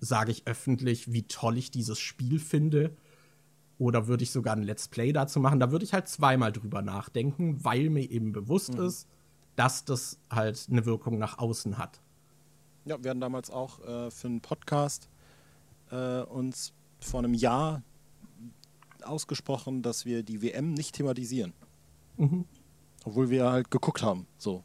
sage 0.00 0.30
ich 0.30 0.46
öffentlich, 0.46 1.12
wie 1.12 1.24
toll 1.24 1.58
ich 1.58 1.70
dieses 1.70 1.98
Spiel 1.98 2.38
finde? 2.38 2.96
Oder 3.78 4.08
würde 4.08 4.24
ich 4.24 4.30
sogar 4.30 4.56
ein 4.56 4.62
Let's 4.62 4.88
Play 4.88 5.12
dazu 5.12 5.40
machen? 5.40 5.60
Da 5.60 5.70
würde 5.70 5.84
ich 5.84 5.92
halt 5.92 6.08
zweimal 6.08 6.52
drüber 6.52 6.82
nachdenken, 6.82 7.64
weil 7.64 7.90
mir 7.90 8.10
eben 8.10 8.32
bewusst 8.32 8.74
mhm. 8.74 8.84
ist, 8.84 9.08
dass 9.56 9.84
das 9.84 10.18
halt 10.30 10.66
eine 10.70 10.84
Wirkung 10.86 11.18
nach 11.18 11.38
außen 11.38 11.78
hat. 11.78 12.00
Ja, 12.86 13.02
wir 13.02 13.10
hatten 13.10 13.20
damals 13.20 13.50
auch 13.50 13.80
äh, 13.80 14.10
für 14.10 14.28
einen 14.28 14.40
Podcast 14.40 15.08
äh, 15.90 16.22
uns 16.22 16.72
vor 17.00 17.20
einem 17.20 17.34
Jahr 17.34 17.82
ausgesprochen, 19.04 19.82
dass 19.82 20.04
wir 20.04 20.22
die 20.22 20.42
WM 20.42 20.72
nicht 20.72 20.94
thematisieren. 20.94 21.52
Mhm. 22.18 22.44
Obwohl 23.04 23.30
wir 23.30 23.50
halt 23.50 23.70
geguckt 23.70 24.02
haben, 24.02 24.26
so. 24.36 24.62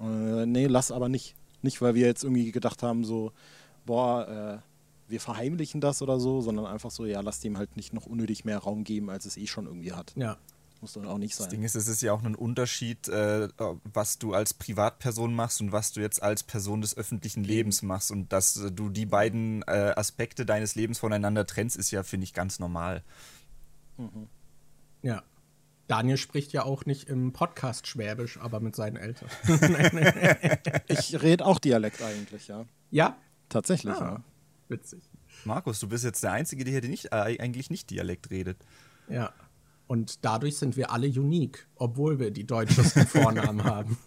Äh, 0.00 0.46
nee, 0.46 0.66
lass 0.66 0.90
aber 0.90 1.08
nicht. 1.08 1.36
Nicht, 1.62 1.80
weil 1.80 1.94
wir 1.94 2.06
jetzt 2.06 2.24
irgendwie 2.24 2.50
gedacht 2.50 2.82
haben, 2.82 3.04
so, 3.04 3.32
boah, 3.86 4.62
äh, 4.62 5.10
wir 5.10 5.20
verheimlichen 5.20 5.80
das 5.80 6.02
oder 6.02 6.18
so, 6.18 6.40
sondern 6.40 6.66
einfach 6.66 6.90
so, 6.90 7.04
ja, 7.04 7.20
lass 7.20 7.40
dem 7.40 7.58
halt 7.58 7.76
nicht 7.76 7.92
noch 7.92 8.06
unnötig 8.06 8.44
mehr 8.44 8.58
Raum 8.58 8.84
geben, 8.84 9.10
als 9.10 9.26
es 9.26 9.36
eh 9.36 9.46
schon 9.46 9.66
irgendwie 9.66 9.92
hat. 9.92 10.12
Ja. 10.16 10.38
Muss 10.80 10.94
dann 10.94 11.06
auch 11.06 11.18
nicht 11.18 11.34
sein. 11.34 11.46
Das 11.46 11.50
Ding 11.50 11.62
ist, 11.62 11.76
es 11.76 11.88
ist 11.88 12.02
ja 12.02 12.12
auch 12.12 12.22
ein 12.22 12.34
Unterschied, 12.34 13.08
äh, 13.08 13.48
was 13.84 14.18
du 14.18 14.34
als 14.34 14.52
Privatperson 14.52 15.34
machst 15.34 15.60
und 15.62 15.72
was 15.72 15.92
du 15.92 16.00
jetzt 16.00 16.22
als 16.22 16.42
Person 16.42 16.82
des 16.82 16.96
öffentlichen 16.96 17.44
Lebens 17.44 17.80
machst. 17.82 18.10
Und 18.10 18.32
dass 18.32 18.56
äh, 18.56 18.70
du 18.70 18.90
die 18.90 19.06
beiden 19.06 19.62
äh, 19.62 19.94
Aspekte 19.96 20.44
deines 20.44 20.74
Lebens 20.74 20.98
voneinander 20.98 21.46
trennst, 21.46 21.76
ist 21.76 21.90
ja, 21.90 22.02
finde 22.02 22.24
ich, 22.24 22.34
ganz 22.34 22.58
normal. 22.58 23.02
Mhm. 23.96 24.28
Ja. 25.02 25.22
Daniel 25.86 26.16
spricht 26.16 26.52
ja 26.52 26.64
auch 26.64 26.86
nicht 26.86 27.08
im 27.08 27.32
Podcast 27.32 27.86
Schwäbisch, 27.86 28.38
aber 28.38 28.60
mit 28.60 28.74
seinen 28.74 28.96
Eltern. 28.96 29.28
ich 30.88 31.20
rede 31.22 31.44
auch 31.44 31.58
Dialekt 31.58 32.02
eigentlich, 32.02 32.48
ja. 32.48 32.64
Ja? 32.90 33.16
Tatsächlich, 33.48 33.94
ah. 33.94 34.00
ja. 34.00 34.24
Witzig. 34.68 35.02
Markus, 35.44 35.78
du 35.80 35.88
bist 35.88 36.04
jetzt 36.04 36.22
der 36.22 36.32
Einzige, 36.32 36.64
der 36.64 36.80
hier 36.80 36.88
nicht, 36.88 37.06
äh, 37.06 37.36
eigentlich 37.38 37.68
nicht 37.70 37.90
Dialekt 37.90 38.30
redet. 38.30 38.56
Ja. 39.08 39.32
Und 39.86 40.24
dadurch 40.24 40.56
sind 40.56 40.76
wir 40.78 40.90
alle 40.90 41.08
unique, 41.08 41.66
obwohl 41.76 42.18
wir 42.18 42.30
die 42.30 42.46
deutschesten 42.46 43.06
Vornamen 43.06 43.64
haben. 43.64 43.98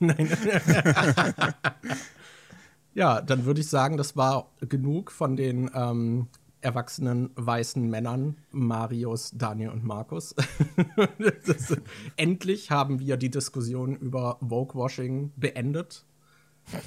ja, 2.96 3.22
dann 3.22 3.46
würde 3.46 3.62
ich 3.62 3.68
sagen, 3.68 3.98
das 3.98 4.16
war 4.16 4.52
genug 4.62 5.12
von 5.12 5.36
den 5.36 5.70
ähm, 5.76 6.28
erwachsenen 6.68 7.30
weißen 7.36 7.90
Männern, 7.90 8.36
Marius, 8.52 9.32
Daniel 9.34 9.70
und 9.70 9.86
Markus. 9.86 10.36
das, 11.46 11.78
endlich 12.18 12.72
haben 12.72 13.00
wir 13.00 13.16
die 13.16 13.32
Diskussion 13.32 13.96
über 13.96 14.38
Vogue-Washing 14.42 15.32
beendet. 15.38 16.06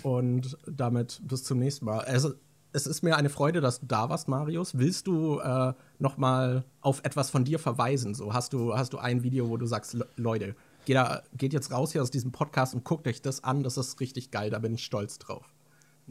Und 0.02 0.59
damit 0.66 1.23
bis 1.24 1.44
zum 1.44 1.59
nächsten 1.59 1.86
Mal. 1.86 2.01
Also, 2.01 2.35
es 2.74 2.86
ist 2.86 3.02
mir 3.02 3.16
eine 3.16 3.31
Freude, 3.31 3.62
dass 3.62 3.81
du 3.81 3.86
da 3.86 4.11
warst, 4.11 4.28
Marius. 4.28 4.77
Willst 4.77 5.07
du 5.07 5.40
äh, 5.40 5.73
noch 5.98 6.19
mal 6.19 6.65
auf 6.82 7.02
etwas 7.02 7.31
von 7.31 7.44
dir 7.44 7.59
verweisen? 7.59 8.15
So 8.15 8.35
hast 8.35 8.52
du 8.52 8.77
hast 8.77 8.93
du 8.93 8.98
ein 8.98 9.23
Video, 9.23 9.48
wo 9.48 9.56
du 9.56 9.64
sagst, 9.64 9.96
Leute, 10.16 10.54
geht, 10.85 10.96
da, 10.96 11.22
geht 11.32 11.54
jetzt 11.54 11.72
raus 11.72 11.93
hier 11.93 12.03
aus 12.03 12.11
diesem 12.11 12.32
Podcast 12.32 12.74
und 12.74 12.85
guckt 12.85 13.09
euch 13.09 13.22
das 13.22 13.43
an. 13.43 13.63
Das 13.63 13.79
ist 13.79 13.98
richtig 13.98 14.30
geil. 14.30 14.51
Da 14.51 14.59
bin 14.59 14.74
ich 14.74 14.85
stolz 14.85 15.19
drauf. 15.19 15.54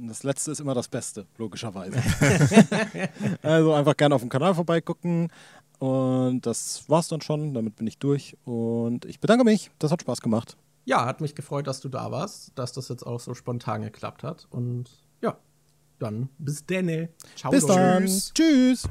Das 0.07 0.23
letzte 0.23 0.51
ist 0.51 0.59
immer 0.61 0.73
das 0.73 0.87
Beste, 0.87 1.25
logischerweise. 1.37 2.01
also 3.41 3.73
einfach 3.73 3.97
gerne 3.97 4.15
auf 4.15 4.21
dem 4.21 4.29
Kanal 4.29 4.55
vorbeigucken. 4.55 5.29
Und 5.79 6.41
das 6.45 6.87
war's 6.87 7.07
dann 7.07 7.21
schon. 7.21 7.53
Damit 7.53 7.75
bin 7.75 7.87
ich 7.87 7.97
durch. 7.97 8.37
Und 8.45 9.05
ich 9.05 9.19
bedanke 9.19 9.43
mich. 9.43 9.71
Das 9.79 9.91
hat 9.91 10.01
Spaß 10.01 10.21
gemacht. 10.21 10.57
Ja, 10.85 11.05
hat 11.05 11.21
mich 11.21 11.35
gefreut, 11.35 11.67
dass 11.67 11.81
du 11.81 11.89
da 11.89 12.11
warst, 12.11 12.51
dass 12.55 12.73
das 12.73 12.89
jetzt 12.89 13.05
auch 13.05 13.19
so 13.19 13.33
spontan 13.33 13.81
geklappt 13.81 14.23
hat. 14.23 14.47
Und 14.49 14.89
ja, 15.21 15.37
dann 15.99 16.29
bis 16.37 16.65
denne. 16.65 17.09
Ciao. 17.35 17.51
Bis 17.51 17.65
dann. 17.65 18.05
Tschüss. 18.05 18.33
Tschüss. 18.33 18.89